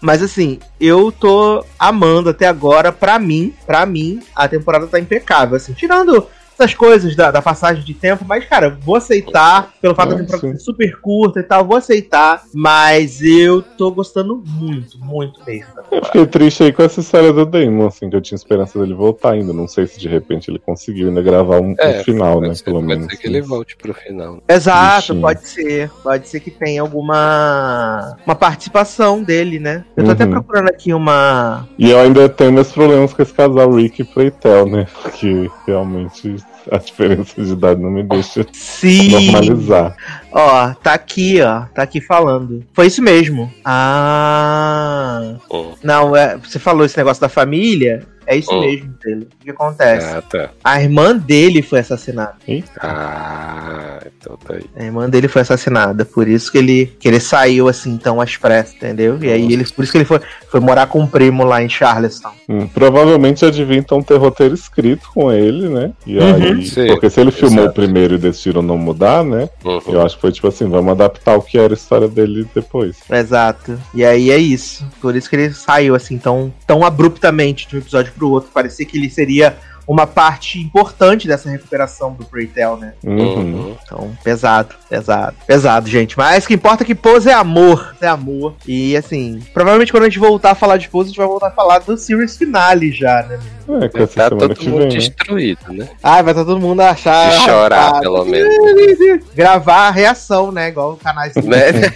Mas 0.01 0.21
assim, 0.23 0.59
eu 0.79 1.11
tô 1.11 1.63
amando 1.77 2.29
até 2.29 2.47
agora, 2.47 2.91
pra 2.91 3.19
mim, 3.19 3.30
pra 3.65 3.85
mim, 3.85 4.21
a 4.35 4.47
temporada 4.47 4.87
tá 4.87 4.99
impecável. 4.99 5.57
Assim, 5.57 5.73
tirando 5.73 6.27
essas 6.61 6.75
coisas 6.75 7.15
da, 7.15 7.31
da, 7.31 7.41
passagem 7.41 7.83
de 7.83 7.93
tempo, 7.93 8.23
mas, 8.27 8.45
cara, 8.45 8.69
vou 8.69 8.95
aceitar, 8.95 9.73
pelo 9.81 9.95
fato 9.95 10.15
de 10.15 10.39
ser 10.39 10.57
super 10.59 10.99
curta 11.01 11.39
e 11.39 11.43
tal, 11.43 11.65
vou 11.65 11.77
aceitar, 11.77 12.43
mas 12.53 13.21
eu 13.21 13.61
tô 13.61 13.89
gostando 13.91 14.41
muito, 14.45 14.99
muito 14.99 15.43
mesmo. 15.45 15.71
Eu 15.91 16.05
fiquei 16.05 16.25
triste 16.27 16.63
aí 16.63 16.71
com 16.71 16.83
essa 16.83 16.99
história 16.99 17.33
do 17.33 17.45
Damon, 17.45 17.87
assim, 17.87 18.09
que 18.09 18.15
eu 18.15 18.21
tinha 18.21 18.35
esperança 18.35 18.77
dele 18.79 18.93
voltar 18.93 19.31
ainda. 19.31 19.51
Não 19.51 19.67
sei 19.67 19.87
se 19.87 19.99
de 19.99 20.07
repente 20.07 20.51
ele 20.51 20.59
conseguiu 20.59 21.07
ainda 21.07 21.21
gravar 21.21 21.59
um, 21.59 21.73
é, 21.79 21.99
um 21.99 22.03
final, 22.03 22.39
né? 22.39 22.53
Ser, 22.53 22.63
pelo 22.63 22.81
menos. 22.81 23.05
Pode 23.05 23.15
ser 23.15 23.21
que 23.21 23.27
ele 23.27 23.41
volte 23.41 23.75
pro 23.75 23.93
final. 23.93 24.41
Exato, 24.47 25.15
pode 25.15 25.47
ser. 25.47 25.89
Pode 26.03 26.29
ser 26.29 26.39
que 26.39 26.51
tenha 26.51 26.81
alguma 26.81 28.17
uma 28.25 28.35
participação 28.35 29.23
dele, 29.23 29.59
né? 29.59 29.83
Eu 29.97 30.03
tô 30.03 30.09
uhum. 30.09 30.15
até 30.15 30.25
procurando 30.27 30.69
aqui 30.69 30.93
uma. 30.93 31.67
E 31.77 31.89
eu 31.89 31.99
ainda 31.99 32.29
tenho 32.29 32.51
meus 32.51 32.71
problemas 32.71 33.13
com 33.13 33.21
esse 33.21 33.33
casal 33.33 33.71
Rick 33.71 34.01
e 34.01 34.05
Playtel, 34.05 34.67
né? 34.67 34.87
Que 35.13 35.49
realmente 35.65 36.35
a 36.71 36.77
diferença 36.77 37.41
de 37.41 37.51
idade 37.51 37.81
não 37.81 37.89
me 37.89 38.03
deixa 38.03 38.45
Sim. 38.51 39.31
normalizar. 39.31 39.95
Ó, 40.31 40.73
tá 40.75 40.93
aqui, 40.93 41.41
ó. 41.41 41.63
Tá 41.73 41.83
aqui 41.83 42.01
falando. 42.01 42.63
Foi 42.73 42.87
isso 42.87 43.01
mesmo. 43.01 43.51
Ah. 43.65 45.35
Oh. 45.49 45.73
Não, 45.83 46.15
é, 46.15 46.37
você 46.37 46.59
falou 46.59 46.85
esse 46.85 46.97
negócio 46.97 47.21
da 47.21 47.29
família. 47.29 48.05
É 48.31 48.37
isso 48.37 48.49
oh. 48.49 48.61
mesmo 48.61 48.93
dele. 49.03 49.27
O 49.41 49.43
que 49.43 49.51
acontece? 49.51 50.07
Ah, 50.07 50.21
tá. 50.21 50.51
A 50.63 50.81
irmã 50.81 51.17
dele 51.17 51.61
foi 51.61 51.79
assassinada. 51.79 52.35
Ah, 52.79 53.99
então 54.05 54.37
tá 54.37 54.53
aí. 54.53 54.63
A 54.73 54.83
irmã 54.85 55.09
dele 55.09 55.27
foi 55.27 55.41
assassinada. 55.41 56.05
Por 56.05 56.29
isso 56.29 56.49
que 56.49 56.57
ele, 56.57 56.85
que 56.97 57.09
ele 57.09 57.19
saiu 57.19 57.67
assim 57.67 57.97
tão 57.97 58.21
às 58.21 58.37
pressas, 58.37 58.75
entendeu? 58.75 59.19
E 59.21 59.29
aí 59.29 59.51
ele, 59.51 59.65
por 59.65 59.83
isso 59.83 59.91
que 59.91 59.97
ele 59.97 60.05
foi, 60.05 60.21
foi 60.49 60.61
morar 60.61 60.87
com 60.87 61.03
o 61.03 61.07
primo 61.07 61.43
lá 61.43 61.61
em 61.61 61.67
Charleston. 61.67 62.31
Hum, 62.47 62.67
provavelmente 62.67 63.41
já 63.41 63.49
devia 63.49 63.77
então 63.77 64.01
ter 64.01 64.15
roteiro 64.15 64.53
escrito 64.53 65.09
com 65.13 65.29
ele, 65.29 65.67
né? 65.67 65.91
E 66.07 66.17
uhum. 66.17 66.35
aí, 66.35 66.65
Sim, 66.65 66.87
porque 66.87 67.09
se 67.09 67.19
ele 67.19 67.31
filmou 67.31 67.65
exato. 67.65 67.81
primeiro 67.81 68.15
e 68.15 68.17
decidiram 68.17 68.61
não 68.61 68.77
mudar, 68.77 69.25
né? 69.25 69.49
Uhum. 69.65 69.81
Eu 69.87 70.01
acho 70.05 70.15
que 70.15 70.21
foi 70.21 70.31
tipo 70.31 70.47
assim, 70.47 70.69
vamos 70.69 70.91
adaptar 70.91 71.35
o 71.35 71.41
que 71.41 71.57
era 71.57 71.73
a 71.73 71.75
história 71.75 72.07
dele 72.07 72.47
depois. 72.55 72.97
Exato. 73.09 73.77
E 73.93 74.05
aí 74.05 74.31
é 74.31 74.37
isso. 74.37 74.87
Por 75.01 75.17
isso 75.17 75.29
que 75.29 75.35
ele 75.35 75.53
saiu 75.53 75.95
assim 75.95 76.17
tão, 76.17 76.53
tão 76.65 76.85
abruptamente 76.85 77.67
de 77.67 77.75
um 77.75 77.79
episódio 77.79 78.13
pro 78.13 78.20
outro. 78.29 78.49
Parecia 78.53 78.85
que 78.85 78.97
ele 78.97 79.09
seria 79.09 79.57
uma 79.87 80.07
parte 80.07 80.59
importante 80.59 81.27
dessa 81.27 81.49
recuperação 81.49 82.13
do 82.13 82.23
Preytel, 82.25 82.77
né? 82.77 82.93
Uhum. 83.03 83.75
Então, 83.83 84.15
pesado, 84.23 84.75
pesado, 84.89 85.35
pesado, 85.45 85.89
gente. 85.89 86.17
Mas 86.17 86.43
o 86.43 86.47
que 86.47 86.53
importa 86.53 86.83
é 86.83 86.85
que 86.85 86.95
pose 86.95 87.29
é 87.29 87.33
amor, 87.33 87.95
é 87.99 88.07
amor. 88.07 88.55
E 88.65 88.95
assim, 88.95 89.41
provavelmente 89.53 89.91
quando 89.91 90.03
a 90.03 90.09
gente 90.09 90.19
voltar 90.19 90.51
a 90.51 90.55
falar 90.55 90.77
de 90.77 90.87
pose, 90.87 91.07
a 91.07 91.09
gente 91.09 91.17
vai 91.17 91.27
voltar 91.27 91.47
a 91.47 91.51
falar 91.51 91.79
do 91.79 91.97
series 91.97 92.37
finale 92.37 92.91
já, 92.91 93.23
né? 93.23 93.39
É, 93.81 93.89
que 93.89 94.07
tá 94.07 94.29
todo 94.29 94.49
mundo 94.63 94.77
vem, 94.77 94.79
né? 94.79 94.87
destruído, 94.87 95.73
né? 95.73 95.89
Ah, 96.01 96.21
vai 96.21 96.33
tá 96.33 96.45
todo 96.45 96.59
mundo 96.59 96.81
achar. 96.81 97.29
De 97.29 97.45
chorar, 97.45 97.95
ah, 97.95 97.99
pelo 97.99 98.23
menos. 98.25 98.53
Gravar 99.35 99.87
a 99.87 99.91
reação, 99.91 100.51
né? 100.51 100.69
Igual 100.69 100.93
o 100.93 100.97
canais 100.97 101.33
né? 101.35 101.93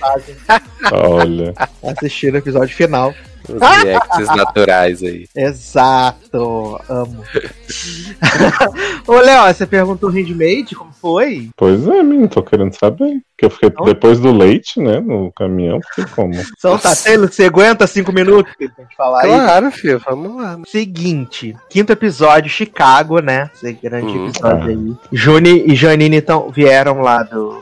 Olha. 0.92 1.54
Assistir 1.84 2.34
o 2.34 2.38
episódio 2.38 2.76
final. 2.76 3.14
Os 3.50 3.84
reacts 3.84 4.28
naturais 4.28 5.04
aí. 5.04 5.28
Exato, 5.36 6.80
amo. 6.90 7.24
Ô, 9.08 9.14
Léo, 9.14 9.54
você 9.54 9.66
perguntou 9.66 10.10
o 10.10 10.12
Handmade, 10.12 10.76
como 10.76 10.92
foi? 10.94 11.50
Pois 11.56 11.88
é, 11.88 12.04
menino, 12.04 12.28
tô 12.28 12.42
querendo 12.42 12.74
saber. 12.74 13.22
Que 13.38 13.46
eu 13.46 13.50
fiquei 13.50 13.70
então... 13.70 13.86
depois 13.86 14.20
do 14.20 14.32
leite, 14.32 14.80
né, 14.80 15.00
no 15.00 15.32
caminhão, 15.34 15.80
fiquei 15.90 16.06
como? 16.14 16.34
Então 16.58 16.78
tá 16.78 16.96
tendo, 16.96 17.28
você 17.28 17.46
aguenta 17.46 17.86
cinco 17.86 18.14
minutos 18.14 18.54
pra 18.58 18.68
gente 18.68 18.96
falar 18.96 19.22
Claro, 19.24 19.66
aí? 19.66 19.72
filho, 19.72 20.00
vamos 20.00 20.42
lá. 20.42 20.58
Seguinte, 20.66 21.56
quinto 21.70 21.92
episódio, 21.92 22.50
Chicago, 22.50 23.20
né? 23.20 23.50
Esse 23.54 23.74
grande 23.74 24.18
hum, 24.18 24.28
episódio 24.28 24.64
ah. 24.64 24.68
aí. 24.68 24.96
Juni 25.12 25.66
e 25.68 25.76
Janine 25.76 26.18
então, 26.18 26.50
vieram 26.50 27.02
lá 27.02 27.24
do, 27.24 27.62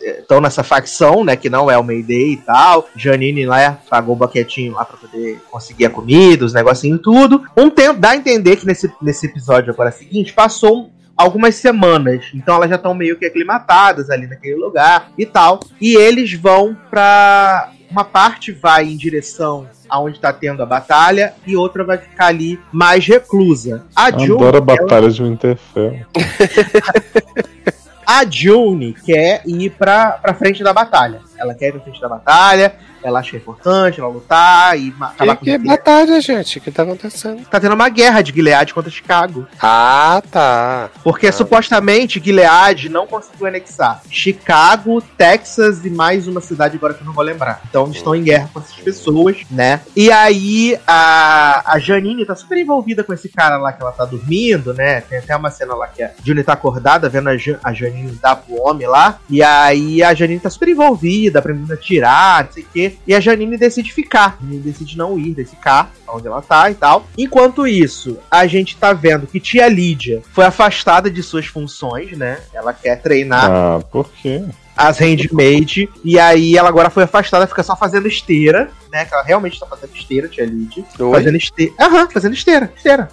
estão 0.00 0.40
nessa 0.40 0.62
facção, 0.62 1.24
né? 1.24 1.36
Que 1.36 1.50
não 1.50 1.70
é 1.70 1.78
o 1.78 1.84
Mayday 1.84 2.32
e 2.32 2.36
tal. 2.38 2.88
Janine 2.96 3.46
lá 3.46 3.78
pagou 3.88 4.14
o 4.14 4.18
boquetinho 4.18 4.74
lá 4.74 4.84
pra 4.84 4.96
poder 4.96 5.40
conseguir 5.50 5.86
a 5.86 5.90
comida, 5.90 6.44
os 6.44 6.52
negocinhos 6.52 7.00
tudo. 7.02 7.42
Um 7.56 7.70
tempo, 7.70 8.00
dá 8.00 8.10
a 8.10 8.16
entender 8.16 8.56
que 8.56 8.66
nesse, 8.66 8.92
nesse 9.00 9.26
episódio 9.26 9.72
agora 9.72 9.90
seguinte, 9.90 10.32
passou 10.32 10.90
algumas 11.16 11.54
semanas. 11.54 12.26
Então 12.34 12.56
elas 12.56 12.70
já 12.70 12.76
estão 12.76 12.94
meio 12.94 13.18
que 13.18 13.26
aclimatadas 13.26 14.10
ali 14.10 14.26
naquele 14.26 14.56
lugar 14.56 15.10
e 15.16 15.24
tal. 15.24 15.60
E 15.80 15.96
eles 15.96 16.32
vão 16.34 16.76
pra. 16.90 17.70
Uma 17.90 18.04
parte 18.04 18.50
vai 18.50 18.86
em 18.86 18.96
direção 18.96 19.68
aonde 19.88 20.18
tá 20.18 20.32
tendo 20.32 20.60
a 20.60 20.66
batalha 20.66 21.34
e 21.46 21.56
outra 21.56 21.84
vai 21.84 21.98
ficar 21.98 22.26
ali 22.26 22.58
mais 22.72 23.06
reclusa. 23.06 23.84
A 23.94 24.10
June, 24.10 24.32
Adoro 24.32 24.56
a 24.56 24.60
batalha 24.60 25.04
ela... 25.04 25.10
de 25.10 25.22
Winterfell. 25.22 26.00
a 28.06 28.24
June 28.24 28.94
quer 29.04 29.42
ir 29.46 29.70
pra, 29.70 30.12
pra 30.12 30.34
frente 30.34 30.62
da 30.62 30.72
batalha. 30.72 31.20
Ela 31.36 31.54
quer 31.54 31.68
ir 31.68 31.72
pra 31.72 31.80
frente 31.80 32.00
da 32.00 32.08
batalha, 32.08 32.74
ela 33.04 33.20
acha 33.20 33.36
importante 33.36 34.00
ela 34.00 34.08
lutar 34.08 34.78
e 34.78 34.94
acabar 34.98 35.36
que, 35.36 35.44
que 35.44 35.58
batalha, 35.58 36.20
gente? 36.20 36.58
O 36.58 36.60
que 36.60 36.70
tá 36.70 36.82
acontecendo? 36.82 37.44
Tá 37.44 37.60
tendo 37.60 37.74
uma 37.74 37.88
guerra 37.90 38.22
de 38.22 38.32
Gilead 38.32 38.72
contra 38.72 38.90
Chicago. 38.90 39.46
Ah, 39.60 40.22
tá. 40.30 40.90
Porque 41.02 41.26
ah. 41.26 41.32
supostamente 41.32 42.18
Gilead 42.18 42.88
não 42.88 43.06
conseguiu 43.06 43.46
anexar 43.46 44.02
Chicago, 44.08 45.02
Texas 45.02 45.84
e 45.84 45.90
mais 45.90 46.26
uma 46.26 46.40
cidade 46.40 46.76
agora 46.76 46.94
que 46.94 47.02
eu 47.02 47.06
não 47.06 47.12
vou 47.12 47.22
lembrar. 47.22 47.60
Então 47.68 47.84
eles 47.84 47.96
estão 47.96 48.14
em 48.14 48.22
guerra 48.22 48.48
com 48.52 48.60
essas 48.60 48.76
pessoas, 48.76 49.42
né? 49.50 49.80
E 49.94 50.10
aí 50.10 50.78
a, 50.86 51.74
a 51.74 51.78
Janine 51.78 52.24
tá 52.24 52.34
super 52.34 52.56
envolvida 52.56 53.04
com 53.04 53.12
esse 53.12 53.28
cara 53.28 53.58
lá 53.58 53.72
que 53.72 53.82
ela 53.82 53.92
tá 53.92 54.06
dormindo, 54.06 54.72
né? 54.72 55.02
Tem 55.02 55.18
até 55.18 55.36
uma 55.36 55.50
cena 55.50 55.74
lá 55.74 55.88
que 55.88 56.02
a 56.02 56.10
Juni 56.24 56.42
tá 56.42 56.54
acordada 56.54 57.08
vendo 57.08 57.28
a, 57.28 57.32
a 57.62 57.72
Janine 57.72 58.12
dar 58.12 58.36
pro 58.36 58.62
homem 58.62 58.86
lá. 58.86 59.18
E 59.28 59.42
aí 59.42 60.02
a 60.02 60.14
Janine 60.14 60.40
tá 60.40 60.48
super 60.48 60.68
envolvida, 60.68 61.23
aprendendo 61.28 61.72
a 61.72 61.76
tirar, 61.76 62.44
não 62.44 62.52
sei 62.52 62.62
o 62.62 62.66
quê. 62.72 62.96
E 63.06 63.14
a 63.14 63.20
Janine 63.20 63.56
decide 63.56 63.92
ficar. 63.92 64.38
A 64.38 64.44
Janine 64.44 64.62
decide 64.62 64.96
não 64.98 65.18
ir, 65.18 65.34
decide 65.34 65.56
ficar 65.56 65.92
onde 66.08 66.26
ela 66.26 66.42
tá 66.42 66.70
e 66.70 66.74
tal. 66.74 67.06
Enquanto 67.16 67.66
isso, 67.66 68.18
a 68.30 68.46
gente 68.46 68.76
tá 68.76 68.92
vendo 68.92 69.26
que 69.26 69.40
tia 69.40 69.68
Lídia 69.68 70.22
foi 70.32 70.44
afastada 70.44 71.10
de 71.10 71.22
suas 71.22 71.46
funções, 71.46 72.16
né? 72.16 72.40
Ela 72.52 72.72
quer 72.72 73.00
treinar. 73.00 73.50
Ah, 73.50 73.80
por 73.90 74.08
quê? 74.10 74.44
As 74.76 74.98
handmade. 74.98 75.88
E 76.04 76.18
aí 76.18 76.56
ela 76.56 76.68
agora 76.68 76.90
foi 76.90 77.04
afastada, 77.04 77.46
fica 77.46 77.62
só 77.62 77.76
fazendo 77.76 78.08
esteira 78.08 78.70
né? 78.94 79.04
Que 79.04 79.12
ela 79.12 79.24
realmente 79.24 79.58
tá 79.58 79.66
fazendo 79.66 79.92
esteira, 79.92 80.28
tia 80.28 80.46
Lid. 80.46 80.84
Fazendo 80.96 81.36
esteira. 81.36 81.74
Aham, 81.80 82.08
fazendo 82.08 82.32
esteira. 82.34 82.72
Esteira. 82.76 83.08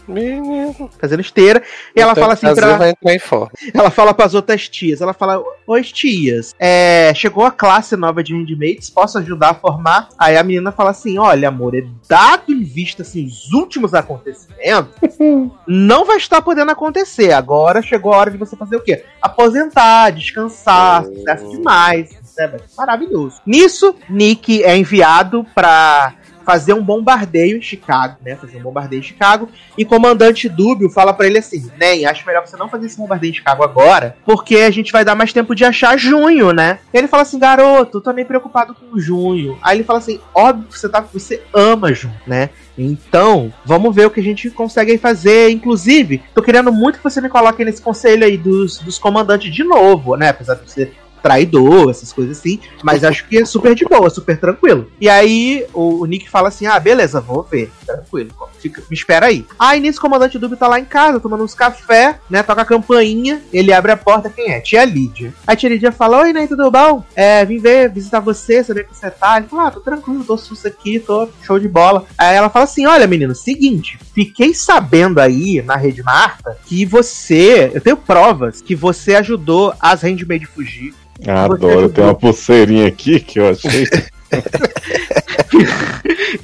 Fazendo 1.00 1.20
esteira. 1.22 1.60
E 1.60 1.92
então, 1.94 2.04
ela 2.04 2.16
fala 2.16 2.34
assim 2.34 2.54
pra. 2.54 2.78
Vai 2.78 2.90
entrar 2.92 3.16
em 3.16 3.20
forma. 3.20 3.52
Ela 3.74 3.90
fala 3.90 4.14
pras 4.14 4.36
outras 4.36 4.70
tias. 4.70 5.02
Ela 5.02 5.14
fala: 5.14 5.44
Oi, 5.66 5.82
tias, 5.84 6.54
é, 6.60 7.12
chegou 7.16 7.44
a 7.44 7.52
classe 7.52 7.96
nova 7.96 8.24
de 8.24 8.36
handmaids, 8.36 8.92
posso 8.92 9.18
ajudar 9.18 9.50
a 9.50 9.54
formar? 9.56 10.10
Aí 10.20 10.38
a 10.38 10.44
menina 10.44 10.72
fala 10.72 10.92
assim: 10.92 11.18
Olha, 11.18 11.48
amor, 11.48 11.76
é 11.76 11.84
dado 12.08 12.52
em 12.52 12.64
vista 12.64 13.02
assim, 13.02 13.26
os 13.26 13.52
últimos 13.52 13.96
acontecimentos, 13.96 14.94
não 15.68 16.06
vai 16.06 16.18
estar 16.18 16.44
podendo 16.44 16.72
acontecer. 16.72 17.34
Agora 17.34 17.82
chegou 17.82 18.14
a 18.14 18.18
hora 18.18 18.30
de 18.30 18.38
você 18.38 18.56
fazer 18.56 18.76
o 18.76 18.82
quê? 18.82 19.04
Aposentar, 19.20 20.12
descansar, 20.12 21.06
sucesso 21.06 21.50
demais 21.50 22.21
né? 22.38 22.60
Maravilhoso. 22.78 23.42
Nisso, 23.46 23.96
Nick 24.10 24.64
é 24.64 24.76
enviado 24.76 25.46
para 25.56 26.14
fazer 26.46 26.74
um 26.74 26.84
bombardeio 26.84 27.58
em 27.58 27.62
Chicago, 27.62 28.18
né? 28.24 28.36
Fazer 28.36 28.58
um 28.58 28.62
bombardeio 28.62 29.00
em 29.00 29.04
Chicago. 29.04 29.50
E 29.78 29.86
comandante 29.86 30.50
Dúbio 30.50 30.90
fala 30.90 31.14
para 31.14 31.28
ele 31.28 31.38
assim: 31.38 31.70
Nem, 31.78 32.06
acho 32.06 32.26
melhor 32.26 32.46
você 32.46 32.58
não 32.58 32.70
fazer 32.70 32.88
esse 32.88 32.98
bombardeio 32.98 33.32
em 33.32 33.36
Chicago 33.36 33.64
agora, 33.64 34.16
porque 34.26 34.58
a 34.58 34.72
gente 34.72 34.92
vai 34.92 35.06
dar 35.06 35.16
mais 35.16 35.32
tempo 35.32 35.56
de 35.56 35.64
achar 35.64 35.98
junho, 35.98 36.52
né? 36.52 36.80
E 36.94 36.98
ele 36.98 37.08
fala 37.08 37.24
assim: 37.24 37.40
garoto, 37.40 38.02
tô 38.02 38.12
nem 38.12 38.26
preocupado 38.26 38.76
com 38.76 39.00
junho. 39.00 39.58
Aí 39.62 39.78
ele 39.78 39.84
fala 39.84 40.00
assim: 40.00 40.20
óbvio 40.34 40.68
que 40.68 40.78
você, 40.78 40.90
tá, 40.90 41.02
você 41.02 41.42
ama 41.54 41.94
junho, 41.94 42.20
né? 42.28 42.50
Então, 42.78 43.54
vamos 43.66 43.94
ver 43.94 44.08
o 44.08 44.10
que 44.10 44.20
a 44.20 44.24
gente 44.24 44.50
consegue 44.50 44.98
fazer. 44.98 45.50
Inclusive, 45.50 46.24
tô 46.34 46.42
querendo 46.42 46.72
muito 46.72 46.98
que 46.98 47.04
você 47.04 47.22
me 47.22 47.30
coloque 47.30 47.64
nesse 47.64 47.82
conselho 47.82 48.26
aí 48.26 48.38
dos, 48.38 48.80
dos 48.80 48.98
comandantes 48.98 49.54
de 49.54 49.64
novo, 49.64 50.16
né? 50.16 50.30
Apesar 50.30 50.56
de 50.56 50.70
você 50.70 50.92
traidor, 51.22 51.90
essas 51.90 52.12
coisas 52.12 52.40
assim. 52.40 52.60
Mas 52.84 53.04
acho 53.04 53.28
que 53.28 53.38
é 53.38 53.46
super 53.46 53.76
de 53.76 53.86
boa, 53.86 54.10
super 54.10 54.38
tranquilo. 54.38 54.92
E 55.00 55.08
aí 55.08 55.66
o, 55.74 56.02
o 56.02 56.06
Nick 56.06 56.30
fala 56.30 56.48
assim: 56.48 56.66
ah, 56.66 56.80
beleza, 56.80 57.22
vou 57.22 57.44
ver. 57.44 57.72
Tranquilo, 57.86 58.32
fica, 58.60 58.82
me 58.90 58.96
espera 58.96 59.28
aí. 59.28 59.46
Aí 59.60 59.80
nisso 59.80 60.02
comandante 60.02 60.40
Dub 60.40 60.56
tá 60.56 60.68
lá 60.68 60.80
em 60.80 60.86
casa, 60.86 61.20
tomando 61.20 61.44
uns 61.44 61.54
café, 61.54 62.20
né? 62.30 62.44
Toca 62.44 62.62
a 62.62 62.66
campainha, 62.66 63.42
ele 63.52 63.74
abre 63.74 63.92
a 63.92 63.98
porta, 63.98 64.30
quem 64.30 64.52
é? 64.52 64.60
Tia 64.60 64.84
Lídia. 64.86 65.34
A 65.46 65.56
tia 65.56 65.70
Lídia 65.70 65.92
fala: 65.92 66.22
Oi, 66.22 66.34
Ney, 66.34 66.48
tudo 66.48 66.72
bom? 66.72 67.04
É, 67.16 67.46
vim 67.46 67.58
ver, 67.58 67.90
visitar 67.90 68.20
você, 68.20 68.64
saber 68.64 68.88
que 68.88 68.96
você 68.96 69.10
tá. 69.10 69.38
Ele 69.38 69.48
fala: 69.48 69.68
Ah, 69.68 69.72
tô 69.72 69.80
tranquilo, 69.80 70.24
tô 70.24 70.38
susto 70.38 70.68
aqui, 70.68 71.00
tô 71.00 71.28
show 71.44 71.60
de 71.60 71.68
bola. 71.68 72.06
Aí 72.18 72.36
ela 72.36 72.50
fala 72.50 72.66
assim: 72.66 72.86
Olha, 72.86 73.08
menino, 73.08 73.36
seguinte, 73.36 74.00
fiquei 74.14 74.54
sabendo 74.54 75.20
aí 75.20 75.62
na 75.62 75.76
Rede 75.76 76.04
Marta 76.04 76.58
que 76.66 76.86
você, 76.86 77.72
eu 77.74 77.82
tenho 77.82 77.98
provas 77.98 78.62
que 78.62 78.76
você 78.76 79.16
ajudou 79.16 79.74
as 79.80 80.02
Handmaid 80.02 80.46
fugir 80.46 80.94
Adoro, 81.28 81.90
tem 81.90 82.04
uma 82.04 82.16
pulseirinha 82.16 82.88
aqui 82.88 83.20
que 83.20 83.40
eu 83.40 83.50
achei. 83.50 83.88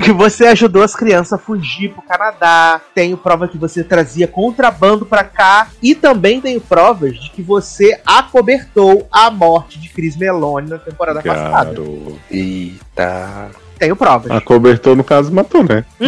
que 0.02 0.12
você 0.12 0.48
ajudou 0.48 0.84
as 0.84 0.96
crianças 0.96 1.34
a 1.34 1.38
fugir 1.38 1.90
pro 1.90 2.02
Canadá. 2.02 2.82
Tenho 2.94 3.18
prova 3.18 3.48
que 3.48 3.58
você 3.58 3.84
trazia 3.84 4.28
contrabando 4.28 5.06
para 5.06 5.24
cá. 5.24 5.70
E 5.82 5.96
também 5.96 6.42
tenho 6.42 6.62
provas 6.62 7.18
de 7.20 7.32
que 7.32 7.42
você 7.42 8.00
acobertou 8.06 9.08
a 9.12 9.32
morte 9.32 9.80
de 9.80 9.90
Chris 9.90 10.16
Meloni 10.16 10.70
na 10.70 10.78
temporada 10.78 11.22
Garo. 11.22 11.40
passada. 11.40 11.82
Eita. 12.30 13.50
Tenho 13.80 13.96
provas. 13.96 14.32
Acobertou, 14.32 14.96
no 14.96 15.04
caso, 15.04 15.32
matou, 15.32 15.64
né? 15.64 15.86
Uhum. 16.00 16.08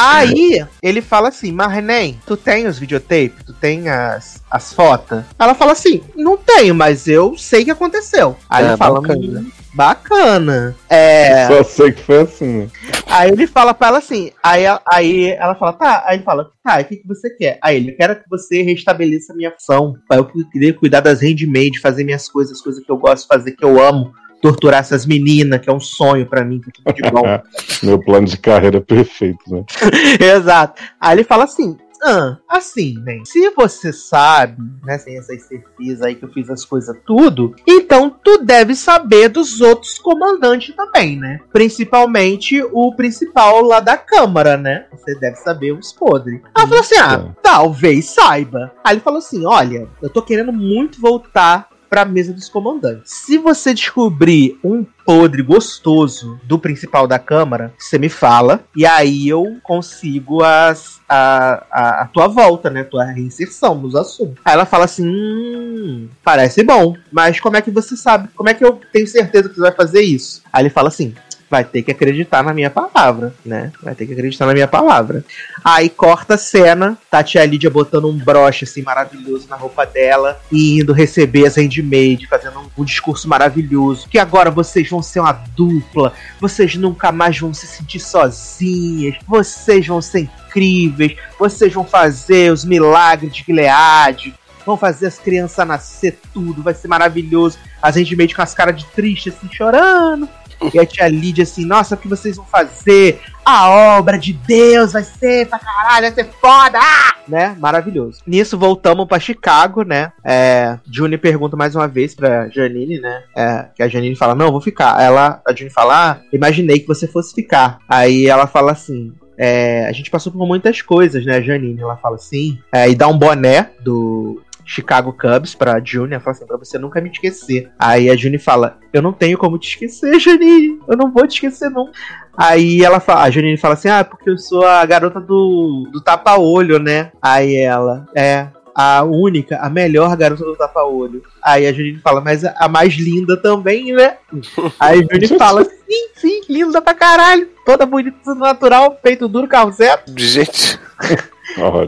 Aí 0.00 0.64
ele 0.80 1.02
fala 1.02 1.28
assim: 1.28 1.50
Marnem, 1.50 2.20
tu 2.24 2.36
tem 2.36 2.68
os 2.68 2.78
videotapes? 2.78 3.44
Tu 3.44 3.52
tem 3.52 3.88
as, 3.88 4.40
as 4.48 4.72
fotos? 4.72 5.24
Ela 5.36 5.54
fala 5.54 5.72
assim: 5.72 6.00
Não 6.14 6.36
tenho, 6.36 6.74
mas 6.74 7.08
eu 7.08 7.36
sei 7.36 7.64
que 7.64 7.70
aconteceu. 7.72 8.36
Aí 8.48 8.64
é, 8.64 8.68
ele 8.68 8.76
fala: 8.76 9.00
bacana. 9.00 9.40
Hum, 9.40 9.50
bacana. 9.74 10.76
É. 10.88 11.48
Só 11.48 11.64
sei 11.64 11.92
que 11.92 12.02
foi 12.02 12.20
assim. 12.20 12.70
Aí 13.06 13.30
ele 13.32 13.48
fala 13.48 13.74
pra 13.74 13.88
ela 13.88 13.98
assim: 13.98 14.30
Aí, 14.40 14.64
aí 14.88 15.30
ela 15.32 15.56
fala: 15.56 15.72
Tá. 15.72 16.04
Aí 16.06 16.18
ele 16.18 16.24
fala: 16.24 16.50
Tá, 16.62 16.80
o 16.80 16.84
que, 16.84 16.96
que 16.96 17.08
você 17.08 17.30
quer? 17.30 17.58
Aí 17.60 17.76
ele: 17.76 17.90
Eu 17.90 17.96
quero 17.96 18.14
que 18.14 18.28
você 18.30 18.62
restabeleça 18.62 19.32
a 19.32 19.36
minha 19.36 19.50
função. 19.50 19.96
Pra 20.06 20.18
eu 20.18 20.24
querer 20.52 20.74
cuidar 20.74 21.00
das 21.00 21.20
handmade, 21.20 21.80
fazer 21.80 22.04
minhas 22.04 22.28
coisas, 22.28 22.56
as 22.56 22.62
coisas 22.62 22.84
que 22.84 22.90
eu 22.90 22.96
gosto 22.96 23.22
de 23.22 23.28
fazer, 23.28 23.52
que 23.52 23.64
eu 23.64 23.82
amo 23.82 24.12
torturar 24.40 24.80
essas 24.80 25.06
meninas, 25.06 25.60
que 25.60 25.68
é 25.68 25.72
um 25.72 25.80
sonho 25.80 26.26
para 26.26 26.44
mim, 26.44 26.60
que 26.60 26.70
é 26.84 26.92
tudo 26.92 27.02
de 27.02 27.10
bom. 27.10 27.42
Meu 27.82 27.98
plano 27.98 28.26
de 28.26 28.36
carreira 28.36 28.78
é 28.78 28.80
perfeito, 28.80 29.42
né? 29.48 29.64
Exato. 30.20 30.80
Aí 31.00 31.16
ele 31.16 31.24
fala 31.24 31.44
assim: 31.44 31.76
ah, 32.02 32.38
assim, 32.48 32.98
né? 33.00 33.20
Se 33.24 33.50
você 33.50 33.92
sabe, 33.92 34.62
né, 34.84 34.98
sem 34.98 35.18
essas 35.18 35.42
certezas 35.42 36.02
aí 36.02 36.14
que 36.14 36.24
eu 36.24 36.32
fiz 36.32 36.48
as 36.48 36.64
coisas 36.64 36.96
tudo, 37.04 37.54
então 37.66 38.10
tu 38.10 38.38
deve 38.38 38.74
saber 38.74 39.28
dos 39.28 39.60
outros 39.60 39.98
comandantes 39.98 40.74
também, 40.74 41.18
né? 41.18 41.40
Principalmente 41.52 42.62
o 42.72 42.94
principal 42.94 43.62
lá 43.62 43.80
da 43.80 43.96
Câmara, 43.96 44.56
né? 44.56 44.86
Você 44.92 45.18
deve 45.18 45.36
saber 45.36 45.72
os 45.72 45.92
podres. 45.92 46.40
Aí 46.54 46.64
eu 46.64 46.68
falei 46.68 46.80
assim: 46.80 46.98
ah, 46.98 47.34
talvez 47.42 48.06
saiba. 48.06 48.72
Aí 48.84 48.94
ele 48.94 49.00
falou 49.00 49.18
assim: 49.18 49.44
olha, 49.44 49.88
eu 50.00 50.08
tô 50.08 50.22
querendo 50.22 50.52
muito 50.52 51.00
voltar 51.00 51.68
para 51.88 52.02
a 52.02 52.04
mesa 52.04 52.32
dos 52.32 52.48
comandantes. 52.48 53.12
Se 53.12 53.38
você 53.38 53.72
descobrir 53.72 54.58
um 54.62 54.84
podre 55.04 55.42
gostoso 55.42 56.38
do 56.44 56.58
principal 56.58 57.06
da 57.06 57.18
Câmara, 57.18 57.72
você 57.78 57.98
me 57.98 58.08
fala, 58.08 58.60
e 58.76 58.84
aí 58.84 59.28
eu 59.28 59.56
consigo 59.62 60.42
as, 60.42 61.00
a, 61.08 61.64
a, 61.70 62.02
a 62.02 62.06
tua 62.06 62.28
volta, 62.28 62.68
né? 62.68 62.84
Tua 62.84 63.04
reinserção 63.04 63.74
nos 63.74 63.94
assuntos. 63.94 64.36
Aí 64.44 64.52
ela 64.52 64.66
fala 64.66 64.84
assim: 64.84 65.08
hum, 65.08 66.08
parece 66.22 66.62
bom, 66.62 66.94
mas 67.10 67.40
como 67.40 67.56
é 67.56 67.62
que 67.62 67.70
você 67.70 67.96
sabe? 67.96 68.28
Como 68.34 68.48
é 68.48 68.54
que 68.54 68.64
eu 68.64 68.80
tenho 68.92 69.06
certeza 69.06 69.48
que 69.48 69.54
você 69.54 69.62
vai 69.62 69.72
fazer 69.72 70.02
isso? 70.02 70.42
Aí 70.52 70.62
ele 70.62 70.70
fala 70.70 70.88
assim: 70.88 71.14
vai 71.50 71.64
ter 71.64 71.82
que 71.82 71.90
acreditar 71.90 72.42
na 72.42 72.52
minha 72.52 72.70
palavra, 72.70 73.34
né? 73.44 73.72
Vai 73.82 73.94
ter 73.94 74.06
que 74.06 74.12
acreditar 74.12 74.46
na 74.46 74.52
minha 74.52 74.68
palavra. 74.68 75.24
Aí 75.64 75.88
corta 75.88 76.34
a 76.34 76.38
cena, 76.38 76.98
tá 77.10 77.20
a 77.20 77.22
tia 77.22 77.44
Lídia 77.44 77.70
botando 77.70 78.08
um 78.08 78.16
broche 78.16 78.64
assim 78.64 78.82
maravilhoso 78.82 79.48
na 79.48 79.56
roupa 79.56 79.86
dela 79.86 80.40
e 80.52 80.80
indo 80.80 80.92
receber 80.92 81.46
as 81.46 81.56
handmade, 81.56 82.26
fazendo 82.28 82.60
um, 82.60 82.82
um, 82.82 82.84
discurso 82.84 83.28
maravilhoso. 83.28 84.08
Que 84.08 84.18
agora 84.18 84.50
vocês 84.50 84.88
vão 84.88 85.02
ser 85.02 85.20
uma 85.20 85.32
dupla, 85.32 86.12
vocês 86.40 86.74
nunca 86.76 87.10
mais 87.10 87.38
vão 87.38 87.54
se 87.54 87.66
sentir 87.66 88.00
sozinhas, 88.00 89.16
vocês 89.26 89.86
vão 89.86 90.02
ser 90.02 90.20
incríveis, 90.20 91.16
vocês 91.38 91.72
vão 91.72 91.84
fazer 91.84 92.52
os 92.52 92.64
milagres 92.64 93.34
de 93.34 93.42
Gilead, 93.44 94.34
vão 94.66 94.76
fazer 94.76 95.06
as 95.06 95.18
crianças 95.18 95.66
nascer 95.66 96.18
tudo, 96.32 96.62
vai 96.62 96.74
ser 96.74 96.88
maravilhoso. 96.88 97.58
As 97.80 97.96
handmade 97.96 98.34
com 98.34 98.42
as 98.42 98.54
caras 98.54 98.76
de 98.76 98.84
triste 98.86 99.30
assim, 99.30 99.48
chorando 99.50 100.28
E 100.72 100.78
a 100.78 100.86
tia 100.86 101.08
Lídia 101.08 101.44
assim, 101.44 101.64
nossa, 101.64 101.94
o 101.94 101.98
que 101.98 102.08
vocês 102.08 102.36
vão 102.36 102.44
fazer? 102.46 103.20
A 103.44 103.96
obra 103.98 104.18
de 104.18 104.32
Deus 104.32 104.92
vai 104.92 105.02
ser 105.02 105.46
pra 105.46 105.58
caralho, 105.58 106.02
vai 106.02 106.12
ser 106.12 106.30
foda! 106.40 106.78
Ah! 106.80 107.14
Né? 107.26 107.56
Maravilhoso. 107.58 108.20
Nisso 108.26 108.58
voltamos 108.58 109.06
pra 109.06 109.20
Chicago, 109.20 109.82
né? 109.82 110.12
É, 110.24 110.78
Juni 110.90 111.18
pergunta 111.18 111.56
mais 111.56 111.74
uma 111.74 111.86
vez 111.86 112.14
pra 112.14 112.48
Janine, 112.48 112.98
né? 112.98 113.22
É, 113.36 113.66
que 113.74 113.82
a 113.82 113.88
Janine 113.88 114.16
fala, 114.16 114.34
não, 114.34 114.50
vou 114.50 114.60
ficar. 114.60 115.00
Ela, 115.00 115.40
a 115.46 115.54
Juni 115.54 115.70
fala, 115.70 116.12
ah, 116.12 116.18
imaginei 116.32 116.80
que 116.80 116.86
você 116.86 117.06
fosse 117.06 117.34
ficar. 117.34 117.78
Aí 117.88 118.26
ela 118.26 118.46
fala 118.46 118.72
assim, 118.72 119.12
é, 119.36 119.86
a 119.86 119.92
gente 119.92 120.10
passou 120.10 120.32
por 120.32 120.46
muitas 120.46 120.82
coisas, 120.82 121.24
né, 121.24 121.40
Janine? 121.40 121.80
Ela 121.80 121.96
fala 121.96 122.16
assim, 122.16 122.58
é, 122.72 122.88
e 122.90 122.94
dá 122.94 123.06
um 123.06 123.16
boné 123.16 123.70
do 123.80 124.42
Chicago 124.68 125.14
Cubs 125.14 125.54
pra 125.54 125.82
Juni, 125.82 126.20
fala 126.20 126.36
assim, 126.36 126.46
pra 126.46 126.58
você 126.58 126.78
nunca 126.78 127.00
me 127.00 127.08
esquecer. 127.10 127.70
Aí 127.78 128.10
a 128.10 128.14
Juni 128.14 128.38
fala, 128.38 128.78
eu 128.92 129.00
não 129.00 129.14
tenho 129.14 129.38
como 129.38 129.58
te 129.58 129.70
esquecer, 129.70 130.20
Janine, 130.20 130.78
eu 130.86 130.94
não 130.94 131.10
vou 131.10 131.26
te 131.26 131.36
esquecer, 131.36 131.70
não. 131.70 131.90
Aí 132.36 132.84
ela 132.84 133.00
fala, 133.00 133.22
a 133.22 133.30
Janine 133.30 133.56
fala 133.56 133.72
assim, 133.72 133.88
ah, 133.88 134.04
porque 134.04 134.28
eu 134.28 134.36
sou 134.36 134.66
a 134.66 134.84
garota 134.84 135.18
do, 135.20 135.88
do 135.90 136.02
tapa-olho, 136.02 136.78
né? 136.78 137.10
Aí 137.22 137.56
ela, 137.56 138.06
é, 138.14 138.48
a 138.74 139.02
única, 139.04 139.56
a 139.56 139.70
melhor 139.70 140.14
garota 140.14 140.44
do 140.44 140.54
tapa-olho. 140.54 141.22
Aí 141.42 141.66
a 141.66 141.72
Janine 141.72 141.98
fala, 142.00 142.20
mas 142.20 142.44
a 142.44 142.68
mais 142.68 142.92
linda 142.92 143.38
também, 143.38 143.94
né? 143.94 144.18
Aí 144.78 145.00
a 145.00 145.14
Janine 145.14 145.38
fala, 145.38 145.64
sim, 145.64 146.08
sim, 146.14 146.40
linda 146.46 146.82
pra 146.82 146.92
caralho. 146.92 147.48
Toda 147.64 147.86
bonita, 147.86 148.18
tudo 148.22 148.40
natural, 148.40 148.98
peito 149.02 149.26
duro, 149.28 149.48
carro 149.48 149.72
certo. 149.72 150.12
Gente. 150.14 150.78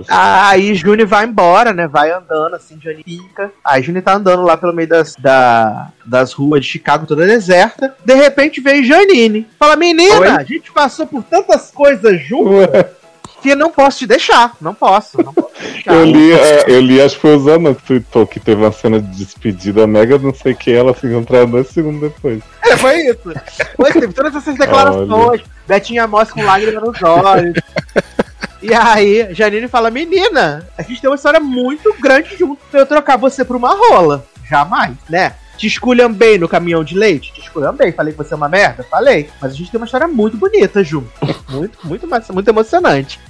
Aí 0.08 0.74
Juni 0.74 1.04
vai 1.04 1.26
embora, 1.26 1.72
né? 1.72 1.86
Vai 1.86 2.10
andando, 2.10 2.54
assim, 2.54 2.78
Juni 2.80 3.02
fica. 3.04 3.50
Aí 3.64 3.82
Juni 3.82 4.00
tá 4.00 4.14
andando 4.14 4.42
lá 4.42 4.56
pelo 4.56 4.72
meio 4.72 4.88
das, 4.88 5.14
da, 5.16 5.88
das 6.04 6.32
ruas 6.32 6.62
de 6.62 6.70
Chicago, 6.70 7.06
toda 7.06 7.26
deserta. 7.26 7.94
De 8.04 8.14
repente 8.14 8.60
vem 8.60 8.84
Janine. 8.84 9.46
Fala, 9.58 9.76
menina, 9.76 10.20
Oi? 10.20 10.28
a 10.28 10.42
gente 10.42 10.72
passou 10.72 11.06
por 11.06 11.22
tantas 11.22 11.70
coisas 11.70 12.20
juntas 12.20 12.86
que 13.40 13.54
não 13.54 13.70
posso 13.70 13.98
te 13.98 14.06
deixar. 14.06 14.54
Não 14.60 14.74
posso, 14.74 15.22
não 15.22 15.32
posso 15.32 15.52
deixar. 15.60 15.94
eu, 15.94 16.04
li, 16.04 16.32
é, 16.32 16.64
eu 16.68 16.80
li, 16.80 17.00
acho 17.00 17.16
que 17.16 17.20
foi 17.22 17.36
o 17.36 17.40
Zana 17.40 17.74
que 17.74 17.82
tweetou 17.82 18.26
que 18.26 18.38
teve 18.38 18.60
uma 18.60 18.72
cena 18.72 19.00
de 19.00 19.08
despedida 19.16 19.86
mega, 19.86 20.18
não 20.18 20.34
sei 20.34 20.52
o 20.52 20.56
que, 20.56 20.72
ela 20.72 20.94
se 20.94 21.06
encontraram 21.06 21.50
dois 21.50 21.68
segundos 21.68 22.00
depois. 22.00 22.42
É, 22.62 22.76
foi 22.76 22.96
isso. 23.06 23.32
Foi, 23.76 23.92
teve 23.92 24.12
todas 24.12 24.34
essas 24.34 24.56
declarações. 24.56 25.10
Olha. 25.10 25.42
Betinha 25.66 26.06
Moss 26.06 26.30
com 26.32 26.42
lágrimas 26.42 26.82
nos 26.82 27.02
olhos. 27.02 27.54
E 28.62 28.74
aí, 28.74 29.32
Janine 29.34 29.68
fala: 29.68 29.90
Menina, 29.90 30.68
a 30.76 30.82
gente 30.82 31.00
tem 31.00 31.08
uma 31.08 31.16
história 31.16 31.40
muito 31.40 31.94
grande 32.00 32.36
junto 32.36 32.60
pra 32.70 32.80
eu 32.80 32.86
trocar 32.86 33.16
você 33.16 33.44
por 33.44 33.56
uma 33.56 33.74
rola. 33.74 34.24
Jamais, 34.48 34.96
né? 35.08 35.34
Te 35.56 35.66
esculhambei 35.66 36.38
no 36.38 36.48
caminhão 36.48 36.82
de 36.82 36.96
leite? 36.96 37.32
Te 37.32 37.40
esculhambei. 37.40 37.92
Falei 37.92 38.12
que 38.12 38.18
você 38.18 38.32
é 38.32 38.36
uma 38.36 38.48
merda? 38.48 38.82
Falei. 38.82 39.28
Mas 39.40 39.52
a 39.52 39.54
gente 39.54 39.70
tem 39.70 39.78
uma 39.78 39.84
história 39.84 40.08
muito 40.08 40.36
bonita 40.36 40.82
junto. 40.82 41.10
muito, 41.48 41.78
muito, 41.86 42.08
muito 42.32 42.48
emocionante. 42.48 43.20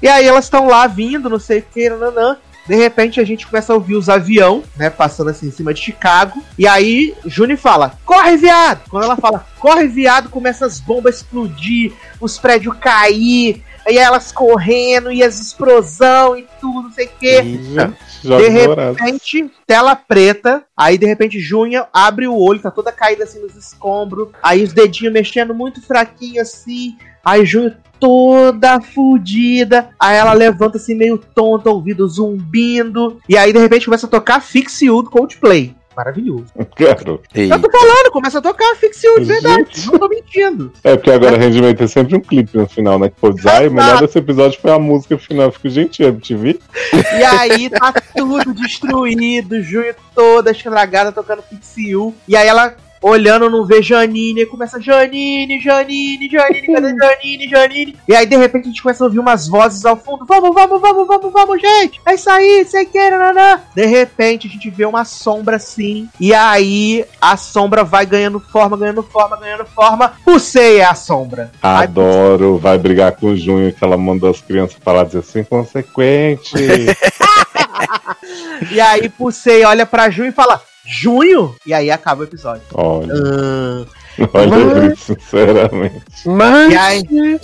E 0.00 0.08
aí 0.08 0.26
elas 0.26 0.44
estão 0.44 0.66
lá 0.66 0.86
vindo, 0.86 1.28
não 1.28 1.38
sei 1.38 1.58
o 1.58 1.62
que, 1.62 1.90
nananã. 1.90 2.36
De 2.66 2.76
repente 2.76 3.20
a 3.20 3.24
gente 3.24 3.46
começa 3.46 3.72
a 3.72 3.76
ouvir 3.76 3.96
os 3.96 4.08
avião, 4.08 4.62
né, 4.76 4.88
passando 4.88 5.30
assim 5.30 5.48
em 5.48 5.50
cima 5.50 5.74
de 5.74 5.80
Chicago. 5.80 6.40
E 6.56 6.66
aí 6.66 7.14
Juni 7.26 7.56
fala: 7.56 7.98
"Corre, 8.04 8.36
viado!". 8.36 8.88
Quando 8.88 9.04
ela 9.04 9.16
fala: 9.16 9.44
"Corre, 9.58 9.88
viado", 9.88 10.28
começa 10.28 10.64
as 10.64 10.78
bombas 10.78 11.14
a 11.14 11.16
explodir, 11.18 11.92
os 12.20 12.38
prédios 12.38 12.76
cair, 12.78 13.62
aí 13.86 13.98
elas 13.98 14.32
correndo 14.32 15.10
e 15.10 15.22
as 15.22 15.40
explosão 15.40 16.36
e 16.36 16.46
tudo, 16.60 16.82
não 16.82 16.92
sei 16.92 17.06
o 17.06 17.10
quê. 17.18 17.42
de 17.42 18.48
repente, 18.48 19.50
tela 19.66 19.96
preta. 19.96 20.64
Aí, 20.76 20.96
de 20.96 21.06
repente, 21.06 21.40
Junha 21.40 21.86
abre 21.92 22.26
o 22.26 22.36
olho, 22.36 22.60
tá 22.60 22.70
toda 22.70 22.92
caída 22.92 23.24
assim 23.24 23.40
nos 23.40 23.56
escombros. 23.56 24.28
Aí 24.42 24.62
os 24.62 24.72
dedinhos 24.72 25.12
mexendo 25.12 25.54
muito 25.54 25.80
fraquinho 25.82 26.40
assim. 26.40 26.96
Aí 27.24 27.44
Junha 27.44 27.78
toda 27.98 28.80
fudida. 28.80 29.90
Aí 29.98 30.16
ela 30.16 30.32
levanta 30.32 30.76
assim 30.76 30.94
meio 30.94 31.18
tonta, 31.18 31.70
ouvido 31.70 32.06
zumbindo. 32.08 33.20
E 33.28 33.36
aí, 33.36 33.52
de 33.52 33.58
repente, 33.58 33.84
começa 33.84 34.06
a 34.06 34.10
tocar 34.10 34.40
Fix 34.40 34.82
You 34.82 35.02
do 35.02 35.10
Coldplay 35.10 35.74
maravilhoso. 35.96 36.46
Quero. 36.76 37.20
Eu 37.34 37.60
tô 37.60 37.70
falando, 37.70 38.10
começa 38.12 38.38
a 38.38 38.42
tocar 38.42 38.74
ficção 38.76 39.14
de 39.18 39.24
verdade. 39.24 39.86
Não 39.86 39.98
tô 39.98 40.08
mentindo. 40.08 40.72
É 40.84 40.96
porque 40.96 41.10
agora 41.10 41.36
é. 41.36 41.38
rendimento 41.38 41.82
é 41.82 41.86
sempre 41.86 42.16
um 42.16 42.20
clipe 42.20 42.56
no 42.56 42.68
final, 42.68 42.98
né? 42.98 43.08
Que 43.08 43.16
pô, 43.16 43.34
ai, 43.46 43.68
o 43.68 43.72
melhor 43.72 44.00
desse 44.00 44.18
episódio 44.18 44.60
foi 44.60 44.70
a 44.70 44.78
música 44.78 45.18
final. 45.18 45.46
Eu 45.46 45.52
fico, 45.52 45.68
gente, 45.68 46.02
é 46.04 46.12
TV. 46.12 46.58
E 46.92 47.24
aí 47.24 47.70
tá 47.70 47.92
tudo 48.16 48.54
destruído, 48.54 49.62
junho 49.62 49.94
toda 50.14 50.50
estragada 50.50 51.12
tocando 51.12 51.42
Fix 51.42 51.76
E 51.76 52.36
aí 52.36 52.48
ela 52.48 52.76
olhando, 53.02 53.50
não 53.50 53.66
vê 53.66 53.82
Janine, 53.82 54.42
e 54.42 54.46
começa 54.46 54.80
Janine, 54.80 55.60
Janine, 55.60 56.30
Janine, 56.30 56.72
cadê 56.72 56.94
Janine, 56.96 57.48
Janine? 57.48 57.96
E 58.08 58.14
aí 58.14 58.24
de 58.24 58.36
repente 58.36 58.64
a 58.64 58.68
gente 58.68 58.82
começa 58.82 59.02
a 59.02 59.06
ouvir 59.06 59.18
umas 59.18 59.48
vozes 59.48 59.84
ao 59.84 59.96
fundo: 59.96 60.24
Vamos, 60.24 60.54
vamos, 60.54 60.80
vamos, 60.80 61.06
vamos, 61.06 61.32
vamos, 61.32 61.60
gente! 61.60 62.00
É 62.06 62.14
isso 62.14 62.30
aí, 62.30 62.64
sei 62.64 62.84
que, 62.84 63.10
nanã. 63.10 63.60
De 63.74 63.84
repente 63.84 64.46
a 64.46 64.50
gente 64.50 64.70
vê 64.70 64.84
uma 64.84 65.04
sombra 65.04 65.56
assim, 65.56 66.08
e 66.20 66.32
aí 66.32 67.04
a 67.20 67.36
sombra 67.36 67.82
vai 67.82 68.06
ganhando 68.06 68.38
forma, 68.38 68.76
ganhando 68.76 69.02
forma, 69.02 69.36
ganhando 69.36 69.66
forma. 69.66 70.12
Pusei 70.24 70.78
é 70.78 70.84
a 70.84 70.94
sombra. 70.94 71.50
Adoro, 71.62 72.58
vai 72.58 72.78
brigar 72.78 73.12
com 73.12 73.28
o 73.28 73.36
Junho, 73.36 73.72
que 73.72 73.82
ela 73.82 73.96
mandou 73.96 74.30
as 74.30 74.40
crianças 74.40 74.76
falar 74.82 75.04
dizer 75.04 75.18
assim, 75.18 75.42
consequente. 75.42 76.54
e 78.70 78.80
aí 78.80 79.08
Pusei 79.08 79.64
olha 79.64 79.84
pra 79.84 80.10
Junho 80.10 80.28
e 80.28 80.32
fala: 80.32 80.60
junho, 80.86 81.54
e 81.66 81.72
aí 81.72 81.90
acaba 81.90 82.22
o 82.22 82.24
episódio. 82.24 82.62
Olha. 82.74 83.14
Uh, 83.14 83.86
Olha 84.34 84.88
mas... 84.88 84.98
sinceramente. 85.00 86.04
Mas... 86.26 86.72
E 86.72 86.76
aí, 86.76 87.40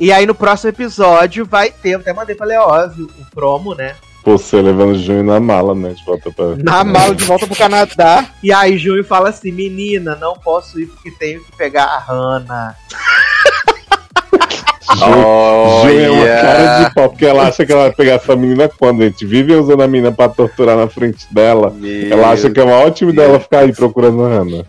e 0.00 0.12
aí 0.12 0.26
no 0.26 0.34
próximo 0.34 0.70
episódio 0.70 1.44
vai 1.44 1.70
ter, 1.70 1.94
até 1.94 2.12
mandei 2.12 2.34
pra 2.34 2.46
Leose 2.46 3.02
o 3.02 3.30
promo, 3.34 3.74
né? 3.74 3.94
Você 4.24 4.62
levando 4.62 4.98
Junho 4.98 5.24
na 5.24 5.40
mala, 5.40 5.74
né? 5.74 5.94
De 5.94 6.04
volta 6.04 6.30
pra. 6.30 6.54
Na 6.56 6.84
mala 6.84 7.12
de 7.12 7.24
volta 7.24 7.44
pro 7.44 7.56
Canadá. 7.56 8.30
E 8.40 8.52
aí 8.52 8.78
Junho 8.78 9.02
fala 9.02 9.30
assim: 9.30 9.50
menina, 9.50 10.14
não 10.14 10.34
posso 10.34 10.78
ir 10.78 10.86
porque 10.86 11.10
tenho 11.10 11.42
que 11.44 11.56
pegar 11.56 11.86
a 11.86 11.98
Hannah. 11.98 12.76
Ju, 14.82 14.96
Ju 14.98 15.88
é 15.88 16.10
uma 16.10 16.26
cara 16.26 16.84
de 16.84 16.94
pau, 16.94 17.08
porque 17.08 17.26
ela 17.26 17.48
acha 17.48 17.64
que 17.64 17.72
ela 17.72 17.82
vai 17.82 17.92
pegar 17.92 18.14
essa 18.14 18.34
menina 18.36 18.68
quando 18.68 19.02
a 19.02 19.06
gente 19.06 19.24
vive 19.24 19.54
usando 19.54 19.82
a 19.82 19.88
menina 19.88 20.12
pra 20.12 20.28
torturar 20.28 20.76
na 20.76 20.88
frente 20.88 21.26
dela. 21.32 21.70
Meu 21.70 22.12
ela 22.12 22.30
acha 22.30 22.50
que 22.50 22.60
é 22.60 22.64
uma 22.64 22.78
ótima 22.78 23.10
ideia 23.12 23.28
ela 23.28 23.40
ficar 23.40 23.60
aí 23.60 23.72
procurando 23.72 24.24
a 24.24 24.28
Hannah. 24.28 24.64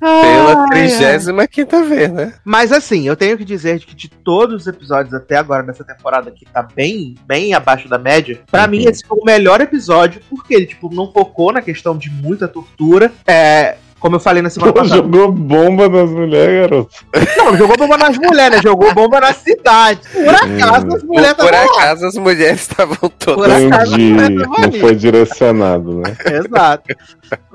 Pela 0.00 0.66
35 0.68 1.84
vez, 1.84 2.10
né? 2.10 2.32
Mas 2.42 2.72
assim, 2.72 3.06
eu 3.06 3.14
tenho 3.14 3.36
que 3.36 3.44
dizer 3.44 3.78
que 3.80 3.94
de 3.94 4.08
todos 4.08 4.62
os 4.62 4.66
episódios 4.66 5.12
até 5.12 5.36
agora 5.36 5.62
nessa 5.62 5.84
temporada 5.84 6.30
que 6.30 6.46
tá 6.46 6.62
bem, 6.62 7.16
bem 7.26 7.52
abaixo 7.52 7.86
da 7.86 7.98
média, 7.98 8.40
para 8.50 8.64
uhum. 8.64 8.70
mim 8.70 8.84
esse 8.86 9.06
foi 9.06 9.18
o 9.20 9.24
melhor 9.24 9.60
episódio, 9.60 10.22
porque 10.30 10.54
ele, 10.54 10.66
tipo, 10.66 10.92
não 10.92 11.12
focou 11.12 11.52
na 11.52 11.60
questão 11.60 11.98
de 11.98 12.08
muita 12.08 12.48
tortura. 12.48 13.12
É, 13.26 13.76
como 14.00 14.16
eu 14.16 14.20
falei 14.20 14.42
na 14.42 14.48
semana 14.48 14.72
passada. 14.72 14.96
Jogou 14.96 15.30
bomba 15.30 15.88
nas 15.88 16.10
mulheres, 16.10 16.60
garoto. 16.60 16.90
Não, 17.36 17.56
jogou 17.56 17.76
bomba 17.76 17.98
nas 17.98 18.16
mulheres, 18.16 18.56
né? 18.56 18.62
Jogou 18.62 18.94
bomba 18.94 19.20
na 19.20 19.32
cidade. 19.34 20.00
Por 20.12 20.34
acaso 20.34 20.86
hum. 20.86 20.94
as 20.94 21.02
mulheres 21.02 21.30
estavam. 21.30 21.46
Por 21.46 21.54
acaso 21.54 22.06
as 22.06 22.14
mulheres 22.14 22.60
estavam 22.60 23.12
todas. 23.18 23.62
Por 23.62 23.66
acaso, 23.66 23.98
Não 23.98 24.72
foi 24.80 24.96
direcionado, 24.96 26.00
né? 26.00 26.16
Exato. 26.26 26.96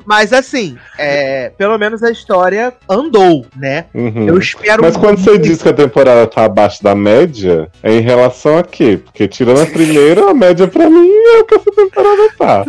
Mas 0.05 0.31
assim, 0.31 0.77
é, 0.99 1.51
pelo 1.57 1.77
menos 1.79 2.03
a 2.03 2.11
história 2.11 2.71
andou, 2.87 3.45
né? 3.57 3.85
Uhum. 3.93 4.27
Eu 4.27 4.37
espero. 4.37 4.83
Mas 4.83 4.95
quando 4.95 5.17
você 5.17 5.37
diz 5.39 5.63
que 5.63 5.69
a 5.69 5.73
temporada 5.73 6.27
tá 6.27 6.45
abaixo 6.45 6.83
da 6.83 6.93
média, 6.93 7.67
é 7.81 7.91
em 7.91 8.01
relação 8.01 8.57
a 8.57 8.63
quê? 8.63 8.99
Porque 9.03 9.27
tirando 9.27 9.61
a 9.61 9.65
primeira, 9.65 10.29
a 10.29 10.33
média 10.33 10.67
pra 10.67 10.87
mim 10.87 11.09
é 11.09 11.39
o 11.39 11.45
que 11.45 11.55
essa 11.55 11.71
temporada 11.71 12.29
tá. 12.37 12.65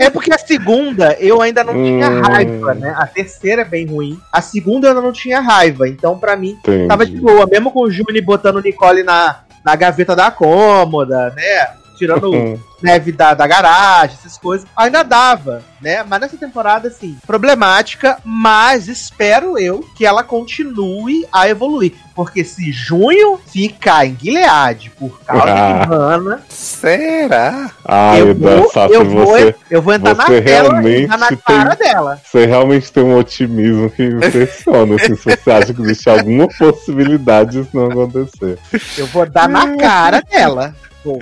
É 0.00 0.10
porque 0.10 0.32
a 0.32 0.38
segunda 0.38 1.16
eu 1.20 1.40
ainda 1.40 1.62
não 1.62 1.74
hum... 1.74 1.84
tinha 1.84 2.08
raiva, 2.08 2.74
né? 2.74 2.87
A 2.96 3.06
terceira 3.06 3.62
é 3.62 3.64
bem 3.64 3.86
ruim. 3.86 4.20
A 4.32 4.40
segunda 4.40 4.88
eu 4.88 4.94
não 4.94 5.12
tinha 5.12 5.40
raiva. 5.40 5.88
Então, 5.88 6.18
pra 6.18 6.36
mim, 6.36 6.58
Entendi. 6.60 6.88
tava 6.88 7.06
de 7.06 7.16
boa. 7.16 7.46
Mesmo 7.46 7.70
com 7.70 7.82
o 7.82 7.90
Juni 7.90 8.20
botando 8.20 8.62
Nicole 8.62 9.02
na, 9.02 9.40
na 9.64 9.76
gaveta 9.76 10.14
da 10.14 10.30
cômoda, 10.30 11.30
né? 11.30 11.68
Tirando 11.98 12.58
neve 12.80 13.10
da, 13.12 13.34
da 13.34 13.46
garagem, 13.46 14.16
essas 14.18 14.38
coisas, 14.38 14.66
ainda 14.76 15.02
dava, 15.02 15.62
né? 15.80 16.04
Mas 16.04 16.20
nessa 16.20 16.36
temporada, 16.36 16.88
assim, 16.88 17.16
problemática, 17.26 18.18
mas 18.24 18.88
espero 18.88 19.58
eu 19.58 19.84
que 19.96 20.06
ela 20.06 20.22
continue 20.22 21.26
a 21.32 21.48
evoluir. 21.48 21.92
Porque 22.14 22.42
se 22.42 22.72
junho 22.72 23.38
ficar 23.46 24.04
em 24.04 24.16
Gilead 24.20 24.90
por 24.98 25.20
causa 25.20 25.44
ah. 25.46 25.84
de 25.84 25.88
Hannah. 25.88 26.40
Será? 26.48 27.70
Ah, 27.84 28.18
eu, 28.18 28.34
vou, 28.34 28.70
eu, 28.90 29.04
vou, 29.04 29.26
você, 29.26 29.54
eu 29.70 29.82
vou 29.82 29.94
entrar 29.94 30.16
na 30.16 30.24
tela 30.24 30.90
e 30.90 31.06
na 31.06 31.36
cara 31.36 31.76
tem, 31.76 31.88
dela. 31.88 32.20
Você 32.24 32.44
realmente 32.44 32.92
tem 32.92 33.04
um 33.04 33.16
otimismo 33.16 33.88
que 33.90 34.04
impressiona. 34.04 34.96
assim, 34.96 35.14
se 35.14 35.24
você 35.24 35.50
acha 35.50 35.72
que 35.72 35.80
existe 35.82 36.10
alguma 36.10 36.48
possibilidade 36.48 37.48
disso 37.52 37.70
não 37.72 37.90
acontecer. 37.90 38.58
Eu 38.96 39.06
vou 39.06 39.28
dar 39.28 39.48
na 39.48 39.76
cara 39.76 40.20
dela. 40.20 40.74
Vou. 41.04 41.18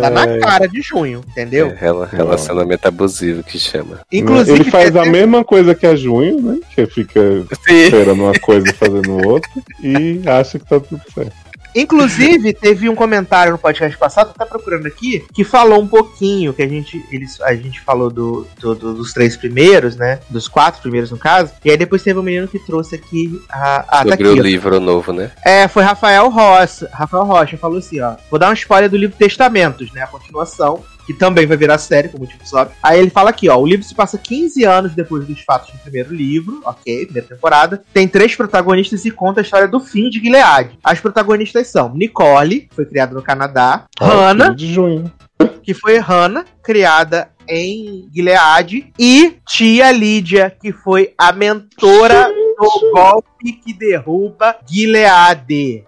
Dar 0.00 0.10
na 0.10 0.38
cara 0.38 0.66
de 0.66 0.80
junho, 0.80 1.22
entendeu? 1.28 1.68
É, 1.68 2.16
relacionamento 2.16 2.88
abusivo 2.88 3.42
que 3.42 3.58
chama. 3.58 4.00
Inclusive, 4.10 4.60
ele 4.60 4.70
faz 4.70 4.96
a 4.96 5.04
mesma 5.04 5.44
coisa 5.44 5.74
que 5.74 5.86
a 5.86 5.94
junho, 5.94 6.40
né? 6.40 6.58
Que 6.74 6.86
fica 6.86 7.20
Sim. 7.66 7.84
esperando 7.84 8.22
uma 8.22 8.38
coisa 8.40 8.68
e 8.68 8.72
fazendo 8.72 9.28
outra. 9.28 9.50
E 9.82 10.22
acha 10.26 10.58
que 10.58 10.66
tá 10.66 10.80
tudo 10.80 11.02
certo. 11.14 11.41
Inclusive, 11.74 12.52
teve 12.52 12.88
um 12.88 12.94
comentário 12.94 13.52
no 13.52 13.58
podcast 13.58 13.96
passado, 13.96 14.34
tá 14.34 14.44
procurando 14.44 14.86
aqui, 14.86 15.24
que 15.32 15.44
falou 15.44 15.80
um 15.80 15.86
pouquinho, 15.86 16.52
que 16.52 16.62
a 16.62 16.68
gente, 16.68 17.02
eles, 17.10 17.40
a 17.40 17.54
gente 17.54 17.80
falou 17.80 18.10
do, 18.10 18.46
do, 18.60 18.74
do, 18.74 18.94
dos 18.94 19.12
três 19.12 19.36
primeiros, 19.36 19.96
né? 19.96 20.20
Dos 20.28 20.48
quatro 20.48 20.82
primeiros, 20.82 21.10
no 21.10 21.18
caso. 21.18 21.52
E 21.64 21.70
aí 21.70 21.76
depois 21.76 22.02
teve 22.02 22.18
um 22.18 22.22
menino 22.22 22.48
que 22.48 22.58
trouxe 22.58 22.94
aqui 22.94 23.40
a. 23.48 23.84
a 23.88 23.96
Sobre 23.98 24.08
tá 24.08 24.14
aqui, 24.14 24.24
o 24.24 24.38
ó. 24.38 24.42
livro 24.42 24.80
novo, 24.80 25.12
né? 25.12 25.30
É, 25.44 25.68
foi 25.68 25.82
Rafael 25.82 26.28
Rocha. 26.28 26.88
Rafael 26.92 27.24
Rocha 27.24 27.56
falou 27.56 27.78
assim, 27.78 28.00
ó. 28.00 28.16
Vou 28.30 28.38
dar 28.38 28.50
um 28.50 28.54
spoiler 28.54 28.90
do 28.90 28.96
livro 28.96 29.16
Testamentos, 29.16 29.92
né? 29.92 30.02
A 30.02 30.06
continuação 30.06 30.82
que 31.06 31.12
também 31.12 31.46
vai 31.46 31.56
virar 31.56 31.78
série, 31.78 32.08
como 32.08 32.24
motivo 32.24 32.42
óbvios. 32.56 32.78
Aí 32.82 32.98
ele 32.98 33.10
fala 33.10 33.30
aqui, 33.30 33.48
ó, 33.48 33.56
o 33.56 33.66
livro 33.66 33.84
se 33.84 33.94
passa 33.94 34.18
15 34.18 34.64
anos 34.64 34.94
depois 34.94 35.26
dos 35.26 35.40
fatos 35.40 35.72
do 35.72 35.78
primeiro 35.78 36.14
livro, 36.14 36.60
ok, 36.64 37.06
primeira 37.06 37.28
temporada. 37.28 37.82
Tem 37.92 38.06
três 38.06 38.34
protagonistas 38.34 39.04
e 39.04 39.10
conta 39.10 39.40
a 39.40 39.42
história 39.42 39.68
do 39.68 39.80
fim 39.80 40.08
de 40.08 40.20
Gilead. 40.20 40.78
As 40.82 41.00
protagonistas 41.00 41.68
são 41.68 41.94
Nicole, 41.94 42.62
que 42.62 42.74
foi 42.74 42.86
criada 42.86 43.14
no 43.14 43.22
Canadá, 43.22 43.86
ah, 44.00 44.06
Hannah, 44.06 44.50
de 44.50 44.72
junho. 44.72 45.12
que 45.62 45.74
foi 45.74 45.98
Hannah, 45.98 46.44
criada 46.62 47.30
em 47.48 48.08
Gilead, 48.14 48.92
e 48.98 49.36
Tia 49.46 49.90
Lídia, 49.90 50.54
que 50.60 50.72
foi 50.72 51.12
a 51.18 51.32
mentora 51.32 52.28
do 52.28 52.92
golpe 52.92 53.52
que 53.52 53.72
derruba 53.72 54.56
Gilead. 54.68 55.84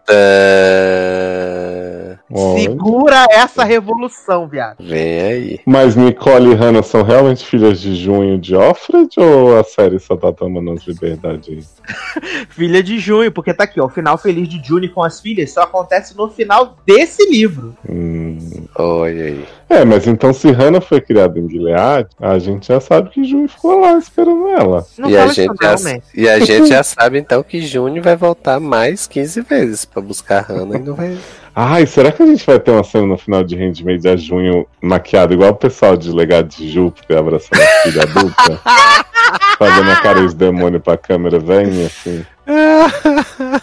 Segura 2.34 3.26
essa 3.30 3.64
revolução, 3.64 4.48
viado. 4.48 4.76
Vem 4.80 5.20
aí. 5.20 5.60
Mas 5.64 5.94
Nicole 5.94 6.50
e 6.50 6.54
Hannah 6.54 6.82
são 6.82 7.02
realmente 7.02 7.44
filhas 7.44 7.80
de 7.80 7.94
Junho 7.94 8.38
de 8.38 8.56
Offred 8.56 9.08
ou 9.18 9.58
a 9.58 9.64
série 9.64 9.98
só 9.98 10.16
tá 10.16 10.32
tomando 10.32 10.72
as 10.72 10.86
liberdades 10.86 11.74
Filha 12.50 12.82
de 12.82 12.98
Junho, 12.98 13.30
porque 13.30 13.54
tá 13.54 13.64
aqui, 13.64 13.80
ó. 13.80 13.86
O 13.86 13.88
final 13.88 14.16
feliz 14.18 14.48
de 14.48 14.62
June 14.64 14.88
com 14.88 15.02
as 15.02 15.20
filhas 15.20 15.52
só 15.52 15.62
acontece 15.62 16.16
no 16.16 16.28
final 16.28 16.76
desse 16.86 17.28
livro. 17.30 17.76
Hum, 17.88 18.38
olha 18.74 19.24
aí. 19.24 19.44
É, 19.68 19.84
mas 19.84 20.06
então 20.06 20.32
se 20.32 20.50
Hannah 20.50 20.80
foi 20.80 21.00
criada 21.00 21.38
em 21.38 21.48
Gilead, 21.48 22.08
a 22.20 22.38
gente 22.38 22.68
já 22.68 22.80
sabe 22.80 23.10
que 23.10 23.24
June 23.24 23.48
ficou 23.48 23.80
lá 23.80 23.98
esperando 23.98 24.48
ela. 24.48 24.86
Não 24.98 25.10
e, 25.10 25.16
a 25.16 25.26
gente 25.28 25.54
já, 25.60 25.76
e 26.14 26.28
a 26.28 26.38
gente 26.38 26.68
já 26.68 26.82
sabe 26.82 27.18
então 27.18 27.42
que 27.42 27.60
June 27.60 28.00
vai 28.00 28.16
voltar 28.16 28.60
mais 28.60 29.06
15 29.06 29.40
vezes 29.42 29.84
para 29.84 30.02
buscar 30.02 30.42
Hannah 30.42 30.76
e 30.76 30.82
não 30.82 30.94
vai. 30.94 31.16
Ai, 31.56 31.86
será 31.86 32.10
que 32.10 32.22
a 32.22 32.26
gente 32.26 32.44
vai 32.44 32.58
ter 32.58 32.72
uma 32.72 32.82
cena 32.82 33.06
no 33.06 33.16
final 33.16 33.44
de 33.44 33.54
Handmaid 33.54 34.08
a 34.08 34.16
junho 34.16 34.66
maquiado 34.80 35.32
igual 35.32 35.50
o 35.50 35.56
pessoal 35.56 35.96
de 35.96 36.10
Legado 36.10 36.48
de 36.48 36.68
Júpiter 36.68 37.16
abraçando 37.16 37.62
a 37.62 37.82
filha 37.82 38.02
adulta? 38.02 38.60
Fazendo 39.56 39.90
a 39.90 39.96
cara 39.96 40.26
de 40.26 40.34
demônio 40.34 40.80
pra 40.80 40.96
câmera 40.96 41.38
vem 41.38 41.86
assim. 41.86 42.26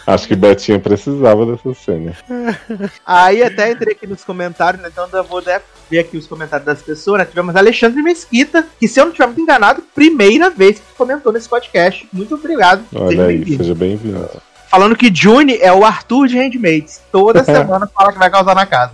Acho 0.06 0.26
que 0.26 0.34
Betinha 0.34 0.78
precisava 0.78 1.44
dessa 1.44 1.74
cena. 1.74 2.16
Aí 3.06 3.42
até 3.42 3.70
entrei 3.70 3.92
aqui 3.92 4.06
nos 4.06 4.24
comentários, 4.24 4.82
né? 4.82 4.88
Então 4.90 5.06
eu 5.12 5.24
vou 5.24 5.42
ver 5.90 5.98
aqui 5.98 6.16
os 6.16 6.26
comentários 6.26 6.66
das 6.66 6.82
pessoas. 6.82 7.20
Né? 7.20 7.24
Tivemos 7.26 7.54
Alexandre 7.54 8.02
Mesquita, 8.02 8.66
que 8.80 8.88
se 8.88 8.98
eu 8.98 9.04
não 9.04 9.12
estiver 9.12 9.26
muito 9.26 9.42
enganado, 9.42 9.82
primeira 9.94 10.48
vez 10.48 10.80
que 10.80 10.94
comentou 10.96 11.30
nesse 11.32 11.48
podcast. 11.48 12.08
Muito 12.12 12.34
obrigado. 12.34 12.84
Olha 12.94 13.26
aí, 13.26 13.56
seja 13.56 13.74
bem-vindo 13.74 14.28
falando 14.72 14.96
que 14.96 15.14
June 15.14 15.58
é 15.60 15.70
o 15.70 15.84
Arthur 15.84 16.28
de 16.28 16.38
Handmaids. 16.38 17.02
Toda 17.12 17.44
semana 17.44 17.86
fala 17.86 18.10
que 18.10 18.18
vai 18.18 18.30
causar 18.30 18.54
na 18.54 18.64
casa. 18.64 18.92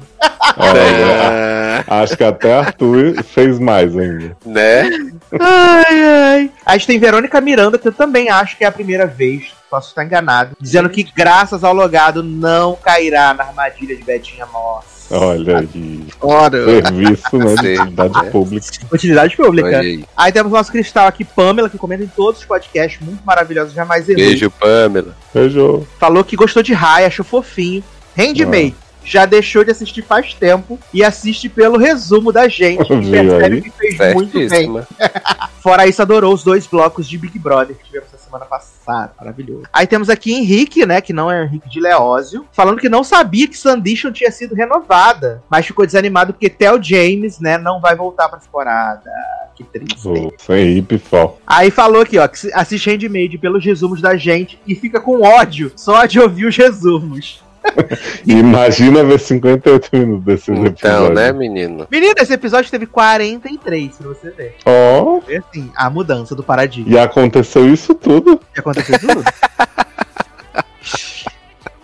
É, 0.56 1.84
acho 1.86 2.16
que 2.16 2.24
até 2.24 2.58
Arthur 2.58 3.22
fez 3.22 3.60
mais 3.60 3.96
ainda. 3.96 4.36
Né? 4.44 4.90
Ai, 5.38 6.04
ai. 6.04 6.50
A 6.66 6.72
gente 6.72 6.88
tem 6.88 6.98
Verônica 6.98 7.40
Miranda, 7.40 7.78
que 7.78 7.86
eu 7.86 7.92
também 7.92 8.28
acho 8.28 8.56
que 8.56 8.64
é 8.64 8.66
a 8.66 8.72
primeira 8.72 9.06
vez. 9.06 9.52
Posso 9.70 9.88
estar 9.88 10.04
enganado. 10.04 10.56
Dizendo 10.60 10.88
que 10.88 11.02
graças 11.02 11.62
ao 11.62 11.74
logado 11.74 12.22
não 12.22 12.74
cairá 12.76 13.34
na 13.34 13.44
armadilha 13.44 13.94
de 13.94 14.02
Betinha 14.02 14.46
Moss. 14.46 14.98
Olha 15.10 15.58
aí. 15.58 16.06
Ora. 16.20 16.64
Serviço, 16.64 17.38
né? 17.38 17.54
De 17.54 17.80
utilidade 17.80 18.18
é. 18.18 18.30
pública. 18.30 18.66
Utilidade 18.92 19.36
pública. 19.36 19.78
Aí. 19.78 20.04
aí. 20.16 20.32
temos 20.32 20.52
nosso 20.52 20.70
cristal 20.70 21.06
aqui, 21.06 21.24
Pamela, 21.24 21.68
que 21.68 21.78
comenta 21.78 22.04
em 22.04 22.08
todos 22.08 22.40
os 22.40 22.46
podcasts, 22.46 23.00
muito 23.00 23.24
maravilhoso, 23.24 23.74
jamais 23.74 24.08
errou. 24.08 24.22
Beijo, 24.22 24.50
Pamela. 24.50 25.16
Beijo. 25.32 25.86
Falou 25.98 26.22
que 26.22 26.36
gostou 26.36 26.62
de 26.62 26.74
Rai, 26.74 27.04
achou 27.06 27.24
fofinho. 27.24 27.82
Handmade. 28.16 28.74
Ah. 28.84 28.88
Já 29.04 29.24
deixou 29.24 29.64
de 29.64 29.70
assistir 29.70 30.02
faz 30.02 30.34
tempo 30.34 30.78
e 30.92 31.02
assiste 31.02 31.48
pelo 31.48 31.78
resumo 31.78 32.30
da 32.30 32.46
gente. 32.46 32.82
E 32.92 33.10
percebe 33.10 33.60
que 33.62 33.70
fez 33.70 34.14
muito 34.14 34.48
bem. 34.48 34.70
Fora 35.62 35.86
isso, 35.86 36.02
adorou 36.02 36.34
os 36.34 36.44
dois 36.44 36.66
blocos 36.66 37.08
de 37.08 37.16
Big 37.16 37.38
Brother 37.38 37.74
que 37.74 37.84
tivemos 37.84 38.08
semana 38.28 38.44
passada. 38.44 39.12
Maravilhoso. 39.18 39.64
Aí 39.72 39.86
temos 39.86 40.08
aqui 40.08 40.32
Henrique, 40.32 40.86
né? 40.86 41.00
Que 41.00 41.12
não 41.12 41.30
é 41.30 41.44
Henrique 41.44 41.68
de 41.68 41.80
Leózio, 41.80 42.46
falando 42.52 42.78
que 42.78 42.88
não 42.88 43.02
sabia 43.02 43.48
que 43.48 43.56
Sandition 43.56 44.12
tinha 44.12 44.30
sido 44.30 44.54
renovada, 44.54 45.42
mas 45.50 45.66
ficou 45.66 45.86
desanimado 45.86 46.32
porque 46.32 46.48
Theo 46.48 46.82
James, 46.82 47.40
né, 47.40 47.58
não 47.58 47.80
vai 47.80 47.96
voltar 47.96 48.28
pra 48.28 48.38
temporada. 48.38 49.10
Que 49.54 49.64
triste. 49.64 50.06
Oh, 50.06 50.32
foi 50.38 50.62
aí, 50.62 50.82
pessoal. 50.82 51.40
Aí 51.44 51.68
falou 51.68 52.02
aqui, 52.02 52.16
ó, 52.16 52.28
que 52.28 52.38
assiste 52.54 52.88
Handmade 52.88 53.38
pelos 53.38 53.64
resumos 53.64 54.00
da 54.00 54.16
gente 54.16 54.60
e 54.64 54.74
fica 54.76 55.00
com 55.00 55.22
ódio 55.22 55.72
só 55.74 56.06
de 56.06 56.20
ouvir 56.20 56.46
os 56.46 56.56
resumos. 56.56 57.42
Imagina 58.26 59.04
ver 59.04 59.18
58 59.18 59.88
minutos 59.92 60.24
desse 60.24 60.50
então, 60.50 60.66
episódio. 60.66 60.88
Então, 60.88 61.14
né, 61.14 61.32
menino? 61.32 61.86
Menino, 61.90 62.14
esse 62.18 62.32
episódio 62.32 62.70
teve 62.70 62.86
43, 62.86 63.96
pra 63.96 64.08
você 64.08 64.30
ver. 64.30 64.56
Ó. 64.64 65.02
Oh. 65.02 65.22
assim, 65.36 65.70
a 65.74 65.90
mudança 65.90 66.34
do 66.34 66.42
paradigma. 66.42 66.92
E 66.92 66.98
aconteceu 66.98 67.72
isso 67.72 67.94
tudo. 67.94 68.40
E 68.56 68.60
aconteceu 68.60 68.96
isso 68.96 69.06
tudo. 69.06 69.24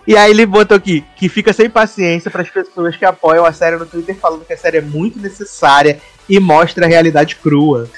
E 0.07 0.15
aí 0.15 0.31
ele 0.31 0.45
botou 0.45 0.77
aqui 0.77 1.03
que 1.15 1.27
fica 1.27 1.51
sem 1.51 1.69
paciência 1.69 2.29
para 2.29 2.41
as 2.41 2.49
pessoas 2.49 2.95
que 2.95 3.05
apoiam 3.05 3.45
a 3.45 3.51
série 3.51 3.77
no 3.77 3.85
Twitter 3.85 4.15
falando 4.15 4.45
que 4.45 4.53
a 4.53 4.57
série 4.57 4.77
é 4.77 4.81
muito 4.81 5.19
necessária 5.19 5.99
e 6.29 6.39
mostra 6.39 6.85
a 6.85 6.89
realidade 6.89 7.35
crua. 7.35 7.89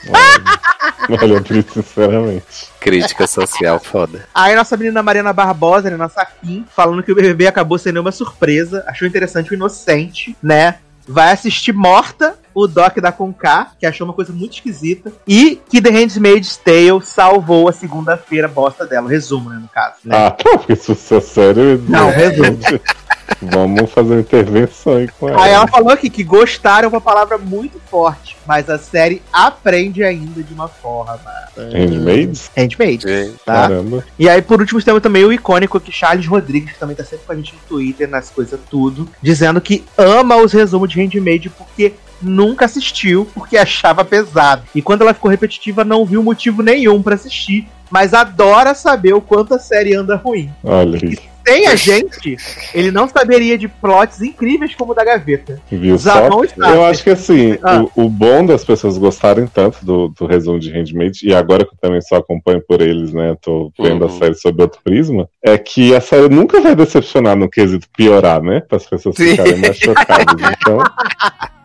Olha, 1.09 1.35
olha 1.35 1.65
sinceramente. 1.73 2.69
Crítica 2.79 3.27
social 3.27 3.79
foda. 3.79 4.25
Aí 4.33 4.55
nossa 4.55 4.75
menina 4.77 5.03
Mariana 5.03 5.33
Barbosa, 5.33 5.89
né, 5.89 5.97
nossa 5.97 6.25
Kim, 6.25 6.65
falando 6.75 7.03
que 7.03 7.11
o 7.11 7.15
BBB 7.15 7.47
acabou 7.47 7.77
sendo 7.77 7.99
uma 7.99 8.11
surpresa, 8.11 8.83
achou 8.87 9.07
interessante 9.07 9.51
o 9.51 9.53
inocente, 9.53 10.35
né? 10.41 10.75
Vai 11.07 11.31
assistir 11.31 11.71
morta 11.71 12.37
o 12.57 12.65
Doc 12.65 12.97
da 12.97 13.11
Conká, 13.11 13.67
que 13.79 13.85
achou 13.85 14.07
uma 14.07 14.15
coisa 14.15 14.33
muito 14.33 14.53
esquisita, 14.53 15.13
e 15.27 15.61
que 15.69 15.79
The 15.79 15.91
Handmaid's 15.91 16.57
Tale 16.57 17.03
salvou 17.03 17.69
a 17.69 17.71
segunda-feira 17.71 18.47
bosta 18.47 18.83
dela. 18.83 19.07
Resumo, 19.07 19.51
né, 19.51 19.59
no 19.61 19.67
caso. 19.67 19.97
Né? 20.03 20.17
Ah, 20.17 20.31
tá, 20.31 20.57
porque 20.57 20.73
isso 20.73 21.13
é 21.13 21.19
sério. 21.19 21.85
Não, 21.87 22.09
resumo. 22.09 22.57
Vamos 23.41 23.91
fazer 23.91 24.13
uma 24.13 24.21
intervenção 24.21 24.95
aí 24.97 25.07
com 25.19 25.29
ela. 25.29 25.43
Aí 25.43 25.51
ela 25.51 25.67
falou 25.67 25.89
aqui 25.89 26.09
que 26.09 26.23
gostaram 26.23 26.87
é 26.87 26.89
uma 26.89 27.01
palavra 27.01 27.37
muito 27.37 27.79
forte, 27.89 28.37
mas 28.47 28.69
a 28.69 28.77
série 28.77 29.21
aprende 29.31 30.03
ainda 30.03 30.41
de 30.41 30.53
uma 30.53 30.67
forma. 30.67 31.29
Handmaids? 31.55 32.49
Handmaids. 32.55 33.05
Tá? 33.45 33.53
Caramba. 33.53 34.03
E 34.17 34.29
aí, 34.29 34.41
por 34.41 34.59
último, 34.59 34.81
temos 34.81 35.01
também 35.01 35.25
o 35.25 35.33
icônico 35.33 35.77
aqui, 35.77 35.91
Charles 35.91 36.25
Rodrigues, 36.25 36.73
que 36.73 36.79
também 36.79 36.95
tá 36.95 37.03
sempre 37.03 37.25
com 37.25 37.31
a 37.31 37.35
gente 37.35 37.53
no 37.53 37.59
Twitter, 37.67 38.09
nas 38.09 38.29
coisas 38.29 38.59
tudo, 38.69 39.07
dizendo 39.21 39.59
que 39.61 39.83
ama 39.97 40.37
os 40.37 40.53
resumos 40.53 40.89
de 40.89 41.01
Handmaid 41.01 41.49
porque 41.49 41.93
nunca 42.21 42.65
assistiu 42.65 43.27
porque 43.33 43.57
achava 43.57 44.03
pesado. 44.03 44.63
E 44.73 44.81
quando 44.81 45.01
ela 45.01 45.13
ficou 45.13 45.29
repetitiva, 45.29 45.83
não 45.83 46.05
viu 46.05 46.23
motivo 46.23 46.61
nenhum 46.61 47.01
para 47.01 47.15
assistir, 47.15 47.67
mas 47.89 48.13
adora 48.13 48.73
saber 48.73 49.13
o 49.13 49.21
quanto 49.21 49.55
a 49.55 49.59
série 49.59 49.93
anda 49.93 50.15
ruim. 50.15 50.49
Olha 50.63 50.99
aí 51.01 51.17
sem 51.47 51.65
a 51.65 51.75
gente, 51.75 52.35
ele 52.73 52.91
não 52.91 53.07
saberia 53.07 53.57
de 53.57 53.69
plots 53.69 54.21
incríveis 54.21 54.75
como 54.75 54.91
o 54.91 54.95
da 54.95 55.05
gaveta. 55.05 55.61
Viu 55.71 55.97
só? 55.97 56.27
Eu 56.57 56.85
acho 56.85 57.03
que 57.03 57.09
assim, 57.09 57.57
ah. 57.63 57.85
o, 57.95 58.05
o, 58.05 58.09
bom 58.09 58.45
das 58.45 58.65
pessoas 58.65 58.97
gostarem 58.97 59.47
tanto 59.47 59.85
do, 59.85 60.09
do 60.09 60.25
resumo 60.25 60.59
de 60.59 60.71
Handmade, 60.71 61.25
e 61.25 61.33
agora 61.33 61.63
que 61.63 61.73
eu 61.73 61.77
também 61.79 62.01
só 62.01 62.17
acompanho 62.17 62.61
por 62.67 62.81
eles, 62.81 63.13
né? 63.13 63.37
Tô 63.41 63.71
vendo 63.79 64.05
uhum. 64.05 64.07
a 64.13 64.19
série 64.19 64.35
sob 64.35 64.61
outro 64.61 64.81
prisma, 64.83 65.29
é 65.41 65.57
que 65.57 65.95
a 65.95 66.01
série 66.01 66.27
nunca 66.27 66.59
vai 66.59 66.75
decepcionar 66.75 67.37
no 67.37 67.49
quesito 67.49 67.87
piorar, 67.95 68.41
né? 68.41 68.59
Para 68.59 68.77
as 68.77 68.85
pessoas 68.85 69.15
ficarem 69.15 69.55
mais 69.55 69.77
chocadas. 69.77 70.35
Então. 70.59 70.79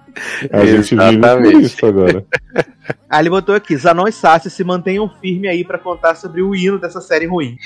A 0.53 0.65
gente 0.65 0.95
vive 0.95 1.67
isso 1.67 1.87
agora. 1.87 2.25
Aí 3.09 3.23
ele 3.23 3.31
botou 3.31 3.55
aqui: 3.55 3.77
Zanon 3.77 4.09
e 4.09 4.13
Sassi 4.13 4.51
se 4.51 4.65
mantenham 4.65 5.11
firme 5.21 5.49
aí 5.49 5.65
para 5.65 5.79
contar 5.79 6.15
sobre 6.15 6.43
o 6.43 6.55
hino 6.55 6.79
dessa 6.79 7.01
série 7.01 7.27
ruim. 7.27 7.57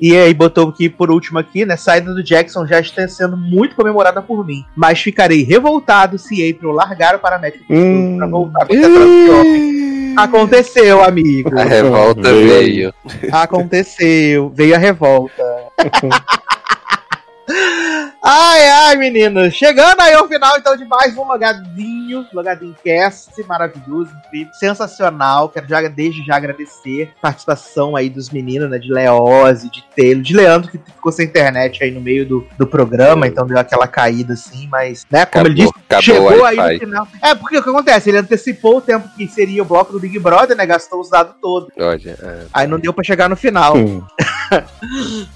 E 0.00 0.16
aí 0.16 0.32
botou 0.32 0.68
aqui, 0.68 0.88
por 0.88 1.10
último 1.10 1.38
aqui, 1.38 1.66
né? 1.66 1.76
Saída 1.76 2.14
do 2.14 2.22
Jackson 2.22 2.66
já 2.66 2.80
está 2.80 3.06
sendo 3.08 3.36
muito 3.36 3.74
comemorada 3.74 4.22
por 4.22 4.46
mim. 4.46 4.64
Mas 4.76 5.00
ficarei 5.00 5.42
revoltado 5.42 6.18
se 6.18 6.48
April 6.48 6.72
largar 6.72 7.14
o 7.14 7.18
paramédico 7.18 7.64
hum. 7.68 8.16
pra 8.16 8.26
voltar 8.26 8.66
com 8.66 8.74
hum. 8.74 10.14
Aconteceu, 10.16 11.02
amigo. 11.02 11.58
A 11.58 11.64
revolta 11.64 12.32
veio. 12.32 12.94
Aconteceu. 13.32 14.52
Veio 14.54 14.74
a 14.74 14.78
revolta. 14.78 15.42
Ai, 18.24 18.68
ai, 18.68 18.96
meninos. 18.96 19.52
Chegando 19.52 20.00
aí 20.00 20.14
ao 20.14 20.28
final, 20.28 20.56
então, 20.56 20.76
de 20.76 20.84
mais 20.84 21.16
um 21.16 21.24
Logadinho, 21.24 22.24
Logadinho 22.32 22.76
Cast, 22.84 23.32
maravilhoso, 23.48 24.12
incrível, 24.24 24.54
sensacional. 24.54 25.48
Quero 25.48 25.66
já, 25.68 25.80
desde 25.88 26.24
já 26.24 26.36
agradecer 26.36 27.12
a 27.18 27.20
participação 27.20 27.96
aí 27.96 28.08
dos 28.08 28.30
meninos, 28.30 28.70
né, 28.70 28.78
de 28.78 28.92
Leose, 28.92 29.68
de 29.68 29.84
Taylor, 29.96 30.22
de 30.22 30.36
Leandro, 30.36 30.70
que 30.70 30.78
ficou 30.78 31.10
sem 31.10 31.26
internet 31.26 31.82
aí 31.82 31.90
no 31.90 32.00
meio 32.00 32.24
do, 32.24 32.46
do 32.56 32.64
programa, 32.64 33.26
então 33.26 33.44
deu 33.44 33.58
aquela 33.58 33.88
caída 33.88 34.34
assim, 34.34 34.68
mas, 34.70 35.04
né, 35.10 35.26
como 35.26 35.48
acabou, 35.48 35.50
ele 35.50 35.72
disse, 35.90 36.02
chegou 36.02 36.44
aí 36.44 36.74
no 36.74 36.78
final. 36.78 37.08
É, 37.20 37.34
porque 37.34 37.58
o 37.58 37.62
que 37.62 37.70
acontece? 37.70 38.08
Ele 38.08 38.18
antecipou 38.18 38.76
o 38.76 38.80
tempo 38.80 39.08
que 39.16 39.26
seria 39.26 39.62
o 39.62 39.66
bloco 39.66 39.92
do 39.92 39.98
Big 39.98 40.16
Brother, 40.20 40.56
né, 40.56 40.64
gastou 40.64 41.00
os 41.00 41.10
dados 41.10 41.34
todos. 41.42 41.70
É. 41.76 42.46
Aí 42.52 42.68
não 42.68 42.78
deu 42.78 42.92
pra 42.92 43.02
chegar 43.02 43.28
no 43.28 43.34
final. 43.34 43.74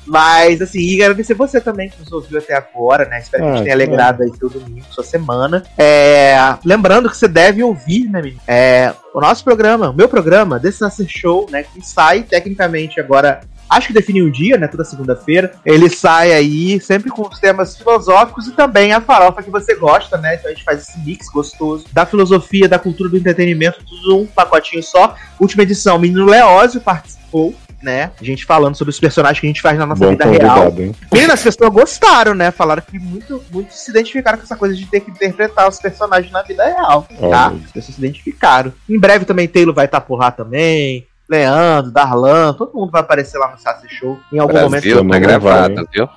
mas, 0.06 0.60
assim, 0.60 0.80
e 0.80 1.02
agradecer 1.02 1.34
você 1.34 1.60
também 1.60 1.88
que 1.88 1.98
nos 2.00 2.12
ouviu 2.12 2.38
até 2.38 2.54
agora 2.54 3.06
né? 3.06 3.20
Espero 3.20 3.44
que 3.44 3.48
a 3.48 3.52
gente 3.52 3.60
ah, 3.60 3.64
tenha 3.64 3.74
alegrado 3.74 4.22
aí 4.22 4.30
seu 4.36 4.48
domingo, 4.48 4.86
sua 4.90 5.04
semana. 5.04 5.62
É, 5.76 6.36
lembrando 6.64 7.08
que 7.08 7.16
você 7.16 7.28
deve 7.28 7.62
ouvir, 7.62 8.08
né, 8.08 8.20
menino? 8.20 8.40
É, 8.46 8.92
o 9.14 9.20
nosso 9.20 9.42
programa, 9.42 9.90
o 9.90 9.94
meu 9.94 10.08
programa, 10.08 10.58
Disaster 10.58 11.06
Show, 11.08 11.46
né? 11.50 11.62
Que 11.62 11.86
sai 11.86 12.22
tecnicamente 12.22 13.00
agora 13.00 13.40
acho 13.68 13.88
que 13.88 13.92
definiu 13.92 14.26
um 14.26 14.30
dia, 14.30 14.56
né? 14.56 14.68
Toda 14.68 14.84
segunda-feira. 14.84 15.52
Ele 15.64 15.90
sai 15.90 16.32
aí 16.32 16.80
sempre 16.80 17.10
com 17.10 17.22
os 17.22 17.38
temas 17.38 17.76
filosóficos 17.76 18.46
e 18.46 18.52
também 18.52 18.92
a 18.92 19.00
farofa 19.00 19.42
que 19.42 19.50
você 19.50 19.74
gosta, 19.74 20.16
né? 20.16 20.36
Então 20.36 20.50
a 20.50 20.54
gente 20.54 20.64
faz 20.64 20.82
esse 20.82 20.98
mix 21.00 21.28
gostoso 21.28 21.84
da 21.92 22.06
filosofia, 22.06 22.68
da 22.68 22.78
cultura 22.78 23.10
do 23.10 23.16
entretenimento, 23.16 23.84
tudo 23.84 24.18
um 24.18 24.26
pacotinho 24.26 24.82
só. 24.82 25.16
Última 25.40 25.64
edição, 25.64 25.98
Menino 25.98 26.24
Leózio 26.24 26.80
participou 26.80 27.54
né? 27.86 28.10
A 28.20 28.24
gente 28.24 28.44
falando 28.44 28.74
sobre 28.74 28.90
os 28.90 28.98
personagens 28.98 29.38
que 29.38 29.46
a 29.46 29.48
gente 29.48 29.62
faz 29.62 29.78
na 29.78 29.86
nossa 29.86 30.04
Bom 30.04 30.10
vida 30.10 30.24
real. 30.24 30.74
Hein? 30.76 30.92
E 31.14 31.20
as 31.20 31.40
pessoas 31.40 31.70
gostaram, 31.72 32.34
né? 32.34 32.50
Falaram 32.50 32.82
que 32.82 32.98
muito, 32.98 33.40
muito 33.52 33.72
se 33.72 33.92
identificaram 33.92 34.38
com 34.38 34.44
essa 34.44 34.56
coisa 34.56 34.74
de 34.74 34.84
ter 34.86 35.00
que 35.00 35.10
interpretar 35.12 35.68
os 35.68 35.78
personagens 35.78 36.32
na 36.32 36.42
vida 36.42 36.64
real, 36.64 37.06
tá? 37.30 37.46
As 37.46 37.70
pessoas 37.70 37.94
se 37.94 38.00
identificaram. 38.00 38.72
Em 38.90 38.98
breve 38.98 39.24
também 39.24 39.46
Taylor 39.46 39.72
vai 39.72 39.84
estar 39.84 40.00
por 40.00 40.18
lá 40.18 40.32
também. 40.32 41.06
Leandro, 41.28 41.92
Darlan, 41.92 42.52
todo 42.54 42.74
mundo 42.74 42.90
vai 42.90 43.00
aparecer 43.00 43.38
lá 43.38 43.52
no 43.52 43.58
Sassy 43.58 43.88
Show 43.88 44.18
em 44.32 44.38
algum 44.38 44.68
Brasil, 44.68 44.96
momento. 44.96 45.12
Tá 45.12 45.18
gravado, 45.18 45.88
viu? 45.92 46.08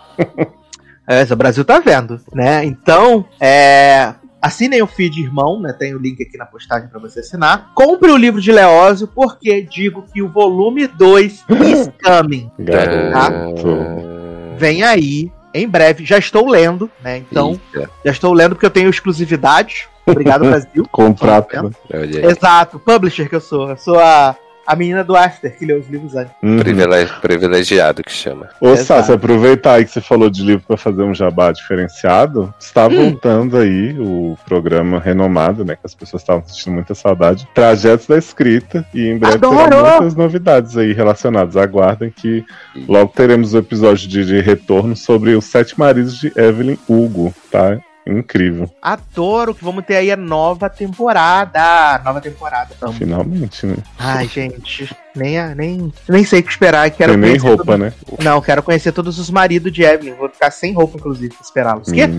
É, 1.07 1.23
o 1.23 1.35
Brasil 1.35 1.65
tá 1.65 1.79
vendo, 1.79 2.21
né? 2.31 2.63
Então, 2.63 3.25
é, 3.39 4.13
Assinem 4.41 4.81
o 4.81 4.87
feed 4.87 5.21
irmão, 5.21 5.59
né? 5.59 5.73
Tem 5.73 5.93
o 5.93 5.99
link 5.99 6.23
aqui 6.23 6.37
na 6.37 6.45
postagem 6.45 6.87
para 6.87 6.99
você 6.99 7.19
assinar. 7.19 7.71
Compre 7.75 8.09
o 8.09 8.15
livro 8.17 8.39
de 8.39 8.51
Leózio, 8.51 9.07
porque 9.07 9.61
digo 9.61 10.05
que 10.13 10.21
o 10.21 10.29
volume 10.29 10.87
2 10.87 11.45
is 11.67 11.91
coming. 12.01 12.49
Tá? 13.11 13.29
Vem 14.57 14.83
aí, 14.83 15.31
em 15.53 15.67
breve. 15.67 16.05
Já 16.05 16.17
estou 16.17 16.47
lendo, 16.47 16.89
né? 17.03 17.17
Então, 17.17 17.59
Eita. 17.73 17.89
já 18.05 18.11
estou 18.11 18.33
lendo 18.33 18.55
porque 18.55 18.65
eu 18.65 18.71
tenho 18.71 18.89
exclusividade. 18.89 19.89
Obrigado, 20.05 20.41
Brasil. 20.47 20.87
Contrato. 20.89 21.61
Né? 21.61 21.71
Exato, 22.23 22.79
publisher 22.79 23.27
que 23.27 23.35
eu 23.35 23.41
sou. 23.41 23.69
Eu 23.69 23.77
sou 23.77 23.99
a 23.99 24.35
a 24.69 24.75
menina 24.75 25.03
do 25.03 25.15
After, 25.15 25.57
que 25.57 25.65
lê 25.65 25.73
os 25.73 25.89
livros 25.89 26.15
antes. 26.15 26.31
Uhum. 26.43 26.59
privilegiado 27.21 28.03
que 28.03 28.11
chama. 28.11 28.49
Ô, 28.61 28.77
Sassi, 28.77 29.11
aproveitar 29.11 29.73
aí 29.73 29.85
que 29.85 29.89
você 29.89 29.99
falou 29.99 30.29
de 30.29 30.43
livro 30.43 30.63
para 30.67 30.77
fazer 30.77 31.01
um 31.01 31.11
jabá 31.11 31.51
diferenciado, 31.51 32.53
está 32.59 32.85
hum. 32.85 32.95
voltando 32.95 33.57
aí 33.57 33.97
o 33.97 34.37
programa 34.45 34.99
renomado, 34.99 35.65
né? 35.65 35.75
Que 35.75 35.87
as 35.87 35.95
pessoas 35.95 36.21
estavam 36.21 36.45
sentindo 36.45 36.75
muita 36.75 36.93
saudade. 36.93 37.47
Trajetos 37.55 38.05
da 38.05 38.19
Escrita. 38.19 38.85
E 38.93 39.07
em 39.07 39.17
breve 39.17 39.37
Adoro! 39.37 39.69
terá 39.69 39.91
muitas 39.93 40.13
novidades 40.13 40.77
aí 40.77 40.93
relacionadas. 40.93 41.57
Aguardem 41.57 42.11
que 42.11 42.45
logo 42.87 43.11
teremos 43.15 43.55
o 43.55 43.57
um 43.57 43.59
episódio 43.61 44.07
de, 44.07 44.23
de 44.23 44.39
retorno 44.39 44.95
sobre 44.95 45.33
os 45.33 45.45
sete 45.45 45.79
maridos 45.79 46.15
de 46.15 46.31
Evelyn 46.37 46.77
Hugo, 46.87 47.33
tá? 47.51 47.79
Incrível. 48.09 48.69
Adoro 48.81 49.53
que 49.53 49.63
vamos 49.63 49.85
ter 49.85 49.97
aí 49.97 50.11
a 50.11 50.17
nova 50.17 50.69
temporada. 50.69 52.01
Nova 52.03 52.19
temporada. 52.19 52.75
Vamos. 52.79 52.97
Finalmente, 52.97 53.65
né? 53.65 53.75
Ai, 53.97 54.27
gente. 54.27 54.89
Nem, 55.15 55.55
nem, 55.55 55.93
nem 56.07 56.23
sei 56.23 56.39
o 56.39 56.43
que 56.43 56.51
esperar. 56.51 56.89
Quero 56.91 57.13
Tem 57.13 57.21
nem 57.21 57.37
roupa, 57.37 57.65
todo... 57.65 57.77
né? 57.77 57.93
Não, 58.23 58.41
quero 58.41 58.63
conhecer 58.63 58.91
todos 58.91 59.19
os 59.19 59.29
maridos 59.29 59.71
de 59.71 59.83
Evelyn. 59.83 60.13
Vou 60.13 60.29
ficar 60.29 60.51
sem 60.51 60.73
roupa, 60.73 60.97
inclusive, 60.97 61.33
pra 61.33 61.43
esperá-los. 61.43 61.89
Hum. 61.89 61.93
Quê? 61.93 62.09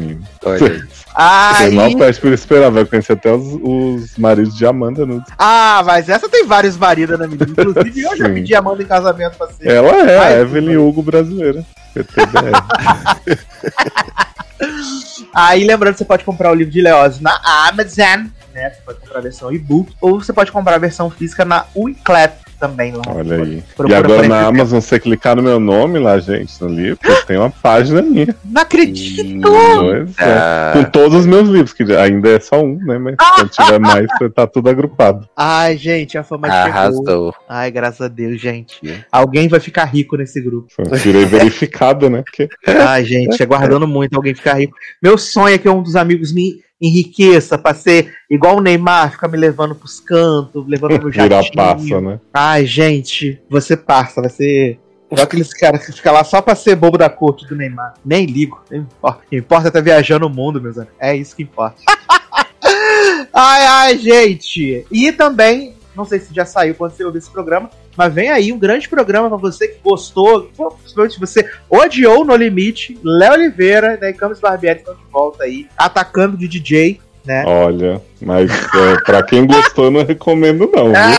Olha 0.45 0.67
aí. 0.67 1.69
Você 1.69 1.75
mal 1.75 1.97
pede 1.97 2.21
por 2.21 2.33
esperar, 2.33 2.71
vai 2.71 2.85
conhecer 2.85 3.13
até 3.15 3.33
os, 3.33 3.59
os 3.63 4.17
maridos 4.19 4.57
de 4.57 4.67
Amanda 4.67 5.07
Nudes. 5.07 5.33
Ah, 5.39 5.83
mas 5.85 6.09
essa 6.09 6.29
tem 6.29 6.47
vários 6.47 6.77
maridos, 6.77 7.19
né, 7.19 7.27
menina? 7.27 7.51
Inclusive, 7.51 8.03
eu 8.03 8.17
já 8.17 8.29
pedi 8.29 8.55
Amanda 8.55 8.83
em 8.83 8.87
casamento 8.87 9.37
pra 9.37 9.49
ser. 9.49 9.69
Ela 9.69 10.11
é, 10.11 10.19
a 10.19 10.41
Evelyn 10.41 10.77
Hugo 10.77 11.03
brasileira. 11.03 11.65
Aí 15.35 15.65
lembrando, 15.65 15.97
você 15.97 16.05
pode 16.05 16.25
comprar 16.25 16.51
o 16.51 16.55
livro 16.55 16.73
de 16.73 16.83
Leose 16.83 17.23
na 17.23 17.41
Amazon, 17.69 18.27
né? 18.53 18.71
Você 18.71 18.81
pode 18.85 19.01
comprar 19.01 19.19
a 19.19 19.23
versão 19.23 19.53
e-book, 19.53 19.95
ou 20.01 20.23
você 20.23 20.33
pode 20.33 20.53
comprar 20.53 20.75
a 20.75 20.79
versão 20.79 21.11
física 21.11 21.45
na 21.45 21.67
Uniclap 21.75 22.50
também 22.61 22.93
lá. 22.93 23.03
Olha 23.09 23.43
aí. 23.43 23.65
E 23.89 23.95
agora 23.95 24.29
na 24.29 24.47
Amazon, 24.47 24.81
você 24.81 25.01
clicar 25.01 25.35
no 25.35 25.43
meu 25.43 25.59
nome 25.59 25.99
lá, 25.99 26.19
gente, 26.21 26.61
no 26.61 26.69
livro, 26.69 27.01
tem 27.27 27.39
uma 27.39 27.51
página 27.51 28.03
minha. 28.03 28.37
Não 28.45 28.63
acredito! 28.63 29.41
Pois 29.41 30.19
é. 30.19 30.25
Ah. 30.25 30.73
Com 30.75 30.85
todos 30.85 31.21
os 31.21 31.27
meus 31.27 31.49
livros, 31.49 31.73
que 31.73 31.83
ainda 31.95 32.29
é 32.29 32.39
só 32.39 32.63
um, 32.63 32.77
né? 32.77 32.99
Mas 32.99 33.17
quando 33.17 33.49
tiver 33.51 33.79
mais, 33.81 34.07
tá 34.35 34.47
tudo 34.47 34.69
agrupado. 34.69 35.27
Ai, 35.35 35.77
gente, 35.77 36.19
a 36.19 36.23
fama 36.23 36.49
Arrasou. 36.49 37.05
chegou. 37.07 37.35
Ai, 37.49 37.71
graças 37.71 38.03
a 38.03 38.09
Deus, 38.09 38.41
gente. 38.41 38.81
Alguém 39.11 39.49
vai 39.49 39.61
ficar 39.61 39.87
rico 39.87 40.17
nesse 40.17 40.41
grupo. 40.41 40.69
Tirei 41.03 41.25
verificado, 41.25 42.11
né? 42.11 42.23
Porque... 42.23 42.49
Ai, 42.67 43.05
gente, 43.05 43.41
aguardando 43.43 43.89
muito 43.89 44.15
alguém 44.15 44.35
ficar 44.35 44.55
rico. 44.55 44.77
Meu 45.03 45.17
sonho 45.17 45.55
é 45.55 45.59
que 45.59 45.69
um 45.69 45.83
dos 45.83 45.97
amigos 45.97 46.33
me 46.33 46.61
enriqueça 46.81 47.59
pra 47.59 47.75
ser 47.75 48.15
igual 48.29 48.57
o 48.57 48.61
Neymar, 48.61 49.13
ficar 49.13 49.29
me 49.29 49.37
levando 49.37 49.75
pros 49.75 50.01
cantos, 50.01 50.67
levando 50.67 50.99
no 50.99 51.13
jatinho. 51.13 51.43
Virar 51.43 51.75
passa, 51.75 52.01
né? 52.01 52.21
Ai, 52.33 52.65
gente, 52.65 53.41
você 53.49 53.77
passa, 53.77 54.21
vai 54.21 54.31
ser... 54.31 54.79
Igual 55.11 55.25
aqueles 55.25 55.53
caras 55.53 55.85
que 55.85 55.93
ficam 55.93 56.13
lá 56.13 56.23
só 56.23 56.41
pra 56.41 56.55
ser 56.55 56.77
bobo 56.77 56.97
da 56.97 57.11
corte 57.11 57.45
do 57.47 57.57
Neymar. 57.57 57.95
Nem 58.05 58.27
ligo, 58.27 58.63
nem 58.71 58.81
importa. 58.81 59.23
O 59.27 59.29
que 59.29 59.37
importa 59.37 59.67
é 59.67 59.69
estar 59.69 59.81
viajando 59.81 60.27
o 60.27 60.31
mundo, 60.31 60.61
meus 60.63 60.79
amigos. 60.79 60.95
É 61.01 61.17
isso 61.17 61.35
que 61.35 61.43
importa. 61.43 61.77
ai, 63.35 63.67
ai, 63.67 63.99
gente. 63.99 64.87
E 64.89 65.11
também, 65.11 65.75
não 65.97 66.05
sei 66.05 66.21
se 66.21 66.33
já 66.33 66.45
saiu 66.45 66.77
quando 66.77 66.93
você 66.93 67.05
ouviu 67.05 67.19
esse 67.19 67.31
programa, 67.31 67.69
mas 67.97 68.15
vem 68.15 68.31
aí 68.31 68.53
um 68.53 68.59
grande 68.59 68.89
programa 68.89 69.29
para 69.29 69.39
você 69.39 69.69
que 69.69 69.81
gostou, 69.83 70.51
principalmente 70.79 71.21
você 71.21 71.51
odiou 71.69 72.25
No 72.25 72.37
Limite, 72.37 72.99
Léo 73.03 73.35
Oliveira 73.35 73.99
né, 74.01 74.11
e 74.11 74.15
Camis 74.15 74.41
Barbieri 74.41 74.81
estão 74.81 74.95
de 74.95 75.05
volta 75.11 75.45
aí, 75.45 75.67
atacando 75.77 76.37
de 76.37 76.49
DJ 76.49 77.01
né? 77.31 77.45
Olha, 77.47 78.03
mas 78.21 78.51
é, 78.51 79.01
pra 79.07 79.23
quem 79.23 79.47
gostou, 79.47 79.89
não 79.89 80.05
recomendo, 80.05 80.69
não. 80.75 80.91
É. 80.91 81.17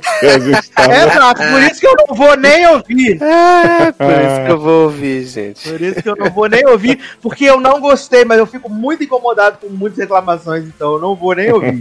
Tá... 0.76 0.84
Exato, 1.08 1.42
por 1.42 1.62
isso 1.64 1.80
que 1.80 1.88
eu 1.88 1.96
não 2.08 2.16
vou 2.16 2.36
nem 2.36 2.68
ouvir. 2.68 3.18
É, 3.24 3.92
por 3.94 4.12
isso 4.12 4.46
que 4.46 4.52
eu 4.52 4.60
vou 4.60 4.84
ouvir, 4.84 5.24
gente. 5.24 5.70
Por 5.70 5.82
isso 5.82 6.04
que 6.04 6.10
eu 6.10 6.16
não 6.18 6.30
vou 6.30 6.50
nem 6.50 6.68
ouvir, 6.68 7.00
porque 7.22 7.46
eu 7.46 7.62
não 7.62 7.80
gostei, 7.80 8.26
mas 8.26 8.40
eu 8.40 8.46
fico 8.46 8.70
muito 8.70 9.04
incomodado 9.04 9.58
com 9.62 9.70
muitas 9.70 10.00
reclamações, 10.00 10.66
então 10.66 10.96
eu 10.96 11.00
não 11.00 11.16
vou 11.16 11.34
nem 11.34 11.52
ouvir. 11.52 11.80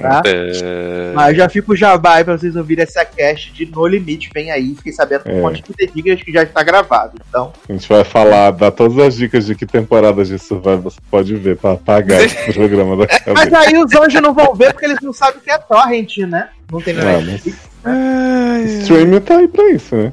Tá? 0.00 0.22
É... 0.24 1.12
Mas 1.12 1.36
já 1.36 1.48
fico 1.48 1.74
jabá 1.74 2.14
aí 2.14 2.24
pra 2.24 2.38
vocês 2.38 2.54
ouvirem 2.54 2.84
essa 2.84 3.04
cast 3.04 3.52
de 3.52 3.66
No 3.66 3.84
Limite, 3.84 4.30
vem 4.32 4.52
aí. 4.52 4.74
Fiquei 4.76 4.92
sabendo 4.92 5.24
que 5.24 5.30
é. 5.30 5.34
um 5.34 5.42
monte 5.42 5.62
de 5.62 5.86
dicas 5.88 6.22
que 6.22 6.32
já 6.32 6.44
está 6.44 6.62
gravado. 6.62 7.18
Então. 7.28 7.52
A 7.68 7.72
gente 7.72 7.88
vai 7.88 8.04
falar, 8.04 8.52
dar 8.52 8.70
todas 8.70 8.96
as 8.98 9.16
dicas 9.16 9.46
de 9.46 9.56
que 9.56 9.66
temporadas 9.66 10.28
de 10.28 10.38
Survivor 10.38 10.82
você 10.82 11.00
pode 11.10 11.34
ver 11.34 11.56
pra 11.56 11.72
apagar 11.72 12.22
esse 12.22 12.36
programa 12.54 12.96
da 12.96 13.06
cabeça. 13.06 13.55
Aí 13.58 13.78
os 13.78 13.94
anjos 13.94 14.20
não 14.20 14.34
vão 14.34 14.54
ver 14.54 14.72
porque 14.72 14.86
eles 14.86 15.00
não 15.00 15.12
sabem 15.12 15.38
o 15.38 15.40
que 15.40 15.50
é 15.50 15.58
torrent, 15.58 16.18
né? 16.18 16.48
Não 16.70 16.80
tem 16.80 16.94
nada. 16.94 17.20
Né? 17.20 17.40
Streaming 18.80 19.20
tá 19.20 19.36
aí 19.36 19.48
pra 19.48 19.70
isso, 19.70 19.94
né? 19.94 20.12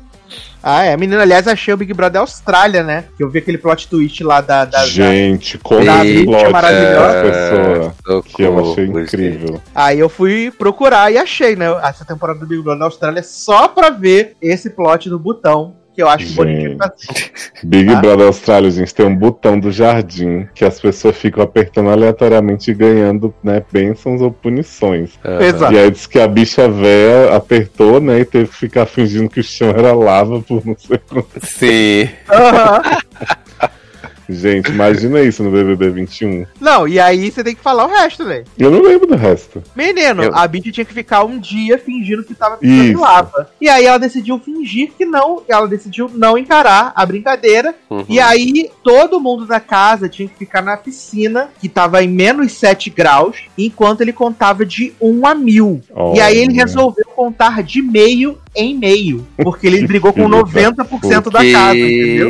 Ah, 0.65 0.85
é. 0.85 0.95
Menina, 0.95 1.21
aliás, 1.21 1.45
achei 1.45 1.73
o 1.73 1.77
Big 1.77 1.93
Brother 1.93 2.21
Austrália, 2.21 2.83
né? 2.83 3.03
Que 3.17 3.23
eu 3.23 3.29
vi 3.29 3.39
aquele 3.39 3.57
plot 3.57 3.89
twist 3.89 4.23
lá 4.23 4.39
da. 4.39 4.63
da 4.63 4.85
Gente, 4.85 5.57
como 5.57 5.83
da 5.83 5.97
plot 5.97 6.51
maravilhosa. 6.51 7.17
É, 7.17 7.23
pessoa, 7.23 8.23
que 8.23 8.41
eu 8.43 8.71
achei 8.71 8.85
incrível. 8.85 9.61
Aí 9.75 9.99
eu 9.99 10.07
fui 10.07 10.51
procurar 10.57 11.11
e 11.11 11.17
achei, 11.17 11.57
né? 11.57 11.65
Essa 11.83 12.05
temporada 12.05 12.39
do 12.39 12.47
Big 12.47 12.61
Brother 12.61 12.83
Austrália 12.83 13.21
só 13.21 13.67
pra 13.67 13.89
ver 13.89 14.37
esse 14.41 14.69
plot 14.69 15.09
do 15.09 15.19
botão 15.19 15.75
que 15.93 16.01
eu 16.01 16.09
acho 16.09 16.33
bonitinho 16.33 16.77
Big 17.63 17.85
tá? 17.85 18.01
Brother 18.01 18.27
Austrália, 18.27 18.71
gente, 18.71 18.93
tem 18.93 19.05
um 19.05 19.15
botão 19.15 19.59
do 19.59 19.71
jardim 19.71 20.47
que 20.53 20.65
as 20.65 20.79
pessoas 20.79 21.15
ficam 21.15 21.43
apertando 21.43 21.89
aleatoriamente 21.89 22.71
e 22.71 22.73
ganhando, 22.73 23.33
né, 23.43 23.63
bênçãos 23.71 24.21
ou 24.21 24.31
punições. 24.31 25.11
Exato. 25.39 25.73
E 25.73 25.77
aí 25.77 25.91
diz 25.91 26.07
que 26.07 26.19
a 26.19 26.27
bicha 26.27 26.67
véia 26.67 27.35
apertou, 27.35 27.99
né, 28.01 28.19
e 28.19 28.25
teve 28.25 28.47
que 28.49 28.55
ficar 28.55 28.85
fingindo 28.85 29.29
que 29.29 29.39
o 29.39 29.43
chão 29.43 29.69
era 29.69 29.93
lava 29.93 30.41
por 30.41 30.65
não 30.65 30.75
sei 30.77 30.97
como. 30.97 31.25
Sim. 31.41 32.09
Uhum. 32.29 33.67
Gente, 34.29 34.71
imagina 34.71 35.21
isso 35.21 35.43
no 35.43 35.51
BBB 35.51 35.89
21. 35.89 36.45
Não, 36.59 36.87
e 36.87 36.99
aí 36.99 37.31
você 37.31 37.43
tem 37.43 37.55
que 37.55 37.61
falar 37.61 37.85
o 37.85 37.89
resto, 37.89 38.25
velho. 38.25 38.45
Eu 38.57 38.71
não 38.71 38.81
lembro 38.81 39.07
do 39.07 39.15
resto. 39.15 39.63
Menino, 39.75 40.23
eu... 40.23 40.35
a 40.35 40.47
Bitch 40.47 40.73
tinha 40.73 40.85
que 40.85 40.93
ficar 40.93 41.23
um 41.23 41.39
dia 41.39 41.77
fingindo 41.77 42.23
que 42.23 42.33
tava 42.33 42.57
pisando 42.57 42.99
lava. 42.99 43.49
E 43.59 43.67
aí 43.69 43.85
ela 43.85 43.97
decidiu 43.97 44.39
fingir 44.39 44.91
que 44.97 45.05
não, 45.05 45.43
ela 45.47 45.67
decidiu 45.67 46.09
não 46.13 46.37
encarar 46.37 46.93
a 46.95 47.05
brincadeira. 47.05 47.75
Uhum. 47.89 48.05
E 48.07 48.19
aí 48.19 48.69
todo 48.83 49.19
mundo 49.19 49.45
da 49.45 49.59
casa 49.59 50.09
tinha 50.09 50.27
que 50.27 50.37
ficar 50.37 50.61
na 50.61 50.77
piscina, 50.77 51.49
que 51.59 51.69
tava 51.69 52.03
em 52.03 52.07
menos 52.07 52.53
7 52.53 52.89
graus, 52.89 53.45
enquanto 53.57 54.01
ele 54.01 54.13
contava 54.13 54.65
de 54.65 54.93
1 55.01 55.25
a 55.27 55.35
mil. 55.35 55.81
Oh, 55.93 56.13
e 56.15 56.21
aí 56.21 56.37
ele 56.37 56.53
resolveu 56.53 57.05
contar 57.15 57.63
de 57.63 57.81
meio 57.81 58.37
em 58.55 58.77
meio. 58.77 59.25
Porque 59.37 59.67
ele 59.67 59.85
brigou 59.87 60.13
com 60.13 60.27
90% 60.29 61.31
da 61.31 61.51
casa, 61.51 61.77
entendeu? 61.77 62.29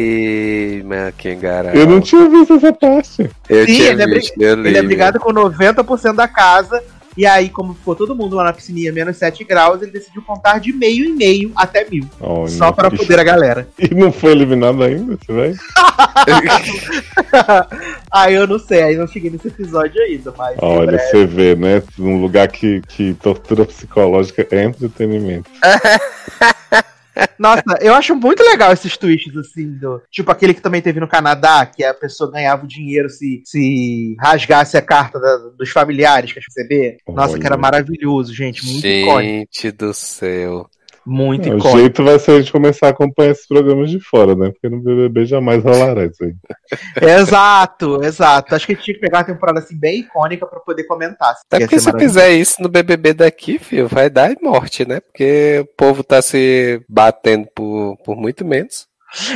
Eu 1.74 1.88
não 1.88 2.02
tinha 2.02 2.30
visto 2.30 2.54
essa 2.54 2.74
parte. 2.74 3.30
Eu 3.50 3.66
Sim, 3.66 3.82
ele, 3.82 4.06
visto, 4.08 4.42
é, 4.42 4.52
ele 4.52 4.78
é 4.78 4.84
brigado 4.84 5.20
com 5.20 5.34
90% 5.34 6.16
da 6.16 6.28
casa. 6.28 6.84
E 7.16 7.26
aí, 7.26 7.50
como 7.50 7.74
ficou 7.74 7.96
todo 7.96 8.16
mundo 8.16 8.36
lá 8.36 8.46
na 8.46 8.54
piscininha 8.54 8.92
menos 8.92 9.18
7 9.18 9.44
graus, 9.44 9.82
ele 9.82 9.92
decidiu 9.92 10.22
contar 10.22 10.60
de 10.60 10.74
meio 10.74 11.06
em 11.06 11.14
meio 11.14 11.52
até 11.56 11.88
mil. 11.88 12.06
Oh, 12.20 12.48
só 12.48 12.72
para 12.72 12.90
poder 12.90 13.20
a 13.20 13.24
galera. 13.24 13.68
E 13.84 13.94
não 13.94 14.12
foi 14.12 14.32
eliminado 14.32 14.82
ainda, 14.82 15.18
você 15.18 15.34
vai? 15.34 15.54
aí 18.10 18.34
eu 18.34 18.48
não 18.48 18.58
sei, 18.58 18.82
aí 18.82 18.96
não 18.96 19.08
cheguei 19.08 19.30
nesse 19.30 19.50
episódio 19.50 20.02
ainda, 20.02 20.34
mas. 20.38 20.56
Olha, 20.60 20.98
você 20.98 21.26
vê, 21.26 21.56
né? 21.56 21.84
Um 22.00 22.22
lugar 22.22 22.48
que, 22.48 22.82
que 22.88 23.14
tortura 23.16 23.66
psicológica 23.66 24.48
é 24.50 24.64
entretenimento. 24.64 25.50
Nossa, 27.38 27.64
eu 27.82 27.94
acho 27.94 28.16
muito 28.16 28.44
legal 28.44 28.72
esses 28.72 28.98
twists, 28.98 29.36
assim, 29.36 29.72
do. 29.78 30.02
Tipo 30.10 30.32
aquele 30.32 30.54
que 30.54 30.62
também 30.62 30.82
teve 30.82 31.00
no 31.00 31.08
Canadá, 31.08 31.66
que 31.66 31.84
a 31.84 31.94
pessoa 31.94 32.32
ganhava 32.32 32.64
o 32.64 32.68
dinheiro 32.68 33.10
se, 33.10 33.42
se 33.46 34.16
rasgasse 34.20 34.78
a 34.78 34.82
carta 34.82 35.20
da, 35.20 35.38
dos 35.58 35.70
familiares, 35.70 36.34
quer 36.34 36.42
receber. 36.42 36.98
Nossa, 37.08 37.34
Olha. 37.34 37.40
que 37.40 37.46
era 37.46 37.58
maravilhoso, 37.58 38.34
gente. 38.34 38.66
Muito 38.66 38.82
gente 38.82 39.02
icônico. 39.04 39.50
Gente 39.52 39.72
do 39.72 39.94
céu. 39.94 40.70
Muito 41.06 41.48
é, 41.50 41.56
O 41.56 41.60
jeito 41.60 42.04
vai 42.04 42.18
ser 42.18 42.32
a 42.32 42.40
gente 42.40 42.52
começar 42.52 42.88
a 42.88 42.90
acompanhar 42.92 43.32
esses 43.32 43.48
programas 43.48 43.90
de 43.90 44.00
fora, 44.00 44.36
né? 44.36 44.52
Porque 44.52 44.70
no 44.70 44.82
BBB 44.82 45.26
jamais 45.26 45.64
rolará 45.64 46.06
isso 46.06 46.24
aí. 46.24 46.34
exato, 47.20 48.04
exato. 48.04 48.56
Acho 48.56 48.66
que 48.66 48.74
a 48.74 48.76
gente 48.76 48.86
tinha 48.86 48.96
que 48.96 49.02
pegar 49.02 49.20
uma 49.20 49.26
temporada 49.26 49.60
assim 49.60 49.78
bem 49.78 50.00
icônica 50.00 50.46
para 50.46 50.60
poder 50.60 50.84
comentar. 50.86 51.36
É 51.52 51.60
porque 51.60 51.80
se 51.80 51.92
fizer 51.92 52.32
isso 52.32 52.62
no 52.62 52.70
BBB 52.70 53.14
daqui, 53.14 53.60
filho, 53.60 53.88
vai 53.88 54.10
dar 54.10 54.34
morte, 54.42 54.88
né? 54.88 55.00
Porque 55.00 55.60
o 55.64 55.78
povo 55.78 56.04
tá 56.04 56.22
se 56.22 56.82
batendo 56.88 57.48
por, 57.54 57.98
por 58.04 58.16
muito 58.16 58.46
menos. 58.46 58.88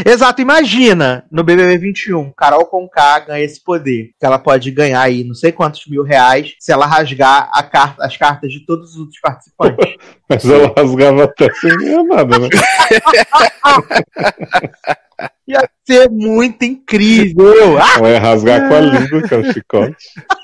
Exato, 0.05 0.41
imagina 0.41 1.25
no 1.31 1.43
BBB 1.43 1.77
21, 1.77 2.31
Carol 2.31 2.65
Conká 2.65 3.19
ganha 3.19 3.43
esse 3.43 3.63
poder, 3.63 4.11
que 4.19 4.25
ela 4.25 4.39
pode 4.39 4.71
ganhar 4.71 5.01
aí 5.01 5.23
não 5.23 5.35
sei 5.35 5.51
quantos 5.51 5.85
mil 5.87 6.03
reais 6.03 6.55
se 6.59 6.71
ela 6.71 6.85
rasgar 6.85 7.49
carta, 7.69 8.03
as 8.03 8.17
cartas 8.17 8.51
de 8.51 8.65
todos 8.65 8.91
os 8.91 8.97
outros 8.97 9.19
participantes. 9.19 9.95
Mas 10.27 10.45
ela 10.45 10.73
rasgava 10.75 11.23
até 11.25 11.53
sem 11.53 11.77
ganhar 11.77 12.03
nada, 12.03 12.39
né? 12.39 12.49
Ia 15.47 15.69
ser 15.85 16.09
muito 16.09 16.63
incrível. 16.63 17.77
Ah! 17.79 17.99
Vai 17.99 18.17
rasgar 18.17 18.67
com 18.67 18.75
a 18.75 18.79
língua, 18.81 19.21
que 19.21 19.33
é 19.33 19.37
o 19.37 19.53
chicote. 19.53 19.95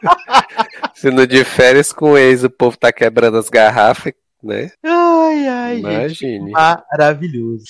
Se 0.96 1.12
no 1.12 1.28
de 1.28 1.44
férias 1.44 1.92
com 1.92 2.12
o 2.12 2.18
ex 2.18 2.44
o 2.44 2.50
povo 2.50 2.78
tá 2.78 2.92
quebrando 2.92 3.38
as 3.38 3.50
garrafas, 3.50 4.14
né? 4.44 4.72
Ai, 4.84 5.48
ai, 5.48 5.80
Imagine. 5.80 6.46
Gente, 6.46 6.52
maravilhoso. 6.52 7.64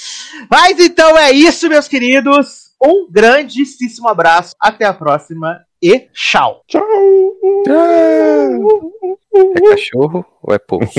Mas 0.49 0.79
então 0.79 1.17
é 1.17 1.31
isso, 1.31 1.69
meus 1.69 1.87
queridos. 1.87 2.71
Um 2.81 3.07
grandíssimo 3.09 4.09
abraço. 4.09 4.55
Até 4.59 4.85
a 4.85 4.93
próxima 4.93 5.61
e 5.81 5.99
tchau. 6.13 6.63
Tchau. 6.67 6.81
tchau. 7.65 8.91
É 9.35 9.69
cachorro 9.69 10.25
ou 10.41 10.53
é 10.53 10.59
povo? 10.59 10.85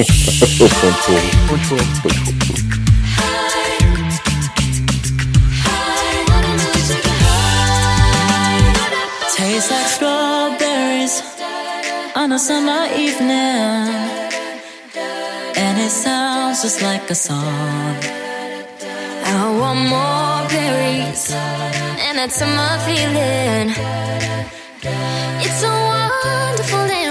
Tastes 9.36 9.70
like 9.70 9.88
strawberries 9.88 11.22
on 12.16 12.32
a 12.32 12.38
summer 12.38 12.86
evening. 12.96 14.23
And 15.74 15.82
it 15.82 15.90
sounds 15.90 16.62
just 16.62 16.82
like 16.82 17.10
a 17.10 17.14
song. 17.14 17.96
I 19.26 19.40
want 19.60 19.80
more 19.94 20.48
berries, 20.48 21.32
and 22.06 22.18
that's 22.18 22.40
my 22.58 22.74
feeling. 22.86 23.68
It's 25.44 25.58
so 25.64 25.72
wonderful 25.94 26.86
and 27.00 27.03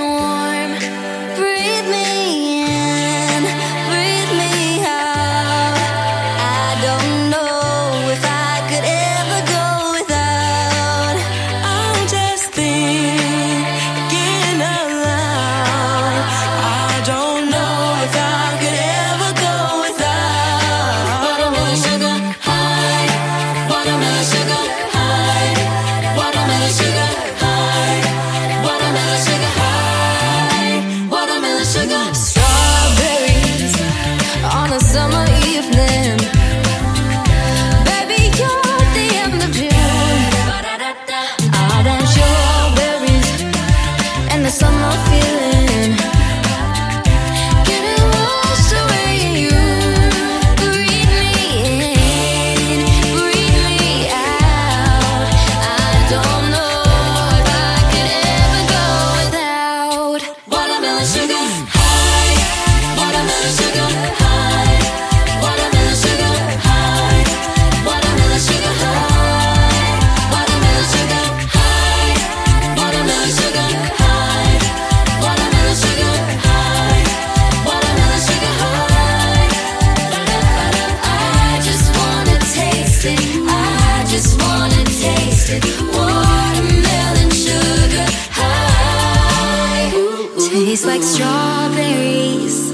Tastes 90.73 90.87
like 90.87 91.03
strawberries 91.03 92.71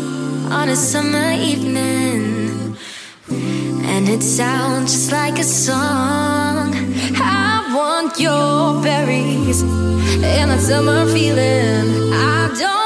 on 0.50 0.70
a 0.70 0.76
summer 0.78 1.34
evening. 1.34 2.78
And 3.30 4.08
it 4.08 4.24
sounds 4.24 4.94
just 4.94 5.12
like 5.12 5.38
a 5.38 5.44
song. 5.44 6.72
I 7.18 7.74
want 7.76 8.18
your 8.18 8.82
berries 8.82 9.64
and 9.64 10.50
that 10.50 10.62
summer 10.62 11.08
feeling. 11.08 12.14
I 12.14 12.48
don't 12.58 12.79